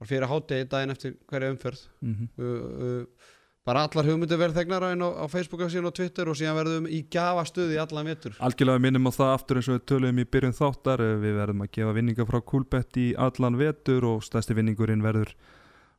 bara 0.00 0.08
fyrir 0.08 0.30
hátegi 0.30 0.68
daginn 0.72 0.94
eftir 0.94 1.14
hverja 1.28 1.52
umferð 1.52 1.84
-hmm. 2.00 2.28
uh, 2.38 2.44
uh, 2.86 3.28
bara 3.66 3.84
allar 3.84 4.06
hugmyndir 4.08 4.38
verð 4.40 4.56
þegnar 4.56 4.86
á, 4.88 4.90
á 4.96 5.26
Facebook 5.28 5.60
síðan 5.68 5.90
og 5.90 5.94
Twitter 5.94 6.28
og 6.28 6.36
síðan 6.38 6.56
verðum 6.56 6.86
í 6.88 7.02
gafastuði 7.12 7.76
í 7.76 7.80
allan 7.82 8.08
vetur 8.08 8.36
Algjörlega 8.40 8.80
minnum 8.80 9.06
á 9.06 9.12
það 9.12 9.34
aftur 9.34 9.60
eins 9.60 9.68
og 9.68 9.76
við 9.76 9.84
töluðum 9.92 10.22
í 10.22 10.24
byrjun 10.24 10.56
þáttar 10.56 11.04
eh, 11.04 11.16
við 11.20 11.36
verðum 11.36 11.64
að 11.66 11.72
gefa 11.76 11.96
vinninga 11.98 12.26
frá 12.26 12.40
Coolbet 12.40 12.96
í 12.96 13.06
allan 13.14 13.58
vetur 13.60 14.06
og 14.08 14.24
stærsti 14.24 14.56
vinningurinn 14.56 15.04
verður 15.04 15.34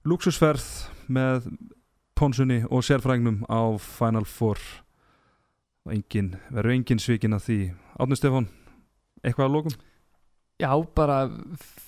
luxusferð 0.09 0.65
með 1.07 1.51
ponsunni 2.17 2.63
og 2.69 2.83
sérfrægnum 2.83 3.45
á 3.45 3.77
Final 3.77 4.25
Four 4.25 4.57
engin, 5.89 6.35
verður 6.49 6.75
engin 6.75 7.01
svikin 7.01 7.37
að 7.37 7.45
því 7.45 7.59
Átni 8.01 8.17
Stefán, 8.17 8.49
eitthvað 9.21 9.47
að 9.47 9.55
lókum? 9.55 9.79
Já, 10.61 10.71
bara 10.95 11.23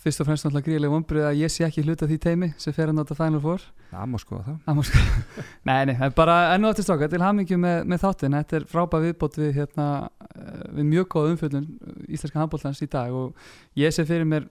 fyrst 0.03 0.21
og 0.23 0.27
fremst 0.27 0.47
náttúrulega 0.47 0.65
gríðilega 0.65 0.93
vonbrið 0.95 1.27
að 1.29 1.39
ég 1.43 1.51
sé 1.53 1.65
ekki 1.67 1.83
hluta 1.85 2.07
því 2.09 2.17
teimi 2.23 2.49
sem 2.59 2.73
fer 2.75 2.89
að 2.89 2.97
nota 2.97 3.17
Final 3.17 3.41
Four. 3.43 3.67
Já, 3.93 3.99
má 4.09 4.17
skoða 4.21 4.47
það. 4.47 4.57
Það 4.65 4.79
má 4.79 4.87
sko 4.87 5.03
Nei, 5.69 5.77
nei, 5.85 5.93
það 5.99 6.07
er 6.07 6.15
bara 6.17 6.37
enn 6.55 6.65
og 6.65 6.73
aftur 6.73 6.87
stráka 6.87 7.09
til 7.11 7.21
hamingju 7.21 7.59
með, 7.61 7.77
með 7.91 8.01
þáttin 8.01 8.37
Þetta 8.39 8.57
er 8.57 8.65
frábæð 8.71 9.05
viðbót 9.07 9.37
við, 9.37 9.51
hérna, 9.59 9.87
eh, 10.33 10.65
við 10.79 10.89
mjög 10.89 11.07
góð 11.13 11.29
umfjöldun 11.35 11.69
íslenska 12.07 12.41
handbóltans 12.41 12.81
í 12.81 12.89
dag 12.97 13.13
og 13.13 13.47
ég 13.79 13.93
sé 13.93 14.07
fyrir 14.09 14.27
mér 14.27 14.49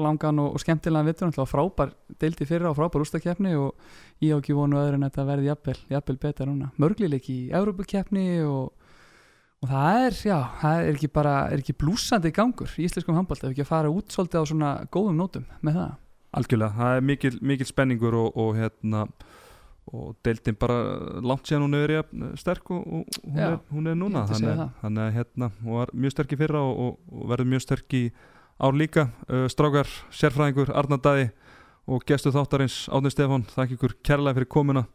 langan 0.00 0.38
og, 0.40 0.54
og 0.56 0.60
skemmtilegan 0.62 1.08
vittur 1.08 1.48
frábær 1.48 1.92
deildi 2.20 2.46
fyrra 2.48 2.70
og 2.70 2.76
frábær 2.78 3.04
ústakefni 3.04 3.56
og 3.56 3.74
ég 4.24 4.36
á 4.36 4.40
ekki 4.40 4.56
vonu 4.56 4.80
öðru 4.80 5.00
en 5.00 5.06
að 5.06 5.10
þetta 5.10 5.26
verði 5.28 5.50
jafnvel, 5.50 5.78
jafnvel 5.96 6.18
betra 6.22 6.48
núna. 6.48 6.70
Mörglileik 6.80 7.28
í 7.32 7.40
Európukefni 7.52 8.26
og, 8.44 8.72
og 9.62 9.70
það 9.70 9.98
er, 10.04 10.16
já, 10.26 10.38
það 10.60 10.84
er 10.84 10.96
ekki 10.96 11.10
bara 11.14 11.34
er 11.52 11.62
ekki 11.62 11.76
blúsandi 11.78 12.32
gangur 12.34 12.72
í 12.74 12.86
íslenskum 12.88 13.18
handbólt 13.18 13.44
ef 13.44 13.52
ekki 13.52 13.62
að 13.62 13.70
fara 13.70 13.92
út 13.92 14.14
svolítið 14.14 14.42
á 14.42 14.50
svona 14.50 14.72
góðum 14.90 15.20
nótum 15.20 15.46
með 15.62 15.78
það. 15.78 15.92
Algjörlega, 16.32 16.76
það 16.78 16.96
er 16.96 17.06
mikil, 17.06 17.32
mikil 17.44 17.68
spenningur 17.68 18.16
og, 18.18 18.36
og 18.40 18.56
hérna 18.56 19.06
og 19.92 20.14
deildin 20.24 20.56
bara 20.56 20.76
langt 21.20 21.48
síðan 21.48 21.66
hún 21.66 21.78
jafn 21.90 22.26
sterk 22.38 22.70
og, 22.70 22.82
og 22.82 23.16
hún, 23.24 23.38
Já, 23.38 23.48
er, 23.48 23.56
hún 23.72 23.90
er 23.90 23.96
núna 23.98 24.22
þannig, 24.30 24.60
þannig 24.80 25.02
að 25.04 25.16
hérna 25.16 25.48
hún 25.58 25.78
var 25.80 25.92
mjög 25.92 26.14
sterk 26.14 26.32
í 26.32 26.38
fyrra 26.38 26.62
og, 26.62 27.00
og, 27.10 27.24
verður 27.32 27.50
mjög 27.52 27.64
sterk 27.66 27.96
í 27.98 28.02
ár 28.62 28.78
líka. 28.78 29.08
Uh, 29.26 29.48
strákar, 29.50 29.90
sérfræðingur, 30.14 30.70
Arnar 30.78 31.02
Dæði 31.02 31.30
og 31.90 32.04
gestu 32.06 32.30
þáttarins 32.32 32.84
Átni 32.94 33.10
Stefán 33.10 33.46
þakk 33.50 33.74
ykkur 33.76 33.96
kærlega 34.06 34.38
fyrir 34.38 34.50
komuna. 34.54 34.86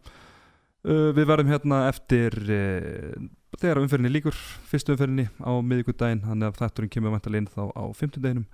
Uh, 0.87 1.11
við 1.11 1.27
verðum 1.27 1.51
hérna 1.51 1.83
eftir 1.91 2.39
uh, 2.47 3.27
þegar 3.61 3.81
umferðinni 3.83 4.13
líkur 4.13 4.37
fyrstu 4.69 4.95
umferðinni 4.95 5.27
á 5.41 5.51
miðvikudaginn 5.59 6.23
þannig 6.25 6.49
að 6.49 6.61
þætturinn 6.61 6.93
kemur 6.93 7.15
vantilega 7.15 7.43
inn 7.43 7.51
þá 7.53 7.63
á 7.73 7.83
fimmtudeginum. 7.97 8.47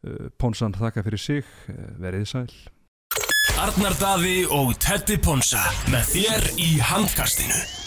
Uh, 0.00 0.28
Pónsan 0.40 0.76
þakka 0.76 1.04
fyrir 1.06 1.22
sig 1.22 1.44
uh, 1.68 1.82
verið 2.00 2.28
sæl. 2.30 2.46
Arnar 3.60 3.96
Daði 4.00 4.38
og 4.56 4.72
Teddy 4.80 5.18
Ponsa 5.20 5.60
með 5.92 6.14
þér 6.14 6.50
í 6.62 6.70
handkastinu 6.80 7.79